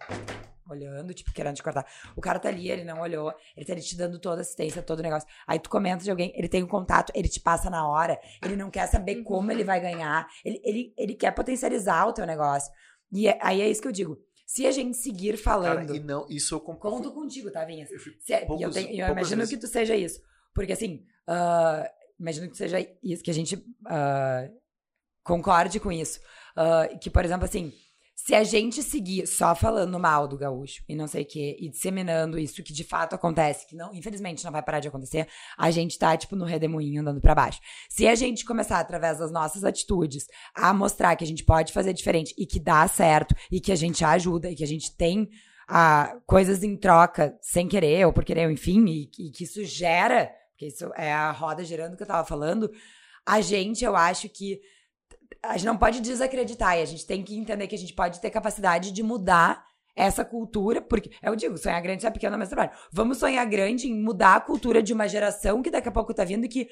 Olhando, 0.71 1.13
tipo, 1.13 1.31
querendo 1.33 1.57
te 1.57 1.63
cortar. 1.63 1.85
O 2.17 2.23
cara 2.23 2.39
tá 2.39 2.49
ali, 2.49 2.71
ele 2.71 2.85
não 2.85 3.01
olhou. 3.01 3.35
Ele 3.55 3.67
tá 3.67 3.73
ali 3.75 3.83
te 3.83 3.97
dando 3.97 4.19
toda 4.19 4.37
a 4.37 4.41
assistência, 4.41 4.83
todo 4.83 5.01
o 5.01 5.03
negócio. 5.03 5.29
Aí 5.47 5.59
tu 5.59 5.69
comenta 5.69 6.03
de 6.03 6.11
alguém, 6.11 6.33
ele 6.35 6.49
tem 6.49 6.63
um 6.63 6.67
contato, 6.69 7.13
ele 7.15 7.29
te 7.29 7.39
passa 7.41 7.69
na 7.69 7.87
hora. 7.87 8.19
Ele 8.43 8.57
não 8.57 8.71
quer 8.71 8.87
saber 8.87 9.19
Uhum. 9.19 9.25
como 9.25 9.53
ele 9.53 9.63
vai 9.65 9.79
ganhar. 9.79 10.27
Ele, 10.43 10.61
ele, 10.65 10.95
ele 10.97 11.15
quer 11.15 11.33
potencializar 11.33 12.07
o 12.07 12.15
teu 12.15 12.25
negócio. 12.25 12.73
E 13.13 13.29
é- 13.29 13.39
aí 13.43 13.61
é 13.61 13.69
isso 13.69 13.83
que 13.83 13.89
eu 13.89 13.93
digo. 13.93 14.17
Se 14.47 14.67
a 14.67 14.71
gente 14.71 14.97
seguir 14.97 15.33
Cara, 15.39 15.43
falando. 15.43 15.95
e 15.97 16.01
não, 16.01 16.27
isso 16.29 16.55
eu 16.55 16.61
concordo. 16.61 16.97
Conto 16.99 17.13
contigo, 17.13 17.51
tá, 17.51 17.65
Vinhas? 17.65 17.91
Eu 17.91 17.99
Se 18.21 18.33
é- 18.33 18.43
eu, 18.43 18.47
poucos- 18.47 18.75
tenho- 18.75 18.91
eu 18.91 19.09
imagino 19.13 19.39
vezes. 19.39 19.55
que 19.55 19.61
tu 19.61 19.67
seja 19.67 19.97
isso. 19.97 20.21
Porque 20.55 20.73
assim, 20.73 21.05
ah, 21.27 21.91
imagino 22.21 22.49
que 22.51 22.57
seja 22.57 22.79
isso, 23.03 23.23
que 23.25 23.31
a 23.31 23.35
gente 23.35 23.65
ah, 23.87 24.49
concorde 25.23 25.81
com 25.81 25.91
isso. 25.91 26.21
Ah, 26.57 26.89
que, 27.01 27.11
por 27.11 27.25
exemplo, 27.25 27.45
assim, 27.45 27.73
se 28.15 28.35
a 28.35 28.45
gente 28.45 28.83
seguir 28.83 29.27
só 29.27 29.55
falando 29.55 29.99
mal 29.99 30.29
do 30.29 30.39
gaúcho 30.39 30.83
e 30.89 30.95
não 30.95 31.07
sei 31.07 31.23
o 31.23 31.27
quê, 31.27 31.57
e 31.59 31.69
disseminando 31.69 32.39
isso 32.39 32.63
que 32.63 32.73
de 32.73 32.85
fato 32.85 33.15
acontece, 33.15 33.67
que 33.67 33.75
não, 33.75 33.93
infelizmente 33.93 34.45
não 34.45 34.53
vai 34.53 34.63
parar 34.63 34.81
de 34.81 34.89
acontecer, 34.89 35.29
a 35.59 35.71
gente 35.71 35.99
tá, 35.99 36.17
tipo, 36.17 36.37
no 36.37 36.45
redemoinho 36.45 37.03
andando 37.03 37.21
pra 37.21 37.35
baixo. 37.35 37.61
Se 37.89 38.07
a 38.07 38.15
gente 38.15 38.45
começar, 38.45 38.79
através 38.79 39.19
das 39.19 39.33
nossas 39.33 39.65
atitudes, 39.65 40.27
a 40.55 40.73
mostrar 40.73 41.17
que 41.17 41.25
a 41.25 41.27
gente 41.27 41.45
pode 41.45 41.73
fazer 41.73 41.93
diferente 41.93 42.35
e 42.39 42.47
que 42.47 42.61
dá 42.61 42.87
certo, 42.87 43.35
e 43.51 43.61
que 43.61 43.73
a 43.73 43.77
gente 43.77 44.05
ajuda, 44.05 44.49
e 44.51 44.55
que 44.55 44.65
a 44.65 44.69
gente 44.69 44.97
tem 44.97 45.29
ah, 45.69 46.17
coisas 46.27 46.63
em 46.63 46.77
troca 46.77 47.37
sem 47.43 47.67
querer 47.67 48.07
ou 48.07 48.13
por 48.13 48.25
querer, 48.25 48.49
enfim, 48.51 48.85
e, 48.87 49.11
e 49.19 49.31
que 49.31 49.45
isso 49.45 49.65
gera, 49.65 50.31
porque 50.53 50.67
isso 50.67 50.91
é 50.97 51.13
a 51.13 51.33
roda 51.33 51.65
girando 51.65 51.97
que 51.97 52.03
eu 52.03 52.07
tava 52.07 52.27
falando, 52.27 52.71
a 53.27 53.41
gente, 53.41 53.85
eu 53.85 53.97
acho 53.97 54.29
que 54.29 54.61
a 55.49 55.53
gente 55.57 55.67
não 55.67 55.77
pode 55.77 56.01
desacreditar 56.01 56.79
e 56.79 56.83
a 56.83 56.85
gente 56.85 57.07
tem 57.07 57.23
que 57.23 57.37
entender 57.37 57.67
que 57.67 57.75
a 57.75 57.79
gente 57.79 57.93
pode 57.95 58.21
ter 58.21 58.31
capacidade 58.31 58.91
de 58.93 59.03
mudar 59.03 59.65
essa 59.97 60.25
cultura, 60.25 60.83
porque 60.83 61.11
eu 61.23 61.37
digo, 61.37 61.57
sonhar 61.57 61.81
grande 61.81 62.05
é 62.05 62.11
pequeno 62.11 62.33
no 62.33 62.39
mesmo 62.39 62.55
trabalho. 62.55 62.77
Vamos 62.93 63.19
sonhar 63.19 63.47
grande 63.47 63.87
em 63.89 63.95
mudar 64.03 64.37
a 64.37 64.41
cultura 64.41 64.83
de 64.83 64.93
uma 64.93 65.07
geração 65.09 65.63
que 65.63 65.71
daqui 65.71 65.89
a 65.89 65.93
pouco 65.93 66.13
tá 66.13 66.25
vindo 66.25 66.45
e 66.45 66.49
que 66.49 66.69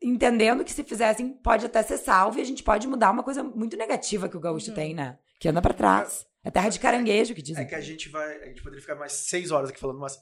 entendendo 0.00 0.64
que 0.64 0.72
se 0.72 0.84
fizessem 0.84 1.32
pode 1.32 1.66
até 1.66 1.82
ser 1.82 1.98
salvo 1.98 2.38
e 2.38 2.42
a 2.42 2.44
gente 2.44 2.62
pode 2.62 2.86
mudar 2.86 3.10
uma 3.10 3.22
coisa 3.24 3.42
muito 3.42 3.76
negativa 3.76 4.28
que 4.28 4.36
o 4.36 4.40
gaúcho 4.40 4.70
Uhum. 4.70 4.76
tem, 4.76 4.94
né? 4.94 5.18
Que 5.40 5.48
anda 5.48 5.60
pra 5.60 5.74
trás. 5.74 6.26
É 6.44 6.50
terra 6.50 6.68
de 6.68 6.78
caranguejo 6.78 7.34
que 7.34 7.42
dizem. 7.42 7.64
É 7.64 7.66
que 7.66 7.74
a 7.74 7.80
gente 7.80 8.08
vai. 8.08 8.42
A 8.42 8.46
gente 8.46 8.62
poderia 8.62 8.80
ficar 8.80 8.94
mais 8.94 9.12
seis 9.12 9.50
horas 9.50 9.70
aqui 9.70 9.80
falando, 9.80 9.98
mas. 9.98 10.16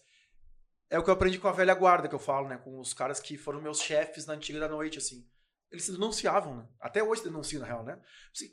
É 0.89 0.99
o 0.99 1.03
que 1.05 1.11
eu 1.11 1.15
aprendi 1.15 1.39
com 1.39 1.49
a 1.49 1.53
velha 1.53 1.75
guarda 1.75 2.09
que 2.09 2.15
eu 2.15 2.19
falo, 2.19 2.49
né? 2.49 2.57
Com 2.57 2.79
os 2.79 2.95
caras 2.95 3.21
que 3.21 3.37
foram 3.37 3.61
meus 3.61 3.81
chefes 3.81 4.25
na 4.25 4.35
antiga 4.35 4.59
da 4.61 4.69
noite, 4.69 4.99
assim. 4.99 5.27
Eles 5.71 5.85
se 5.85 5.93
denunciavam, 5.93 6.57
né? 6.57 6.69
Até 6.81 7.03
hoje 7.03 7.23
denunciam, 7.25 7.61
na 7.61 7.67
real, 7.67 7.83
né? 7.85 8.01
Assim, 8.33 8.49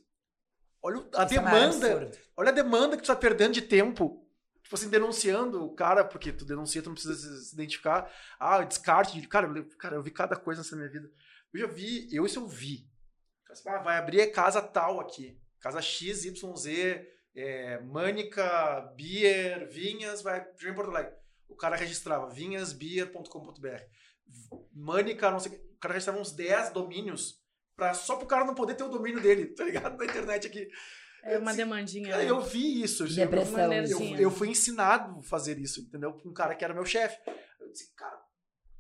olha 0.81 0.98
a 0.98 1.02
Isso 1.02 1.18
é 1.19 1.26
demanda. 1.26 1.88
absurdo. 1.94 2.18
olha 2.38 2.49
a 2.49 2.53
demanda 2.53 2.95
que 2.98 3.03
tu 3.03 3.07
tá 3.07 3.15
perdendo 3.15 3.53
de 3.53 3.61
tempo. 3.61 4.19
Tipo 4.64 4.76
assim, 4.76 4.90
denunciando 4.90 5.64
o 5.64 5.76
cara, 5.76 6.03
porque 6.06 6.31
tu 6.31 6.45
denuncia, 6.45 6.81
tu 6.81 6.88
não 6.88 6.94
precisa 6.95 7.15
se 7.41 7.53
identificar. 7.53 8.11
Ah, 8.40 8.64
descarte. 8.64 9.19
de- 9.19 9.27
Cara, 9.27 9.45
eu, 9.48 9.68
cara, 9.77 9.95
eu 9.98 10.02
vi 10.02 10.10
cada 10.11 10.35
coisa 10.35 10.61
nessa 10.61 10.76
minha 10.76 10.90
vida. 10.90 11.10
Eu 11.53 11.60
já 11.60 11.68
vi, 11.68 12.07
eu 12.15 12.26
isso 12.26 12.40
eu 12.40 12.48
vi. 12.48 12.90
Assim, 13.52 13.69
Ah, 13.69 13.80
vai 13.80 13.98
abrir 13.98 14.26
casa 14.31 14.61
tal 14.61 14.99
aqui. 14.99 15.38
Casa 15.60 15.81
XYZ, 15.81 17.06
é, 17.35 17.80
Mânica, 17.81 18.81
Beer, 18.95 19.69
Vinhas, 19.69 20.22
vai 20.22 20.40
em 20.65 20.73
Porto 20.73 20.90
Alegre. 20.90 21.14
O 21.48 21.56
cara 21.56 21.76
registrava 21.76 22.30
vinhasbeer.com.br. 22.31 23.81
Mânica, 24.72 25.30
não 25.30 25.40
sei 25.40 25.52
o 25.52 25.56
que. 25.56 25.73
O 25.84 25.86
cara 25.86 25.96
registrava 25.96 26.20
uns 26.22 26.32
10 26.32 26.70
domínios 26.72 27.44
pra, 27.76 27.94
só 27.94 28.16
pro 28.16 28.26
cara 28.26 28.46
não 28.46 28.56
poder 28.56 28.76
ter 28.76 28.84
o 28.84 28.90
domínio 28.90 29.22
dele, 29.22 29.48
tá 29.48 29.66
ligado? 29.66 29.98
Na 29.98 30.06
internet 30.06 30.48
aqui. 30.48 30.66
É 31.26 31.38
uma 31.38 31.52
Assim, 31.52 31.58
demandinha. 31.58 32.10
Cara, 32.10 32.24
né? 32.24 32.30
eu 32.30 32.40
vi 32.40 32.82
isso. 32.82 33.04
assim, 33.04 33.16
Depressão. 33.16 33.74
Eu, 33.74 34.16
eu 34.18 34.32
fui 34.32 34.48
ensinado 34.48 35.20
a 35.20 35.24
fazer 35.24 35.60
isso, 35.60 35.82
entendeu? 35.82 36.14
Com 36.14 36.30
um 36.30 36.34
cara 36.34 36.56
que 36.56 36.64
era 36.64 36.74
meu 36.74 36.86
chefe. 36.86 37.20
Eu 37.60 37.70
disse, 37.70 37.94
cara, 37.96 38.18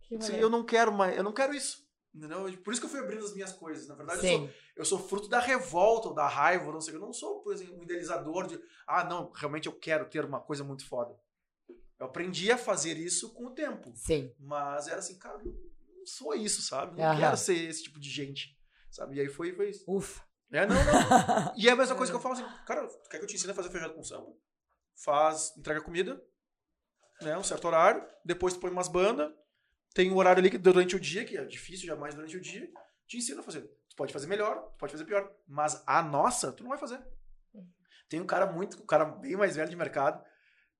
Que 0.07 0.15
assim, 0.15 0.37
eu 0.37 0.49
não 0.49 0.65
quero 0.65 0.93
mais, 0.93 1.17
eu 1.17 1.23
não 1.23 1.33
quero 1.33 1.53
isso. 1.53 1.83
Entendeu? 2.15 2.45
Por 2.63 2.71
isso 2.71 2.79
que 2.81 2.85
eu 2.85 2.91
fui 2.91 2.99
abrindo 3.01 3.25
as 3.25 3.33
minhas 3.33 3.51
coisas. 3.51 3.85
Na 3.85 3.95
verdade, 3.95 4.25
eu 4.25 4.37
sou, 4.37 4.49
eu 4.77 4.85
sou 4.85 4.99
fruto 4.99 5.27
da 5.27 5.41
revolta 5.41 6.07
ou 6.07 6.13
da 6.13 6.27
raiva, 6.27 6.71
não 6.71 6.79
sei. 6.79 6.95
Eu 6.95 7.01
não 7.01 7.11
sou, 7.11 7.41
por 7.41 7.51
exemplo, 7.53 7.77
um 7.77 7.83
idealizador 7.83 8.47
de, 8.47 8.57
ah, 8.87 9.03
não, 9.03 9.29
realmente 9.31 9.67
eu 9.67 9.73
quero 9.73 10.07
ter 10.09 10.23
uma 10.23 10.39
coisa 10.39 10.63
muito 10.63 10.87
foda. 10.87 11.13
Eu 11.99 12.05
aprendi 12.05 12.51
a 12.51 12.57
fazer 12.57 12.97
isso 12.97 13.33
com 13.33 13.47
o 13.47 13.51
tempo. 13.51 13.91
Sim. 13.95 14.33
Mas 14.39 14.87
era 14.87 14.99
assim, 14.99 15.17
cara, 15.17 15.41
não 16.03 16.07
sou 16.07 16.35
isso, 16.35 16.61
sabe? 16.61 16.97
Não 16.99 17.09
Aham. 17.09 17.19
quero 17.19 17.37
ser 17.37 17.55
esse 17.55 17.83
tipo 17.83 17.99
de 17.99 18.09
gente. 18.09 18.57
Sabe? 18.91 19.15
E 19.15 19.21
aí 19.21 19.27
foi, 19.29 19.53
foi 19.55 19.69
isso. 19.69 19.83
Ufa. 19.87 20.21
É, 20.51 20.65
não, 20.65 20.75
não. 20.75 21.53
E 21.57 21.67
é 21.67 21.71
a 21.71 21.75
mesma 21.75 21.95
coisa 21.95 22.11
que 22.11 22.15
eu 22.15 22.21
falo 22.21 22.35
assim, 22.35 22.45
cara, 22.65 22.85
tu 22.87 23.09
quer 23.09 23.17
que 23.17 23.23
eu 23.23 23.27
te 23.27 23.35
ensine 23.35 23.51
a 23.51 23.55
fazer 23.55 23.69
feijão 23.69 23.89
com 23.93 24.03
samba? 24.03 24.31
Faz, 24.95 25.55
entrega 25.57 25.81
comida, 25.81 26.21
né, 27.21 27.35
um 27.37 27.43
certo 27.43 27.65
horário, 27.65 28.05
depois 28.23 28.53
tu 28.53 28.59
põe 28.59 28.69
umas 28.69 28.87
bandas, 28.87 29.31
tem 29.95 30.11
um 30.11 30.17
horário 30.17 30.39
ali 30.39 30.51
que 30.51 30.57
durante 30.57 30.95
o 30.95 30.99
dia, 30.99 31.25
que 31.25 31.37
é 31.37 31.45
difícil 31.45 31.87
jamais 31.87 32.13
durante 32.13 32.37
o 32.37 32.41
dia, 32.41 32.69
te 33.07 33.17
ensina 33.17 33.39
a 33.39 33.43
fazer. 33.43 33.61
Tu 33.89 33.95
pode 33.95 34.13
fazer 34.13 34.27
melhor, 34.27 34.61
tu 34.73 34.77
pode 34.77 34.91
fazer 34.91 35.05
pior, 35.05 35.31
mas 35.47 35.81
a 35.87 36.01
nossa, 36.03 36.51
tu 36.51 36.61
não 36.63 36.69
vai 36.69 36.77
fazer. 36.77 36.99
Tem 38.09 38.19
um 38.21 38.25
cara 38.27 38.45
muito, 38.51 38.81
um 38.81 38.85
cara 38.85 39.05
bem 39.05 39.35
mais 39.35 39.55
velho 39.55 39.69
de 39.69 39.75
mercado, 39.75 40.23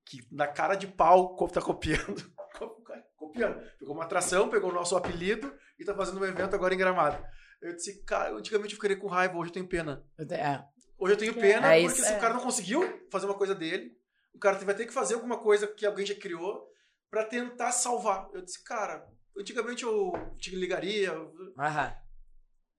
que 0.06 0.20
na 0.32 0.48
cara 0.48 0.76
de 0.76 0.86
pau 0.88 1.36
co- 1.36 1.48
tá 1.48 1.62
copiando, 1.62 2.22
copiando. 3.34 3.62
Pegou 3.80 3.96
uma 3.96 4.04
atração, 4.04 4.50
pegou 4.50 4.70
o 4.70 4.74
nosso 4.74 4.96
apelido 4.96 5.54
e 5.80 5.84
tá 5.84 5.94
fazendo 5.96 6.20
um 6.20 6.26
evento 6.26 6.56
agora 6.56 6.74
em 6.74 6.78
Gramado. 6.78 7.24
Eu 7.62 7.76
disse, 7.76 8.04
cara, 8.04 8.32
antigamente 8.34 8.74
eu 8.74 8.78
ficaria 8.78 8.98
com 8.98 9.08
raiva, 9.08 9.38
hoje 9.38 9.50
eu 9.50 9.54
tenho 9.54 9.68
pena. 9.68 10.04
É. 10.20 10.64
Hoje 10.98 11.14
eu 11.14 11.18
tenho 11.18 11.34
pena, 11.34 11.76
É 11.76 11.82
porque 11.84 12.02
se 12.02 12.14
É. 12.14 12.18
o 12.18 12.20
cara 12.22 12.34
não 12.34 12.42
conseguiu 12.42 13.08
fazer 13.12 13.26
uma 13.26 13.34
coisa 13.36 13.56
dele, 13.56 13.92
o 14.34 14.40
cara 14.40 14.58
vai 14.60 14.76
ter 14.76 14.86
que 14.86 14.94
fazer 14.94 15.16
alguma 15.16 15.38
coisa 15.38 15.68
que 15.68 15.86
alguém 15.86 16.06
já 16.06 16.16
criou 16.16 16.68
pra 17.10 17.24
tentar 17.26 17.72
salvar. 17.72 18.28
Eu 18.34 18.42
disse, 18.42 18.64
cara, 18.64 19.06
antigamente 19.38 19.84
eu 19.84 20.12
te 20.38 20.56
ligaria, 20.56 21.08
eu 21.10 21.32
Aham. 21.58 21.94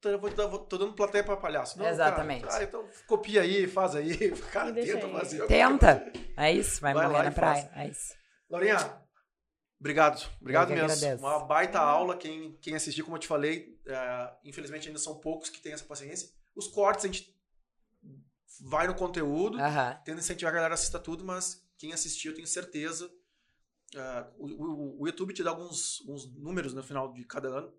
tô, 0.01 0.19
vou 0.19 0.31
dar- 0.31 0.47
vou- 0.47 0.59
tô 0.67 0.77
dando 0.79 0.93
plateia 0.95 1.25
pra 1.25 1.37
palhaço. 1.37 1.79
Não, 1.79 1.87
Exatamente. 1.87 2.45
Cara, 2.45 2.59
ah, 2.59 2.65
então 2.65 2.89
copia 3.07 3.43
aí, 3.43 3.67
faz 3.67 3.95
aí. 3.95 4.31
Cara, 4.53 4.73
tenta 4.73 5.07
aí. 5.07 5.13
fazer. 5.13 5.47
Tenta. 5.47 6.13
É 6.37 6.53
isso, 6.53 6.81
vai, 6.81 6.93
Vai 6.95 7.09
morrer 7.09 7.23
na 7.25 7.31
praia. 7.33 7.71
É 7.75 7.89
isso. 7.89 8.15
Laurinha, 8.51 8.77
obrigado. 9.85 10.31
Obrigado 10.41 10.71
Eu 10.71 10.77
mesmo. 10.77 11.27
Uma 11.27 11.45
baita 11.45 11.79
aula. 11.79 12.17
Quem, 12.17 12.57
quem 12.61 12.75
assistiu, 12.75 13.05
como 13.05 13.17
eu 13.17 13.21
te 13.21 13.27
falei, 13.27 13.79
é, 13.87 14.37
infelizmente 14.45 14.89
ainda 14.89 14.99
são 14.99 15.19
poucos 15.21 15.51
que 15.51 15.61
têm 15.61 15.73
essa 15.73 15.85
paciência. 15.85 16.31
Os 16.57 16.67
cortes 16.69 17.05
a 17.05 17.09
gente 17.09 17.35
vai 18.61 18.87
no 18.87 18.95
conteúdo. 18.95 19.59
Tendo 20.05 20.19
incentivar 20.21 20.53
a 20.53 20.57
galera 20.57 20.75
a 20.75 20.77
assistir 20.77 20.99
tudo, 21.01 21.25
mas 21.25 21.63
quem 21.77 21.93
assistiu, 21.93 22.33
eu 22.33 22.35
tenho 22.37 22.47
certeza. 22.47 23.11
ah, 23.97 24.29
o, 24.39 24.47
o- 24.47 25.03
o 25.03 25.07
YouTube 25.07 25.33
te 25.35 25.43
dá 25.43 25.51
alguns, 25.51 26.01
alguns 26.01 26.27
números 26.35 26.73
no 26.75 26.83
final 26.83 27.13
de 27.13 27.25
cada 27.25 27.49
ano. 27.49 27.73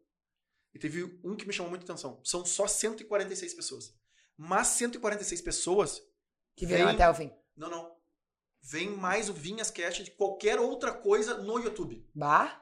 E 0.74 0.80
teve 0.80 1.20
um 1.24 1.36
que 1.36 1.46
me 1.48 1.54
chamou 1.54 1.70
muita 1.70 1.86
atenção. 1.86 2.20
São 2.24 2.46
só 2.46 2.68
146 2.68 3.54
pessoas. 3.54 3.94
Mas 4.38 4.68
146 4.68 5.42
pessoas. 5.42 6.02
Que 6.56 6.66
viram 6.66 6.90
até 6.96 7.10
o 7.10 7.14
fim. 7.16 7.32
Não, 7.56 7.70
não. 7.70 7.95
Vem 8.72 8.90
mais 8.90 9.30
o 9.30 9.34
Vinhas 9.34 9.70
Cast 9.70 10.04
de 10.04 10.12
qualquer 10.12 10.60
outra 10.60 10.92
coisa 10.94 11.38
no 11.38 11.60
YouTube. 11.60 12.06
Bah? 12.14 12.62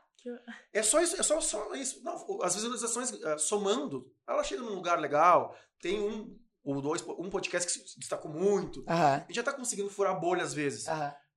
É 0.72 0.82
só 0.84 1.02
isso, 1.02 1.20
é 1.20 1.24
só, 1.24 1.40
só 1.42 1.74
isso. 1.76 2.02
Não, 2.04 2.42
as 2.42 2.56
visualizações 2.56 3.12
ah, 3.24 3.38
somando, 3.38 4.12
ela 4.28 4.44
chega 4.44 4.62
num 4.62 4.74
lugar 4.76 5.00
legal. 5.00 5.56
Tem 5.82 6.00
um 6.00 6.38
ou 6.64 6.82
dois, 6.82 7.02
um 7.20 7.30
podcast 7.30 7.68
que 7.70 7.90
se 7.90 8.00
destacou 8.00 8.32
muito. 8.32 8.84
A 8.88 9.20
gente 9.28 9.36
já 9.36 9.44
tá 9.44 9.52
conseguindo 9.54 9.90
furar 9.90 10.18
bolha 10.20 10.44
às 10.44 10.54
vezes. 10.54 10.88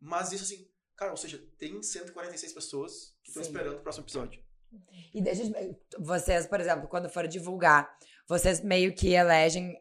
Mas 0.01 0.31
isso 0.33 0.45
assim, 0.45 0.69
cara, 0.97 1.11
ou 1.11 1.17
seja, 1.17 1.39
tem 1.59 1.83
146 1.83 2.53
pessoas 2.53 3.15
que 3.25 3.31
estão 3.31 3.43
esperando 3.43 3.77
o 3.79 3.81
próximo 3.81 4.05
episódio. 4.05 4.41
E 5.15 5.21
deixa 5.23 5.43
eu- 5.45 5.77
vocês, 5.99 6.47
por 6.47 6.61
exemplo, 6.61 6.87
quando 6.89 7.09
for 7.09 7.27
divulgar, 7.27 7.89
vocês 8.29 8.61
meio 8.61 8.95
que 8.95 9.11
elegem, 9.15 9.77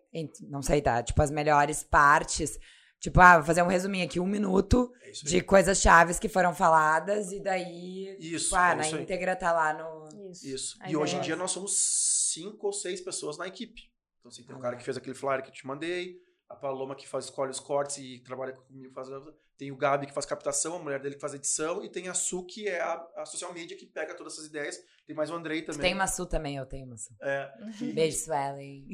não 0.50 0.62
sei, 0.62 0.82
tá? 0.82 1.02
Tipo, 1.04 1.22
as 1.22 1.30
melhores 1.32 1.84
partes. 1.84 2.58
Tipo, 3.06 3.22
ah, 3.22 3.36
vou 3.38 3.46
fazer 3.46 3.62
um 3.62 3.68
resuminho 3.68 4.04
aqui, 4.04 4.20
um 4.20 4.26
minuto 4.26 4.92
É 5.04 5.12
de 5.12 5.40
coisas 5.42 5.80
chaves 5.80 6.18
que 6.18 6.28
foram 6.28 6.56
faladas, 6.56 7.32
e 7.32 7.40
daí, 7.40 8.18
Isso, 8.20 8.46
tipo, 8.46 8.56
ah, 8.56 8.72
é 8.72 8.76
na 8.76 8.82
isso 8.82 8.96
aí. 8.96 9.04
íntegra 9.04 9.36
tá 9.36 9.52
lá 9.52 9.74
no. 9.74 10.32
Isso. 10.32 10.48
Isso. 10.48 10.80
E 10.88 10.98
hoje 10.98 11.16
em 11.16 11.22
dia 11.22 11.36
nós 11.36 11.52
somos 11.52 11.78
cinco 12.34 12.66
ou 12.66 12.74
seis 12.74 13.00
pessoas 13.02 13.38
na 13.38 13.48
equipe. 13.48 13.80
Então, 14.20 14.30
assim, 14.32 14.44
tem 14.44 14.56
um 14.56 14.60
cara 14.60 14.76
que 14.76 14.84
fez 14.84 14.98
aquele 14.98 15.14
flyer 15.14 15.44
que 15.44 15.50
eu 15.50 15.54
te 15.54 15.68
mandei, 15.68 16.16
a 16.50 16.56
Paloma 16.56 16.96
que 16.96 17.08
faz, 17.08 17.26
escolhe 17.26 17.52
os 17.52 17.60
cortes 17.60 18.00
e 18.00 18.24
trabalha 18.24 18.54
comigo, 18.54 18.92
faz, 18.92 19.08
tem 19.58 19.72
o 19.72 19.78
Gabi 19.78 20.06
que 20.08 20.14
faz 20.14 20.26
captação, 20.26 20.76
a 20.76 20.80
mulher 20.80 21.00
dele 21.00 21.16
que 21.16 21.22
faz 21.22 21.34
edição, 21.34 21.84
e 21.84 21.90
tem 21.90 22.08
a 22.10 22.14
Su 22.14 22.46
que 22.46 22.68
é 22.68 22.82
a, 22.82 23.06
a 23.18 23.26
social 23.26 23.54
media 23.54 23.76
que 23.78 23.86
pega 23.86 24.14
todas 24.16 24.34
essas 24.34 24.46
ideias. 24.48 24.78
Tem 25.08 25.16
mais 25.16 25.30
o 25.30 25.36
Andrei 25.36 25.62
também. 25.62 25.82
Tem 25.82 25.94
uma 25.94 26.08
Su 26.08 26.26
também, 26.26 26.58
eu 26.58 26.66
tenho 26.66 26.86
uma 26.88 26.98
Su. 26.98 27.14
É, 27.22 27.52
e- 27.82 27.94
Beijo, 27.94 28.18
Suelen. 28.18 28.86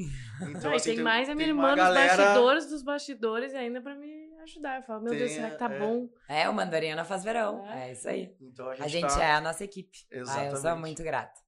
então, 0.50 0.74
assim, 0.74 0.94
tem, 0.96 1.02
mais 1.02 1.28
a 1.28 1.34
minha 1.34 1.46
tem 1.46 1.54
irmã 1.56 1.68
dos 1.70 1.76
galera- 1.78 2.16
bastidores 2.16 2.66
dos 2.68 2.82
bastidores 2.82 3.54
ainda 3.54 3.80
pra 3.80 3.94
me 3.94 4.30
ajudar. 4.42 4.76
Eu 4.80 4.82
falo, 4.82 5.02
meu 5.04 5.12
Deus, 5.14 5.30
Tem, 5.30 5.36
será 5.40 5.50
que 5.50 5.58
tá 5.58 5.72
é. 5.72 5.78
bom? 5.78 6.08
É, 6.28 6.48
o 6.48 6.52
Mandarina 6.54 7.04
faz 7.04 7.24
verão. 7.24 7.66
É. 7.66 7.88
É 7.88 7.92
isso 7.92 8.08
aí. 8.08 8.36
Então 8.40 8.68
a 8.68 8.74
gente, 8.74 8.84
A 8.84 8.88
gente 8.88 9.08
tá- 9.14 9.24
é 9.24 9.30
a 9.32 9.40
nossa 9.40 9.64
equipe. 9.64 9.98
Ah, 10.12 10.16
eu 10.16 10.26
sou 10.26 10.42
Exatamente. 10.42 10.80
muito 10.80 11.02
grata. 11.02 11.40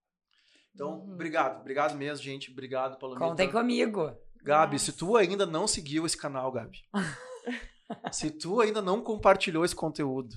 Então, 0.75 0.99
Uhum. 1.01 1.13
obrigado. 1.13 1.61
Obrigado 1.61 1.95
mesmo, 1.97 2.25
gente. 2.25 2.51
Obrigado, 2.51 2.99
Palomita. 2.99 3.25
Contem 3.27 3.51
comigo. 3.51 4.17
Gabi, 4.43 4.79
se 4.79 4.93
tu 4.93 5.17
ainda 5.17 5.47
não 5.47 5.67
seguiu 5.67 6.05
esse 6.07 6.17
canal, 6.17 6.51
Gabi. 6.51 6.79
se 8.13 8.31
tu 8.31 8.61
ainda 8.61 8.81
não 8.83 9.03
compartilhou 9.03 9.65
esse 9.65 9.75
conteúdo. 9.75 10.35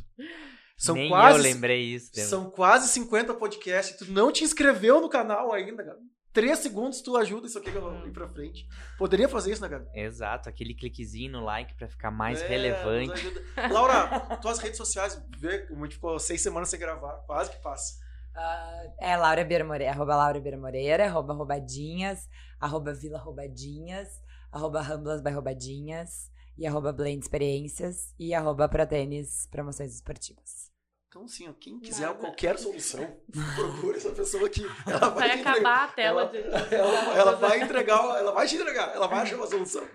São 0.78 0.94
Nem 0.96 1.10
quase 1.10 1.40
eu 1.40 1.44
lembrei 1.44 1.82
isso. 1.86 2.12
Deus. 2.14 2.28
São 2.30 2.52
quase 2.52 2.88
50 2.90 3.34
podcasts. 3.34 3.96
e 4.00 4.06
Tu 4.06 4.12
não 4.12 4.32
te 4.32 4.44
inscreveu 4.44 5.02
no 5.02 5.10
canal 5.10 5.52
ainda, 5.52 5.82
Gabi. 5.84 6.02
Três 6.32 6.60
segundos 6.60 7.02
tu 7.02 7.18
ajuda 7.18 7.48
isso 7.48 7.58
aqui 7.58 7.72
que 7.72 7.78
eu 7.78 7.82
vou 7.82 8.06
ir 8.06 8.12
pra 8.14 8.30
frente. 8.30 8.68
Poderia 8.96 9.28
fazer 9.28 9.52
isso, 9.54 9.62
né, 9.62 9.68
Gabi? 9.70 9.88
Exato, 9.96 10.48
aquele 10.48 10.76
cliquezinho 10.76 11.32
no 11.32 11.44
like 11.44 11.74
pra 11.76 11.88
ficar 11.88 12.12
mais 12.12 12.40
É, 12.44 12.48
relevante. 12.48 13.34
Laura, 13.72 14.38
tuas 14.40 14.60
redes 14.60 14.78
sociais, 14.78 15.20
vê 15.40 15.66
como 15.66 15.82
a 15.82 15.86
gente 15.86 15.96
ficou 15.96 16.20
seis 16.20 16.42
semanas 16.42 16.70
sem 16.70 16.80
gravar, 16.80 17.14
quase 17.26 17.50
que 17.50 17.60
passa. 17.64 17.96
Ah, 18.36 18.84
é 19.02 19.18
Laura 19.18 19.44
Beira 19.44 19.64
Moreira, 19.66 19.92
arroba 19.92 20.16
Laura 20.16 20.40
Beira 20.40 20.60
Moreira, 20.60 21.06
arroba 21.08 21.34
roubadinhas, 21.34 22.30
arroba 22.60 22.94
Vila 22.94 23.18
Roubadinhas, 23.18 24.08
arroba 24.52 24.80
Ramblas 24.80 25.22
by 25.24 25.32
Roubadinhas 25.32 26.30
e 26.58 26.66
arroba 26.68 26.92
Blend 26.92 27.22
Experiências 27.22 28.14
e 28.20 28.34
arroba 28.34 28.68
pra 28.68 28.86
tênis 28.86 29.48
promoções 29.52 29.94
esportivas. 29.94 30.68
Então, 31.10 31.24
assim, 31.26 31.48
ó, 31.50 31.54
quem 31.54 31.80
quiser 31.80 32.08
Nada. 32.08 32.20
qualquer 32.20 32.58
solução, 32.60 33.18
procure 33.56 33.98
essa 33.98 34.12
pessoa 34.12 34.46
aqui. 34.48 34.66
Ela 34.86 35.10
vai, 35.10 35.28
Vai 35.28 35.30
te 35.30 35.40
entregar- 35.40 35.52
acabar 35.54 35.84
a 35.84 35.88
tela 35.88 36.22
ela, 36.22 36.32
de. 36.32 36.76
ela, 36.76 37.18
ela 37.18 37.32
vai 37.36 37.62
entregar, 37.62 38.00
ela 38.20 38.32
vai 38.32 38.48
te 38.48 38.56
entregar, 38.56 38.94
ela 38.96 39.08
vai 39.08 39.20
achar 39.22 39.36
uma 39.38 39.48
solução. 39.48 39.88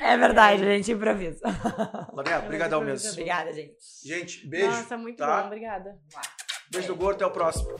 É 0.00 0.16
verdade, 0.18 0.62
a 0.64 0.76
gente 0.76 0.90
improvisa. 0.92 1.40
Laurinha, 2.12 2.40
brigadão 2.40 2.80
mesmo. 2.82 3.10
Obrigada, 3.12 3.52
gente. 3.52 3.76
Gente, 4.04 4.46
beijo. 4.48 4.66
Nossa, 4.66 4.98
muito 4.98 5.18
tá? 5.18 5.40
bom, 5.42 5.46
obrigada. 5.46 5.96
Beijo 6.70 6.88
do 6.88 6.96
gordo, 6.96 7.16
até 7.16 7.26
o 7.26 7.30
próximo. 7.30 7.70